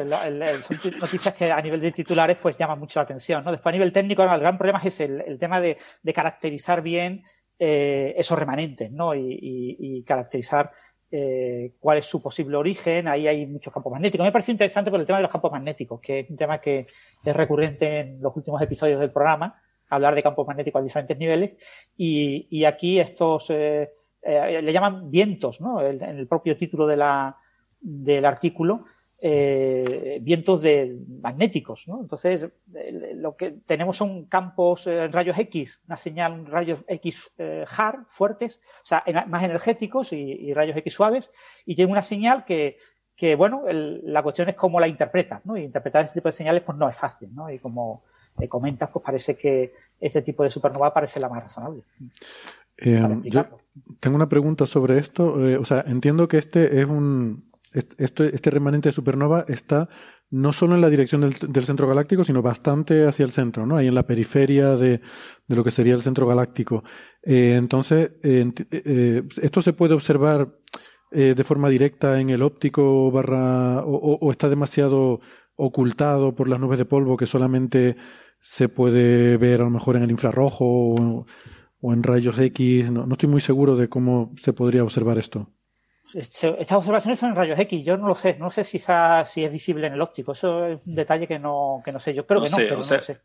son 0.61 0.99
noticias 0.99 1.33
que 1.33 1.51
a 1.51 1.61
nivel 1.61 1.79
de 1.79 1.91
titulares 1.91 2.37
pues 2.37 2.57
llaman 2.57 2.79
mucho 2.79 2.99
la 2.99 3.03
atención, 3.03 3.43
¿no? 3.43 3.51
Después 3.51 3.71
a 3.71 3.73
nivel 3.73 3.91
técnico 3.91 4.23
el 4.23 4.39
gran 4.39 4.57
problema 4.57 4.81
es 4.83 4.99
el, 4.99 5.37
tema 5.39 5.61
de, 5.61 5.77
caracterizar 6.13 6.81
bien 6.81 7.23
eh, 7.59 8.15
esos 8.17 8.39
remanentes, 8.39 8.91
¿no? 8.91 9.13
y 9.13 10.03
caracterizar 10.07 10.71
eh, 11.11 11.73
cuál 11.79 11.97
es 11.97 12.05
su 12.05 12.21
posible 12.21 12.55
origen. 12.55 13.07
Ahí 13.07 13.27
hay 13.27 13.47
muchos 13.47 13.73
campos 13.73 13.91
magnéticos. 13.91 14.25
Me 14.25 14.31
parece 14.31 14.51
interesante 14.51 14.91
por 14.91 14.99
el 14.99 15.07
tema 15.07 15.17
de 15.17 15.23
los 15.23 15.31
campos 15.31 15.51
magnéticos, 15.51 15.99
que 15.99 16.19
es 16.19 16.29
un 16.29 16.37
tema 16.37 16.61
que 16.61 16.85
es 17.23 17.35
recurrente 17.35 17.99
en 17.99 18.21
los 18.21 18.35
últimos 18.35 18.61
episodios 18.61 18.99
del 18.99 19.11
programa, 19.11 19.59
hablar 19.89 20.13
de 20.13 20.21
campos 20.21 20.45
magnéticos 20.45 20.79
a 20.79 20.83
diferentes 20.83 21.17
niveles. 21.17 21.51
Y, 21.97 22.63
aquí 22.63 22.99
estos 22.99 23.49
eh, 23.49 23.89
eh, 24.21 24.61
le 24.61 24.71
llaman 24.71 25.09
vientos, 25.09 25.61
¿no? 25.61 25.81
en 25.81 26.01
el 26.03 26.27
propio 26.27 26.55
título 26.55 26.85
de 26.85 26.97
la, 26.97 27.35
del 27.79 28.25
artículo 28.25 28.85
eh, 29.21 30.19
vientos 30.21 30.61
de, 30.61 30.97
magnéticos. 31.21 31.89
¿no? 31.89 31.99
Entonces, 31.99 32.49
lo 33.15 33.35
que 33.35 33.51
tenemos 33.65 33.97
son 33.97 34.25
campos 34.25 34.87
eh, 34.87 35.09
rayos 35.09 35.37
X, 35.37 35.81
una 35.87 35.97
señal 35.97 36.45
rayos 36.45 36.79
X 36.87 37.29
eh, 37.37 37.65
hard, 37.69 38.05
fuertes, 38.07 38.61
o 38.81 38.85
sea, 38.85 39.03
más 39.27 39.43
energéticos 39.43 40.13
y, 40.13 40.53
rayos 40.53 40.77
X 40.77 40.93
suaves, 40.93 41.31
y 41.65 41.75
tiene 41.75 41.91
una 41.91 42.01
señal 42.01 42.45
que, 42.45 42.77
que 43.13 43.35
bueno, 43.35 43.63
la 43.69 44.23
cuestión 44.23 44.47
es 44.47 44.55
cómo 44.55 44.79
la 44.79 44.87
interpretas, 44.87 45.45
¿no? 45.45 45.57
Y 45.57 45.63
interpretar 45.63 46.03
este 46.03 46.21
tipo 46.21 46.29
de 46.29 46.33
señales 46.33 46.63
pues 46.63 46.77
no 46.77 46.87
es 46.87 46.95
fácil, 46.95 47.35
¿no? 47.35 47.49
Y 47.49 47.59
como 47.59 48.03
comentas, 48.47 48.89
pues 48.89 49.03
parece 49.03 49.35
que 49.35 49.73
este 49.99 50.21
tipo 50.21 50.43
de 50.43 50.49
supernova 50.49 50.93
parece 50.93 51.19
la 51.19 51.27
más 51.27 51.43
razonable. 51.43 51.81
Eh, 52.77 53.03
yo 53.23 53.45
tengo 53.99 54.15
una 54.15 54.29
pregunta 54.29 54.65
sobre 54.65 54.97
esto. 54.97 55.33
o 55.59 55.65
sea, 55.65 55.83
entiendo 55.85 56.29
que 56.29 56.37
este 56.37 56.79
es 56.79 56.85
un, 56.85 57.48
este 57.73 58.49
remanente 58.49 58.89
de 58.89 58.93
supernova 58.93 59.45
está 59.47 59.89
no 60.31 60.53
solo 60.53 60.75
en 60.75 60.81
la 60.81 60.89
dirección 60.89 61.21
del, 61.21 61.65
centro 61.65 61.87
galáctico, 61.87 62.23
sino 62.23 62.41
bastante 62.41 63.07
hacia 63.07 63.25
el 63.25 63.31
centro, 63.31 63.65
¿no? 63.65 63.77
Ahí 63.77 63.87
en 63.87 63.95
la 63.95 64.05
periferia 64.05 64.75
de, 64.75 65.01
lo 65.47 65.63
que 65.63 65.71
sería 65.71 65.95
el 65.95 66.03
centro 66.03 66.27
galáctico. 66.27 66.83
Eh, 67.23 67.55
entonces, 67.57 68.11
eh, 68.21 68.51
eh, 68.71 69.23
esto 69.41 69.61
se 69.61 69.73
puede 69.73 69.93
observar 69.93 70.55
de 71.11 71.43
forma 71.43 71.69
directa 71.69 72.19
en 72.21 72.29
el 72.29 72.43
óptico 72.43 73.09
barra 73.09 73.81
o, 73.83 74.29
está 74.29 74.47
demasiado 74.47 75.21
ocultado 75.55 76.35
por 76.35 76.47
las 76.47 76.59
nubes 76.59 76.77
de 76.77 76.85
polvo 76.85 77.17
que 77.17 77.25
solamente 77.25 77.95
se 78.39 78.69
puede 78.69 79.37
ver 79.37 79.61
a 79.61 79.63
lo 79.63 79.71
mejor 79.71 79.95
en 79.95 80.03
el 80.03 80.11
infrarrojo 80.11 81.25
o, 81.81 81.93
en 81.93 82.03
rayos 82.03 82.37
X. 82.37 82.91
no 82.91 83.07
estoy 83.11 83.27
muy 83.27 83.41
seguro 83.41 83.75
de 83.75 83.89
cómo 83.89 84.33
se 84.37 84.53
podría 84.53 84.83
observar 84.83 85.17
esto. 85.17 85.49
Estas 86.13 86.71
observaciones 86.71 87.19
son 87.19 87.29
en 87.29 87.35
rayos 87.35 87.59
X, 87.59 87.85
yo 87.85 87.97
no 87.97 88.07
lo 88.07 88.15
sé, 88.15 88.35
no 88.39 88.49
sé 88.49 88.63
si, 88.63 88.79
si 88.79 89.43
es 89.43 89.51
visible 89.51 89.87
en 89.87 89.93
el 89.93 90.01
óptico, 90.01 90.31
eso 90.31 90.65
es 90.65 90.79
un 90.85 90.95
detalle 90.95 91.27
que 91.27 91.37
no, 91.37 91.81
que 91.83 91.91
no 91.91 91.99
sé, 91.99 92.13
yo 92.13 92.25
creo 92.25 92.43
que 92.43 92.49
no, 92.49 92.57
pero 92.57 92.75
no 92.77 92.83
sé. 92.83 93.19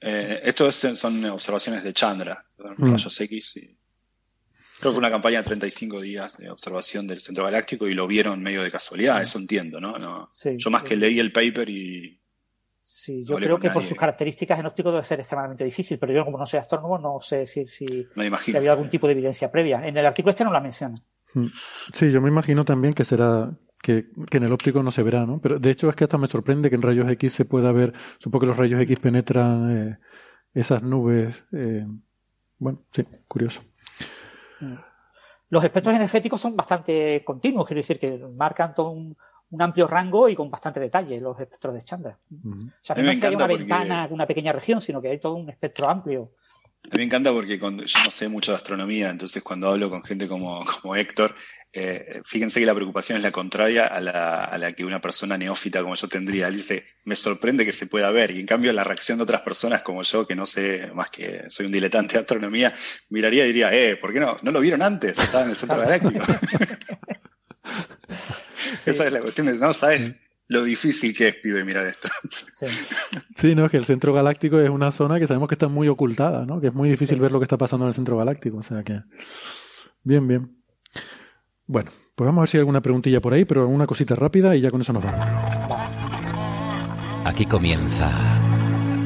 Eh, 0.00 0.40
esto 0.44 0.70
son 0.72 1.24
observaciones 1.26 1.84
de 1.84 1.92
Chandra, 1.92 2.42
mm. 2.58 2.90
rayos 2.90 3.20
X. 3.20 3.56
Y... 3.58 3.60
Creo 3.60 4.92
que 4.92 4.94
fue 4.94 4.98
una 4.98 5.10
campaña 5.10 5.38
de 5.38 5.44
35 5.44 6.00
días 6.00 6.38
de 6.38 6.50
observación 6.50 7.06
del 7.06 7.20
centro 7.20 7.44
galáctico 7.44 7.86
y 7.86 7.92
lo 7.92 8.06
vieron 8.06 8.42
medio 8.42 8.62
de 8.62 8.70
casualidad, 8.70 9.18
mm. 9.18 9.22
eso 9.22 9.38
entiendo, 9.38 9.80
¿no? 9.80 9.98
no 9.98 10.30
yo 10.56 10.70
más 10.70 10.82
que 10.82 10.96
leí 10.96 11.18
el 11.18 11.32
paper 11.32 11.68
y. 11.68 12.18
Sí, 12.82 13.24
yo 13.24 13.36
creo 13.36 13.60
que 13.60 13.70
por 13.70 13.84
sus 13.84 13.96
características 13.96 14.58
en 14.58 14.66
óptico 14.66 14.90
debe 14.90 15.04
ser 15.04 15.20
extremadamente 15.20 15.64
difícil, 15.64 15.98
pero 15.98 16.12
yo 16.12 16.24
como 16.24 16.38
no 16.38 16.46
soy 16.46 16.58
astrónomo 16.58 16.98
no 16.98 17.20
sé 17.20 17.46
si, 17.46 17.68
si, 17.68 17.86
si 18.42 18.56
había 18.56 18.72
algún 18.72 18.90
tipo 18.90 19.06
de 19.06 19.12
evidencia 19.12 19.52
previa. 19.52 19.86
En 19.86 19.96
el 19.96 20.04
artículo 20.04 20.30
este 20.30 20.44
no 20.44 20.52
la 20.52 20.60
menciona. 20.60 20.96
Mm. 21.34 21.46
Sí, 21.92 22.10
yo 22.10 22.20
me 22.20 22.28
imagino 22.28 22.64
también 22.64 22.94
que 22.94 23.04
será 23.04 23.52
que, 23.82 24.06
en 24.30 24.42
el 24.42 24.52
óptico 24.52 24.82
no 24.82 24.90
se 24.90 25.02
verá, 25.02 25.26
¿no? 25.26 25.40
Pero 25.40 25.58
de 25.58 25.70
hecho 25.70 25.88
es 25.88 25.96
que 25.96 26.04
hasta 26.04 26.18
me 26.18 26.26
sorprende 26.26 26.68
que 26.68 26.76
en 26.76 26.82
rayos 26.82 27.08
X 27.10 27.32
se 27.32 27.44
pueda 27.44 27.72
ver, 27.72 27.92
supongo 28.18 28.40
que 28.40 28.46
los 28.46 28.56
rayos 28.56 28.80
X 28.80 28.98
penetran 28.98 29.70
eh, 29.76 29.98
esas 30.54 30.82
nubes. 30.82 31.34
Eh, 31.52 31.86
bueno, 32.58 32.82
sí, 32.92 33.04
curioso. 33.26 33.62
Los 35.48 35.64
espectros 35.64 35.94
energéticos 35.94 36.40
son 36.40 36.54
bastante 36.54 37.24
continuos, 37.24 37.66
quiero 37.66 37.78
decir 37.78 37.98
que 37.98 38.18
marcan 38.18 38.74
todo 38.74 38.90
un, 38.90 39.16
amplio 39.58 39.88
rango 39.88 40.28
y 40.28 40.36
con 40.36 40.48
bastante 40.48 40.78
detalle 40.78 41.20
los 41.20 41.40
espectros 41.40 41.74
de 41.74 41.82
Chandra. 41.82 42.18
O 42.30 42.56
sea, 42.80 42.94
no 42.94 43.10
es 43.10 43.16
que 43.16 43.26
haya 43.26 43.36
una 43.36 43.48
ventana, 43.48 44.08
una 44.08 44.26
pequeña 44.26 44.52
región, 44.52 44.80
sino 44.80 45.02
que 45.02 45.08
hay 45.08 45.18
todo 45.18 45.34
un 45.34 45.48
espectro 45.48 45.88
amplio. 45.88 46.30
A 46.84 46.94
mí 46.94 46.98
me 46.98 47.04
encanta 47.04 47.30
porque 47.32 47.58
yo 47.58 47.70
no 47.70 48.10
sé 48.10 48.28
mucho 48.28 48.52
de 48.52 48.56
astronomía, 48.56 49.10
entonces 49.10 49.42
cuando 49.42 49.68
hablo 49.68 49.90
con 49.90 50.02
gente 50.02 50.26
como, 50.26 50.64
como 50.82 50.96
Héctor, 50.96 51.34
eh, 51.72 52.20
fíjense 52.24 52.58
que 52.58 52.66
la 52.66 52.74
preocupación 52.74 53.18
es 53.18 53.22
la 53.22 53.30
contraria 53.30 53.86
a 53.86 54.00
la, 54.00 54.44
a 54.44 54.58
la, 54.58 54.72
que 54.72 54.84
una 54.84 55.00
persona 55.00 55.38
neófita 55.38 55.82
como 55.82 55.94
yo 55.94 56.08
tendría. 56.08 56.48
Él 56.48 56.56
dice, 56.56 56.84
me 57.04 57.14
sorprende 57.14 57.64
que 57.64 57.72
se 57.72 57.86
pueda 57.86 58.10
ver, 58.10 58.32
y 58.32 58.40
en 58.40 58.46
cambio 58.46 58.72
la 58.72 58.82
reacción 58.82 59.18
de 59.18 59.24
otras 59.24 59.42
personas 59.42 59.82
como 59.82 60.02
yo, 60.02 60.26
que 60.26 60.34
no 60.34 60.46
sé 60.46 60.90
más 60.94 61.10
que 61.10 61.44
soy 61.48 61.66
un 61.66 61.72
diletante 61.72 62.14
de 62.14 62.20
astronomía, 62.20 62.74
miraría 63.10 63.44
y 63.44 63.48
diría, 63.48 63.72
eh, 63.72 63.96
¿por 63.96 64.12
qué 64.12 64.20
no? 64.20 64.38
¿No 64.42 64.50
lo 64.50 64.60
vieron 64.60 64.82
antes? 64.82 65.16
Estaba 65.18 65.44
en 65.44 65.50
el 65.50 65.56
centro 65.56 65.78
galáctico. 65.78 66.24
Esa 68.86 69.06
es 69.06 69.12
la 69.12 69.20
cuestión, 69.20 69.58
no 69.60 69.72
sabes 69.72 70.12
lo 70.50 70.64
difícil 70.64 71.16
que 71.16 71.28
es, 71.28 71.36
pibe, 71.36 71.64
mirar 71.64 71.86
esto. 71.86 72.08
Sí. 73.36 73.54
no, 73.54 73.64
es 73.64 73.70
que 73.70 73.76
el 73.76 73.86
centro 73.86 74.12
galáctico 74.12 74.60
es 74.60 74.68
una 74.68 74.90
zona 74.90 75.18
que 75.18 75.26
sabemos 75.26 75.48
que 75.48 75.54
está 75.54 75.68
muy 75.68 75.88
ocultada, 75.88 76.44
¿no? 76.44 76.60
Que 76.60 76.66
es 76.66 76.74
muy 76.74 76.90
difícil 76.90 77.18
ver 77.20 77.32
lo 77.32 77.38
que 77.38 77.44
está 77.44 77.56
pasando 77.56 77.86
en 77.86 77.88
el 77.88 77.94
centro 77.94 78.18
galáctico. 78.18 78.58
O 78.58 78.62
sea 78.62 78.82
que. 78.82 79.00
Bien, 80.02 80.26
bien. 80.26 80.56
Bueno, 81.66 81.90
pues 82.14 82.26
vamos 82.26 82.40
a 82.40 82.42
ver 82.42 82.48
si 82.48 82.56
hay 82.56 82.60
alguna 82.60 82.82
preguntilla 82.82 83.20
por 83.20 83.32
ahí, 83.32 83.44
pero 83.44 83.62
alguna 83.62 83.86
cosita 83.86 84.16
rápida 84.16 84.54
y 84.56 84.60
ya 84.60 84.70
con 84.70 84.80
eso 84.80 84.92
nos 84.92 85.04
vamos. 85.04 85.26
Aquí 87.24 87.46
comienza 87.46 88.10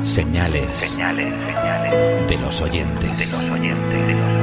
señales, 0.02 0.66
señales, 0.78 1.34
señales 1.46 2.28
de 2.28 2.38
los 2.38 2.60
oyentes. 2.62 3.18
De 3.18 3.26
los 3.26 3.50
oyentes, 3.50 4.08
de 4.08 4.14
los 4.14 4.30
oyentes. 4.30 4.33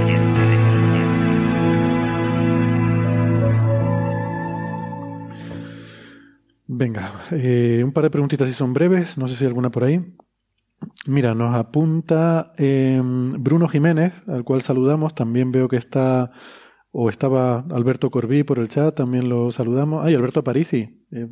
Venga, 6.81 7.11
eh, 7.29 7.83
un 7.85 7.91
par 7.91 8.05
de 8.05 8.09
preguntitas 8.09 8.49
y 8.49 8.53
son 8.53 8.73
breves, 8.73 9.15
no 9.15 9.27
sé 9.27 9.35
si 9.35 9.43
hay 9.43 9.49
alguna 9.49 9.69
por 9.69 9.83
ahí. 9.83 10.03
Mira, 11.05 11.35
nos 11.35 11.53
apunta 11.53 12.53
em, 12.57 13.29
Bruno 13.29 13.67
Jiménez, 13.67 14.13
al 14.27 14.43
cual 14.43 14.63
saludamos. 14.63 15.13
También 15.13 15.51
veo 15.51 15.67
que 15.67 15.75
está, 15.75 16.31
o 16.91 17.11
estaba 17.11 17.67
Alberto 17.69 18.09
Corbí 18.09 18.41
por 18.41 18.57
el 18.57 18.67
chat, 18.67 18.95
también 18.95 19.29
lo 19.29 19.51
saludamos. 19.51 20.03
Ay, 20.03 20.15
Alberto 20.15 20.43
Parisi. 20.43 21.05
Eh, 21.11 21.29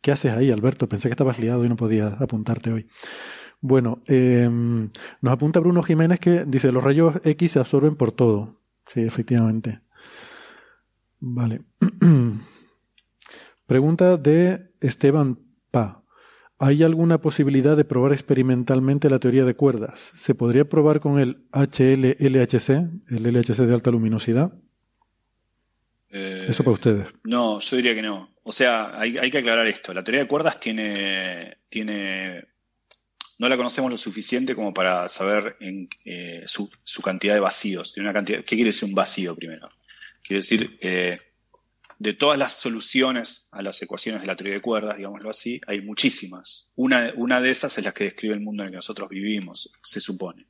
¿Qué 0.00 0.10
haces 0.10 0.32
ahí, 0.32 0.50
Alberto? 0.50 0.88
Pensé 0.88 1.06
que 1.06 1.12
estabas 1.12 1.38
liado 1.38 1.64
y 1.64 1.68
no 1.68 1.76
podía 1.76 2.08
apuntarte 2.08 2.72
hoy. 2.72 2.88
Bueno, 3.60 4.02
em, 4.08 4.90
nos 5.20 5.32
apunta 5.32 5.60
Bruno 5.60 5.84
Jiménez 5.84 6.18
que 6.18 6.44
dice, 6.46 6.72
los 6.72 6.82
rayos 6.82 7.20
X 7.22 7.52
se 7.52 7.60
absorben 7.60 7.94
por 7.94 8.10
todo. 8.10 8.60
Sí, 8.86 9.02
efectivamente. 9.02 9.82
Vale. 11.20 11.62
Pregunta 13.66 14.16
de 14.16 14.70
Esteban 14.80 15.38
Pa. 15.70 16.02
¿Hay 16.58 16.82
alguna 16.82 17.20
posibilidad 17.20 17.76
de 17.76 17.84
probar 17.84 18.12
experimentalmente 18.12 19.10
la 19.10 19.18
teoría 19.18 19.44
de 19.44 19.54
cuerdas? 19.54 20.12
¿Se 20.14 20.34
podría 20.34 20.68
probar 20.68 21.00
con 21.00 21.18
el 21.18 21.48
HL-LHC, 21.50 23.02
el 23.10 23.22
LHC 23.22 23.58
de 23.60 23.74
alta 23.74 23.90
luminosidad? 23.90 24.52
Eh, 26.10 26.46
Eso 26.48 26.62
para 26.62 26.74
ustedes. 26.74 27.08
No, 27.24 27.58
yo 27.58 27.76
diría 27.76 27.94
que 27.94 28.02
no. 28.02 28.34
O 28.44 28.52
sea, 28.52 28.98
hay, 28.98 29.18
hay, 29.18 29.30
que 29.30 29.38
aclarar 29.38 29.66
esto. 29.66 29.92
La 29.92 30.04
teoría 30.04 30.22
de 30.22 30.28
cuerdas 30.28 30.60
tiene, 30.60 31.58
tiene. 31.68 32.44
No 33.38 33.48
la 33.48 33.56
conocemos 33.56 33.90
lo 33.90 33.96
suficiente 33.96 34.54
como 34.54 34.72
para 34.72 35.08
saber 35.08 35.56
en, 35.58 35.88
eh, 36.04 36.44
su, 36.46 36.70
su, 36.84 37.02
cantidad 37.02 37.34
de 37.34 37.40
vacíos. 37.40 37.92
Tiene 37.92 38.08
una 38.08 38.14
cantidad, 38.14 38.38
¿Qué 38.38 38.54
quiere 38.54 38.68
decir 38.68 38.88
un 38.88 38.94
vacío 38.94 39.34
primero? 39.34 39.68
Quiere 40.22 40.38
decir, 40.38 40.78
eh, 40.80 41.18
de 42.04 42.12
todas 42.12 42.38
las 42.38 42.52
soluciones 42.52 43.48
a 43.50 43.62
las 43.62 43.80
ecuaciones 43.80 44.20
de 44.20 44.26
la 44.26 44.36
teoría 44.36 44.56
de 44.56 44.60
cuerdas, 44.60 44.98
digámoslo 44.98 45.30
así, 45.30 45.58
hay 45.66 45.80
muchísimas. 45.80 46.70
Una, 46.76 47.40
de 47.40 47.50
esas 47.50 47.78
es 47.78 47.84
la 47.84 47.92
que 47.92 48.04
describe 48.04 48.34
el 48.34 48.40
mundo 48.40 48.62
en 48.62 48.66
el 48.66 48.72
que 48.72 48.76
nosotros 48.76 49.08
vivimos, 49.08 49.72
se 49.82 50.00
supone. 50.00 50.46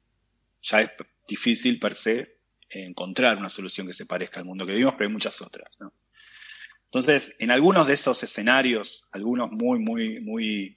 Ya 0.63 0.81
es 0.81 0.91
difícil 1.29 1.79
per 1.79 1.95
se 1.95 2.39
encontrar 2.69 3.39
una 3.39 3.49
solución 3.49 3.87
que 3.87 3.93
se 3.93 4.05
parezca 4.05 4.41
al 4.41 4.47
mundo 4.47 4.67
que 4.67 4.73
vivimos, 4.73 4.95
pero 4.99 5.09
hay 5.09 5.13
muchas 5.13 5.41
otras. 5.43 5.79
Entonces, 6.87 7.37
en 7.39 7.53
algunos 7.53 7.87
de 7.87 7.95
esos 7.95 8.21
escenarios, 8.25 9.09
algunos 9.13 9.53
muy, 9.53 9.79
muy, 9.79 10.19
muy, 10.19 10.77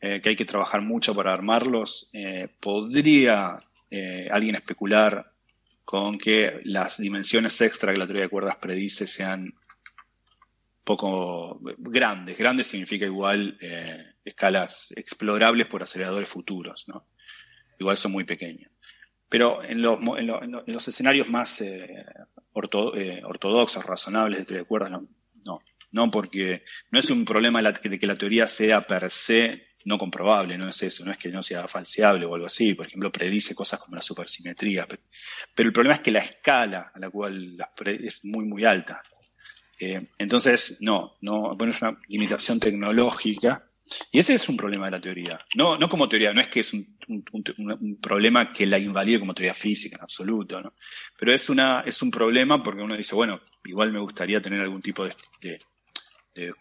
eh, 0.00 0.22
que 0.22 0.30
hay 0.30 0.36
que 0.36 0.46
trabajar 0.46 0.80
mucho 0.80 1.14
para 1.14 1.34
armarlos, 1.34 2.08
eh, 2.14 2.48
podría 2.58 3.62
eh, 3.90 4.28
alguien 4.30 4.54
especular 4.54 5.30
con 5.84 6.16
que 6.16 6.62
las 6.64 6.96
dimensiones 6.96 7.60
extra 7.60 7.92
que 7.92 7.98
la 7.98 8.06
teoría 8.06 8.22
de 8.22 8.30
cuerdas 8.30 8.56
predice 8.56 9.06
sean 9.06 9.54
poco 10.86 11.60
grandes. 11.78 12.38
Grandes 12.38 12.68
significa 12.68 13.04
igual 13.04 13.58
eh, 13.60 14.14
escalas 14.24 14.94
explorables 14.96 15.66
por 15.66 15.82
aceleradores 15.82 16.28
futuros, 16.28 16.86
¿no? 16.86 17.08
Igual 17.76 17.96
son 17.96 18.12
muy 18.12 18.22
pequeños. 18.22 18.70
Pero 19.28 19.64
en 19.64 19.82
los, 19.82 19.98
en 20.16 20.28
los, 20.28 20.42
en 20.42 20.72
los 20.72 20.86
escenarios 20.86 21.28
más 21.28 21.60
eh, 21.60 22.06
eh, 22.94 23.22
ortodoxos, 23.24 23.84
razonables 23.84 24.46
de 24.46 24.62
cuerdas, 24.62 24.92
no, 24.92 25.08
no. 25.44 25.60
No, 25.90 26.08
porque 26.08 26.62
no 26.92 27.00
es 27.00 27.10
un 27.10 27.24
problema 27.24 27.60
de 27.60 27.98
que 27.98 28.06
la 28.06 28.14
teoría 28.14 28.46
sea 28.46 28.86
per 28.86 29.10
se 29.10 29.66
no 29.86 29.98
comprobable, 29.98 30.56
no 30.56 30.68
es 30.68 30.82
eso, 30.82 31.04
no 31.04 31.10
es 31.10 31.18
que 31.18 31.30
no 31.30 31.42
sea 31.42 31.66
falseable 31.66 32.26
o 32.26 32.34
algo 32.34 32.46
así, 32.46 32.74
por 32.74 32.86
ejemplo, 32.86 33.10
predice 33.10 33.54
cosas 33.54 33.80
como 33.80 33.96
la 33.96 34.02
supersimetría, 34.02 34.86
pero 35.54 35.68
el 35.68 35.72
problema 35.72 35.94
es 35.94 36.00
que 36.00 36.10
la 36.10 36.18
escala 36.18 36.92
a 36.92 36.98
la 36.98 37.08
cual 37.08 37.56
es 38.00 38.24
muy, 38.24 38.44
muy 38.44 38.64
alta. 38.64 39.00
Eh, 39.78 40.08
entonces, 40.18 40.78
no, 40.80 41.16
no, 41.20 41.54
bueno, 41.56 41.72
es 41.72 41.82
una 41.82 41.98
limitación 42.08 42.60
tecnológica. 42.60 43.70
Y 44.10 44.18
ese 44.18 44.34
es 44.34 44.48
un 44.48 44.56
problema 44.56 44.86
de 44.86 44.92
la 44.92 45.00
teoría. 45.00 45.38
No, 45.54 45.78
no 45.78 45.88
como 45.88 46.08
teoría, 46.08 46.32
no 46.32 46.40
es 46.40 46.48
que 46.48 46.60
es 46.60 46.72
un, 46.72 46.96
problema 48.02 48.52
que 48.52 48.66
la 48.66 48.78
invalide 48.78 49.20
como 49.20 49.34
teoría 49.34 49.54
física 49.54 49.96
en 49.96 50.02
absoluto, 50.02 50.60
¿no? 50.60 50.74
Pero 51.16 51.32
es, 51.32 51.48
una, 51.48 51.82
es 51.86 52.02
un 52.02 52.10
problema 52.10 52.62
porque 52.62 52.82
uno 52.82 52.96
dice, 52.96 53.14
bueno, 53.14 53.40
igual 53.64 53.92
me 53.92 54.00
gustaría 54.00 54.42
tener 54.42 54.60
algún 54.60 54.82
tipo 54.82 55.04
de, 55.04 55.14
de, 55.40 55.60
de 56.34 56.52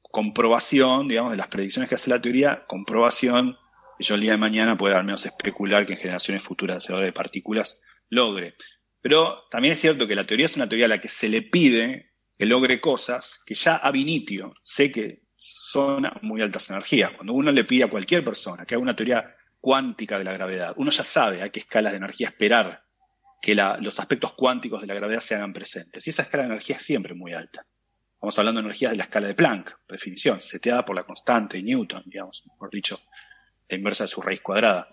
comprobación, 0.00 1.08
digamos, 1.08 1.32
de 1.32 1.38
las 1.38 1.48
predicciones 1.48 1.88
que 1.88 1.96
hace 1.96 2.08
la 2.08 2.22
teoría, 2.22 2.64
comprobación 2.68 3.58
que 3.98 4.04
yo 4.04 4.14
el 4.14 4.20
día 4.20 4.32
de 4.32 4.38
mañana 4.38 4.76
pueda 4.76 4.98
al 4.98 5.04
menos 5.04 5.26
especular 5.26 5.86
que 5.86 5.94
en 5.94 5.98
generaciones 5.98 6.42
futuras 6.42 6.86
de 6.86 7.12
partículas 7.12 7.82
logre. 8.08 8.54
Pero 9.00 9.44
también 9.50 9.72
es 9.72 9.80
cierto 9.80 10.06
que 10.06 10.14
la 10.14 10.24
teoría 10.24 10.46
es 10.46 10.56
una 10.56 10.68
teoría 10.68 10.86
a 10.86 10.88
la 10.88 10.98
que 10.98 11.08
se 11.08 11.28
le 11.28 11.42
pide 11.42 12.13
que 12.36 12.46
logre 12.46 12.80
cosas 12.80 13.42
que 13.46 13.54
ya 13.54 13.76
ab 13.76 13.96
initio 13.96 14.54
sé 14.62 14.90
que 14.90 15.24
son 15.36 16.08
muy 16.22 16.40
altas 16.40 16.70
energías. 16.70 17.12
Cuando 17.12 17.32
uno 17.32 17.50
le 17.50 17.64
pide 17.64 17.84
a 17.84 17.90
cualquier 17.90 18.24
persona 18.24 18.64
que 18.64 18.74
haga 18.74 18.82
una 18.82 18.96
teoría 18.96 19.36
cuántica 19.60 20.18
de 20.18 20.24
la 20.24 20.32
gravedad, 20.32 20.74
uno 20.76 20.90
ya 20.90 21.04
sabe 21.04 21.42
a 21.42 21.48
qué 21.50 21.60
escalas 21.60 21.92
de 21.92 21.98
energía 21.98 22.28
esperar 22.28 22.84
que 23.40 23.54
los 23.54 24.00
aspectos 24.00 24.32
cuánticos 24.32 24.80
de 24.80 24.86
la 24.86 24.94
gravedad 24.94 25.20
se 25.20 25.34
hagan 25.34 25.52
presentes. 25.52 26.06
Y 26.06 26.10
esa 26.10 26.22
escala 26.22 26.44
de 26.44 26.50
energía 26.50 26.76
es 26.76 26.82
siempre 26.82 27.14
muy 27.14 27.34
alta. 27.34 27.66
Estamos 28.14 28.38
hablando 28.38 28.62
de 28.62 28.68
energías 28.68 28.92
de 28.92 28.96
la 28.96 29.04
escala 29.04 29.28
de 29.28 29.34
Planck, 29.34 29.80
por 29.86 29.96
definición, 29.96 30.40
seteada 30.40 30.82
por 30.82 30.96
la 30.96 31.04
constante 31.04 31.62
Newton, 31.62 32.04
digamos, 32.06 32.42
mejor 32.46 32.70
dicho, 32.70 32.98
la 33.68 33.76
inversa 33.76 34.04
de 34.04 34.08
su 34.08 34.22
raíz 34.22 34.40
cuadrada. 34.40 34.88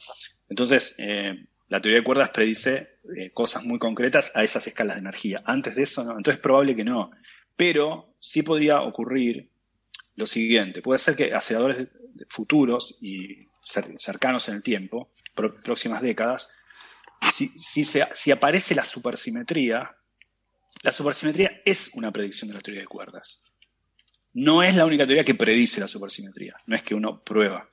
Entonces, 0.50 0.95
eh, 0.98 1.48
la 1.72 1.82
teoría 1.82 2.01
de 2.01 2.03
cuerdas 2.03 2.32
predice 2.32 2.98
eh, 3.16 3.32
cosas 3.32 3.64
muy 3.64 3.80
concretas 3.80 4.33
a 4.35 4.43
esas 4.43 4.67
escalas 4.67 4.98
de 4.98 5.00
energía. 5.00 5.41
Antes 5.45 5.74
de 5.74 5.83
eso, 5.83 6.03
no. 6.03 6.17
Entonces 6.17 6.35
es 6.35 6.41
probable 6.41 6.75
que 6.75 6.83
no. 6.83 7.11
Pero 7.56 8.14
sí 8.19 8.43
podría 8.43 8.82
ocurrir 8.82 9.50
lo 10.17 10.27
siguiente. 10.27 10.82
Puede 10.82 11.00
ser 11.00 11.16
que 11.16 11.33
aceleradores 11.33 11.88
futuros 12.27 12.98
y 13.01 13.48
cercanos 13.64 14.50
en 14.50 14.56
el 14.56 14.64
tiempo, 14.64 15.14
próximas 15.64 16.01
décadas, 16.01 16.50
si, 17.32 18.32
aparece 18.32 18.75
la 18.75 18.83
supersimetría, 18.83 19.95
la 20.83 20.91
supersimetría 20.91 21.61
es 21.64 21.91
una 21.93 22.11
predicción 22.11 22.50
de 22.50 22.56
la 22.56 22.61
teoría 22.61 22.82
de 22.82 22.88
cuerdas. 22.88 23.45
No 24.33 24.61
es 24.61 24.75
la 24.75 24.85
única 24.85 25.06
teoría 25.06 25.24
que 25.24 25.35
predice 25.35 25.80
la 25.80 25.88
supersimetría, 25.88 26.58
no 26.66 26.75
es 26.75 26.83
que 26.83 26.95
uno 26.95 27.24
prueba. 27.24 27.69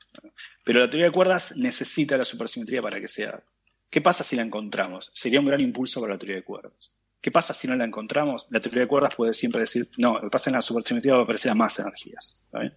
Pero 0.63 0.79
la 0.79 0.89
teoría 0.89 1.07
de 1.07 1.13
cuerdas 1.13 1.57
necesita 1.57 2.17
la 2.17 2.25
supersimetría 2.25 2.81
para 2.81 3.01
que 3.01 3.09
sea 3.09 3.43
¿Qué 3.91 4.01
pasa 4.01 4.23
si 4.23 4.37
la 4.37 4.43
encontramos? 4.43 5.11
Sería 5.15 5.41
un 5.41 5.47
gran 5.47 5.61
impulso 5.61 6.01
para 6.01 6.15
la 6.15 6.19
teoría 6.19 6.37
de 6.37 6.45
cuerdas. 6.45 7.01
¿Qué 7.21 7.31
pasa 7.31 7.55
si 7.55 7.67
no 7.67 7.75
la 7.75 7.85
encontramos? 7.85 8.47
La 8.51 8.61
teoría 8.61 8.83
de 8.83 8.87
cuerdas 8.87 9.15
puede 9.15 9.35
siempre 9.35 9.61
decir, 9.61 9.89
no, 9.97 10.15
lo 10.15 10.23
que 10.23 10.31
pasa 10.31 10.51
en 10.51 10.57
la 10.57 10.63
supersimetría 10.63 11.15
va 11.15 11.21
a 11.21 11.23
aparecer 11.25 11.51
a 11.51 11.55
más 11.55 11.79
energías. 11.79 12.43
¿está 12.45 12.61
bien? 12.61 12.75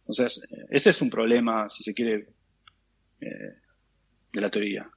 Entonces, 0.00 0.48
ese 0.70 0.90
es 0.90 1.02
un 1.02 1.10
problema, 1.10 1.68
si 1.68 1.82
se 1.82 1.94
quiere, 1.94 2.28
eh, 3.20 3.54
de 4.32 4.40
la 4.40 4.50
teoría. 4.50 4.88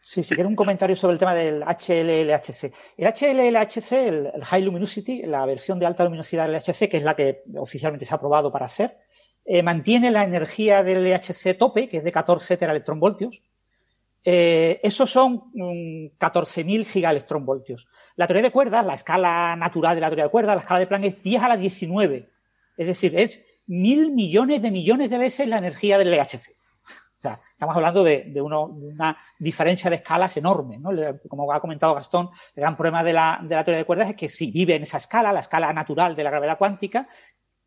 Sí, 0.00 0.22
si 0.24 0.34
quiere 0.34 0.48
un 0.48 0.56
comentario 0.56 0.96
sobre 0.96 1.12
el 1.12 1.18
tema 1.18 1.34
del 1.34 1.62
HLLHC. 1.62 2.72
El 2.96 3.06
HLLHC, 3.06 3.92
el, 3.92 4.32
High 4.42 4.62
Luminosity, 4.62 5.22
la 5.22 5.46
versión 5.46 5.78
de 5.78 5.86
alta 5.86 6.04
luminosidad 6.04 6.46
del 6.46 6.56
LHC, 6.56 6.88
que 6.88 6.96
es 6.96 7.04
la 7.04 7.14
que 7.14 7.44
oficialmente 7.56 8.04
se 8.04 8.12
ha 8.12 8.16
aprobado 8.16 8.50
para 8.50 8.66
ser, 8.66 8.98
eh, 9.44 9.62
mantiene 9.62 10.10
la 10.10 10.24
energía 10.24 10.82
del 10.82 11.04
LHC 11.04 11.56
tope, 11.56 11.88
que 11.88 11.98
es 11.98 12.04
de 12.04 12.10
14 12.10 12.56
teraelectronvoltios, 12.56 13.42
eh, 14.24 14.80
esos 14.82 15.10
son 15.10 15.50
um, 15.54 16.10
14.000 16.18 16.86
gigaelectronvoltios. 16.86 17.88
La 18.16 18.26
teoría 18.26 18.42
de 18.42 18.52
cuerdas, 18.52 18.86
la 18.86 18.94
escala 18.94 19.56
natural 19.56 19.94
de 19.94 20.00
la 20.00 20.08
teoría 20.08 20.24
de 20.24 20.30
cuerdas, 20.30 20.54
la 20.54 20.60
escala 20.62 20.80
de 20.80 20.86
Planck 20.86 21.04
es 21.04 21.22
10 21.22 21.42
a 21.42 21.48
la 21.48 21.56
19. 21.56 22.30
Es 22.76 22.86
decir, 22.86 23.18
es 23.18 23.44
mil 23.66 24.12
millones 24.12 24.62
de 24.62 24.70
millones 24.70 25.10
de 25.10 25.18
veces 25.18 25.48
la 25.48 25.58
energía 25.58 25.98
del 25.98 26.10
LHC. 26.10 26.50
O 26.50 27.22
sea, 27.22 27.40
estamos 27.52 27.76
hablando 27.76 28.02
de, 28.02 28.32
una 28.40 29.16
diferencia 29.38 29.88
de 29.88 29.96
escalas 29.96 30.36
enorme. 30.36 30.78
¿no? 30.78 30.90
Como 31.28 31.52
ha 31.52 31.60
comentado 31.60 31.94
Gastón, 31.94 32.30
el 32.56 32.60
gran 32.60 32.76
problema 32.76 33.04
de 33.04 33.12
la, 33.12 33.38
de 33.42 33.54
la 33.54 33.62
teoría 33.62 33.78
de 33.78 33.84
cuerdas 33.84 34.10
es 34.10 34.16
que 34.16 34.28
si 34.28 34.50
vive 34.50 34.74
en 34.74 34.82
esa 34.82 34.96
escala, 34.96 35.32
la 35.32 35.40
escala 35.40 35.72
natural 35.72 36.16
de 36.16 36.24
la 36.24 36.30
gravedad 36.30 36.58
cuántica, 36.58 37.08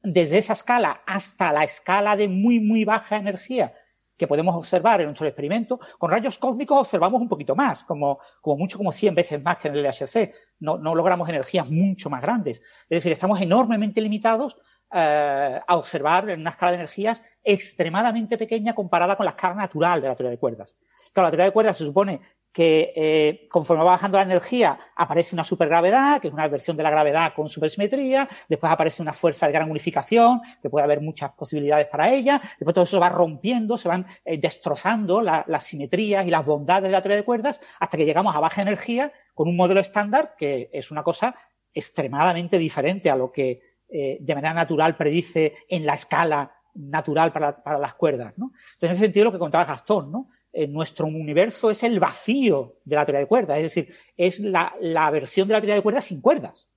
desde 0.04 0.38
esa 0.38 0.54
escala 0.54 1.02
hasta 1.06 1.54
la 1.54 1.64
escala 1.64 2.16
de 2.16 2.28
muy, 2.28 2.60
muy 2.60 2.84
baja 2.84 3.16
energía, 3.16 3.74
que 4.18 4.28
podemos 4.28 4.56
observar 4.56 5.02
en 5.02 5.08
nuestro 5.08 5.28
experimento, 5.28 5.80
con 5.98 6.12
rayos 6.12 6.38
cósmicos 6.38 6.80
observamos 6.80 7.22
un 7.22 7.30
poquito 7.30 7.56
más, 7.56 7.84
como, 7.84 8.20
como 8.42 8.58
mucho 8.58 8.78
como 8.78 8.92
100 8.92 9.16
veces 9.16 9.44
más 9.44 9.58
que 9.58 9.68
en 9.68 9.76
el 9.76 9.84
LHC. 9.84 10.34
No, 10.60 10.78
no 10.78 10.96
logramos 10.96 11.28
energías 11.30 11.70
mucho 11.70 12.10
más 12.10 12.22
grandes. 12.22 12.60
Es 12.84 12.90
decir, 12.90 13.12
estamos 13.12 13.42
enormemente 13.42 14.02
limitados 14.02 14.58
eh, 14.94 15.60
a 15.68 15.76
observar 15.78 16.30
en 16.30 16.40
una 16.40 16.52
escala 16.52 16.72
de 16.72 16.78
energías 16.78 17.24
extremadamente 17.44 18.38
pequeña 18.38 18.74
comparada 18.74 19.18
con 19.18 19.26
la 19.26 19.32
escala 19.32 19.56
natural 19.56 20.02
de 20.02 20.08
la 20.08 20.16
teoría 20.16 20.32
de 20.32 20.40
cuerdas. 20.40 20.76
Claro, 21.12 21.28
la 21.28 21.32
teoría 21.32 21.46
de 21.46 21.52
cuerdas 21.52 21.78
se 21.78 21.86
supone 21.86 22.22
que 22.56 22.94
eh, 22.96 23.50
conforme 23.50 23.84
va 23.84 23.92
bajando 23.92 24.18
la 24.18 24.24
energía 24.24 24.80
aparece 24.96 25.36
una 25.36 25.44
supergravedad, 25.44 26.22
que 26.22 26.30
es 26.30 26.34
una 26.34 26.48
versión 26.48 26.78
de 26.78 26.84
la 26.84 26.90
gravedad 26.90 27.34
con 27.36 27.50
supersimetría, 27.50 28.30
después 28.48 28.72
aparece 28.72 29.02
una 29.02 29.12
fuerza 29.12 29.46
de 29.46 29.52
gran 29.52 29.70
unificación, 29.70 30.40
que 30.62 30.70
puede 30.70 30.86
haber 30.86 31.02
muchas 31.02 31.34
posibilidades 31.34 31.88
para 31.88 32.14
ella, 32.14 32.42
después 32.58 32.74
todo 32.74 32.86
eso 32.86 32.98
va 32.98 33.10
rompiendo, 33.10 33.78
se 33.78 33.90
van 33.90 34.08
eh, 34.24 34.38
destrozando 34.38 35.22
la, 35.22 35.44
las 35.50 35.66
simetrías 35.66 36.26
y 36.26 36.30
las 36.30 36.46
bondades 36.46 36.84
de 36.84 36.92
la 36.92 37.02
teoría 37.02 37.18
de 37.18 37.26
cuerdas 37.26 37.60
hasta 37.78 37.98
que 37.98 38.06
llegamos 38.06 38.34
a 38.34 38.40
baja 38.40 38.62
energía 38.62 39.12
con 39.34 39.50
un 39.50 39.58
modelo 39.58 39.82
estándar 39.82 40.36
que 40.38 40.70
es 40.72 40.92
una 40.92 41.04
cosa 41.04 41.36
extremadamente 41.74 42.58
diferente 42.58 43.10
a 43.10 43.18
lo 43.18 43.34
que 43.34 43.60
eh, 43.90 44.18
de 44.22 44.34
manera 44.34 44.54
natural 44.54 44.96
predice 44.96 45.56
en 45.68 45.86
la 45.86 45.96
escala 45.96 46.56
natural 46.76 47.34
para, 47.34 47.62
para 47.62 47.80
las 47.80 47.96
cuerdas. 47.96 48.34
¿no? 48.38 48.54
Entonces, 48.76 48.84
en 48.84 48.92
ese 48.92 49.04
sentido, 49.04 49.26
lo 49.26 49.32
que 49.34 49.40
contaba 49.40 49.66
Gastón, 49.66 50.10
¿no? 50.10 50.30
Eh, 50.58 50.68
nuestro 50.68 51.06
universo 51.06 51.70
es 51.70 51.84
el 51.84 52.00
vacío 52.00 52.78
de 52.86 52.96
la 52.96 53.04
teoría 53.04 53.20
de 53.20 53.28
cuerdas, 53.28 53.58
es 53.58 53.64
decir, 53.64 53.94
es 54.16 54.40
la, 54.40 54.74
la 54.80 55.12
versión 55.12 55.50
de 55.50 55.54
la 55.54 55.60
teoría 55.60 55.76
de 55.76 55.82
cuerdas 55.82 56.06
sin 56.06 56.22
cuerdas. 56.22 56.70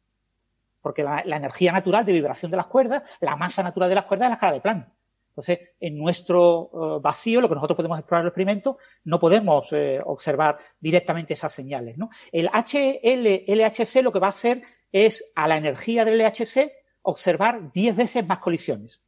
Porque 0.80 1.04
la, 1.04 1.20
energía 1.20 1.70
natural 1.70 2.04
de 2.04 2.12
vibración 2.12 2.50
de 2.50 2.56
las 2.56 2.66
cuerdas, 2.66 3.04
la 3.20 3.36
masa 3.36 3.62
natural 3.62 3.88
de 3.88 3.94
las 3.94 4.06
cuerdas 4.06 4.26
es 4.26 4.30
la 4.30 4.34
escala 4.34 4.52
de 4.54 4.60
Planck. 4.60 4.88
Entonces, 5.28 5.60
en 5.78 5.96
nuestro 5.96 6.70
uh, 6.72 7.00
vacío, 7.00 7.40
lo 7.40 7.48
que 7.48 7.54
nosotros 7.54 7.76
podemos 7.76 8.00
explorar 8.00 8.22
en 8.22 8.24
el 8.24 8.30
experimento, 8.30 8.78
no 9.04 9.20
podemos 9.20 9.72
eh, 9.72 10.00
observar 10.04 10.58
directamente 10.80 11.34
esas 11.34 11.52
señales. 11.52 11.96
¿no? 11.96 12.10
El 12.32 12.48
HL, 12.48 13.44
LHC 13.46 14.02
lo 14.02 14.10
que 14.10 14.18
va 14.18 14.26
a 14.26 14.30
hacer 14.30 14.60
es 14.90 15.30
a 15.36 15.46
la 15.46 15.56
energía 15.56 16.04
del 16.04 16.18
LHC 16.18 16.72
observar 17.02 17.70
10 17.70 17.94
veces 17.94 18.26
más 18.26 18.40
colisiones. 18.40 19.00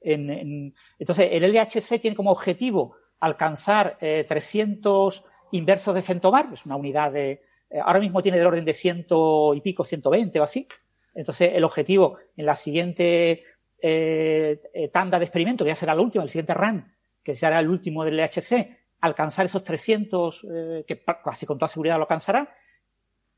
En, 0.00 0.30
en, 0.30 0.74
entonces, 0.98 1.28
el 1.30 1.44
LHC 1.52 2.00
tiene 2.00 2.16
como 2.16 2.32
objetivo 2.32 2.96
alcanzar 3.24 3.96
eh, 4.00 4.24
300 4.28 5.24
inversos 5.52 5.94
de 5.94 6.02
femtomar, 6.02 6.48
es 6.52 6.66
una 6.66 6.76
unidad 6.76 7.12
de, 7.12 7.42
eh, 7.70 7.80
ahora 7.82 8.00
mismo 8.00 8.22
tiene 8.22 8.38
del 8.38 8.46
orden 8.46 8.64
de 8.64 8.72
ciento 8.72 9.54
y 9.54 9.60
pico, 9.60 9.84
120 9.84 10.40
o 10.40 10.42
así. 10.42 10.66
Entonces, 11.14 11.52
el 11.54 11.64
objetivo 11.64 12.18
en 12.36 12.46
la 12.46 12.56
siguiente 12.56 13.44
eh, 13.86 14.62
eh, 14.72 14.88
tanda 14.88 15.18
de 15.18 15.26
experimento, 15.26 15.62
que 15.62 15.68
ya 15.68 15.74
será 15.74 15.94
la 15.94 16.00
última, 16.00 16.24
el 16.24 16.30
siguiente 16.30 16.54
run, 16.54 16.90
que 17.22 17.36
será 17.36 17.60
el 17.60 17.68
último 17.68 18.04
del 18.04 18.16
LHC, 18.16 18.68
alcanzar 19.00 19.44
esos 19.44 19.62
300, 19.62 20.46
eh, 20.50 20.84
que 20.86 21.02
casi 21.22 21.44
con 21.44 21.58
toda 21.58 21.68
seguridad 21.68 21.96
lo 21.96 22.04
alcanzará. 22.04 22.56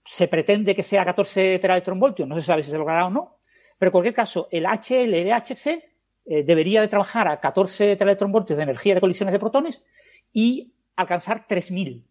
Se 0.05 0.29
pretende 0.29 0.75
que 0.75 0.85
sea 0.85 1.05
14 1.05 1.59
teraelectronvoltios, 1.59 2.29
no 2.29 2.37
se 2.37 2.43
sabe 2.43 2.63
si 2.63 2.71
se 2.71 2.79
logrará 2.79 3.07
o 3.07 3.11
no, 3.11 3.41
pero 3.77 3.89
en 3.89 3.93
cualquier 3.93 4.15
caso, 4.15 4.49
el 4.53 4.67
HL-LHC 4.67 5.83
eh, 6.29 6.43
debería 6.43 6.81
de 6.81 6.89
trabajar 6.89 7.29
a 7.29 7.39
14 7.39 7.95
teraelectronvoltios 7.95 8.57
de 8.57 8.65
energía 8.65 8.95
de 8.95 9.01
colisiones 9.01 9.33
de 9.33 9.39
protones 9.39 9.85
y 10.33 10.73
alcanzar 10.97 11.47
3.000. 11.47 12.03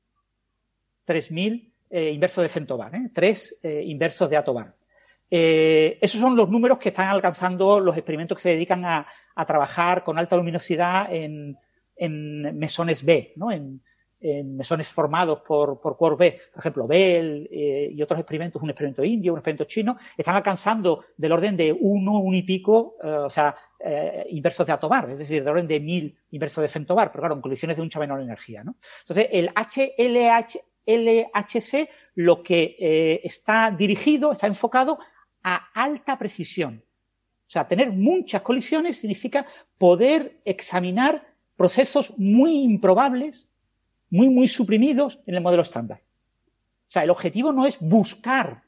3.000 1.05 1.71
eh, 1.89 2.11
inversos 2.11 2.43
de 2.43 2.49
centobar, 2.49 2.95
¿eh? 2.95 3.09
3 3.13 3.59
eh, 3.61 3.83
inversos 3.85 4.29
de 4.29 4.37
atobar. 4.37 4.73
Esos 5.29 6.21
son 6.21 6.37
los 6.37 6.49
números 6.49 6.77
que 6.77 6.89
están 6.89 7.09
alcanzando 7.09 7.81
los 7.81 7.97
experimentos 7.97 8.37
que 8.37 8.43
se 8.43 8.49
dedican 8.49 8.85
a, 8.85 9.05
a 9.35 9.45
trabajar 9.45 10.03
con 10.05 10.17
alta 10.17 10.37
luminosidad 10.37 11.13
en, 11.13 11.57
en 11.97 12.57
mesones 12.57 13.03
B, 13.03 13.33
¿no? 13.35 13.51
en, 13.51 13.81
mesones 14.55 14.87
formados 14.87 15.41
por, 15.41 15.81
por 15.81 15.97
Quark 15.97 16.17
B. 16.17 16.39
Por 16.53 16.59
ejemplo, 16.59 16.87
Bell 16.87 17.47
y 17.51 18.01
otros 18.01 18.19
experimentos, 18.19 18.61
un 18.61 18.69
experimento 18.69 19.03
indio, 19.03 19.33
un 19.33 19.39
experimento 19.39 19.65
chino, 19.65 19.97
están 20.17 20.35
alcanzando 20.35 21.05
del 21.17 21.31
orden 21.31 21.55
de 21.57 21.71
uno, 21.71 22.19
uno 22.19 22.35
y 22.35 22.41
pico, 22.41 22.95
o 23.03 23.29
sea, 23.29 23.55
eh, 23.79 24.25
inversos 24.29 24.65
de 24.65 24.73
atobar, 24.73 25.09
es 25.09 25.19
decir, 25.19 25.43
del 25.43 25.51
orden 25.51 25.67
de 25.67 25.79
mil 25.79 26.17
inversos 26.31 26.61
de 26.61 26.67
femtobar, 26.67 27.11
pero 27.11 27.21
claro, 27.21 27.35
en 27.35 27.41
colisiones 27.41 27.77
de 27.77 27.83
mucha 27.83 27.99
menor 27.99 28.21
energía. 28.21 28.63
¿no? 28.63 28.75
Entonces, 29.01 29.27
el 29.31 29.49
HLH, 29.49 30.59
LHC 30.85 31.89
lo 32.15 32.41
que 32.41 32.75
eh, 32.79 33.21
está 33.23 33.71
dirigido, 33.71 34.31
está 34.31 34.47
enfocado 34.47 34.99
a 35.43 35.55
alta 35.73 36.17
precisión. 36.17 36.83
O 37.47 37.49
sea, 37.49 37.67
tener 37.67 37.91
muchas 37.91 38.41
colisiones 38.41 38.97
significa 38.97 39.45
poder 39.77 40.41
examinar 40.45 41.27
procesos 41.55 42.17
muy 42.17 42.63
improbables, 42.63 43.49
muy, 44.09 44.29
muy 44.29 44.47
suprimidos 44.47 45.19
en 45.25 45.35
el 45.35 45.41
modelo 45.41 45.61
estándar. 45.61 46.01
O 46.87 46.91
sea, 46.91 47.03
el 47.03 47.09
objetivo 47.09 47.51
no 47.51 47.65
es 47.65 47.79
buscar 47.79 48.64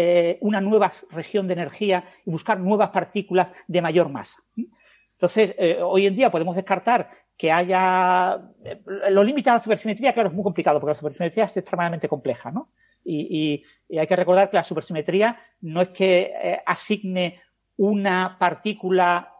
eh, 0.00 0.38
una 0.42 0.60
nueva 0.60 0.92
región 1.10 1.48
de 1.48 1.54
energía 1.54 2.04
y 2.24 2.30
buscar 2.30 2.60
nuevas 2.60 2.90
partículas 2.90 3.50
de 3.66 3.82
mayor 3.82 4.08
masa. 4.08 4.40
Entonces, 5.10 5.56
eh, 5.58 5.80
hoy 5.82 6.06
en 6.06 6.14
día 6.14 6.30
podemos 6.30 6.54
descartar 6.54 7.10
que 7.36 7.50
haya 7.50 8.40
eh, 8.62 8.80
los 9.10 9.26
límites 9.26 9.50
a 9.50 9.54
la 9.54 9.58
supersimetría, 9.58 10.12
claro, 10.14 10.28
es 10.28 10.34
muy 10.36 10.44
complicado 10.44 10.78
porque 10.78 10.90
la 10.90 10.94
supersimetría 10.94 11.46
es 11.46 11.56
extremadamente 11.56 12.08
compleja, 12.08 12.52
¿no? 12.52 12.70
Y, 13.04 13.64
hay 13.90 14.06
que 14.06 14.14
recordar 14.14 14.48
que 14.48 14.56
la 14.56 14.62
supersimetría 14.62 15.36
no 15.62 15.82
es 15.82 15.88
que 15.88 16.60
asigne 16.64 17.40
una 17.76 18.36
partícula 18.38 19.34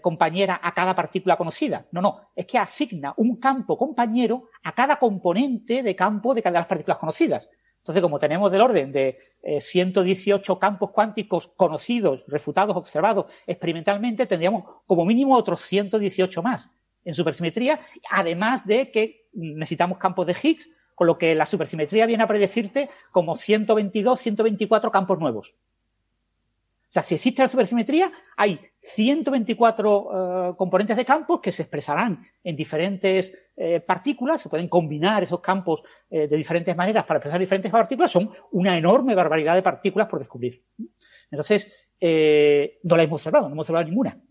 compañera 0.00 0.60
a 0.62 0.72
cada 0.72 0.94
partícula 0.94 1.36
conocida. 1.36 1.86
No, 1.92 2.00
no, 2.00 2.30
es 2.34 2.46
que 2.46 2.58
asigna 2.58 3.14
un 3.16 3.36
campo 3.36 3.78
compañero 3.78 4.48
a 4.64 4.72
cada 4.72 4.96
componente 4.96 5.82
de 5.84 5.94
campo 5.94 6.34
de 6.34 6.42
cada 6.42 6.54
de 6.54 6.58
las 6.58 6.68
partículas 6.68 6.98
conocidas. 6.98 7.50
Entonces, 7.86 8.02
como 8.02 8.18
tenemos 8.18 8.50
del 8.50 8.62
orden 8.62 8.90
de 8.90 9.16
eh, 9.44 9.60
118 9.60 10.58
campos 10.58 10.90
cuánticos 10.90 11.52
conocidos, 11.56 12.24
refutados, 12.26 12.74
observados 12.74 13.26
experimentalmente, 13.46 14.26
tendríamos 14.26 14.64
como 14.86 15.04
mínimo 15.04 15.36
otros 15.36 15.60
118 15.60 16.42
más 16.42 16.72
en 17.04 17.14
supersimetría, 17.14 17.78
además 18.10 18.66
de 18.66 18.90
que 18.90 19.28
necesitamos 19.34 19.98
campos 19.98 20.26
de 20.26 20.34
Higgs 20.42 20.68
con 20.96 21.06
lo 21.06 21.16
que 21.16 21.36
la 21.36 21.46
supersimetría 21.46 22.06
viene 22.06 22.24
a 22.24 22.26
predecirte 22.26 22.90
como 23.12 23.36
122, 23.36 24.18
124 24.18 24.90
campos 24.90 25.20
nuevos. 25.20 25.54
O 26.88 26.92
sea, 26.92 27.02
si 27.02 27.16
existe 27.16 27.42
la 27.42 27.48
supersimetría, 27.48 28.12
hay 28.36 28.60
124 28.78 30.50
uh, 30.50 30.56
componentes 30.56 30.96
de 30.96 31.04
campos 31.04 31.40
que 31.40 31.50
se 31.50 31.62
expresarán 31.62 32.24
en 32.44 32.54
diferentes 32.54 33.36
eh, 33.56 33.80
partículas, 33.80 34.40
se 34.40 34.48
pueden 34.48 34.68
combinar 34.68 35.22
esos 35.22 35.40
campos 35.40 35.82
eh, 36.08 36.28
de 36.28 36.36
diferentes 36.36 36.76
maneras 36.76 37.04
para 37.04 37.18
expresar 37.18 37.40
diferentes 37.40 37.72
partículas, 37.72 38.10
son 38.10 38.30
una 38.52 38.78
enorme 38.78 39.14
barbaridad 39.14 39.56
de 39.56 39.62
partículas 39.62 40.06
por 40.08 40.20
descubrir. 40.20 40.64
Entonces, 41.30 41.72
eh, 42.00 42.78
no 42.84 42.96
la 42.96 43.02
hemos 43.02 43.20
observado, 43.20 43.48
no 43.48 43.54
hemos 43.54 43.64
observado 43.64 43.88
ninguna. 43.88 44.22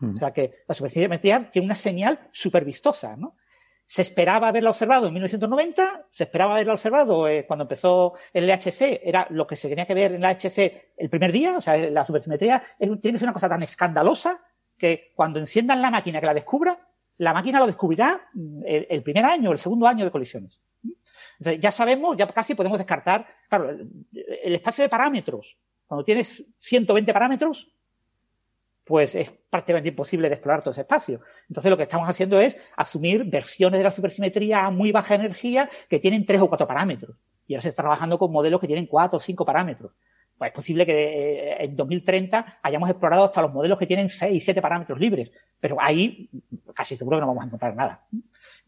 Mm. 0.00 0.16
O 0.16 0.18
sea 0.18 0.32
que 0.32 0.52
la 0.68 0.74
supersimetría 0.74 1.50
tiene 1.50 1.66
una 1.66 1.74
señal 1.74 2.28
súper 2.32 2.64
vistosa, 2.64 3.16
¿no? 3.16 3.36
Se 3.84 4.02
esperaba 4.02 4.48
haberla 4.48 4.70
observado 4.70 5.06
en 5.08 5.14
1990, 5.14 6.06
se 6.10 6.24
esperaba 6.24 6.54
haberla 6.54 6.72
observado 6.72 7.28
eh, 7.28 7.44
cuando 7.46 7.64
empezó 7.64 8.14
el 8.32 8.46
LHC, 8.46 9.00
era 9.02 9.26
lo 9.30 9.46
que 9.46 9.56
se 9.56 9.68
tenía 9.68 9.86
que 9.86 9.94
ver 9.94 10.12
en 10.12 10.24
el 10.24 10.30
LHC 10.30 10.94
el 10.96 11.10
primer 11.10 11.32
día, 11.32 11.56
o 11.56 11.60
sea, 11.60 11.76
la 11.76 12.04
supersimetría 12.04 12.62
tiene 12.78 12.98
que 13.00 13.18
ser 13.18 13.26
una 13.26 13.32
cosa 13.32 13.48
tan 13.48 13.62
escandalosa 13.62 14.40
que 14.78 15.12
cuando 15.14 15.38
enciendan 15.38 15.82
la 15.82 15.90
máquina 15.90 16.20
que 16.20 16.26
la 16.26 16.34
descubra, 16.34 16.78
la 17.18 17.34
máquina 17.34 17.60
lo 17.60 17.66
descubrirá 17.66 18.28
mm, 18.32 18.62
el, 18.66 19.02
primer 19.02 19.24
año 19.24 19.52
el 19.52 19.58
segundo 19.58 19.86
año 19.86 20.04
de 20.04 20.10
colisiones. 20.10 20.60
Entonces, 21.38 21.60
ya 21.60 21.70
sabemos, 21.70 22.16
ya 22.16 22.26
casi 22.28 22.54
podemos 22.54 22.78
descartar, 22.78 23.26
claro, 23.48 23.70
el, 23.70 24.06
el 24.12 24.54
espacio 24.54 24.82
de 24.82 24.88
parámetros, 24.88 25.58
cuando 25.86 26.04
tienes 26.04 26.44
120 26.56 27.12
parámetros, 27.12 27.70
pues 28.84 29.14
es 29.14 29.30
prácticamente 29.48 29.90
imposible 29.90 30.28
de 30.28 30.34
explorar 30.34 30.60
todo 30.60 30.72
ese 30.72 30.82
espacio. 30.82 31.20
Entonces 31.48 31.70
lo 31.70 31.76
que 31.76 31.84
estamos 31.84 32.08
haciendo 32.08 32.40
es 32.40 32.58
asumir 32.76 33.24
versiones 33.24 33.78
de 33.78 33.84
la 33.84 33.90
supersimetría 33.90 34.64
a 34.66 34.70
muy 34.70 34.92
baja 34.92 35.14
energía 35.14 35.70
que 35.88 35.98
tienen 35.98 36.24
tres 36.26 36.40
o 36.40 36.48
cuatro 36.48 36.66
parámetros. 36.66 37.16
Y 37.46 37.54
ahora 37.54 37.62
se 37.62 37.68
está 37.68 37.82
trabajando 37.82 38.18
con 38.18 38.32
modelos 38.32 38.60
que 38.60 38.66
tienen 38.66 38.86
cuatro 38.86 39.18
o 39.18 39.20
cinco 39.20 39.44
parámetros. 39.44 39.92
Pues 40.36 40.50
es 40.50 40.54
posible 40.54 40.84
que 40.84 41.52
eh, 41.52 41.64
en 41.64 41.76
2030 41.76 42.58
hayamos 42.62 42.90
explorado 42.90 43.24
hasta 43.24 43.42
los 43.42 43.52
modelos 43.52 43.78
que 43.78 43.86
tienen 43.86 44.08
seis 44.08 44.44
siete 44.44 44.60
parámetros 44.60 44.98
libres. 44.98 45.30
Pero 45.60 45.76
ahí 45.80 46.28
casi 46.74 46.96
seguro 46.96 47.18
que 47.18 47.20
no 47.20 47.26
vamos 47.28 47.44
a 47.44 47.46
encontrar 47.46 47.76
nada. 47.76 48.04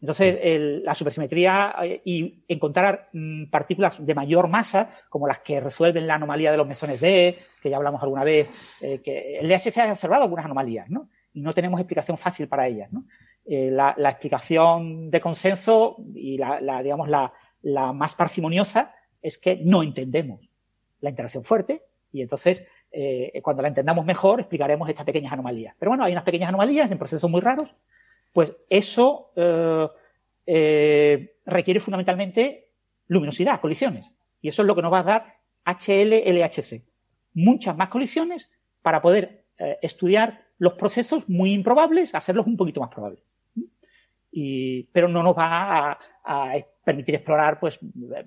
Entonces, 0.01 0.37
el, 0.41 0.83
la 0.83 0.93
supersimetría 0.93 1.75
eh, 1.83 2.01
y 2.03 2.43
encontrar 2.47 3.09
mm, 3.13 3.45
partículas 3.45 4.05
de 4.05 4.13
mayor 4.13 4.47
masa, 4.47 4.91
como 5.09 5.27
las 5.27 5.39
que 5.39 5.59
resuelven 5.59 6.05
la 6.05 6.15
anomalía 6.15 6.51
de 6.51 6.57
los 6.57 6.67
mesones 6.67 6.99
D, 6.99 7.37
que 7.61 7.69
ya 7.69 7.77
hablamos 7.77 8.03
alguna 8.03 8.23
vez, 8.23 8.51
eh, 8.81 9.01
que 9.01 9.39
el 9.39 9.47
LHC 9.47 9.77
ha 9.79 9.91
observado 9.91 10.23
algunas 10.23 10.45
anomalías, 10.45 10.89
¿no? 10.89 11.09
Y 11.33 11.41
no 11.41 11.53
tenemos 11.53 11.79
explicación 11.79 12.17
fácil 12.17 12.47
para 12.47 12.67
ellas, 12.67 12.91
¿no? 12.91 13.05
Eh, 13.45 13.69
la, 13.71 13.93
la, 13.97 14.09
explicación 14.09 15.11
de 15.11 15.21
consenso 15.21 15.97
y 16.15 16.37
la, 16.37 16.59
la 16.59 16.81
digamos, 16.81 17.07
la, 17.07 17.31
la, 17.61 17.93
más 17.93 18.15
parsimoniosa 18.15 18.93
es 19.21 19.37
que 19.37 19.59
no 19.63 19.83
entendemos 19.83 20.49
la 20.99 21.11
interacción 21.11 21.43
fuerte 21.43 21.83
y 22.11 22.23
entonces 22.23 22.65
eh, 22.91 23.39
cuando 23.43 23.61
la 23.61 23.67
entendamos 23.67 24.03
mejor 24.03 24.39
explicaremos 24.39 24.89
estas 24.89 25.05
pequeñas 25.05 25.33
anomalías. 25.33 25.75
Pero 25.77 25.91
bueno, 25.91 26.05
hay 26.05 26.11
unas 26.11 26.23
pequeñas 26.23 26.49
anomalías 26.49 26.89
en 26.89 26.97
procesos 26.97 27.29
muy 27.29 27.41
raros 27.41 27.75
pues 28.35 28.51
eso 28.69 29.31
eh, 29.37 29.87
eh, 30.45 31.37
requiere 31.45 31.79
fundamentalmente 31.79 32.67
luminosidad, 33.07 33.61
colisiones. 33.61 34.13
Y 34.41 34.49
eso 34.49 34.61
es 34.61 34.67
lo 34.67 34.75
que 34.75 34.81
nos 34.81 34.91
va 34.91 34.99
a 34.99 35.03
dar 35.03 35.35
HL-LHC. 35.63 36.83
Muchas 37.33 37.77
más 37.77 37.87
colisiones 37.87 38.51
para 38.81 39.01
poder 39.01 39.45
eh, 39.57 39.77
estudiar 39.81 40.47
los 40.57 40.73
procesos 40.73 41.29
muy 41.29 41.53
improbables, 41.53 42.13
hacerlos 42.13 42.45
un 42.45 42.57
poquito 42.57 42.81
más 42.81 42.89
probables. 42.89 43.23
Pero 44.91 45.07
no 45.07 45.23
nos 45.23 45.33
va 45.33 45.91
a, 45.91 45.99
a, 46.25 46.55
permitir 46.83 47.15
explorar 47.15 47.57
pues, 47.57 47.79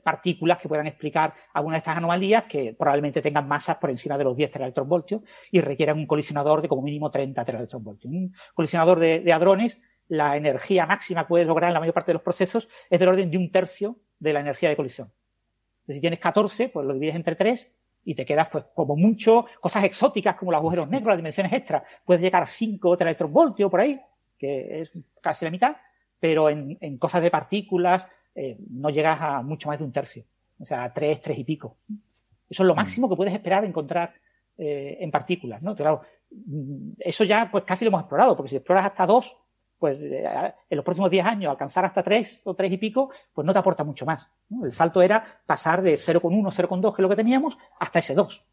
partículas 0.03 0.57
que 0.57 0.69
puedan 0.69 0.87
explicar 0.87 1.35
algunas 1.53 1.75
de 1.75 1.79
estas 1.81 1.99
anomalías 1.99 2.45
que 2.45 2.73
probablemente 2.73 3.21
tengan 3.21 3.47
masas 3.47 3.77
por 3.77 3.91
encima 3.91 4.17
de 4.17 4.25
los 4.25 4.35
10 4.35 4.51
teraelectronvoltios 4.51 5.21
y 5.53 5.61
requieran 5.61 5.99
un 5.99 6.07
colisionador 6.07 6.63
de 6.63 6.69
como 6.69 6.81
mínimo 6.81 7.11
30 7.11 7.45
teraelectronvoltios. 7.45 8.11
Un 8.11 8.35
colisionador 8.55 8.99
de, 9.01 9.21
de 9.21 9.33
hadrones 9.35 9.83
la 10.09 10.37
energía 10.37 10.87
máxima 10.87 11.23
que 11.23 11.29
puedes 11.29 11.47
lograr 11.47 11.69
en 11.69 11.75
la 11.75 11.81
mayor 11.81 11.95
parte 11.95 12.11
de 12.11 12.15
los 12.15 12.23
procesos 12.23 12.69
es 12.91 12.99
del 12.99 13.09
orden 13.09 13.31
de 13.31 13.39
un 13.39 13.51
tercio 13.51 13.99
de 14.19 14.33
la 14.33 14.41
energía 14.41 14.69
de 14.69 14.77
colisión. 14.77 15.13
Entonces, 15.81 15.97
si 15.97 16.01
tienes 16.01 16.19
14, 16.19 16.69
pues 16.71 16.87
lo 16.87 16.95
divides 16.95 17.15
entre 17.15 17.37
3 17.37 17.79
y 18.05 18.15
te 18.15 18.25
quedas, 18.25 18.49
pues, 18.49 18.65
como 18.75 18.97
mucho, 18.97 19.47
cosas 19.61 19.85
exóticas 19.85 20.37
como 20.37 20.51
los 20.51 20.59
agujeros 20.59 20.89
negros, 20.89 21.09
las 21.09 21.17
dimensiones 21.19 21.53
extras, 21.53 21.83
puedes 22.05 22.23
llegar 22.23 22.43
a 22.43 22.47
5 22.47 22.97
teletronvoltios 22.97 23.71
por 23.71 23.81
ahí, 23.81 24.01
que 24.39 24.81
es 24.81 24.93
casi 25.21 25.45
la 25.45 25.51
mitad, 25.51 25.77
pero 26.19 26.49
en, 26.49 26.99
cosas 26.99 27.23
de 27.23 27.31
partículas 27.31 28.09
eh, 28.35 28.57
no 28.71 28.91
llegas 28.91 29.21
a 29.21 29.43
mucho 29.43 29.69
más 29.69 29.79
de 29.79 29.85
un 29.85 29.93
tercio, 29.93 30.25
o 30.59 30.65
sea, 30.65 30.93
3, 30.93 31.21
3 31.21 31.39
y 31.39 31.45
pico. 31.45 31.77
Eso 32.49 32.63
es 32.63 32.67
lo 32.67 32.75
mm. 32.75 32.77
máximo 32.77 33.09
que 33.09 33.17
puedes 33.17 33.35
esperar 33.35 33.65
encontrar 33.65 34.15
eh, 34.57 34.97
en 35.01 35.11
partículas, 35.11 35.63
¿no? 35.63 35.77
Claro, 35.77 36.01
mm, 36.31 36.93
eso 36.99 37.25
ya, 37.25 37.51
pues, 37.51 37.65
casi 37.65 37.85
lo 37.85 37.91
hemos 37.91 38.01
explorado, 38.01 38.37
porque 38.37 38.51
si 38.51 38.57
exploras 38.57 38.87
hasta 38.87 39.07
2, 39.07 39.37
pues 39.79 39.99
eh, 40.01 40.25
en 40.69 40.77
los 40.77 40.85
próximos 40.85 41.11
10 41.11 41.25
años 41.25 41.51
alcanzar 41.51 41.85
hasta 41.85 42.03
3 42.03 42.43
o 42.47 42.55
3 42.55 42.73
y 42.73 42.77
pico, 42.79 43.11
pues 43.33 43.47
no 43.47 43.53
te 43.53 43.59
aporta 43.59 43.85
mucho 43.85 44.05
más. 44.05 44.31
El 44.63 44.73
salto 44.73 45.03
era 45.03 45.43
pasar 45.47 45.83
de 45.83 45.95
0,1, 45.95 46.23
0,2, 46.23 46.95
que 46.95 47.03
es 47.03 47.03
lo 47.03 47.09
que 47.09 47.17
teníamos, 47.17 47.59
hasta 47.79 47.99
ese 47.99 48.15
2, 48.15 48.47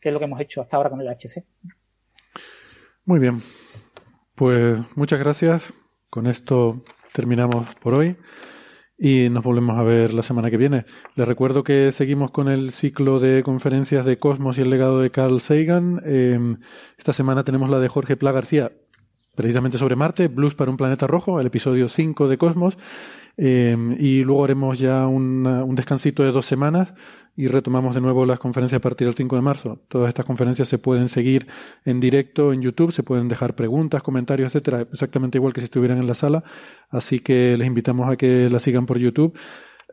que 0.00 0.08
es 0.08 0.12
lo 0.12 0.18
que 0.18 0.24
hemos 0.24 0.40
hecho 0.40 0.62
hasta 0.62 0.76
ahora 0.76 0.90
con 0.90 1.00
el 1.00 1.08
HC. 1.08 1.44
Muy 3.04 3.18
bien. 3.18 3.42
Pues 4.34 4.78
muchas 4.94 5.18
gracias. 5.18 5.62
Con 6.08 6.26
esto 6.26 6.82
terminamos 7.12 7.74
por 7.76 7.94
hoy 7.94 8.16
y 9.04 9.28
nos 9.30 9.42
volvemos 9.42 9.76
a 9.78 9.82
ver 9.82 10.14
la 10.14 10.22
semana 10.22 10.50
que 10.50 10.56
viene. 10.56 10.84
Les 11.16 11.26
recuerdo 11.26 11.64
que 11.64 11.90
seguimos 11.90 12.30
con 12.30 12.48
el 12.48 12.70
ciclo 12.70 13.18
de 13.18 13.42
conferencias 13.42 14.06
de 14.06 14.18
Cosmos 14.18 14.58
y 14.58 14.60
el 14.60 14.70
legado 14.70 15.00
de 15.00 15.10
Carl 15.10 15.40
Sagan. 15.40 16.00
Em, 16.04 16.58
esta 16.96 17.12
semana 17.12 17.42
tenemos 17.42 17.68
la 17.68 17.80
de 17.80 17.88
Jorge 17.88 18.16
Pla 18.16 18.30
García, 18.30 18.70
precisamente 19.34 19.78
sobre 19.78 19.96
Marte, 19.96 20.28
Blues 20.28 20.54
para 20.54 20.70
un 20.70 20.76
planeta 20.76 21.06
rojo, 21.06 21.40
el 21.40 21.46
episodio 21.46 21.88
5 21.88 22.28
de 22.28 22.38
Cosmos. 22.38 22.78
Eh, 23.38 23.76
y 23.98 24.24
luego 24.24 24.44
haremos 24.44 24.78
ya 24.78 25.06
un 25.06 25.74
descansito 25.74 26.22
de 26.22 26.32
dos 26.32 26.44
semanas 26.44 26.92
y 27.34 27.46
retomamos 27.46 27.94
de 27.94 28.00
nuevo 28.00 28.26
las 28.26 28.38
conferencias 28.38 28.78
a 28.78 28.82
partir 28.82 29.06
del 29.06 29.14
5 29.14 29.36
de 29.36 29.42
marzo. 29.42 29.80
Todas 29.88 30.08
estas 30.08 30.26
conferencias 30.26 30.68
se 30.68 30.78
pueden 30.78 31.08
seguir 31.08 31.46
en 31.84 31.98
directo 31.98 32.52
en 32.52 32.60
YouTube, 32.60 32.92
se 32.92 33.02
pueden 33.02 33.28
dejar 33.28 33.54
preguntas, 33.54 34.02
comentarios, 34.02 34.48
etcétera, 34.54 34.82
exactamente 34.92 35.38
igual 35.38 35.52
que 35.52 35.60
si 35.60 35.66
estuvieran 35.66 35.98
en 35.98 36.06
la 36.06 36.14
sala. 36.14 36.44
Así 36.90 37.20
que 37.20 37.56
les 37.56 37.66
invitamos 37.66 38.10
a 38.10 38.16
que 38.16 38.48
la 38.50 38.58
sigan 38.58 38.84
por 38.84 38.98
YouTube. 38.98 39.36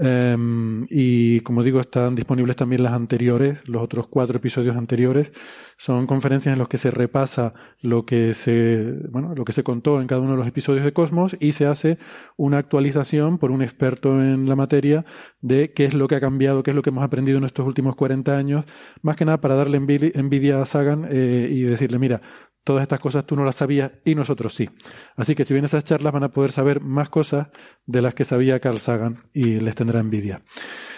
Em, 0.02 0.88
y 0.90 1.42
como 1.42 1.61
digo, 1.61 1.82
están 1.82 2.16
disponibles 2.16 2.56
también 2.56 2.84
las 2.84 2.94
anteriores, 2.94 3.68
los 3.68 3.82
otros 3.82 4.08
cuatro 4.08 4.38
episodios 4.38 4.78
anteriores. 4.78 5.34
Son 5.78 6.08
conferencias 6.08 6.53
en 6.53 6.60
las 6.60 6.69
que 6.69 6.78
se 6.78 6.90
repasa 6.90 7.53
lo 7.82 8.06
que 8.06 8.34
se, 8.34 8.94
bueno, 9.10 9.36
lo 9.36 9.44
que 9.44 9.52
se 9.52 9.64
contó 9.64 10.00
en 10.00 10.08
cada 10.08 10.22
uno 10.22 10.32
de 10.32 10.38
los 10.38 10.48
episodios 10.48 10.86
de 10.86 10.94
Cosmos 10.94 11.36
y 11.40 11.52
se 11.52 11.66
hace 11.66 11.98
una 12.38 12.60
actualización 12.60 13.38
por 13.38 13.52
un 13.52 13.61
experto 13.61 14.22
en 14.22 14.48
la 14.48 14.56
materia 14.56 15.06
de 15.42 15.74
qué 15.74 15.86
es 15.86 15.94
lo 15.94 16.08
que 16.08 16.16
ha 16.16 16.22
cambiado, 16.22 16.64
qué 16.64 16.72
es 16.72 16.76
lo 16.76 16.82
que 16.82 16.92
hemos 16.92 17.03
aprendido 17.03 17.38
en 17.38 17.44
estos 17.44 17.66
últimos 17.66 17.95
40 17.95 18.38
años, 18.38 18.66
más 19.02 19.18
que 19.18 19.26
nada 19.26 19.42
para 19.42 19.56
darle 19.56 19.78
envidia 19.78 20.61
a 20.61 20.66
Sagan 20.66 21.08
eh, 21.10 21.50
y 21.52 21.64
decirle, 21.64 22.00
mira, 22.00 22.22
Todas 22.63 22.83
estas 22.83 22.99
cosas 22.99 23.25
tú 23.25 23.35
no 23.35 23.45
las 23.45 23.55
sabías 23.55 23.91
y 24.05 24.15
nosotros 24.15 24.53
sí. 24.53 24.69
Así 25.15 25.35
que 25.35 25.45
si 25.45 25.53
bien 25.53 25.65
esas 25.65 25.83
charlas 25.83 26.13
van 26.13 26.23
a 26.23 26.29
poder 26.29 26.51
saber 26.51 26.81
más 26.81 27.09
cosas 27.09 27.47
de 27.85 28.01
las 28.01 28.13
que 28.13 28.25
sabía 28.25 28.59
Carl 28.59 28.79
Sagan 28.79 29.23
y 29.33 29.59
les 29.59 29.75
tendrá 29.75 29.99
envidia. 29.99 30.41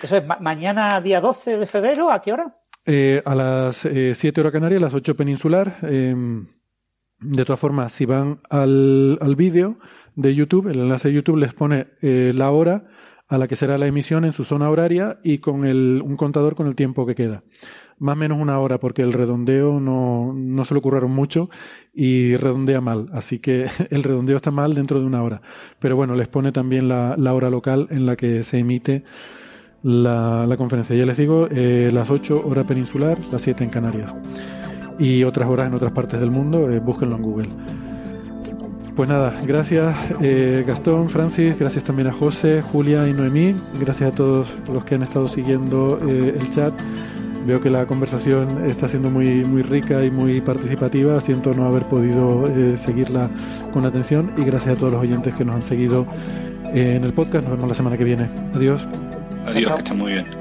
Eso 0.02 0.18
es 0.18 0.24
mañana 0.40 1.00
día 1.02 1.22
12 1.22 1.58
de 1.58 1.66
febrero, 1.66 2.12
¿a 2.12 2.22
qué 2.22 2.34
hora? 2.34 2.58
Eh, 2.86 3.22
a 3.26 3.36
las 3.36 3.86
eh, 3.86 4.16
7 4.16 4.42
horas 4.42 4.54
canarias, 4.54 4.82
a 4.82 4.86
las 4.86 4.94
8 4.94 5.16
peninsular. 5.16 5.78
Em, 5.84 6.48
de 7.20 7.46
todas 7.46 7.60
formas, 7.60 7.92
si 7.92 8.06
van 8.06 8.42
al, 8.50 9.20
al 9.22 9.36
vídeo 9.36 9.78
de 10.16 10.34
YouTube, 10.34 10.68
el 10.68 10.80
enlace 10.80 11.10
de 11.10 11.16
YouTube 11.16 11.38
les 11.38 11.54
pone 11.54 11.88
eh, 12.02 12.32
la 12.34 12.50
hora 12.50 12.88
a 13.32 13.38
la 13.38 13.48
que 13.48 13.56
será 13.56 13.78
la 13.78 13.88
emisión 13.88 14.26
en 14.26 14.34
su 14.34 14.44
zona 14.44 14.70
horaria 14.70 15.18
y 15.24 15.38
con 15.38 15.66
el, 15.66 16.02
un 16.04 16.18
contador 16.18 16.54
con 16.54 16.68
el 16.68 16.76
tiempo 16.76 17.06
que 17.06 17.16
queda 17.16 17.44
más 17.98 18.14
o 18.14 18.16
menos 18.18 18.40
una 18.40 18.60
hora, 18.60 18.80
porque 18.80 19.04
el 19.04 19.14
redondeo 19.14 19.80
no, 19.80 20.34
no 20.36 20.66
se 20.66 20.74
lo 20.74 20.80
ocurrieron 20.80 21.12
mucho 21.12 21.52
y 21.94 22.36
redondea 22.36 22.82
mal. 22.82 23.10
Así 23.14 23.38
que 23.38 23.68
el 23.92 24.02
redondeo 24.02 24.38
está 24.38 24.50
mal 24.50 24.74
dentro 24.74 25.00
de 25.00 25.06
una 25.06 25.22
hora. 25.22 25.42
Pero 25.78 25.96
bueno, 25.96 26.16
les 26.16 26.28
pone 26.28 26.52
también 26.52 26.90
la, 26.90 27.16
la 27.16 27.34
hora 27.36 27.52
local 27.52 27.88
en 27.92 28.08
la 28.08 28.16
que 28.16 28.44
se 28.44 28.58
emite 28.58 29.04
la, 29.84 30.48
la 30.48 30.58
conferencia. 30.58 30.96
Ya 30.96 31.06
les 31.06 31.18
digo, 31.18 31.48
eh, 31.52 31.92
las 31.94 32.10
8 32.10 32.44
hora 32.44 32.66
peninsular, 32.66 33.20
las 33.32 33.44
7 33.44 33.64
en 33.66 33.70
Canarias. 33.70 34.12
Y 34.98 35.24
otras 35.24 35.48
horas 35.48 35.68
en 35.68 35.76
otras 35.76 35.92
partes 35.92 36.20
del 36.20 36.32
mundo, 36.32 36.72
eh, 36.72 36.80
búsquenlo 36.80 37.18
en 37.18 37.22
Google. 37.22 37.50
Pues 38.96 39.08
nada, 39.08 39.34
gracias 39.46 39.96
eh, 40.22 40.64
Gastón, 40.68 41.10
Francis, 41.10 41.58
gracias 41.58 41.84
también 41.84 42.10
a 42.10 42.12
José, 42.12 42.62
Julia 42.62 43.08
y 43.08 43.14
Noemí, 43.14 43.56
gracias 43.80 44.12
a 44.12 44.16
todos 44.16 44.48
los 44.72 44.84
que 44.84 44.96
han 44.96 45.04
estado 45.04 45.28
siguiendo 45.28 46.00
eh, 46.08 46.36
el 46.38 46.50
chat. 46.50 46.74
Veo 47.46 47.60
que 47.60 47.70
la 47.70 47.86
conversación 47.86 48.66
está 48.70 48.88
siendo 48.88 49.10
muy, 49.10 49.44
muy 49.44 49.64
rica 49.64 50.06
y 50.06 50.12
muy 50.12 50.42
participativa. 50.42 51.20
Siento 51.22 51.54
no 51.54 51.66
haber 51.66 51.84
podido 51.84 52.46
eh, 52.46 52.78
seguirla 52.78 53.30
con 53.74 53.86
atención 53.86 54.32
y 54.38 54.44
gracias 54.44 54.76
a 54.76 54.80
todos 54.80 54.94
los 54.94 55.02
oyentes 55.02 55.36
que 55.36 55.44
nos 55.44 55.56
han 55.56 55.64
seguido 55.64 56.06
eh, 56.74 56.96
en 56.98 57.04
el 57.04 57.14
podcast. 57.14 57.48
Nos 57.48 57.58
vemos 57.58 57.70
la 57.70 57.76
semana 57.76 57.98
que 57.98 58.04
viene. 58.04 58.30
Adiós. 58.54 58.86
Adiós, 59.48 59.74
que 59.74 59.80
está 59.80 59.94
muy 59.94 60.14
bien. 60.14 60.41